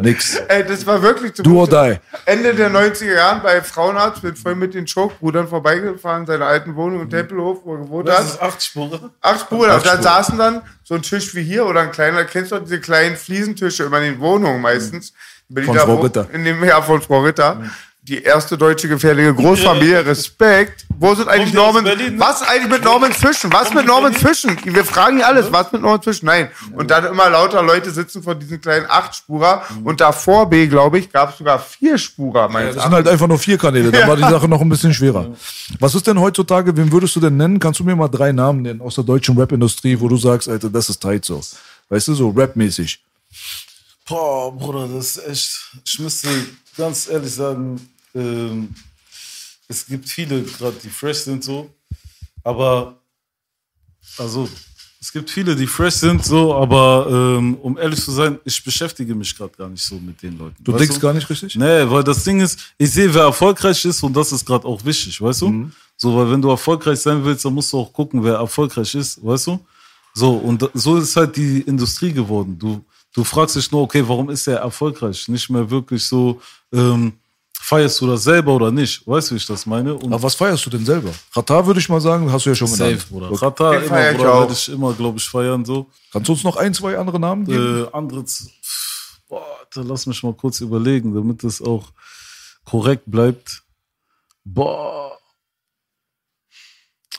Nix. 0.00 0.36
Ey, 0.48 0.64
das 0.66 0.84
war 0.86 1.00
wirklich 1.00 1.32
so. 1.34 1.42
Do 1.42 1.60
or 1.60 1.68
die. 1.68 1.96
Ende 2.26 2.54
der 2.54 2.70
90er 2.70 3.14
Jahren 3.14 3.42
bei 3.42 3.62
Frauenarzt, 3.62 4.22
bin 4.22 4.34
vorhin 4.34 4.58
mit 4.58 4.74
den 4.74 4.86
Schockbrüdern 4.86 5.46
vorbeigefahren, 5.48 6.26
seiner 6.26 6.46
alten 6.46 6.74
Wohnung 6.74 7.02
in 7.02 7.10
Tempelhof, 7.10 7.58
wo 7.64 7.74
er 7.74 7.78
gewohnt 7.82 8.08
Das 8.08 8.18
hat. 8.18 8.24
ist 8.26 8.42
acht 8.42 8.62
Spuren. 8.64 9.10
Acht 9.20 9.48
Bruder. 9.48 9.76
Und 9.76 9.86
dann 9.86 10.02
saßen 10.02 10.36
dann 10.38 10.62
so 10.82 10.94
ein 10.94 11.02
Tisch 11.02 11.34
wie 11.34 11.42
hier 11.42 11.66
oder 11.66 11.80
ein 11.82 11.92
kleiner, 11.92 12.24
kennst 12.24 12.50
du 12.52 12.58
diese 12.58 12.80
kleinen 12.80 13.16
Fliesentische 13.16 13.84
immer 13.84 13.98
in 13.98 14.14
den 14.14 14.20
Wohnungen 14.20 14.60
meistens? 14.60 15.12
In 15.41 15.41
Berliner 15.54 15.80
Frau 15.80 16.00
Ritter. 16.00 16.26
In 16.32 16.44
dem 16.44 16.62
ja, 16.64 16.80
von 16.82 17.00
Frau 17.00 17.20
Ritter. 17.20 17.62
Die 18.04 18.20
erste 18.20 18.58
deutsche 18.58 18.88
gefährliche 18.88 19.32
Großfamilie, 19.32 20.04
Respekt. 20.04 20.86
Wo 20.98 21.14
sind 21.14 21.28
eigentlich 21.28 21.54
Norman? 21.54 21.84
Was 21.84 22.40
ist 22.40 22.48
eigentlich 22.48 22.72
mit 22.72 22.82
Norman 22.82 23.12
Fischen? 23.12 23.52
Was 23.52 23.72
mit 23.72 23.86
Norman? 23.86 24.12
Fischen? 24.12 24.58
Wir 24.64 24.84
fragen 24.84 25.18
hier 25.18 25.26
alles. 25.28 25.52
Was 25.52 25.70
mit 25.70 25.82
Norman 25.82 26.02
Fischen? 26.02 26.26
Nein. 26.26 26.50
Und 26.74 26.90
dann 26.90 27.04
immer 27.04 27.30
lauter 27.30 27.62
Leute 27.62 27.92
sitzen 27.92 28.24
vor 28.24 28.34
diesen 28.34 28.60
kleinen 28.60 28.86
Achtspurer. 28.88 29.62
Und 29.84 30.00
davor 30.00 30.50
B, 30.50 30.66
glaube 30.66 30.98
ich, 30.98 31.12
gab 31.12 31.30
es 31.30 31.38
sogar 31.38 31.60
vier 31.60 31.96
Spurer. 31.96 32.48
meines 32.48 32.74
Das 32.74 32.82
sind 32.82 32.92
halt 32.92 33.06
einfach 33.06 33.28
nur 33.28 33.38
vier 33.38 33.56
Kanäle, 33.56 33.92
dann 33.92 34.08
war 34.08 34.16
die 34.16 34.22
Sache 34.22 34.48
noch 34.48 34.60
ein 34.60 34.68
bisschen 34.68 34.92
schwerer. 34.92 35.28
Was 35.78 35.94
ist 35.94 36.04
denn 36.04 36.18
heutzutage, 36.18 36.76
wen 36.76 36.90
würdest 36.90 37.14
du 37.14 37.20
denn 37.20 37.36
nennen? 37.36 37.60
Kannst 37.60 37.78
du 37.78 37.84
mir 37.84 37.94
mal 37.94 38.08
drei 38.08 38.32
Namen 38.32 38.62
nennen 38.62 38.80
aus 38.80 38.96
der 38.96 39.04
deutschen 39.04 39.38
Rap-Industrie, 39.38 40.00
wo 40.00 40.08
du 40.08 40.16
sagst, 40.16 40.48
Alter, 40.48 40.70
das 40.70 40.88
ist 40.88 41.00
tight 41.00 41.24
so. 41.24 41.40
Weißt 41.88 42.08
du, 42.08 42.14
so 42.14 42.30
Rap-mäßig. 42.30 42.98
Boah, 44.06 44.52
Bruder, 44.56 44.88
das 44.88 45.16
ist 45.16 45.28
echt. 45.28 45.82
Ich 45.84 45.98
müsste 45.98 46.28
ganz 46.76 47.08
ehrlich 47.08 47.32
sagen, 47.32 47.80
ähm, 48.14 48.74
es 49.68 49.86
gibt 49.86 50.08
viele, 50.08 50.42
gerade 50.42 50.76
die 50.82 50.90
fresh 50.90 51.18
sind 51.18 51.44
so, 51.44 51.70
aber 52.44 53.00
also 54.18 54.48
es 55.00 55.10
gibt 55.10 55.30
viele, 55.30 55.56
die 55.56 55.66
fresh 55.66 55.94
sind 55.94 56.24
so, 56.24 56.54
aber 56.54 57.08
ähm, 57.10 57.56
um 57.56 57.76
ehrlich 57.76 58.00
zu 58.00 58.12
sein, 58.12 58.38
ich 58.44 58.62
beschäftige 58.62 59.14
mich 59.14 59.36
gerade 59.36 59.52
gar 59.56 59.68
nicht 59.68 59.82
so 59.82 59.96
mit 59.96 60.22
den 60.22 60.38
Leuten. 60.38 60.62
Du 60.62 60.72
denkst 60.72 61.00
gar 61.00 61.12
nicht 61.12 61.28
richtig? 61.28 61.56
Nee, 61.56 61.90
weil 61.90 62.04
das 62.04 62.22
Ding 62.22 62.40
ist, 62.40 62.58
ich 62.78 62.90
sehe, 62.90 63.12
wer 63.12 63.22
erfolgreich 63.22 63.84
ist 63.84 64.02
und 64.02 64.14
das 64.14 64.30
ist 64.30 64.44
gerade 64.44 64.66
auch 64.66 64.84
wichtig, 64.84 65.20
weißt 65.20 65.42
du? 65.42 65.48
Mhm. 65.48 65.72
So, 65.96 66.16
weil 66.16 66.30
wenn 66.30 66.40
du 66.40 66.50
erfolgreich 66.50 67.00
sein 67.00 67.24
willst, 67.24 67.44
dann 67.44 67.54
musst 67.54 67.72
du 67.72 67.78
auch 67.78 67.92
gucken, 67.92 68.22
wer 68.22 68.34
erfolgreich 68.34 68.94
ist, 68.94 69.24
weißt 69.24 69.48
du? 69.48 69.66
So, 70.14 70.34
und 70.36 70.68
so 70.74 70.98
ist 70.98 71.16
halt 71.16 71.36
die 71.36 71.62
Industrie 71.62 72.12
geworden. 72.12 72.58
Du, 72.58 72.84
du 73.12 73.24
fragst 73.24 73.56
dich 73.56 73.70
nur, 73.70 73.82
okay, 73.82 74.02
warum 74.06 74.30
ist 74.30 74.46
er 74.46 74.58
erfolgreich? 74.58 75.28
Nicht 75.28 75.50
mehr 75.50 75.68
wirklich 75.70 76.04
so, 76.04 76.40
ähm, 76.72 77.14
feierst 77.62 78.00
du 78.00 78.06
das 78.08 78.24
selber 78.24 78.54
oder 78.54 78.72
nicht? 78.72 79.06
Weißt 79.06 79.30
du, 79.30 79.34
wie 79.34 79.38
ich 79.38 79.46
das 79.46 79.66
meine? 79.66 79.94
Und 79.94 80.12
Aber 80.12 80.22
was 80.22 80.34
feierst 80.34 80.66
du 80.66 80.70
denn 80.70 80.84
selber? 80.84 81.10
Katar 81.32 81.64
würde 81.66 81.78
ich 81.80 81.88
mal 81.88 82.00
sagen, 82.00 82.30
hast 82.32 82.44
du 82.44 82.50
ja 82.50 82.56
schon 82.56 82.66
safe, 82.66 82.90
genannt. 82.90 83.08
Bruder. 83.08 83.28
Den 83.28 83.84
immer, 83.84 84.10
ich 84.10 84.16
Bruder, 84.16 84.34
auch. 84.34 84.40
werde 84.40 84.52
ich 84.52 84.68
immer, 84.68 84.92
glaube 84.94 85.18
ich, 85.18 85.28
feiern, 85.28 85.64
so. 85.64 85.86
Kannst 86.12 86.28
du 86.28 86.32
uns 86.32 86.44
noch 86.44 86.56
ein, 86.56 86.74
zwei 86.74 86.98
andere 86.98 87.20
Namen 87.20 87.44
geben? 87.44 87.84
Äh, 87.84 87.96
andere, 87.96 88.24
boah, 89.28 89.46
Alter, 89.60 89.84
lass 89.84 90.06
mich 90.06 90.22
mal 90.22 90.34
kurz 90.34 90.60
überlegen, 90.60 91.14
damit 91.14 91.44
es 91.44 91.62
auch 91.62 91.92
korrekt 92.64 93.04
bleibt. 93.06 93.62
Boah. 94.44 95.11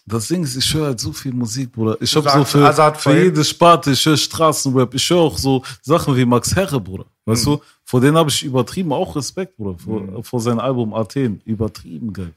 Das 0.06 0.28
Ding 0.28 0.44
ist, 0.44 0.58
ich 0.58 0.74
höre 0.74 0.88
halt 0.88 1.00
so 1.00 1.14
viel 1.14 1.34
Musik, 1.34 1.72
Bruder. 1.72 1.96
Ich 2.02 2.14
habe 2.16 2.30
so 2.30 2.44
für, 2.44 2.68
Azad 2.68 3.00
für 3.00 3.18
jede 3.18 3.44
Sparte, 3.44 3.92
ich 3.92 4.06
höre 4.06 4.18
Straßenrap, 4.18 4.94
ich 4.94 5.10
höre 5.10 5.20
auch 5.20 5.38
so 5.38 5.64
Sachen 5.82 6.16
wie 6.18 6.26
Max 6.26 6.54
Herre, 6.56 6.82
Bruder. 6.82 7.06
Weißt 7.26 7.46
du, 7.46 7.62
vor 7.86 8.02
denen 8.02 8.18
habe 8.18 8.30
ich 8.30 8.44
übertrieben 8.44 8.92
auch 8.92 9.16
Respekt, 9.16 9.56
Bruder, 9.56 9.78
vor, 9.80 10.24
vor 10.24 10.42
seinem 10.42 10.60
Album 10.60 10.94
Athen. 10.94 11.42
Übertrieben 11.46 12.12
geil. 12.12 12.34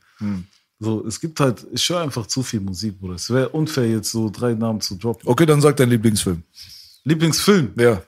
So, 0.78 1.04
es 1.06 1.18
gibt 1.20 1.40
halt, 1.40 1.66
ich 1.72 1.88
höre 1.88 2.02
einfach 2.02 2.26
zu 2.26 2.42
viel 2.42 2.60
Musik, 2.60 3.00
Bruder. 3.00 3.14
Es 3.14 3.30
wäre 3.30 3.48
unfair, 3.48 3.88
jetzt 3.88 4.12
so 4.12 4.30
drei 4.30 4.54
Namen 4.54 4.80
zu 4.80 4.94
droppen. 4.94 5.28
Okay, 5.28 5.46
dann 5.46 5.60
sag 5.60 5.76
dein 5.76 5.90
Lieblingsfilm. 5.90 6.42
Lieblingsfilm? 7.02 7.72
Ja. 7.76 8.00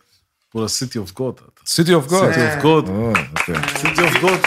Bruder, 0.52 0.68
City 0.68 0.98
of 0.98 1.14
God, 1.14 1.40
Alter. 1.40 1.52
City 1.64 1.94
of 1.94 2.06
God. 2.06 2.32
City 2.32 2.46
of 2.46 2.62
God. 2.62 2.88
Oh, 2.88 3.10
okay. 3.10 3.56
City 3.80 4.02
of 4.02 4.20
God. 4.20 4.40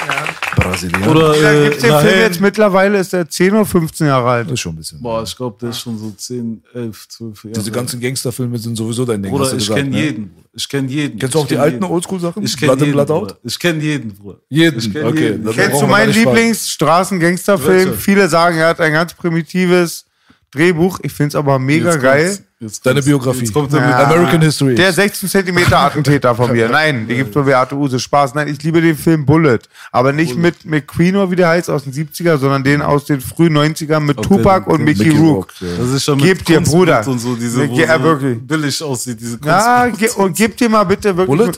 Brasilianer. 0.63 1.11
Oder 1.11 1.33
Da 1.33 1.51
äh, 1.53 1.63
gibt's 1.65 1.81
den 1.83 1.99
Film 1.99 2.19
jetzt 2.19 2.41
mittlerweile, 2.41 2.99
ist 2.99 3.13
der 3.13 3.29
10 3.29 3.51
oder 3.53 3.65
15 3.65 4.07
Jahre 4.07 4.29
alt. 4.29 4.47
Das 4.47 4.53
ist 4.53 4.59
schon 4.59 4.73
ein 4.73 4.77
bisschen. 4.77 5.01
Boah, 5.01 5.23
ich 5.23 5.35
glaube, 5.35 5.57
der 5.61 5.69
ist 5.69 5.79
schon 5.79 5.97
so 5.97 6.11
10, 6.11 6.63
11, 6.73 7.07
12 7.07 7.43
Jahre. 7.43 7.53
Diese 7.55 7.71
ganzen 7.71 7.99
Gangsterfilme 7.99 8.57
sind 8.57 8.75
sowieso 8.75 9.05
dein 9.05 9.23
Ding. 9.23 9.35
Du 9.35 9.43
ich 9.43 9.67
kenne 9.67 9.89
ne? 9.89 9.97
jeden. 9.99 10.29
Bruder. 10.29 10.41
Ich 10.53 10.67
kenne 10.67 10.87
jeden. 10.89 11.19
Kennst 11.19 11.35
du 11.35 11.39
auch 11.39 11.47
die 11.47 11.57
alten. 11.57 11.83
Oldschool-Sachen? 11.83 12.43
Ich 12.43 12.57
kenne 12.57 12.71
Blatt 12.71 12.79
in, 12.79 12.85
jeden. 12.85 12.95
Blatt 12.95 13.11
out? 13.11 13.27
Bruder. 13.27 13.39
Ich 13.43 13.59
kenne 13.59 13.83
jeden, 13.83 14.13
Bruder. 14.13 14.37
Jeden. 14.49 14.79
Ich 14.79 14.93
kenn 14.93 15.05
Okay, 15.05 15.29
jeden. 15.31 15.51
Kennst 15.51 15.81
du 15.81 15.87
meinen. 15.87 16.11
Lieblingsstraßen-Gangsterfilm? 16.11 17.93
Viele 17.95 18.27
sagen, 18.27 18.57
er 18.57 18.67
hat 18.69 18.79
ein 18.79 18.93
ganz 18.93 19.13
primitives 19.13 20.05
Drehbuch. 20.51 20.99
Ich 21.01 21.13
find's 21.13 21.33
aber 21.35 21.57
mega 21.59 21.91
Jetzt 21.93 22.01
geil. 22.01 22.37
Jetzt 22.59 22.85
Deine. 22.85 23.01
Biografie. 23.01 23.39
Jetzt 23.39 23.53
kommt 23.53 23.73
er 23.73 23.79
Ja. 23.79 23.87
mit 23.87 23.95
American 24.05 24.41
History. 24.41 24.75
Der 24.75 24.93
16 24.93 25.27
Zentimeter 25.29 25.79
Attentäter 25.79 26.35
von 26.35 26.51
mir. 26.51 26.69
Nein, 26.71 27.07
die 27.07 27.15
gibt's 27.15 27.33
bei 27.33 27.41
Beate 27.41 27.75
Use. 27.75 27.99
Spaß. 27.99 28.35
Nein, 28.35 28.49
ich 28.49 28.61
liebe 28.61 28.81
den 28.81 28.95
Film 28.97 29.25
Bullet. 29.25 29.59
Aber 29.91 30.11
nicht 30.13 30.35
mit 30.37 30.63
McQueen 30.65 31.15
oder 31.15 31.31
wie 31.31 31.35
der 31.37 31.47
heißt 31.47 31.69
aus 31.69 31.85
den 31.85 31.93
70er, 31.93 32.37
sondern 32.37 32.63
den 32.63 32.81
aus 32.81 33.05
den 33.05 33.19
frühen 33.21 33.53
90ern 33.57 34.01
mit 34.01 34.17
Okay, 34.19 34.27
Tupac 34.27 34.65
den- 34.65 34.71
und 34.73 34.77
den 34.79 34.85
Mickey, 34.85 35.05
Mickey 35.05 35.17
Rourke. 35.17 35.53
Rourke, 35.61 35.65
ja. 35.65 35.77
Das 35.83 35.89
ist 35.89 36.03
schon 36.03 36.19
Gib 36.19 36.37
mit 36.39 36.47
dir, 36.49 36.55
Kunstblut 36.57 36.79
Bruder. 36.85 37.07
und 37.07 37.19
so, 37.19 37.35
diese, 37.35 37.67
wo 37.69 37.73
Ja, 37.75 37.97
so 37.97 38.03
wirklich. 38.03 38.39
billig 38.47 38.83
aussieht, 38.83 39.19
diese 39.19 39.39
Ja, 39.43 39.87
ge 39.87 40.09
und 40.17 40.35
gib 40.37 40.55
dir 40.57 40.69
mal 40.69 40.83
bitte 40.83 41.15
wirklich. 41.17 41.37
Bullet? 41.37 41.51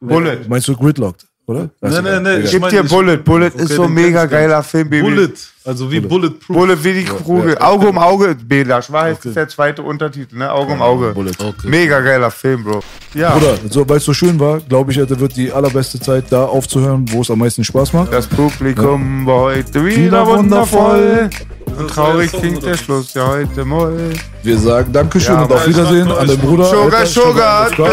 Bullet. 0.00 0.48
Meinst 0.48 0.68
du 0.68 0.76
Gridlocked, 0.76 1.26
oder? 1.46 1.68
Nee, 1.80 2.20
nee. 2.20 2.36
ich 2.44 2.50
Gib 2.50 2.60
mein 2.60 2.70
dir 2.70 2.82
Bullet. 2.84 3.18
Bullet 3.18 3.48
Okay, 3.54 3.62
ist 3.64 3.72
so 3.74 3.82
ein 3.84 3.92
mega 3.92 4.24
geiler 4.26 4.62
Film, 4.62 4.88
Baby. 4.88 5.02
Bullet, 5.02 5.32
also 5.64 5.90
wie 5.90 6.00
Bulletproof. 6.00 6.56
Bullet 6.56 6.84
wie 6.84 6.92
die 6.92 7.04
Kugel. 7.04 7.56
Auge 7.58 7.88
um 7.88 7.98
Auge, 7.98 8.34
Belasch. 8.34 8.90
War 8.92 9.08
jetzt 9.08 9.24
ist 9.24 9.36
der 9.36 9.48
zweite 9.48 9.82
Untertitel, 9.82 10.36
ne? 10.36 10.52
Auge 10.52 10.72
um 10.72 10.82
Auge. 10.82 11.12
Bullet. 11.14 11.32
Okay. 11.38 11.68
Mega 11.68 12.00
geiler 12.00 12.30
Film, 12.30 12.64
Bro. 12.64 12.80
Ja. 13.14 13.30
Bruder, 13.30 13.56
so, 13.70 13.88
weil 13.88 13.96
es 13.96 14.04
so 14.04 14.12
schön 14.12 14.38
war, 14.38 14.60
glaube 14.60 14.92
ich, 14.92 14.98
heute 14.98 15.18
wird 15.18 15.36
die 15.36 15.50
allerbeste 15.50 15.98
Zeit 16.00 16.24
da 16.30 16.44
aufzuhören, 16.44 17.06
wo 17.10 17.22
es 17.22 17.30
am 17.30 17.38
meisten 17.38 17.64
Spaß 17.64 17.92
macht. 17.92 18.12
Das 18.12 18.26
Publikum 18.26 19.24
war 19.26 19.40
heute 19.40 19.84
wieder 19.84 19.96
Wieder 19.96 20.26
wundervoll. 20.26 21.30
Und 21.78 21.88
traurig 21.88 22.30
klingt 22.30 22.62
der 22.64 22.76
Schluss 22.76 23.14
ja 23.14 23.26
heute 23.26 23.64
moll. 23.64 24.12
Wir 24.42 24.58
sagen 24.58 24.92
Dankeschön 24.92 25.34
Ja, 25.34 25.42
und 25.42 25.52
auf 25.52 25.66
Wiedersehen 25.66 26.10
an 26.10 26.28
den 26.28 26.38
Bruder. 26.38 26.64
Sugar, 26.66 26.84
Alter, 26.84 27.06
Sugar. 27.06 27.68
Sugar. 27.70 27.90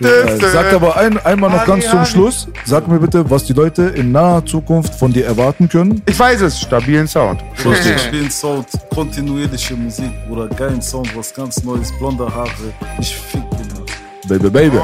Ja, 0.00 0.50
Sag 0.50 0.72
aber 0.72 0.96
ein, 0.96 1.18
einmal 1.24 1.50
noch 1.50 1.64
ganz 1.66 1.88
zum 1.88 2.04
Schluss. 2.04 2.48
Sag 2.64 2.88
mir 2.88 2.98
bitte, 2.98 3.28
was 3.30 3.44
die 3.44 3.52
Leute 3.52 3.82
in 3.82 4.10
naher 4.10 4.44
Zukunft 4.44 4.94
von 4.94 5.12
dir 5.12 5.26
erwarten 5.26 5.68
können. 5.68 6.02
Ich 6.06 6.18
weiß 6.18 6.40
es, 6.40 6.60
stabilen 6.86 7.08
Sound. 7.08 7.40
Ich 7.58 8.00
spiele 8.02 8.30
Sound, 8.30 8.68
kontinuierliche 8.94 9.74
Musik, 9.74 10.12
Bruder, 10.28 10.46
geilen 10.48 10.80
Sound, 10.80 11.14
was 11.16 11.34
ganz 11.34 11.62
Neues, 11.64 11.90
blonde 11.98 12.32
Haare. 12.32 12.50
Ich 13.00 13.16
fick 13.16 13.42
den. 13.50 13.66
Baby, 14.28 14.50
baby. 14.50 14.78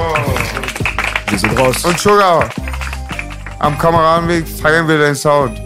Wir 1.28 1.38
sind 1.38 1.56
raus. 1.58 1.84
Und 1.84 1.98
Sugar, 1.98 2.48
am 3.60 3.78
Kameradenweg 3.78 4.46
feiern 4.48 4.86
wir 4.88 4.98
den 4.98 5.14
Sound. 5.14 5.60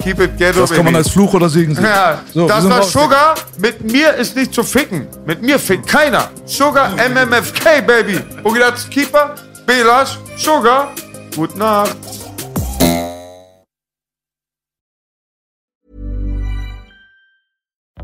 Keep 0.00 0.20
it 0.20 0.36
ghetto, 0.38 0.60
Das 0.60 0.72
kann 0.72 0.84
man 0.84 0.96
als 0.96 1.10
Fluch 1.10 1.34
oder 1.34 1.48
Segen 1.48 1.74
sehen. 1.74 1.84
Ja, 1.84 2.20
So, 2.32 2.48
das 2.48 2.68
war 2.68 2.78
raus. 2.78 2.92
Sugar. 2.92 3.34
Mit 3.58 3.90
mir 3.90 4.14
ist 4.14 4.34
nicht 4.36 4.52
zu 4.52 4.64
ficken. 4.64 5.06
Mit 5.26 5.42
mir 5.42 5.58
fickt 5.60 5.86
keiner. 5.86 6.28
Sugar 6.44 6.90
MMFK, 6.96 7.82
Baby. 7.86 8.18
Bugilats 8.42 8.88
Keeper, 8.90 9.36
Belash, 9.64 10.18
Sugar. 10.36 10.88
Gute 11.36 11.56
Nacht. 11.56 11.96